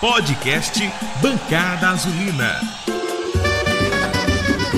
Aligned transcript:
Podcast 0.00 0.78
Bancada 1.20 1.88
Azulina. 1.88 2.60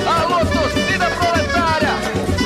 Alô, 0.07 0.39
torcida 0.47 1.11
proletária! 1.11 1.91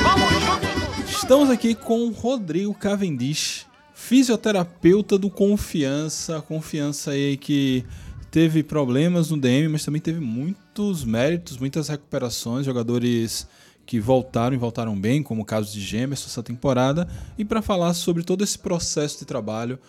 Vamos 0.03 0.29
juntos! 0.43 1.15
Estamos 1.15 1.49
aqui 1.49 1.73
com 1.73 2.09
Rodrigo 2.09 2.73
Cavendish, 2.73 3.65
fisioterapeuta 3.93 5.17
do 5.17 5.29
Confiança. 5.29 6.41
Confiança 6.41 7.11
aí 7.11 7.37
que 7.37 7.85
teve 8.29 8.61
problemas 8.61 9.29
no 9.29 9.37
DM, 9.37 9.69
mas 9.69 9.85
também 9.85 10.01
teve 10.01 10.19
muitos 10.19 11.05
méritos, 11.05 11.57
muitas 11.57 11.87
recuperações, 11.87 12.65
jogadores 12.65 13.47
que 13.85 14.01
voltaram 14.01 14.53
e 14.53 14.59
voltaram 14.59 14.99
bem, 14.99 15.23
como 15.23 15.43
o 15.43 15.45
caso 15.45 15.71
de 15.71 15.79
Gêmeos 15.79 16.25
essa 16.25 16.43
temporada. 16.43 17.07
E 17.37 17.45
para 17.45 17.61
falar 17.61 17.93
sobre 17.93 18.21
todo 18.21 18.43
esse 18.43 18.59
processo 18.59 19.19
de 19.19 19.25
trabalho, 19.25 19.79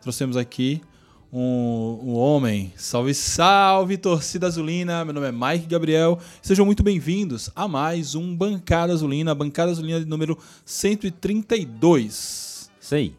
trouxemos 0.00 0.36
aqui 0.36 0.80
um, 1.36 2.00
um, 2.02 2.14
homem. 2.14 2.72
Salve, 2.76 3.12
salve, 3.12 3.98
torcida 3.98 4.46
azulina! 4.46 5.04
Meu 5.04 5.12
nome 5.12 5.28
é 5.28 5.32
Mike 5.32 5.66
Gabriel. 5.66 6.18
Sejam 6.40 6.64
muito 6.64 6.82
bem-vindos 6.82 7.50
a 7.54 7.68
mais 7.68 8.14
um 8.14 8.34
Bancada 8.34 8.94
Azulina, 8.94 9.34
Bancada 9.34 9.70
Azulina 9.70 10.00
de 10.00 10.06
número 10.06 10.38
132. 10.64 12.70
Sei. 12.80 13.14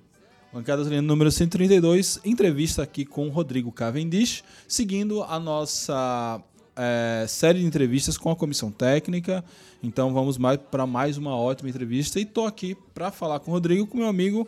Bancada 0.51 0.81
Azulina 0.81 1.03
número 1.03 1.31
132, 1.31 2.19
entrevista 2.25 2.81
aqui 2.81 3.05
com 3.05 3.27
o 3.27 3.29
Rodrigo 3.29 3.71
Cavendish, 3.71 4.43
seguindo 4.67 5.21
a 5.21 5.39
nossa 5.39 6.41
é, 6.75 7.23
série 7.27 7.59
de 7.59 7.65
entrevistas 7.65 8.17
com 8.17 8.31
a 8.31 8.35
comissão 8.35 8.71
técnica. 8.71 9.45
Então 9.83 10.11
vamos 10.11 10.39
mais 10.39 10.57
para 10.57 10.87
mais 10.87 11.17
uma 11.17 11.37
ótima 11.37 11.69
entrevista. 11.69 12.19
E 12.19 12.25
tô 12.25 12.47
aqui 12.47 12.75
para 12.95 13.11
falar 13.11 13.39
com 13.41 13.51
o 13.51 13.53
Rodrigo, 13.53 13.85
com 13.85 13.99
meu 13.99 14.07
amigo 14.07 14.47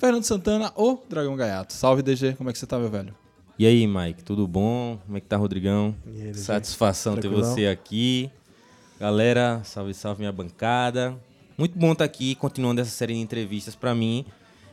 Fernando 0.00 0.24
Santana, 0.24 0.72
o 0.76 0.98
Dragão 1.10 1.36
Gaiato. 1.36 1.74
Salve, 1.74 2.00
DG, 2.00 2.32
como 2.32 2.48
é 2.48 2.54
que 2.54 2.58
você 2.58 2.66
tá, 2.66 2.78
meu 2.78 2.88
velho? 2.88 3.14
E 3.58 3.66
aí, 3.66 3.86
Mike, 3.86 4.24
tudo 4.24 4.48
bom? 4.48 4.98
Como 5.04 5.18
é 5.18 5.20
que 5.20 5.26
tá, 5.26 5.36
Rodrigão? 5.36 5.94
Aí, 6.06 6.32
Satisfação 6.32 7.18
ter 7.18 7.28
você 7.28 7.66
aqui. 7.66 8.30
Galera, 8.98 9.60
salve, 9.62 9.92
salve 9.92 10.20
minha 10.20 10.32
bancada. 10.32 11.14
Muito 11.58 11.78
bom 11.78 11.92
estar 11.92 11.98
tá 11.98 12.04
aqui, 12.06 12.34
continuando 12.34 12.80
essa 12.80 12.90
série 12.90 13.12
de 13.12 13.20
entrevistas. 13.20 13.74
Para 13.74 13.94
mim, 13.94 14.24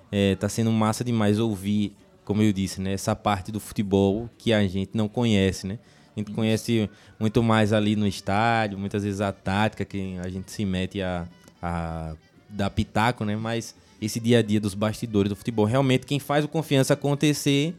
é, 0.09 0.35
tá 0.35 0.47
sendo 0.47 0.71
massa 0.71 1.03
demais 1.03 1.39
ouvir, 1.39 1.93
como 2.23 2.41
eu 2.41 2.53
disse, 2.53 2.80
né, 2.80 2.93
essa 2.93 3.13
parte 3.13 3.52
do 3.52 3.59
futebol 3.59 4.30
que 4.37 4.53
a 4.53 4.65
gente 4.65 4.91
não 4.93 5.09
conhece, 5.09 5.67
né? 5.67 5.77
A 6.15 6.19
gente 6.21 6.31
conhece 6.31 6.89
muito 7.19 7.43
mais 7.43 7.73
ali 7.73 7.97
no 7.97 8.07
estádio, 8.07 8.80
muitas 8.80 9.03
vezes 9.03 9.19
a 9.19 9.33
tática 9.33 9.83
que 9.83 10.17
a 10.19 10.30
gente 10.30 10.49
se 10.49 10.63
mete 10.63 11.02
a, 11.02 11.27
a 11.61 12.15
dar 12.49 12.69
pitaco, 12.69 13.25
né? 13.25 13.35
Mas 13.35 13.75
esse 14.01 14.19
dia 14.19 14.39
a 14.39 14.41
dia 14.41 14.59
dos 14.59 14.73
bastidores 14.73 15.29
do 15.29 15.35
futebol. 15.35 15.65
Realmente, 15.65 16.05
quem 16.05 16.19
faz 16.19 16.45
o 16.45 16.47
confiança 16.47 16.93
acontecer 16.93 17.75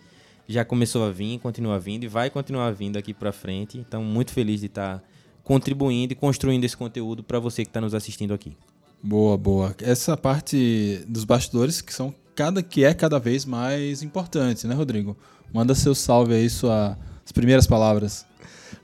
já 0.48 0.64
começou 0.64 1.04
a 1.04 1.10
vir, 1.10 1.38
continua 1.38 1.78
vindo 1.78 2.04
e 2.04 2.08
vai 2.08 2.30
continuar 2.30 2.70
vindo 2.72 2.96
aqui 2.96 3.12
para 3.12 3.32
frente. 3.32 3.78
Então, 3.78 4.02
muito 4.02 4.32
feliz 4.32 4.60
de 4.60 4.66
estar 4.66 4.98
tá 4.98 5.04
contribuindo 5.44 6.12
e 6.12 6.16
construindo 6.16 6.64
esse 6.64 6.76
conteúdo 6.76 7.22
para 7.22 7.38
você 7.38 7.62
que 7.62 7.70
está 7.70 7.80
nos 7.80 7.94
assistindo 7.94 8.32
aqui. 8.32 8.56
Boa, 9.02 9.36
boa. 9.36 9.74
Essa 9.80 10.16
parte 10.16 11.04
dos 11.06 11.24
bastidores 11.24 11.80
que 11.80 11.92
são 11.92 12.14
cada 12.34 12.62
que 12.62 12.84
é 12.84 12.94
cada 12.94 13.18
vez 13.18 13.44
mais 13.44 14.02
importante, 14.02 14.66
né, 14.66 14.74
Rodrigo? 14.74 15.16
Manda 15.52 15.74
seu 15.74 15.94
salve 15.94 16.34
aí, 16.34 16.48
suas 16.48 16.96
primeiras 17.32 17.66
palavras. 17.66 18.26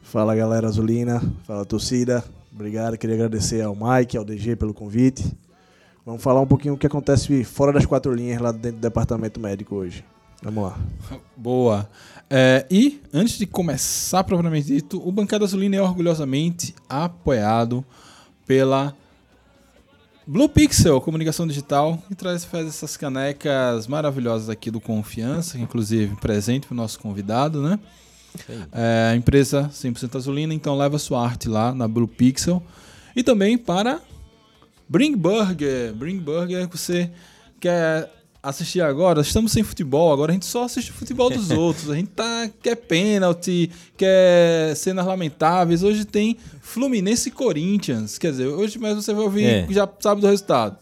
Fala 0.02 0.34
galera 0.34 0.68
azulina, 0.68 1.22
fala 1.44 1.64
torcida. 1.64 2.24
Obrigado, 2.52 2.96
queria 2.96 3.16
agradecer 3.16 3.62
ao 3.62 3.74
Mike, 3.74 4.16
ao 4.16 4.24
DG 4.24 4.54
pelo 4.56 4.72
convite. 4.72 5.24
Vamos 6.04 6.22
falar 6.22 6.40
um 6.40 6.46
pouquinho 6.46 6.74
o 6.74 6.78
que 6.78 6.86
acontece 6.86 7.44
fora 7.44 7.72
das 7.72 7.86
quatro 7.86 8.12
linhas 8.12 8.40
lá 8.40 8.52
dentro 8.52 8.78
do 8.78 8.82
departamento 8.82 9.40
médico 9.40 9.74
hoje. 9.74 10.04
Vamos 10.42 10.64
lá. 10.64 10.78
Boa. 11.34 11.88
É, 12.28 12.66
e, 12.70 13.00
antes 13.12 13.38
de 13.38 13.46
começar 13.46 14.22
propriamente 14.22 14.66
dito, 14.66 15.00
o 15.06 15.10
Bancada 15.10 15.44
Azulina 15.44 15.76
é 15.76 15.80
orgulhosamente 15.82 16.74
apoiado 16.86 17.82
pela 18.46 18.94
Blue 20.26 20.48
Pixel 20.48 21.00
Comunicação 21.00 21.46
Digital, 21.46 21.98
que 22.06 22.14
traz 22.14 22.44
faz 22.44 22.66
essas 22.66 22.98
canecas 22.98 23.86
maravilhosas 23.86 24.50
aqui 24.50 24.70
do 24.70 24.80
Confiança, 24.80 25.58
inclusive 25.58 26.16
presente 26.16 26.66
para 26.66 26.74
o 26.74 26.76
nosso 26.76 26.98
convidado, 27.00 27.62
né? 27.62 27.78
É, 28.72 29.10
a 29.12 29.16
empresa 29.16 29.70
100% 29.72 30.16
azulina, 30.16 30.52
então 30.52 30.76
leva 30.76 30.98
sua 30.98 31.24
arte 31.24 31.48
lá 31.48 31.74
na 31.74 31.88
Blue 31.88 32.08
Pixel. 32.08 32.62
E 33.16 33.22
também 33.22 33.56
para 33.56 34.02
Bring 34.88 35.16
Burger. 35.16 35.92
Bring 35.94 36.18
Burger, 36.18 36.68
você 36.68 37.10
quer 37.60 38.10
assistir 38.42 38.82
agora? 38.82 39.22
Estamos 39.22 39.52
sem 39.52 39.62
futebol, 39.62 40.12
agora 40.12 40.32
a 40.32 40.34
gente 40.34 40.46
só 40.46 40.64
assiste 40.64 40.90
o 40.90 40.94
futebol 40.94 41.30
dos 41.30 41.50
outros. 41.52 41.90
A 41.90 41.94
gente 41.94 42.10
tá, 42.10 42.48
quer 42.62 42.76
pênalti, 42.76 43.70
quer 43.96 44.76
cenas 44.76 45.06
lamentáveis. 45.06 45.82
Hoje 45.82 46.04
tem 46.04 46.36
Fluminense 46.60 47.28
e 47.28 47.32
Corinthians. 47.32 48.18
Quer 48.18 48.32
dizer, 48.32 48.46
hoje 48.46 48.78
mais 48.78 48.94
você 48.94 49.12
vai 49.12 49.24
ouvir, 49.24 49.44
é. 49.44 49.66
já 49.70 49.88
sabe 50.00 50.20
do 50.20 50.26
resultado. 50.26 50.76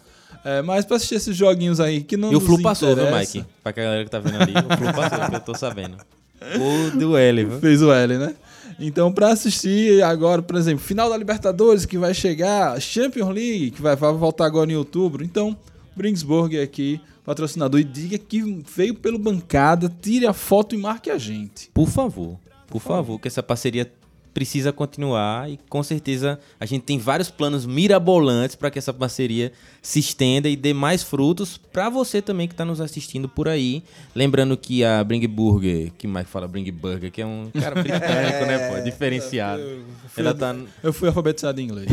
É, 0.45 0.61
mas 0.61 0.85
pra 0.85 0.97
assistir 0.97 1.15
esses 1.15 1.37
joguinhos 1.37 1.79
aí 1.79 2.03
que 2.03 2.17
não 2.17 2.33
E 2.33 2.37
o 2.37 2.41
Flu 2.41 2.61
passou, 2.61 2.97
viu, 2.97 3.17
Mike? 3.17 3.45
Pra 3.63 3.71
galera 3.71 4.05
que 4.05 4.11
tá 4.11 4.19
vendo 4.19 4.43
ali, 4.43 4.53
o 4.53 4.77
Flu 4.77 4.93
passou, 4.93 5.29
que 5.29 5.37
eu 5.37 5.41
tô 5.41 5.55
sabendo. 5.55 5.97
O 6.43 6.99
do 6.99 7.17
L, 7.17 7.45
viu? 7.45 7.61
Fez 7.61 7.81
o 7.83 7.93
L, 7.93 8.19
né? 8.19 8.35
Então, 8.79 9.13
para 9.13 9.29
assistir 9.29 10.03
agora, 10.03 10.43
por 10.43 10.57
exemplo, 10.57 10.85
final 10.85 11.09
da 11.09 11.17
Libertadores 11.17 11.87
que 11.87 11.99
vai 11.99 12.15
chegar, 12.15 12.81
Champions 12.81 13.29
League 13.29 13.71
que 13.73 13.83
vai, 13.83 13.97
vai 13.97 14.13
voltar 14.13 14.47
agora 14.47 14.71
em 14.71 14.77
outubro. 14.77 15.25
Então, 15.25 15.57
Bringsburg 15.95 16.61
aqui, 16.61 17.01
patrocinador, 17.25 17.81
e 17.81 17.85
diga 17.85 18.19
que 18.19 18.63
veio 18.75 18.95
pelo 18.95 19.19
bancada, 19.19 19.93
tire 20.01 20.27
a 20.27 20.33
foto 20.33 20.75
e 20.75 20.79
marque 20.79 21.11
a 21.11 21.19
gente. 21.19 21.71
Por 21.73 21.89
favor, 21.89 22.39
por, 22.67 22.81
favor, 22.81 23.19
que 23.19 23.29
essa 23.29 23.43
parceria 23.43 23.91
precisa 24.33 24.73
continuar 24.73 25.51
e 25.51 25.59
com 25.69 25.83
certeza 25.83 26.39
a 26.59 26.67
gente 26.67 26.83
tem 26.83 26.99
vários 26.99 27.31
planos 27.31 27.67
mirabolantes 27.67 28.57
para 28.57 28.71
que 28.71 28.79
essa 28.79 28.93
parceria 28.93 29.53
se 29.81 29.99
estenda 29.99 30.49
e 30.49 30.57
dê 30.57 30.73
mais 30.73 31.03
frutos 31.03 31.59
para 31.59 31.89
você 31.89 32.23
também 32.23 32.47
que 32.47 32.55
está 32.55 32.65
nos 32.65 32.81
assistindo 32.81 33.29
por 33.29 33.49
aí. 33.49 33.83
Lembrando 34.15 34.57
que 34.57 34.85
a 34.85 35.03
Bring 35.03 35.27
Burger, 35.27 35.93
que 35.99 36.07
mais 36.07 36.29
fala 36.29 36.49
Bring 36.49 36.71
Burger, 36.71 37.11
que 37.11 37.21
é 37.21 37.27
um 37.27 37.51
cara 37.53 37.75
britânico, 37.83 38.47
né, 38.47 38.71
pô, 38.71 38.81
diferenciado. 38.83 39.63
Eu 39.63 39.85
fui, 40.09 40.23
Ela 40.23 40.35
tá 40.35 40.57
eu 40.83 40.93
fui 40.93 41.09
alfabetizado 41.09 41.61
em 41.61 41.65
inglês. 41.65 41.89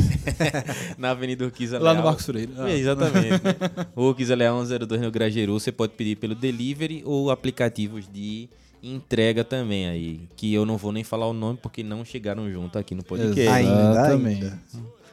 Na 0.97 1.11
Avenida 1.11 1.45
Urquiza 1.45 1.77
Leal. 1.77 1.93
Lá 1.93 1.99
no 1.99 2.05
Marcos 2.05 2.25
Freire. 2.25 2.53
Ah. 2.57 2.69
É, 2.69 2.77
exatamente. 2.77 3.43
Né? 3.43 3.55
Urquiza 3.95 4.35
Leal 4.35 4.65
102 4.65 5.01
no 5.01 5.11
Grageru, 5.11 5.59
você 5.59 5.71
pode 5.71 5.93
pedir 5.93 6.15
pelo 6.15 6.35
delivery 6.35 7.01
ou 7.05 7.31
aplicativos 7.31 8.07
de 8.11 8.49
entrega 8.81 9.43
também 9.43 9.87
aí, 9.87 10.21
que 10.35 10.53
eu 10.53 10.65
não 10.65 10.77
vou 10.77 10.91
nem 10.91 11.03
falar 11.03 11.27
o 11.27 11.33
nome 11.33 11.59
porque 11.61 11.83
não 11.83 12.03
chegaram 12.05 12.49
junto 12.51 12.77
aqui 12.77 12.95
no 12.95 13.03
podcast. 13.03 13.39
Exatamente. 13.39 14.43
Ainda, 14.45 14.59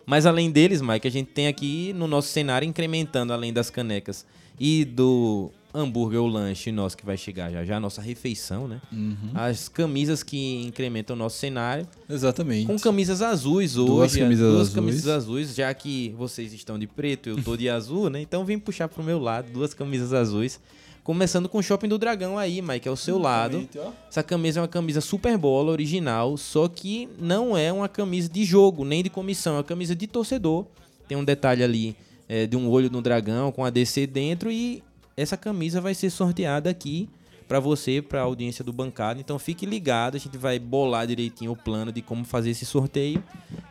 Mas 0.04 0.26
além 0.26 0.50
deles, 0.50 0.80
Mike, 0.80 1.06
a 1.06 1.10
gente 1.10 1.30
tem 1.32 1.48
aqui 1.48 1.92
no 1.92 2.06
nosso 2.06 2.28
cenário 2.28 2.66
incrementando 2.66 3.32
além 3.32 3.52
das 3.52 3.70
canecas 3.70 4.24
e 4.58 4.84
do 4.84 5.50
hambúrguer 5.76 6.20
ou 6.20 6.26
lanche 6.26 6.72
nosso 6.72 6.96
que 6.96 7.04
vai 7.04 7.18
chegar 7.18 7.50
já 7.50 7.62
já, 7.64 7.76
a 7.76 7.80
nossa 7.80 8.00
refeição, 8.00 8.66
né? 8.66 8.80
Uhum. 8.90 9.30
As 9.34 9.68
camisas 9.68 10.22
que 10.22 10.62
incrementam 10.64 11.14
o 11.14 11.18
nosso 11.18 11.38
cenário. 11.38 11.86
Exatamente. 12.08 12.66
Com 12.66 12.78
camisas 12.78 13.20
azuis 13.20 13.76
hoje. 13.76 13.90
Duas 13.90 14.16
camisas 14.16 14.48
duas 14.48 14.60
azuis. 14.60 14.74
camisas 14.74 15.08
azuis, 15.08 15.54
já 15.54 15.72
que 15.74 16.14
vocês 16.16 16.52
estão 16.54 16.78
de 16.78 16.86
preto, 16.86 17.28
eu 17.28 17.42
tô 17.42 17.56
de 17.56 17.68
azul, 17.70 18.08
né? 18.08 18.20
Então 18.22 18.44
vem 18.44 18.58
puxar 18.58 18.88
pro 18.88 19.04
meu 19.04 19.18
lado 19.18 19.50
duas 19.52 19.74
camisas 19.74 20.14
azuis. 20.14 20.58
Começando 21.06 21.48
com 21.48 21.58
o 21.58 21.62
Shopping 21.62 21.86
do 21.86 21.98
Dragão 21.98 22.36
aí, 22.36 22.60
Mike, 22.60 22.88
ao 22.88 22.96
seu 22.96 23.16
lado. 23.16 23.68
Essa 24.10 24.24
camisa 24.24 24.58
é 24.58 24.62
uma 24.62 24.66
camisa 24.66 25.00
Super 25.00 25.38
Bola 25.38 25.70
original, 25.70 26.36
só 26.36 26.66
que 26.66 27.08
não 27.16 27.56
é 27.56 27.72
uma 27.72 27.88
camisa 27.88 28.28
de 28.28 28.44
jogo, 28.44 28.84
nem 28.84 29.04
de 29.04 29.08
comissão, 29.08 29.52
é 29.54 29.58
uma 29.58 29.62
camisa 29.62 29.94
de 29.94 30.08
torcedor. 30.08 30.66
Tem 31.06 31.16
um 31.16 31.22
detalhe 31.22 31.62
ali 31.62 31.96
é, 32.28 32.44
de 32.44 32.56
um 32.56 32.68
olho 32.68 32.90
no 32.90 33.00
dragão 33.00 33.52
com 33.52 33.64
a 33.64 33.70
DC 33.70 34.04
dentro 34.08 34.50
e 34.50 34.82
essa 35.16 35.36
camisa 35.36 35.80
vai 35.80 35.94
ser 35.94 36.10
sorteada 36.10 36.68
aqui 36.68 37.08
para 37.46 37.60
você, 37.60 38.02
para 38.02 38.20
a 38.20 38.24
audiência 38.24 38.64
do 38.64 38.72
bancado. 38.72 39.20
Então 39.20 39.38
fique 39.38 39.64
ligado, 39.64 40.16
a 40.16 40.18
gente 40.18 40.36
vai 40.36 40.58
bolar 40.58 41.06
direitinho 41.06 41.52
o 41.52 41.56
plano 41.56 41.92
de 41.92 42.02
como 42.02 42.24
fazer 42.24 42.50
esse 42.50 42.66
sorteio. 42.66 43.22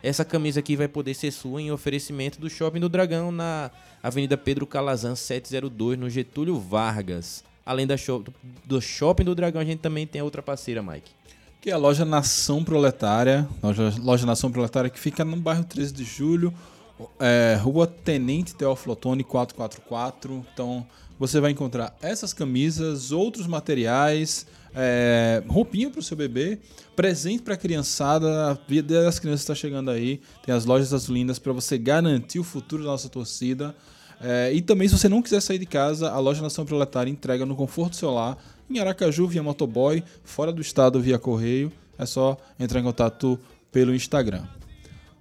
Essa 0.02 0.24
camisa 0.24 0.60
aqui 0.60 0.74
vai 0.74 0.88
poder 0.88 1.12
ser 1.12 1.30
sua 1.30 1.60
em 1.60 1.70
oferecimento 1.70 2.40
do 2.40 2.48
Shopping 2.48 2.80
do 2.80 2.88
Dragão 2.88 3.30
na 3.30 3.70
Avenida 4.06 4.36
Pedro 4.36 4.68
Calazan 4.68 5.16
702, 5.16 5.98
no 5.98 6.08
Getúlio 6.08 6.60
Vargas. 6.60 7.42
Além 7.64 7.88
da 7.88 7.96
shop, 7.96 8.30
do 8.64 8.80
Shopping 8.80 9.24
do 9.24 9.34
Dragão, 9.34 9.60
a 9.60 9.64
gente 9.64 9.80
também 9.80 10.06
tem 10.06 10.20
a 10.20 10.24
outra 10.24 10.40
parceira, 10.40 10.80
Mike. 10.80 11.10
Que 11.60 11.70
é 11.70 11.72
a 11.72 11.76
loja 11.76 12.04
Nação 12.04 12.62
Proletária, 12.62 13.48
loja, 13.60 13.92
loja 14.00 14.24
Nação 14.24 14.52
Proletária 14.52 14.88
que 14.88 15.00
fica 15.00 15.24
no 15.24 15.36
bairro 15.36 15.64
13 15.64 15.92
de 15.92 16.04
Julho, 16.04 16.54
é, 17.18 17.58
Rua 17.60 17.84
Tenente 17.84 18.54
Teófilo 18.54 18.92
Otoni 18.92 19.24
444. 19.24 20.46
Então, 20.52 20.86
você 21.18 21.40
vai 21.40 21.50
encontrar 21.50 21.96
essas 22.00 22.32
camisas, 22.32 23.10
outros 23.10 23.48
materiais, 23.48 24.46
é, 24.72 25.42
roupinha 25.48 25.90
para 25.90 25.98
o 25.98 26.02
seu 26.02 26.16
bebê, 26.16 26.60
presente 26.94 27.42
para 27.42 27.54
a 27.54 27.56
criançada. 27.56 28.52
A 28.52 28.54
vida 28.68 29.02
das 29.02 29.18
crianças 29.18 29.40
está 29.40 29.54
chegando 29.56 29.90
aí. 29.90 30.20
Tem 30.44 30.54
as 30.54 30.64
lojas 30.64 30.94
azulinas 30.94 31.40
para 31.40 31.52
você 31.52 31.76
garantir 31.76 32.38
o 32.38 32.44
futuro 32.44 32.84
da 32.84 32.90
nossa 32.90 33.08
torcida. 33.08 33.74
É, 34.20 34.52
e 34.52 34.62
também, 34.62 34.88
se 34.88 34.96
você 34.96 35.08
não 35.08 35.20
quiser 35.22 35.40
sair 35.40 35.58
de 35.58 35.66
casa, 35.66 36.10
a 36.10 36.18
loja 36.18 36.42
Nação 36.42 36.64
Proletária 36.64 37.10
entrega 37.10 37.44
no 37.44 37.54
conforto 37.54 37.90
do 37.90 37.96
seu 37.96 38.10
lar 38.10 38.38
Em 38.70 38.78
Aracaju, 38.78 39.26
via 39.28 39.42
motoboy. 39.42 40.02
Fora 40.24 40.52
do 40.52 40.60
estado, 40.60 41.00
via 41.00 41.18
correio. 41.18 41.70
É 41.98 42.04
só 42.06 42.36
entrar 42.58 42.80
em 42.80 42.82
contato 42.82 43.38
pelo 43.70 43.94
Instagram. 43.94 44.44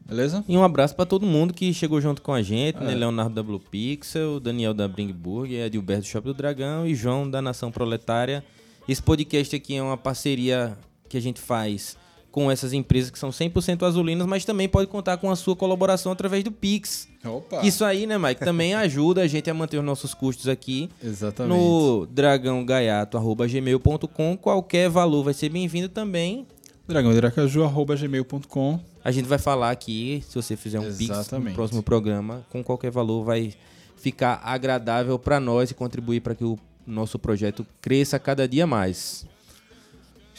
Beleza? 0.05 0.43
E 0.47 0.55
um 0.55 0.63
abraço 0.63 0.95
pra 0.95 1.05
todo 1.05 1.25
mundo 1.25 1.53
que 1.53 1.73
chegou 1.73 1.99
junto 1.99 2.21
com 2.21 2.31
a 2.33 2.41
gente, 2.41 2.77
É. 2.77 2.81
né? 2.81 2.95
Leonardo 2.95 3.33
da 3.33 3.41
Blue 3.41 3.59
Pixel, 3.59 4.39
Daniel 4.39 4.73
da 4.73 4.87
Bringburg, 4.87 5.53
Edilberto 5.55 6.03
do 6.03 6.07
Shopping 6.07 6.27
do 6.27 6.33
Dragão 6.33 6.85
e 6.85 6.93
João 6.93 7.29
da 7.29 7.41
Nação 7.41 7.71
Proletária. 7.71 8.43
Esse 8.87 9.01
podcast 9.01 9.55
aqui 9.55 9.75
é 9.75 9.81
uma 9.81 9.97
parceria 9.97 10.77
que 11.09 11.17
a 11.17 11.21
gente 11.21 11.41
faz 11.41 11.97
com 12.35 12.51
essas 12.51 12.73
empresas 12.73 13.09
que 13.09 13.17
são 13.17 13.29
100% 13.29 13.83
azulinas, 13.83 14.27
mas 14.27 14.43
também 14.43 14.67
pode 14.67 14.87
contar 14.87 15.15
com 15.15 15.31
a 15.31 15.37
sua 15.37 15.55
colaboração 15.55 16.11
através 16.11 16.43
do 16.43 16.51
Pix. 16.51 17.07
Opa! 17.23 17.65
Isso 17.65 17.85
aí, 17.85 18.05
né, 18.05 18.17
Mike? 18.17 18.43
Também 18.43 18.73
ajuda 18.75 19.21
a 19.21 19.27
gente 19.27 19.49
a 19.49 19.53
manter 19.53 19.77
os 19.77 19.85
nossos 19.85 20.13
custos 20.13 20.49
aqui 20.49 20.89
Exatamente. 21.01 21.57
no 21.57 22.05
dragãogaiato.gmail.com. 22.07 24.35
Qualquer 24.35 24.89
valor 24.89 25.23
vai 25.23 25.33
ser 25.33 25.47
bem-vindo 25.47 25.87
também. 25.87 26.45
dragãoderacaju.gmail.com 26.85 28.81
A 29.01 29.11
gente 29.11 29.29
vai 29.29 29.37
falar 29.37 29.71
aqui, 29.71 30.21
se 30.27 30.35
você 30.35 30.57
fizer 30.57 30.81
um 30.81 30.93
Pix 30.93 31.07
no 31.07 31.15
Exatamente. 31.15 31.55
próximo 31.55 31.81
programa, 31.81 32.45
com 32.49 32.61
qualquer 32.61 32.91
valor 32.91 33.23
vai 33.23 33.53
ficar 33.95 34.41
agradável 34.43 35.17
para 35.17 35.39
nós 35.39 35.71
e 35.71 35.73
contribuir 35.73 36.19
para 36.19 36.35
que 36.35 36.43
o 36.43 36.59
nosso 36.85 37.17
projeto 37.17 37.65
cresça 37.79 38.19
cada 38.19 38.45
dia 38.45 38.67
mais. 38.67 39.25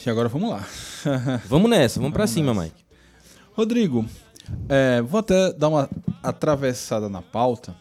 E 0.05 0.09
agora 0.09 0.29
vamos 0.29 0.49
lá. 0.49 0.65
Vamos 1.47 1.69
nessa, 1.69 1.99
vamos, 1.99 2.13
pra 2.13 2.25
Vamos 2.25 2.31
cima, 2.31 2.53
nessa. 2.53 2.65
Mike. 2.65 2.85
Rodrigo, 3.53 4.05
é, 4.69 5.01
vou 5.01 5.19
até 5.19 5.51
dar 5.51 5.67
uma 5.67 5.89
atravessada 6.23 7.09
na 7.09 7.21
pauta. 7.21 7.75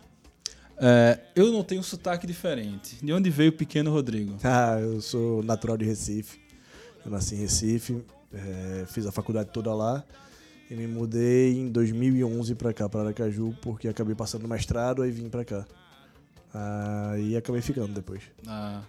É, 0.79 1.21
eu 1.35 1.53
não 1.53 1.63
tenho 1.63 1.81
um 1.81 1.85
sotaque 1.85 2.27
diferente. 2.27 2.99
De 3.05 3.13
onde 3.13 3.31
veio 3.31 3.51
o 3.51 3.53
pequeno 3.57 3.93
Rodrigo? 3.93 4.37
Ah, 4.43 4.79
eu 4.81 5.01
sou 5.01 5.43
natural 5.43 5.77
de 5.77 5.85
Recife. 5.85 6.41
Eu 7.05 7.11
nasci 7.11 7.37
em 7.37 7.39
Recife, 7.39 8.05
eh, 8.33 8.85
fiz 8.89 9.07
a 9.07 9.13
faculdade 9.13 9.51
toda 9.53 9.73
lá 9.73 10.03
e 10.69 10.75
me 10.75 10.89
mudei 10.89 11.57
em 11.57 11.69
2011 11.69 12.55
pra 12.57 12.73
cá, 12.73 12.89
pra 12.89 13.03
Aracaju, 13.03 13.55
porque 13.63 13.87
acabei 13.87 14.15
passando 14.17 14.43
no 14.43 14.49
mestrado 14.49 15.07
e 15.07 15.11
vim 15.13 15.29
pra 15.29 15.45
cá. 15.45 15.65
Aí 17.13 17.37
acabei 17.37 17.63
ficando 17.63 17.93
depois. 17.93 18.23
Ah, 18.47 18.83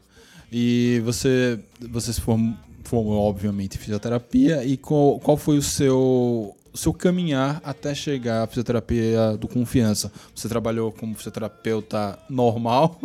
e 0.51 0.99
você, 1.05 1.59
você 1.79 2.11
se 2.13 2.21
formou, 2.21 2.57
formou, 2.87 3.19
obviamente, 3.19 3.75
em 3.75 3.79
fisioterapia. 3.79 4.63
E 4.63 4.77
qual, 4.77 5.19
qual 5.19 5.37
foi 5.37 5.57
o 5.57 5.61
seu, 5.61 6.55
seu 6.73 6.93
caminhar 6.93 7.61
até 7.63 7.93
chegar 7.93 8.43
à 8.43 8.47
fisioterapia 8.47 9.37
do 9.37 9.47
Confiança? 9.47 10.11
Você 10.33 10.47
trabalhou 10.47 10.91
como 10.91 11.13
fisioterapeuta 11.15 12.17
normal? 12.29 12.99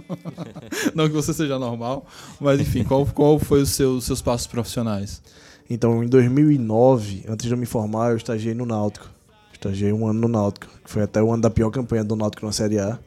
Não 0.94 1.06
que 1.08 1.14
você 1.14 1.32
seja 1.34 1.58
normal, 1.58 2.06
mas 2.40 2.61
enfim, 2.61 2.84
qual, 2.84 3.05
qual 3.06 3.38
foi 3.38 3.62
os 3.62 3.70
seus, 3.70 4.05
seus 4.05 4.23
passos 4.23 4.46
profissionais? 4.46 5.20
Então, 5.69 6.02
em 6.05 6.06
2009, 6.08 7.25
antes 7.29 7.46
de 7.46 7.52
eu 7.52 7.58
me 7.58 7.67
formar, 7.67 8.11
eu 8.11 8.17
estagiei 8.17 8.55
no 8.55 8.67
Náutico. 8.67 9.08
Estagiei 9.52 9.93
um 9.93 10.06
ano 10.06 10.20
no 10.20 10.29
Náutico, 10.29 10.67
que 10.84 10.90
foi 10.90 11.02
até 11.02 11.23
o 11.23 11.32
ano 11.32 11.43
da 11.43 11.49
pior 11.50 11.70
campanha 11.70 12.02
do 12.05 12.17
Náutico 12.17 12.44
na 12.44 12.52
Série 12.52 12.79
A. 12.79 12.99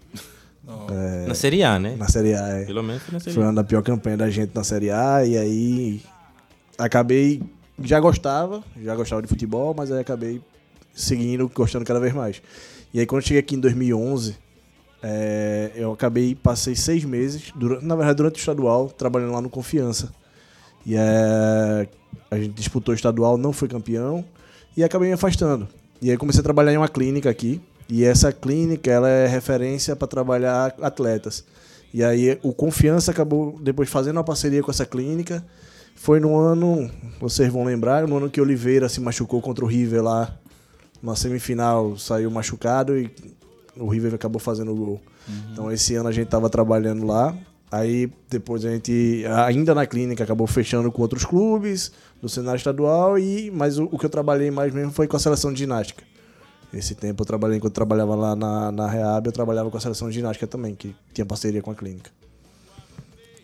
É, 0.89 1.27
Na 1.27 1.35
Série 1.35 1.63
A, 1.63 1.77
né? 1.77 1.95
na 1.95 2.07
Série 2.07 2.33
A, 2.33 2.47
é. 2.47 2.65
Pelo 2.65 2.81
menos 2.81 3.03
foi 3.03 3.13
na 3.13 3.19
Série 3.19 3.35
Foi 3.35 3.43
o 3.43 3.45
A. 3.45 3.49
ano 3.49 3.57
da 3.57 3.63
pior 3.63 3.83
campanha 3.83 4.17
da 4.17 4.29
gente 4.31 4.51
na 4.55 4.63
Série 4.63 4.89
A 4.89 5.23
e 5.25 5.37
aí 5.37 6.01
acabei 6.77 7.41
já 7.79 7.99
gostava, 7.99 8.63
já 8.81 8.95
gostava 8.95 9.21
de 9.21 9.27
futebol, 9.27 9.73
mas 9.75 9.91
aí 9.91 9.99
acabei 9.99 10.41
seguindo, 10.93 11.49
gostando 11.53 11.85
cada 11.85 11.99
vez 11.99 12.13
mais. 12.13 12.41
E 12.93 12.99
aí 12.99 13.05
quando 13.05 13.23
cheguei 13.23 13.39
aqui 13.39 13.55
em 13.55 13.59
2011, 13.59 14.37
é, 15.03 15.71
eu 15.75 15.91
acabei 15.91 16.35
passei 16.35 16.75
seis 16.75 17.03
meses, 17.03 17.51
durante, 17.55 17.85
na 17.85 17.95
verdade 17.95 18.17
durante 18.17 18.35
o 18.35 18.39
estadual, 18.39 18.89
trabalhando 18.89 19.33
lá 19.33 19.41
no 19.41 19.49
Confiança. 19.49 20.11
E 20.85 20.95
é, 20.95 21.87
a 22.31 22.37
gente 22.37 22.53
disputou 22.53 22.93
o 22.93 22.95
estadual, 22.95 23.37
não 23.37 23.51
foi 23.51 23.67
campeão 23.67 24.23
e 24.75 24.83
acabei 24.83 25.09
me 25.09 25.13
afastando. 25.13 25.67
E 26.01 26.11
aí 26.11 26.17
comecei 26.17 26.39
a 26.39 26.43
trabalhar 26.43 26.73
em 26.73 26.77
uma 26.77 26.89
clínica 26.89 27.29
aqui. 27.29 27.61
E 27.87 28.03
essa 28.03 28.31
clínica 28.31 28.89
ela 28.89 29.09
é 29.09 29.27
referência 29.27 29.95
para 29.95 30.07
trabalhar 30.07 30.75
atletas. 30.81 31.45
E 31.93 32.03
aí 32.03 32.39
o 32.41 32.51
Confiança 32.51 33.11
acabou 33.11 33.57
depois 33.61 33.89
fazendo 33.89 34.17
uma 34.17 34.23
parceria 34.23 34.61
com 34.61 34.71
essa 34.71 34.85
clínica. 34.85 35.43
Foi 35.95 36.19
no 36.19 36.37
ano, 36.37 36.91
vocês 37.19 37.51
vão 37.51 37.63
lembrar, 37.63 38.07
no 38.07 38.17
ano 38.17 38.29
que 38.29 38.39
Oliveira 38.39 38.87
se 38.87 38.99
machucou 38.99 39.41
contra 39.41 39.63
o 39.65 39.67
River 39.67 40.03
lá. 40.03 40.37
Na 41.01 41.15
semifinal 41.15 41.97
saiu 41.97 42.29
machucado 42.29 42.97
e 42.97 43.09
o 43.77 43.87
River 43.87 44.13
acabou 44.13 44.39
fazendo 44.39 44.71
o 44.71 44.75
gol. 44.75 45.01
Então 45.51 45.71
esse 45.71 45.95
ano 45.95 46.09
a 46.09 46.11
gente 46.11 46.27
tava 46.27 46.49
trabalhando 46.49 47.05
lá. 47.05 47.35
Aí 47.71 48.11
depois 48.29 48.63
a 48.63 48.71
gente, 48.71 49.23
ainda 49.45 49.73
na 49.73 49.85
clínica, 49.85 50.23
acabou 50.23 50.45
fechando 50.45 50.91
com 50.91 51.01
outros 51.01 51.25
clubes 51.25 51.91
do 52.21 52.29
cenário 52.29 52.57
estadual. 52.57 53.17
e 53.17 53.49
Mas 53.51 53.77
o, 53.79 53.85
o 53.91 53.97
que 53.97 54.05
eu 54.05 54.09
trabalhei 54.09 54.51
mais 54.51 54.73
mesmo 54.73 54.91
foi 54.91 55.07
com 55.07 55.15
a 55.15 55.19
seleção 55.19 55.51
de 55.51 55.59
ginástica. 55.59 56.03
Esse 56.73 56.93
tempo 56.93 57.21
eu 57.21 57.25
trabalhei, 57.25 57.57
enquanto 57.57 57.71
eu 57.71 57.75
trabalhava 57.75 58.15
lá 58.15 58.35
na, 58.35 58.71
na 58.71 58.87
Reab, 58.87 59.25
eu 59.25 59.31
trabalhava 59.31 59.71
com 59.71 59.77
a 59.77 59.79
seleção 59.79 60.09
de 60.09 60.15
ginástica 60.15 60.45
também, 60.45 60.75
que 60.75 60.93
tinha 61.13 61.25
parceria 61.25 61.61
com 61.61 61.71
a 61.71 61.75
clínica. 61.75 62.11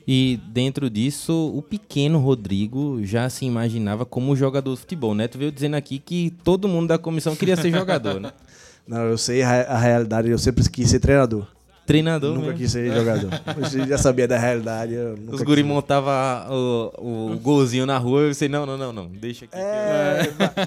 E 0.08 0.40
dentro 0.48 0.90
disso, 0.90 1.52
o 1.56 1.62
pequeno 1.62 2.20
Rodrigo 2.20 3.00
já 3.04 3.30
se 3.30 3.46
imaginava 3.46 4.06
como 4.06 4.36
jogador 4.36 4.74
de 4.74 4.80
futebol, 4.82 5.14
né? 5.14 5.28
Tu 5.28 5.38
veio 5.38 5.52
dizendo 5.52 5.76
aqui 5.76 6.00
que 6.00 6.34
todo 6.44 6.68
mundo 6.68 6.88
da 6.88 6.98
comissão 6.98 7.36
queria 7.36 7.56
ser 7.56 7.72
jogador, 7.72 8.20
né? 8.20 8.32
Não, 8.88 9.04
eu 9.04 9.18
sei 9.18 9.44
a, 9.44 9.78
realidade, 9.78 10.30
eu 10.30 10.38
sempre 10.40 10.68
quis 10.70 10.90
ser 10.90 11.00
treinador. 11.00 11.46
Treinador 11.86 12.34
nunca 12.34 12.48
mesmo. 12.48 12.60
quis 12.60 12.72
ser 12.72 12.94
jogador. 12.94 13.30
Eu 13.80 13.88
já 13.88 13.98
sabia 13.98 14.28
da 14.28 14.38
realidade. 14.38 14.94
Eu 14.94 15.18
Os 15.30 15.42
guri 15.42 15.64
montavam 15.64 16.14
o, 16.50 17.32
o 17.34 17.40
golzinho 17.40 17.86
na 17.86 17.98
rua 17.98 18.22
e 18.22 18.28
eu 18.30 18.34
sei, 18.34 18.48
não, 18.48 18.66
não, 18.66 18.78
não, 18.78 18.94
não, 18.94 19.08
deixa 19.08 19.46
aqui. 19.46 19.56
É, 19.58 20.22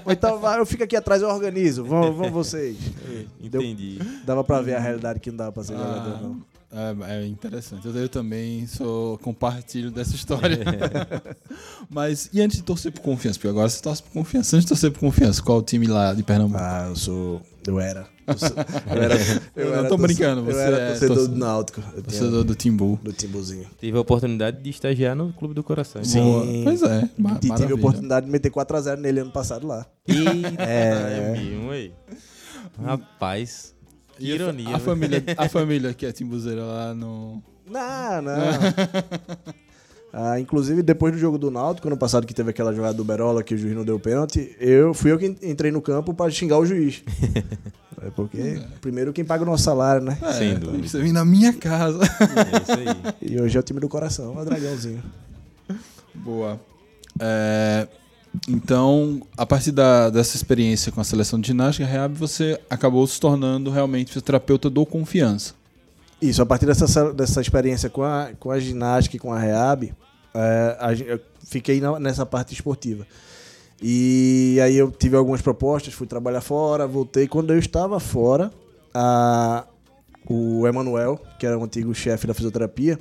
ou 0.05 0.13
então 0.13 0.41
eu 0.59 0.67
fico 0.67 0.83
aqui 0.83 0.97
atrás 0.97 1.23
eu 1.23 1.29
organizo. 1.29 1.85
Vão, 1.85 2.13
vão 2.13 2.31
vocês. 2.31 2.77
Deu- 3.41 3.63
Entendi. 3.63 3.99
dava 4.25 4.43
pra 4.45 4.61
ver 4.61 4.75
a 4.75 4.81
realidade 4.81 5.21
que 5.21 5.31
não 5.31 5.37
dava 5.37 5.53
pra 5.53 5.63
ser 5.63 5.75
jogador, 5.77 6.21
não. 6.23 6.37
É, 6.77 7.23
é 7.23 7.27
interessante. 7.27 7.87
Eu, 7.87 7.95
eu 7.95 8.09
também 8.09 8.67
sou 8.67 9.17
compartilho 9.19 9.91
dessa 9.93 10.15
história. 10.15 10.59
Mas 11.89 12.29
e 12.33 12.41
antes 12.41 12.57
de 12.57 12.63
torcer 12.65 12.91
por 12.93 13.01
confiança? 13.01 13.39
Porque 13.39 13.49
agora 13.49 13.69
você 13.69 13.81
torce 13.81 14.03
por 14.03 14.11
confiança. 14.13 14.57
Antes 14.57 14.65
de 14.65 14.69
torcer 14.71 14.91
por 14.91 14.99
confiança, 15.01 15.41
qual 15.43 15.59
o 15.59 15.63
time 15.63 15.87
lá 15.87 16.13
de 16.15 16.23
Pernambuco? 16.23 16.59
Ah, 16.61 16.87
eu 16.89 16.97
sou. 16.97 17.41
Eu 17.67 17.79
era. 17.81 18.07
Eu, 18.27 18.39
sou- 18.39 18.49
eu 18.97 19.03
era. 19.03 19.15
Eu 19.55 19.67
não 19.71 19.75
era 19.81 19.89
tô 19.89 19.97
brincando, 19.99 20.41
Eu 20.41 20.47
você 20.55 20.61
era 20.61 20.77
é 20.79 20.89
torcedor 20.91 21.17
torce- 21.17 21.31
do 21.31 21.37
Náutico. 21.39 21.81
Eu 21.81 21.87
tinha- 21.93 22.03
Torcedor 22.03 22.45
do 22.45 22.55
Timbu. 22.55 22.99
do 23.03 23.13
Timbuzinho. 23.13 23.67
Tive 23.79 23.97
a 23.97 24.01
oportunidade 24.01 24.63
de 24.63 24.71
estagiar 24.71 25.15
no 25.15 25.33
Clube 25.33 25.55
do 25.55 25.63
Coração. 25.63 26.03
Sim. 26.03 26.21
Boa. 26.23 26.45
Pois 26.65 26.83
é. 26.83 27.09
ma- 27.17 27.39
E 27.43 27.51
tive 27.55 27.73
a 27.73 27.77
oportunidade 27.77 28.27
de 28.27 28.33
meter 28.33 28.51
4x0 28.51 28.97
nele 28.97 29.21
ano 29.21 29.31
passado 29.31 29.67
lá. 29.67 29.87
Eita, 30.09 30.63
É. 30.63 31.35
é 31.35 31.71
aí. 31.71 31.93
Rapaz, 32.83 33.74
que 34.17 34.25
E 34.27 34.31
ironia. 34.35 34.69
A, 34.69 34.73
né? 34.73 34.79
família, 34.79 35.25
a 35.37 35.49
família 35.51 35.95
que 35.95 36.07
é 36.07 36.13
timbuzeira 36.13 36.63
lá 36.63 36.95
no. 36.95 37.43
Não, 37.69 38.23
não. 38.23 38.35
Ah, 40.17 40.39
inclusive, 40.39 40.81
depois 40.81 41.13
do 41.13 41.19
jogo 41.19 41.37
do 41.37 41.51
Náutico, 41.51 41.89
ano 41.89 41.97
passado 41.97 42.25
que 42.25 42.33
teve 42.33 42.49
aquela 42.49 42.73
jogada 42.73 42.95
do 42.95 43.05
Berola 43.05 43.43
que 43.43 43.53
o 43.53 43.59
juiz 43.59 43.75
não 43.75 43.85
deu 43.85 43.99
pênalti, 43.99 44.55
eu 44.61 44.95
fui 44.95 45.11
eu 45.11 45.19
que 45.19 45.27
entrei 45.43 45.73
no 45.73 45.83
campo 45.83 46.15
pra 46.15 46.31
xingar 46.31 46.59
o 46.59 46.65
juiz. 46.65 47.03
É 48.03 48.11
porque 48.11 48.61
primeiro 48.83 49.15
quem 49.15 49.25
paga 49.25 49.45
o 49.45 49.47
nosso 49.47 49.65
salário, 49.65 50.05
né? 50.05 50.19
Sem 50.37 50.51
É, 50.51 50.55
dúvida. 50.57 50.87
Você 50.87 51.01
vem 51.01 51.11
na 51.11 51.25
minha 51.25 51.55
casa. 51.55 52.01
É 52.05 52.63
isso 52.63 52.73
aí. 52.73 53.15
E 53.31 53.41
hoje 53.41 53.57
é 53.57 53.61
o 53.61 53.63
time 53.63 53.81
do 53.81 53.89
coração, 53.89 54.39
é 54.39 54.43
o 54.43 54.45
dragãozinho. 54.45 55.03
Boa. 56.15 56.61
É, 57.19 57.89
então, 58.49 59.23
a 59.37 59.47
partir 59.47 59.71
da- 59.73 60.11
dessa 60.11 60.37
experiência 60.37 60.91
com 60.93 61.01
a 61.01 61.05
seleção 61.05 61.41
de 61.41 61.49
ginástica, 61.49 61.87
Reab, 61.89 62.15
você 62.15 62.59
acabou 62.69 63.07
se 63.07 63.21
tornando 63.21 63.71
realmente 63.71 64.09
fisioterapeuta 64.09 64.69
do 64.69 64.85
confiança. 64.85 65.55
Isso, 66.21 66.41
a 66.43 66.47
partir 66.47 66.67
dessa, 66.67 67.13
dessa 67.13 67.41
experiência 67.41 67.89
com 67.91 68.03
a, 68.03 68.31
com 68.39 68.51
a 68.51 68.59
ginástica 68.59 69.17
e 69.17 69.19
com 69.21 69.33
a 69.33 69.39
Reab, 69.39 69.93
é, 70.35 70.77
a 70.81 70.93
eu 70.93 71.21
fiquei 71.47 71.81
na- 71.81 71.99
nessa 72.01 72.25
parte 72.27 72.55
esportiva. 72.55 73.07
E 73.83 74.59
aí 74.63 74.77
eu 74.77 74.91
tive 74.91 75.17
algumas 75.17 75.43
propostas, 75.43 75.93
fui 75.93 76.07
trabalhar 76.07 76.41
fora, 76.41 76.87
voltei. 76.87 77.27
Quando 77.29 77.53
eu 77.53 77.59
estava 77.59 78.01
fora, 78.01 78.51
a- 78.95 79.65
o 80.27 80.67
Emanuel, 80.67 81.21
que 81.39 81.45
era 81.47 81.59
o 81.59 81.63
antigo 81.65 81.95
chefe 81.95 82.27
da 82.27 82.33
fisioterapia, 82.33 82.99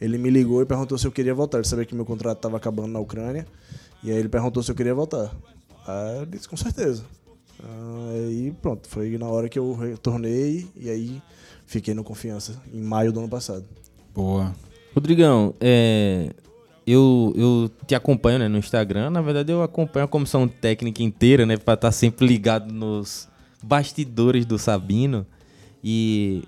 ele 0.00 0.18
me 0.18 0.28
ligou 0.28 0.60
e 0.60 0.66
perguntou 0.66 0.98
se 0.98 1.06
eu 1.06 1.12
queria 1.12 1.34
voltar. 1.34 1.58
Ele 1.58 1.66
sabia 1.66 1.84
que 1.86 1.94
meu 1.94 2.04
contrato 2.04 2.36
estava 2.38 2.56
acabando 2.58 2.88
na 2.88 3.00
Ucrânia. 3.00 3.46
E 4.02 4.10
aí 4.10 4.16
ele 4.16 4.28
perguntou 4.28 4.62
se 4.62 4.70
eu 4.70 4.74
queria 4.74 4.94
voltar. 4.94 5.34
Aí 5.86 6.18
eu 6.18 6.26
disse 6.26 6.48
com 6.48 6.56
certeza. 6.56 7.04
Aí 8.12 8.54
pronto, 8.62 8.88
foi 8.88 9.16
na 9.18 9.26
hora 9.26 9.48
que 9.48 9.58
eu 9.58 9.74
retornei 9.74 10.68
e 10.76 10.88
aí 10.88 11.22
fiquei 11.66 11.94
no 11.94 12.04
Confiança, 12.04 12.60
em 12.72 12.80
maio 12.80 13.12
do 13.12 13.20
ano 13.20 13.28
passado. 13.28 13.64
Boa. 14.14 14.54
Rodrigão, 14.94 15.54
é, 15.60 16.32
eu, 16.86 17.32
eu 17.36 17.70
te 17.86 17.94
acompanho 17.94 18.38
né, 18.38 18.48
no 18.48 18.58
Instagram. 18.58 19.10
Na 19.10 19.20
verdade, 19.20 19.52
eu 19.52 19.62
acompanho 19.62 20.06
a 20.06 20.08
comissão 20.08 20.48
técnica 20.48 21.02
inteira, 21.02 21.44
né? 21.44 21.56
Pra 21.56 21.74
estar 21.74 21.92
sempre 21.92 22.26
ligado 22.26 22.72
nos 22.72 23.28
bastidores 23.62 24.46
do 24.46 24.58
Sabino. 24.58 25.26
E 25.84 26.42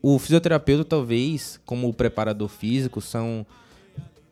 o 0.00 0.18
fisioterapeuta, 0.18 0.84
talvez, 0.84 1.60
como 1.66 1.88
o 1.88 1.92
preparador 1.92 2.48
físico, 2.48 3.00
são 3.00 3.44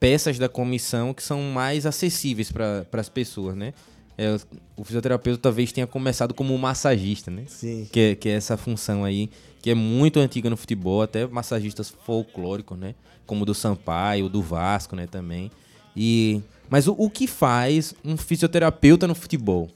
peças 0.00 0.38
da 0.38 0.48
comissão 0.48 1.12
que 1.14 1.22
são 1.22 1.40
mais 1.42 1.84
acessíveis 1.86 2.50
para 2.50 2.84
as 2.92 3.08
pessoas, 3.08 3.54
né? 3.54 3.72
É, 4.18 4.36
o 4.76 4.84
fisioterapeuta 4.84 5.40
talvez 5.40 5.72
tenha 5.72 5.86
começado 5.86 6.34
como 6.34 6.56
massagista, 6.58 7.30
né? 7.30 7.44
Sim. 7.46 7.86
Que, 7.92 8.00
é- 8.00 8.14
que 8.14 8.28
é 8.28 8.32
essa 8.32 8.56
função 8.56 9.04
aí, 9.04 9.30
que 9.62 9.70
é 9.70 9.74
muito 9.74 10.18
antiga 10.18 10.50
no 10.50 10.56
futebol, 10.56 11.00
até 11.02 11.26
massagistas 11.26 11.88
folclóricos, 11.88 12.78
né? 12.78 12.94
Como 13.26 13.42
o 13.42 13.46
do 13.46 13.54
Sampaio, 13.54 14.26
o 14.26 14.28
do 14.28 14.42
Vasco, 14.42 14.96
né, 14.96 15.06
também. 15.06 15.50
E, 15.96 16.42
mas 16.68 16.86
o, 16.88 16.94
o 16.98 17.08
que 17.08 17.26
faz 17.26 17.94
um 18.04 18.16
fisioterapeuta 18.16 19.06
no 19.06 19.14
futebol? 19.14 19.68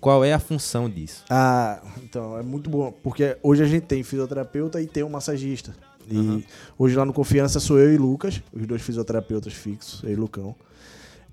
Qual 0.00 0.24
é 0.24 0.32
a 0.32 0.38
função 0.38 0.88
disso? 0.90 1.24
Ah, 1.30 1.80
então, 2.02 2.36
é 2.38 2.42
muito 2.42 2.68
bom. 2.68 2.92
Porque 3.02 3.36
hoje 3.42 3.62
a 3.62 3.66
gente 3.66 3.84
tem 3.84 4.02
fisioterapeuta 4.02 4.80
e 4.82 4.86
tem 4.86 5.02
um 5.02 5.08
massagista. 5.08 5.74
E 6.10 6.44
hoje 6.78 6.94
lá 6.96 7.04
no 7.04 7.12
Confiança 7.12 7.58
sou 7.60 7.78
eu 7.78 7.92
e 7.92 7.96
Lucas, 7.96 8.42
os 8.52 8.66
dois 8.66 8.82
fisioterapeutas 8.82 9.52
fixos, 9.52 10.02
eu 10.04 10.10
e 10.10 10.16
Lucão. 10.16 10.54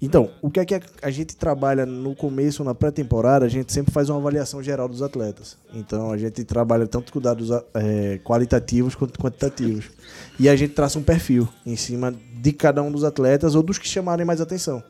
Então, 0.03 0.31
o 0.41 0.49
que 0.49 0.59
é 0.59 0.65
que 0.65 0.73
a- 1.03 1.11
gente 1.11 1.35
trabalha 1.35 1.85
no 1.85 2.15
começo, 2.15 2.63
na 2.63 2.73
pré-temporada, 2.73 3.45
a 3.45 3.47
gente 3.49 3.71
sempre 3.71 3.93
faz 3.93 4.09
uma 4.09 4.17
avaliação 4.17 4.63
geral 4.63 4.87
dos 4.89 5.03
atletas. 5.03 5.55
Então, 5.75 6.11
a 6.11 6.17
gente 6.17 6.43
trabalha 6.43 6.87
tanto 6.87 7.13
com 7.13 7.19
dados 7.21 7.49
eh, 7.75 8.19
qualitativos 8.23 8.95
quanto 8.95 9.19
quantitativos. 9.19 9.91
E 10.39 10.49
a 10.49 10.55
gente 10.55 10.73
traça 10.73 10.97
um 10.97 11.03
perfil 11.03 11.47
em 11.63 11.75
cima 11.75 12.11
de 12.41 12.51
cada 12.51 12.81
um 12.81 12.91
dos 12.91 13.03
atletas 13.03 13.53
ou 13.53 13.61
dos 13.61 13.77
que 13.77 13.87
chamarem 13.87 14.25
mais 14.25 14.41
atenção. 14.41 14.81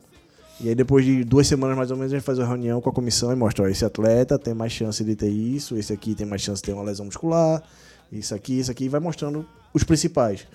E 0.58 0.70
aí, 0.70 0.74
depois 0.74 1.04
de 1.04 1.24
duas 1.24 1.46
semanas 1.46 1.76
mais 1.76 1.90
ou 1.90 1.96
menos, 1.98 2.10
a 2.10 2.16
gente 2.16 2.24
faz 2.24 2.38
uma 2.38 2.46
reunião 2.46 2.80
com 2.80 2.88
a 2.88 2.92
comissão 2.92 3.30
e 3.30 3.36
mostra: 3.36 3.64
ó, 3.64 3.68
esse 3.68 3.84
atleta 3.84 4.38
tem 4.38 4.54
mais 4.54 4.72
chance 4.72 5.04
de 5.04 5.14
ter 5.14 5.28
isso, 5.28 5.76
esse 5.76 5.92
aqui 5.92 6.14
tem 6.14 6.26
mais 6.26 6.40
chance 6.40 6.62
de 6.62 6.66
ter 6.66 6.72
uma 6.72 6.84
lesão 6.84 7.04
muscular, 7.04 7.62
isso 8.18 8.34
aqui, 8.34 8.58
isso 8.58 8.70
aqui, 8.70 8.84
e 8.84 8.88
vai 8.88 9.00
mostrando 9.00 9.46
os 9.72 9.84
principais. 9.84 10.46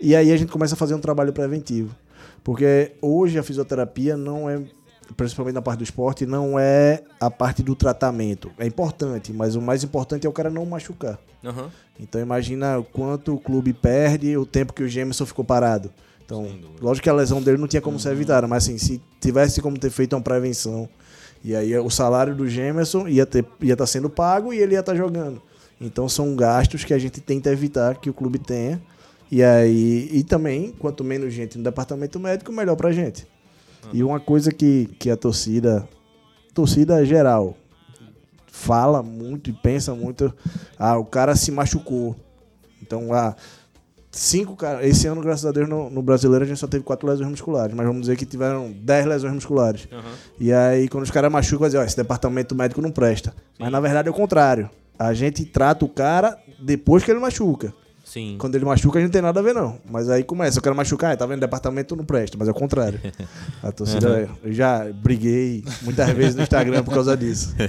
E 0.00 0.14
aí 0.14 0.30
a 0.30 0.36
gente 0.36 0.52
começa 0.52 0.74
a 0.74 0.76
fazer 0.76 0.94
um 0.94 1.00
trabalho 1.00 1.32
preventivo. 1.32 1.94
Porque 2.44 2.92
hoje 3.02 3.38
a 3.38 3.42
fisioterapia 3.42 4.16
não 4.16 4.48
é, 4.48 4.62
principalmente 5.16 5.54
na 5.54 5.62
parte 5.62 5.78
do 5.78 5.84
esporte, 5.84 6.26
não 6.26 6.58
é 6.58 7.02
a 7.20 7.30
parte 7.30 7.62
do 7.62 7.74
tratamento. 7.74 8.50
É 8.58 8.66
importante, 8.66 9.32
mas 9.32 9.56
o 9.56 9.60
mais 9.60 9.82
importante 9.82 10.26
é 10.26 10.30
o 10.30 10.32
cara 10.32 10.50
não 10.50 10.64
machucar. 10.64 11.18
Então 11.98 12.20
imagina 12.20 12.78
o 12.78 12.84
quanto 12.84 13.34
o 13.34 13.40
clube 13.40 13.72
perde 13.72 14.36
o 14.36 14.46
tempo 14.46 14.72
que 14.72 14.82
o 14.82 14.88
Gemerson 14.88 15.26
ficou 15.26 15.44
parado. 15.44 15.90
Então, 16.24 16.46
lógico 16.80 17.04
que 17.04 17.10
a 17.10 17.14
lesão 17.14 17.40
dele 17.42 17.56
não 17.56 17.66
tinha 17.66 17.80
como 17.80 17.98
ser 17.98 18.10
evitada, 18.10 18.46
mas 18.46 18.64
assim, 18.64 18.76
se 18.76 19.00
tivesse 19.18 19.62
como 19.62 19.78
ter 19.78 19.88
feito 19.88 20.14
uma 20.14 20.20
prevenção, 20.20 20.86
e 21.42 21.56
aí 21.56 21.76
o 21.78 21.88
salário 21.88 22.34
do 22.34 22.46
Gemerson 22.46 23.08
ia 23.08 23.22
estar 23.22 23.42
ia 23.62 23.76
tá 23.76 23.86
sendo 23.86 24.10
pago 24.10 24.52
e 24.52 24.58
ele 24.58 24.74
ia 24.74 24.80
estar 24.80 24.94
jogando. 24.94 25.40
Então 25.80 26.08
são 26.08 26.34
gastos 26.34 26.84
que 26.84 26.92
a 26.92 26.98
gente 26.98 27.20
tenta 27.20 27.50
evitar 27.50 27.96
que 27.96 28.10
o 28.10 28.14
clube 28.14 28.38
tenha. 28.38 28.80
E 29.30 29.42
aí, 29.42 30.08
e 30.12 30.22
também, 30.24 30.72
quanto 30.72 31.04
menos 31.04 31.32
gente 31.32 31.58
no 31.58 31.64
departamento 31.64 32.18
médico, 32.18 32.50
melhor 32.50 32.76
pra 32.76 32.92
gente. 32.92 33.26
E 33.92 34.02
uma 34.02 34.18
coisa 34.18 34.50
que, 34.50 34.86
que 34.98 35.10
a 35.10 35.16
torcida, 35.16 35.88
torcida 36.52 37.04
geral, 37.04 37.56
fala 38.46 39.02
muito 39.02 39.50
e 39.50 39.52
pensa 39.52 39.94
muito. 39.94 40.32
Ah, 40.78 40.98
o 40.98 41.04
cara 41.04 41.36
se 41.36 41.50
machucou. 41.50 42.16
Então, 42.82 43.12
ah, 43.12 43.36
cinco 44.10 44.56
caras. 44.56 44.84
Esse 44.86 45.06
ano, 45.06 45.20
graças 45.20 45.46
a 45.46 45.52
Deus, 45.52 45.68
no, 45.68 45.88
no 45.88 46.02
brasileiro 46.02 46.44
a 46.44 46.48
gente 46.48 46.58
só 46.58 46.66
teve 46.66 46.84
quatro 46.84 47.06
lesões 47.06 47.30
musculares. 47.30 47.74
Mas 47.74 47.86
vamos 47.86 48.02
dizer 48.02 48.16
que 48.16 48.26
tiveram 48.26 48.72
dez 48.72 49.06
lesões 49.06 49.34
musculares. 49.34 49.88
E 50.40 50.52
aí, 50.52 50.88
quando 50.88 51.04
os 51.04 51.10
caras 51.10 51.30
machucam, 51.30 51.60
vai 51.60 51.68
dizer, 51.68 51.78
ó, 51.78 51.84
esse 51.84 51.96
departamento 51.96 52.54
médico 52.54 52.82
não 52.82 52.90
presta. 52.90 53.34
Mas 53.58 53.70
na 53.70 53.80
verdade 53.80 54.08
é 54.08 54.10
o 54.10 54.14
contrário. 54.14 54.68
A 54.98 55.14
gente 55.14 55.44
trata 55.44 55.84
o 55.84 55.88
cara 55.88 56.38
depois 56.58 57.04
que 57.04 57.10
ele 57.10 57.20
machuca. 57.20 57.72
Sim. 58.04 58.36
Quando 58.38 58.54
ele 58.54 58.64
machuca, 58.64 58.98
a 58.98 59.02
gente 59.02 59.08
não 59.08 59.12
tem 59.12 59.20
nada 59.20 59.38
a 59.38 59.42
ver, 59.42 59.54
não. 59.54 59.78
Mas 59.88 60.08
aí 60.08 60.24
começa, 60.24 60.58
eu 60.58 60.62
quero 60.62 60.74
machucar, 60.74 61.14
tá 61.14 61.26
vendo? 61.26 61.40
Departamento 61.40 61.94
não 61.94 62.06
presta, 62.06 62.38
mas 62.38 62.48
é 62.48 62.50
o 62.50 62.54
contrário. 62.54 62.98
A 63.62 63.70
torcida, 63.70 64.30
eu 64.42 64.50
já 64.50 64.90
briguei 64.90 65.62
muitas 65.82 66.08
vezes 66.10 66.34
no 66.34 66.42
Instagram 66.42 66.82
por 66.82 66.94
causa 66.94 67.14
disso. 67.16 67.54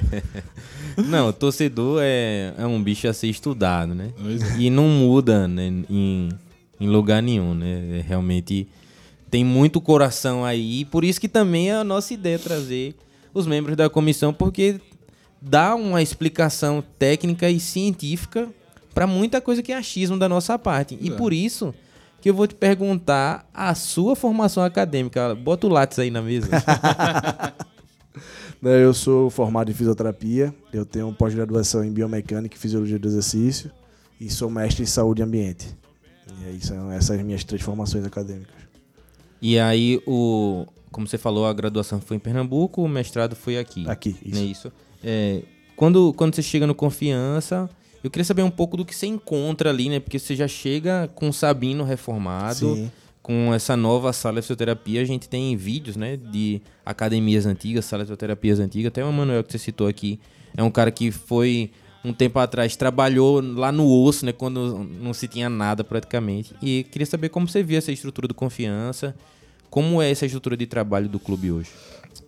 Não, 1.07 1.29
o 1.29 1.33
torcedor 1.33 2.01
é, 2.01 2.53
é 2.57 2.65
um 2.65 2.81
bicho 2.81 3.07
a 3.07 3.13
ser 3.13 3.27
estudado, 3.27 3.95
né? 3.95 4.11
Pois 4.21 4.41
é. 4.41 4.59
E 4.59 4.69
não 4.69 4.85
muda 4.89 5.47
né, 5.47 5.67
em, 5.89 6.29
em 6.77 6.89
lugar 6.89 7.21
nenhum, 7.21 7.53
né? 7.53 7.99
É, 7.99 8.01
Realmente 8.01 8.67
tem 9.29 9.45
muito 9.45 9.79
coração 9.79 10.43
aí. 10.43 10.81
E 10.81 10.85
por 10.85 11.05
isso 11.05 11.21
que 11.21 11.29
também 11.29 11.69
é 11.69 11.75
a 11.75 11.83
nossa 11.83 12.13
ideia 12.13 12.37
trazer 12.37 12.95
os 13.33 13.47
membros 13.47 13.77
da 13.77 13.89
comissão, 13.89 14.33
porque 14.33 14.81
dá 15.41 15.75
uma 15.75 16.01
explicação 16.01 16.83
técnica 16.97 17.49
e 17.49 17.59
científica 17.59 18.47
para 18.93 19.07
muita 19.07 19.39
coisa 19.39 19.61
que 19.63 19.71
é 19.71 19.77
achismo 19.77 20.17
da 20.17 20.27
nossa 20.27 20.57
parte. 20.59 20.97
E 20.99 21.09
É. 21.09 21.15
por 21.15 21.31
isso 21.33 21.73
que 22.21 22.29
eu 22.29 22.33
vou 22.33 22.45
te 22.47 22.55
perguntar 22.55 23.49
a 23.53 23.73
sua 23.75 24.15
formação 24.15 24.63
acadêmica. 24.63 25.33
Bota 25.35 25.67
o 25.67 25.69
lápis 25.69 25.99
aí 25.99 26.11
na 26.11 26.21
mesa. 26.21 26.49
Eu 28.61 28.93
sou 28.93 29.29
formado 29.29 29.71
em 29.71 29.73
fisioterapia, 29.73 30.53
eu 30.73 30.85
tenho 30.85 31.13
pós-graduação 31.13 31.81
em 31.81 31.91
biomecânica 31.93 32.57
e 32.57 32.59
fisiologia 32.59 32.99
do 32.99 33.07
exercício 33.07 33.71
e 34.19 34.29
sou 34.29 34.49
mestre 34.49 34.83
em 34.83 34.85
saúde 34.85 35.21
e 35.21 35.23
ambiente. 35.23 35.73
E 36.41 36.45
aí 36.49 36.59
são 36.59 36.91
essas 36.91 37.21
minhas 37.21 37.41
três 37.45 37.61
formações 37.63 38.03
acadêmicas. 38.03 38.53
E 39.41 39.57
aí, 39.57 40.01
o, 40.05 40.65
como 40.91 41.07
você 41.07 41.17
falou, 41.17 41.45
a 41.45 41.53
graduação 41.53 42.01
foi 42.01 42.17
em 42.17 42.19
Pernambuco, 42.19 42.83
o 42.83 42.89
mestrado 42.89 43.33
foi 43.33 43.57
aqui. 43.57 43.89
Aqui, 43.89 44.17
isso. 44.25 44.37
É 44.39 44.43
isso? 44.43 44.73
É, 45.03 45.41
quando, 45.75 46.13
quando 46.13 46.35
você 46.35 46.41
chega 46.41 46.67
no 46.67 46.75
Confiança, 46.75 47.69
eu 48.03 48.09
queria 48.09 48.25
saber 48.25 48.43
um 48.43 48.51
pouco 48.51 48.77
do 48.77 48.85
que 48.85 48.95
você 48.95 49.07
encontra 49.07 49.69
ali, 49.69 49.89
né? 49.89 49.99
Porque 49.99 50.19
você 50.19 50.35
já 50.35 50.47
chega 50.47 51.09
com 51.15 51.29
o 51.29 51.33
Sabino 51.33 51.83
reformado, 51.83 52.75
Sim. 52.75 52.91
com 53.21 53.53
essa 53.53 53.75
nova 53.75 54.13
sala 54.13 54.35
de 54.35 54.41
fisioterapia. 54.41 55.01
A 55.01 55.05
gente 55.05 55.27
tem 55.27 55.55
vídeos, 55.55 55.95
né? 55.95 56.17
De 56.17 56.61
academias 56.85 57.45
antigas, 57.45 57.85
salas 57.85 58.05
de 58.05 58.09
fisioterapia 58.09 58.55
antigas. 58.55 58.87
Até 58.87 59.03
o 59.03 59.11
Manuel 59.11 59.43
que 59.43 59.51
você 59.51 59.57
citou 59.57 59.87
aqui 59.87 60.19
é 60.55 60.63
um 60.63 60.71
cara 60.71 60.91
que 60.91 61.11
foi 61.11 61.71
um 62.03 62.13
tempo 62.13 62.39
atrás 62.39 62.75
trabalhou 62.77 63.41
lá 63.41 63.71
no 63.71 63.89
osso, 63.89 64.25
né? 64.25 64.31
Quando 64.31 64.83
não 64.83 65.13
se 65.13 65.27
tinha 65.27 65.49
nada 65.49 65.83
praticamente. 65.83 66.55
E 66.61 66.85
queria 66.91 67.05
saber 67.05 67.29
como 67.29 67.47
você 67.47 67.61
via 67.61 67.77
essa 67.77 67.91
estrutura 67.91 68.27
do 68.27 68.33
Confiança. 68.33 69.15
Como 69.69 70.01
é 70.01 70.09
essa 70.09 70.25
estrutura 70.25 70.57
de 70.57 70.65
trabalho 70.65 71.07
do 71.07 71.19
clube 71.19 71.51
hoje? 71.51 71.69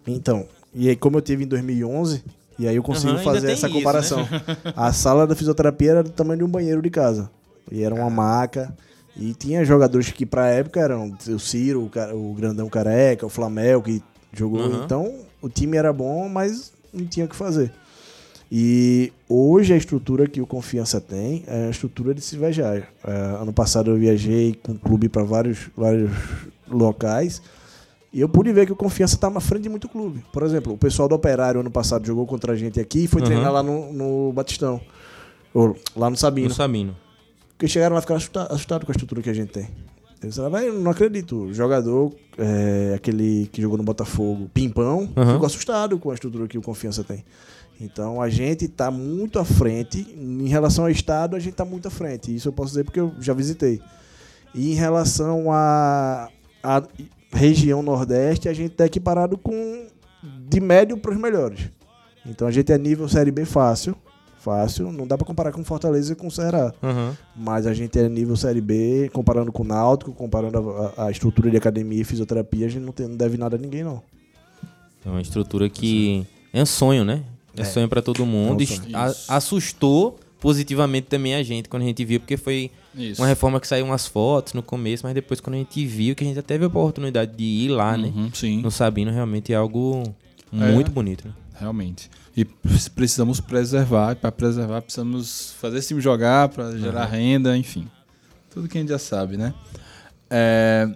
Então, 0.05 0.47
e 0.73 0.89
aí 0.89 0.95
como 0.95 1.17
eu 1.17 1.21
tive 1.21 1.43
em 1.43 1.47
2011, 1.47 2.23
e 2.61 2.67
aí 2.67 2.75
eu 2.75 2.83
consigo 2.83 3.09
ainda 3.09 3.23
fazer 3.23 3.47
essa 3.47 3.65
isso, 3.65 3.67
né? 3.67 3.73
comparação. 3.73 4.27
A 4.77 4.93
sala 4.93 5.25
da 5.25 5.35
fisioterapia 5.35 5.89
era 5.89 6.03
do 6.03 6.11
tamanho 6.11 6.37
de 6.37 6.43
um 6.43 6.47
banheiro 6.47 6.79
de 6.79 6.91
casa. 6.91 7.27
E 7.71 7.81
era 7.81 7.95
uma 7.95 8.07
maca. 8.07 8.71
E 9.17 9.33
tinha 9.33 9.65
jogadores 9.65 10.11
que 10.11 10.27
pra 10.27 10.47
época 10.47 10.79
eram 10.79 11.17
o 11.27 11.39
Ciro, 11.39 11.89
o, 12.13 12.15
o 12.15 12.35
Grandão 12.35 12.69
Careca, 12.69 13.25
o 13.25 13.29
Flamel, 13.29 13.81
que 13.81 14.03
jogou. 14.31 14.61
Aham. 14.61 14.83
Então, 14.85 15.15
o 15.41 15.49
time 15.49 15.75
era 15.75 15.91
bom, 15.91 16.29
mas 16.29 16.71
não 16.93 17.03
tinha 17.07 17.25
o 17.25 17.29
que 17.29 17.35
fazer. 17.35 17.71
E 18.51 19.11
hoje 19.27 19.73
a 19.73 19.77
estrutura 19.77 20.27
que 20.27 20.39
o 20.39 20.45
Confiança 20.45 21.01
tem 21.01 21.43
é 21.47 21.65
a 21.65 21.69
estrutura 21.71 22.13
de 22.13 22.21
se 22.21 22.37
viajar. 22.37 22.87
É, 23.03 23.11
ano 23.41 23.51
passado 23.51 23.89
eu 23.89 23.97
viajei 23.97 24.53
com 24.61 24.73
o 24.73 24.77
clube 24.77 25.09
para 25.09 25.23
vários, 25.23 25.67
vários 25.75 26.11
locais 26.69 27.41
e 28.13 28.19
eu 28.21 28.27
pude 28.29 28.51
ver 28.51 28.65
que 28.65 28.71
o 28.73 28.75
Confiança 28.75 29.15
está 29.15 29.29
na 29.29 29.39
frente 29.39 29.63
de 29.63 29.69
muito 29.69 29.87
clube. 29.87 30.23
Por 30.33 30.43
exemplo, 30.43 30.73
o 30.73 30.77
pessoal 30.77 31.07
do 31.07 31.15
Operário 31.15 31.59
ano 31.61 31.71
passado 31.71 32.05
jogou 32.05 32.25
contra 32.25 32.53
a 32.53 32.55
gente 32.55 32.79
aqui 32.79 33.05
e 33.05 33.07
foi 33.07 33.21
Aham. 33.21 33.29
treinar 33.31 33.51
lá 33.53 33.63
no, 33.63 33.91
no 33.93 34.33
Batistão. 34.33 34.81
Ou 35.53 35.75
lá 35.95 36.09
no 36.09 36.15
Sabino. 36.17 36.49
No 36.49 36.53
Sabino. 36.53 36.95
Porque 37.49 37.67
chegaram 37.67 37.93
lá 37.93 37.99
e 37.99 38.01
ficaram 38.01 38.17
assusta- 38.17 38.47
assustados 38.53 38.85
com 38.85 38.91
a 38.91 38.95
estrutura 38.95 39.21
que 39.21 39.29
a 39.29 39.33
gente 39.33 39.51
tem. 39.51 39.67
Eles 40.23 40.35
falaram, 40.35 40.51
"Vai, 40.51 40.67
eu 40.69 40.73
não 40.79 40.91
acredito. 40.91 41.35
O 41.45 41.53
jogador, 41.53 42.13
é, 42.37 42.93
aquele 42.95 43.47
que 43.51 43.61
jogou 43.61 43.77
no 43.77 43.83
Botafogo, 43.83 44.49
Pimpão, 44.53 45.09
Aham. 45.17 45.33
ficou 45.33 45.45
assustado 45.47 45.97
com 45.97 46.11
a 46.11 46.13
estrutura 46.13 46.47
que 46.47 46.57
o 46.57 46.61
Confiança 46.61 47.03
tem. 47.03 47.23
Então 47.79 48.21
a 48.21 48.29
gente 48.29 48.65
está 48.65 48.91
muito 48.91 49.39
à 49.39 49.45
frente. 49.45 49.99
Em 50.15 50.47
relação 50.47 50.83
ao 50.85 50.91
Estado, 50.91 51.35
a 51.35 51.39
gente 51.39 51.53
está 51.53 51.65
muito 51.65 51.87
à 51.87 51.91
frente. 51.91 52.33
Isso 52.35 52.47
eu 52.49 52.53
posso 52.53 52.69
dizer 52.69 52.83
porque 52.83 52.99
eu 52.99 53.11
já 53.19 53.33
visitei. 53.33 53.81
E 54.53 54.71
em 54.71 54.75
relação 54.75 55.51
à 55.51 56.29
à 56.63 56.83
região 57.31 57.81
Nordeste, 57.81 58.47
a 58.49 58.53
gente 58.53 58.71
está 58.71 58.85
equiparado 58.85 59.37
com 59.37 59.87
de 60.47 60.59
médio 60.59 60.97
para 60.97 61.11
os 61.11 61.17
melhores. 61.17 61.69
Então 62.25 62.47
a 62.47 62.51
gente 62.51 62.71
é 62.71 62.77
nível 62.77 63.07
Série 63.09 63.31
B 63.31 63.45
fácil. 63.45 63.95
Fácil. 64.39 64.91
Não 64.91 65.05
dá 65.05 65.17
para 65.17 65.25
comparar 65.27 65.51
com 65.51 65.63
Fortaleza 65.63 66.13
e 66.13 66.15
com 66.15 66.29
Ceará. 66.29 66.73
Aham. 66.81 67.15
Mas 67.35 67.67
a 67.67 67.73
gente 67.73 67.97
é 67.99 68.09
nível 68.09 68.35
Série 68.35 68.61
B, 68.61 69.09
comparando 69.13 69.51
com 69.51 69.61
o 69.63 69.65
Náutico, 69.65 70.11
comparando 70.13 70.57
a, 70.97 71.05
a- 71.05 71.11
estrutura 71.11 71.49
de 71.51 71.57
academia 71.57 72.01
e 72.01 72.03
fisioterapia, 72.03 72.65
a 72.65 72.69
gente 72.69 72.83
não, 72.83 72.91
tem, 72.91 73.07
não 73.07 73.15
deve 73.15 73.37
nada 73.37 73.55
a 73.55 73.59
ninguém, 73.59 73.83
não. 73.83 74.01
É 75.05 75.09
uma 75.09 75.21
estrutura 75.21 75.69
que 75.69 76.25
é 76.53 76.61
um 76.61 76.65
sonho, 76.65 77.03
né? 77.05 77.23
É, 77.55 77.63
sonho 77.63 77.87
pra 77.89 78.01
todo 78.01 78.25
mundo. 78.25 78.63
É 78.63 78.97
um 78.97 79.11
assustou 79.27 80.19
positivamente 80.41 81.07
também 81.07 81.35
a 81.35 81.43
gente 81.43 81.69
quando 81.69 81.83
a 81.83 81.85
gente 81.85 82.03
viu, 82.03 82.19
porque 82.19 82.35
foi 82.35 82.69
Isso. 82.93 83.21
uma 83.21 83.27
reforma 83.27 83.59
que 83.61 83.67
saiu 83.67 83.85
umas 83.85 84.05
fotos 84.07 84.53
no 84.53 84.61
começo, 84.61 85.03
mas 85.05 85.13
depois 85.13 85.39
quando 85.39 85.53
a 85.55 85.59
gente 85.59 85.85
viu, 85.85 86.13
que 86.15 86.23
a 86.23 86.27
gente 86.27 86.39
até 86.39 86.55
teve 86.55 86.65
a 86.65 86.67
oportunidade 86.67 87.33
de 87.37 87.43
ir 87.43 87.69
lá, 87.69 87.95
né? 87.95 88.11
Uhum, 88.13 88.29
sim, 88.33 88.59
No 88.61 88.69
Sabino, 88.71 89.11
realmente 89.11 89.53
é 89.53 89.55
algo 89.55 90.03
É. 90.51 90.71
muito 90.73 90.91
bonito, 90.91 91.27
né? 91.27 91.33
realmente. 91.57 92.09
E 92.35 92.43
pre- 92.43 92.89
precisamos 92.95 93.39
preservar, 93.39 94.13
e 94.13 94.15
para 94.15 94.31
preservar 94.31 94.81
precisamos 94.81 95.53
fazer 95.61 95.77
esse 95.77 95.89
time 95.89 96.01
jogar 96.01 96.49
para 96.49 96.75
gerar 96.77 97.05
renda, 97.05 97.55
enfim. 97.55 97.87
Tudo 98.49 98.67
que 98.67 98.77
a 98.77 98.81
gente 98.81 98.89
já 98.89 98.97
sabe, 98.99 99.37
né? 99.37 99.53
É, 100.29 100.89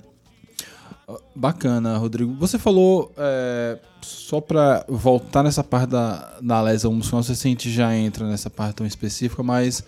Bacana, 1.36 1.98
Rodrigo. 1.98 2.34
Você 2.36 2.58
falou, 2.58 3.12
é, 3.18 3.78
só 4.02 4.42
pra 4.42 4.84
voltar 4.88 5.44
nessa 5.44 5.64
parte 5.64 5.90
da, 5.90 6.38
da 6.42 6.62
lesão 6.62 6.92
muscular, 6.94 7.20
não 7.20 7.24
sei 7.24 7.36
se 7.36 7.48
a 7.48 7.50
gente 7.50 7.72
já 7.72 7.96
entra 7.96 8.28
nessa 8.28 8.50
parte 8.50 8.76
tão 8.76 8.88
específica, 8.88 9.44
mas 9.44 9.84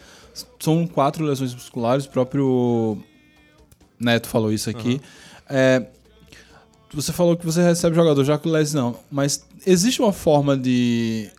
são 0.59 0.86
quatro 0.86 1.25
lesões 1.25 1.53
musculares, 1.53 2.05
o 2.05 2.09
próprio 2.09 2.97
Neto 4.00 4.27
falou 4.27 4.51
isso 4.51 4.69
aqui. 4.69 5.01
É, 5.50 5.88
você 6.93 7.12
falou 7.12 7.36
que 7.36 7.45
você 7.45 7.63
recebe 7.63 7.95
jogador 7.95 8.24
já 8.24 8.38
com 8.38 8.50
lesão, 8.50 8.95
mas 9.12 9.45
existe 9.65 10.01
uma 10.01 10.13
forma 10.13 10.55
de 10.55 11.29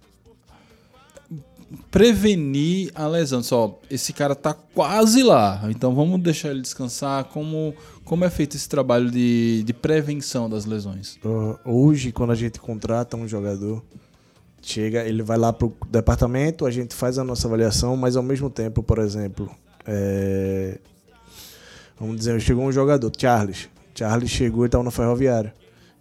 prevenir 1.91 2.91
a 2.95 3.07
lesão. 3.07 3.43
Só, 3.43 3.79
esse 3.91 4.13
cara 4.13 4.35
tá 4.35 4.55
quase 4.55 5.23
lá, 5.23 5.63
então 5.71 5.95
vamos 5.95 6.21
deixar 6.21 6.51
ele 6.51 6.61
descansar. 6.61 7.25
Como, 7.25 7.75
como 8.05 8.25
é 8.25 8.31
feito 8.31 8.57
esse 8.57 8.69
trabalho 8.69 9.11
de, 9.11 9.63
de 9.65 9.73
prevenção 9.73 10.49
das 10.49 10.65
lesões? 10.65 11.19
Uh, 11.25 11.59
hoje, 11.65 12.13
quando 12.13 12.33
a 12.33 12.35
gente 12.37 12.59
contrata 12.61 13.17
um 13.17 13.29
jogador, 13.29 13.83
chega, 14.63 15.05
ele 15.05 15.23
vai 15.23 15.39
lá 15.39 15.53
pro 15.53 15.75
departamento, 15.91 16.67
a 16.67 16.71
gente 16.71 16.95
faz 16.95 17.19
a 17.19 17.25
nossa 17.25 17.47
avaliação, 17.47 17.97
mas 17.97 18.17
ao 18.17 18.23
mesmo 18.23 18.51
tempo, 18.51 18.83
por 18.83 18.99
exemplo, 18.99 19.51
é, 19.87 20.79
vamos 21.99 22.17
dizer, 22.17 22.41
chegou 22.41 22.65
um 22.65 22.73
jogador, 22.73 23.11
Charles. 23.17 23.69
Charles 23.95 24.31
chegou 24.31 24.65
e 24.65 24.67
estava 24.67 24.85
no 24.85 24.91
ferroviário. 24.91 25.53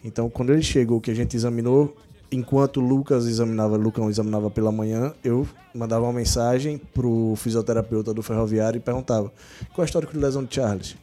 Então, 0.04 0.30
quando 0.30 0.54
ele 0.54 0.62
chegou, 0.62 1.02
que 1.02 1.10
a 1.10 1.14
gente 1.14 1.36
examinou, 1.36 1.96
enquanto 2.32 2.78
o 2.78 2.86
Lucas 2.86 3.26
examinava, 3.26 3.78
Lucão 3.78 4.10
examinava 4.10 4.50
pela 4.50 4.72
manhã, 4.72 5.14
eu 5.24 5.48
mandava 5.74 6.06
uma 6.06 6.14
mensagem 6.14 6.80
pro 6.94 7.34
fisioterapeuta 7.38 8.14
do 8.14 8.22
ferroviário 8.22 8.78
e 8.78 8.82
perguntava: 8.82 9.32
qual 9.74 9.80
é 9.80 9.82
o 9.82 9.86
histórico 9.86 10.14
de 10.14 10.20
lesão 10.20 10.44
de 10.44 10.54
Charles? 10.54 10.96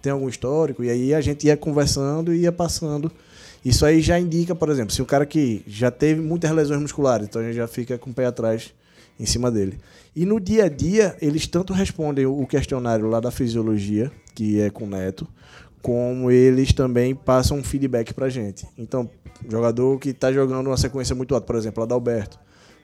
Tem 0.00 0.12
algum 0.12 0.28
histórico? 0.28 0.82
E 0.82 0.90
aí 0.90 1.14
a 1.14 1.20
gente 1.20 1.46
ia 1.46 1.56
conversando 1.56 2.34
e 2.34 2.40
ia 2.40 2.52
passando. 2.52 3.10
Isso 3.64 3.86
aí 3.86 4.00
já 4.00 4.18
indica, 4.18 4.54
por 4.54 4.68
exemplo, 4.68 4.92
se 4.92 5.00
um 5.00 5.04
cara 5.04 5.24
que 5.24 5.62
já 5.66 5.90
teve 5.90 6.20
muitas 6.20 6.50
lesões 6.50 6.80
musculares, 6.80 7.28
então 7.28 7.40
a 7.40 7.44
gente 7.44 7.54
já 7.54 7.68
fica 7.68 7.96
com 7.96 8.10
o 8.10 8.14
pé 8.14 8.26
atrás 8.26 8.74
em 9.20 9.26
cima 9.26 9.52
dele. 9.52 9.78
E 10.16 10.26
no 10.26 10.40
dia 10.40 10.64
a 10.64 10.68
dia, 10.68 11.16
eles 11.22 11.46
tanto 11.46 11.72
respondem 11.72 12.26
o 12.26 12.44
questionário 12.44 13.08
lá 13.08 13.20
da 13.20 13.30
fisiologia, 13.30 14.10
que 14.34 14.60
é 14.60 14.68
com 14.68 14.84
o 14.84 14.88
Neto, 14.88 15.28
como 15.82 16.30
eles 16.30 16.72
também 16.72 17.14
passam 17.14 17.58
um 17.58 17.64
feedback 17.64 18.14
pra 18.14 18.28
gente. 18.28 18.66
Então, 18.78 19.10
jogador 19.50 19.98
que 19.98 20.10
está 20.10 20.32
jogando 20.32 20.68
uma 20.68 20.76
sequência 20.76 21.14
muito 21.14 21.34
alta, 21.34 21.46
por 21.46 21.56
exemplo, 21.56 21.82
Adalberto. 21.82 22.38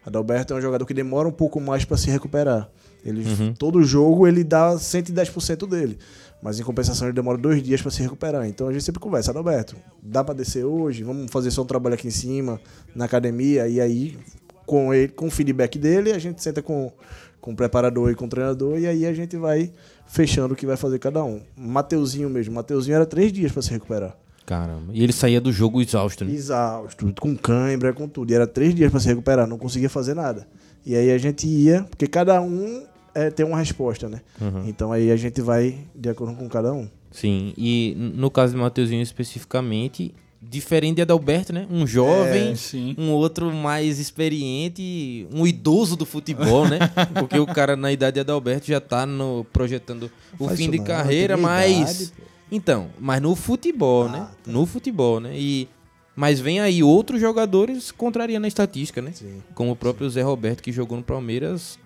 Adalberto 0.04 0.52
é 0.52 0.56
um 0.56 0.60
jogador 0.60 0.84
que 0.84 0.92
demora 0.92 1.28
um 1.28 1.32
pouco 1.32 1.60
mais 1.60 1.84
para 1.84 1.96
se 1.96 2.10
recuperar. 2.10 2.68
Ele, 3.04 3.22
Todo 3.58 3.82
jogo 3.84 4.26
ele 4.26 4.42
dá 4.42 4.74
110% 4.74 5.68
dele. 5.68 5.98
Mas 6.42 6.58
em 6.58 6.62
compensação 6.62 7.06
ele 7.06 7.14
demora 7.14 7.38
dois 7.38 7.62
dias 7.62 7.80
para 7.80 7.90
se 7.90 8.02
recuperar. 8.02 8.46
Então 8.46 8.68
a 8.68 8.72
gente 8.72 8.84
sempre 8.84 9.00
conversa, 9.00 9.30
Adalberto, 9.30 9.76
dá 10.02 10.24
para 10.24 10.34
descer 10.34 10.64
hoje? 10.64 11.04
Vamos 11.04 11.30
fazer 11.30 11.50
só 11.50 11.62
um 11.62 11.66
trabalho 11.66 11.94
aqui 11.94 12.08
em 12.08 12.12
cima, 12.12 12.60
na 12.94 13.04
academia. 13.04 13.68
E 13.68 13.80
aí, 13.80 14.18
com, 14.66 14.92
ele, 14.92 15.08
com 15.08 15.26
o 15.26 15.30
feedback 15.30 15.78
dele, 15.78 16.12
a 16.12 16.18
gente 16.18 16.42
senta 16.42 16.62
com, 16.62 16.92
com 17.40 17.52
o 17.52 17.56
preparador 17.56 18.10
e 18.10 18.14
com 18.14 18.26
o 18.26 18.28
treinador. 18.28 18.78
E 18.78 18.86
aí 18.86 19.06
a 19.06 19.12
gente 19.12 19.36
vai 19.36 19.72
fechando 20.08 20.54
o 20.54 20.56
que 20.56 20.66
vai 20.66 20.76
fazer 20.76 20.98
cada 20.98 21.22
um. 21.22 21.40
Mateuzinho 21.56 22.28
mesmo. 22.28 22.54
Mateuzinho 22.54 22.94
era 22.94 23.06
três 23.06 23.32
dias 23.32 23.52
para 23.52 23.62
se 23.62 23.70
recuperar. 23.70 24.16
Caramba. 24.44 24.92
E 24.94 25.02
ele 25.02 25.12
saía 25.12 25.40
do 25.40 25.52
jogo 25.52 25.82
exausto, 25.82 26.24
né? 26.24 26.32
Exausto, 26.32 27.12
com 27.20 27.36
cãibra, 27.36 27.92
com 27.92 28.08
tudo. 28.08 28.30
E 28.30 28.34
era 28.34 28.46
três 28.46 28.74
dias 28.74 28.90
para 28.90 28.98
se 28.98 29.06
recuperar, 29.06 29.46
não 29.46 29.58
conseguia 29.58 29.90
fazer 29.90 30.14
nada. 30.14 30.48
E 30.86 30.96
aí 30.96 31.10
a 31.10 31.18
gente 31.18 31.46
ia, 31.46 31.84
porque 31.84 32.06
cada 32.06 32.40
um 32.40 32.82
é, 33.14 33.30
tem 33.30 33.44
uma 33.44 33.58
resposta, 33.58 34.08
né? 34.08 34.22
Uhum. 34.40 34.66
Então 34.66 34.90
aí 34.90 35.10
a 35.10 35.16
gente 35.16 35.42
vai 35.42 35.78
de 35.94 36.08
acordo 36.08 36.34
com 36.34 36.48
cada 36.48 36.72
um. 36.72 36.88
Sim. 37.10 37.52
E 37.58 37.94
no 38.14 38.30
caso 38.30 38.54
de 38.54 38.58
Mateuzinho 38.58 39.02
especificamente, 39.02 40.14
diferente 40.40 40.96
de 40.96 41.02
Adalberto, 41.02 41.52
né? 41.52 41.66
Um 41.70 41.86
jovem, 41.86 42.52
É, 42.52 42.54
sim. 42.54 42.94
um 42.96 43.10
outro 43.10 43.52
mais 43.52 43.98
experiente, 43.98 45.26
um 45.32 45.46
idoso 45.46 45.96
do 45.96 46.06
futebol, 46.06 46.66
né? 46.68 46.78
Porque 47.18 47.38
o 47.38 47.46
cara 47.46 47.76
na 47.76 47.90
idade 47.92 48.14
de 48.14 48.20
Adalberto 48.20 48.66
já 48.66 48.80
tá 48.80 49.04
no, 49.04 49.44
projetando 49.52 50.10
o 50.38 50.48
fim 50.48 50.70
de 50.70 50.78
não, 50.78 50.84
carreira, 50.84 51.36
mas. 51.36 52.00
idade, 52.00 52.12
então, 52.50 52.88
mas 52.98 53.20
no 53.20 53.34
futebol, 53.34 54.04
Ah, 54.06 54.08
né? 54.12 54.28
tá. 54.44 54.50
No 54.50 54.64
futebol, 54.66 55.20
né? 55.20 55.32
E. 55.36 55.68
Mas 56.16 56.40
vem 56.40 56.58
aí 56.58 56.82
outros 56.82 57.20
jogadores 57.20 57.92
contrariando 57.92 58.44
a 58.44 58.48
estatística, 58.48 59.00
né? 59.00 59.12
Sim. 59.12 59.40
Como 59.54 59.70
o 59.70 59.76
próprio 59.76 60.08
Zé 60.10 60.22
Roberto, 60.22 60.62
que 60.64 60.72
jogou 60.72 60.98
no 60.98 61.04
Palmeiras 61.04 61.78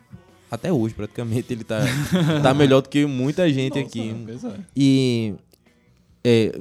até 0.51 0.73
hoje, 0.73 0.95
praticamente. 0.95 1.53
Ele 1.53 1.65
tá, 1.65 1.81
tá 2.43 2.55
melhor 2.55 2.81
do 2.81 2.89
que 2.89 3.05
muita 3.05 3.51
gente 3.53 3.77
aqui. 3.81 4.15
Pois 4.25 4.45
é. 4.45 4.55
E 4.75 5.35
é, 6.25 6.53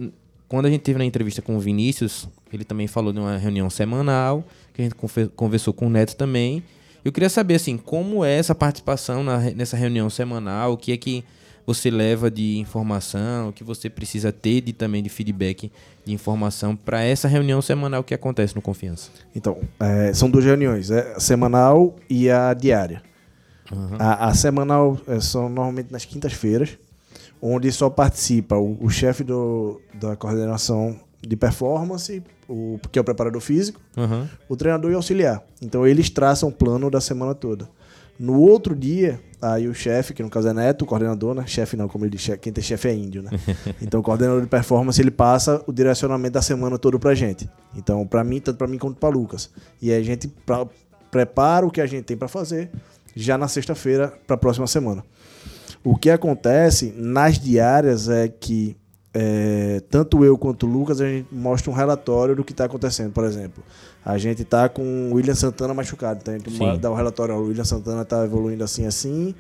quando 0.52 0.66
a 0.66 0.70
gente 0.70 0.82
teve 0.82 1.00
na 1.00 1.06
entrevista 1.06 1.42
com 1.42 1.56
o 1.56 1.62
Vinícius, 1.62 2.28
ele 2.52 2.66
também 2.66 2.86
falou 2.86 3.14
de 3.14 3.20
uma 3.20 3.38
reunião 3.38 3.70
semanal, 3.70 4.44
que 4.74 4.82
a 4.82 4.84
gente 4.84 4.96
conversou 5.34 5.74
com 5.74 5.88
o 5.88 5.90
Neto 5.90 6.18
também. 6.18 6.62
Eu 7.06 7.12
queria 7.14 7.30
saber, 7.30 7.56
assim, 7.56 7.78
como 7.78 8.26
é 8.26 8.36
essa 8.36 8.54
participação 8.54 9.24
na 9.24 9.40
nessa 9.52 9.78
reunião 9.78 10.10
semanal, 10.10 10.74
o 10.74 10.78
que 10.78 10.92
é 10.92 10.98
que 10.98 11.24
você 11.66 11.90
leva 11.90 12.30
de 12.30 12.58
informação, 12.58 13.48
o 13.48 13.54
que 13.54 13.64
você 13.64 13.90
precisa 13.90 14.30
ter 14.34 14.60
de, 14.60 14.74
também 14.74 15.02
de 15.02 15.08
feedback 15.08 15.72
de 16.04 16.14
informação 16.14 16.76
para 16.76 17.02
essa 17.02 17.30
reunião 17.30 17.62
semanal 17.62 18.04
que 18.04 18.14
acontece 18.14 18.54
no 18.54 18.62
Confiança. 18.62 19.10
Então, 19.34 19.58
é, 19.80 20.14
são 20.14 20.30
duas 20.30 20.44
reuniões, 20.44 20.92
é 20.92 21.14
a 21.16 21.20
semanal 21.22 21.96
e 22.10 22.30
a 22.30 22.54
diária. 22.54 23.02
A, 23.98 24.28
a 24.28 24.34
semanal 24.34 25.00
é, 25.08 25.18
são 25.22 25.48
normalmente 25.48 25.94
nas 25.94 26.04
quintas-feiras, 26.04 26.78
onde 27.42 27.72
só 27.72 27.90
participa 27.90 28.56
o, 28.58 28.78
o 28.82 28.90
chefe 28.90 29.24
do- 29.24 29.82
da 29.94 30.16
coordenação 30.16 30.96
de 31.22 31.36
performance, 31.36 32.22
o, 32.50 32.80
que 32.92 32.98
é 32.98 33.02
o 33.02 33.06
preparador 33.06 33.42
físico, 33.42 33.80
Aham. 33.98 34.30
o 34.50 34.56
treinador 34.56 34.92
e 34.92 34.94
o 34.94 34.98
auxiliar. 34.98 35.44
Então 35.62 35.86
eles 35.86 36.10
traçam 36.10 36.50
o 36.50 36.52
plano 36.52 36.90
da 36.90 37.00
semana 37.02 37.34
toda. 37.36 37.70
No 38.20 38.40
outro 38.40 38.76
dia, 38.76 39.20
aí 39.42 39.68
o 39.68 39.74
chefe, 39.74 40.14
que 40.14 40.22
no 40.22 40.30
caso 40.30 40.48
é 40.48 40.54
Neto, 40.54 40.84
o 40.84 40.86
coordenador, 40.86 41.34
né? 41.34 41.44
Chefe 41.48 41.76
não, 41.76 41.88
como 41.88 42.06
ele 42.06 42.16
diz, 42.16 42.30
quem 42.40 42.54
tem 42.54 42.64
chefe 42.64 42.88
é 42.88 42.94
índio, 42.94 43.24
né? 43.24 43.32
Então 43.82 44.00
o 44.00 44.04
coordenador 44.04 44.42
de 44.42 44.48
performance, 44.48 45.02
ele 45.02 45.10
passa 45.10 45.64
o 45.66 45.72
direcionamento 45.74 46.34
da 46.34 46.42
semana 46.42 46.78
toda 46.78 47.00
pra 47.00 47.16
gente. 47.16 47.50
Então, 47.76 48.06
pra 48.06 48.24
mim, 48.24 48.40
tanto 48.40 48.58
pra 48.58 48.68
mim 48.68 48.78
quanto 48.78 48.98
pra 49.00 49.10
Lucas. 49.10 49.50
E 49.82 49.92
aí 49.92 50.00
a 50.00 50.04
gente 50.04 50.28
pra- 50.46 50.68
prepara 51.10 51.66
o 51.66 51.72
que 51.72 51.82
a 51.82 51.88
gente 51.88 52.04
tem 52.06 52.16
pra 52.18 52.28
fazer 52.28 52.70
já 53.16 53.38
na 53.38 53.48
sexta-feira 53.48 54.14
pra 54.28 54.38
próxima 54.38 54.68
semana. 54.68 55.04
O 55.84 55.96
que 55.96 56.10
acontece 56.10 56.94
nas 56.96 57.40
diárias 57.40 58.08
é 58.08 58.28
que 58.28 58.78
é, 59.14 59.82
tanto 59.90 60.24
eu 60.24 60.38
quanto 60.38 60.66
o 60.66 60.70
Lucas 60.70 61.02
a 61.02 61.08
gente 61.08 61.28
mostra 61.32 61.70
um 61.70 61.74
relatório 61.74 62.36
do 62.36 62.44
que 62.44 62.54
está 62.54 62.66
acontecendo. 62.66 63.12
Por 63.12 63.24
exemplo, 63.24 63.64
a 64.06 64.18
gente 64.18 64.44
tá 64.44 64.70
com 64.70 65.12
o 65.12 65.16
William 65.16 65.36
Santana 65.36 65.74
machucado, 65.74 66.20
então 66.22 66.34
a 66.34 66.38
gente 66.38 66.56
Sim. 66.56 66.80
dá 66.80 66.90
o 66.90 66.96
relatório, 66.96 67.36
ó, 67.36 67.40
o 67.40 67.48
William 67.48 67.66
Santana 67.66 68.06
tá 68.06 68.24
evoluindo 68.24 68.64
assim 68.64 68.86
assim. 68.86 69.36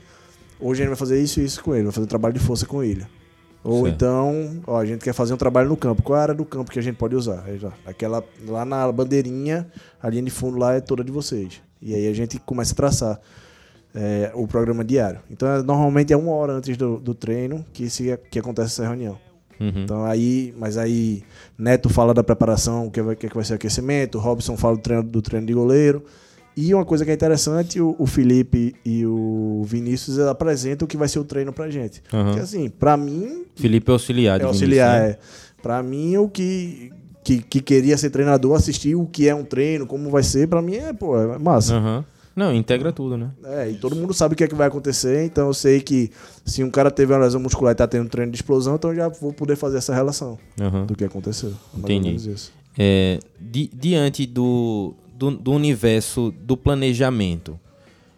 Hoje 0.59 0.81
a 0.81 0.83
gente 0.83 0.89
vai 0.89 0.97
fazer 0.97 1.21
isso 1.21 1.39
e 1.39 1.45
isso 1.45 1.63
com 1.63 1.73
ele, 1.73 1.83
vai 1.83 1.91
fazer 1.91 2.05
um 2.05 2.09
trabalho 2.09 2.33
de 2.33 2.39
força 2.39 2.65
com 2.65 2.83
ele. 2.83 3.05
Ou 3.63 3.83
Certo. 3.83 3.95
então, 3.95 4.61
ó, 4.65 4.79
a 4.79 4.85
gente 4.85 5.03
quer 5.03 5.13
fazer 5.13 5.33
um 5.33 5.37
trabalho 5.37 5.69
no 5.69 5.77
campo. 5.77 6.01
Qual 6.01 6.17
é 6.17 6.19
a 6.19 6.23
área 6.23 6.33
do 6.33 6.43
campo 6.43 6.71
que 6.71 6.79
a 6.79 6.81
gente 6.81 6.95
pode 6.95 7.15
usar? 7.15 7.45
Aquela 7.85 8.23
lá 8.47 8.65
na 8.65 8.91
bandeirinha, 8.91 9.67
a 10.01 10.09
linha 10.09 10.23
de 10.23 10.31
fundo 10.31 10.57
lá 10.57 10.73
é 10.73 10.81
toda 10.81 11.03
de 11.03 11.11
vocês. 11.11 11.61
E 11.81 11.93
aí 11.93 12.07
a 12.07 12.13
gente 12.13 12.39
começa 12.39 12.73
a 12.73 12.75
traçar 12.75 13.19
é, 13.93 14.31
o 14.33 14.47
programa 14.47 14.83
diário. 14.83 15.19
Então, 15.29 15.47
é- 15.47 15.61
normalmente 15.63 16.13
é 16.13 16.17
uma 16.17 16.31
hora 16.31 16.53
antes 16.53 16.75
do, 16.77 16.97
do 16.97 17.13
treino 17.13 17.65
que, 17.73 17.89
se, 17.89 18.17
que 18.29 18.39
acontece 18.39 18.67
essa 18.81 18.83
reunião. 18.87 19.17
Uhum. 19.59 19.83
Então 19.83 20.03
aí, 20.05 20.53
mas 20.57 20.75
aí 20.75 21.21
Neto 21.57 21.87
fala 21.87 22.13
da 22.15 22.23
preparação, 22.23 22.87
o 22.87 22.91
que 22.91 22.99
vai, 23.01 23.15
que 23.15 23.27
vai 23.31 23.43
ser 23.43 23.53
o 23.53 23.55
aquecimento, 23.57 24.17
Robson 24.17 24.57
fala 24.57 24.75
do 24.75 24.81
treino, 24.81 25.03
do 25.03 25.21
treino 25.21 25.45
de 25.45 25.53
goleiro. 25.53 26.03
E 26.57 26.73
uma 26.73 26.83
coisa 26.83 27.05
que 27.05 27.11
é 27.11 27.13
interessante, 27.13 27.79
o, 27.79 27.95
o 27.97 28.05
Felipe 28.05 28.75
e 28.83 29.05
o 29.05 29.61
Vinícius 29.65 30.19
apresentam 30.19 30.85
o 30.85 30.87
que 30.89 30.97
vai 30.97 31.07
ser 31.07 31.19
o 31.19 31.23
treino 31.23 31.53
pra 31.53 31.69
gente. 31.69 32.01
Aham. 32.11 32.25
Porque 32.25 32.39
assim, 32.41 32.69
pra 32.69 32.97
mim, 32.97 33.45
Felipe 33.55 33.89
é 33.89 33.93
auxiliar 33.93 34.39
de 34.39 34.45
é 34.45 34.47
Vinícius, 34.47 34.63
auxiliar, 34.69 34.99
né? 35.01 35.09
é. 35.11 35.17
Pra 35.61 35.81
mim, 35.83 36.17
o 36.17 36.27
que, 36.27 36.91
que, 37.23 37.41
que 37.41 37.61
queria 37.61 37.95
ser 37.97 38.09
treinador, 38.09 38.55
assistir 38.55 38.95
o 38.95 39.05
que 39.05 39.29
é 39.29 39.35
um 39.35 39.45
treino, 39.45 39.85
como 39.85 40.09
vai 40.09 40.23
ser, 40.23 40.47
pra 40.47 40.61
mim 40.61 40.75
é, 40.75 40.91
pô, 40.91 41.17
é 41.17 41.37
massa. 41.37 41.75
Aham. 41.75 42.05
Não, 42.35 42.53
integra 42.55 42.91
tudo, 42.93 43.17
né? 43.17 43.29
É, 43.43 43.69
e 43.71 43.75
todo 43.75 43.95
mundo 43.95 44.13
sabe 44.13 44.33
o 44.33 44.37
que 44.37 44.43
é 44.43 44.47
que 44.47 44.55
vai 44.55 44.67
acontecer, 44.67 45.25
então 45.25 45.47
eu 45.47 45.53
sei 45.53 45.81
que 45.81 46.09
se 46.45 46.63
um 46.63 46.71
cara 46.71 46.89
teve 46.89 47.11
uma 47.13 47.19
lesão 47.19 47.41
muscular 47.41 47.73
e 47.73 47.75
tá 47.75 47.85
tendo 47.87 48.07
treino 48.09 48.31
de 48.31 48.37
explosão, 48.37 48.75
então 48.75 48.91
eu 48.91 48.95
já 48.95 49.09
vou 49.09 49.33
poder 49.33 49.55
fazer 49.57 49.77
essa 49.79 49.93
relação 49.93 50.39
Aham. 50.59 50.85
do 50.85 50.95
que 50.95 51.03
aconteceu. 51.03 51.53
Entendi. 51.77 52.33
É, 52.77 53.19
di- 53.39 53.69
diante 53.73 54.25
do, 54.25 54.93
do, 55.13 55.31
do 55.31 55.51
universo 55.51 56.33
do 56.41 56.55
planejamento, 56.55 57.59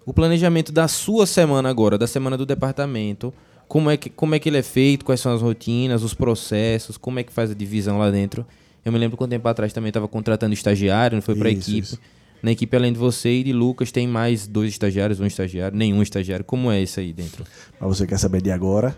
o 0.05 0.13
planejamento 0.13 0.71
da 0.71 0.87
sua 0.87 1.25
semana 1.25 1.69
agora, 1.69 1.97
da 1.97 2.05
semana 2.05 2.37
do 2.37 2.45
departamento, 2.45 3.33
como 3.67 3.89
é 3.89 3.97
que, 3.97 4.09
como 4.11 4.35
é 4.35 4.39
que 4.39 4.47
ele 4.47 4.57
é 4.57 4.61
feito, 4.61 5.03
quais 5.03 5.19
são 5.21 5.33
as 5.33 5.41
rotinas, 5.41 6.03
os 6.03 6.13
processos, 6.13 6.97
como 6.97 7.17
é 7.19 7.23
que 7.23 7.33
faz 7.33 7.49
a 7.49 7.55
divisão 7.55 7.97
lá 7.97 8.11
dentro. 8.11 8.45
Eu 8.85 8.91
me 8.91 8.99
lembro 8.99 9.17
que 9.17 9.23
um 9.23 9.27
tempo 9.27 9.47
atrás 9.47 9.73
também 9.73 9.87
estava 9.89 10.07
contratando 10.07 10.53
estagiário, 10.53 11.15
não 11.15 11.21
foi 11.23 11.33
para 11.35 11.49
Isso, 11.49 11.71
equipe. 11.71 11.79
isso. 11.87 11.99
Na 12.43 12.51
equipe, 12.51 12.75
além 12.75 12.91
de 12.91 12.99
você 12.99 13.29
e 13.31 13.43
de 13.43 13.53
Lucas, 13.53 13.89
tem 13.91 14.05
mais 14.07 14.45
dois 14.45 14.69
estagiários, 14.69 15.19
um 15.21 15.25
estagiário, 15.25 15.75
nenhum 15.77 16.01
estagiário. 16.01 16.43
Como 16.43 16.69
é 16.69 16.81
isso 16.81 16.99
aí 16.99 17.13
dentro? 17.13 17.45
Mas 17.79 17.97
você 17.97 18.05
quer 18.05 18.19
saber 18.19 18.41
de 18.41 18.51
agora 18.51 18.95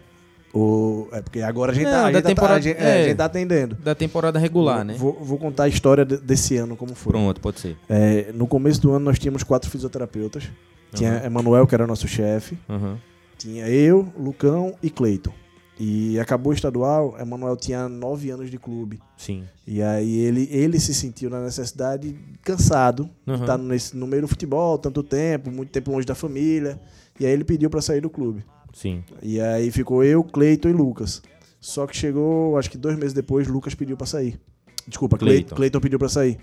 O, 0.58 1.08
é 1.12 1.22
porque 1.22 1.42
agora 1.42 1.74
a 1.74 1.76
gente, 1.76 1.84
Não, 1.84 1.92
tá, 1.92 2.08
a 2.08 2.12
tá- 2.14 2.22
temporada- 2.22 2.56
a 2.56 2.62
gente- 2.62 2.78
é, 2.80 2.82
a 2.92 2.96
é. 2.96 3.04
gente 3.08 3.18
tá 3.18 3.26
atendendo. 3.26 3.76
Da 3.76 3.94
temporada 3.94 4.40
regular, 4.40 4.86
né? 4.86 4.96
Vou, 4.98 5.12
vou 5.22 5.38
contar 5.38 5.66
a 5.66 5.68
história 5.68 6.06
de- 6.06 6.16
desse 6.18 6.56
ano 6.56 6.78
como 6.78 6.96
foi. 6.96 7.12
Pronto, 7.12 7.42
pode 7.42 7.60
ser. 7.60 7.76
É, 7.90 8.32
no 8.34 8.48
começo 8.48 8.82
do 8.82 8.92
ano 8.92 9.04
nós 9.04 9.20
tínhamos 9.20 9.44
quatro 9.44 9.70
fisioterapeutas. 9.70 10.46
Tinha 10.94 11.22
Emanuel, 11.26 11.68
que 11.68 11.76
era 11.76 11.86
nosso 11.86 12.08
chefe. 12.08 12.58
Aham. 12.70 12.98
Tinha 13.38 13.68
eu, 13.68 14.08
Lucão 14.18 14.76
e 14.82 14.90
Cleiton. 14.90 15.34
E 15.78 16.18
acabou 16.20 16.52
o 16.52 16.56
estadual, 16.56 17.18
Emanuel 17.20 17.58
tinha 17.58 17.90
nove 17.90 18.30
anos 18.30 18.50
de 18.50 18.58
clube. 18.58 19.00
Sim. 19.18 19.44
E 19.68 19.82
aí 19.82 20.20
ele, 20.20 20.48
ele 20.50 20.80
se 20.80 20.94
sentiu 20.94 21.30
na 21.30 21.42
necessidade, 21.44 22.18
cansado, 22.42 23.10
de 23.26 23.32
Aham. 23.34 23.42
estar 23.42 23.58
nesse, 23.58 23.98
no 23.98 24.08
meio 24.08 24.22
do 24.22 24.28
futebol, 24.28 24.78
tanto 24.78 25.04
tempo, 25.04 25.52
muito 25.52 25.72
tempo 25.72 25.92
longe 25.92 26.06
da 26.08 26.16
família. 26.16 26.80
E 27.20 27.26
aí 27.26 27.32
ele 27.32 27.44
pediu 27.44 27.70
pra 27.70 27.82
sair 27.82 28.00
do 28.00 28.10
clube. 28.10 28.46
Sim. 28.74 29.04
E 29.22 29.40
aí 29.40 29.70
ficou 29.70 30.04
eu, 30.04 30.24
Cleiton 30.24 30.70
e 30.70 30.74
Lucas. 30.74 31.22
Só 31.60 31.86
que 31.88 31.96
chegou, 31.96 32.58
acho 32.58 32.70
que 32.70 32.78
dois 32.78 32.98
meses 32.98 33.14
depois, 33.14 33.48
Lucas 33.48 33.76
pediu 33.76 33.98
pra 33.98 34.06
sair. 34.06 34.40
Desculpa, 34.88 35.18
Cleiton, 35.18 35.56
Cleiton. 35.56 35.80
Pediu 35.80 36.00
pra 36.00 36.08
sair. 36.08 36.38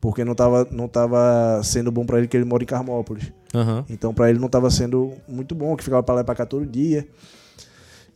Porque 0.00 0.24
não 0.24 0.34
tava, 0.34 0.68
não 0.70 0.86
tava 0.86 1.60
sendo 1.64 1.90
bom 1.90 2.04
pra 2.04 2.18
ele, 2.18 2.28
que 2.28 2.36
ele 2.36 2.44
mora 2.44 2.62
em 2.62 2.66
Carmópolis. 2.66 3.32
Aham. 3.54 3.84
Então 3.88 4.12
pra 4.14 4.28
ele 4.30 4.38
não 4.38 4.48
tava 4.48 4.70
sendo 4.70 5.14
muito 5.26 5.54
bom, 5.54 5.74
que 5.76 5.82
ficava 5.82 6.02
pra 6.02 6.16
lá 6.16 6.20
e 6.20 6.24
pra 6.24 6.34
cá 6.34 6.44
todo 6.46 6.66
dia. 6.66 7.08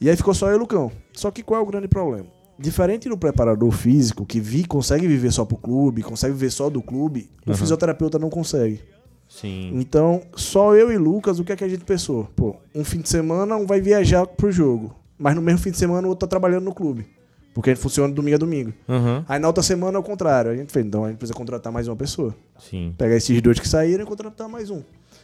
E 0.03 0.11
aí 0.11 0.17
ficou 0.17 0.35
só 0.35 0.49
eu 0.49 0.55
e 0.55 0.57
o 0.57 0.59
Lucão. 0.59 0.91
Só 1.13 1.31
que 1.31 1.45
qual 1.45 1.61
é 1.61 1.63
o 1.63 1.67
grande 1.67 1.87
problema? 1.87 2.27
Diferente 2.59 3.09
do 3.09 3.17
preparador 3.17 3.71
físico, 3.71 4.27
que 4.27 4.41
vi, 4.41 4.65
consegue 4.65 5.07
viver 5.07 5.31
só 5.31 5.45
pro 5.45 5.57
clube, 5.57 6.03
consegue 6.03 6.33
viver 6.33 6.51
só 6.51 6.69
do 6.69 6.83
clube, 6.83 7.31
o 7.47 7.51
Aham. 7.51 7.59
fisioterapeuta 7.59 8.19
não 8.19 8.29
consegue. 8.29 8.81
Sim. 9.29 9.71
Então, 9.75 10.21
só 10.35 10.75
eu 10.75 10.93
e 10.93 10.99
Lucas, 10.99 11.39
o 11.39 11.45
que 11.45 11.53
é 11.53 11.57
que 11.57 11.63
a 11.63 11.69
gente 11.69 11.85
pensou? 11.85 12.29
Pô, 12.35 12.57
um 12.75 12.83
fim 12.85 13.01
de 13.01 13.09
semana 13.09 13.57
um 13.57 13.65
vai 13.65 13.81
viajar 13.81 14.27
pro 14.27 14.51
jogo, 14.51 14.93
mas 15.17 15.37
no 15.37 15.41
mesmo 15.41 15.61
fim 15.61 15.71
de 15.71 15.79
semana 15.79 16.05
o 16.07 16.11
outro 16.11 16.27
tá 16.27 16.31
trabalhando 16.31 16.65
no 16.65 16.75
clube. 16.75 17.07
Porque 17.55 17.71
a 17.71 17.75
gente 17.75 17.83
funciona 17.83 18.13
domingo 18.13 18.35
a 18.35 18.39
domingo. 18.39 18.73
Aham. 18.89 19.25
Aí 19.29 19.39
na 19.39 19.47
outra 19.47 19.63
semana 19.63 19.99
é 19.99 20.01
o 20.01 20.03
contrário. 20.03 20.51
A 20.51 20.57
gente 20.57 20.73
fez, 20.73 20.85
então 20.85 21.05
a 21.05 21.09
gente 21.11 21.19
precisa 21.19 21.37
contratar 21.37 21.73
mais 21.73 21.87
uma 21.87 21.95
pessoa. 21.95 22.35
Sim. 22.59 22.93
Pegar 22.99 23.15
esses 23.15 23.41
dois 23.41 23.61
que 23.61 23.69
saíram 23.69 24.03
e 24.03 24.07
contratar 24.07 24.49
mais 24.49 24.69
um. 24.69 24.83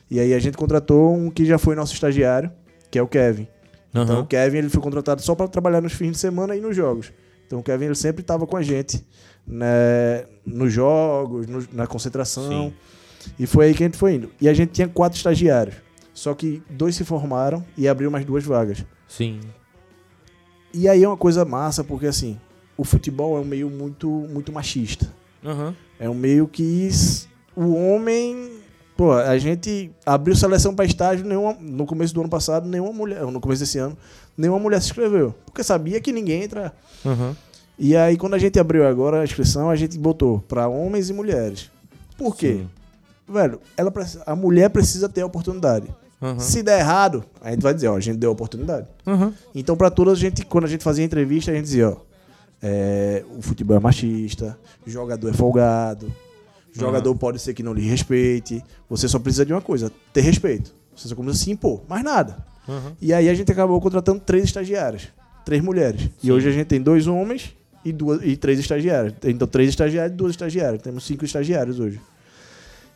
E 0.08 0.20
aí 0.20 0.32
a 0.34 0.38
gente 0.38 0.56
contratou 0.56 1.14
um 1.14 1.30
que 1.30 1.44
já 1.44 1.58
foi 1.58 1.74
nosso 1.74 1.94
estagiário, 1.94 2.52
que 2.90 2.98
é 2.98 3.02
o 3.02 3.08
Kevin. 3.08 3.48
Então 3.90 4.20
o. 4.20 4.26
Kevin 4.26 4.58
ele 4.58 4.68
foi 4.68 4.82
contratado 4.82 5.22
só 5.22 5.34
para 5.34 5.48
trabalhar 5.48 5.80
nos 5.80 5.92
fins 5.92 6.12
de 6.12 6.18
semana 6.18 6.54
e 6.56 6.60
nos 6.60 6.74
jogos. 6.76 7.12
Então 7.46 7.58
o 7.60 7.62
Kevin 7.62 7.86
ele 7.86 7.94
sempre 7.94 8.20
estava 8.22 8.46
com 8.46 8.56
a 8.56 8.62
gente 8.62 9.04
né, 9.46 10.26
nos 10.44 10.72
jogos, 10.72 11.46
no- 11.46 11.66
na 11.72 11.86
concentração. 11.86 12.48
Sim. 12.48 12.74
E 13.38 13.46
foi 13.46 13.66
aí 13.66 13.74
que 13.74 13.82
a 13.82 13.86
gente 13.86 13.96
foi 13.96 14.14
indo. 14.14 14.30
E 14.40 14.48
a 14.48 14.52
gente 14.54 14.70
tinha 14.72 14.86
quatro 14.88 15.16
estagiários. 15.16 15.76
Só 16.12 16.34
que 16.34 16.62
dois 16.68 16.94
se 16.96 17.04
formaram 17.04 17.64
e 17.76 17.88
abriu 17.88 18.10
mais 18.10 18.24
duas 18.24 18.44
vagas. 18.44 18.84
Sim. 19.06 19.40
E 20.74 20.88
aí 20.88 21.02
é 21.02 21.08
uma 21.08 21.16
coisa 21.16 21.44
massa, 21.44 21.82
porque 21.82 22.06
assim, 22.06 22.38
o 22.76 22.84
futebol 22.84 23.36
é 23.38 23.40
um 23.40 23.44
meio 23.44 23.70
muito, 23.70 24.08
muito 24.08 24.52
machista. 24.52 25.12
Aham. 25.44 25.74
É 25.98 26.08
um 26.10 26.14
meio 26.14 26.46
que 26.46 26.88
o 27.56 27.74
homem. 27.74 28.50
Pô, 28.98 29.12
a 29.12 29.38
gente 29.38 29.92
abriu 30.04 30.34
seleção 30.34 30.74
para 30.74 30.84
estágio 30.84 31.24
nenhuma, 31.24 31.56
no 31.60 31.86
começo 31.86 32.12
do 32.12 32.18
ano 32.20 32.28
passado, 32.28 32.68
nenhuma 32.68 32.92
mulher, 32.92 33.22
no 33.22 33.38
começo 33.38 33.60
desse 33.60 33.78
ano, 33.78 33.96
nenhuma 34.36 34.58
mulher 34.58 34.82
se 34.82 34.88
inscreveu. 34.88 35.32
Porque 35.46 35.62
sabia 35.62 36.00
que 36.00 36.10
ninguém 36.10 36.42
entra. 36.42 36.74
Aham. 37.06 37.36
E 37.78 37.96
aí, 37.96 38.16
quando 38.16 38.34
a 38.34 38.38
gente 38.38 38.58
abriu 38.58 38.84
agora 38.84 39.20
a 39.20 39.24
inscrição, 39.24 39.70
a 39.70 39.76
gente 39.76 39.96
botou 39.96 40.40
para 40.48 40.66
homens 40.66 41.10
e 41.10 41.12
mulheres. 41.12 41.70
Por 42.16 42.34
quê? 42.34 42.54
Sim. 42.54 42.70
Velho, 43.32 43.60
ela, 43.76 43.92
a 44.26 44.34
mulher 44.34 44.68
precisa 44.68 45.08
ter 45.08 45.20
a 45.20 45.26
oportunidade. 45.26 45.86
Aham. 46.20 46.40
Se 46.40 46.60
der 46.60 46.80
errado, 46.80 47.24
a 47.40 47.52
gente 47.52 47.62
vai 47.62 47.72
dizer, 47.72 47.86
ó, 47.86 47.94
a 47.94 48.00
gente 48.00 48.18
deu 48.18 48.30
a 48.30 48.32
oportunidade. 48.32 48.88
Aham. 49.06 49.32
Então, 49.54 49.76
pra 49.76 49.92
todas, 49.92 50.18
a 50.18 50.20
gente, 50.20 50.44
quando 50.44 50.64
a 50.64 50.68
gente 50.68 50.82
fazia 50.82 51.04
entrevista, 51.04 51.52
a 51.52 51.54
gente 51.54 51.66
dizia, 51.66 51.90
ó, 51.90 51.96
é, 52.60 53.22
o 53.38 53.42
futebol 53.42 53.76
é 53.76 53.80
machista, 53.80 54.58
jogador 54.84 55.30
é 55.30 55.32
folgado, 55.32 56.12
jogador 56.80 57.14
pode 57.14 57.38
ser 57.38 57.54
que 57.54 57.62
não 57.62 57.72
lhe 57.72 57.86
respeite, 57.86 58.62
você 58.88 59.08
só 59.08 59.18
precisa 59.18 59.44
de 59.44 59.52
uma 59.52 59.60
coisa, 59.60 59.90
ter 60.12 60.20
respeito. 60.20 60.72
Você 60.94 61.08
só 61.08 61.14
precisa 61.14 61.44
se 61.44 61.50
impor, 61.50 61.82
mais 61.88 62.02
nada. 62.02 62.44
Aham. 62.68 62.92
E 63.00 63.12
aí 63.12 63.28
a 63.28 63.34
gente 63.34 63.50
acabou 63.50 63.80
contratando 63.80 64.20
três 64.20 64.44
estagiárias, 64.44 65.08
três 65.44 65.62
mulheres. 65.62 66.10
E 66.22 66.30
hoje 66.30 66.48
a 66.48 66.52
gente 66.52 66.66
tem 66.66 66.80
dois 66.80 67.06
homens 67.06 67.54
e, 67.84 67.92
duas, 67.92 68.20
e 68.22 68.36
três 68.36 68.58
estagiários. 68.58 69.14
Então, 69.24 69.48
três 69.48 69.68
estagiários 69.70 70.12
e 70.12 70.16
duas 70.16 70.32
estagiárias. 70.32 70.82
Temos 70.82 71.04
cinco 71.04 71.24
estagiários 71.24 71.80
hoje. 71.80 72.00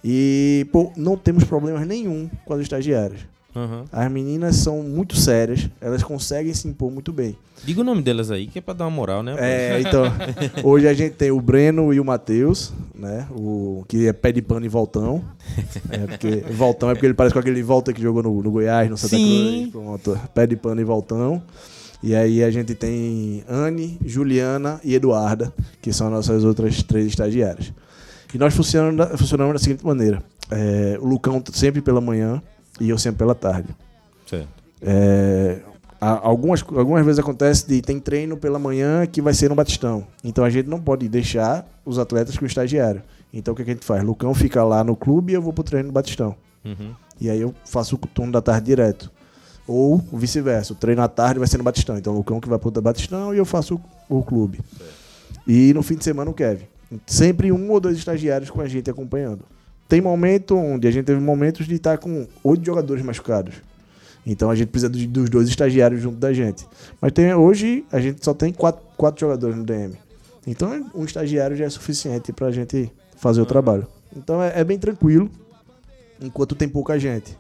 E, 0.05 0.67
pô, 0.73 0.93
não 0.97 1.17
temos 1.17 1.45
problemas 1.45 1.87
nenhum 1.87 2.29
com 2.45 2.55
as 2.55 2.61
estagiárias. 2.61 3.21
Aham. 3.55 3.85
As 3.93 4.11
meninas 4.11 4.57
são 4.57 4.83
muito 4.83 5.17
sérias, 5.17 5.69
elas 5.81 6.03
conseguem 6.03 6.55
se 6.55 6.67
impor 6.67 6.91
muito 6.91 7.13
bem. 7.13 7.37
Diga 7.65 7.83
o 7.83 7.85
nome 7.85 8.03
delas 8.03 8.31
aí, 8.31 8.47
que 8.47 8.59
é 8.59 8.63
pra 8.63 8.75
dar 8.75 8.85
uma 8.87 8.91
moral, 8.91 9.23
né? 9.23 9.37
É, 9.39 9.81
então, 9.87 10.05
hoje 10.65 10.89
a 10.89 10.95
gente 10.95 11.15
tem 11.15 11.31
o 11.31 11.41
Breno 11.41 11.93
e 11.93 12.01
o 12.01 12.05
Matheus, 12.05 12.73
né? 12.95 13.27
O 13.31 13.85
que 13.87 14.07
é 14.07 14.13
pé 14.13 14.33
de 14.33 14.43
pano 14.43 14.65
e 14.67 14.69
voltão. 14.69 15.23
É 15.91 15.99
porque 15.99 16.45
voltão 16.53 16.91
é 16.91 16.95
porque 16.95 17.07
ele 17.07 17.15
parece 17.15 17.35
com 17.35 17.39
aquele 17.39 17.63
volta 17.63 17.93
que 17.93 18.03
jogou 18.03 18.23
no, 18.23 18.43
no 18.43 18.51
Goiás, 18.51 18.89
no 18.91 18.97
Santa 18.97 19.17
Sim. 19.17 19.69
Cruz, 19.71 19.85
pronto, 19.85 20.21
pé 20.35 20.47
de 20.47 20.57
pano 20.57 20.81
e 20.81 20.85
voltão. 20.85 21.43
E 22.03 22.17
aí 22.17 22.43
a 22.43 22.51
gente 22.51 22.75
tem 22.75 23.45
Anne, 23.49 23.97
Juliana 24.05 24.81
e 24.83 24.95
Eduarda, 24.95 25.53
que 25.81 25.93
são 25.93 26.11
nossas 26.11 26.43
outras 26.43 26.83
três 26.83 27.07
estagiárias. 27.07 27.73
E 28.35 28.39
nós 28.39 28.55
funcionamos 28.55 28.97
da, 28.97 29.17
funcionamos 29.17 29.53
da 29.53 29.59
seguinte 29.61 29.87
maneira: 29.87 30.23
é, 30.51 30.99
o 31.01 31.07
Lucão 31.07 31.43
sempre 31.53 31.81
pela 31.81 32.01
manhã 32.01 32.43
e 32.83 32.91
eu 32.91 32.99
sempre 32.99 33.19
pela 33.19 33.35
tarde. 33.35 33.69
Certo. 34.27 34.49
É, 34.81 35.61
algumas, 36.01 36.63
algumas 36.63 37.05
vezes 37.05 37.21
acontece 37.21 37.65
de 37.69 37.81
tem 37.81 38.01
treino 38.01 38.37
pela 38.37 38.59
manhã 38.59 39.07
que 39.07 39.23
vai 39.23 39.33
ser 39.33 39.49
no 39.49 39.55
Batistão. 39.55 40.05
Então 40.25 40.45
a 40.45 40.51
gente 40.51 40.69
não 40.69 40.81
pode 40.81 41.09
deixar 41.09 41.65
os 41.85 41.97
atletas 41.97 42.37
com 42.37 42.45
o 42.45 42.47
estagiário. 42.47 43.01
Então 43.33 43.55
o 43.55 43.57
que, 43.57 43.63
a 43.63 43.65
gente 43.65 43.85
faz? 43.85 44.03
Lucão 44.03 44.35
fica 44.35 44.65
lá 44.65 44.83
no 44.83 44.97
clube 44.97 45.33
e 45.33 45.37
eu 45.37 45.41
vou 45.41 45.53
pro 45.53 45.63
treino 45.63 45.87
no 45.87 45.93
Batistão. 45.93 46.35
Uhum. 46.65 46.93
E 47.21 47.31
aí 47.31 47.41
eu 47.41 47.55
faço 47.65 47.95
o 47.95 47.99
turno 47.99 48.33
da 48.33 48.43
tarde 48.43 48.67
direto. 48.67 49.13
Ou 49.65 49.99
vice-versa. 50.13 50.73
O 50.73 50.77
treino 50.77 51.03
à 51.03 51.09
tarde 51.09 51.39
vai 51.39 51.47
ser 51.47 51.59
no 51.59 51.65
Batistão. 51.65 51.97
Então 51.97 52.13
o 52.13 52.17
Lucão 52.17 52.41
que 52.41 52.49
vai 52.49 52.59
pro 52.59 52.73
Batistão 52.83 53.33
e 53.33 53.39
eu 53.39 53.45
faço 53.45 53.81
o, 54.09 54.19
o 54.19 54.23
clube. 54.25 54.59
E 55.47 55.73
no 55.73 55.85
fim 55.85 55.95
de 55.95 56.03
semana 56.03 56.29
o 56.29 56.35
Kevin. 56.35 56.67
Sempre 57.07 57.53
um 57.53 57.71
ou 57.71 57.79
dois 57.79 57.97
estagiários 57.97 58.51
com 58.51 58.61
a 58.61 58.67
gente 58.67 58.91
acompanhando. 58.91 59.45
Tem 59.93 60.01
momento 60.01 60.57
onde 60.57 60.89
a 60.89 60.91
gente 60.91 61.05
teve 61.05 61.21
momentos 61.21 61.67
de 61.67 61.75
estar 61.75 61.99
com 61.99 62.27
oito 62.43 62.65
jogadores 62.65 63.05
machucados. 63.05 63.57
Então 64.27 64.49
a 64.49 64.55
gente 64.55 64.69
precisa 64.69 64.89
dos, 64.89 65.29
dois 65.29 65.47
estagiários 65.51 66.01
junto 66.01 66.17
da 66.17 66.33
gente. 66.33 66.67
Mas 66.99 67.13
tem, 67.13 67.35
hoje 67.35 67.85
a 67.93 68.01
gente 68.01 68.25
só 68.25 68.33
tem 68.33 68.55
quatro, 68.55 68.83
quatro 68.97 69.21
jogadores 69.21 69.55
no 69.55 69.65
DM. 69.65 69.95
Então 70.47 70.91
um 70.95 71.05
estagiário 71.05 71.55
já 71.55 71.67
é 71.67 71.69
suficiente 71.69 72.33
pra 72.33 72.51
gente 72.51 72.91
fazer 73.19 73.43
o 73.43 73.45
trabalho. 73.45 73.87
Então 74.17 74.43
é, 74.43 74.61
é 74.61 74.65
bem 74.65 74.79
tranquilo 74.79 75.31
enquanto 76.23 76.55
tem 76.55 76.71
pouca 76.71 76.99
gente. 76.99 77.37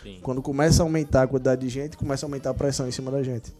Sim. 0.00 0.20
Quando 0.22 0.40
começa 0.40 0.84
a 0.84 0.86
aumentar 0.86 1.22
a 1.22 1.26
quantidade 1.26 1.62
de 1.62 1.68
gente, 1.68 1.96
começa 1.96 2.24
a 2.24 2.28
aumentar 2.28 2.50
a 2.50 2.54
pressão 2.54 2.86
em 2.86 2.92
cima 2.92 3.10
da 3.10 3.20
gente. 3.24 3.52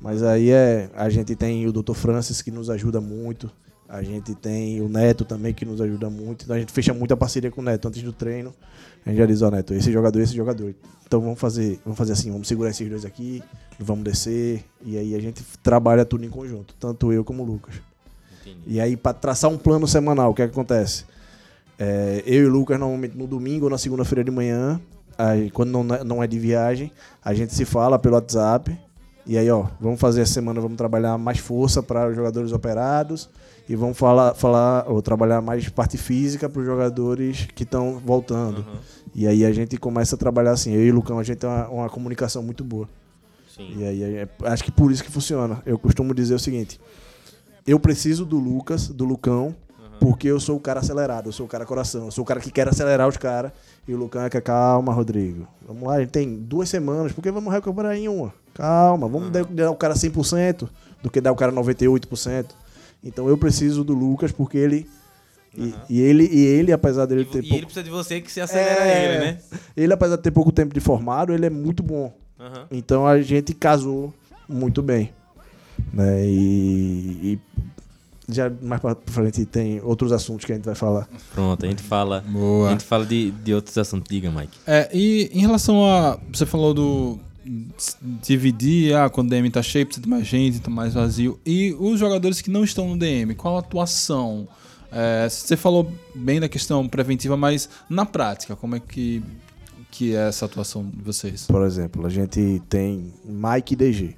Mas 0.00 0.22
aí 0.22 0.50
é. 0.50 0.88
A 0.94 1.10
gente 1.10 1.36
tem 1.36 1.66
o 1.66 1.72
Dr. 1.74 1.92
Francis 1.92 2.40
que 2.40 2.50
nos 2.50 2.70
ajuda 2.70 3.02
muito. 3.02 3.50
A 3.88 4.02
gente 4.02 4.34
tem 4.34 4.80
o 4.80 4.88
Neto 4.88 5.24
também 5.24 5.52
que 5.52 5.64
nos 5.64 5.80
ajuda 5.80 6.08
muito. 6.08 6.44
Então 6.44 6.56
a 6.56 6.58
gente 6.58 6.72
fecha 6.72 6.94
muita 6.94 7.16
parceria 7.16 7.50
com 7.50 7.60
o 7.60 7.64
Neto 7.64 7.88
antes 7.88 8.02
do 8.02 8.12
treino. 8.12 8.54
A 9.04 9.10
gente 9.10 9.18
já 9.18 9.26
diz, 9.26 9.42
ó, 9.42 9.50
Neto, 9.50 9.74
esse 9.74 9.92
jogador, 9.92 10.20
esse 10.20 10.34
jogador. 10.34 10.74
Então 11.06 11.20
vamos 11.20 11.38
fazer, 11.38 11.78
vamos 11.84 11.98
fazer 11.98 12.12
assim, 12.12 12.30
vamos 12.30 12.48
segurar 12.48 12.70
esses 12.70 12.88
dois 12.88 13.04
aqui, 13.04 13.42
vamos 13.78 14.02
descer. 14.02 14.64
E 14.82 14.96
aí 14.96 15.14
a 15.14 15.20
gente 15.20 15.44
trabalha 15.62 16.06
tudo 16.06 16.24
em 16.24 16.30
conjunto, 16.30 16.74
tanto 16.80 17.12
eu 17.12 17.22
como 17.22 17.42
o 17.42 17.46
Lucas. 17.46 17.74
Entendi. 18.40 18.62
E 18.66 18.80
aí, 18.80 18.96
para 18.96 19.12
traçar 19.12 19.50
um 19.50 19.58
plano 19.58 19.86
semanal, 19.86 20.30
o 20.30 20.34
que, 20.34 20.42
é 20.42 20.46
que 20.46 20.52
acontece? 20.52 21.04
É, 21.78 22.22
eu 22.24 22.44
e 22.44 22.46
o 22.46 22.50
Lucas, 22.50 22.78
normalmente 22.78 23.16
no 23.16 23.26
domingo 23.26 23.66
ou 23.66 23.70
na 23.70 23.76
segunda-feira 23.76 24.24
de 24.24 24.30
manhã, 24.30 24.80
aí, 25.18 25.50
quando 25.50 25.70
não, 25.70 25.84
não 25.84 26.22
é 26.22 26.26
de 26.26 26.38
viagem, 26.38 26.90
a 27.22 27.34
gente 27.34 27.52
se 27.54 27.64
fala 27.66 27.98
pelo 27.98 28.14
WhatsApp. 28.14 28.74
E 29.26 29.36
aí, 29.36 29.50
ó, 29.50 29.66
vamos 29.78 30.00
fazer 30.00 30.22
essa 30.22 30.32
semana, 30.32 30.60
vamos 30.62 30.78
trabalhar 30.78 31.18
mais 31.18 31.38
força 31.38 31.82
para 31.82 32.08
os 32.08 32.16
jogadores 32.16 32.52
operados 32.52 33.28
e 33.68 33.76
vamos 33.76 33.96
falar, 33.96 34.34
falar 34.34 34.84
ou 34.88 35.00
trabalhar 35.00 35.40
mais 35.40 35.68
parte 35.68 35.96
física 35.96 36.48
para 36.48 36.60
os 36.60 36.66
jogadores 36.66 37.46
que 37.54 37.62
estão 37.62 37.98
voltando. 38.04 38.60
Aham. 38.60 38.78
E 39.14 39.26
aí 39.26 39.44
a 39.44 39.52
gente 39.52 39.76
começa 39.76 40.14
a 40.14 40.18
trabalhar 40.18 40.52
assim. 40.52 40.72
Eu 40.72 40.84
e 40.86 40.90
o 40.90 40.94
Lucão, 40.94 41.18
a 41.18 41.22
gente 41.22 41.38
tem 41.38 41.48
uma, 41.48 41.68
uma 41.68 41.88
comunicação 41.90 42.42
muito 42.42 42.64
boa. 42.64 42.88
Sim. 43.54 43.74
E 43.76 43.84
aí, 43.84 44.02
é- 44.02 44.28
acho 44.44 44.64
que 44.64 44.72
por 44.72 44.90
isso 44.90 45.04
que 45.04 45.10
funciona. 45.10 45.62
Eu 45.66 45.78
costumo 45.78 46.14
dizer 46.14 46.34
o 46.34 46.38
seguinte: 46.38 46.80
eu 47.66 47.78
preciso 47.78 48.24
do 48.24 48.38
Lucas, 48.38 48.88
do 48.88 49.04
Lucão, 49.04 49.54
porque 50.00 50.28
eu 50.28 50.40
sou 50.40 50.56
o 50.56 50.60
cara 50.60 50.80
acelerado, 50.80 51.28
eu 51.28 51.32
sou 51.32 51.46
o 51.46 51.48
cara 51.48 51.64
coração, 51.66 52.06
eu 52.06 52.10
sou 52.10 52.24
o 52.24 52.26
cara 52.26 52.40
que 52.40 52.50
quer 52.50 52.66
acelerar 52.68 53.06
os 53.06 53.16
caras. 53.16 53.52
E 53.86 53.92
o 53.92 53.96
Lucão 53.96 54.22
é 54.22 54.30
que 54.30 54.40
calma, 54.40 54.92
Rodrigo. 54.92 55.46
Vamos 55.66 55.82
lá, 55.84 55.96
a 55.96 56.00
gente 56.00 56.10
tem 56.10 56.34
duas 56.34 56.68
semanas, 56.68 57.12
porque 57.12 57.30
vamos 57.30 57.52
recuperar 57.52 57.94
em 57.94 58.08
uma. 58.08 58.32
Calma, 58.54 59.08
vamos 59.08 59.30
dar, 59.30 59.44
dar 59.44 59.70
o 59.70 59.76
cara 59.76 59.94
100% 59.94 60.68
do 61.02 61.10
que 61.10 61.20
dar 61.20 61.32
o 61.32 61.36
cara 61.36 61.52
98%. 61.52 62.46
Então 63.02 63.28
eu 63.28 63.36
preciso 63.36 63.82
do 63.84 63.92
Lucas 63.94 64.30
porque 64.32 64.56
ele. 64.58 64.86
E, 65.56 65.74
e 65.90 66.00
ele, 66.00 66.24
e 66.32 66.44
ele, 66.46 66.72
apesar 66.72 67.04
dele 67.04 67.22
E, 67.22 67.24
ter 67.26 67.38
e 67.38 67.42
pouco, 67.42 67.54
ele 67.56 67.66
precisa 67.66 67.84
de 67.84 67.90
você 67.90 68.20
que 68.22 68.32
se 68.32 68.40
acelera 68.40 68.84
É. 68.84 69.04
ele, 69.04 69.24
né? 69.24 69.38
ele, 69.76 69.92
apesar 69.92 70.16
de 70.16 70.22
ter 70.22 70.30
pouco 70.30 70.50
tempo 70.50 70.72
de 70.72 70.80
formado, 70.80 71.32
ele 71.34 71.44
é 71.44 71.50
muito 71.50 71.82
bom. 71.82 72.12
Aham. 72.40 72.66
Então 72.70 73.06
a 73.06 73.20
gente 73.20 73.52
casou 73.52 74.14
muito 74.48 74.82
bem. 74.82 75.10
Né? 75.92 76.24
E, 76.26 77.38
e 78.28 78.32
já 78.32 78.50
mais 78.62 78.80
pra 78.80 78.96
frente 79.06 79.44
tem 79.44 79.80
outros 79.82 80.10
assuntos 80.12 80.44
que 80.46 80.52
a 80.52 80.54
gente 80.54 80.64
vai 80.64 80.74
falar. 80.74 81.06
Pronto, 81.34 81.66
a 81.66 81.68
gente 81.68 81.82
fala. 81.82 82.24
Boa. 82.26 82.68
A 82.68 82.72
gente 82.72 82.84
fala 82.84 83.04
de, 83.04 83.30
de 83.30 83.52
outros 83.52 83.76
assuntos. 83.76 84.08
Diga, 84.08 84.30
Mike. 84.30 84.56
É, 84.66 84.88
e 84.92 85.30
em 85.34 85.40
relação 85.40 85.84
a. 85.84 86.18
Você 86.32 86.46
falou 86.46 86.72
do. 86.72 87.18
Dividir, 88.22 88.94
ah, 88.94 89.10
quando 89.10 89.28
o 89.28 89.30
DM 89.30 89.50
tá 89.50 89.62
cheio, 89.62 89.86
precisa 89.86 90.04
de 90.04 90.08
mais 90.08 90.26
gente, 90.26 90.60
tá 90.60 90.70
mais 90.70 90.94
vazio. 90.94 91.40
E 91.44 91.74
os 91.78 91.98
jogadores 91.98 92.40
que 92.40 92.50
não 92.50 92.62
estão 92.62 92.88
no 92.88 92.96
DM, 92.96 93.34
qual 93.34 93.56
a 93.56 93.60
atuação? 93.60 94.46
É, 94.90 95.28
você 95.28 95.56
falou 95.56 95.90
bem 96.14 96.38
da 96.38 96.48
questão 96.48 96.86
preventiva, 96.86 97.36
mas 97.36 97.68
na 97.88 98.04
prática, 98.04 98.54
como 98.54 98.76
é 98.76 98.80
que, 98.80 99.22
que 99.90 100.14
é 100.14 100.28
essa 100.28 100.44
atuação 100.44 100.84
de 100.84 101.02
vocês? 101.02 101.46
Por 101.46 101.64
exemplo, 101.64 102.06
a 102.06 102.10
gente 102.10 102.62
tem 102.68 103.12
Mike 103.24 103.72
e 103.72 103.76
DG. 103.76 104.16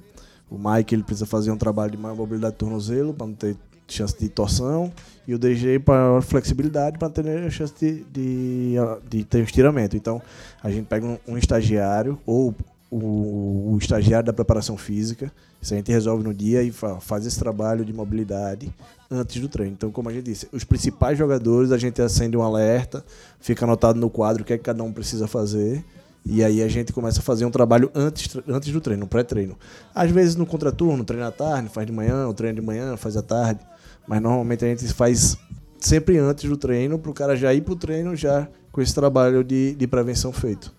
O 0.49 0.57
Mike 0.57 0.93
ele 0.93 1.03
precisa 1.03 1.25
fazer 1.25 1.49
um 1.49 1.57
trabalho 1.57 1.91
de 1.91 1.97
maior 1.97 2.15
mobilidade 2.15 2.53
de 2.53 2.59
tornozelo 2.59 3.13
para 3.13 3.25
não 3.25 3.33
ter 3.33 3.57
chance 3.87 4.17
de 4.17 4.27
torção 4.29 4.91
e 5.27 5.33
o 5.33 5.39
DG 5.39 5.79
para 5.79 6.21
flexibilidade 6.21 6.97
para 6.97 7.09
ter 7.09 7.51
chance 7.51 7.73
de, 7.79 8.03
de, 8.05 8.75
de, 9.07 9.23
ter 9.23 9.39
um 9.39 9.43
estiramento. 9.43 9.95
Então 9.95 10.21
a 10.61 10.69
gente 10.69 10.85
pega 10.85 11.05
um, 11.05 11.17
um 11.27 11.37
estagiário 11.37 12.19
ou 12.25 12.53
o, 12.97 13.73
o, 13.73 13.77
estagiário 13.77 14.25
da 14.25 14.33
preparação 14.33 14.77
física, 14.77 15.31
isso 15.61 15.73
a 15.73 15.77
gente 15.77 15.91
resolve 15.91 16.23
no 16.23 16.33
dia 16.33 16.63
e 16.63 16.71
fa 16.71 16.99
faz 16.99 17.25
esse 17.25 17.37
trabalho 17.37 17.83
de 17.83 17.91
mobilidade 17.91 18.73
antes 19.11 19.41
do 19.41 19.49
treino. 19.49 19.73
Então, 19.73 19.91
como 19.91 20.09
a 20.09 20.13
gente 20.13 20.23
disse, 20.23 20.47
os 20.51 20.63
principais 20.63 21.17
jogadores 21.17 21.71
a 21.71 21.77
gente 21.77 22.01
acende 22.01 22.37
um 22.37 22.41
alerta, 22.41 23.03
fica 23.39 23.65
anotado 23.65 23.99
no 23.99 24.09
quadro 24.09 24.43
o 24.43 24.45
que, 24.45 24.53
é 24.53 24.57
que 24.57 24.63
cada 24.63 24.83
um 24.83 24.93
precisa 24.93 25.27
fazer. 25.27 25.83
E 26.25 26.43
aí 26.43 26.63
a 26.63 26.67
gente 26.67 26.91
começa 26.91 27.19
a 27.19 27.23
fazer 27.23 27.45
um 27.45 27.51
trabalho 27.51 27.91
antes, 27.93 28.35
antes 28.47 28.71
do 28.71 28.81
treino, 28.81 29.05
pré-treino. 29.05 29.55
Às 29.93 30.09
vezes 30.09 30.35
no 30.35 30.45
contraturno, 30.45 31.03
treina 31.03 31.27
à 31.27 31.31
tarde, 31.31 31.69
faz 31.69 31.85
de 31.85 31.93
manhã, 31.93 32.27
o 32.27 32.33
treino 32.33 32.59
de 32.59 32.65
manhã, 32.65 32.97
faz 32.97 33.15
à 33.15 33.21
tarde. 33.21 33.59
Mas 34.07 34.21
normalmente 34.21 34.65
a 34.65 34.67
gente 34.67 34.91
faz 34.93 35.37
sempre 35.79 36.17
antes 36.17 36.49
do 36.49 36.57
treino, 36.57 36.97
para 36.97 37.11
o 37.11 37.13
cara 37.13 37.35
já 37.35 37.53
ir 37.53 37.61
pro 37.61 37.75
treino 37.75 38.15
já 38.15 38.47
com 38.71 38.81
esse 38.81 38.95
trabalho 38.95 39.43
de, 39.43 39.75
de 39.75 39.85
prevenção 39.85 40.31
feito. 40.31 40.73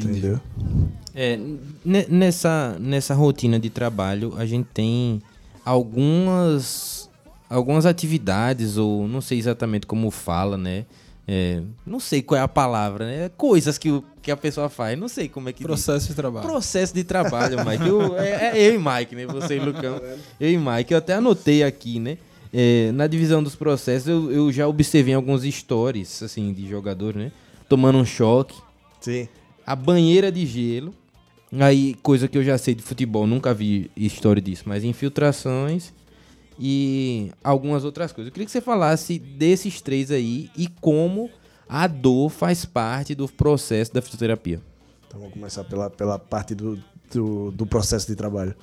Entendi. 0.00 0.18
Entendeu? 0.18 0.40
É, 1.14 1.38
ne- 1.84 2.06
nessa, 2.08 2.76
nessa 2.80 3.14
rotina 3.14 3.58
de 3.58 3.70
trabalho, 3.70 4.34
a 4.36 4.44
gente 4.46 4.66
tem 4.74 5.22
algumas, 5.64 7.08
algumas 7.48 7.86
atividades, 7.86 8.76
ou 8.76 9.06
não 9.06 9.20
sei 9.20 9.38
exatamente 9.38 9.86
como 9.86 10.10
fala, 10.10 10.56
né? 10.56 10.84
É, 11.26 11.62
não 11.86 11.98
sei 12.00 12.20
qual 12.20 12.38
é 12.38 12.42
a 12.42 12.48
palavra, 12.48 13.06
né? 13.06 13.30
Coisas 13.36 13.78
que, 13.78 13.90
o- 13.90 14.04
que 14.20 14.30
a 14.30 14.36
pessoa 14.36 14.68
faz, 14.68 14.98
não 14.98 15.08
sei 15.08 15.28
como 15.28 15.48
é 15.48 15.52
que 15.52 15.60
diz. 15.60 15.66
Processo 15.66 16.08
de 16.08 16.14
trabalho. 16.14 16.46
Processo 16.46 16.92
de 16.94 17.02
trabalho, 17.04 17.56
Mike. 17.64 17.86
Eu- 17.88 18.18
é, 18.18 18.58
é 18.58 18.68
eu 18.68 18.74
e 18.74 18.78
Mike, 18.78 19.14
né? 19.16 19.26
Você 19.26 19.56
e 19.56 19.60
Lucão. 19.60 20.00
Eu 20.38 20.50
e 20.50 20.58
Mike. 20.58 20.92
Eu 20.92 20.98
até 20.98 21.14
anotei 21.14 21.62
aqui, 21.62 21.98
né? 21.98 22.18
É, 22.52 22.92
na 22.92 23.06
divisão 23.06 23.42
dos 23.42 23.54
processos, 23.56 24.06
eu, 24.06 24.30
eu 24.30 24.52
já 24.52 24.68
observei 24.68 25.14
alguns 25.14 25.42
stories, 25.44 26.22
assim, 26.22 26.52
de 26.52 26.68
jogadores, 26.68 27.16
né? 27.20 27.32
Tomando 27.68 27.98
um 27.98 28.04
choque. 28.04 28.54
Sim. 29.00 29.26
A 29.66 29.74
banheira 29.76 30.30
de 30.30 30.44
gelo. 30.46 30.94
Aí, 31.60 31.94
coisa 32.02 32.26
que 32.26 32.36
eu 32.36 32.42
já 32.42 32.58
sei 32.58 32.74
de 32.74 32.82
futebol, 32.82 33.26
nunca 33.26 33.54
vi 33.54 33.90
história 33.96 34.42
disso, 34.42 34.64
mas 34.66 34.82
infiltrações 34.82 35.92
e 36.58 37.30
algumas 37.42 37.84
outras 37.84 38.12
coisas. 38.12 38.28
Eu 38.28 38.32
queria 38.32 38.46
que 38.46 38.52
você 38.52 38.60
falasse 38.60 39.18
desses 39.18 39.80
três 39.80 40.10
aí 40.10 40.50
e 40.56 40.66
como 40.80 41.30
a 41.68 41.86
dor 41.86 42.28
faz 42.30 42.64
parte 42.64 43.14
do 43.14 43.28
processo 43.28 43.92
da 43.92 44.02
fisioterapia. 44.02 44.60
Então 45.06 45.20
vamos 45.20 45.34
começar 45.34 45.62
pela, 45.64 45.88
pela 45.88 46.18
parte 46.18 46.54
do, 46.54 46.76
do, 47.12 47.50
do 47.52 47.66
processo 47.66 48.06
de 48.06 48.16
trabalho. 48.16 48.54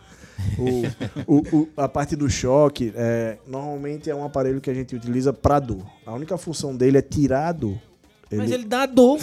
O, 0.57 1.37
o, 1.55 1.57
o- 1.61 1.69
a 1.77 1.87
parte 1.87 2.15
do 2.15 2.29
choque, 2.29 2.91
é, 2.95 3.37
normalmente 3.47 4.09
é 4.09 4.15
um 4.15 4.23
aparelho 4.25 4.59
que 4.59 4.69
a 4.69 4.73
gente 4.73 4.95
utiliza 4.95 5.31
para 5.31 5.59
dor. 5.59 5.85
A 6.05 6.13
única 6.13 6.37
função 6.37 6.75
dele 6.75 6.97
é 6.97 7.01
tirar 7.01 7.47
a 7.47 7.51
dor. 7.53 7.77
Mas 8.33 8.49
ele 8.51 8.63
dá 8.65 8.85
dor, 8.85 9.19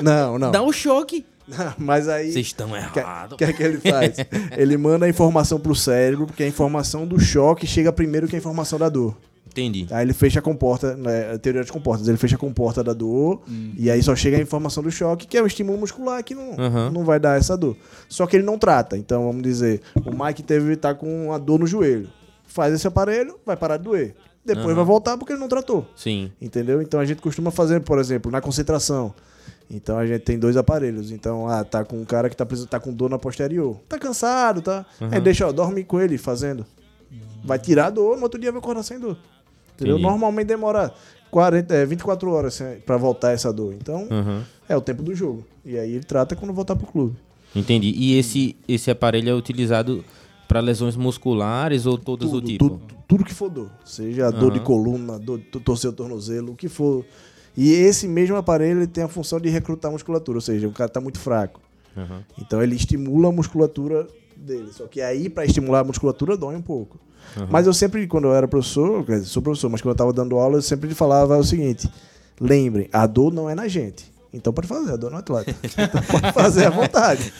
Não, 0.00 0.38
não. 0.38 0.50
dá 0.50 0.62
o 0.62 0.72
choque. 0.72 1.24
Mas 1.78 2.08
aí. 2.08 2.32
Vocês 2.32 2.46
estão 2.46 2.68
O 2.70 2.90
que, 2.92 2.98
errados. 2.98 3.36
que 3.36 3.44
é 3.44 3.52
que 3.52 3.62
ele 3.62 3.78
faz? 3.78 4.16
Ele 4.56 4.76
manda 4.78 5.04
a 5.04 5.08
informação 5.08 5.60
pro 5.60 5.74
cérebro, 5.74 6.26
porque 6.26 6.42
a 6.42 6.46
informação 6.48 7.06
do 7.06 7.20
choque 7.20 7.66
chega 7.66 7.92
primeiro 7.92 8.26
que 8.26 8.34
a 8.34 8.38
informação 8.38 8.78
da 8.78 8.88
dor. 8.88 9.14
Entendi. 9.46 9.86
Aí 9.92 10.02
ele 10.04 10.12
fecha 10.12 10.40
a 10.40 10.42
comporta, 10.42 10.96
né, 10.96 11.32
a 11.34 11.38
teoria 11.38 11.62
de 11.62 11.70
comportas, 11.70 12.08
ele 12.08 12.16
fecha 12.16 12.34
a 12.34 12.38
comporta 12.38 12.82
da 12.82 12.92
dor 12.92 13.40
e 13.78 13.88
aí 13.88 14.02
só 14.02 14.16
chega 14.16 14.36
a 14.36 14.40
informação 14.40 14.82
do 14.82 14.90
choque, 14.90 15.28
que 15.28 15.38
é 15.38 15.42
um 15.42 15.46
estímulo 15.46 15.78
muscular 15.78 16.24
que 16.24 16.34
não, 16.34 16.54
Aham. 16.58 16.90
não 16.90 17.04
vai 17.04 17.20
dar 17.20 17.38
essa 17.38 17.56
dor. 17.56 17.76
Só 18.08 18.26
que 18.26 18.34
ele 18.36 18.44
não 18.44 18.58
trata. 18.58 18.96
Então, 18.96 19.24
vamos 19.26 19.42
dizer, 19.44 19.80
o 20.04 20.10
Mike 20.24 20.42
teve 20.42 20.74
tá 20.74 20.92
com 20.92 21.26
uma 21.26 21.38
dor 21.38 21.60
no 21.60 21.68
joelho. 21.68 22.08
Faz 22.44 22.74
esse 22.74 22.86
aparelho, 22.88 23.38
vai 23.46 23.56
parar 23.56 23.76
de 23.76 23.84
doer. 23.84 24.16
Depois 24.44 24.66
Aham. 24.66 24.74
vai 24.74 24.84
voltar 24.84 25.16
porque 25.16 25.32
ele 25.34 25.40
não 25.40 25.48
tratou. 25.48 25.86
Sim. 25.94 26.32
Entendeu? 26.40 26.82
Então 26.82 26.98
a 26.98 27.04
gente 27.04 27.22
costuma 27.22 27.52
fazer, 27.52 27.80
por 27.80 28.00
exemplo, 28.00 28.32
na 28.32 28.40
concentração. 28.40 29.14
Então 29.70 29.98
a 29.98 30.06
gente 30.06 30.20
tem 30.22 30.38
dois 30.38 30.56
aparelhos. 30.56 31.10
Então, 31.10 31.48
ah, 31.48 31.64
tá 31.64 31.84
com 31.84 31.96
um 32.00 32.04
cara 32.04 32.28
que 32.28 32.36
tá, 32.36 32.46
tá 32.68 32.78
com 32.78 32.92
dor 32.92 33.08
na 33.10 33.18
posterior. 33.18 33.76
Tá 33.88 33.98
cansado, 33.98 34.60
tá? 34.62 34.84
Aí 35.10 35.20
deixa, 35.20 35.46
ó, 35.46 35.52
dorme 35.52 35.82
com 35.84 36.00
ele 36.00 36.18
fazendo. 36.18 36.64
Vai 37.44 37.58
tirar 37.58 37.86
a 37.86 37.90
dor, 37.90 38.16
no 38.16 38.22
outro 38.24 38.40
dia 38.40 38.50
vai 38.52 38.58
acordar 38.60 38.82
sem 38.82 38.98
dor. 38.98 39.16
Entendeu? 39.74 39.94
Entendi. 39.94 40.02
Normalmente 40.08 40.46
demora 40.48 40.92
40, 41.30 41.74
é, 41.74 41.84
24 41.84 42.30
horas 42.30 42.54
sem- 42.54 42.78
pra 42.80 42.96
voltar 42.96 43.32
essa 43.32 43.52
dor. 43.52 43.72
Então, 43.74 44.06
Aham. 44.10 44.44
é 44.68 44.76
o 44.76 44.80
tempo 44.80 45.02
do 45.02 45.14
jogo. 45.14 45.44
E 45.64 45.76
aí 45.78 45.92
ele 45.94 46.04
trata 46.04 46.36
quando 46.36 46.52
voltar 46.52 46.76
pro 46.76 46.86
clube. 46.86 47.16
Entendi. 47.56 47.92
E 47.96 48.18
esse, 48.18 48.56
esse 48.68 48.90
aparelho 48.90 49.30
é 49.30 49.34
utilizado 49.34 50.04
para 50.46 50.60
lesões 50.60 50.94
musculares 50.96 51.86
ou 51.86 51.96
todas 51.98 52.30
do 52.30 52.40
Tudo, 52.40 52.46
tipo? 52.52 52.68
tudo, 52.68 52.80
tudo 53.08 53.24
que 53.24 53.34
for 53.34 53.48
dor. 53.48 53.70
Seja 53.84 54.30
dor 54.30 54.52
de 54.52 54.60
coluna, 54.60 55.18
dor 55.18 55.38
de 55.38 55.44
torcer 55.60 55.90
o 55.90 55.92
tornozelo, 55.92 56.52
o 56.52 56.56
que 56.56 56.68
for. 56.68 57.04
E 57.56 57.72
esse 57.72 58.08
mesmo 58.08 58.36
aparelho 58.36 58.80
ele 58.80 58.86
tem 58.86 59.04
a 59.04 59.08
função 59.08 59.40
de 59.40 59.48
recrutar 59.48 59.90
musculatura, 59.90 60.38
ou 60.38 60.42
seja, 60.42 60.66
o 60.66 60.72
cara 60.72 60.88
tá 60.88 61.00
muito 61.00 61.18
fraco. 61.18 61.60
Aham. 61.96 62.24
Então 62.38 62.62
ele 62.62 62.74
estimula 62.74 63.28
a 63.28 63.32
musculatura 63.32 64.06
dele. 64.36 64.72
Só 64.72 64.86
que 64.86 65.00
aí, 65.00 65.28
para 65.28 65.44
estimular 65.44 65.80
a 65.80 65.84
musculatura, 65.84 66.36
dói 66.36 66.56
um 66.56 66.62
pouco. 66.62 66.98
Mas 67.50 67.66
eu 67.66 67.72
sempre, 67.72 68.06
quando 68.06 68.24
eu 68.24 68.34
era 68.34 68.46
professor, 68.46 69.04
quer 69.04 69.14
dizer, 69.14 69.26
sou 69.26 69.42
professor, 69.42 69.68
mas 69.68 69.80
quando 69.80 69.92
eu 69.92 69.96
tava 69.96 70.12
dando 70.12 70.36
aula, 70.36 70.58
eu 70.58 70.62
sempre 70.62 70.92
falava 70.94 71.36
o 71.36 71.44
seguinte: 71.44 71.88
lembrem, 72.40 72.88
a 72.92 73.06
dor 73.06 73.32
não 73.32 73.48
é 73.48 73.54
na 73.54 73.66
gente. 73.66 74.12
Então 74.32 74.52
pode 74.52 74.66
fazer, 74.66 74.92
a 74.92 74.96
dor 74.96 75.10
no 75.10 75.16
atleta. 75.16 75.54
Então 75.62 76.02
pode 76.02 76.32
fazer 76.32 76.66
à 76.66 76.70
vontade. 76.70 77.32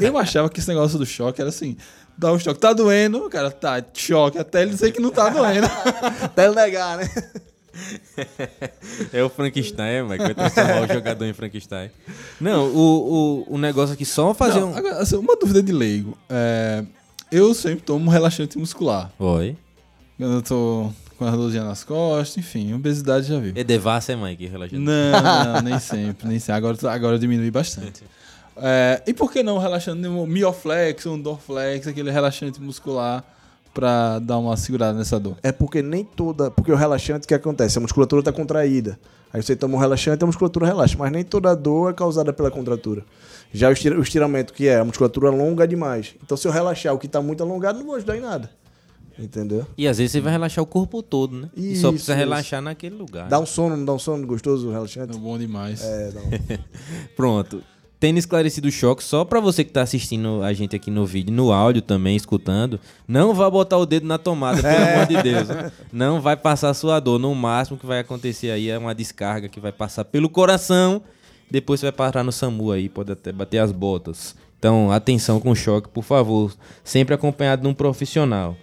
Eu 0.00 0.16
achava 0.18 0.48
que 0.48 0.60
esse 0.60 0.68
negócio 0.68 0.98
do 0.98 1.06
choque 1.06 1.40
era 1.40 1.48
assim: 1.48 1.76
dá 2.16 2.32
um 2.32 2.38
choque, 2.38 2.60
tá 2.60 2.72
doendo, 2.72 3.26
o 3.26 3.30
cara 3.30 3.50
tá 3.50 3.82
choque, 3.92 4.38
até 4.38 4.62
ele 4.62 4.70
dizer 4.70 4.92
que 4.92 5.00
não 5.00 5.10
tá 5.10 5.28
doendo. 5.30 5.66
Até 6.22 6.46
ele 6.46 6.54
negar, 6.54 6.98
né? 6.98 7.10
É 9.12 9.22
o 9.22 9.28
Frankenstein, 9.28 10.02
mas 10.08 10.18
vai 10.18 10.34
transformar 10.34 10.82
o 10.82 10.92
jogador 10.92 11.24
em 11.24 11.32
Frankenstein. 11.32 11.90
Não, 12.40 12.66
o, 12.68 13.44
o, 13.48 13.54
o 13.54 13.58
negócio 13.58 13.94
aqui 13.94 14.04
só 14.04 14.32
fazer 14.34 14.60
Não, 14.60 14.72
um. 14.72 14.76
agora, 14.76 14.98
assim, 14.98 15.16
uma 15.16 15.36
dúvida 15.36 15.62
de 15.62 15.72
leigo. 15.72 16.16
É, 16.28 16.84
eu 17.30 17.54
sempre 17.54 17.82
tomo 17.82 18.06
um 18.06 18.08
relaxante 18.08 18.58
muscular. 18.58 19.10
Oi. 19.18 19.56
Quando 20.16 20.34
eu 20.34 20.42
tô 20.42 20.92
com 21.18 21.24
as 21.24 21.34
dorzinhas 21.34 21.66
nas 21.66 21.84
costas, 21.84 22.36
enfim, 22.36 22.72
obesidade 22.74 23.26
já 23.26 23.38
viu. 23.38 23.52
É 23.56 23.64
devassa, 23.64 24.12
é 24.12 24.16
mãe, 24.16 24.36
que 24.36 24.46
relaxante. 24.46 24.80
Não, 24.80 25.22
não, 25.54 25.60
nem 25.62 25.78
sempre, 25.78 26.28
nem 26.28 26.38
sempre. 26.38 26.54
Agora, 26.54 26.76
agora 26.90 27.14
eu 27.16 27.18
diminui 27.18 27.50
bastante. 27.50 28.02
É, 28.56 29.02
e 29.06 29.12
por 29.12 29.32
que 29.32 29.42
não 29.42 29.58
relaxante, 29.58 30.00
mioflex, 30.00 31.04
dorflex, 31.20 31.88
aquele 31.88 32.10
relaxante 32.10 32.60
muscular 32.60 33.24
pra 33.74 34.18
dar 34.20 34.38
uma 34.38 34.56
segurada 34.56 34.96
nessa 34.96 35.18
dor? 35.20 35.36
É 35.42 35.50
porque 35.52 35.82
nem 35.82 36.04
toda. 36.04 36.50
Porque 36.50 36.70
o 36.72 36.76
relaxante, 36.76 37.24
o 37.24 37.28
que 37.28 37.34
acontece? 37.34 37.76
A 37.76 37.80
musculatura 37.80 38.20
está 38.20 38.32
contraída. 38.32 38.98
Aí 39.32 39.42
você 39.42 39.56
toma 39.56 39.74
um 39.74 39.78
relaxante, 39.78 40.22
a 40.22 40.26
musculatura 40.26 40.64
relaxa. 40.66 40.96
Mas 40.98 41.10
nem 41.10 41.24
toda 41.24 41.54
dor 41.56 41.90
é 41.90 41.92
causada 41.92 42.32
pela 42.32 42.50
contratura. 42.50 43.04
Já 43.52 43.68
o 43.68 43.72
estira- 43.72 43.98
o 43.98 44.02
estiramento, 44.02 44.52
que 44.52 44.68
é 44.68 44.78
a 44.78 44.84
musculatura 44.84 45.28
alonga 45.28 45.66
demais. 45.66 46.14
Então, 46.22 46.36
se 46.36 46.46
eu 46.46 46.52
relaxar 46.52 46.94
o 46.94 46.98
que 46.98 47.06
está 47.06 47.20
muito 47.20 47.42
alongado, 47.42 47.78
não 47.78 47.86
vou 47.86 47.96
ajudar 47.96 48.16
em 48.16 48.20
nada. 48.20 48.50
Entendeu? 49.16 49.64
E 49.78 49.86
às 49.86 49.98
vezes 49.98 50.10
você 50.10 50.20
vai 50.20 50.32
relaxar 50.32 50.62
o 50.62 50.66
corpo 50.66 51.00
todo, 51.00 51.36
né? 51.36 51.48
e 51.56 51.76
só 51.76 51.88
Isso, 51.88 51.90
precisa 51.90 52.12
isso. 52.14 52.18
relaxar 52.18 52.60
naquele 52.60 52.96
lugar. 52.96 53.28
Dá 53.28 53.38
um 53.38 53.46
sono, 53.46 53.76
não 53.76 53.84
dá 53.84 53.92
um 53.92 53.98
sono 53.98 54.26
gostoso 54.26 54.68
o 54.68 54.72
relaxante? 54.72 55.14
É 55.16 55.18
bom 55.20 55.38
demais. 55.38 55.82
É, 55.84 56.10
dá 56.10 56.20
um... 56.20 56.58
Pronto. 57.14 57.62
Tendo 58.04 58.18
esclarecido 58.18 58.68
o 58.68 58.70
choque, 58.70 59.02
só 59.02 59.24
pra 59.24 59.40
você 59.40 59.64
que 59.64 59.72
tá 59.72 59.80
assistindo 59.80 60.42
a 60.42 60.52
gente 60.52 60.76
aqui 60.76 60.90
no 60.90 61.06
vídeo, 61.06 61.32
no 61.32 61.50
áudio 61.50 61.80
também, 61.80 62.14
escutando, 62.14 62.78
não 63.08 63.32
vá 63.32 63.48
botar 63.48 63.78
o 63.78 63.86
dedo 63.86 64.06
na 64.06 64.18
tomada, 64.18 64.60
pelo 64.60 64.76
amor 64.76 65.06
de 65.06 65.22
Deus. 65.22 65.48
Não 65.90 66.20
vai 66.20 66.36
passar 66.36 66.74
sua 66.74 67.00
dor. 67.00 67.18
No 67.18 67.34
máximo 67.34 67.78
que 67.78 67.86
vai 67.86 68.00
acontecer 68.00 68.50
aí 68.50 68.68
é 68.68 68.76
uma 68.76 68.94
descarga 68.94 69.48
que 69.48 69.58
vai 69.58 69.72
passar 69.72 70.04
pelo 70.04 70.28
coração. 70.28 71.00
Depois 71.50 71.80
você 71.80 71.86
vai 71.86 71.92
parar 71.92 72.22
no 72.22 72.30
SAMU 72.30 72.72
aí, 72.72 72.90
pode 72.90 73.10
até 73.10 73.32
bater 73.32 73.56
as 73.56 73.72
botas. 73.72 74.36
Então, 74.58 74.92
atenção 74.92 75.40
com 75.40 75.52
o 75.52 75.56
choque, 75.56 75.88
por 75.88 76.04
favor. 76.04 76.52
Sempre 76.84 77.14
acompanhado 77.14 77.62
de 77.62 77.68
um 77.68 77.72
profissional. 77.72 78.54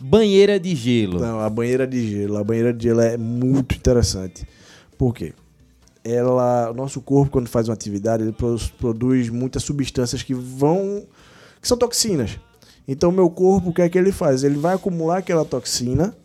Banheira 0.00 0.58
de 0.58 0.74
gelo. 0.74 1.20
Não, 1.20 1.38
a 1.38 1.48
banheira 1.48 1.86
de 1.86 2.04
gelo. 2.10 2.38
A 2.38 2.42
banheira 2.42 2.72
de 2.72 2.88
gelo 2.88 3.02
é 3.02 3.16
muito 3.16 3.76
interessante. 3.76 4.44
Por 4.98 5.14
quê? 5.14 5.32
Ela, 6.08 6.70
o 6.70 6.74
nosso 6.74 7.00
corpo, 7.00 7.32
quando 7.32 7.48
faz 7.48 7.68
uma 7.68 7.74
atividade, 7.74 8.22
ele 8.22 8.32
pro- 8.32 8.56
produz 8.78 9.28
muitas 9.28 9.62
substâncias 9.64 10.22
que 10.22 10.34
vão. 10.34 11.04
que 11.60 11.66
são 11.66 11.76
toxinas. 11.76 12.38
Então, 12.86 13.10
meu 13.10 13.28
corpo, 13.28 13.70
o 13.70 13.74
que 13.74 13.82
é 13.82 13.88
que 13.88 13.98
ele 13.98 14.12
faz? 14.12 14.44
Ele 14.44 14.56
vai 14.56 14.74
acumular 14.76 15.18
aquela 15.18 15.44
toxina. 15.44 16.16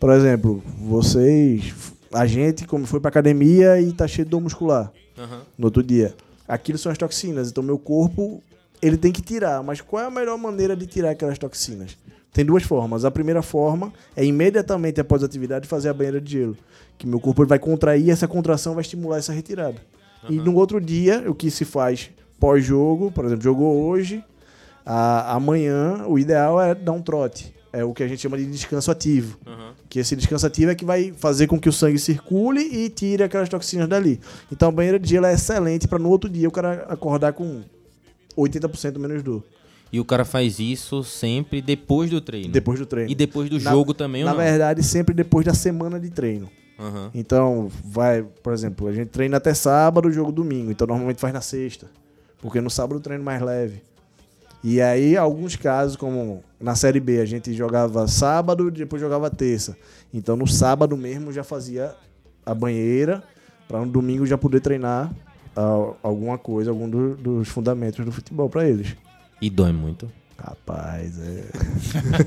Por 0.00 0.10
exemplo, 0.10 0.62
vocês, 0.80 1.74
a 2.12 2.24
gente, 2.26 2.66
como 2.66 2.86
foi 2.86 3.00
pra 3.00 3.10
academia 3.10 3.78
e 3.80 3.92
tá 3.92 4.06
cheio 4.08 4.24
de 4.24 4.30
dor 4.30 4.40
muscular 4.40 4.90
Aham. 5.18 5.42
no 5.58 5.66
outro 5.66 5.82
dia. 5.82 6.14
Aquilo 6.46 6.78
são 6.78 6.90
as 6.90 6.96
toxinas. 6.96 7.50
Então, 7.50 7.62
meu 7.62 7.78
corpo, 7.78 8.42
ele 8.80 8.96
tem 8.96 9.12
que 9.12 9.20
tirar. 9.20 9.62
Mas 9.62 9.82
qual 9.82 10.02
é 10.04 10.06
a 10.06 10.10
melhor 10.10 10.38
maneira 10.38 10.74
de 10.74 10.86
tirar 10.86 11.10
aquelas 11.10 11.36
toxinas? 11.38 11.98
Tem 12.38 12.44
duas 12.44 12.62
formas. 12.62 13.04
A 13.04 13.10
primeira 13.10 13.42
forma 13.42 13.92
é 14.14 14.24
imediatamente 14.24 15.00
após 15.00 15.24
a 15.24 15.26
atividade 15.26 15.66
fazer 15.66 15.88
a 15.88 15.92
banheira 15.92 16.20
de 16.20 16.30
gelo. 16.38 16.56
Que 16.96 17.04
meu 17.04 17.18
corpo 17.18 17.44
vai 17.44 17.58
contrair 17.58 18.06
e 18.06 18.10
essa 18.12 18.28
contração 18.28 18.74
vai 18.74 18.82
estimular 18.82 19.18
essa 19.18 19.32
retirada. 19.32 19.74
E 20.30 20.36
no 20.36 20.54
outro 20.54 20.80
dia, 20.80 21.24
o 21.28 21.34
que 21.34 21.50
se 21.50 21.64
faz 21.64 22.10
pós-jogo, 22.38 23.10
por 23.10 23.24
exemplo, 23.24 23.42
jogou 23.42 23.82
hoje, 23.88 24.22
a- 24.86 25.34
amanhã 25.34 26.04
o 26.06 26.16
ideal 26.16 26.60
é 26.62 26.76
dar 26.76 26.92
um 26.92 27.02
trote. 27.02 27.52
É 27.72 27.82
o 27.82 27.92
que 27.92 28.04
a 28.04 28.06
gente 28.06 28.20
chama 28.22 28.38
de 28.38 28.46
descanso 28.46 28.88
ativo. 28.92 29.36
Aham. 29.44 29.72
Que 29.88 29.98
esse 29.98 30.14
descanso 30.14 30.46
ativo 30.46 30.70
é 30.70 30.76
que 30.76 30.84
vai 30.84 31.12
fazer 31.16 31.48
com 31.48 31.58
que 31.58 31.68
o 31.68 31.72
sangue 31.72 31.98
circule 31.98 32.60
e 32.60 32.88
tire 32.88 33.24
aquelas 33.24 33.48
toxinas 33.48 33.88
dali. 33.88 34.20
Então 34.52 34.68
a 34.68 34.72
banheira 34.72 34.96
de 34.96 35.08
gelo 35.08 35.26
é 35.26 35.34
excelente 35.34 35.88
para 35.88 35.98
no 35.98 36.08
outro 36.08 36.30
dia 36.30 36.46
o 36.46 36.52
cara 36.52 36.86
acordar 36.88 37.32
com 37.32 37.62
80% 38.36 38.96
menos 39.00 39.24
dor. 39.24 39.42
E 39.92 39.98
o 39.98 40.04
cara 40.04 40.24
faz 40.24 40.58
isso 40.58 41.02
sempre 41.02 41.62
depois 41.62 42.10
do 42.10 42.20
treino. 42.20 42.52
Depois 42.52 42.78
do 42.78 42.84
treino. 42.86 43.10
E 43.10 43.14
depois 43.14 43.48
do 43.48 43.58
Na- 43.58 43.70
jogo 43.70 43.94
também 43.94 44.22
Na 44.24 44.34
verdade, 44.34 44.82
sempre 44.82 45.14
depois 45.14 45.46
da 45.46 45.54
semana 45.54 45.98
de 45.98 46.10
treino. 46.10 46.48
Aham. 46.78 47.10
Então, 47.14 47.68
vai, 47.84 48.22
por 48.42 48.52
exemplo, 48.52 48.86
a 48.86 48.92
gente 48.92 49.08
treina 49.08 49.38
até 49.38 49.52
sábado, 49.54 50.12
jogo 50.12 50.30
domingo. 50.30 50.70
Então, 50.70 50.86
normalmente 50.86 51.18
faz 51.20 51.32
na 51.32 51.40
sexta. 51.40 51.86
Porque 52.40 52.60
no 52.60 52.70
sábado 52.70 52.98
o 52.98 53.00
treino 53.00 53.22
é 53.22 53.24
mais 53.24 53.40
leve. 53.42 53.82
E 54.62 54.80
aí, 54.80 55.16
alguns 55.16 55.56
casos, 55.56 55.96
como 55.96 56.42
na 56.60 56.74
Série 56.74 57.00
B, 57.00 57.20
a 57.20 57.24
gente 57.24 57.52
jogava 57.54 58.06
sábado 58.06 58.68
e 58.68 58.70
depois 58.70 59.00
jogava 59.00 59.30
terça. 59.30 59.76
Então, 60.12 60.36
no 60.36 60.46
sábado 60.46 60.96
mesmo, 60.96 61.32
já 61.32 61.42
fazia 61.42 61.94
a 62.44 62.54
banheira, 62.54 63.22
para 63.66 63.80
no 63.80 63.86
domingo 63.86 64.26
já 64.26 64.36
poder 64.38 64.60
treinar 64.60 65.10
ah, 65.56 65.92
alguma 66.02 66.36
coisa, 66.38 66.70
algum 66.70 66.88
do- 66.88 67.16
dos 67.16 67.48
fundamentos 67.48 68.04
do 68.04 68.12
futebol 68.12 68.48
para 68.48 68.68
eles. 68.68 68.94
E 69.40 69.48
dói 69.48 69.72
muito. 69.72 70.10
Rapaz, 70.38 71.18
é. 71.18 71.44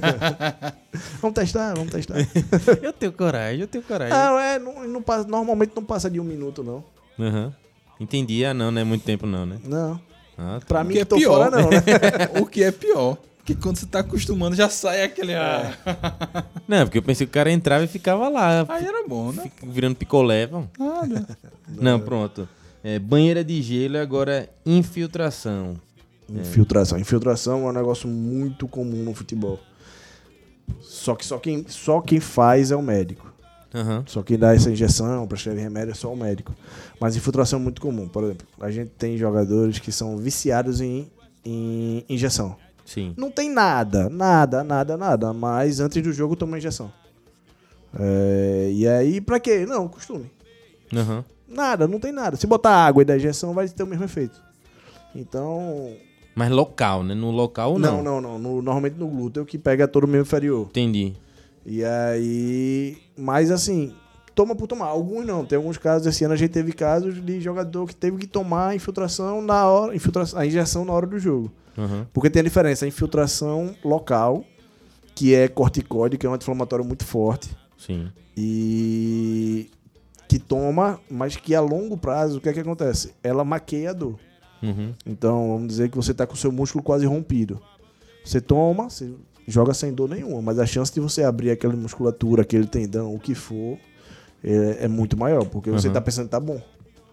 vamos 1.21 1.35
testar, 1.35 1.73
vamos 1.75 1.91
testar. 1.91 2.15
eu 2.83 2.91
tenho 2.91 3.13
coragem, 3.13 3.61
eu 3.61 3.67
tenho 3.67 3.83
coragem. 3.83 4.13
Não, 4.13 4.37
é, 4.37 4.59
não, 4.59 4.87
não 4.87 5.01
passa, 5.01 5.27
normalmente 5.27 5.71
não 5.75 5.83
passa 5.83 6.09
de 6.09 6.19
um 6.19 6.23
minuto, 6.23 6.61
não. 6.61 6.83
Aham. 7.17 7.53
Entendi. 7.99 8.43
Ah, 8.43 8.53
não, 8.53 8.69
não 8.71 8.81
é 8.81 8.83
muito 8.83 9.05
tempo 9.05 9.25
não, 9.25 9.45
né? 9.45 9.59
Não. 9.63 9.99
Ah, 10.37 10.57
tá. 10.59 10.65
Pra 10.67 10.83
mim 10.83 10.89
que 10.89 10.95
que 10.95 11.01
é 11.01 11.05
tô 11.05 11.15
pior. 11.15 11.49
fora, 11.49 11.61
não, 11.61 11.69
né? 11.69 11.79
o 12.41 12.45
que 12.45 12.63
é 12.63 12.71
pior. 12.71 13.17
Porque 13.37 13.55
quando 13.55 13.77
você 13.77 13.85
tá 13.85 13.99
acostumando, 13.99 14.55
já 14.55 14.69
sai 14.69 15.03
aquele. 15.03 15.33
Ah, 15.33 15.73
Não, 16.67 16.85
porque 16.85 16.97
eu 16.97 17.03
pensei 17.03 17.25
que 17.25 17.31
o 17.31 17.33
cara 17.33 17.51
entrava 17.51 17.83
e 17.83 17.87
ficava 17.87 18.27
lá, 18.29 18.65
aí 18.69 18.85
era 18.85 19.07
bom, 19.07 19.31
né? 19.31 19.43
fica 19.43 19.65
virando 19.65 19.95
picolé. 19.95 20.45
Vamos. 20.47 20.69
Nada. 20.77 21.37
Não, 21.67 21.99
pronto. 21.99 22.47
É, 22.83 22.99
banheira 22.99 23.43
de 23.43 23.61
gelo 23.61 23.95
e 23.95 23.99
agora 23.99 24.49
infiltração. 24.65 25.75
Infiltração. 26.39 26.97
Infiltração 26.97 27.67
é 27.67 27.69
um 27.69 27.73
negócio 27.73 28.07
muito 28.07 28.67
comum 28.67 29.03
no 29.03 29.13
futebol. 29.13 29.59
Só 30.79 31.15
que 31.15 31.25
só 31.25 31.37
quem, 31.37 31.65
só 31.67 31.99
quem 32.01 32.19
faz 32.19 32.71
é 32.71 32.75
o 32.75 32.81
médico. 32.81 33.31
Aham. 33.73 34.03
Só 34.07 34.21
quem 34.21 34.37
dá 34.37 34.53
essa 34.53 34.69
injeção, 34.69 35.25
prescreve 35.27 35.61
remédio 35.61 35.91
é 35.91 35.95
só 35.95 36.11
o 36.11 36.15
médico. 36.15 36.53
Mas 36.99 37.15
infiltração 37.15 37.59
é 37.59 37.61
muito 37.61 37.81
comum. 37.81 38.07
Por 38.07 38.23
exemplo, 38.23 38.47
a 38.59 38.69
gente 38.69 38.91
tem 38.91 39.17
jogadores 39.17 39.79
que 39.79 39.91
são 39.91 40.17
viciados 40.17 40.81
em, 40.81 41.09
em 41.43 42.05
injeção. 42.09 42.55
Sim. 42.85 43.13
Não 43.15 43.31
tem 43.31 43.49
nada, 43.49 44.09
nada, 44.09 44.63
nada, 44.63 44.97
nada. 44.97 45.33
Mas 45.33 45.79
antes 45.79 46.01
do 46.03 46.11
jogo 46.11 46.35
toma 46.35 46.57
injeção. 46.57 46.91
É, 47.97 48.69
e 48.73 48.87
aí, 48.87 49.21
pra 49.21 49.39
quê? 49.39 49.65
Não, 49.65 49.87
costume. 49.87 50.29
Aham. 50.93 51.23
Nada, 51.47 51.87
não 51.87 51.99
tem 51.99 52.11
nada. 52.11 52.37
Se 52.37 52.47
botar 52.47 52.85
água 52.85 53.01
e 53.01 53.05
dar 53.05 53.17
injeção, 53.17 53.53
vai 53.53 53.67
ter 53.67 53.83
o 53.83 53.87
mesmo 53.87 54.05
efeito. 54.05 54.41
Então. 55.15 55.93
Mas 56.35 56.49
local, 56.49 57.03
né? 57.03 57.13
No 57.13 57.29
local 57.31 57.77
Não, 57.77 58.01
não. 58.01 58.21
não, 58.21 58.21
não. 58.21 58.39
No- 58.39 58.61
normalmente 58.61 58.95
no 58.97 59.07
glúteo 59.07 59.45
que 59.45 59.57
pega 59.57 59.87
todo 59.87 60.05
o 60.05 60.07
membro 60.07 60.21
inferior. 60.27 60.67
Entendi. 60.69 61.13
E 61.65 61.83
aí. 61.83 62.97
Mas 63.17 63.51
assim, 63.51 63.93
toma 64.33 64.55
por 64.55 64.67
tomar. 64.67 64.85
Alguns 64.85 65.25
não. 65.25 65.45
Tem 65.45 65.57
alguns 65.57 65.77
casos, 65.77 66.07
esse 66.07 66.23
ano 66.23 66.33
a 66.33 66.37
gente 66.37 66.51
teve 66.51 66.71
casos 66.71 67.23
de 67.23 67.41
jogador 67.41 67.85
que 67.85 67.95
teve 67.95 68.17
que 68.17 68.27
tomar 68.27 68.69
a 68.69 68.75
infiltração 68.75 69.41
na 69.41 69.65
hora. 69.67 69.95
Infiltração, 69.95 70.39
a 70.39 70.45
injeção 70.45 70.85
na 70.85 70.93
hora 70.93 71.05
do 71.05 71.19
jogo. 71.19 71.51
Aham. 71.77 72.07
Porque 72.13 72.29
tem 72.29 72.39
a 72.39 72.43
diferença, 72.43 72.85
a 72.85 72.87
infiltração 72.87 73.75
local, 73.83 74.43
que 75.13 75.33
é 75.35 75.47
corticóide, 75.47 76.17
que 76.17 76.25
é 76.25 76.29
um 76.29 76.33
anti-inflamatório 76.33 76.83
muito 76.85 77.05
forte. 77.05 77.49
Sim. 77.77 78.09
E 78.37 79.69
que 80.27 80.39
toma, 80.39 80.99
mas 81.09 81.35
que 81.35 81.53
a 81.53 81.59
longo 81.61 81.97
prazo, 81.97 82.37
o 82.37 82.41
que 82.41 82.47
é 82.49 82.53
que 82.53 82.59
acontece? 82.61 83.13
Ela 83.21 83.43
maqueia 83.43 83.89
a 83.89 83.93
dor. 83.93 84.15
Uhum. 84.61 84.93
Então, 85.05 85.53
vamos 85.53 85.67
dizer 85.67 85.89
que 85.89 85.95
você 85.97 86.13
tá 86.13 86.25
com 86.27 86.33
o 86.33 86.37
seu 86.37 86.51
músculo 86.51 86.83
quase 86.83 87.05
rompido. 87.05 87.61
Você 88.23 88.39
toma, 88.39 88.89
você 88.89 89.11
joga 89.47 89.73
sem 89.73 89.91
dor 89.93 90.09
nenhuma, 90.09 90.41
mas 90.41 90.59
a 90.59 90.65
chance 90.65 90.93
de 90.93 90.99
você 90.99 91.23
abrir 91.23 91.51
aquela 91.51 91.75
musculatura, 91.75 92.43
aquele 92.43 92.67
tendão, 92.67 93.13
o 93.13 93.19
que 93.19 93.33
for, 93.33 93.77
é, 94.43 94.85
é 94.85 94.87
muito 94.87 95.17
maior, 95.17 95.45
porque 95.45 95.69
você 95.71 95.87
Uhum. 95.87 95.93
tá 95.93 96.01
pensando 96.01 96.25
que 96.25 96.31
tá 96.31 96.39
bom, 96.39 96.61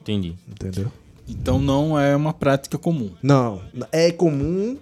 Entendi. 0.02 0.36
entendeu? 0.48 0.90
Então 1.26 1.58
não 1.58 1.98
é 1.98 2.14
uma 2.16 2.32
prática 2.32 2.78
comum. 2.78 3.10
Não, 3.22 3.60
é 3.92 4.10
comum, 4.12 4.76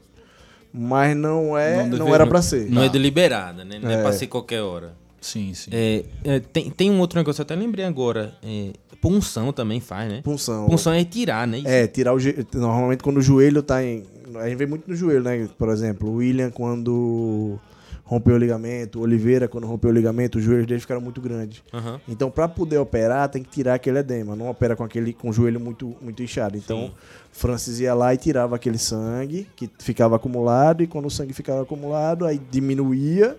mas 0.73 1.17
não 1.17 1.57
é, 1.57 1.85
Não 1.87 1.99
não, 1.99 2.15
era 2.15 2.27
pra 2.27 2.43
ser. 2.43 2.71
Não 2.71 2.83
é 2.83 2.89
deliberada, 2.89 3.65
né? 3.65 3.79
Não 3.81 3.91
é, 3.91 3.95
É. 3.95 4.03
pra 4.03 4.13
ser 4.13 4.27
qualquer 4.27 4.61
hora. 4.63 4.95
Sim, 5.27 5.53
sim. 5.55 5.71
É, 5.73 6.05
é, 6.23 6.39
tem, 6.39 6.71
tem 6.71 6.89
um 6.89 7.01
outro 7.01 7.19
negócio, 7.19 7.41
eu 7.41 7.43
até 7.43 7.57
lembrei 7.57 7.85
agora. 7.85 8.37
É, 8.45 8.71
punção 9.01 9.53
também 9.53 9.81
faz, 9.81 10.09
né? 10.09 10.21
Punção. 10.23 10.67
Punção 10.67 10.93
é 10.93 11.05
tirar, 11.05 11.49
né? 11.49 11.59
Isso. 11.59 11.69
É, 11.69 11.89
tirar 11.89 12.15
o 12.15 12.19
normalmente 12.55 13.03
quando 13.03 13.17
o 13.17 13.23
joelho 13.23 13.61
tá 13.61 13.83
em, 13.83 14.05
a 14.37 14.49
gente 14.49 14.57
vê 14.57 14.67
muito 14.67 14.89
no 14.89 14.95
joelho, 14.95 15.25
né? 15.25 15.49
Por 15.59 15.69
exemplo, 15.69 16.09
o 16.09 16.15
William 16.17 16.53
quando 16.53 17.59
rompeu 18.05 18.37
o 18.37 18.39
ligamento, 18.39 19.01
o 19.01 19.03
Oliveira 19.03 19.49
quando 19.49 19.67
rompeu 19.67 19.91
o 19.91 19.93
ligamento, 19.93 20.39
os 20.39 20.45
joelhos 20.45 20.67
dele 20.67 20.79
ficaram 20.79 21.01
muito 21.01 21.21
grandes. 21.21 21.61
Aham. 21.75 22.01
Então, 22.09 22.31
pra 22.31 22.47
poder 22.47 22.79
operar, 22.79 23.29
tem 23.29 23.43
que 23.43 23.51
tirar 23.51 23.75
aquele 23.75 23.99
edema. 23.99 24.37
Não 24.37 24.49
opera 24.49 24.77
com 24.77 24.85
aquele 24.85 25.13
com 25.13 25.31
o 25.31 25.33
joelho 25.33 25.59
muito, 25.59 25.97
muito 26.01 26.23
inchado. 26.23 26.57
Então, 26.57 26.83
Sim. 26.83 26.93
Francis 27.33 27.81
ia 27.81 27.95
lá 27.95 28.15
e 28.15 28.17
tirava 28.17 28.55
aquele 28.55 28.79
sangue 28.79 29.49
que 29.57 29.69
ficava 29.81 30.15
acumulado. 30.15 30.85
E 30.85 30.87
quando 30.87 31.07
o 31.07 31.11
sangue 31.11 31.33
ficava 31.33 31.63
acumulado, 31.63 32.25
aí 32.25 32.41
diminuía 32.49 33.37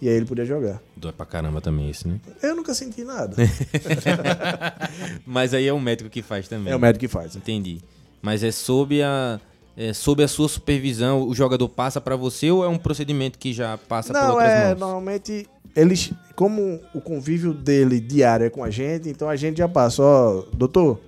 e 0.00 0.08
aí 0.08 0.14
ele 0.14 0.24
podia 0.26 0.44
jogar. 0.44 0.80
Dói 0.96 1.12
pra 1.12 1.26
caramba 1.26 1.60
também 1.60 1.90
esse, 1.90 2.06
né? 2.08 2.18
Eu 2.42 2.56
nunca 2.56 2.72
senti 2.74 3.04
nada. 3.04 3.36
Mas 5.26 5.54
aí 5.54 5.66
é 5.66 5.72
o 5.72 5.80
médico 5.80 6.08
que 6.10 6.22
faz 6.22 6.48
também. 6.48 6.72
é 6.72 6.76
o 6.76 6.78
médico 6.80 7.00
que 7.00 7.08
faz. 7.08 7.36
Entendi. 7.36 7.80
Mas 8.22 8.42
é 8.42 8.50
sob 8.50 9.02
a, 9.02 9.40
é 9.76 9.92
sob 9.92 10.22
a 10.22 10.28
sua 10.28 10.48
supervisão, 10.48 11.26
o 11.26 11.34
jogador 11.34 11.68
passa 11.68 12.00
pra 12.00 12.16
você 12.16 12.50
ou 12.50 12.64
é 12.64 12.68
um 12.68 12.78
procedimento 12.78 13.38
que 13.38 13.52
já 13.52 13.78
passa 13.78 14.12
por 14.12 14.20
Não, 14.20 14.30
outras 14.32 14.50
é, 14.50 14.68
mãos? 14.68 14.80
normalmente 14.80 15.46
eles, 15.74 16.12
como 16.34 16.80
o 16.94 17.00
convívio 17.00 17.54
dele 17.54 18.00
diário 18.00 18.44
é 18.46 18.50
com 18.50 18.64
a 18.64 18.70
gente, 18.70 19.08
então 19.08 19.28
a 19.28 19.36
gente 19.36 19.58
já 19.58 19.68
passa, 19.68 20.02
ó, 20.02 20.44
doutor, 20.52 21.00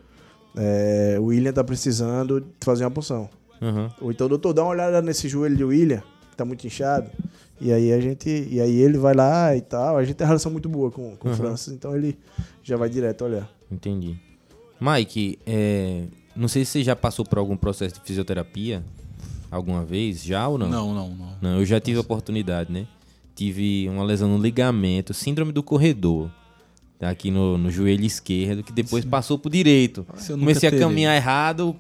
é, 0.57 1.17
o 1.19 1.25
William 1.25 1.53
tá 1.53 1.65
precisando 1.65 2.41
de 2.41 2.47
fazer 2.65 2.85
uma 2.85 2.91
punção. 2.91 3.29
Aham. 3.61 3.91
Ou 4.01 4.11
então, 4.11 4.29
doutor, 4.29 4.53
dá 4.53 4.63
uma 4.63 4.71
olhada 4.71 5.01
nesse 5.03 5.29
joelho 5.29 5.57
de 5.57 5.65
William, 5.65 6.03
que 6.31 6.37
tá 6.37 6.45
muito 6.45 6.67
inchado. 6.67 7.11
E 7.62 7.72
aí 7.72 7.92
a 7.92 8.01
gente. 8.01 8.29
E 8.51 8.61
aí 8.61 8.77
ele 8.81 8.98
vai 8.98 9.14
lá 9.14 9.57
e 9.57 9.61
tal. 9.61 9.96
A 9.96 10.05
gente 10.05 10.16
tem 10.16 10.25
uma 10.25 10.29
relação 10.31 10.51
muito 10.51 10.68
boa 10.68 10.90
com, 10.90 11.16
com 11.16 11.29
o 11.29 11.31
Uhum. 11.31 11.37
Francis, 11.37 11.72
então 11.72 11.94
ele 11.96 12.18
já 12.62 12.77
vai 12.77 12.88
direto 12.88 13.25
olhar. 13.25 13.48
Entendi. 13.70 14.16
Mike, 14.81 15.38
é, 15.46 16.03
não 16.35 16.48
sei 16.48 16.64
se 16.64 16.72
você 16.72 16.83
já 16.83 16.96
passou 16.96 17.25
por 17.25 17.38
algum 17.38 17.57
processo 17.57 17.94
de 17.94 18.01
fisioterapia 18.01 18.83
alguma 19.51 19.85
vez, 19.85 20.25
já 20.25 20.48
ou 20.48 20.59
não? 20.59 20.68
Não, 20.68 20.92
não, 20.94 21.09
não. 21.11 21.29
Não, 21.40 21.59
eu 21.61 21.64
já 21.64 21.79
tive 21.81 21.98
a 21.98 22.01
oportunidade, 22.01 22.72
né? 22.72 22.87
Tive 23.35 23.88
uma 23.88 24.02
lesão 24.02 24.29
no 24.29 24.42
ligamento, 24.42 25.15
síndrome 25.15 25.52
do 25.52 25.63
corredor. 25.63 26.31
Tá 26.98 27.10
aqui 27.10 27.31
no, 27.31 27.56
no 27.58 27.71
joelho 27.71 28.04
esquerdo, 28.04 28.63
que 28.63 28.73
depois 28.73 29.04
passou 29.04 29.38
pro 29.38 29.50
direito. 29.50 30.04
Comecei 30.29 30.69
a 30.69 30.79
caminhar 30.79 31.17
errado, 31.17 31.77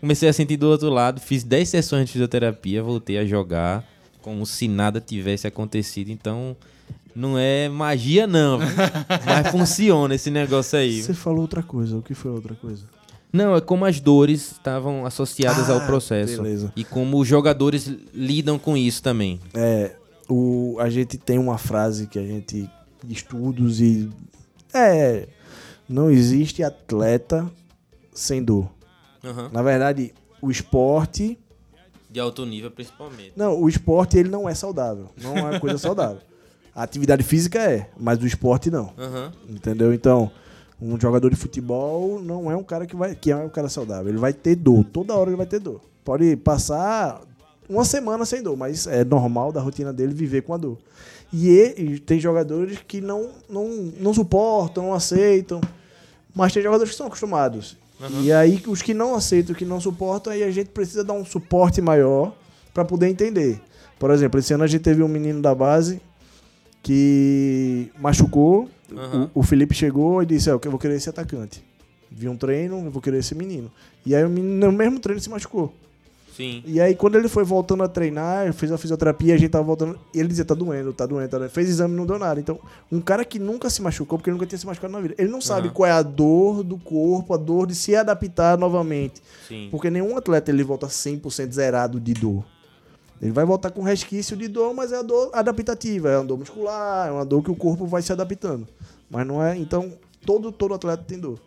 comecei 0.00 0.28
a 0.28 0.32
sentir 0.32 0.56
do 0.56 0.68
outro 0.68 0.88
lado, 0.90 1.20
fiz 1.20 1.44
10 1.44 1.68
sessões 1.68 2.06
de 2.06 2.12
fisioterapia, 2.12 2.82
voltei 2.82 3.18
a 3.18 3.24
jogar 3.24 3.84
como 4.26 4.44
se 4.44 4.66
nada 4.66 5.00
tivesse 5.00 5.46
acontecido. 5.46 6.10
Então, 6.10 6.56
não 7.14 7.38
é 7.38 7.68
magia 7.68 8.26
não, 8.26 8.58
mas 9.24 9.52
funciona 9.52 10.16
esse 10.16 10.32
negócio 10.32 10.76
aí. 10.76 11.00
Você 11.00 11.14
falou 11.14 11.42
outra 11.42 11.62
coisa. 11.62 11.96
O 11.96 12.02
que 12.02 12.12
foi 12.12 12.32
outra 12.32 12.56
coisa? 12.56 12.84
Não, 13.32 13.54
é 13.54 13.60
como 13.60 13.84
as 13.84 14.00
dores 14.00 14.50
estavam 14.50 15.06
associadas 15.06 15.70
ao 15.70 15.78
Ah, 15.78 15.86
processo. 15.86 16.42
beleza. 16.42 16.72
E 16.74 16.82
como 16.82 17.20
os 17.20 17.28
jogadores 17.28 17.88
lidam 18.12 18.58
com 18.58 18.76
isso 18.76 19.00
também. 19.00 19.38
É, 19.54 19.94
o, 20.28 20.76
a 20.80 20.90
gente 20.90 21.16
tem 21.16 21.38
uma 21.38 21.56
frase 21.56 22.08
que 22.08 22.18
a 22.18 22.26
gente 22.26 22.68
estudos 23.08 23.80
e 23.80 24.10
é 24.74 25.28
não 25.88 26.10
existe 26.10 26.64
atleta 26.64 27.48
sem 28.12 28.42
dor. 28.42 28.68
Aham. 29.22 29.50
Na 29.52 29.62
verdade, 29.62 30.12
o 30.42 30.50
esporte 30.50 31.38
De 32.16 32.20
alto 32.20 32.46
nível, 32.46 32.70
principalmente. 32.70 33.34
Não, 33.36 33.60
o 33.60 33.68
esporte 33.68 34.16
ele 34.16 34.30
não 34.30 34.48
é 34.48 34.54
saudável. 34.54 35.10
Não 35.22 35.36
é 35.36 35.42
uma 35.42 35.60
coisa 35.60 35.76
saudável. 35.76 36.16
A 36.74 36.82
atividade 36.82 37.22
física 37.22 37.58
é, 37.58 37.90
mas 37.94 38.18
o 38.22 38.26
esporte 38.26 38.70
não. 38.70 38.90
Aham. 38.96 39.30
Entendeu? 39.50 39.92
Então, 39.92 40.30
um 40.80 40.98
jogador 40.98 41.28
de 41.28 41.36
futebol 41.36 42.18
não 42.18 42.50
é 42.50 42.56
um 42.56 42.62
cara 42.62 42.86
que 42.86 42.96
vai 42.96 43.14
que 43.14 43.30
é 43.30 43.36
um 43.36 43.50
cara 43.50 43.68
saudável. 43.68 44.08
Ele 44.08 44.16
vai 44.16 44.32
ter 44.32 44.54
dor. 44.56 44.82
Toda 44.84 45.14
hora 45.14 45.28
ele 45.28 45.36
vai 45.36 45.44
ter 45.44 45.58
dor. 45.58 45.82
Pode 46.02 46.34
passar 46.36 47.20
uma 47.68 47.84
semana 47.84 48.24
sem 48.24 48.42
dor, 48.42 48.56
mas 48.56 48.86
é 48.86 49.04
normal 49.04 49.52
da 49.52 49.60
rotina 49.60 49.92
dele 49.92 50.14
viver 50.14 50.40
com 50.40 50.54
a 50.54 50.56
dor. 50.56 50.78
E, 51.30 51.50
e- 51.50 51.74
e 51.96 51.98
tem 52.00 52.18
jogadores 52.18 52.78
que 52.88 52.98
não, 53.02 53.28
não, 53.46 53.68
não 54.00 54.14
suportam, 54.14 54.84
não 54.84 54.94
aceitam. 54.94 55.60
Mas 56.34 56.50
tem 56.54 56.62
jogadores 56.62 56.92
que 56.92 56.96
são 56.96 57.08
acostumados. 57.08 57.76
E 58.22 58.32
aí, 58.32 58.62
os 58.66 58.82
que 58.82 58.92
não 58.92 59.14
aceitam, 59.14 59.54
que 59.54 59.64
não 59.64 59.80
suportam, 59.80 60.32
aí 60.32 60.42
a 60.42 60.50
gente 60.50 60.68
precisa 60.68 61.02
dar 61.02 61.14
um 61.14 61.24
suporte 61.24 61.80
maior 61.80 62.36
para 62.74 62.84
poder 62.84 63.08
entender. 63.08 63.60
Por 63.98 64.10
exemplo, 64.10 64.38
esse 64.38 64.52
ano 64.52 64.64
a 64.64 64.66
gente 64.66 64.82
teve 64.82 65.02
um 65.02 65.08
menino 65.08 65.40
da 65.40 65.54
base 65.54 66.00
que 66.82 67.90
machucou. 67.98 68.68
Aham. 68.94 69.30
O, 69.34 69.40
o 69.40 69.42
Felipe 69.42 69.74
chegou 69.74 70.22
e 70.22 70.26
disse: 70.26 70.50
é, 70.50 70.52
Eu 70.52 70.60
vou 70.70 70.78
querer 70.78 70.96
esse 70.96 71.08
atacante. 71.08 71.64
Vi 72.10 72.28
um 72.28 72.36
treino, 72.36 72.84
eu 72.84 72.90
vou 72.90 73.02
querer 73.02 73.18
esse 73.18 73.34
menino. 73.34 73.70
E 74.04 74.14
aí 74.14 74.24
o 74.24 74.28
menino, 74.28 74.66
no 74.66 74.72
mesmo 74.72 75.00
treino, 75.00 75.20
se 75.20 75.28
machucou. 75.30 75.74
Sim. 76.36 76.62
E 76.66 76.78
aí, 76.80 76.94
quando 76.94 77.16
ele 77.16 77.28
foi 77.28 77.44
voltando 77.44 77.82
a 77.82 77.88
treinar, 77.88 78.52
fez 78.52 78.70
a 78.70 78.76
fisioterapia, 78.76 79.34
a 79.34 79.38
gente 79.38 79.50
tava 79.50 79.64
voltando. 79.64 79.98
E 80.12 80.18
ele 80.18 80.28
dizia: 80.28 80.44
Tá 80.44 80.54
doendo, 80.54 80.92
tá 80.92 81.06
doendo, 81.06 81.28
tá 81.30 81.38
doendo. 81.38 81.50
Fez 81.50 81.68
exame 81.68 81.94
e 81.94 81.96
não 81.96 82.04
deu 82.04 82.18
nada. 82.18 82.38
Então, 82.38 82.58
um 82.92 83.00
cara 83.00 83.24
que 83.24 83.38
nunca 83.38 83.70
se 83.70 83.80
machucou, 83.80 84.18
porque 84.18 84.28
ele 84.28 84.34
nunca 84.34 84.46
tinha 84.46 84.58
se 84.58 84.66
machucado 84.66 84.92
na 84.92 85.00
vida, 85.00 85.14
ele 85.16 85.30
não 85.30 85.40
sabe 85.40 85.68
Aham. 85.68 85.74
qual 85.74 85.86
é 85.88 85.92
a 85.92 86.02
dor 86.02 86.62
do 86.62 86.76
corpo, 86.76 87.32
a 87.32 87.38
dor 87.38 87.66
de 87.66 87.74
se 87.74 87.96
adaptar 87.96 88.58
novamente. 88.58 89.22
Sim. 89.48 89.68
Porque 89.70 89.88
nenhum 89.88 90.14
atleta 90.16 90.50
ele 90.50 90.62
volta 90.62 90.88
100% 90.88 91.52
zerado 91.52 91.98
de 91.98 92.12
dor. 92.12 92.44
Ele 93.20 93.32
vai 93.32 93.46
voltar 93.46 93.70
com 93.70 93.82
resquício 93.82 94.36
de 94.36 94.46
dor, 94.46 94.74
mas 94.74 94.92
é 94.92 94.98
a 94.98 95.02
dor 95.02 95.30
adaptativa, 95.32 96.10
é 96.10 96.18
uma 96.18 96.24
dor 96.26 96.38
muscular, 96.38 97.08
é 97.08 97.10
uma 97.10 97.24
dor 97.24 97.42
que 97.42 97.50
o 97.50 97.56
corpo 97.56 97.86
vai 97.86 98.02
se 98.02 98.12
adaptando. 98.12 98.68
Mas 99.08 99.26
não 99.26 99.42
é, 99.42 99.56
então 99.56 99.94
todo 100.26 100.52
todo 100.52 100.74
atleta 100.74 101.02
tem 101.02 101.18
dor. 101.18 101.40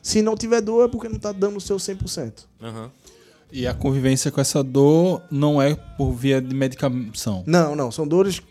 Se 0.00 0.22
não 0.22 0.36
tiver 0.36 0.60
dor 0.60 0.84
é 0.84 0.88
porque 0.88 1.08
não 1.08 1.18
tá 1.18 1.32
dando 1.32 1.56
o 1.56 1.60
seu 1.60 1.78
100%. 1.78 2.44
Aham. 2.62 2.92
E 3.52 3.66
a 3.66 3.74
convivência 3.74 4.30
com 4.30 4.40
essa 4.40 4.62
dor 4.62 5.22
não 5.30 5.60
é 5.62 5.74
por 5.74 6.12
via 6.12 6.40
de 6.40 6.54
medicação. 6.54 7.44
Não, 7.46 7.76
não, 7.76 7.90
são 7.90 8.06
dores 8.06 8.42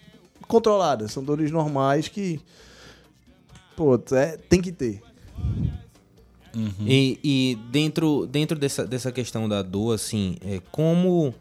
controladas, 0.48 1.12
são 1.12 1.24
dores 1.24 1.52
normais 1.52 2.08
que 2.08 2.40
pô, 3.76 4.00
é, 4.12 4.38
tem 4.50 4.62
que 4.62 4.72
ter. 4.72 5.02
E, 6.88 7.20
e 7.24 7.58
dentro, 7.70 8.26
dentro 8.26 8.58
dessa, 8.58 8.86
dessa 8.86 9.12
questão 9.12 9.50
da 9.50 9.62
dor, 9.62 9.94
assim, 9.94 10.38
é, 10.42 10.62
como, 10.72 11.36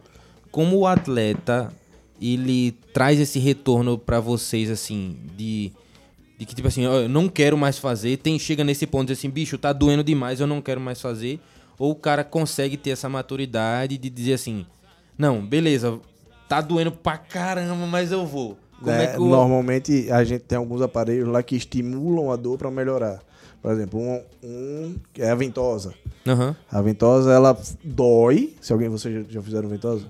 como 0.50 0.76
o 0.78 0.86
atleta 0.86 1.72
ele 2.20 2.72
traz 2.92 3.20
esse 3.20 3.38
retorno 3.38 3.98
pra 3.98 4.18
vocês, 4.18 4.70
assim, 4.70 5.16
de, 5.36 5.70
de 6.38 6.46
que, 6.46 6.54
tipo 6.54 6.66
assim, 6.66 6.86
ó, 6.86 7.02
eu 7.02 7.08
não 7.08 7.28
quero 7.28 7.56
mais 7.56 7.78
fazer, 7.78 8.16
tem, 8.18 8.38
chega 8.38 8.64
nesse 8.64 8.86
ponto 8.86 9.06
de 9.06 9.12
assim, 9.12 9.30
bicho, 9.30 9.58
tá 9.58 9.72
doendo 9.72 10.02
demais, 10.02 10.40
eu 10.40 10.46
não 10.46 10.60
quero 10.60 10.80
mais 10.80 11.00
fazer, 11.00 11.38
ou 11.78 11.92
o 11.92 11.94
cara 11.94 12.24
consegue 12.24 12.76
ter 12.76 12.90
essa 12.90 13.08
maturidade 13.08 13.98
de 13.98 14.10
dizer 14.10 14.34
assim, 14.34 14.66
não, 15.16 15.44
beleza, 15.44 15.98
tá 16.48 16.60
doendo 16.60 16.92
pra 16.92 17.18
caramba, 17.18 17.86
mas 17.86 18.12
eu 18.12 18.26
vou. 18.26 18.56
Como 18.78 18.90
é, 18.90 19.06
né? 19.06 19.12
que 19.14 19.20
o... 19.20 19.26
Normalmente 19.26 20.10
a 20.10 20.24
gente 20.24 20.42
tem 20.42 20.58
alguns 20.58 20.82
aparelhos 20.82 21.28
lá 21.28 21.42
que 21.42 21.56
estimulam 21.56 22.30
a 22.30 22.36
dor 22.36 22.58
para 22.58 22.70
melhorar. 22.70 23.20
Por 23.62 23.72
exemplo, 23.72 23.98
um, 23.98 24.20
um 24.42 24.94
é 25.18 25.30
a 25.30 25.34
ventosa. 25.34 25.94
Aham. 26.26 26.54
A 26.70 26.82
ventosa, 26.82 27.32
ela 27.32 27.58
dói. 27.82 28.54
Se 28.60 28.72
alguém, 28.72 28.90
vocês 28.90 29.26
já, 29.26 29.32
já 29.34 29.42
fizeram 29.42 29.68
ventosa? 29.68 30.04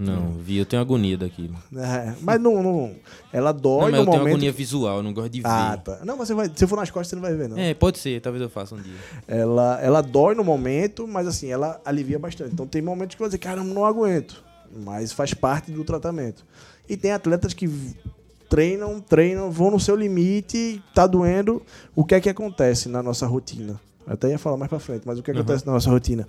Não, 0.00 0.32
vi, 0.32 0.56
eu 0.56 0.64
tenho 0.66 0.80
agonia 0.80 1.18
daquilo. 1.18 1.54
É, 1.76 2.14
mas 2.22 2.40
não, 2.40 2.62
não. 2.62 2.94
Ela 3.32 3.52
Não, 3.52 3.60
dói 3.60 3.82
mas 3.82 3.92
no 3.92 3.96
eu 3.98 4.04
tenho 4.04 4.18
momento. 4.18 4.28
agonia 4.34 4.52
visual, 4.52 4.96
eu 4.98 5.02
não 5.02 5.12
gosto 5.12 5.30
de 5.30 5.40
ver. 5.40 5.48
Ah, 5.48 5.76
tá. 5.76 5.98
Não, 6.04 6.16
mas 6.16 6.28
você 6.28 6.34
vai. 6.34 6.50
Se 6.54 6.66
for 6.66 6.76
nas 6.76 6.90
costas, 6.90 7.08
você 7.08 7.16
não 7.16 7.22
vai 7.22 7.34
ver, 7.34 7.48
não. 7.48 7.58
É, 7.58 7.74
pode 7.74 7.98
ser, 7.98 8.20
talvez 8.20 8.42
eu 8.42 8.48
faça 8.48 8.74
um 8.74 8.80
dia. 8.80 8.94
Ela, 9.28 9.78
ela 9.82 10.00
dói 10.00 10.34
no 10.34 10.42
momento, 10.42 11.06
mas 11.06 11.26
assim, 11.26 11.48
ela 11.48 11.80
alivia 11.84 12.18
bastante. 12.18 12.52
Então 12.52 12.66
tem 12.66 12.80
momentos 12.80 13.14
que 13.14 13.20
você 13.22 13.28
dizer, 13.28 13.38
caramba, 13.38 13.72
não 13.74 13.84
aguento. 13.84 14.42
Mas 14.74 15.12
faz 15.12 15.34
parte 15.34 15.70
do 15.70 15.84
tratamento. 15.84 16.44
E 16.88 16.96
tem 16.96 17.12
atletas 17.12 17.52
que 17.52 17.68
treinam, 18.48 19.00
treinam, 19.00 19.50
vão 19.50 19.70
no 19.70 19.78
seu 19.80 19.94
limite, 19.94 20.82
tá 20.94 21.06
doendo. 21.06 21.62
O 21.94 22.04
que 22.04 22.14
é 22.14 22.20
que 22.20 22.28
acontece 22.28 22.88
na 22.88 23.02
nossa 23.02 23.26
rotina? 23.26 23.80
Eu 24.06 24.14
até 24.14 24.28
ia 24.30 24.38
falar 24.38 24.56
mais 24.56 24.68
pra 24.68 24.80
frente, 24.80 25.02
mas 25.04 25.18
o 25.18 25.22
que 25.22 25.30
acontece 25.30 25.64
na 25.66 25.72
nossa 25.72 25.90
rotina? 25.90 26.26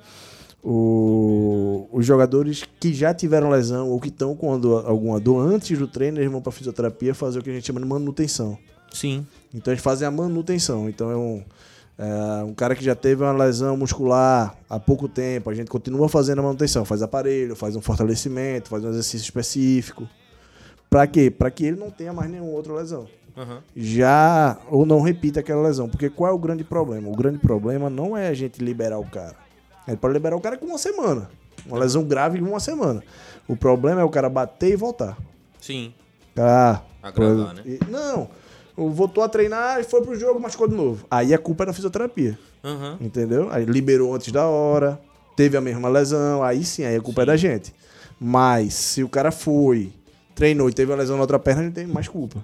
O- 0.64 1.88
os 1.92 2.06
jogadores 2.06 2.64
que 2.80 2.94
já 2.94 3.14
tiveram 3.14 3.50
lesão 3.50 3.90
ou 3.90 4.00
que 4.00 4.10
estão 4.10 4.36
com 4.36 4.60
dor- 4.60 4.86
alguma 4.88 5.20
dor 5.20 5.40
antes 5.46 5.78
do 5.78 5.88
treino, 5.88 6.20
eles 6.20 6.32
vão 6.32 6.42
pra 6.42 6.52
fisioterapia 6.52 7.14
fazer 7.16 7.40
o 7.40 7.44
que 7.44 7.50
a 7.50 7.54
gente 7.54 7.66
chama 7.66 7.80
de 7.80 7.86
manutenção. 7.88 8.58
Sim. 8.94 9.26
Então 9.54 9.74
eles 9.74 9.84
fazem 9.84 10.08
a 10.08 10.12
manutenção. 10.12 10.88
Então 10.90 11.10
é 11.10 11.16
um, 11.18 11.44
é 11.98 12.44
um 12.44 12.54
cara 12.54 12.76
que 12.76 12.84
já 12.84 12.94
teve 12.96 13.24
uma 13.24 13.32
lesão 13.34 13.76
muscular 13.78 14.56
há 14.70 14.80
pouco 14.80 15.08
tempo, 15.08 15.50
a 15.50 15.54
gente 15.54 15.70
continua 15.70 16.08
fazendo 16.10 16.40
a 16.40 16.44
manutenção, 16.44 16.86
faz 16.86 17.02
aparelho, 17.02 17.56
faz 17.56 17.76
um 17.76 17.82
fortalecimento, 17.82 18.70
faz 18.70 18.84
um 18.84 18.90
exercício 18.90 19.24
específico. 19.26 20.08
Pra 20.90 21.08
quê? 21.08 21.32
Pra 21.32 21.50
que 21.50 21.66
ele 21.66 21.80
não 21.80 21.90
tenha 21.90 22.12
mais 22.14 22.30
nenhuma 22.30 22.52
outra 22.52 22.74
lesão. 22.74 23.08
Aham. 23.38 23.60
Já 23.76 24.58
ou 24.70 24.86
não 24.86 25.00
repita 25.02 25.40
aquela 25.40 25.62
lesão. 25.64 25.88
Porque 25.88 26.10
qual 26.10 26.30
é 26.30 26.34
o 26.34 26.38
grande 26.38 26.64
problema? 26.66 27.08
O 27.10 27.16
grande 27.16 27.38
problema 27.40 27.90
não 27.90 28.16
é 28.18 28.28
a 28.28 28.34
gente 28.34 28.62
liberar 28.64 29.00
o 29.00 29.06
cara. 29.06 29.36
Gente 29.88 30.00
pode 30.00 30.14
liberar 30.14 30.36
o 30.36 30.42
cara 30.42 30.58
com 30.58 30.66
uma 30.66 30.78
semana. 30.78 31.30
Uma 31.66 31.80
lesão 31.80 32.04
grave 32.04 32.40
em 32.40 32.42
uma 32.42 32.60
semana. 32.60 33.04
O 33.48 33.56
problema 33.56 34.02
é 34.02 34.04
o 34.04 34.10
cara 34.10 34.30
bater 34.30 34.72
e 34.72 34.76
voltar. 34.76 35.18
Sim. 35.60 35.94
Ah, 36.38 36.82
Agravar, 37.02 37.56
né? 37.56 37.64
Não. 37.90 38.30
Voltou 38.76 39.24
a 39.24 39.30
treinar 39.30 39.80
e 39.80 39.84
foi 39.84 40.02
pro 40.02 40.16
jogo, 40.16 40.40
machucou 40.40 40.68
de 40.68 40.76
novo. 40.76 41.06
Aí 41.10 41.34
a 41.34 41.38
culpa 41.38 41.64
é 41.64 41.68
da 41.68 41.74
fisioterapia. 41.74 42.38
Aham. 42.64 42.98
Entendeu? 43.02 43.50
Aí 43.52 43.66
liberou 43.66 44.16
antes 44.16 44.32
da 44.32 44.46
hora, 44.46 45.00
teve 45.36 45.58
a 45.58 45.62
mesma 45.62 45.90
lesão, 45.90 46.42
aí 46.44 46.64
sim, 46.64 46.84
aí 46.84 46.96
a 46.96 47.02
culpa 47.02 47.24
é 47.24 47.26
da 47.26 47.36
gente. 47.36 47.74
Mas 48.20 48.74
se 48.74 49.04
o 49.04 49.10
cara 49.10 49.32
foi, 49.32 49.92
treinou 50.36 50.70
e 50.70 50.74
teve 50.74 50.92
uma 50.92 50.98
lesão 50.98 51.16
na 51.18 51.24
outra 51.24 51.40
perna, 51.40 51.62
a 51.62 51.66
gente 51.66 51.74
tem 51.74 51.88
mais 51.88 52.08
culpa. 52.08 52.44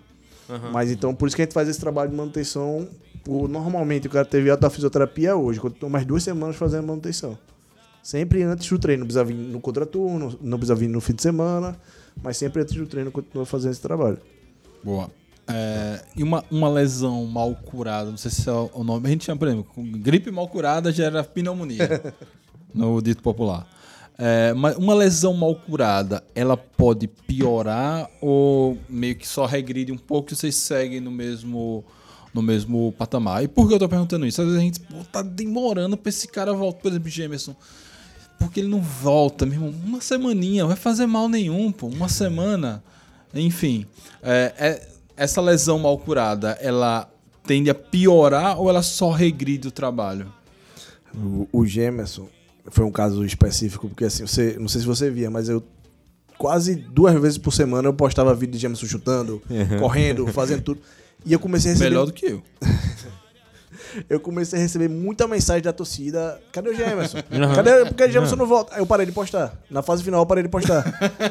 Aham. 0.49 0.71
Mas 0.71 0.91
então, 0.91 1.13
por 1.13 1.27
isso 1.27 1.35
que 1.35 1.41
a 1.41 1.45
gente 1.45 1.53
faz 1.53 1.69
esse 1.69 1.79
trabalho 1.79 2.09
de 2.09 2.15
manutenção. 2.15 2.87
O- 3.27 3.47
normalmente 3.47 4.07
o 4.07 4.09
cara 4.09 4.25
teve 4.25 4.49
alta 4.49 4.69
fisioterapia 4.69 5.35
hoje, 5.35 5.59
continua 5.59 5.89
mais 5.89 6.05
duas 6.05 6.23
semanas 6.23 6.55
fazendo 6.55 6.87
manutenção. 6.87 7.37
Sempre 8.01 8.41
antes 8.43 8.69
do 8.69 8.79
treino, 8.79 9.01
não 9.01 9.07
precisa 9.07 9.23
vir 9.25 9.33
no 9.35 9.59
contraturno, 9.59 10.37
não 10.41 10.57
precisa 10.57 10.75
vir 10.75 10.87
no 10.87 11.01
fim 11.01 11.13
de 11.13 11.21
semana, 11.21 11.77
mas 12.23 12.37
sempre 12.37 12.61
antes 12.61 12.73
do 12.75 12.85
treino 12.87 13.11
continua 13.11 13.45
fazendo 13.45 13.71
esse 13.71 13.81
trabalho. 13.81 14.17
Boa. 14.83 15.09
É, 15.49 16.01
e 16.15 16.23
uma, 16.23 16.43
uma 16.51 16.69
lesão 16.69 17.25
mal 17.25 17.53
curada, 17.55 18.09
não 18.09 18.17
sei 18.17 18.31
se 18.31 18.47
é 18.49 18.51
o 18.51 18.83
nome. 18.83 19.07
A 19.07 19.09
gente 19.09 19.25
chama, 19.25 19.39
por 19.39 19.47
exemplo, 19.47 19.65
gripe 19.77 20.29
mal 20.31 20.47
curada 20.47 20.91
gera 20.91 21.23
pneumonia, 21.23 22.13
no 22.73 23.01
dito 23.01 23.21
popular. 23.21 23.67
É, 24.17 24.53
mas 24.53 24.75
uma 24.77 24.93
lesão 24.95 25.33
mal 25.33 25.53
curada, 25.55 26.23
ela 26.33 26.57
pode 26.57 27.07
piorar 27.07 28.09
ou 28.19 28.77
meio 28.89 29.15
que 29.15 29.27
só 29.27 29.45
regride 29.45 29.91
um 29.91 29.97
pouco 29.97 30.33
e 30.33 30.35
vocês 30.35 30.55
seguem 30.55 30.99
no 30.99 31.11
mesmo, 31.11 31.85
no 32.37 32.43
mesmo 32.43 32.93
patamar? 32.97 33.43
E 33.43 33.47
por 33.47 33.67
que 33.67 33.73
eu 33.73 33.79
tô 33.79 33.89
perguntando 33.89 34.25
isso? 34.25 34.39
Às 34.41 34.47
vezes 34.47 34.61
a 34.61 34.63
gente 34.63 34.79
pô, 34.79 34.95
tá 35.11 35.21
demorando 35.23 35.97
pra 35.97 36.09
esse 36.09 36.27
cara 36.27 36.53
voltar, 36.53 36.81
por 36.81 36.91
exemplo, 36.91 37.09
Gemerson. 37.09 37.55
Porque 38.39 38.59
ele 38.59 38.69
não 38.69 38.79
volta, 38.79 39.45
meu 39.45 39.55
irmão. 39.55 39.73
Uma 39.83 39.99
semaninha, 39.99 40.61
não 40.61 40.67
vai 40.67 40.77
fazer 40.77 41.07
mal 41.07 41.27
nenhum, 41.27 41.71
pô. 41.71 41.87
Uma 41.87 42.07
semana. 42.07 42.83
Enfim. 43.33 43.85
é, 44.21 44.53
é- 44.57 44.87
essa 45.17 45.41
lesão 45.41 45.79
mal 45.79 45.97
curada, 45.97 46.51
ela 46.61 47.11
tende 47.43 47.71
a 47.71 47.73
piorar 47.73 48.59
ou 48.61 48.69
ela 48.69 48.83
só 48.83 49.09
regride 49.09 49.67
o 49.67 49.71
trabalho? 49.71 50.31
O, 51.15 51.47
o 51.51 51.65
Gemerson 51.65 52.27
foi 52.69 52.85
um 52.85 52.91
caso 52.91 53.25
específico, 53.25 53.87
porque 53.89 54.05
assim, 54.05 54.27
você, 54.27 54.55
não 54.59 54.67
sei 54.67 54.81
se 54.81 54.85
você 54.85 55.09
via, 55.09 55.31
mas 55.31 55.49
eu 55.49 55.63
quase 56.37 56.75
duas 56.75 57.19
vezes 57.19 57.39
por 57.39 57.51
semana 57.51 57.87
eu 57.87 57.93
postava 57.95 58.35
vídeo 58.35 58.53
de 58.53 58.59
Gemerson 58.59 58.85
chutando, 58.85 59.41
correndo, 59.79 60.27
fazendo 60.27 60.61
tudo. 60.61 60.81
E 61.27 61.33
eu 61.33 61.39
comecei 61.39 61.71
a 61.71 61.73
receber. 61.73 61.89
Melhor 61.89 62.05
do 62.05 62.13
que 62.13 62.25
eu. 62.25 62.41
Eu 64.09 64.19
comecei 64.19 64.59
a 64.59 64.61
receber 64.61 64.87
muita 64.89 65.27
mensagem 65.27 65.61
da 65.63 65.73
torcida. 65.73 66.39
Cadê 66.51 66.69
o 66.69 66.75
Gemerson? 66.75 67.17
Uhum. 67.17 67.53
Cadê? 67.55 67.85
Porque 67.85 68.03
o 68.03 68.11
Gemerson 68.11 68.35
não 68.35 68.45
volta. 68.45 68.75
Aí 68.75 68.79
eu 68.81 68.85
parei 68.85 69.05
de 69.05 69.11
postar. 69.11 69.57
Na 69.71 69.81
fase 69.81 70.03
final 70.03 70.21
eu 70.21 70.25
parei 70.25 70.43
de 70.43 70.49
postar. 70.49 70.83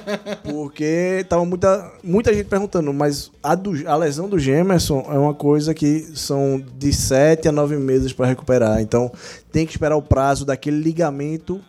Porque 0.42 1.24
tava 1.28 1.44
muita, 1.44 1.92
muita 2.02 2.34
gente 2.34 2.46
perguntando, 2.46 2.92
mas 2.92 3.30
a, 3.42 3.54
do- 3.54 3.88
a 3.88 3.96
lesão 3.96 4.28
do 4.28 4.38
Gemerson 4.38 5.00
é 5.08 5.18
uma 5.18 5.34
coisa 5.34 5.72
que 5.74 6.08
são 6.14 6.62
de 6.78 6.92
7 6.92 7.48
a 7.48 7.52
9 7.52 7.76
meses 7.76 8.12
para 8.12 8.26
recuperar. 8.26 8.80
Então 8.80 9.12
tem 9.52 9.64
que 9.66 9.72
esperar 9.72 9.96
o 9.96 10.02
prazo 10.02 10.44
daquele 10.44 10.80
ligamento 10.80 11.60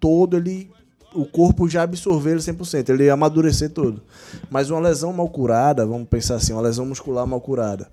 todo 0.00 0.36
ele. 0.36 0.70
O 1.14 1.24
corpo 1.24 1.68
já 1.68 1.82
absorver 1.82 2.32
ele 2.32 2.40
100%, 2.40 2.90
ele 2.90 3.08
amadurecer 3.08 3.70
todo. 3.70 4.02
Mas 4.50 4.70
uma 4.70 4.80
lesão 4.80 5.12
mal 5.12 5.28
curada, 5.28 5.86
vamos 5.86 6.08
pensar 6.08 6.36
assim, 6.36 6.52
uma 6.52 6.62
lesão 6.62 6.84
muscular 6.84 7.26
mal 7.26 7.40
curada. 7.40 7.88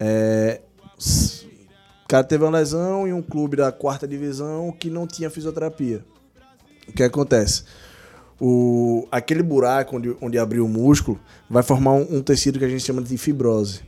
É, 0.00 0.60
o 2.04 2.08
cara 2.08 2.24
teve 2.24 2.44
uma 2.44 2.58
lesão 2.58 3.06
em 3.06 3.12
um 3.12 3.22
clube 3.22 3.56
da 3.56 3.70
quarta 3.70 4.06
divisão 4.06 4.72
que 4.72 4.90
não 4.90 5.06
tinha 5.06 5.30
fisioterapia. 5.30 6.04
O 6.88 6.92
que 6.92 7.02
acontece? 7.02 7.64
o, 8.40 9.06
aquele 9.10 9.42
buraco 9.42 9.96
onde, 9.96 10.16
onde 10.20 10.38
abriu 10.38 10.64
o 10.64 10.68
músculo 10.68 11.18
vai 11.48 11.62
formar 11.62 11.92
um, 11.92 12.18
um 12.18 12.22
tecido 12.22 12.58
que 12.58 12.64
a 12.64 12.68
gente 12.68 12.82
chama 12.82 13.02
de 13.02 13.16
fibrose. 13.16 13.80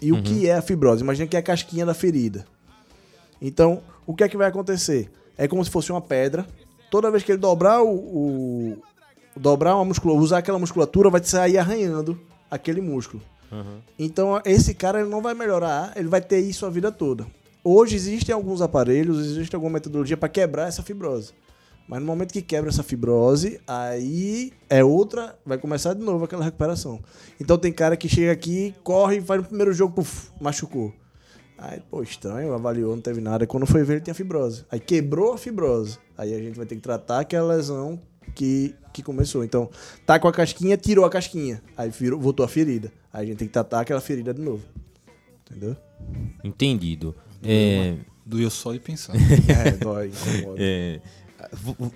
E 0.00 0.12
o 0.12 0.22
que 0.22 0.48
é 0.48 0.54
a 0.54 0.62
fibrose? 0.62 1.02
Imagina 1.02 1.28
que 1.28 1.36
é 1.36 1.40
a 1.40 1.42
casquinha 1.42 1.84
da 1.84 1.92
ferida. 1.92 2.46
Então, 3.42 3.82
o 4.06 4.14
que 4.14 4.24
é 4.24 4.28
que 4.28 4.36
vai 4.36 4.48
acontecer? 4.48 5.10
É 5.36 5.46
como 5.46 5.62
se 5.62 5.70
fosse 5.70 5.92
uma 5.92 6.00
pedra. 6.00 6.46
Toda 6.90 7.10
vez 7.10 7.22
que 7.22 7.32
ele 7.32 7.38
dobrar 7.38 7.82
o, 7.82 7.94
o- 7.94 8.78
dobrar 9.36 9.76
uma 9.76 9.84
musculatura, 9.84 10.24
usar 10.24 10.38
aquela 10.38 10.58
musculatura, 10.58 11.08
vai 11.10 11.22
sair 11.22 11.56
arranhando 11.58 12.20
aquele 12.50 12.80
músculo. 12.80 13.22
Então, 13.98 14.40
esse 14.44 14.74
cara 14.74 15.00
ele 15.00 15.08
não 15.08 15.20
vai 15.20 15.34
melhorar, 15.34 15.92
ele 15.96 16.08
vai 16.08 16.20
ter 16.20 16.38
isso 16.40 16.64
a 16.66 16.70
vida 16.70 16.90
toda. 16.92 17.26
Hoje 17.64 17.96
existem 17.96 18.34
alguns 18.34 18.62
aparelhos, 18.62 19.18
existe 19.26 19.54
alguma 19.54 19.72
metodologia 19.74 20.16
para 20.16 20.28
quebrar 20.28 20.68
essa 20.68 20.82
fibrose. 20.82 21.32
Mas 21.88 21.98
no 22.00 22.06
momento 22.06 22.32
que 22.32 22.40
quebra 22.42 22.70
essa 22.70 22.84
fibrose, 22.84 23.60
aí 23.66 24.52
é 24.68 24.84
outra, 24.84 25.36
vai 25.44 25.58
começar 25.58 25.92
de 25.94 26.00
novo 26.00 26.24
aquela 26.24 26.44
recuperação. 26.44 27.00
Então 27.40 27.58
tem 27.58 27.72
cara 27.72 27.96
que 27.96 28.08
chega 28.08 28.30
aqui, 28.30 28.72
corre, 28.84 29.18
vai 29.18 29.38
no 29.38 29.44
primeiro 29.44 29.72
jogo, 29.72 29.94
puf, 29.96 30.30
machucou. 30.40 30.92
Aí, 31.62 31.78
pô, 31.90 32.02
estranho, 32.02 32.54
avaliou, 32.54 32.96
não 32.96 33.02
teve 33.02 33.20
nada. 33.20 33.46
Quando 33.46 33.66
foi 33.66 33.84
ver, 33.84 33.94
ele 33.94 34.00
tinha 34.00 34.14
fibrose. 34.14 34.64
Aí 34.70 34.80
quebrou 34.80 35.34
a 35.34 35.38
fibrose. 35.38 35.98
Aí 36.16 36.34
a 36.34 36.38
gente 36.38 36.56
vai 36.56 36.64
ter 36.64 36.74
que 36.74 36.80
tratar 36.80 37.20
aquela 37.20 37.54
lesão 37.54 38.00
que, 38.34 38.74
que 38.94 39.02
começou. 39.02 39.44
Então, 39.44 39.68
tá 40.06 40.18
com 40.18 40.26
a 40.26 40.32
casquinha, 40.32 40.78
tirou 40.78 41.04
a 41.04 41.10
casquinha. 41.10 41.62
Aí 41.76 41.90
virou, 41.90 42.18
voltou 42.18 42.46
a 42.46 42.48
ferida. 42.48 42.90
Aí 43.12 43.24
a 43.24 43.26
gente 43.26 43.36
tem 43.36 43.46
que 43.46 43.52
tratar 43.52 43.80
aquela 43.80 44.00
ferida 44.00 44.32
de 44.32 44.40
novo. 44.40 44.62
Entendeu? 45.50 45.76
Entendido. 46.42 47.14
É, 47.42 47.96
Doeu 48.24 48.48
só 48.48 48.72
de 48.72 48.80
pensar. 48.80 49.12
É, 49.48 49.72
dói, 49.72 50.08
incomoda. 50.08 50.56
é, 50.64 51.00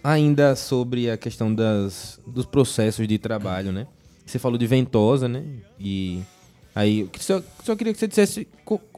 ainda 0.03 0.55
sobre 0.57 1.11
a 1.11 1.17
questão 1.17 1.55
das, 1.55 2.21
dos 2.27 2.45
processos 2.45 3.09
de 3.09 3.17
trabalho, 3.19 3.73
né? 3.73 3.87
Você 4.27 4.39
falou 4.39 4.59
de 4.59 4.67
ventosa, 4.67 5.27
né? 5.27 5.43
E 5.81 6.23
aí, 6.75 7.09
só, 7.21 7.43
só 7.63 7.77
queria 7.77 7.93
que 7.93 7.99
você 7.99 8.07
dissesse 8.09 8.47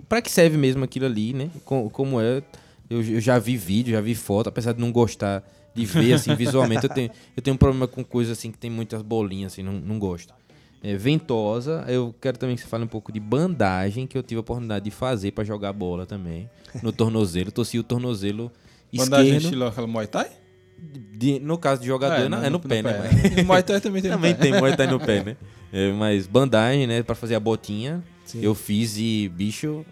pra 0.08 0.20
que 0.22 0.30
serve 0.30 0.56
mesmo 0.56 0.84
aquilo 0.84 1.06
ali, 1.06 1.32
né? 1.32 1.50
Co- 1.64 1.90
Como 1.90 2.20
é. 2.20 2.42
Eu, 2.88 3.02
eu 3.02 3.20
já 3.20 3.38
vi 3.38 3.56
vídeo, 3.56 3.92
já 3.92 4.00
vi 4.00 4.14
foto, 4.14 4.48
apesar 4.48 4.72
de 4.72 4.80
não 4.80 4.92
gostar 4.92 5.42
de 5.74 5.84
ver 5.84 6.12
assim 6.14 6.34
visualmente, 6.36 6.84
eu 6.84 6.88
tenho, 6.90 7.10
eu 7.36 7.42
tenho 7.42 7.54
um 7.54 7.58
problema 7.58 7.88
com 7.88 8.04
coisas 8.04 8.38
assim 8.38 8.52
que 8.52 8.58
tem 8.58 8.70
muitas 8.70 9.02
bolinhas, 9.02 9.52
assim, 9.52 9.62
não, 9.62 9.72
não 9.72 9.98
gosto. 9.98 10.32
É, 10.82 10.94
ventosa, 10.96 11.84
eu 11.88 12.14
quero 12.20 12.38
também 12.38 12.54
que 12.54 12.62
você 12.62 12.68
fale 12.68 12.84
um 12.84 12.88
pouco 12.88 13.10
de 13.10 13.18
bandagem, 13.18 14.06
que 14.06 14.16
eu 14.16 14.22
tive 14.22 14.36
a 14.38 14.40
oportunidade 14.40 14.84
de 14.84 14.90
fazer 14.92 15.32
pra 15.32 15.42
jogar 15.42 15.72
bola 15.72 16.06
também, 16.06 16.48
no 16.82 16.92
tornozelo. 16.92 17.50
Torci 17.50 17.76
o 17.78 17.82
tornozelo 17.82 18.52
Bandagem 18.94 19.26
esquerdo. 19.26 19.44
estilo 19.44 19.66
aquela 19.66 19.86
Muay 19.88 20.06
Thai? 20.06 20.28
De- 21.12 21.40
no 21.40 21.58
caso 21.58 21.80
de 21.80 21.88
jogador, 21.88 22.22
é, 22.24 22.28
no, 22.28 22.36
é 22.44 22.50
no 22.50 22.60
pé, 22.60 22.82
né? 22.82 23.00
mas- 23.12 23.38
E 23.38 23.42
Muay 23.42 23.62
Thai 23.64 23.80
também 23.80 24.00
tem 24.00 24.10
no 24.12 24.16
Também 24.16 24.34
pé. 24.34 24.42
tem 24.42 24.52
Muay 24.52 24.76
Thai 24.76 24.86
no 24.86 25.00
pé, 25.00 25.24
né? 25.24 25.36
É, 25.76 25.92
mas 25.92 26.26
bandagem, 26.26 26.86
né? 26.86 27.02
Pra 27.02 27.14
fazer 27.14 27.34
a 27.34 27.40
botinha. 27.40 28.02
Eu 28.34 28.54
fiz 28.54 28.96
e, 28.96 29.28
bicho, 29.28 29.84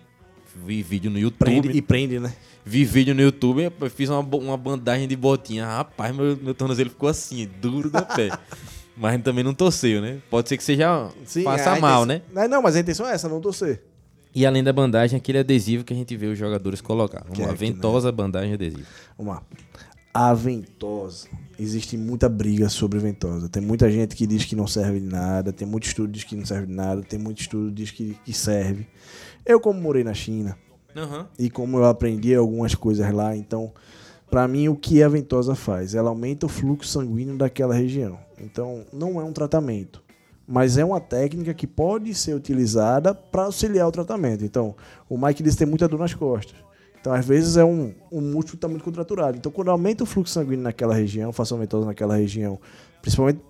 vi 0.67 0.83
vídeo 0.83 1.11
no 1.11 1.19
YouTube. 1.19 1.39
Prende, 1.61 1.69
e 1.77 1.83
prende, 1.83 2.19
né? 2.19 2.35
Vi 2.65 2.85
vídeo 2.87 3.15
no 3.15 3.21
YouTube, 3.21 3.71
eu 3.79 3.91
fiz 3.91 4.09
uma, 4.09 4.21
uma 4.21 4.57
bandagem 4.57 5.07
de 5.07 5.15
botinha. 5.15 5.67
Rapaz, 5.67 6.17
meu, 6.17 6.39
meu 6.41 6.55
tornozelo 6.55 6.89
ficou 6.89 7.09
assim, 7.09 7.47
duro 7.61 7.91
do 7.91 8.03
pé. 8.03 8.31
Mas 8.97 9.21
também 9.23 9.45
não 9.45 9.53
torceu, 9.53 10.01
né? 10.01 10.19
Pode 10.31 10.49
ser 10.49 10.57
que 10.57 10.65
seja. 10.65 11.11
faça 11.43 11.73
a 11.73 11.81
mal, 11.81 12.07
né? 12.07 12.23
Não, 12.49 12.63
mas 12.63 12.77
a 12.77 12.81
intenção 12.81 13.09
é 13.09 13.13
essa, 13.13 13.29
não 13.29 13.41
torcer. 13.41 13.83
E 14.33 14.47
além 14.47 14.63
da 14.63 14.73
bandagem, 14.73 15.17
aquele 15.17 15.39
adesivo 15.39 15.83
que 15.83 15.93
a 15.93 15.97
gente 15.97 16.17
vê 16.17 16.27
os 16.27 16.39
jogadores 16.39 16.81
colocar. 16.81 17.23
Vamos 17.23 17.37
Que 17.37 17.43
é 17.43 17.47
lá, 17.47 17.51
né? 17.51 17.59
ventosa, 17.59 18.13
bandagem 18.13 18.53
e 18.53 18.55
adesivo. 18.55 18.87
Vamos 19.19 19.35
lá. 19.35 19.43
A 20.17 20.33
ventosa. 20.33 21.27
Existe 21.59 21.97
muita 21.97 22.29
briga 22.29 22.69
sobre 22.69 23.01
ventosa. 23.01 23.49
Tem 23.49 23.61
muita 23.61 23.91
gente 23.91 24.15
que 24.15 24.29
diz 24.29 24.45
que 24.45 24.55
não 24.55 24.65
serve 24.65 25.01
de 25.01 25.07
nada, 25.07 25.53
tem 25.53 25.67
muito 25.67 25.89
estudo 25.89 26.07
que 26.07 26.13
diz 26.13 26.23
que 26.25 26.37
não 26.37 26.47
serve 26.47 26.67
de 26.69 26.73
nada, 26.73 27.03
tem 27.03 27.19
muito 27.19 27.41
estudo 27.41 27.69
que 27.71 27.75
diz 27.75 27.91
que, 27.91 28.15
que 28.25 28.33
serve. 28.33 28.87
Eu, 29.45 29.59
como 29.59 29.81
morei 29.81 30.05
na 30.05 30.15
China, 30.15 30.57
Aham. 30.97 31.27
e 31.37 31.51
como 31.51 31.79
eu 31.79 31.85
aprendi 31.87 32.33
algumas 32.33 32.77
coisas 32.77 33.13
lá, 33.13 33.37
então, 33.37 33.73
pra 34.31 34.47
mim, 34.47 34.69
o 34.69 34.77
que 34.77 35.03
a 35.03 35.09
ventosa 35.09 35.57
faz? 35.57 35.97
Ela 35.97 36.11
aumenta 36.11 36.47
o 36.47 36.49
fluxo 36.49 36.93
sanguíneo 36.93 37.37
daquela 37.37 37.75
região. 37.75 38.17
Então, 38.39 38.85
não 38.93 39.21
é 39.21 39.25
um 39.25 39.33
tratamento, 39.33 40.01
mas 40.47 40.79
é 40.79 40.85
uma 40.85 41.01
técnica 41.01 41.53
que 41.53 41.67
pode 41.67 42.15
ser 42.15 42.35
utilizada 42.35 43.13
para 43.13 43.47
auxiliar 43.47 43.89
o 43.89 43.93
tratamento. 43.93 44.45
Então, 44.45 44.77
o 45.09 45.19
Mike 45.19 45.43
disse 45.43 45.57
que 45.57 45.65
tem 45.65 45.69
muita 45.69 45.89
dor 45.89 45.99
nas 45.99 46.15
costas. 46.15 46.57
Então, 47.05 47.13
às 47.13 47.27
vezes, 47.27 47.59
é 47.59 47.65
um, 47.67 47.93
um 48.11 48.23
músculo 48.23 48.53
que 48.53 48.55
está 48.55 48.67
muito 48.67 48.83
contraturado. 48.83 49.37
Então, 49.37 49.53
quando 49.53 49.71
aumenta 49.71 50.03
o 50.03 50.07
fluxo 50.07 50.33
sanguíneo 50.33 50.63
naquela 50.63 50.95
região, 50.95 51.35
faça 51.35 51.55
ventosa 51.55 51.85
naquela 51.85 52.17
região, 52.17 52.59
principalmente, 53.03 53.41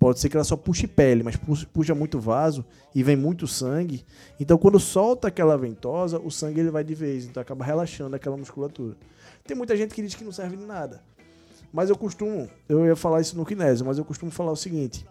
pode 0.00 0.18
ser 0.18 0.28
que 0.28 0.36
ela 0.36 0.42
só 0.42 0.56
puxe 0.56 0.88
pele, 0.88 1.22
mas 1.22 1.36
puxa, 1.36 1.94
muito 1.94 2.18
vaso 2.18 2.64
e 2.92 3.00
vem 3.04 3.14
muito 3.14 3.46
sangue. 3.46 4.04
Então, 4.40 4.58
quando 4.58 4.80
solta 4.80 5.28
aquela 5.28 5.56
ventosa, 5.56 6.18
o 6.18 6.28
sangue 6.28 6.58
ele 6.58 6.72
vai 6.72 6.82
de 6.82 6.92
vez. 6.92 7.24
Então, 7.24 7.40
acaba 7.40 7.64
relaxando 7.64 8.16
aquela 8.16 8.36
musculatura. 8.36 8.96
Tem 9.46 9.56
muita 9.56 9.76
gente 9.76 9.94
que 9.94 10.02
diz 10.02 10.16
que 10.16 10.24
não 10.24 10.32
serve 10.32 10.56
de 10.56 10.64
nada. 10.64 11.00
Mas 11.72 11.88
eu 11.88 11.96
costumo, 11.96 12.50
eu 12.68 12.84
ia 12.84 12.96
falar 12.96 13.20
isso 13.20 13.36
no 13.36 13.46
kinésio, 13.46 13.86
mas 13.86 13.96
eu 13.96 14.04
costumo 14.04 14.32
falar 14.32 14.50
o 14.50 14.56
seguinte: 14.56 15.06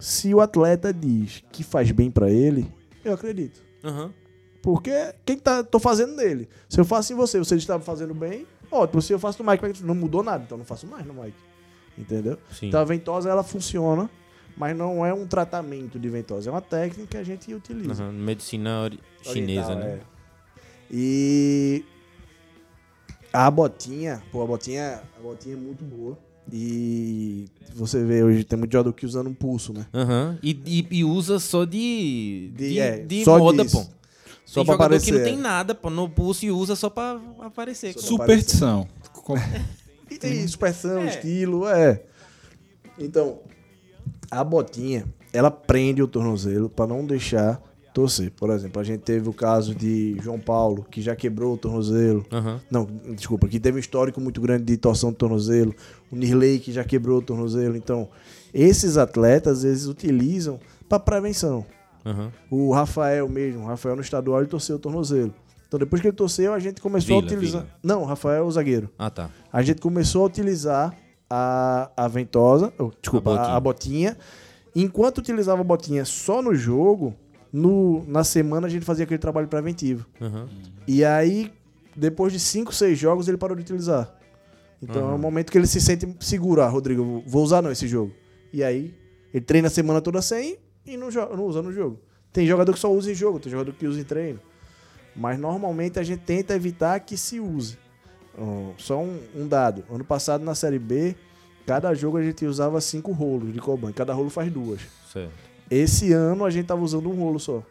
se 0.00 0.34
o 0.34 0.40
atleta 0.40 0.92
diz 0.92 1.44
que 1.52 1.62
faz 1.62 1.88
bem 1.92 2.10
pra 2.10 2.32
ele, 2.32 2.66
eu 3.04 3.12
acredito. 3.12 3.62
Aham. 3.84 4.12
Porque 4.66 5.14
quem 5.24 5.38
tá 5.38 5.62
tô 5.62 5.78
fazendo 5.78 6.16
nele. 6.16 6.48
Se 6.68 6.80
eu 6.80 6.84
faço 6.84 7.12
em 7.12 7.16
você, 7.16 7.38
você 7.38 7.54
estava 7.54 7.80
fazendo 7.84 8.12
bem, 8.12 8.44
ótimo. 8.68 9.00
Se 9.00 9.12
eu 9.12 9.18
faço 9.20 9.40
no 9.40 9.48
Mike, 9.48 9.80
não 9.84 9.94
mudou 9.94 10.24
nada, 10.24 10.42
então 10.44 10.58
não 10.58 10.64
faço 10.64 10.88
mais 10.88 11.06
no 11.06 11.14
Mike. 11.14 11.36
Entendeu? 11.96 12.36
Sim. 12.50 12.66
Então 12.66 12.80
a 12.80 12.84
ventosa 12.84 13.30
ela 13.30 13.44
funciona, 13.44 14.10
mas 14.56 14.76
não 14.76 15.06
é 15.06 15.14
um 15.14 15.24
tratamento 15.24 16.00
de 16.00 16.08
ventosa, 16.08 16.50
é 16.50 16.52
uma 16.52 16.60
técnica 16.60 17.10
que 17.10 17.16
a 17.16 17.22
gente 17.22 17.54
utiliza. 17.54 18.02
Aham, 18.02 18.10
Medicina 18.14 18.90
chinesa, 19.22 19.68
Oriental, 19.72 19.76
né? 19.76 20.00
é. 20.00 20.16
E 20.90 21.84
a 23.32 23.48
botinha, 23.48 24.20
pô, 24.32 24.42
a 24.42 24.46
botinha, 24.46 25.00
a 25.16 25.22
botinha 25.22 25.54
é 25.54 25.58
muito 25.58 25.84
boa. 25.84 26.18
E 26.52 27.46
você 27.74 28.04
vê 28.04 28.22
hoje 28.22 28.42
tem 28.44 28.58
muito 28.58 28.72
jogador 28.72 28.92
que 28.92 29.04
usando 29.06 29.28
um 29.28 29.34
pulso, 29.34 29.72
né? 29.72 29.86
Aham. 29.94 30.38
E, 30.42 30.50
e, 30.66 30.98
e 30.98 31.04
usa 31.04 31.38
só 31.38 31.64
de. 31.64 32.50
De- 32.54 32.68
De, 32.70 32.78
é, 32.80 32.98
de 32.98 33.24
só 33.24 33.38
moda, 33.38 33.62
disso. 33.64 33.84
pô. 33.84 33.95
Só 34.46 34.60
tem 34.60 34.66
pra 34.66 34.74
jogador 34.74 34.84
aparecer. 34.94 35.12
que 35.12 35.18
não 35.18 35.24
tem 35.24 35.36
nada, 35.36 35.74
pô, 35.74 35.90
no 35.90 36.08
pulso 36.08 36.46
e 36.46 36.50
usa 36.50 36.74
só 36.74 36.88
pra 36.88 37.20
aparecer. 37.40 37.92
Só. 37.92 38.00
Superstição. 38.00 38.88
E 40.10 40.16
tem 40.16 40.42
expressão, 40.42 41.00
É. 41.02 41.06
estilo, 41.08 41.66
é. 41.68 42.00
Então, 42.98 43.40
a 44.30 44.42
botinha, 44.42 45.04
ela 45.32 45.50
prende 45.50 46.00
o 46.02 46.08
tornozelo 46.08 46.68
pra 46.70 46.86
não 46.86 47.04
deixar 47.04 47.60
torcer. 47.92 48.30
Por 48.30 48.50
exemplo, 48.50 48.80
a 48.80 48.84
gente 48.84 49.00
teve 49.00 49.28
o 49.28 49.32
caso 49.32 49.74
de 49.74 50.16
João 50.22 50.38
Paulo, 50.38 50.86
que 50.90 51.02
já 51.02 51.16
quebrou 51.16 51.54
o 51.54 51.56
tornozelo. 51.58 52.24
Aham. 52.30 52.60
Não, 52.70 52.86
desculpa, 53.16 53.48
que 53.48 53.58
teve 53.58 53.78
um 53.78 53.80
histórico 53.80 54.20
muito 54.20 54.40
grande 54.40 54.64
de 54.64 54.76
torção 54.76 55.10
de 55.10 55.16
tornozelo. 55.16 55.74
O 56.10 56.16
Nirley, 56.16 56.58
que 56.60 56.72
já 56.72 56.84
quebrou 56.84 57.18
o 57.18 57.22
tornozelo. 57.22 57.76
Então, 57.76 58.08
esses 58.54 58.96
atletas, 58.96 59.64
eles 59.64 59.86
utilizam 59.86 60.60
para 60.88 61.00
prevenção. 61.00 61.66
Aham. 62.06 62.32
O 62.48 62.72
Rafael 62.72 63.28
mesmo, 63.28 63.64
o 63.64 63.66
Rafael 63.66 63.96
no 63.96 64.02
estadual, 64.02 64.40
ele 64.40 64.48
torceu 64.48 64.76
o 64.76 64.78
tornozelo. 64.78 65.34
Então, 65.66 65.80
depois 65.80 66.00
que 66.00 66.06
ele 66.06 66.16
torceu, 66.16 66.54
a 66.54 66.58
gente 66.60 66.80
começou 66.80 67.20
Vila, 67.20 67.20
a 67.20 67.34
utilizar. 67.34 67.62
Vila. 67.62 67.74
Não, 67.82 68.02
o 68.02 68.04
Rafael 68.04 68.44
é 68.44 68.46
o 68.46 68.50
zagueiro. 68.50 68.88
Ah, 68.96 69.10
tá. 69.10 69.28
A 69.52 69.62
gente 69.62 69.80
começou 69.80 70.22
a 70.22 70.26
utilizar 70.26 70.96
a, 71.28 71.90
a 71.96 72.06
ventosa, 72.06 72.72
oh, 72.78 72.92
desculpa, 73.00 73.34
A 73.34 73.56
a 73.56 73.60
botinha. 73.60 74.16
Enquanto 74.74 75.18
utilizava 75.18 75.62
a 75.62 75.64
botinha 75.64 76.04
só 76.04 76.40
no 76.40 76.54
jogo, 76.54 77.14
no, 77.52 78.04
na 78.06 78.22
semana 78.22 78.68
a 78.68 78.70
gente 78.70 78.84
fazia 78.84 79.04
aquele 79.04 79.18
trabalho 79.18 79.48
preventivo. 79.48 80.06
Aham. 80.20 80.48
E 80.86 81.04
aí, 81.04 81.52
depois 81.96 82.32
de 82.32 82.38
5, 82.38 82.72
6 82.72 82.96
jogos, 82.96 83.26
ele 83.26 83.36
parou 83.36 83.56
de 83.56 83.62
utilizar. 83.62 84.14
Então 84.80 85.10
é 85.10 85.14
o 85.14 85.18
momento 85.18 85.50
que 85.50 85.58
ele 85.58 85.66
se 85.66 85.80
sente 85.80 86.06
seguro. 86.20 86.60
Ah, 86.60 86.68
Rodrigo, 86.68 87.24
vou 87.26 87.42
usar 87.42 87.60
não 87.60 87.72
esse 87.72 87.88
jogo. 87.88 88.12
E 88.52 88.62
aí, 88.62 88.94
ele 89.34 89.44
treina 89.44 89.66
a 89.66 89.70
semana 89.70 90.00
toda 90.00 90.22
sem 90.22 90.58
e 90.86 90.96
não, 90.96 91.08
não 91.10 91.44
usa 91.44 91.62
no 91.62 91.72
jogo. 91.72 91.98
Tem 92.32 92.46
jogador 92.46 92.72
que 92.72 92.78
só 92.78 92.92
usa 92.92 93.10
em 93.10 93.14
jogo, 93.14 93.38
tem 93.40 93.50
jogador 93.50 93.72
que 93.72 93.86
usa 93.86 94.00
em 94.00 94.04
treino. 94.04 94.40
Mas 95.14 95.38
normalmente 95.38 95.98
a 95.98 96.02
gente 96.02 96.20
tenta 96.20 96.54
evitar 96.54 97.00
que 97.00 97.16
se 97.16 97.40
use. 97.40 97.78
Só 98.76 99.00
um, 99.00 99.18
um 99.34 99.48
dado. 99.48 99.84
Ano 99.90 100.04
passado 100.04 100.44
na 100.44 100.54
Série 100.54 100.78
B, 100.78 101.16
cada 101.66 101.94
jogo 101.94 102.18
a 102.18 102.22
gente 102.22 102.44
usava 102.44 102.80
cinco 102.80 103.12
rolos 103.12 103.52
de 103.52 103.58
Coban. 103.58 103.92
Cada 103.92 104.12
rolo 104.12 104.28
faz 104.28 104.52
duas. 104.52 104.80
Certo. 105.10 105.32
Esse 105.70 106.12
ano 106.12 106.44
a 106.44 106.50
gente 106.50 106.66
tava 106.66 106.82
usando 106.82 107.08
um 107.10 107.14
rolo 107.18 107.38
só. 107.40 107.62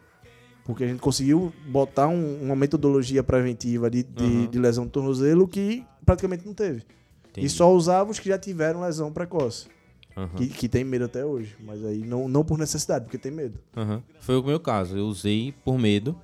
Porque 0.64 0.82
a 0.82 0.88
gente 0.88 0.98
conseguiu 0.98 1.52
botar 1.68 2.08
um- 2.08 2.42
uma 2.42 2.56
metodologia 2.56 3.22
preventiva 3.22 3.88
de, 3.88 4.02
de, 4.02 4.24
Uhum. 4.24 4.46
de 4.50 4.58
lesão 4.58 4.84
do 4.84 4.90
tornozelo 4.90 5.46
que 5.46 5.84
praticamente 6.04 6.44
não 6.44 6.52
teve. 6.52 6.82
Entendi. 7.30 7.46
E 7.46 7.48
só 7.48 7.72
usava 7.72 8.10
os 8.10 8.18
que 8.18 8.28
já 8.28 8.36
tiveram 8.38 8.80
lesão 8.80 9.12
precoce. 9.12 9.68
Aham. 10.16 10.36
Que, 10.36 10.48
que 10.48 10.68
tem 10.68 10.82
medo 10.82 11.04
até 11.04 11.24
hoje. 11.24 11.54
Mas 11.60 11.84
aí 11.84 11.98
não, 11.98 12.26
não 12.26 12.44
por 12.44 12.58
necessidade, 12.58 13.04
porque 13.04 13.18
tem 13.18 13.30
medo. 13.30 13.58
Aham. 13.76 14.02
Foi 14.20 14.36
o 14.36 14.42
meu 14.42 14.58
caso. 14.58 14.96
Eu 14.96 15.06
usei 15.06 15.52
por 15.64 15.78
medo. 15.78 16.16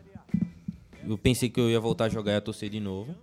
Eu 1.07 1.19
pensei 1.19 1.49
que 1.51 1.61
eu 1.61 1.69
ia 1.69 1.79
voltar 1.81 2.07
a 2.07 2.09
jogar 2.09 2.33
e 2.33 2.35
ia 2.37 2.41
torcer 2.41 2.71
de 2.71 2.81
novo. 2.81 3.15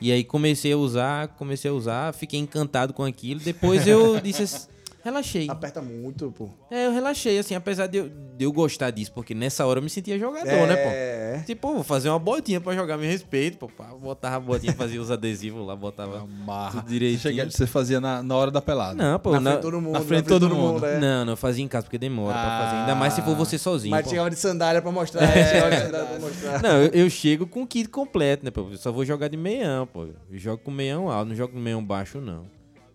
E 0.00 0.12
aí 0.12 0.24
comecei 0.24 0.72
a 0.72 0.76
usar, 0.76 1.28
comecei 1.28 1.70
a 1.70 1.74
usar, 1.74 2.14
fiquei 2.14 2.38
encantado 2.38 2.92
com 2.92 3.04
aquilo. 3.04 3.40
Depois 3.40 3.86
eu 3.86 4.18
disse 4.22 4.42
assim, 4.42 4.68
Relaxei. 5.08 5.46
Aperta 5.48 5.80
muito, 5.82 6.30
pô. 6.32 6.48
É, 6.70 6.86
eu 6.86 6.92
relaxei, 6.92 7.38
assim, 7.38 7.54
apesar 7.54 7.86
de 7.86 7.98
eu, 7.98 8.08
de 8.36 8.44
eu 8.44 8.52
gostar 8.52 8.90
disso, 8.90 9.12
porque 9.12 9.34
nessa 9.34 9.64
hora 9.66 9.78
eu 9.78 9.82
me 9.82 9.88
sentia 9.90 10.18
jogador, 10.18 10.66
né, 10.66 10.76
pô? 10.76 10.88
É. 10.90 11.42
Tipo, 11.46 11.72
vou 11.74 11.82
fazer 11.82 12.08
uma 12.08 12.18
botinha 12.18 12.60
pra 12.60 12.74
jogar, 12.74 12.96
me 12.98 13.06
respeito, 13.06 13.56
pô. 13.58 13.70
Botava 14.00 14.36
a 14.36 14.40
botinha, 14.40 14.72
fazia 14.74 15.00
os 15.00 15.10
adesivos 15.10 15.66
lá, 15.66 15.74
botava 15.74 16.20
Amarra. 16.42 16.80
tudo 16.80 16.88
direitinho. 16.88 17.20
Chega- 17.20 17.50
Você 17.50 17.66
fazia 17.66 18.00
na, 18.00 18.22
na 18.22 18.36
hora 18.36 18.50
da 18.50 18.60
pelada. 18.60 18.94
Não, 18.94 19.18
pô, 19.18 19.32
Na 19.32 19.40
na- 19.40 19.50
frente 19.50 19.56
de 19.58 19.62
todo 19.62 19.80
mundo. 19.80 19.92
na 19.92 20.00
frente 20.00 20.22
de 20.24 20.28
todo 20.28 20.48
mundo. 20.54 20.84
é. 20.86 20.98
Não, 20.98 21.24
não, 21.24 21.32
eu 21.32 21.36
fazia 21.36 21.64
em 21.64 21.68
casa 21.68 21.84
porque 21.84 21.98
demora 21.98 22.32
pra 22.34 22.42
Ah. 22.42 22.64
fazer. 22.64 22.76
Ainda 22.80 22.94
mais 22.94 23.12
se 23.14 23.22
for 23.22 23.34
você 23.34 23.56
sozinho. 23.58 23.90
Mas 23.90 24.04
pô. 24.04 24.10
chegava 24.10 24.30
de 24.30 24.36
sandália 24.36 24.82
pra 24.82 24.90
mostrar. 24.92 25.22
É, 25.24 25.46
chegava 25.52 25.70
de 25.74 25.82
sandália 25.82 26.06
pra 26.06 26.18
mostrar. 26.18 26.62
Não, 26.62 26.82
eu, 26.82 26.90
eu 27.04 27.10
chego 27.10 27.46
com 27.46 27.62
o 27.62 27.66
kit 27.66 27.88
completo, 27.88 28.44
né, 28.44 28.50
pô? 28.50 28.68
Eu 28.70 28.76
só 28.76 28.92
vou 28.92 29.04
jogar 29.04 29.28
de 29.28 29.36
meião, 29.36 29.86
pô. 29.86 30.04
Eu 30.30 30.38
jogo 30.38 30.62
com 30.62 30.70
meião 30.70 31.10
alto, 31.10 31.28
não 31.30 31.36
jogo 31.36 31.52
com 31.54 31.58
meião 31.58 31.82
baixo, 31.84 32.20
não. 32.20 32.44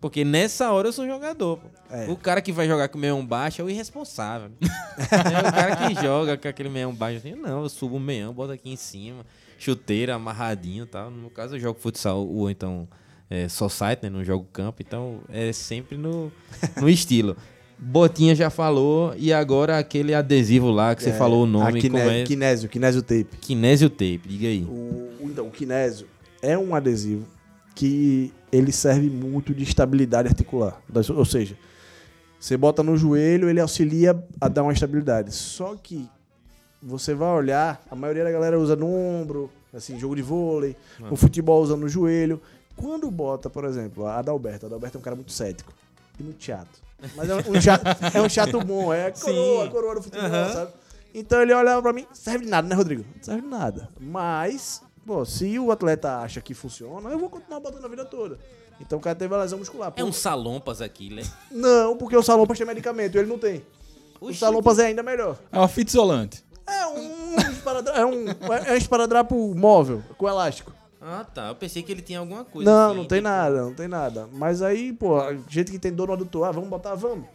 Porque 0.04 0.22
nessa 0.22 0.70
hora 0.70 0.88
eu 0.88 0.92
sou 0.92 1.06
jogador. 1.06 1.58
É. 1.90 2.04
O 2.10 2.14
cara 2.14 2.42
que 2.42 2.52
vai 2.52 2.68
jogar 2.68 2.88
com 2.88 2.98
meião 2.98 3.24
baixo 3.24 3.62
é 3.62 3.64
o 3.64 3.70
irresponsável. 3.70 4.50
é 4.60 5.48
o 5.48 5.50
cara 5.50 5.76
que 5.76 5.94
joga 6.02 6.36
com 6.36 6.46
aquele 6.46 6.68
meião 6.68 6.94
baixo 6.94 7.20
assim, 7.20 7.34
não, 7.34 7.62
eu 7.62 7.68
subo 7.70 7.96
o 7.96 8.00
meião, 8.00 8.30
boto 8.34 8.52
aqui 8.52 8.68
em 8.70 8.76
cima, 8.76 9.24
chuteira, 9.58 10.14
amarradinho 10.14 10.84
e 10.84 10.86
tal. 10.86 11.10
No 11.10 11.16
meu 11.22 11.30
caso 11.30 11.56
eu 11.56 11.58
jogo 11.58 11.80
futsal 11.80 12.22
ou 12.28 12.50
então 12.50 12.86
é, 13.30 13.48
só 13.48 13.66
site, 13.66 14.02
né? 14.02 14.10
Não 14.10 14.22
jogo 14.22 14.46
campo, 14.52 14.82
então 14.86 15.20
é 15.30 15.50
sempre 15.54 15.96
no, 15.96 16.30
no 16.78 16.86
estilo. 16.86 17.34
Botinha 17.78 18.34
já 18.34 18.50
falou, 18.50 19.14
e 19.16 19.32
agora 19.32 19.78
aquele 19.78 20.12
adesivo 20.12 20.70
lá 20.70 20.94
que 20.94 21.02
você 21.02 21.10
É, 21.10 21.12
falou 21.14 21.44
o 21.44 21.46
nome, 21.46 21.78
a 21.78 21.82
como 21.82 21.96
é? 21.96 22.24
Kinésio, 22.24 22.68
kinésio 22.68 23.00
tape. 23.00 23.38
Kinésio 23.40 23.88
Tape, 23.88 24.20
diga 24.26 24.48
aí. 24.48 24.64
O, 24.64 24.70
o- 24.70 25.18
então, 25.22 25.46
o 25.46 25.50
kinésio 25.50 26.06
é 26.42 26.58
um 26.58 26.74
adesivo 26.74 27.26
que 27.74 28.30
ele 28.56 28.72
serve 28.72 29.10
muito 29.10 29.54
de 29.54 29.62
estabilidade 29.64 30.28
articular. 30.28 30.80
Ou 31.14 31.24
seja, 31.24 31.56
você 32.38 32.56
bota 32.56 32.82
no 32.82 32.96
joelho, 32.96 33.48
ele 33.48 33.60
auxilia 33.60 34.22
a 34.40 34.48
dar 34.48 34.62
uma 34.62 34.72
estabilidade. 34.72 35.32
Só 35.32 35.74
que 35.74 36.08
você 36.82 37.14
vai 37.14 37.30
olhar, 37.30 37.82
a 37.90 37.94
maioria 37.94 38.22
da 38.22 38.30
galera 38.30 38.58
usa 38.58 38.76
no 38.76 38.86
ombro, 38.86 39.50
assim, 39.72 39.98
jogo 39.98 40.14
de 40.14 40.22
vôlei, 40.22 40.76
o 41.10 41.16
futebol 41.16 41.62
usa 41.62 41.76
no 41.76 41.88
joelho. 41.88 42.40
Quando 42.76 43.10
bota, 43.10 43.48
por 43.48 43.64
exemplo, 43.64 44.06
a 44.06 44.18
Adalberto, 44.18 44.66
a 44.66 44.68
Adalberto 44.68 44.98
é 44.98 45.00
um 45.00 45.02
cara 45.02 45.16
muito 45.16 45.32
cético 45.32 45.72
e 46.18 46.22
muito 46.22 46.42
chato. 46.42 46.82
Mas 47.16 47.28
é 47.28 47.34
um 47.34 47.60
chato, 47.60 47.84
é 48.14 48.20
um 48.20 48.28
chato 48.28 48.60
bom, 48.60 48.92
é 48.92 49.06
a 49.06 49.12
coroa, 49.12 49.62
Sim. 49.62 49.68
a 49.68 49.70
coroa 49.70 49.94
do 49.96 50.02
futebol, 50.02 50.28
sabe? 50.30 50.72
Então 51.14 51.40
ele 51.40 51.54
olhava 51.54 51.80
pra 51.80 51.92
mim, 51.92 52.06
serve 52.12 52.44
de 52.44 52.50
nada, 52.50 52.66
né, 52.68 52.74
Rodrigo? 52.74 53.04
Não 53.14 53.22
serve 53.22 53.42
de 53.42 53.48
nada. 53.48 53.88
Mas, 54.00 54.82
pô, 55.06 55.24
se 55.24 55.58
o 55.58 55.70
atleta 55.70 56.18
acha 56.18 56.40
que 56.40 56.54
funciona, 56.54 57.10
eu 57.10 57.18
vou 57.18 57.28
continuar 57.30 57.60
botando 57.60 57.84
a 57.84 57.88
vida 57.88 58.04
toda. 58.04 58.38
Então 58.80 58.98
o 58.98 59.00
cara 59.00 59.14
teve 59.14 59.32
a 59.34 59.38
lesão 59.38 59.58
muscular. 59.58 59.92
É 59.96 60.02
Pô, 60.02 60.08
um 60.08 60.12
salompas 60.12 60.80
aqui, 60.80 61.08
né? 61.14 61.22
Não, 61.50 61.96
porque 61.96 62.16
o 62.16 62.22
Salompas 62.22 62.58
tem 62.58 62.66
medicamento 62.66 63.14
e 63.14 63.18
ele 63.18 63.28
não 63.28 63.38
tem. 63.38 63.64
O 64.20 64.26
Oxi. 64.26 64.38
Salompas 64.38 64.78
é 64.80 64.86
ainda 64.86 65.02
melhor. 65.02 65.38
É 65.52 65.58
uma 65.58 65.68
fita 65.68 65.90
isolante. 65.92 66.44
É 66.66 66.86
um 66.86 67.36
esparadrapo, 67.52 67.98
é 67.98 68.06
um, 68.06 68.24
é 68.66 68.72
um 68.72 68.76
esparadrapo 68.76 69.54
móvel, 69.54 70.02
com 70.18 70.28
elástico. 70.28 70.72
Ah, 71.00 71.24
tá. 71.24 71.48
Eu 71.48 71.54
pensei 71.54 71.82
que 71.82 71.92
ele 71.92 72.00
tinha 72.02 72.18
alguma 72.18 72.44
coisa. 72.44 72.68
Não, 72.70 72.86
assim, 72.88 72.96
não 72.96 73.04
tem 73.04 73.18
tipo- 73.18 73.28
nada, 73.28 73.62
não 73.62 73.74
tem 73.74 73.86
nada. 73.88 74.28
Mas 74.32 74.62
aí, 74.62 74.92
pô, 74.92 75.20
a 75.20 75.34
gente 75.48 75.70
que 75.70 75.78
tem 75.78 75.92
dor 75.92 76.08
no 76.08 76.14
adutor, 76.14 76.44
ah, 76.48 76.50
vamos 76.50 76.70
botar, 76.70 76.94
vamos. 76.94 77.26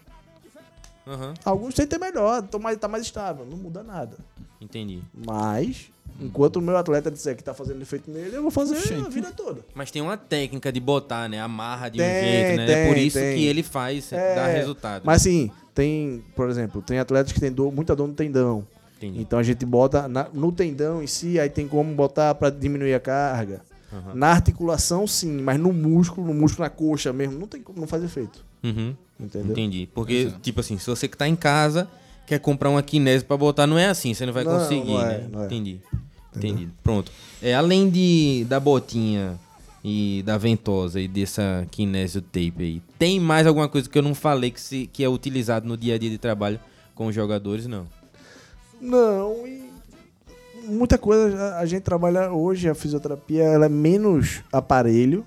Aham, 1.10 1.34
Alguns 1.44 1.76
sentem 1.76 1.98
melhor, 2.00 2.42
tão 2.44 2.60
mais, 2.60 2.78
tá 2.78 2.88
mais 2.88 3.04
estável, 3.04 3.46
não 3.46 3.58
muda 3.58 3.82
nada. 3.84 4.18
entendi. 4.62 5.02
Mas, 5.26 5.90
enquanto 6.22 6.58
o 6.58 6.62
meu 6.62 6.78
atleta 6.78 7.10
disser 7.10 7.36
que 7.36 7.44
tá 7.44 7.54
fazendo 7.54 7.82
efeito 7.82 8.12
nele, 8.12 8.36
eu 8.36 8.42
vou 8.42 8.52
fazer 8.52 8.76
a 8.76 8.80
Gente. 8.82 9.10
vida 9.10 9.32
toda. 9.32 9.62
Mas 9.74 9.90
tem 9.90 10.02
uma 10.02 10.18
técnica 10.18 10.72
de 10.72 10.80
botar, 10.80 11.28
né? 11.28 11.40
Amarra 11.42 11.90
de 11.90 12.00
um 12.00 12.04
Tem, 12.06 12.14
jeito, 12.14 12.58
né? 12.58 12.72
é 12.72 12.88
por 12.88 12.96
tem, 12.96 13.08
isso 13.08 13.18
tem. 13.20 13.38
que 13.38 13.46
ele 13.46 13.64
faz, 13.64 14.12
É, 14.14 14.36
dá 14.36 14.48
resultado. 14.48 15.04
Mas 15.06 15.22
assim, 15.22 15.50
tem, 15.74 16.24
por 16.36 16.50
exemplo, 16.50 16.82
tem 16.82 17.00
atletas 17.00 17.32
que 17.32 17.40
tem 17.40 17.52
dor, 17.52 17.72
muita 17.74 17.96
dor 17.96 18.08
no 18.08 18.14
tendão. 18.14 18.68
Entendi. 18.98 19.22
Então 19.22 19.40
a 19.40 19.44
gente 19.44 19.66
bota 19.66 20.08
na- 20.10 20.28
no 20.34 20.52
tendão 20.52 21.02
em 21.02 21.08
si, 21.08 21.40
aí 21.40 21.50
tem 21.50 21.68
como 21.68 21.96
botar 21.96 22.36
pra 22.36 22.50
diminuir 22.50 22.94
a 22.94 23.00
carga. 23.00 23.62
Aham. 23.92 24.14
Na 24.14 24.28
articulação, 24.28 25.08
sim, 25.08 25.42
mas 25.42 25.58
no 25.60 25.72
músculo, 25.74 26.28
no 26.28 26.34
músculo 26.34 26.66
na 26.66 26.70
coxa 26.70 27.12
mesmo, 27.14 27.40
não 27.40 27.48
tem 27.48 27.62
como, 27.62 27.80
não 27.80 27.88
faz 27.88 28.04
efeito. 28.04 28.46
Uhum, 28.64 28.94
Entendeu? 29.20 29.52
entendi. 29.52 29.90
Porque, 29.94 30.32
tipo 30.42 30.60
assim, 30.62 30.78
se 30.78 30.88
você 30.88 31.08
que 31.08 31.18
tá 31.18 31.28
em 31.28 31.36
casa 31.36 31.90
quer 32.26 32.40
comprar 32.40 32.70
uma 32.70 32.82
kinese 32.84 33.26
pra 33.26 33.36
botar, 33.36 33.66
não 33.68 33.78
é 33.78 33.88
assim, 33.88 34.14
você 34.14 34.26
não 34.26 34.32
vai 34.34 34.44
Não, 34.44 34.58
conseguir, 34.58 34.92
não 34.94 35.02
é, 35.02 35.18
né? 35.18 35.28
não 35.32 35.42
é. 35.42 35.46
Entendi. 35.46 35.80
Entendi. 36.36 36.70
Pronto. 36.84 37.12
É, 37.42 37.54
além 37.56 37.90
de, 37.90 38.46
da 38.48 38.60
botinha 38.60 39.38
e 39.84 40.22
da 40.26 40.38
ventosa 40.38 41.02
e 41.02 41.08
dessa 41.08 41.66
kinésio 41.72 42.22
tape 42.22 42.54
aí, 42.60 42.82
tem 43.00 43.20
mais 43.20 43.48
alguma 43.48 43.68
coisa 43.68 43.90
que 43.90 43.98
eu 43.98 44.04
não 44.04 44.14
falei 44.14 44.52
que, 44.52 44.62
se, 44.62 44.88
que 44.94 45.04
é 45.04 45.10
utilizado 45.10 45.68
no 45.68 45.76
dia 45.76 45.96
a 45.96 45.98
dia 45.98 46.10
de 46.10 46.18
trabalho 46.20 46.60
com 46.94 47.08
os 47.08 47.16
jogadores? 47.16 47.66
Não. 47.66 47.88
Não, 48.80 49.46
e 49.48 49.70
muita 50.68 50.98
coisa. 50.98 51.36
a- 51.38 51.60
A 51.60 51.66
gente 51.66 51.82
trabalha 51.82 52.32
hoje, 52.32 52.70
a 52.70 52.76
fisioterapia, 52.76 53.44
ela 53.44 53.66
é 53.66 53.70
menos 53.70 54.42
aparelho 54.54 55.26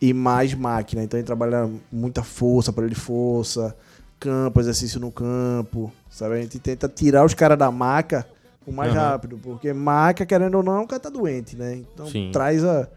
e 0.00 0.12
mais 0.14 0.54
máquina. 0.54 1.02
Então 1.02 1.18
a 1.18 1.20
gente 1.20 1.26
trabalha 1.26 1.68
muita 1.92 2.22
força, 2.22 2.70
aparelho 2.70 2.94
de 2.94 3.00
força, 3.00 3.76
campo, 4.18 4.60
exercício 4.60 4.98
no 4.98 5.10
campo. 5.10 5.92
Sabe? 6.10 6.34
A 6.34 6.40
gente 6.40 6.58
tenta 6.58 6.88
tirar 6.88 7.24
os 7.24 7.34
caras 7.34 7.58
da 7.58 7.70
maca 7.70 8.26
o 8.66 8.72
mais 8.72 8.92
Aham. 8.94 9.00
rápido, 9.00 9.40
porque 9.42 9.72
maca, 9.72 10.24
querendo 10.26 10.56
ou 10.56 10.62
não, 10.62 10.84
o 10.84 10.86
cara 10.86 11.00
tá 11.00 11.10
doente, 11.10 11.56
né? 11.56 11.74
Então 11.76 12.06
Sim. 12.06 12.30
traz 12.32 12.64
a. 12.64 12.88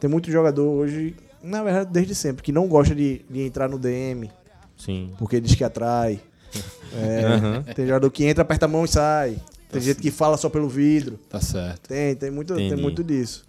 Tem 0.00 0.10
muito 0.10 0.30
jogador 0.30 0.66
hoje, 0.68 1.14
na 1.42 1.62
verdade, 1.62 1.90
desde 1.92 2.14
sempre, 2.14 2.42
que 2.42 2.50
não 2.50 2.66
gosta 2.66 2.94
de, 2.94 3.24
de 3.30 3.40
entrar 3.40 3.68
no 3.68 3.78
DM, 3.78 4.30
Sim. 4.76 5.12
porque 5.18 5.40
diz 5.40 5.54
que 5.54 5.64
atrai. 5.64 6.20
É, 6.94 7.24
Aham. 7.24 7.64
Tem 7.74 7.86
jogador 7.86 8.10
que 8.10 8.22
entra, 8.22 8.42
aperta 8.42 8.66
a 8.66 8.68
mão 8.68 8.84
e 8.84 8.88
sai. 8.88 9.38
Tem 9.70 9.80
gente 9.80 10.02
que 10.02 10.10
fala 10.10 10.36
só 10.36 10.50
pelo 10.50 10.68
vidro. 10.68 11.18
Tá 11.30 11.40
certo. 11.40 11.88
Tem, 11.88 12.14
tem 12.14 12.30
muito, 12.30 12.54
tem 12.54 12.76
muito 12.76 13.02
disso. 13.02 13.46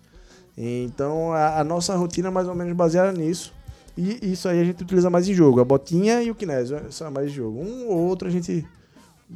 Então 0.57 1.31
a, 1.33 1.59
a 1.59 1.63
nossa 1.63 1.95
rotina 1.95 2.27
é 2.27 2.31
mais 2.31 2.47
ou 2.47 2.55
menos 2.55 2.75
baseada 2.75 3.11
nisso. 3.11 3.53
E 3.97 4.31
isso 4.31 4.47
aí 4.49 4.59
a 4.59 4.63
gente 4.63 4.81
utiliza 4.83 5.09
mais 5.09 5.27
em 5.27 5.33
jogo. 5.33 5.59
A 5.61 5.65
botinha 5.65 6.21
e 6.23 6.31
o 6.31 6.35
kinésio 6.35 6.79
são 6.91 7.09
mais 7.11 7.27
em 7.27 7.33
jogo. 7.33 7.59
Um 7.61 7.87
ou 7.89 7.97
outro 8.07 8.27
a 8.27 8.31
gente 8.31 8.65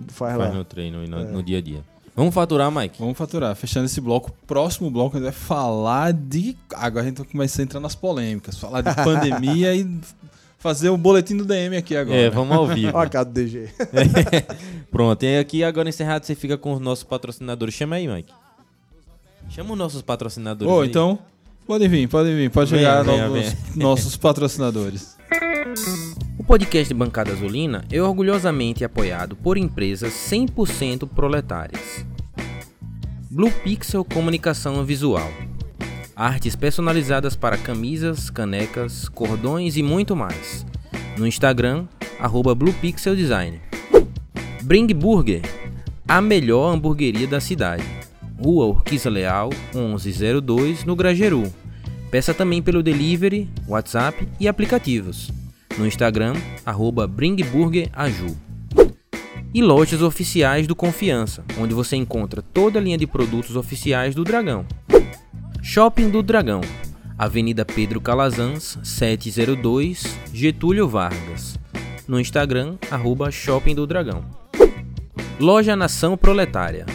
faz, 0.08 0.36
Faz 0.36 0.52
lá. 0.52 0.58
no 0.58 0.64
treino 0.64 1.04
e 1.04 1.08
no, 1.08 1.20
É. 1.20 1.24
no 1.26 1.44
dia 1.44 1.60
a 1.60 1.62
dia. 1.62 1.84
Vamos 2.16 2.34
faturar, 2.34 2.72
Mike? 2.72 2.98
Vamos 3.00 3.16
faturar. 3.16 3.56
Fechando 3.56 3.86
esse 3.86 4.02
bloco, 4.02 4.32
próximo 4.48 4.90
bloco 4.90 5.16
a 5.16 5.20
gente 5.20 5.26
vai 5.26 5.34
falar 5.40 6.12
de. 6.12 6.58
Agora 6.74 7.06
a 7.06 7.08
gente 7.08 7.18
vai 7.20 7.28
começar 7.28 7.62
a 7.62 7.64
entrar 7.64 7.80
nas 7.80 7.94
polêmicas. 7.94 8.58
Falar 8.58 8.82
de 8.82 8.96
pandemia 8.96 9.74
e 9.78 9.88
fazer 10.58 10.90
o 10.90 10.98
boletim 10.98 11.38
do 11.38 11.46
DM 11.46 11.78
aqui 11.78 11.96
agora. 11.96 12.18
É, 12.18 12.30
vamos 12.32 12.58
ao 12.58 12.66
vivo. 12.66 12.98
Olha 12.98 13.06
a 13.06 13.10
cara 13.10 13.26
do 13.26 13.32
DG. 13.32 13.70
Pronto, 14.90 15.24
e 15.24 15.38
aqui 15.38 15.64
agora 15.64 15.88
encerrado 15.90 16.24
você 16.26 16.34
fica 16.34 16.58
com 16.58 16.74
os 16.74 16.80
nossos 16.80 17.04
patrocinadores. 17.04 17.76
Chama 17.76 17.98
aí, 17.98 18.08
Mike. 18.08 18.34
Chama 19.50 19.72
os 19.74 19.78
nossos 19.78 20.02
patrocinadores. 20.02 20.72
Ô, 20.72 20.82
aí. 20.82 20.90
então, 20.90 21.20
pode 21.66 21.88
vir, 21.88 22.08
pode 22.08 22.34
vir. 22.34 22.50
Pode 22.50 22.70
chegar 22.70 23.04
venha, 23.04 23.28
novos- 23.28 23.54
nossos 23.76 24.18
patrocinadores. 24.18 25.18
O 26.38 26.44
podcast 26.44 26.94
Bancada 26.94 27.32
Azulina 27.32 27.84
é 27.92 28.02
orgulhosamente 28.02 28.84
apoiado 28.84 29.36
por 29.36 29.58
empresas 29.58 30.14
100% 30.14 31.08
proletárias. 31.10 32.06
Blue 33.30 33.52
Pixel 33.64 34.06
Comunicação 34.06 34.84
Visual. 34.86 35.30
Artes 36.16 36.56
personalizadas 36.56 37.36
para 37.36 37.58
camisas, 37.58 38.30
canecas, 38.30 39.08
cordões 39.10 39.78
e 39.78 39.84
muito 39.84 40.16
mais. 40.16 40.66
No 41.18 41.28
Instagram, 41.28 41.86
arroba 42.20 42.56
Blue 42.56 42.74
Pixel 42.74 43.16
Design. 43.16 43.60
Bring 44.64 44.88
Burger, 44.88 45.42
a 46.08 46.22
melhor 46.22 46.74
hamburgueria 46.74 47.28
da 47.28 47.40
cidade. 47.40 47.84
Rua 48.40 48.68
Urquiza 48.68 49.10
Leal, 49.10 49.50
1102, 49.74 50.86
no 50.86 50.96
Grageru. 50.96 51.52
Peça 52.12 52.34
também 52.34 52.62
pelo 52.62 52.84
delivery, 52.84 53.50
WhatsApp 53.68 54.28
e 54.40 54.48
aplicativos. 54.48 55.32
No 55.78 55.86
Instagram, 55.86 56.34
arroba 56.66 57.08
bringburgeraju. 57.08 58.38
E 59.54 59.62
lojas 59.62 60.02
oficiais 60.02 60.68
do 60.68 60.76
Confiança, 60.76 61.44
onde 61.60 61.74
você 61.74 61.96
encontra 61.96 62.42
toda 62.42 62.80
a 62.80 62.82
linha 62.82 62.98
de 62.98 63.08
produtos 63.08 63.56
oficiais 63.56 64.14
do 64.14 64.24
Dragão. 64.24 64.66
Shopping 65.62 66.10
do 66.10 66.22
Dragão, 66.22 66.62
Avenida 67.18 67.66
Pedro 67.66 68.00
Calazans, 68.00 68.78
702, 68.84 70.06
Getúlio 70.32 70.88
Vargas. 70.88 71.58
No 72.08 72.20
Instagram, 72.20 72.78
arroba 72.92 73.32
Shopping 73.32 73.74
do 73.74 73.88
Dragão. 73.88 74.24
Loja 75.40 75.76
Nação 75.76 76.16
Proletária, 76.16 76.86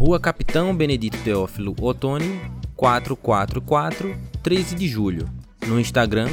Rua 0.00 0.18
Capitão 0.18 0.74
Benedito 0.74 1.18
Teófilo 1.22 1.76
Otoni, 1.78 2.40
444, 2.74 4.18
13 4.42 4.74
de 4.74 4.88
julho. 4.88 5.28
No 5.66 5.78
Instagram, 5.78 6.30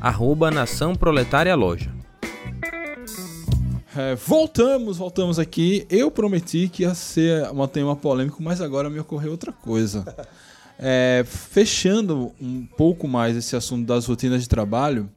arroba 0.00 0.52
Nação 0.52 0.94
Proletária 0.94 1.52
Loja. 1.56 1.92
É, 3.96 4.14
voltamos, 4.14 4.98
voltamos 4.98 5.36
aqui. 5.40 5.84
Eu 5.90 6.12
prometi 6.12 6.68
que 6.68 6.84
ia 6.84 6.94
ser 6.94 7.50
uma 7.50 7.66
tema 7.66 7.96
polêmica, 7.96 8.36
mas 8.38 8.60
agora 8.60 8.88
me 8.88 9.00
ocorreu 9.00 9.32
outra 9.32 9.50
coisa. 9.50 10.04
É, 10.78 11.24
fechando 11.26 12.30
um 12.40 12.64
pouco 12.76 13.08
mais 13.08 13.36
esse 13.36 13.56
assunto 13.56 13.84
das 13.84 14.06
rotinas 14.06 14.42
de 14.42 14.48
trabalho, 14.48 15.10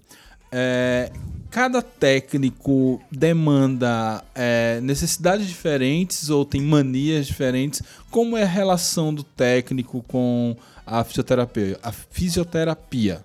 é, 0.52 1.12
cada 1.52 1.82
técnico 1.82 3.02
demanda 3.12 4.24
é, 4.34 4.80
necessidades 4.82 5.46
diferentes 5.48 6.30
ou 6.30 6.46
tem 6.46 6.62
manias 6.62 7.28
diferentes? 7.28 7.82
Como 8.10 8.36
é 8.38 8.44
a 8.44 8.48
relação 8.48 9.14
do 9.14 9.24
técnico 9.24 10.02
com 10.08 10.56
a 10.86 11.04
fisioterapia? 11.04 11.78
A 11.84 11.92
fisioterapia. 11.92 13.24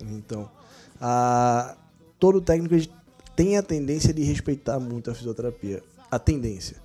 Então, 0.00 0.50
a- 1.00 1.76
todo 2.18 2.40
técnico 2.40 2.74
tem 3.36 3.56
a 3.56 3.62
tendência 3.62 4.12
de 4.12 4.22
respeitar 4.22 4.78
muito 4.78 5.10
a 5.10 5.14
fisioterapia. 5.14 5.82
A 6.10 6.18
tendência. 6.18 6.76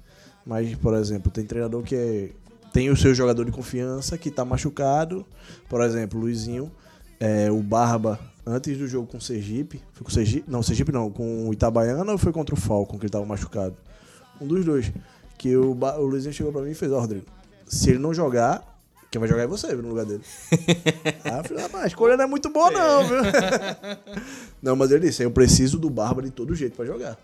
Mas, 0.45 0.73
por 0.75 0.93
exemplo, 0.93 1.31
tem 1.31 1.43
treinador 1.45 1.81
que 1.83 1.95
é- 1.95 2.29
tem 2.71 2.89
o 2.89 2.95
seu 2.95 3.13
jogador 3.15 3.43
de 3.45 3.51
confiança 3.51 4.17
que 4.17 4.29
tá 4.29 4.45
machucado. 4.45 5.25
Por 5.67 5.81
exemplo, 5.81 6.19
o 6.19 6.21
Luizinho, 6.21 6.71
é, 7.19 7.49
o 7.49 7.61
Barba, 7.61 8.19
antes 8.45 8.77
do 8.77 8.87
jogo 8.87 9.07
com 9.07 9.17
o 9.17 9.21
Sergipe. 9.21 9.81
Foi 9.93 10.03
com 10.03 10.09
o 10.09 10.13
Sergipe? 10.13 10.49
Não, 10.49 10.61
Sergipe 10.63 10.91
não. 10.91 11.09
Com 11.11 11.47
o 11.49 11.53
Itabaiana 11.53 12.11
ou 12.11 12.17
foi 12.17 12.31
contra 12.31 12.53
o 12.55 12.57
Falcon 12.57 12.97
que 12.97 13.05
ele 13.05 13.11
tava 13.11 13.25
machucado? 13.25 13.75
Um 14.39 14.47
dos 14.47 14.63
dois. 14.65 14.91
Que 15.37 15.55
o, 15.55 15.73
Ba- 15.73 15.97
o 15.97 16.05
Luizinho 16.05 16.33
chegou 16.33 16.51
pra 16.51 16.61
mim 16.61 16.71
e 16.71 16.75
fez: 16.75 16.91
Ó, 16.91 16.99
Rodrigo, 16.99 17.25
se 17.67 17.89
ele 17.91 17.99
não 17.99 18.13
jogar, 18.13 18.63
quem 19.11 19.19
vai 19.19 19.27
jogar 19.27 19.43
é 19.43 19.47
você, 19.47 19.73
no 19.73 19.89
lugar 19.89 20.05
dele. 20.05 20.21
Ah, 21.25 21.43
filho, 21.43 21.59
rapaz, 21.59 21.83
a 21.83 21.87
escolha 21.87 22.15
não 22.15 22.23
é 22.23 22.27
muito 22.27 22.49
boa, 22.49 22.69
não, 22.71 23.07
viu? 23.07 23.17
não, 24.61 24.75
mas 24.75 24.91
ele 24.91 25.07
disse: 25.07 25.23
eu 25.23 25.31
preciso 25.31 25.77
do 25.79 25.89
Barba 25.89 26.21
de 26.21 26.29
todo 26.31 26.53
jeito 26.55 26.75
pra 26.75 26.85
jogar. 26.85 27.17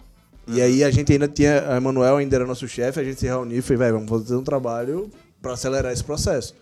E 0.48 0.60
aí 0.62 0.84
a 0.84 0.90
gente 0.92 1.12
ainda 1.14 1.28
tinha. 1.28 1.70
A 1.72 1.78
Emanuel 1.78 2.18
ainda 2.18 2.36
era 2.36 2.46
nosso 2.46 2.68
chefe, 2.68 3.00
a 3.00 3.04
gente 3.04 3.20
se 3.20 3.26
reuniu 3.28 3.58
e 3.58 3.62
velho, 3.62 3.94
vamos 3.94 4.10
fazer 4.10 4.36
um 4.36 4.44
trabalho 4.44 5.10
pra 5.42 5.54
acelerar 5.54 5.92
esse 5.94 6.04
processo. 6.04 6.56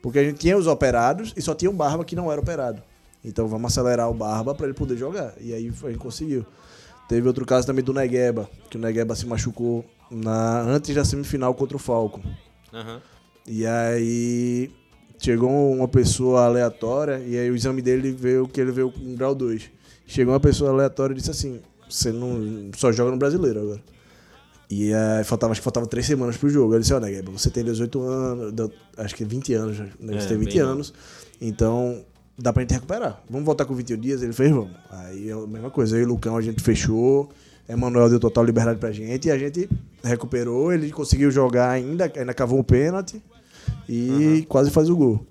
Porque 0.00 0.18
a 0.18 0.22
gente 0.24 0.38
tinha 0.38 0.56
os 0.56 0.66
operados 0.66 1.32
e 1.36 1.42
só 1.42 1.54
tinha 1.54 1.70
um 1.70 1.74
Barba 1.76 2.04
que 2.04 2.14
não 2.14 2.30
era 2.30 2.40
operado. 2.40 2.80
Então 3.26 3.46
vamos 3.48 3.72
acelerar 3.72 4.08
o 4.08 4.14
Barba 4.14 4.54
pra 4.54 4.64
ele 4.66 4.74
poder 4.74 4.96
jogar. 4.96 5.34
E 5.40 5.52
aí 5.52 5.66
a 5.66 5.88
gente 5.88 5.98
conseguiu. 5.98 6.46
Teve 7.08 7.26
outro 7.28 7.44
caso 7.44 7.66
também 7.66 7.84
do 7.84 7.92
Negueba, 7.92 8.48
que 8.70 8.76
o 8.76 8.80
Negueba 8.80 9.14
se 9.14 9.26
machucou 9.26 9.84
na, 10.10 10.60
antes 10.62 10.94
da 10.94 11.04
semifinal 11.04 11.52
contra 11.54 11.76
o 11.76 11.80
Falcon. 11.80 12.22
E 13.46 13.64
aí 13.66 14.70
chegou 15.18 15.72
uma 15.72 15.88
pessoa 15.88 16.44
aleatória 16.44 17.18
e 17.26 17.38
aí 17.38 17.50
o 17.50 17.56
exame 17.56 17.80
dele 17.82 18.12
veio 18.12 18.46
que 18.48 18.60
ele 18.60 18.70
veio 18.72 18.90
com 18.90 19.14
grau 19.14 19.34
2. 19.34 19.70
Chegou 20.06 20.32
uma 20.34 20.40
pessoa 20.40 20.70
aleatória 20.70 21.12
e 21.14 21.16
disse 21.16 21.30
assim: 21.30 21.60
"Você 21.88 22.12
não 22.12 22.70
só 22.76 22.92
joga 22.92 23.10
no 23.10 23.16
Brasileiro 23.16 23.60
agora". 23.60 23.80
E 24.68 24.92
aí 24.92 25.22
faltava, 25.24 25.52
acho 25.52 25.60
que 25.60 25.64
faltava 25.64 25.86
três 25.86 26.06
semanas 26.06 26.36
pro 26.36 26.48
jogo. 26.48 26.74
Ele 26.74 26.80
disse: 26.80 26.92
"Ó, 26.92 26.98
Negueba, 27.00 27.30
você 27.30 27.50
tem 27.50 27.64
18 27.64 28.00
anos, 28.02 28.70
acho 28.96 29.14
que 29.14 29.24
20 29.24 29.54
anos, 29.54 29.78
né? 29.78 29.90
Você 30.20 30.26
É, 30.26 30.28
tem 30.28 30.38
20 30.38 30.48
bem 30.52 30.58
novo. 30.60 30.72
anos. 30.72 30.94
Então 31.40 32.04
dá 32.38 32.52
pra 32.52 32.62
gente 32.62 32.74
recuperar. 32.74 33.20
Vamos 33.28 33.44
voltar 33.44 33.64
com 33.64 33.74
21 33.74 33.98
dias?" 33.98 34.22
Ele 34.22 34.32
fez: 34.32 34.50
"Vamos". 34.50 34.70
Aí 34.90 35.30
é 35.30 35.32
a 35.32 35.46
mesma 35.46 35.70
coisa, 35.70 35.96
eu 35.96 36.02
e 36.02 36.04
o 36.04 36.08
Lucão 36.08 36.36
a 36.36 36.42
gente 36.42 36.62
fechou. 36.62 37.30
Emanuel 37.68 38.08
deu 38.08 38.20
total 38.20 38.44
liberdade 38.44 38.78
pra 38.78 38.92
gente 38.92 39.26
e 39.26 39.30
a 39.30 39.36
gente 39.36 39.68
recuperou, 40.02 40.72
ele 40.72 40.90
conseguiu 40.92 41.32
jogar 41.32 41.70
ainda, 41.70 42.10
ainda 42.16 42.32
cavou 42.32 42.60
um 42.60 42.62
pênalti 42.62 43.20
e 43.88 44.46
quase 44.48 44.70
faz 44.70 44.88
o 44.88 44.96
gol. 44.96 45.26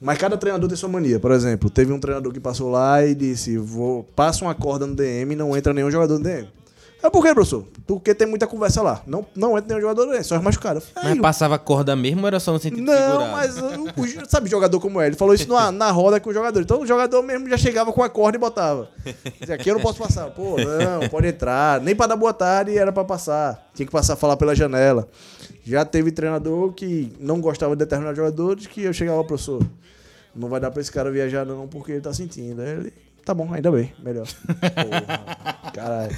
Mas 0.00 0.16
cada 0.16 0.36
treinador 0.36 0.68
tem 0.68 0.76
sua 0.76 0.88
mania. 0.88 1.20
Por 1.20 1.30
exemplo, 1.32 1.68
teve 1.68 1.92
um 1.92 2.00
treinador 2.00 2.32
que 2.32 2.40
passou 2.40 2.70
lá 2.70 3.04
e 3.04 3.14
disse: 3.14 3.58
vou, 3.58 4.04
passa 4.16 4.44
uma 4.44 4.54
corda 4.54 4.86
no 4.86 4.94
DM 4.94 5.32
e 5.32 5.36
não 5.36 5.56
entra 5.56 5.74
nenhum 5.74 5.90
jogador 5.90 6.16
no 6.18 6.24
DM. 6.24 6.48
É 7.02 7.08
por 7.08 7.22
quê, 7.24 7.32
professor? 7.32 7.64
Porque 7.86 8.14
tem 8.14 8.26
muita 8.26 8.46
conversa 8.46 8.82
lá. 8.82 9.02
Não, 9.06 9.24
não 9.34 9.56
entra 9.56 9.68
nenhum 9.74 9.80
jogador 9.88 10.10
DM, 10.12 10.22
só 10.22 10.36
os 10.36 10.42
machucados. 10.42 10.84
Falei, 10.94 11.10
Mas 11.14 11.20
passava 11.22 11.58
corda 11.58 11.96
mesmo 11.96 12.20
ou 12.20 12.26
era 12.26 12.38
só 12.38 12.52
no 12.52 12.58
sentido 12.58 12.82
não, 12.82 12.92
figurado? 12.94 13.32
mas 13.32 13.58
uh, 13.58 13.84
o, 13.96 14.22
o- 14.22 14.28
sabe 14.30 14.50
jogador 14.50 14.78
como 14.80 15.00
é? 15.00 15.06
Ele 15.06 15.16
falou 15.16 15.34
isso 15.34 15.48
na, 15.48 15.72
na 15.72 15.90
roda 15.90 16.20
com 16.20 16.28
o 16.28 16.34
jogador. 16.34 16.60
Então 16.60 16.82
o 16.82 16.86
jogador 16.86 17.22
mesmo 17.22 17.48
já 17.48 17.56
chegava 17.56 17.90
com 17.92 18.02
a 18.02 18.08
corda 18.10 18.36
e 18.36 18.40
botava. 18.40 18.88
Dizia, 19.40 19.54
Aqui 19.54 19.70
eu 19.70 19.74
não 19.76 19.80
posso 19.82 19.98
passar. 19.98 20.30
Pô, 20.30 20.56
não, 20.58 21.08
pode 21.08 21.26
entrar. 21.28 21.80
Nem 21.80 21.96
pra 21.96 22.06
dar 22.06 22.16
boa 22.16 22.34
tarde 22.34 22.76
era 22.76 22.92
pra 22.92 23.02
passar. 23.04 23.70
Tinha 23.74 23.86
que 23.86 23.92
passar 23.92 24.14
falar 24.16 24.36
pela 24.36 24.54
janela. 24.54 25.08
Já 25.64 25.84
teve 25.84 26.10
treinador 26.12 26.72
que 26.74 27.12
não 27.18 27.40
gostava 27.40 27.74
de 27.74 27.78
determinados 27.78 28.16
jogadores 28.16 28.66
que 28.66 28.82
eu 28.82 28.92
chegava, 28.92 29.22
professor, 29.24 29.62
não 30.34 30.48
vai 30.48 30.60
dar 30.60 30.70
pra 30.70 30.80
esse 30.80 30.90
cara 30.92 31.10
viajar 31.10 31.44
não 31.46 31.66
porque 31.66 31.92
ele 31.92 32.00
tá 32.00 32.12
sentindo. 32.12 32.60
Aí 32.62 32.68
ele, 32.70 32.92
tá 33.24 33.34
bom, 33.34 33.52
ainda 33.52 33.70
bem, 33.70 33.92
melhor. 34.02 34.26
Porra, 34.48 35.72
caralho. 35.72 36.14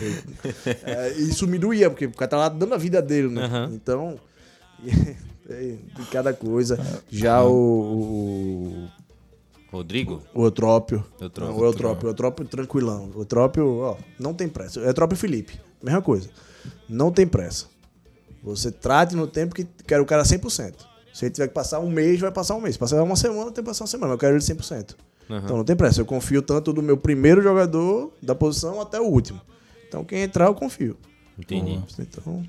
É, 0.84 1.12
isso 1.12 1.46
me 1.46 1.59
doía, 1.59 1.90
porque 1.90 2.07
o 2.07 2.12
cara 2.12 2.28
tá 2.28 2.36
lá 2.36 2.48
dando 2.48 2.74
a 2.74 2.78
vida 2.78 3.00
dele, 3.03 3.28
né? 3.28 3.44
Aham. 3.44 3.70
Então, 3.74 4.20
é, 5.48 5.76
de 5.96 6.07
cada 6.11 6.32
coisa. 6.32 6.78
Já 7.11 7.42
o, 7.42 7.50
o, 7.53 8.88
Rodrigo? 9.70 10.22
o 10.34 10.44
Eutrópio. 10.44 11.05
Eutrópio. 11.20 11.55
Não, 11.55 11.61
o 11.61 11.64
Eutrópio. 11.64 12.07
O 12.07 12.11
Eutrópio 12.11 12.44
tranquilão. 12.46 13.11
O 13.14 13.20
Eutrópio, 13.20 13.78
ó, 13.78 13.96
não 14.18 14.34
tem 14.34 14.48
pressa. 14.48 14.80
O 14.80 14.84
Eutrópio 14.84 15.14
e 15.14 15.18
Felipe, 15.18 15.61
mesma 15.82 16.03
coisa. 16.03 16.28
Não 16.88 17.11
tem 17.11 17.26
pressa. 17.26 17.66
Você 18.42 18.70
trate 18.70 19.14
no 19.14 19.26
tempo 19.26 19.55
que 19.55 19.64
quer 19.86 20.00
o 20.00 20.07
cara 20.07 20.24
100%. 20.24 20.74
Se 21.12 21.26
ele 21.26 21.32
tiver 21.32 21.48
que 21.48 21.55
passar 21.55 21.78
um 21.78 21.90
mês, 21.90 22.18
vai 22.20 22.32
passar 22.32 22.55
um 22.55 22.61
mês. 22.61 22.74
Se 22.74 22.78
passar 22.78 23.03
uma 23.03 23.16
semana, 23.16 23.46
tem 23.53 23.62
que 23.62 23.68
passar 23.68 23.84
uma 23.84 23.88
semana. 23.88 24.14
Eu 24.14 24.18
quero 24.18 24.32
ele 24.32 24.42
100%. 24.42 24.96
Então 25.28 25.56
não 25.56 25.64
tem 25.64 25.74
pressa. 25.76 26.00
Eu 26.00 26.06
confio 26.06 26.42
tanto 26.42 26.72
do 26.72 26.82
meu 26.82 26.96
primeiro 26.96 27.42
jogador 27.42 28.12
da 28.22 28.34
posição 28.34 28.80
até 28.80 29.00
o 29.00 29.04
último. 29.04 29.40
Então 29.88 30.04
quem 30.04 30.22
entrar, 30.22 30.46
eu 30.46 30.54
confio. 30.54 30.96
Entendi. 31.38 31.80
Então, 31.98 32.42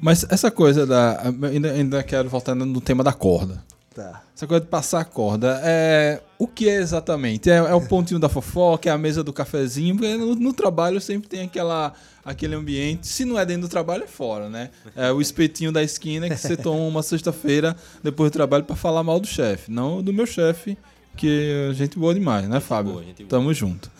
Mas 0.00 0.24
essa 0.28 0.50
coisa 0.50 0.86
da. 0.86 1.22
Ainda, 1.50 1.70
ainda 1.72 2.02
quero 2.02 2.28
voltar 2.28 2.54
no 2.54 2.80
tema 2.80 3.04
da 3.04 3.12
corda. 3.12 3.62
tá. 3.94 4.22
Essa 4.34 4.46
coisa 4.46 4.64
de 4.64 4.70
passar 4.70 5.00
a 5.00 5.04
corda. 5.04 5.60
É, 5.64 6.20
o 6.38 6.46
que 6.46 6.68
é 6.68 6.76
exatamente? 6.76 7.50
É, 7.50 7.56
é 7.56 7.74
o 7.74 7.80
pontinho 7.80 8.20
da 8.20 8.28
fofoca, 8.28 8.88
é 8.88 8.92
a 8.92 8.98
mesa 8.98 9.24
do 9.24 9.32
cafezinho, 9.32 9.96
porque 9.96 10.16
no, 10.16 10.34
no 10.36 10.52
trabalho 10.52 11.00
sempre 11.00 11.28
tem 11.28 11.42
aquela, 11.42 11.92
aquele 12.24 12.54
ambiente. 12.54 13.08
Se 13.08 13.24
não 13.24 13.36
é 13.36 13.44
dentro 13.44 13.62
do 13.62 13.68
trabalho, 13.68 14.04
é 14.04 14.06
fora, 14.06 14.48
né? 14.48 14.70
É 14.94 15.10
o 15.10 15.20
espetinho 15.20 15.72
da 15.72 15.82
esquina 15.82 16.28
que 16.28 16.36
você 16.36 16.56
toma 16.56 16.80
uma 16.84 17.02
sexta-feira 17.02 17.74
depois 18.02 18.30
do 18.30 18.34
trabalho 18.34 18.62
pra 18.64 18.76
falar 18.76 19.02
mal 19.02 19.18
do 19.18 19.26
chefe. 19.26 19.72
Não 19.72 20.00
do 20.00 20.12
meu 20.12 20.26
chefe, 20.26 20.78
que 21.18 21.70
é 21.70 21.74
gente 21.74 21.98
boa 21.98 22.14
demais, 22.14 22.48
né, 22.48 22.60
Fábio? 22.60 22.92
boa, 22.92 23.04
gente 23.04 23.24
boa. 23.24 23.28
Tamo 23.28 23.52
junto. 23.52 23.90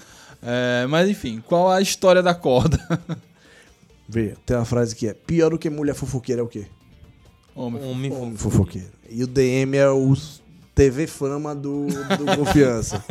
É, 0.42 0.86
mas 0.88 1.08
enfim, 1.08 1.42
qual 1.46 1.70
a 1.70 1.80
história 1.80 2.22
da 2.22 2.34
corda? 2.34 2.78
Vê, 4.08 4.34
tem 4.46 4.56
uma 4.56 4.64
frase 4.64 4.94
que 4.94 5.08
é: 5.08 5.12
pior 5.12 5.50
do 5.50 5.58
que 5.58 5.68
mulher 5.68 5.94
fofoqueira 5.94 6.40
é 6.40 6.44
o 6.44 6.48
quê? 6.48 6.66
Homem, 7.54 7.82
Homem 7.82 8.12
Homem 8.12 8.36
fofoqueiro. 8.36 8.88
E 9.10 9.22
o 9.24 9.26
DM 9.26 9.76
é 9.76 9.90
o 9.90 10.14
TV 10.74 11.08
Fama 11.08 11.56
do, 11.56 11.86
do 11.86 12.24
Confiança. 12.38 13.04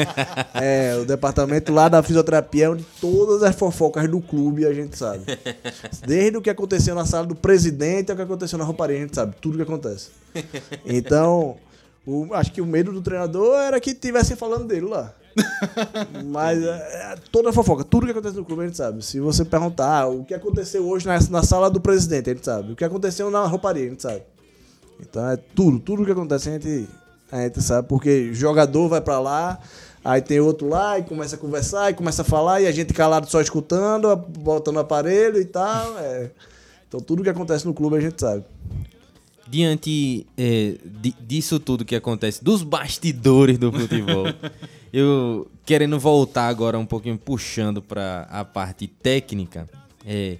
é, 0.54 0.98
o 1.02 1.06
departamento 1.06 1.74
lá 1.74 1.90
da 1.90 2.02
fisioterapia 2.02 2.66
é 2.66 2.70
onde 2.70 2.86
todas 3.02 3.44
as 3.44 3.54
fofocas 3.56 4.10
do 4.10 4.22
clube 4.22 4.66
a 4.66 4.74
gente 4.74 4.98
sabe. 4.98 5.26
Desde 6.06 6.38
o 6.38 6.42
que 6.42 6.50
aconteceu 6.50 6.96
na 6.96 7.06
sala 7.06 7.28
do 7.28 7.36
presidente 7.36 8.10
ao 8.10 8.16
que 8.16 8.24
aconteceu 8.24 8.58
na 8.58 8.64
rouparia, 8.64 8.96
a 8.96 9.02
gente 9.02 9.14
sabe. 9.14 9.36
Tudo 9.42 9.58
que 9.58 9.64
acontece. 9.64 10.12
Então, 10.86 11.58
o- 12.08 12.34
acho 12.34 12.52
que 12.52 12.62
o 12.62 12.66
medo 12.66 12.92
do 12.92 13.02
treinador 13.02 13.56
era 13.60 13.80
que 13.80 13.92
estivessem 13.92 14.36
falando 14.36 14.66
dele 14.66 14.86
lá. 14.88 15.14
Mas 16.26 16.64
é, 16.64 16.68
é, 16.68 17.16
toda 17.32 17.50
a 17.50 17.54
fofoca, 17.54 17.84
tudo 17.84 18.06
que 18.06 18.12
acontece 18.12 18.36
no 18.36 18.44
clube 18.46 18.64
a 18.64 18.66
gente 18.66 18.78
sabe. 18.78 19.06
Se 19.06 19.20
você 19.20 19.46
perguntar 19.46 20.02
ah, 20.02 20.08
o 20.08 20.24
que 20.26 20.34
aconteceu 20.34 20.88
hoje 20.88 21.06
na, 21.06 21.20
na 21.30 21.44
sala 21.44 21.70
do 21.70 21.80
presidente, 21.80 22.30
a 22.30 22.34
gente 22.34 22.46
sabe. 22.46 22.72
O 22.72 22.76
que 22.76 22.84
aconteceu 22.84 23.30
na 23.30 23.46
rouparia, 23.46 23.86
a 23.86 23.90
gente 23.90 24.02
sabe. 24.02 24.24
Então 25.00 25.30
é 25.30 25.38
tudo, 25.38 25.78
tudo 25.80 26.04
que 26.06 26.12
acontece 26.12 26.50
a 26.50 26.54
gente, 26.54 26.88
a 27.32 27.42
gente 27.42 27.62
sabe, 27.62 27.88
porque 27.88 28.34
jogador 28.34 28.88
vai 28.90 29.00
pra 29.00 29.20
lá, 29.20 29.60
aí 30.04 30.22
tem 30.24 30.40
outro 30.40 30.68
lá 30.68 30.98
e 30.98 31.04
começa 31.04 31.36
a 31.36 31.40
conversar, 31.40 31.92
e 31.92 31.94
começa 31.94 32.24
a 32.24 32.26
falar, 32.26 32.62
e 32.62 32.66
a 32.68 32.72
gente 32.72 32.92
calado 32.96 33.30
só 33.30 33.40
escutando, 33.40 34.16
botando 34.16 34.80
aparelho 34.80 35.40
e 35.40 35.46
tal. 35.46 36.00
é. 36.00 36.32
Então 36.88 37.00
tudo 37.00 37.22
que 37.22 37.30
acontece 37.30 37.66
no 37.68 37.76
clube 37.76 37.98
a 37.98 38.00
gente 38.00 38.20
sabe. 38.20 38.44
Diante 39.50 40.26
é, 40.38 40.76
di- 40.86 41.16
disso 41.26 41.60
tudo 41.60 41.86
que 41.86 41.96
acontece, 41.96 42.44
dos 42.44 42.64
bastidores 42.64 43.58
do 43.58 43.72
futebol, 43.72 44.26
eu 44.92 45.48
querendo 45.66 45.98
voltar 46.00 46.48
agora 46.50 46.78
um 46.78 46.86
pouquinho 46.86 47.18
puxando 47.18 47.82
para 47.82 48.28
a 48.30 48.44
parte 48.44 48.88
técnica, 48.88 49.68
é, 50.06 50.38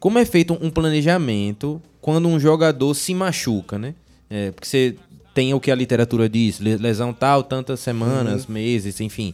como 0.00 0.18
é 0.18 0.24
feito 0.24 0.52
um 0.60 0.68
planejamento 0.70 1.80
quando 2.00 2.26
um 2.28 2.40
jogador 2.40 2.92
se 2.94 3.14
machuca, 3.14 3.78
né? 3.78 3.94
É, 4.28 4.50
porque 4.50 4.66
você 4.66 4.96
tem 5.32 5.54
o 5.54 5.60
que 5.60 5.70
a 5.70 5.74
literatura 5.74 6.28
diz, 6.28 6.58
le- 6.58 6.76
lesão 6.76 7.12
tal, 7.12 7.42
tantas 7.44 7.78
semanas, 7.80 8.46
meses, 8.46 9.00
enfim. 9.00 9.32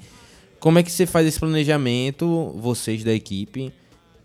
Como 0.60 0.78
é 0.78 0.82
que 0.82 0.90
você 0.92 1.06
faz 1.06 1.26
esse 1.26 1.38
planejamento, 1.38 2.54
vocês 2.58 3.02
da 3.04 3.12
equipe, 3.14 3.72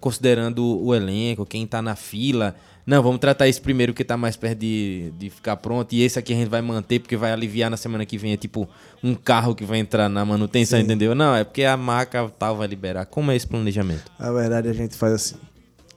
considerando 0.01 0.65
o 0.83 0.93
elenco, 0.93 1.45
quem 1.45 1.65
tá 1.67 1.81
na 1.81 1.95
fila? 1.95 2.55
Não, 2.91 3.01
vamos 3.01 3.21
tratar 3.21 3.47
esse 3.47 3.61
primeiro 3.61 3.93
que 3.93 4.03
tá 4.03 4.17
mais 4.17 4.35
perto 4.35 4.59
de, 4.59 5.13
de 5.17 5.29
ficar 5.29 5.55
pronto. 5.55 5.93
E 5.93 6.03
esse 6.03 6.19
aqui 6.19 6.33
a 6.33 6.35
gente 6.35 6.49
vai 6.49 6.61
manter 6.61 6.99
porque 6.99 7.15
vai 7.15 7.31
aliviar 7.31 7.71
na 7.71 7.77
semana 7.77 8.05
que 8.05 8.17
vem. 8.17 8.33
É 8.33 8.35
tipo 8.37 8.67
um 9.01 9.15
carro 9.15 9.55
que 9.55 9.63
vai 9.63 9.79
entrar 9.79 10.09
na 10.09 10.25
manutenção, 10.25 10.77
entendeu? 10.77 11.15
Não, 11.15 11.33
é 11.33 11.45
porque 11.45 11.63
a 11.63 11.77
marca 11.77 12.29
tal 12.37 12.57
vai 12.57 12.67
liberar. 12.67 13.05
Como 13.05 13.31
é 13.31 13.35
esse 13.37 13.47
planejamento? 13.47 14.11
Na 14.19 14.29
verdade, 14.33 14.67
a 14.67 14.73
gente 14.73 14.97
faz 14.97 15.13
assim. 15.13 15.35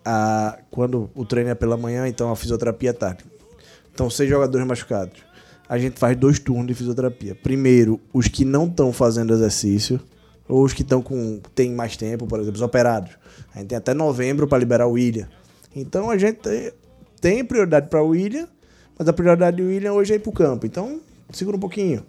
A, 0.04 0.56
quando 0.70 1.10
o 1.16 1.24
treino 1.24 1.50
é 1.50 1.54
pela 1.56 1.76
manhã, 1.76 2.06
então 2.06 2.30
a 2.30 2.36
fisioterapia 2.36 2.90
é 2.90 2.92
tarde. 2.92 3.24
Então, 3.92 4.08
seis 4.08 4.30
jogadores 4.30 4.64
machucados. 4.64 5.18
A 5.68 5.76
gente 5.76 5.98
faz 5.98 6.16
dois 6.16 6.38
turnos 6.38 6.68
de 6.68 6.74
fisioterapia. 6.74 7.34
Primeiro, 7.34 8.00
os 8.12 8.28
que 8.28 8.44
não 8.44 8.68
estão 8.68 8.92
fazendo 8.92 9.34
exercício, 9.34 10.00
Ou 10.48 10.62
os 10.62 10.72
que 10.72 10.82
estão 10.82 11.02
com. 11.02 11.40
tem 11.56 11.72
mais 11.72 11.96
tempo, 11.96 12.24
por 12.24 12.38
exemplo, 12.38 12.54
os 12.54 12.62
operados. 12.62 13.10
A 13.52 13.58
gente 13.58 13.70
tem 13.70 13.78
até 13.78 13.92
novembro 13.92 14.46
para 14.46 14.58
liberar 14.58 14.86
o 14.86 14.92
William. 14.92 15.26
Então 15.74 16.08
a 16.08 16.16
gente 16.16 16.38
tem, 17.24 17.42
prioridade 17.42 17.88
para 17.88 18.02
o 18.02 18.08
William, 18.08 18.46
mas 18.98 19.08
a 19.08 19.12
prioridade 19.14 19.56
do 19.56 19.66
William 19.66 19.94
hoje 19.94 20.12
é 20.12 20.16
ir 20.16 20.18
pro 20.18 20.30
campo. 20.30 20.66
Então, 20.66 21.00
segura 21.32 21.56
um 21.56 21.60
pouquinho. 21.60 22.04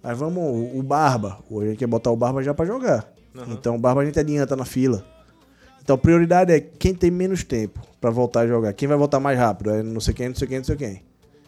Mas 0.00 0.16
vamos, 0.16 0.40
o 0.40 0.78
o 0.78 0.82
Barba. 0.84 1.40
Hoje 1.50 1.66
a 1.66 1.70
gente 1.70 1.78
quer 1.80 1.88
botar 1.88 2.12
o 2.12 2.16
Barba 2.16 2.40
já 2.44 2.54
para 2.54 2.64
jogar. 2.64 3.12
Então 3.48 3.74
o 3.74 3.78
Barba 3.78 4.02
a 4.02 4.04
gente 4.04 4.20
adianta 4.20 4.54
na 4.54 4.64
fila. 4.64 5.04
Então 5.82 5.96
a 5.96 5.98
prioridade 5.98 6.52
é 6.52 6.60
quem 6.60 6.94
tem 6.94 7.10
menos 7.10 7.42
tempo 7.42 7.80
para 8.00 8.10
voltar 8.10 8.42
a 8.42 8.46
jogar. 8.46 8.72
Quem 8.72 8.86
vai 8.86 8.96
voltar 8.96 9.18
mais 9.18 9.36
rápido? 9.36 9.70
É 9.70 9.82
não 9.82 10.00
sei 10.00 10.14
quem, 10.14 10.28
não 10.28 10.36
sei 10.36 10.46
quem, 10.46 10.58
não 10.58 10.64
sei 10.64 10.76
quem. 10.76 11.02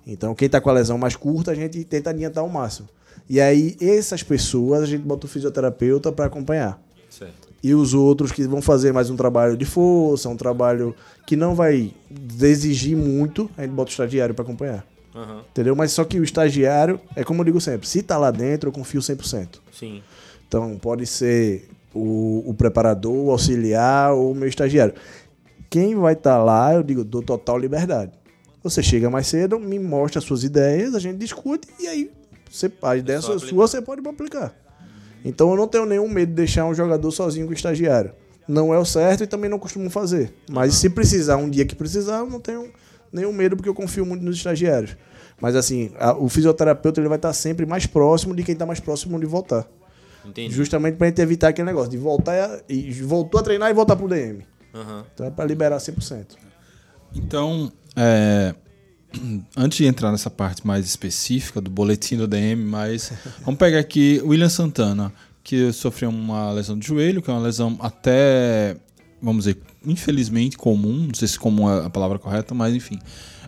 Então 0.04 0.34
quem 0.34 0.48
tá 0.48 0.60
com 0.60 0.70
a 0.70 0.72
lesão 0.72 0.98
mais 0.98 1.14
curta, 1.14 1.52
a 1.52 1.54
gente 1.54 1.84
tenta 1.84 2.10
adiantar 2.10 2.42
ao 2.42 2.50
máximo. 2.50 2.88
E 3.30 3.40
aí 3.40 3.76
essas 3.80 4.24
pessoas 4.24 4.82
a 4.82 4.86
gente 4.86 5.02
bota 5.02 5.26
o 5.26 5.28
fisioterapeuta 5.28 6.10
para 6.10 6.26
acompanhar. 6.26 6.82
E 7.64 7.74
os 7.74 7.94
outros 7.94 8.30
que 8.30 8.46
vão 8.46 8.60
fazer 8.60 8.92
mais 8.92 9.08
um 9.08 9.16
trabalho 9.16 9.56
de 9.56 9.64
força, 9.64 10.28
um 10.28 10.36
trabalho 10.36 10.94
que 11.26 11.34
não 11.34 11.54
vai 11.54 11.94
exigir 12.42 12.94
muito, 12.94 13.50
a 13.56 13.62
gente 13.62 13.72
bota 13.72 13.88
o 13.88 13.90
estagiário 13.90 14.34
para 14.34 14.44
acompanhar. 14.44 14.86
Aham. 15.14 15.42
Entendeu? 15.50 15.74
Mas 15.74 15.92
só 15.92 16.04
que 16.04 16.20
o 16.20 16.22
estagiário, 16.22 17.00
é 17.16 17.24
como 17.24 17.40
eu 17.40 17.46
digo 17.46 17.58
sempre, 17.62 17.88
se 17.88 18.02
tá 18.02 18.18
lá 18.18 18.30
dentro, 18.30 18.68
eu 18.68 18.72
confio 18.72 19.00
100%. 19.00 19.60
Sim. 19.72 20.02
Então 20.46 20.76
pode 20.76 21.06
ser 21.06 21.66
o, 21.94 22.42
o 22.46 22.52
preparador, 22.52 23.14
o 23.14 23.30
auxiliar 23.30 24.12
ou 24.12 24.32
o 24.32 24.34
meu 24.34 24.46
estagiário. 24.46 24.92
Quem 25.70 25.94
vai 25.94 26.12
estar 26.12 26.44
lá, 26.44 26.74
eu 26.74 26.82
digo, 26.82 27.02
dou 27.02 27.22
total 27.22 27.56
liberdade. 27.56 28.12
Você 28.62 28.82
chega 28.82 29.08
mais 29.08 29.26
cedo, 29.26 29.58
me 29.58 29.78
mostra 29.78 30.18
as 30.18 30.24
suas 30.26 30.44
ideias, 30.44 30.94
a 30.94 30.98
gente 30.98 31.16
discute 31.16 31.66
e 31.80 31.86
aí 31.86 32.10
você, 32.50 32.70
a 32.82 32.94
ideia 32.94 33.22
só 33.22 33.28
sua, 33.28 33.36
aplicar. 33.36 33.56
você 33.56 33.80
pode 33.80 34.06
aplicar. 34.06 34.54
Então 35.24 35.50
eu 35.50 35.56
não 35.56 35.66
tenho 35.66 35.86
nenhum 35.86 36.08
medo 36.08 36.28
de 36.30 36.34
deixar 36.34 36.66
um 36.66 36.74
jogador 36.74 37.10
sozinho 37.10 37.46
com 37.46 37.52
o 37.52 37.54
estagiário. 37.56 38.12
Não 38.46 38.74
é 38.74 38.78
o 38.78 38.84
certo 38.84 39.24
e 39.24 39.26
também 39.26 39.48
não 39.48 39.58
costumo 39.58 39.88
fazer. 39.88 40.34
Mas 40.50 40.74
se 40.74 40.90
precisar, 40.90 41.36
um 41.38 41.48
dia 41.48 41.64
que 41.64 41.74
precisar, 41.74 42.18
eu 42.18 42.26
não 42.28 42.38
tenho 42.38 42.70
nenhum 43.10 43.32
medo 43.32 43.56
porque 43.56 43.68
eu 43.68 43.74
confio 43.74 44.04
muito 44.04 44.22
nos 44.22 44.36
estagiários. 44.36 44.96
Mas 45.40 45.56
assim, 45.56 45.90
a- 45.98 46.14
o 46.16 46.28
fisioterapeuta 46.28 47.00
ele 47.00 47.08
vai 47.08 47.16
estar 47.16 47.32
sempre 47.32 47.64
mais 47.64 47.86
próximo 47.86 48.34
de 48.34 48.42
quem 48.42 48.52
está 48.52 48.66
mais 48.66 48.80
próximo 48.80 49.18
de 49.18 49.24
voltar. 49.26 49.66
Entendi. 50.24 50.54
Justamente 50.54 50.96
pra 50.96 51.06
gente 51.06 51.20
evitar 51.22 51.48
aquele 51.48 51.66
negócio 51.66 51.90
de 51.90 51.96
voltar 51.98 52.60
e, 52.68 52.88
e 52.90 52.92
voltou 53.02 53.40
a 53.40 53.42
treinar 53.42 53.70
e 53.70 53.74
voltar 53.74 53.96
pro 53.96 54.08
DM. 54.08 54.44
Aham. 54.74 55.04
Então 55.14 55.26
é 55.26 55.30
pra 55.30 55.44
liberar 55.44 55.78
100%. 55.78 56.36
Então, 57.14 57.72
é, 57.96 58.54
antes 59.56 59.78
de 59.78 59.86
entrar 59.86 60.10
nessa 60.12 60.30
parte 60.30 60.66
mais 60.66 60.86
específica 60.86 61.60
do 61.60 61.70
boletim 61.70 62.16
do 62.16 62.26
DM, 62.26 62.64
mas 62.64 63.12
vamos 63.44 63.58
pegar 63.58 63.78
aqui 63.78 64.20
o 64.24 64.28
William 64.28 64.48
Santana, 64.48 65.12
que 65.42 65.72
sofreu 65.72 66.10
uma 66.10 66.50
lesão 66.52 66.78
de 66.78 66.86
joelho, 66.86 67.20
que 67.22 67.30
é 67.30 67.32
uma 67.34 67.42
lesão 67.42 67.76
até, 67.80 68.76
vamos 69.22 69.44
dizer, 69.44 69.58
infelizmente 69.86 70.56
comum, 70.56 71.06
não 71.08 71.14
sei 71.14 71.28
se 71.28 71.38
comum 71.38 71.70
é 71.70 71.86
a 71.86 71.90
palavra 71.90 72.18
correta, 72.18 72.54
mas 72.54 72.74
enfim. 72.74 72.98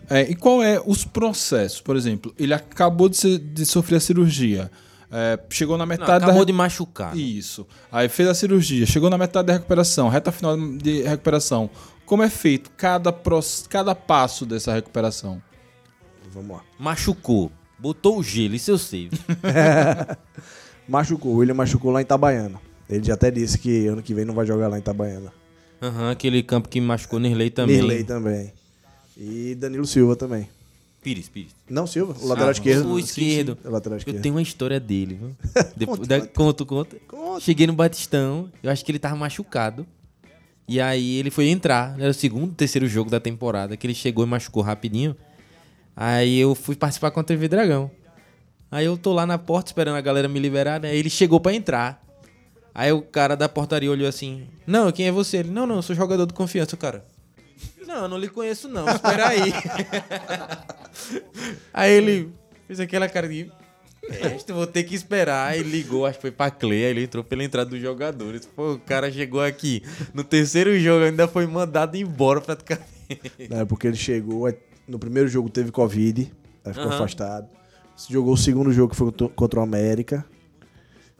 É, 0.09 0.21
e 0.29 0.35
qual 0.35 0.63
é 0.63 0.81
os 0.85 1.03
processos? 1.03 1.81
Por 1.81 1.95
exemplo, 1.97 2.33
ele 2.39 2.53
acabou 2.53 3.09
de, 3.09 3.17
ser- 3.17 3.39
de 3.39 3.65
sofrer 3.65 3.97
a 3.97 3.99
cirurgia, 3.99 4.71
é, 5.11 5.37
chegou 5.49 5.77
na 5.77 5.85
Não, 5.85 5.89
metade 5.89 6.07
da 6.19 6.25
acabou 6.27 6.39
re- 6.41 6.45
de 6.45 6.53
machucar. 6.53 7.13
né? 7.15 7.21
isso. 7.21 7.65
Aí 7.91 8.07
fez 8.07 8.29
a 8.29 8.33
cirurgia, 8.33 8.85
chegou 8.85 9.09
na 9.09 9.17
metade 9.17 9.47
da 9.47 9.53
recuperação, 9.53 10.07
reta 10.07 10.31
final 10.31 10.55
de 10.77 11.01
recuperação. 11.03 11.69
Como 12.05 12.23
é 12.23 12.29
feito 12.29 12.69
cada, 12.77 13.11
pros- 13.11 13.65
cada 13.69 13.93
passo 13.93 14.45
dessa 14.45 14.73
recuperação? 14.73 15.41
Vamos 16.33 16.57
lá. 16.57 16.63
Machucou. 16.79 17.51
Botou 17.79 18.17
o 18.19 18.23
gelo, 18.23 18.55
isso 18.55 18.71
eu 18.71 18.77
sei. 18.77 19.09
Machucou. 20.87 21.33
O 21.33 21.37
William 21.37 21.53
machucou 21.53 21.91
lá 21.91 22.01
em 22.01 22.03
Itabaiana. 22.03 22.59
Ele 22.89 23.03
já 23.03 23.13
até 23.15 23.29
disse 23.29 23.57
que 23.57 23.87
ano 23.87 24.01
que 24.01 24.13
vem 24.13 24.25
não 24.25 24.33
vai 24.33 24.45
jogar 24.45 24.67
lá 24.67 24.77
em 24.77 24.79
Itabaiana. 24.79 25.31
Aham, 25.81 26.11
aquele 26.11 26.41
campo 26.41 26.69
que 26.69 26.79
machucou 26.81 27.19
Nirley 27.19 27.49
também. 27.49 27.75
Nirley 27.75 28.03
também. 28.03 28.53
E 29.17 29.55
Danilo 29.55 29.85
Silva 29.85 30.15
também. 30.15 30.47
Pires, 31.03 31.29
Pires. 31.29 31.51
Não, 31.69 31.85
Silva, 31.85 32.15
o 32.19 32.27
lateral 32.27 32.49
Ah, 32.49 32.51
esquerdo. 32.51 32.89
O 32.91 32.99
esquerdo. 32.99 33.57
O 33.63 33.69
lateral 33.69 33.95
Eu 33.95 33.99
esquerdo. 33.99 34.21
tenho 34.21 34.35
uma 34.35 34.41
história 34.41 34.79
dele, 34.79 35.15
viu? 35.15 35.35
Depois, 35.75 35.99
Conta, 35.99 36.07
da, 36.19 36.27
conta. 36.27 36.65
conta, 36.65 36.95
conta. 37.07 37.39
Cheguei 37.39 37.67
no 37.67 37.73
Batistão, 37.73 38.49
eu 38.63 38.71
acho 38.71 38.83
que 38.83 38.91
ele 38.91 38.99
tava 38.99 39.15
machucado. 39.15 39.85
E 40.67 40.81
aí 40.81 41.15
ele 41.17 41.29
foi 41.31 41.47
entrar, 41.47 41.97
era 41.99 42.09
o 42.09 42.13
segundo, 42.13 42.53
terceiro 42.53 42.87
jogo 42.87 43.09
da 43.09 43.19
temporada, 43.21 43.77
que 43.77 43.87
ele 43.87 43.93
chegou 43.93 44.25
e 44.25 44.27
machucou 44.27 44.61
rapidinho. 44.63 45.15
Aí 45.99 46.37
eu 46.37 46.53
fui 46.53 46.75
participar 46.75 47.09
com 47.09 47.19
a 47.19 47.23
TV 47.23 47.47
Dragão. 47.47 47.89
Aí 48.69 48.85
eu 48.85 48.95
tô 48.95 49.13
lá 49.13 49.25
na 49.25 49.39
porta 49.39 49.71
esperando 49.71 49.95
a 49.95 50.01
galera 50.01 50.27
me 50.27 50.39
liberar, 50.39 50.79
né? 50.79 50.95
Ele 50.95 51.09
chegou 51.09 51.39
pra 51.39 51.55
entrar. 51.55 52.05
Aí 52.71 52.91
o 52.91 53.01
cara 53.01 53.35
da 53.35 53.49
portaria 53.49 53.89
olhou 53.89 54.07
assim: 54.07 54.47
Não, 54.67 54.91
quem 54.91 55.07
é 55.07 55.11
você? 55.11 55.37
Ele: 55.37 55.49
Não, 55.49 55.65
não, 55.65 55.81
sou 55.81 55.95
jogador 55.95 56.27
de 56.27 56.33
confiança, 56.33 56.75
o 56.75 56.77
cara. 56.77 57.03
Não, 57.87 58.03
eu 58.03 58.07
não 58.07 58.17
lhe 58.19 58.29
conheço, 58.29 58.67
não. 58.67 58.87
Espera 58.87 59.29
aí. 59.29 59.51
aí 61.73 61.91
ele 61.91 62.31
fez 62.67 62.79
aquela 62.79 63.09
cara 63.09 63.27
de. 63.27 63.51
Este, 64.35 64.53
vou 64.53 64.67
ter 64.67 64.83
que 64.83 64.93
esperar. 64.93 65.47
Aí 65.47 65.63
ligou, 65.63 66.05
acho 66.05 66.19
que 66.19 66.21
foi 66.21 66.31
pra 66.31 66.51
Clay, 66.51 66.85
aí 66.85 66.91
ele 66.91 67.03
entrou 67.05 67.23
pela 67.23 67.43
entrada 67.43 67.71
dos 67.71 67.81
jogadores. 67.81 68.45
Pô, 68.45 68.73
o 68.73 68.79
cara 68.79 69.11
chegou 69.11 69.41
aqui 69.41 69.81
no 70.13 70.23
terceiro 70.23 70.77
jogo, 70.79 71.05
ainda 71.05 71.27
foi 71.27 71.47
mandado 71.47 71.97
embora 71.97 72.39
praticamente. 72.39 72.85
É, 73.49 73.65
porque 73.65 73.87
ele 73.87 73.95
chegou, 73.95 74.45
aí 74.45 74.53
no 74.87 74.97
primeiro 74.99 75.27
jogo 75.27 75.49
teve 75.49 75.71
Covid, 75.71 76.31
aí 76.63 76.73
ficou 76.73 76.87
Aham. 76.87 76.95
afastado. 76.95 77.47
Jogou 78.09 78.33
o 78.33 78.37
segundo 78.37 78.71
jogo 78.71 78.91
que 78.91 78.95
foi 78.95 79.11
contra- 79.35 79.59
o 79.59 79.63
América, 79.63 80.23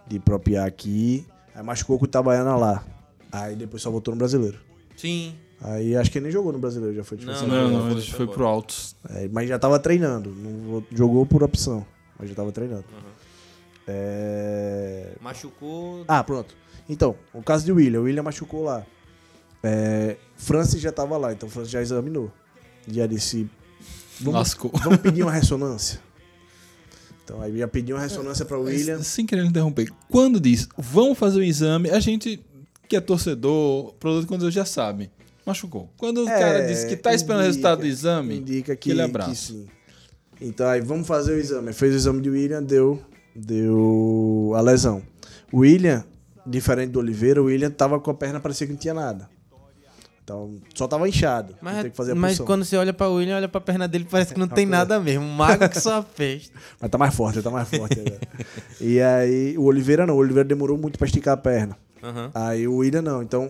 de 0.07 0.19
propiar 0.19 0.67
aqui. 0.67 1.25
Aí 1.55 1.63
machucou 1.63 1.97
com 1.97 2.05
o 2.05 2.07
Itabaiana 2.07 2.55
lá. 2.55 2.83
Aí 3.31 3.55
depois 3.55 3.81
só 3.81 3.89
voltou 3.89 4.13
no 4.13 4.17
brasileiro. 4.19 4.59
Sim. 4.95 5.35
Aí 5.59 5.95
acho 5.97 6.11
que 6.11 6.19
ele 6.19 6.25
nem 6.25 6.31
jogou 6.31 6.53
no 6.53 6.59
brasileiro, 6.59 6.95
já 6.95 7.03
foi 7.03 7.17
tipo 7.17 7.31
Não, 7.31 7.37
assim, 7.37 7.47
Não, 7.47 7.69
não, 7.71 7.91
ele 7.91 8.01
foi 8.01 8.27
pro 8.27 8.45
Altos. 8.45 8.95
É, 9.09 9.27
mas 9.27 9.49
já 9.49 9.57
tava 9.57 9.79
treinando. 9.79 10.29
Não 10.29 10.83
jogou 10.91 11.25
por 11.25 11.41
opção. 11.41 11.83
Mas 12.19 12.29
já 12.29 12.35
tava 12.35 12.51
treinando. 12.51 12.85
É... 13.87 15.13
Machucou. 15.21 16.03
Ah, 16.07 16.23
pronto. 16.23 16.55
Então, 16.89 17.15
o 17.33 17.41
caso 17.41 17.65
de 17.65 17.71
William. 17.71 18.01
O 18.01 18.03
William 18.03 18.23
machucou 18.23 18.63
lá. 18.63 18.85
É... 19.63 20.17
Francis 20.35 20.79
já 20.81 20.91
tava 20.91 21.17
lá, 21.17 21.33
então 21.33 21.49
Francis 21.49 21.71
já 21.71 21.81
examinou. 21.81 22.31
Já 22.87 23.05
disse. 23.07 23.49
Vamos, 24.19 24.39
Lascou. 24.39 24.71
vamos 24.83 24.99
pedir 24.99 25.23
uma 25.23 25.31
ressonância. 25.31 25.99
Então 27.23 27.41
aí 27.41 27.55
ia 27.57 27.67
pedir 27.67 27.93
uma 27.93 28.01
ressonância 28.01 28.45
pra 28.45 28.57
William. 28.57 29.03
Sem 29.03 29.25
querer 29.25 29.43
interromper, 29.45 29.91
quando 30.09 30.39
diz 30.39 30.67
vamos 30.77 31.17
fazer 31.17 31.39
o 31.39 31.43
exame, 31.43 31.89
a 31.89 31.99
gente 31.99 32.43
que 32.87 32.95
é 32.95 33.01
torcedor, 33.01 33.93
produto 33.95 34.27
conteúdo 34.27 34.51
já 34.51 34.63
sabe. 34.65 35.11
Machucou. 35.45 35.89
Quando 35.97 36.23
o 36.23 36.29
É, 36.29 36.39
cara 36.39 36.65
diz 36.67 36.85
que 36.85 36.95
tá 36.95 37.13
esperando 37.13 37.41
o 37.41 37.45
resultado 37.45 37.79
do 37.81 37.85
exame, 37.85 38.37
Indica 38.37 38.75
que, 38.75 38.91
aquele 38.91 38.95
que 38.95 39.01
abraço. 39.09 39.53
sim. 39.53 39.67
Então 40.39 40.67
aí 40.67 40.79
vamos 40.81 41.05
fazer 41.07 41.33
o 41.33 41.37
exame. 41.39 41.73
Fez 41.73 41.93
o 41.93 41.97
exame 41.97 42.21
de 42.21 42.29
William, 42.29 42.63
deu, 42.63 43.01
deu 43.35 44.53
a 44.55 44.61
lesão. 44.61 45.01
O 45.51 45.59
William, 45.59 46.03
diferente 46.45 46.91
do 46.91 46.99
Oliveira, 46.99 47.41
o 47.41 47.45
William 47.45 47.69
tava 47.71 47.99
com 47.99 48.09
a 48.11 48.13
perna 48.13 48.39
parecia 48.39 48.65
que 48.67 48.73
não 48.73 48.79
tinha 48.79 48.93
nada. 48.93 49.29
Então 50.27 50.59
só 50.75 50.89
tava 50.89 51.07
inchado. 51.07 51.55
Mas, 51.61 51.83
tem 51.83 51.89
que 51.89 51.95
fazer 51.95 52.11
a 52.11 52.15
mas 52.15 52.37
quando 52.37 52.65
você 52.65 52.75
olha 52.75 52.91
pra 52.91 53.07
William, 53.07 53.37
olha 53.37 53.47
pra 53.47 53.61
perna 53.61 53.87
dele, 53.87 54.05
parece 54.11 54.33
que 54.33 54.39
não 54.41 54.47
tem 54.49 54.65
nada 54.65 54.99
mesmo. 54.99 55.25
Mago 55.25 55.69
que 55.69 55.79
só 55.79 56.03
fez. 56.03 56.51
Mas 56.81 56.91
tá 56.91 56.97
mais 56.97 57.15
forte, 57.15 57.41
tá 57.41 57.49
mais 57.49 57.69
forte 57.69 57.97
agora. 57.97 58.19
e 58.81 58.99
aí, 58.99 59.57
o 59.57 59.63
Oliveira 59.63 60.05
não. 60.05 60.15
O 60.15 60.17
Oliveira 60.17 60.43
demorou 60.43 60.77
muito 60.77 60.99
pra 60.99 61.05
esticar 61.05 61.35
a 61.35 61.37
perna. 61.37 61.77
Aham. 62.03 62.29
Aí 62.35 62.67
o 62.67 62.75
William 62.75 63.01
não. 63.01 63.23
Então, 63.23 63.49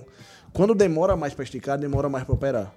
quando 0.53 0.75
demora 0.75 1.15
mais 1.17 1.33
pra 1.33 1.43
esticar, 1.43 1.79
demora 1.79 2.09
mais 2.09 2.23
pra 2.25 2.35
operar. 2.35 2.71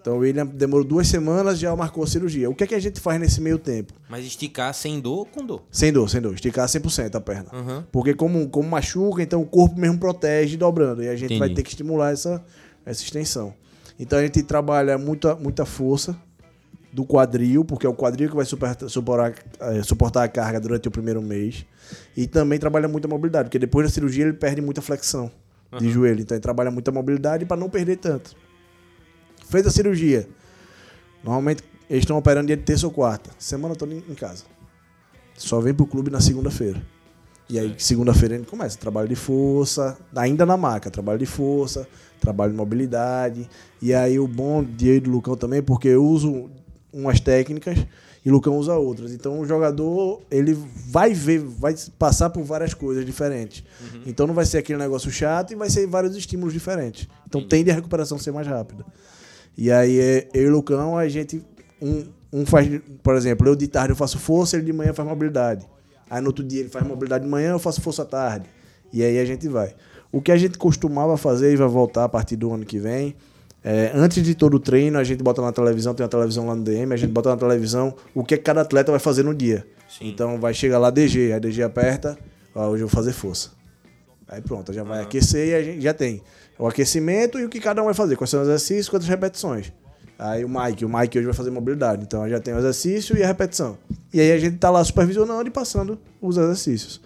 Então 0.00 0.18
o 0.18 0.18
William 0.18 0.46
demorou 0.46 0.86
duas 0.86 1.08
semanas 1.08 1.58
já 1.58 1.74
marcou 1.74 2.04
a 2.04 2.06
cirurgia. 2.06 2.48
O 2.48 2.54
que 2.54 2.62
é 2.62 2.66
que 2.68 2.76
a 2.76 2.80
gente 2.80 3.00
faz 3.00 3.18
nesse 3.18 3.40
meio 3.40 3.58
tempo? 3.58 3.92
Mas 4.08 4.24
esticar 4.24 4.72
sem 4.72 5.00
dor 5.00 5.18
ou 5.18 5.26
com 5.26 5.44
dor? 5.44 5.64
Sem 5.68 5.92
dor, 5.92 6.08
sem 6.08 6.20
dor. 6.20 6.32
Esticar 6.32 6.68
100% 6.68 7.16
a 7.16 7.20
perna. 7.20 7.50
Aham. 7.52 7.84
Porque 7.90 8.14
como, 8.14 8.48
como 8.48 8.68
machuca, 8.68 9.20
então 9.20 9.42
o 9.42 9.46
corpo 9.46 9.76
mesmo 9.76 9.98
protege 9.98 10.56
dobrando. 10.56 11.02
E 11.02 11.08
a 11.08 11.16
gente 11.16 11.34
Entendi. 11.34 11.40
vai 11.40 11.48
ter 11.50 11.64
que 11.64 11.70
estimular 11.70 12.12
essa, 12.12 12.40
essa 12.86 13.02
extensão. 13.02 13.52
Então 13.98 14.18
a 14.18 14.22
gente 14.22 14.42
trabalha 14.42 14.96
muita, 14.96 15.34
muita 15.34 15.66
força 15.66 16.16
do 16.92 17.04
quadril, 17.04 17.64
porque 17.64 17.84
é 17.84 17.88
o 17.88 17.94
quadril 17.94 18.30
que 18.30 18.36
vai 18.36 18.44
suportar, 18.46 18.88
suportar, 18.88 19.34
eh, 19.60 19.82
suportar 19.82 20.22
a 20.22 20.28
carga 20.28 20.60
durante 20.60 20.88
o 20.88 20.90
primeiro 20.90 21.20
mês. 21.20 21.66
E 22.16 22.26
também 22.26 22.58
trabalha 22.58 22.88
muita 22.88 23.06
mobilidade, 23.08 23.48
porque 23.48 23.58
depois 23.58 23.86
da 23.86 23.92
cirurgia 23.92 24.24
ele 24.24 24.32
perde 24.32 24.62
muita 24.62 24.80
flexão 24.80 25.30
de 25.78 25.90
joelho. 25.90 26.20
Então 26.20 26.34
ele 26.34 26.42
trabalha 26.42 26.70
muita 26.70 26.90
mobilidade 26.90 27.44
para 27.44 27.56
não 27.56 27.68
perder 27.68 27.96
tanto. 27.96 28.34
Fez 29.48 29.66
a 29.66 29.70
cirurgia. 29.70 30.26
Normalmente 31.22 31.62
eles 31.90 32.02
estão 32.02 32.16
operando 32.16 32.46
dia 32.46 32.56
de 32.56 32.62
terça 32.62 32.86
ou 32.86 32.92
quarta. 32.92 33.30
Semana 33.38 33.74
toda 33.74 33.92
em 33.92 34.02
em 34.08 34.14
casa. 34.14 34.44
Só 35.34 35.60
vem 35.60 35.74
pro 35.74 35.86
clube 35.86 36.10
na 36.10 36.20
segunda-feira. 36.20 36.82
E 37.48 37.58
aí, 37.58 37.74
segunda-feira 37.78 38.34
a 38.34 38.38
gente 38.38 38.48
começa. 38.48 38.76
Trabalho 38.78 39.08
de 39.08 39.16
força, 39.16 39.96
ainda 40.14 40.44
na 40.44 40.56
maca. 40.56 40.90
Trabalho 40.90 41.18
de 41.18 41.26
força, 41.26 41.86
trabalho 42.20 42.52
de 42.52 42.58
mobilidade. 42.58 43.48
E 43.80 43.94
aí, 43.94 44.18
o 44.18 44.26
bom 44.26 44.64
de 44.64 44.88
eu 44.88 44.96
e 44.96 45.00
do 45.00 45.10
Lucão 45.10 45.36
também, 45.36 45.62
porque 45.62 45.88
eu 45.88 46.04
uso 46.04 46.50
umas 46.92 47.20
técnicas 47.20 47.78
e 48.26 48.30
Lucão 48.30 48.58
usa 48.58 48.74
outras. 48.74 49.12
Então 49.12 49.38
o 49.38 49.46
jogador, 49.46 50.20
ele 50.28 50.58
vai 50.88 51.14
ver, 51.14 51.38
vai 51.38 51.76
passar 51.96 52.28
por 52.28 52.42
várias 52.42 52.74
coisas 52.74 53.06
diferentes. 53.06 53.62
Então 54.04 54.26
não 54.26 54.34
vai 54.34 54.44
ser 54.44 54.58
aquele 54.58 54.80
negócio 54.80 55.12
chato 55.12 55.52
e 55.52 55.54
vai 55.54 55.70
ser 55.70 55.86
vários 55.86 56.16
estímulos 56.16 56.52
diferentes. 56.52 57.06
Então 57.28 57.46
tende 57.46 57.70
a 57.70 57.74
recuperação 57.74 58.18
ser 58.18 58.32
mais 58.32 58.46
rápida. 58.48 58.84
E 59.56 59.70
aí 59.70 60.00
é, 60.00 60.28
eu 60.34 60.42
e 60.42 60.46
o 60.48 60.52
Lucão, 60.52 60.98
a 60.98 61.08
gente 61.08 61.40
um, 61.80 62.04
um 62.32 62.44
faz, 62.44 62.68
por 63.00 63.14
exemplo, 63.14 63.46
eu 63.46 63.54
de 63.54 63.68
tarde 63.68 63.92
eu 63.92 63.96
faço 63.96 64.18
força, 64.18 64.56
ele 64.56 64.66
de 64.66 64.72
manhã 64.72 64.92
faz 64.92 65.08
mobilidade. 65.08 65.64
Aí 66.08 66.20
no 66.20 66.28
outro 66.28 66.44
dia 66.44 66.60
ele 66.60 66.68
faz 66.68 66.86
mobilidade 66.86 67.24
de 67.24 67.30
manhã, 67.30 67.50
eu 67.50 67.58
faço 67.58 67.80
força 67.80 68.02
à 68.02 68.04
tarde. 68.04 68.46
E 68.92 69.02
aí 69.02 69.18
a 69.18 69.24
gente 69.24 69.48
vai. 69.48 69.74
O 70.12 70.20
que 70.20 70.30
a 70.30 70.36
gente 70.36 70.56
costumava 70.56 71.16
fazer 71.16 71.52
e 71.52 71.56
vai 71.56 71.68
voltar 71.68 72.04
a 72.04 72.08
partir 72.08 72.36
do 72.36 72.52
ano 72.52 72.64
que 72.64 72.78
vem, 72.78 73.16
é, 73.62 73.90
antes 73.94 74.22
de 74.22 74.34
todo 74.34 74.54
o 74.54 74.60
treino, 74.60 74.96
a 74.98 75.04
gente 75.04 75.22
bota 75.22 75.42
na 75.42 75.52
televisão, 75.52 75.92
tem 75.92 76.04
uma 76.04 76.08
televisão 76.08 76.46
lá 76.46 76.54
no 76.54 76.62
DM, 76.62 76.92
a 76.92 76.96
gente 76.96 77.10
bota 77.10 77.30
na 77.30 77.36
televisão 77.36 77.94
o 78.14 78.22
que 78.22 78.36
cada 78.36 78.60
atleta 78.60 78.92
vai 78.92 79.00
fazer 79.00 79.24
no 79.24 79.34
dia. 79.34 79.66
Então 80.00 80.38
vai 80.38 80.54
chegar 80.54 80.78
lá 80.78 80.88
DG, 80.90 81.32
a 81.32 81.38
DG 81.38 81.62
aperta, 81.62 82.16
ó, 82.54 82.68
hoje 82.68 82.84
eu 82.84 82.88
vou 82.88 82.94
fazer 82.94 83.12
força. 83.12 83.50
Aí 84.28 84.40
pronto, 84.40 84.72
já 84.72 84.84
vai 84.84 85.02
aquecer 85.02 85.48
e 85.48 85.54
a 85.54 85.62
gente 85.62 85.80
já 85.80 85.92
tem 85.92 86.22
o 86.58 86.66
aquecimento 86.66 87.38
e 87.38 87.44
o 87.44 87.48
que 87.48 87.60
cada 87.60 87.82
um 87.82 87.86
vai 87.86 87.94
fazer, 87.94 88.16
quais 88.16 88.30
são 88.30 88.40
os 88.40 88.48
exercícios, 88.48 88.88
quantas 88.88 89.08
repetições. 89.08 89.72
Aí 90.18 90.44
o 90.44 90.48
Mike, 90.48 90.84
o 90.84 90.88
Mike 90.88 91.18
hoje 91.18 91.26
vai 91.26 91.34
fazer 91.34 91.50
mobilidade, 91.50 92.02
então 92.02 92.28
já 92.28 92.40
tem 92.40 92.54
o 92.54 92.58
exercício 92.58 93.16
e 93.16 93.22
a 93.22 93.26
repetição. 93.26 93.76
E 94.12 94.20
aí 94.20 94.32
a 94.32 94.38
gente 94.38 94.56
tá 94.56 94.70
lá 94.70 94.82
supervisionando 94.82 95.46
e 95.46 95.50
passando 95.50 95.98
os 96.20 96.36
exercícios. 96.36 97.00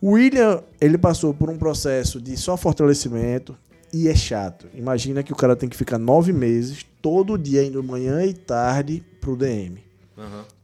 O 0.00 0.12
William, 0.12 0.62
ele 0.80 0.98
passou 0.98 1.34
por 1.34 1.50
um 1.50 1.58
processo 1.58 2.20
de 2.20 2.36
só 2.36 2.56
fortalecimento 2.56 3.56
e 3.92 4.08
é 4.08 4.14
chato. 4.14 4.66
Imagina 4.74 5.22
que 5.22 5.32
o 5.32 5.36
cara 5.36 5.56
tem 5.56 5.68
que 5.68 5.76
ficar 5.76 5.98
nove 5.98 6.32
meses, 6.32 6.86
todo 7.00 7.36
dia 7.36 7.64
indo 7.64 7.82
manhã 7.82 8.24
e 8.24 8.32
tarde 8.32 9.04
pro 9.20 9.36
DM. 9.36 9.82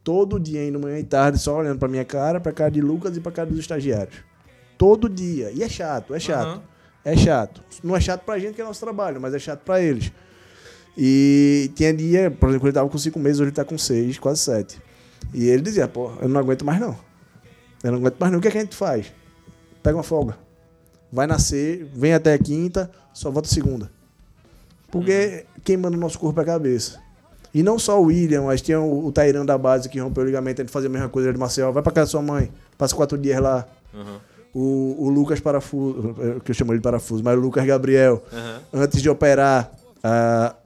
Todo 0.04 0.40
dia 0.40 0.66
indo 0.66 0.78
manhã 0.78 0.98
e 0.98 1.04
tarde, 1.04 1.38
só 1.38 1.58
olhando 1.58 1.78
pra 1.78 1.88
minha 1.88 2.04
cara, 2.04 2.40
pra 2.40 2.52
cara 2.52 2.70
de 2.70 2.80
Lucas 2.80 3.16
e 3.16 3.20
pra 3.20 3.30
cara 3.30 3.48
dos 3.48 3.58
estagiários. 3.58 4.16
Todo 4.78 5.08
dia. 5.08 5.50
E 5.50 5.62
é 5.62 5.68
chato, 5.68 6.14
é 6.14 6.20
chato. 6.20 6.46
Aham. 6.46 6.62
É 7.04 7.16
chato. 7.16 7.62
Não 7.82 7.96
é 7.96 8.00
chato 8.00 8.24
pra 8.24 8.38
gente 8.38 8.54
que 8.54 8.60
é 8.60 8.64
nosso 8.64 8.80
trabalho, 8.80 9.20
mas 9.20 9.34
é 9.34 9.38
chato 9.38 9.60
pra 9.60 9.80
eles. 9.80 10.12
E 11.00 11.70
tinha 11.76 11.94
dia, 11.94 12.28
por 12.28 12.48
exemplo, 12.48 12.66
ele 12.66 12.74
tava 12.74 12.88
com 12.88 12.98
cinco 12.98 13.20
meses, 13.20 13.38
hoje 13.38 13.50
ele 13.50 13.54
tá 13.54 13.64
com 13.64 13.78
seis, 13.78 14.18
quase 14.18 14.40
sete. 14.40 14.82
E 15.32 15.46
ele 15.46 15.62
dizia, 15.62 15.86
pô, 15.86 16.10
eu 16.20 16.28
não 16.28 16.40
aguento 16.40 16.64
mais 16.64 16.80
não. 16.80 16.96
Eu 17.84 17.92
não 17.92 17.98
aguento 18.00 18.16
mais 18.18 18.32
não. 18.32 18.40
O 18.40 18.42
que, 18.42 18.48
é 18.48 18.50
que 18.50 18.58
a 18.58 18.62
gente 18.62 18.74
faz? 18.74 19.12
Pega 19.80 19.96
uma 19.96 20.02
folga. 20.02 20.36
Vai 21.12 21.28
nascer, 21.28 21.88
vem 21.94 22.14
até 22.14 22.34
a 22.34 22.38
quinta, 22.38 22.90
só 23.12 23.30
volta 23.30 23.48
segunda. 23.48 23.88
Porque 24.90 25.46
quem 25.62 25.76
manda 25.76 25.96
o 25.96 26.00
nosso 26.00 26.18
corpo 26.18 26.40
é 26.40 26.42
a 26.42 26.46
cabeça. 26.46 26.98
E 27.54 27.62
não 27.62 27.78
só 27.78 28.00
o 28.00 28.06
William, 28.06 28.42
mas 28.42 28.60
tinha 28.60 28.80
o, 28.80 29.06
o 29.06 29.12
Tairão 29.12 29.46
da 29.46 29.56
base 29.56 29.88
que 29.88 30.00
rompeu 30.00 30.24
o 30.24 30.26
ligamento, 30.26 30.60
a 30.60 30.64
gente 30.64 30.72
fazia 30.72 30.88
a 30.88 30.92
mesma 30.92 31.08
coisa 31.08 31.28
ele 31.28 31.34
de 31.34 31.38
Marcel. 31.38 31.72
Vai 31.72 31.82
pra 31.82 31.92
casa 31.92 32.06
da 32.06 32.10
sua 32.10 32.22
mãe, 32.22 32.50
passa 32.76 32.96
quatro 32.96 33.16
dias 33.16 33.40
lá. 33.40 33.68
O, 34.52 34.96
o 34.98 35.08
Lucas 35.10 35.38
Parafuso, 35.38 36.16
que 36.44 36.50
eu 36.50 36.54
chamo 36.56 36.72
ele 36.72 36.80
de 36.80 36.82
Parafuso, 36.82 37.22
mas 37.22 37.38
o 37.38 37.40
Lucas 37.40 37.64
Gabriel, 37.64 38.20
antes 38.72 39.00
de 39.00 39.08
operar, 39.08 39.70
ah, 40.02 40.56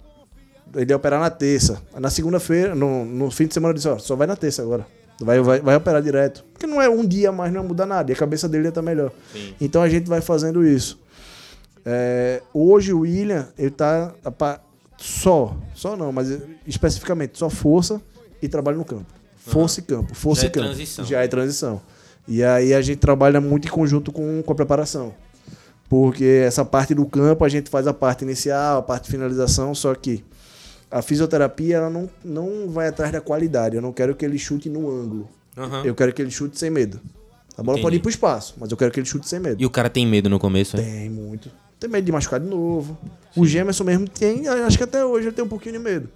ele 0.74 0.92
ia 0.92 0.96
operar 0.96 1.20
na 1.20 1.30
terça. 1.30 1.80
Na 1.98 2.10
segunda-feira, 2.10 2.74
no, 2.74 3.04
no 3.04 3.30
fim 3.30 3.46
de 3.46 3.54
semana, 3.54 3.70
ele 3.72 3.76
disse: 3.78 3.88
ó, 3.88 3.98
só 3.98 4.14
vai 4.16 4.26
na 4.26 4.36
terça 4.36 4.62
agora. 4.62 4.86
Vai, 5.20 5.40
vai, 5.40 5.60
vai 5.60 5.76
operar 5.76 6.02
direto. 6.02 6.44
Porque 6.52 6.66
não 6.66 6.80
é 6.82 6.88
um 6.88 7.06
dia 7.06 7.30
mais, 7.30 7.52
não 7.52 7.62
ia 7.62 7.68
mudar 7.68 7.86
nada. 7.86 8.10
E 8.10 8.14
a 8.14 8.16
cabeça 8.16 8.48
dele 8.48 8.64
ia 8.64 8.68
estar 8.70 8.82
melhor. 8.82 9.12
Então 9.60 9.80
a 9.82 9.88
gente 9.88 10.08
vai 10.08 10.20
fazendo 10.20 10.66
isso. 10.66 10.98
É, 11.84 12.42
hoje 12.54 12.92
o 12.92 13.00
William, 13.00 13.48
ele 13.58 13.70
tá 13.70 14.12
pa- 14.38 14.60
só, 14.96 15.56
só 15.74 15.96
não, 15.96 16.12
mas 16.12 16.28
especificamente 16.66 17.38
só 17.38 17.50
força 17.50 18.00
e 18.40 18.48
trabalho 18.48 18.78
no 18.78 18.84
campo. 18.84 19.06
Força 19.36 19.80
e 19.80 19.82
campo, 19.82 20.14
força 20.14 20.42
Já 20.42 20.46
e 20.46 20.48
é 20.48 20.50
campo. 20.52 20.66
transição. 20.66 21.04
Já 21.04 21.22
é 21.24 21.28
transição. 21.28 21.80
E 22.28 22.44
aí 22.44 22.72
a 22.72 22.80
gente 22.80 22.98
trabalha 22.98 23.40
muito 23.40 23.66
em 23.66 23.70
conjunto 23.70 24.12
com, 24.12 24.42
com 24.42 24.52
a 24.52 24.54
preparação. 24.54 25.12
Porque 25.88 26.24
essa 26.46 26.64
parte 26.64 26.94
do 26.94 27.04
campo 27.04 27.44
a 27.44 27.48
gente 27.48 27.68
faz 27.68 27.86
a 27.88 27.92
parte 27.92 28.22
inicial, 28.24 28.78
a 28.78 28.82
parte 28.82 29.04
de 29.06 29.10
finalização, 29.10 29.74
só 29.74 29.92
que 29.94 30.24
a 30.92 31.00
fisioterapia 31.00 31.76
ela 31.76 31.90
não, 31.90 32.08
não 32.22 32.68
vai 32.68 32.88
atrás 32.88 33.10
da 33.10 33.20
qualidade. 33.20 33.74
Eu 33.74 33.82
não 33.82 33.92
quero 33.92 34.14
que 34.14 34.24
ele 34.24 34.38
chute 34.38 34.68
no 34.68 34.90
ângulo. 34.90 35.28
Aham. 35.56 35.82
Eu 35.84 35.94
quero 35.94 36.12
que 36.12 36.20
ele 36.20 36.30
chute 36.30 36.58
sem 36.58 36.70
medo. 36.70 37.00
A 37.56 37.62
bola 37.62 37.76
Entendi. 37.76 37.82
pode 37.82 37.96
ir 37.96 38.00
pro 38.00 38.10
espaço, 38.10 38.54
mas 38.58 38.70
eu 38.70 38.76
quero 38.76 38.92
que 38.92 39.00
ele 39.00 39.06
chute 39.06 39.26
sem 39.28 39.40
medo. 39.40 39.60
E 39.60 39.66
o 39.66 39.70
cara 39.70 39.88
tem 39.88 40.06
medo 40.06 40.28
no 40.28 40.38
começo, 40.38 40.76
né? 40.76 40.82
Tem 40.82 41.10
muito. 41.10 41.50
Tem 41.80 41.88
medo 41.88 42.04
de 42.04 42.12
machucar 42.12 42.38
de 42.38 42.46
novo. 42.46 42.96
O 43.34 43.46
Gemerson 43.46 43.84
mesmo 43.84 44.08
tem, 44.08 44.46
acho 44.46 44.76
que 44.76 44.84
até 44.84 45.04
hoje 45.04 45.28
ele 45.28 45.34
tem 45.34 45.44
um 45.44 45.48
pouquinho 45.48 45.78
de 45.78 45.78
medo. 45.78 46.08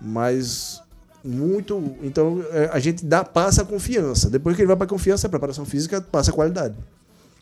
Mas 0.00 0.80
muito. 1.24 1.96
Então 2.02 2.44
é, 2.52 2.70
a 2.72 2.78
gente 2.78 3.04
dá, 3.04 3.24
passa 3.24 3.62
a 3.62 3.64
confiança. 3.64 4.30
Depois 4.30 4.56
que 4.56 4.62
ele 4.62 4.68
vai 4.68 4.76
pra 4.76 4.86
confiança, 4.86 5.26
a 5.26 5.30
preparação 5.30 5.64
física 5.64 6.00
passa 6.00 6.30
a 6.30 6.34
qualidade. 6.34 6.74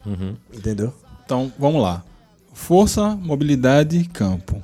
Uhum. 0.04 0.34
Entendeu? 0.52 0.92
Então, 1.24 1.52
vamos 1.58 1.82
lá. 1.82 2.02
Força, 2.52 3.14
mobilidade, 3.16 4.04
campo. 4.12 4.60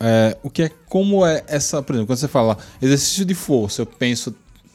É, 0.00 0.36
o 0.42 0.50
que 0.50 0.62
é, 0.62 0.70
como 0.88 1.26
é 1.26 1.42
essa, 1.48 1.82
por 1.82 1.92
exemplo, 1.92 2.06
quando 2.08 2.18
você 2.18 2.28
fala 2.28 2.56
exercício 2.80 3.24
de 3.24 3.34
força, 3.34 3.82
eu 3.82 3.86
penso 3.86 4.34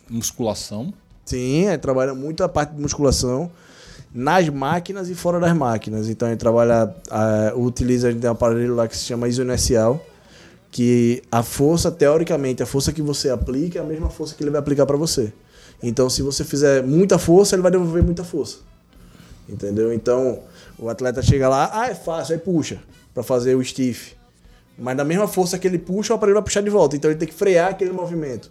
musculação. 0.09 0.93
Sim, 1.25 1.69
gente 1.69 1.79
trabalha 1.79 2.13
muito 2.13 2.43
a 2.43 2.49
parte 2.49 2.73
de 2.73 2.81
musculação 2.81 3.49
nas 4.13 4.47
máquinas 4.49 5.09
e 5.09 5.15
fora 5.15 5.39
das 5.39 5.55
máquinas. 5.55 6.09
Então 6.09 6.27
gente 6.29 6.39
trabalha, 6.39 6.93
utiliza, 7.55 8.09
a 8.09 8.11
gente 8.11 8.21
tem 8.21 8.29
um 8.29 8.33
aparelho 8.33 8.75
lá 8.75 8.87
que 8.87 8.95
se 8.95 9.05
chama 9.05 9.27
isoinercial, 9.27 10.05
que 10.69 11.23
a 11.31 11.41
força, 11.41 11.89
teoricamente, 11.91 12.61
a 12.61 12.65
força 12.65 12.91
que 12.91 13.01
você 13.01 13.29
aplica 13.29 13.79
é 13.79 13.81
a 13.81 13.85
mesma 13.85 14.09
força 14.09 14.35
que 14.35 14.43
ele 14.43 14.51
vai 14.51 14.59
aplicar 14.59 14.85
para 14.85 14.97
você. 14.97 15.31
Então 15.81 16.09
se 16.09 16.21
você 16.21 16.43
fizer 16.43 16.83
muita 16.83 17.17
força, 17.17 17.55
ele 17.55 17.61
vai 17.61 17.71
devolver 17.71 18.03
muita 18.03 18.23
força. 18.23 18.57
Entendeu? 19.47 19.93
Então 19.93 20.39
o 20.77 20.89
atleta 20.89 21.21
chega 21.21 21.47
lá, 21.47 21.69
ah, 21.73 21.87
é 21.87 21.95
fácil, 21.95 22.33
aí 22.33 22.39
puxa 22.39 22.79
para 23.13 23.23
fazer 23.23 23.55
o 23.55 23.63
stiff. 23.63 24.15
Mas 24.77 24.97
da 24.97 25.03
mesma 25.03 25.27
força 25.27 25.57
que 25.57 25.67
ele 25.67 25.77
puxa, 25.77 26.13
o 26.13 26.15
aparelho 26.15 26.35
vai 26.35 26.43
puxar 26.43 26.61
de 26.61 26.69
volta. 26.69 26.95
Então 26.95 27.09
ele 27.09 27.19
tem 27.19 27.27
que 27.27 27.33
frear 27.33 27.71
aquele 27.71 27.91
movimento. 27.91 28.49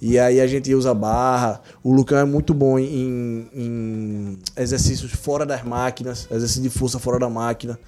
E 0.00 0.18
aí 0.18 0.40
a 0.40 0.46
gente 0.46 0.72
usa 0.74 0.94
barra. 0.94 1.60
O 1.82 1.92
Lucão 1.92 2.18
é 2.18 2.24
muito 2.24 2.54
bom 2.54 2.78
em, 2.78 3.48
em 3.52 4.38
exercícios 4.56 5.12
fora 5.12 5.44
das 5.44 5.64
máquinas, 5.64 6.28
exercício 6.30 6.62
de 6.62 6.70
força 6.70 6.98
fora 6.98 7.18
da 7.18 7.28
máquina. 7.28 7.78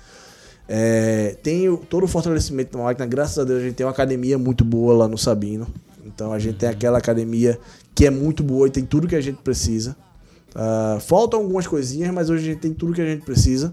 É, 0.69 1.37
tem 1.43 1.75
todo 1.89 2.05
o 2.05 2.09
fortalecimento 2.09 2.77
da 2.77 2.85
máquina. 2.85 3.07
Graças 3.07 3.39
a 3.39 3.45
Deus 3.45 3.61
a 3.61 3.65
gente 3.65 3.75
tem 3.75 3.87
uma 3.87 3.93
academia 3.93 4.39
muito 4.39 4.65
boa 4.65 4.95
lá 4.95 5.09
no 5.09 5.17
Sabino. 5.17 5.69
Então 6.05 6.33
a 6.33 6.39
gente 6.39 6.59
tem 6.59 6.69
aquela 6.69 6.99
academia 6.99 7.59
que 7.95 8.07
é 8.07 8.11
muito 8.11 8.43
boa 8.43 8.67
e 8.67 8.71
tem 8.71 8.85
tudo 8.85 9.07
que 9.07 9.17
a 9.17 9.21
gente 9.21 9.39
precisa. 9.43 9.97
Ah, 10.55 10.99
faltam 11.01 11.41
algumas 11.41 11.67
coisinhas, 11.67 12.13
mas 12.13 12.31
hoje 12.31 12.43
a 12.43 12.53
gente 12.53 12.61
tem 12.61 12.73
tudo 12.73 12.93
que 12.93 13.01
a 13.01 13.07
gente 13.07 13.25
precisa 13.25 13.73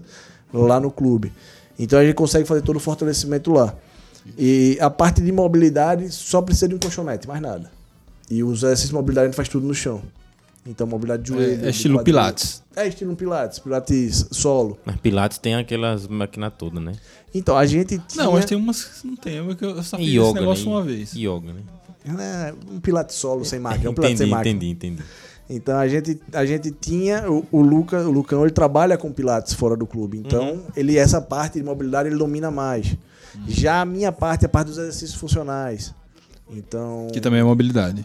lá 0.52 0.78
no 0.78 0.90
clube. 0.90 1.32
Então 1.78 1.98
a 1.98 2.04
gente 2.04 2.14
consegue 2.14 2.46
fazer 2.46 2.62
todo 2.62 2.76
o 2.76 2.80
fortalecimento 2.80 3.52
lá. 3.52 3.74
E 4.36 4.76
a 4.80 4.90
parte 4.90 5.20
de 5.22 5.30
mobilidade 5.32 6.10
só 6.10 6.42
precisa 6.42 6.68
de 6.68 6.74
um 6.74 6.78
colchonete, 6.78 7.26
mais 7.28 7.40
nada. 7.40 7.70
E 8.30 8.42
os 8.42 8.58
exercícios 8.62 8.90
de 8.90 8.94
mobilidade 8.94 9.24
a 9.26 9.28
gente 9.28 9.36
faz 9.36 9.48
tudo 9.48 9.66
no 9.66 9.74
chão. 9.74 10.02
Então 10.66 10.86
mobilidade 10.86 11.22
de 11.22 11.28
joelho. 11.28 11.64
É, 11.64 11.68
é 11.68 11.70
estilo 11.70 11.94
quadril. 11.98 12.14
Pilates. 12.14 12.62
É 12.76 12.86
estilo 12.88 13.16
Pilates, 13.16 13.58
Pilates 13.58 14.26
solo. 14.32 14.78
Mas 14.84 14.96
Pilates 14.96 15.38
tem 15.38 15.54
aquelas 15.54 16.06
máquinas 16.06 16.52
todas, 16.58 16.82
né? 16.82 16.92
Então 17.34 17.56
a 17.56 17.64
gente 17.64 17.98
tinha 18.06 18.24
Não, 18.24 18.32
mas 18.32 18.44
tem 18.44 18.58
umas 18.58 18.84
que 18.84 19.06
não 19.06 19.16
tem. 19.16 19.36
Eu 19.36 19.56
eu 19.58 19.82
só 19.82 19.96
fiz 19.96 20.06
E 20.06 20.16
esse 20.16 20.18
yoga, 20.18 20.40
negócio 20.40 20.64
né? 20.66 20.70
uma 20.70 20.82
vez. 20.82 21.14
Yoga, 21.14 21.52
né? 21.54 21.60
né, 22.04 22.54
um 22.70 22.80
Pilates 22.80 23.16
solo 23.16 23.44
sem 23.44 23.58
máquina, 23.58 23.90
um 23.90 23.94
Pilates 23.94 24.20
entendi, 24.20 24.28
sem 24.30 24.30
máquina. 24.30 24.56
entendi, 24.56 24.70
entendi. 24.72 25.02
Então 25.50 25.78
a 25.78 25.88
gente, 25.88 26.20
a 26.34 26.44
gente 26.44 26.70
tinha 26.70 27.30
o, 27.30 27.46
o 27.50 27.62
Luca, 27.62 28.00
o 28.06 28.10
Lucão, 28.10 28.42
ele 28.42 28.50
trabalha 28.52 28.98
com 28.98 29.10
pilates 29.10 29.54
fora 29.54 29.74
do 29.74 29.86
clube. 29.86 30.18
Então, 30.18 30.52
Uhum. 30.52 30.62
ele 30.76 30.98
essa 30.98 31.22
parte 31.22 31.58
de 31.58 31.64
mobilidade 31.64 32.10
ele 32.10 32.18
domina 32.18 32.50
mais. 32.50 32.94
Já 33.46 33.80
a 33.80 33.84
minha 33.84 34.12
parte, 34.12 34.44
é 34.44 34.46
a 34.46 34.48
parte 34.48 34.68
dos 34.68 34.78
exercícios 34.78 35.14
funcionais. 35.14 35.94
Então, 36.50 37.08
Que 37.12 37.20
também 37.20 37.40
é 37.40 37.44
mobilidade. 37.44 38.04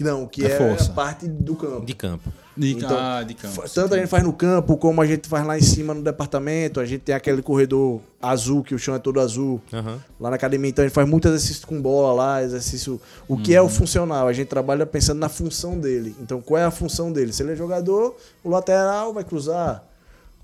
não, 0.00 0.26
que 0.26 0.44
é 0.44 0.50
é, 0.50 0.58
força. 0.58 0.90
a 0.90 0.94
parte 0.94 1.28
do 1.28 1.54
campo. 1.54 1.84
De 1.86 1.94
campo. 1.94 2.32
De, 2.56 2.72
Então, 2.72 2.98
ah, 2.98 3.22
de 3.22 3.34
campo. 3.34 3.62
Tanto 3.72 3.94
a 3.94 3.98
gente 3.98 4.08
faz 4.08 4.22
no 4.24 4.32
campo, 4.32 4.76
como 4.76 5.00
a 5.00 5.06
gente 5.06 5.28
faz 5.28 5.46
lá 5.46 5.56
em 5.56 5.62
cima 5.62 5.94
no 5.94 6.02
departamento. 6.02 6.80
A 6.80 6.84
gente 6.84 7.00
tem 7.02 7.14
aquele 7.14 7.40
corredor 7.40 8.00
azul, 8.20 8.62
que 8.62 8.74
o 8.74 8.78
chão 8.78 8.94
é 8.94 8.98
todo 8.98 9.20
azul. 9.20 9.60
Aham. 9.72 9.98
Lá 10.20 10.30
na 10.30 10.36
academia, 10.36 10.68
então 10.70 10.82
a 10.84 10.88
gente 10.88 10.94
faz 10.94 11.08
muito 11.08 11.28
exercício 11.28 11.66
com 11.66 11.80
bola 11.80 12.12
lá, 12.12 12.42
exercício. 12.42 13.00
O 13.28 13.36
que 13.38 13.52
Uhum. 13.52 13.56
é 13.58 13.62
o 13.62 13.68
funcional? 13.68 14.26
A 14.28 14.32
gente 14.32 14.48
trabalha 14.48 14.84
pensando 14.84 15.18
na 15.18 15.28
função 15.28 15.78
dele. 15.78 16.14
Então, 16.20 16.42
qual 16.42 16.58
é 16.60 16.64
a 16.64 16.70
função 16.70 17.12
dele? 17.12 17.32
Se 17.32 17.42
ele 17.42 17.52
é 17.52 17.56
jogador, 17.56 18.16
o 18.42 18.50
lateral 18.50 19.14
vai 19.14 19.24
cruzar. 19.24 19.82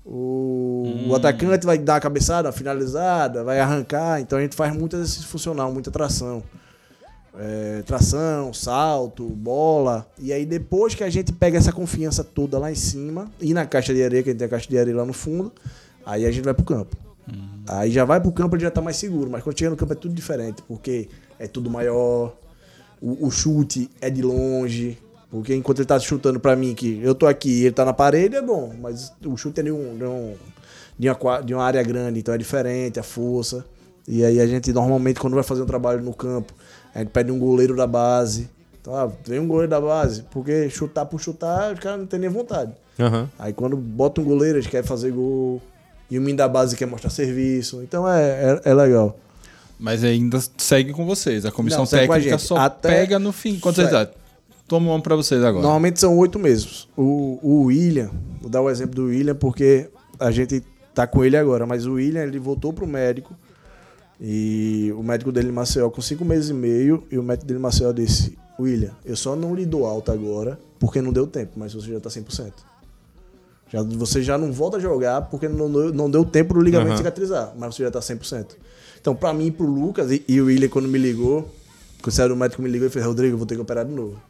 O, 0.05 0.83
Hum. 0.85 1.09
o 1.09 1.15
atacante 1.15 1.65
vai 1.65 1.77
dar 1.77 1.97
a 1.97 1.99
cabeçada, 1.99 2.49
a 2.49 2.51
finalizada, 2.51 3.43
vai 3.43 3.59
arrancar. 3.59 4.19
Então 4.21 4.39
a 4.39 4.41
gente 4.41 4.55
faz 4.55 4.73
muito 4.75 4.95
exercício 4.95 5.27
funcional, 5.27 5.71
muita 5.71 5.91
tração. 5.91 6.41
É, 7.37 7.83
tração, 7.85 8.53
salto, 8.53 9.23
bola. 9.27 10.05
E 10.17 10.33
aí 10.33 10.45
depois 10.45 10.95
que 10.95 11.03
a 11.03 11.09
gente 11.09 11.31
pega 11.31 11.57
essa 11.57 11.71
confiança 11.71 12.23
toda 12.23 12.57
lá 12.57 12.71
em 12.71 12.75
cima, 12.75 13.29
e 13.39 13.53
na 13.53 13.65
caixa 13.65 13.93
de 13.93 14.03
areia, 14.03 14.23
que 14.23 14.29
a 14.29 14.31
gente 14.31 14.39
tem 14.39 14.47
a 14.47 14.49
caixa 14.49 14.67
de 14.67 14.77
areia 14.77 14.97
lá 14.97 15.05
no 15.05 15.13
fundo, 15.13 15.51
aí 16.05 16.25
a 16.25 16.31
gente 16.31 16.43
vai 16.43 16.53
pro 16.53 16.65
campo. 16.65 16.97
Aí 17.67 17.91
já 17.91 18.03
vai 18.03 18.19
pro 18.19 18.31
campo, 18.31 18.55
ele 18.55 18.63
já 18.63 18.71
tá 18.71 18.81
mais 18.81 18.97
seguro. 18.97 19.29
Mas 19.29 19.43
quando 19.43 19.57
chega 19.57 19.69
no 19.69 19.77
campo 19.77 19.93
é 19.93 19.95
tudo 19.95 20.13
diferente, 20.13 20.63
porque 20.67 21.07
é 21.37 21.47
tudo 21.47 21.69
maior, 21.69 22.35
o, 22.99 23.27
o 23.27 23.31
chute 23.31 23.89
é 24.01 24.09
de 24.09 24.23
longe. 24.23 24.97
Porque 25.29 25.53
enquanto 25.53 25.79
ele 25.79 25.85
tá 25.85 25.99
chutando 25.99 26.39
pra 26.39 26.55
mim, 26.55 26.73
que 26.73 26.99
eu 27.03 27.13
tô 27.13 27.27
aqui 27.27 27.49
e 27.49 27.65
ele 27.65 27.71
tá 27.75 27.85
na 27.85 27.93
parede, 27.93 28.35
é 28.35 28.41
bom. 28.41 28.73
Mas 28.81 29.13
o 29.23 29.37
chute 29.37 29.59
é 29.59 29.63
de, 29.63 29.71
um, 29.71 29.95
de, 29.97 30.03
um, 30.03 30.33
de, 30.97 31.09
uma, 31.09 31.41
de 31.41 31.53
uma 31.53 31.63
área 31.63 31.83
grande, 31.83 32.19
então 32.19 32.33
é 32.33 32.37
diferente, 32.37 32.99
a 32.99 33.03
força. 33.03 33.63
E 34.07 34.25
aí 34.25 34.39
a 34.41 34.47
gente 34.47 34.73
normalmente, 34.73 35.19
quando 35.19 35.35
vai 35.35 35.43
fazer 35.43 35.61
um 35.61 35.67
trabalho 35.67 36.01
no 36.01 36.13
campo, 36.13 36.51
a 36.95 36.99
gente 36.99 37.09
pede 37.09 37.31
um 37.31 37.37
goleiro 37.37 37.75
da 37.75 37.85
base. 37.85 38.49
Então, 38.81 38.95
ah, 38.95 39.11
vem 39.25 39.39
um 39.39 39.47
goleiro 39.47 39.69
da 39.69 39.79
base, 39.79 40.23
porque 40.31 40.67
chutar 40.69 41.05
por 41.05 41.19
chutar, 41.19 41.73
os 41.73 41.79
caras 41.79 41.99
não 41.99 42.07
tem 42.07 42.19
nem 42.19 42.29
vontade. 42.29 42.71
Aham. 42.99 43.29
Aí 43.37 43.53
quando 43.53 43.77
bota 43.77 44.19
um 44.19 44.23
goleiro, 44.23 44.57
eles 44.57 44.67
querem 44.67 44.87
fazer 44.87 45.11
gol. 45.11 45.61
E 46.09 46.17
o 46.17 46.21
menino 46.21 46.37
da 46.39 46.47
base 46.47 46.75
quer 46.75 46.87
mostrar 46.87 47.11
serviço. 47.11 47.81
Então 47.83 48.09
é, 48.09 48.59
é, 48.65 48.71
é 48.71 48.73
legal. 48.73 49.15
Mas 49.79 50.03
ainda 50.03 50.39
segue 50.57 50.91
com 50.91 51.05
vocês. 51.05 51.45
A 51.45 51.51
comissão 51.51 51.79
Não, 51.79 51.85
a 51.85 51.87
técnica 51.87 52.19
gente. 52.31 52.41
só 52.41 52.57
Até- 52.57 52.89
pega 52.89 53.19
no 53.19 53.31
fim. 53.31 53.59
Segue. 53.59 53.91
dá? 53.91 54.09
Toma 54.69 54.93
um 54.93 55.01
pra 55.01 55.15
vocês 55.15 55.43
agora. 55.43 55.63
Normalmente 55.63 55.99
são 55.99 56.15
oito 56.19 56.37
meses. 56.37 56.87
O, 56.95 57.39
o 57.41 57.63
William, 57.63 58.11
vou 58.39 58.51
dar 58.51 58.61
o 58.61 58.69
exemplo 58.69 58.93
do 58.93 59.05
William 59.05 59.33
porque 59.33 59.89
a 60.19 60.29
gente 60.29 60.63
tá 60.93 61.07
com 61.07 61.25
ele 61.25 61.35
agora, 61.35 61.65
mas 61.65 61.87
o 61.87 61.93
William 61.93 62.21
ele 62.21 62.37
voltou 62.37 62.71
pro 62.71 62.85
médico 62.85 63.35
e 64.21 64.93
o 64.95 65.01
médico 65.01 65.31
dele 65.31 65.51
Maceió 65.51 65.89
com 65.89 66.01
cinco 66.01 66.23
meses 66.23 66.51
e 66.51 66.53
meio 66.53 67.03
e 67.11 67.17
o 67.17 67.23
médico 67.23 67.47
dele 67.47 67.59
Maceió 67.59 67.91
disse: 67.91 68.37
William, 68.59 68.91
eu 69.03 69.15
só 69.15 69.35
não 69.35 69.55
lhe 69.55 69.65
dou 69.65 69.87
alta 69.87 70.13
agora 70.13 70.59
porque 70.77 71.01
não 71.01 71.11
deu 71.11 71.25
tempo, 71.25 71.53
mas 71.55 71.73
você 71.73 71.91
já 71.91 71.99
tá 71.99 72.09
100%. 72.09 72.51
Já, 73.71 73.81
você 73.81 74.21
já 74.21 74.37
não 74.37 74.51
volta 74.51 74.77
a 74.77 74.79
jogar 74.79 75.23
porque 75.23 75.49
não 75.49 75.71
deu, 75.71 75.91
não 75.91 76.11
deu 76.11 76.23
tempo 76.23 76.53
do 76.53 76.61
ligamento 76.61 76.89
Aham. 76.89 76.97
cicatrizar, 76.97 77.53
mas 77.57 77.73
você 77.73 77.83
já 77.83 77.89
tá 77.91 77.99
100%. 77.99 78.55
Então, 79.01 79.15
pra 79.15 79.33
mim 79.33 79.51
pro 79.51 79.65
Lucas, 79.65 80.11
e, 80.11 80.23
e 80.27 80.39
o 80.39 80.45
William 80.45 80.69
quando 80.69 80.87
me 80.87 80.99
ligou, 80.99 81.49
quando 82.03 82.31
o 82.31 82.35
médico 82.35 82.61
me 82.61 82.69
ligou 82.69 82.87
e 82.87 82.91
fez: 82.91 83.03
Rodrigo, 83.03 83.33
eu 83.33 83.37
vou 83.39 83.47
ter 83.47 83.55
que 83.55 83.61
operar 83.61 83.83
de 83.83 83.93
novo. 83.93 84.28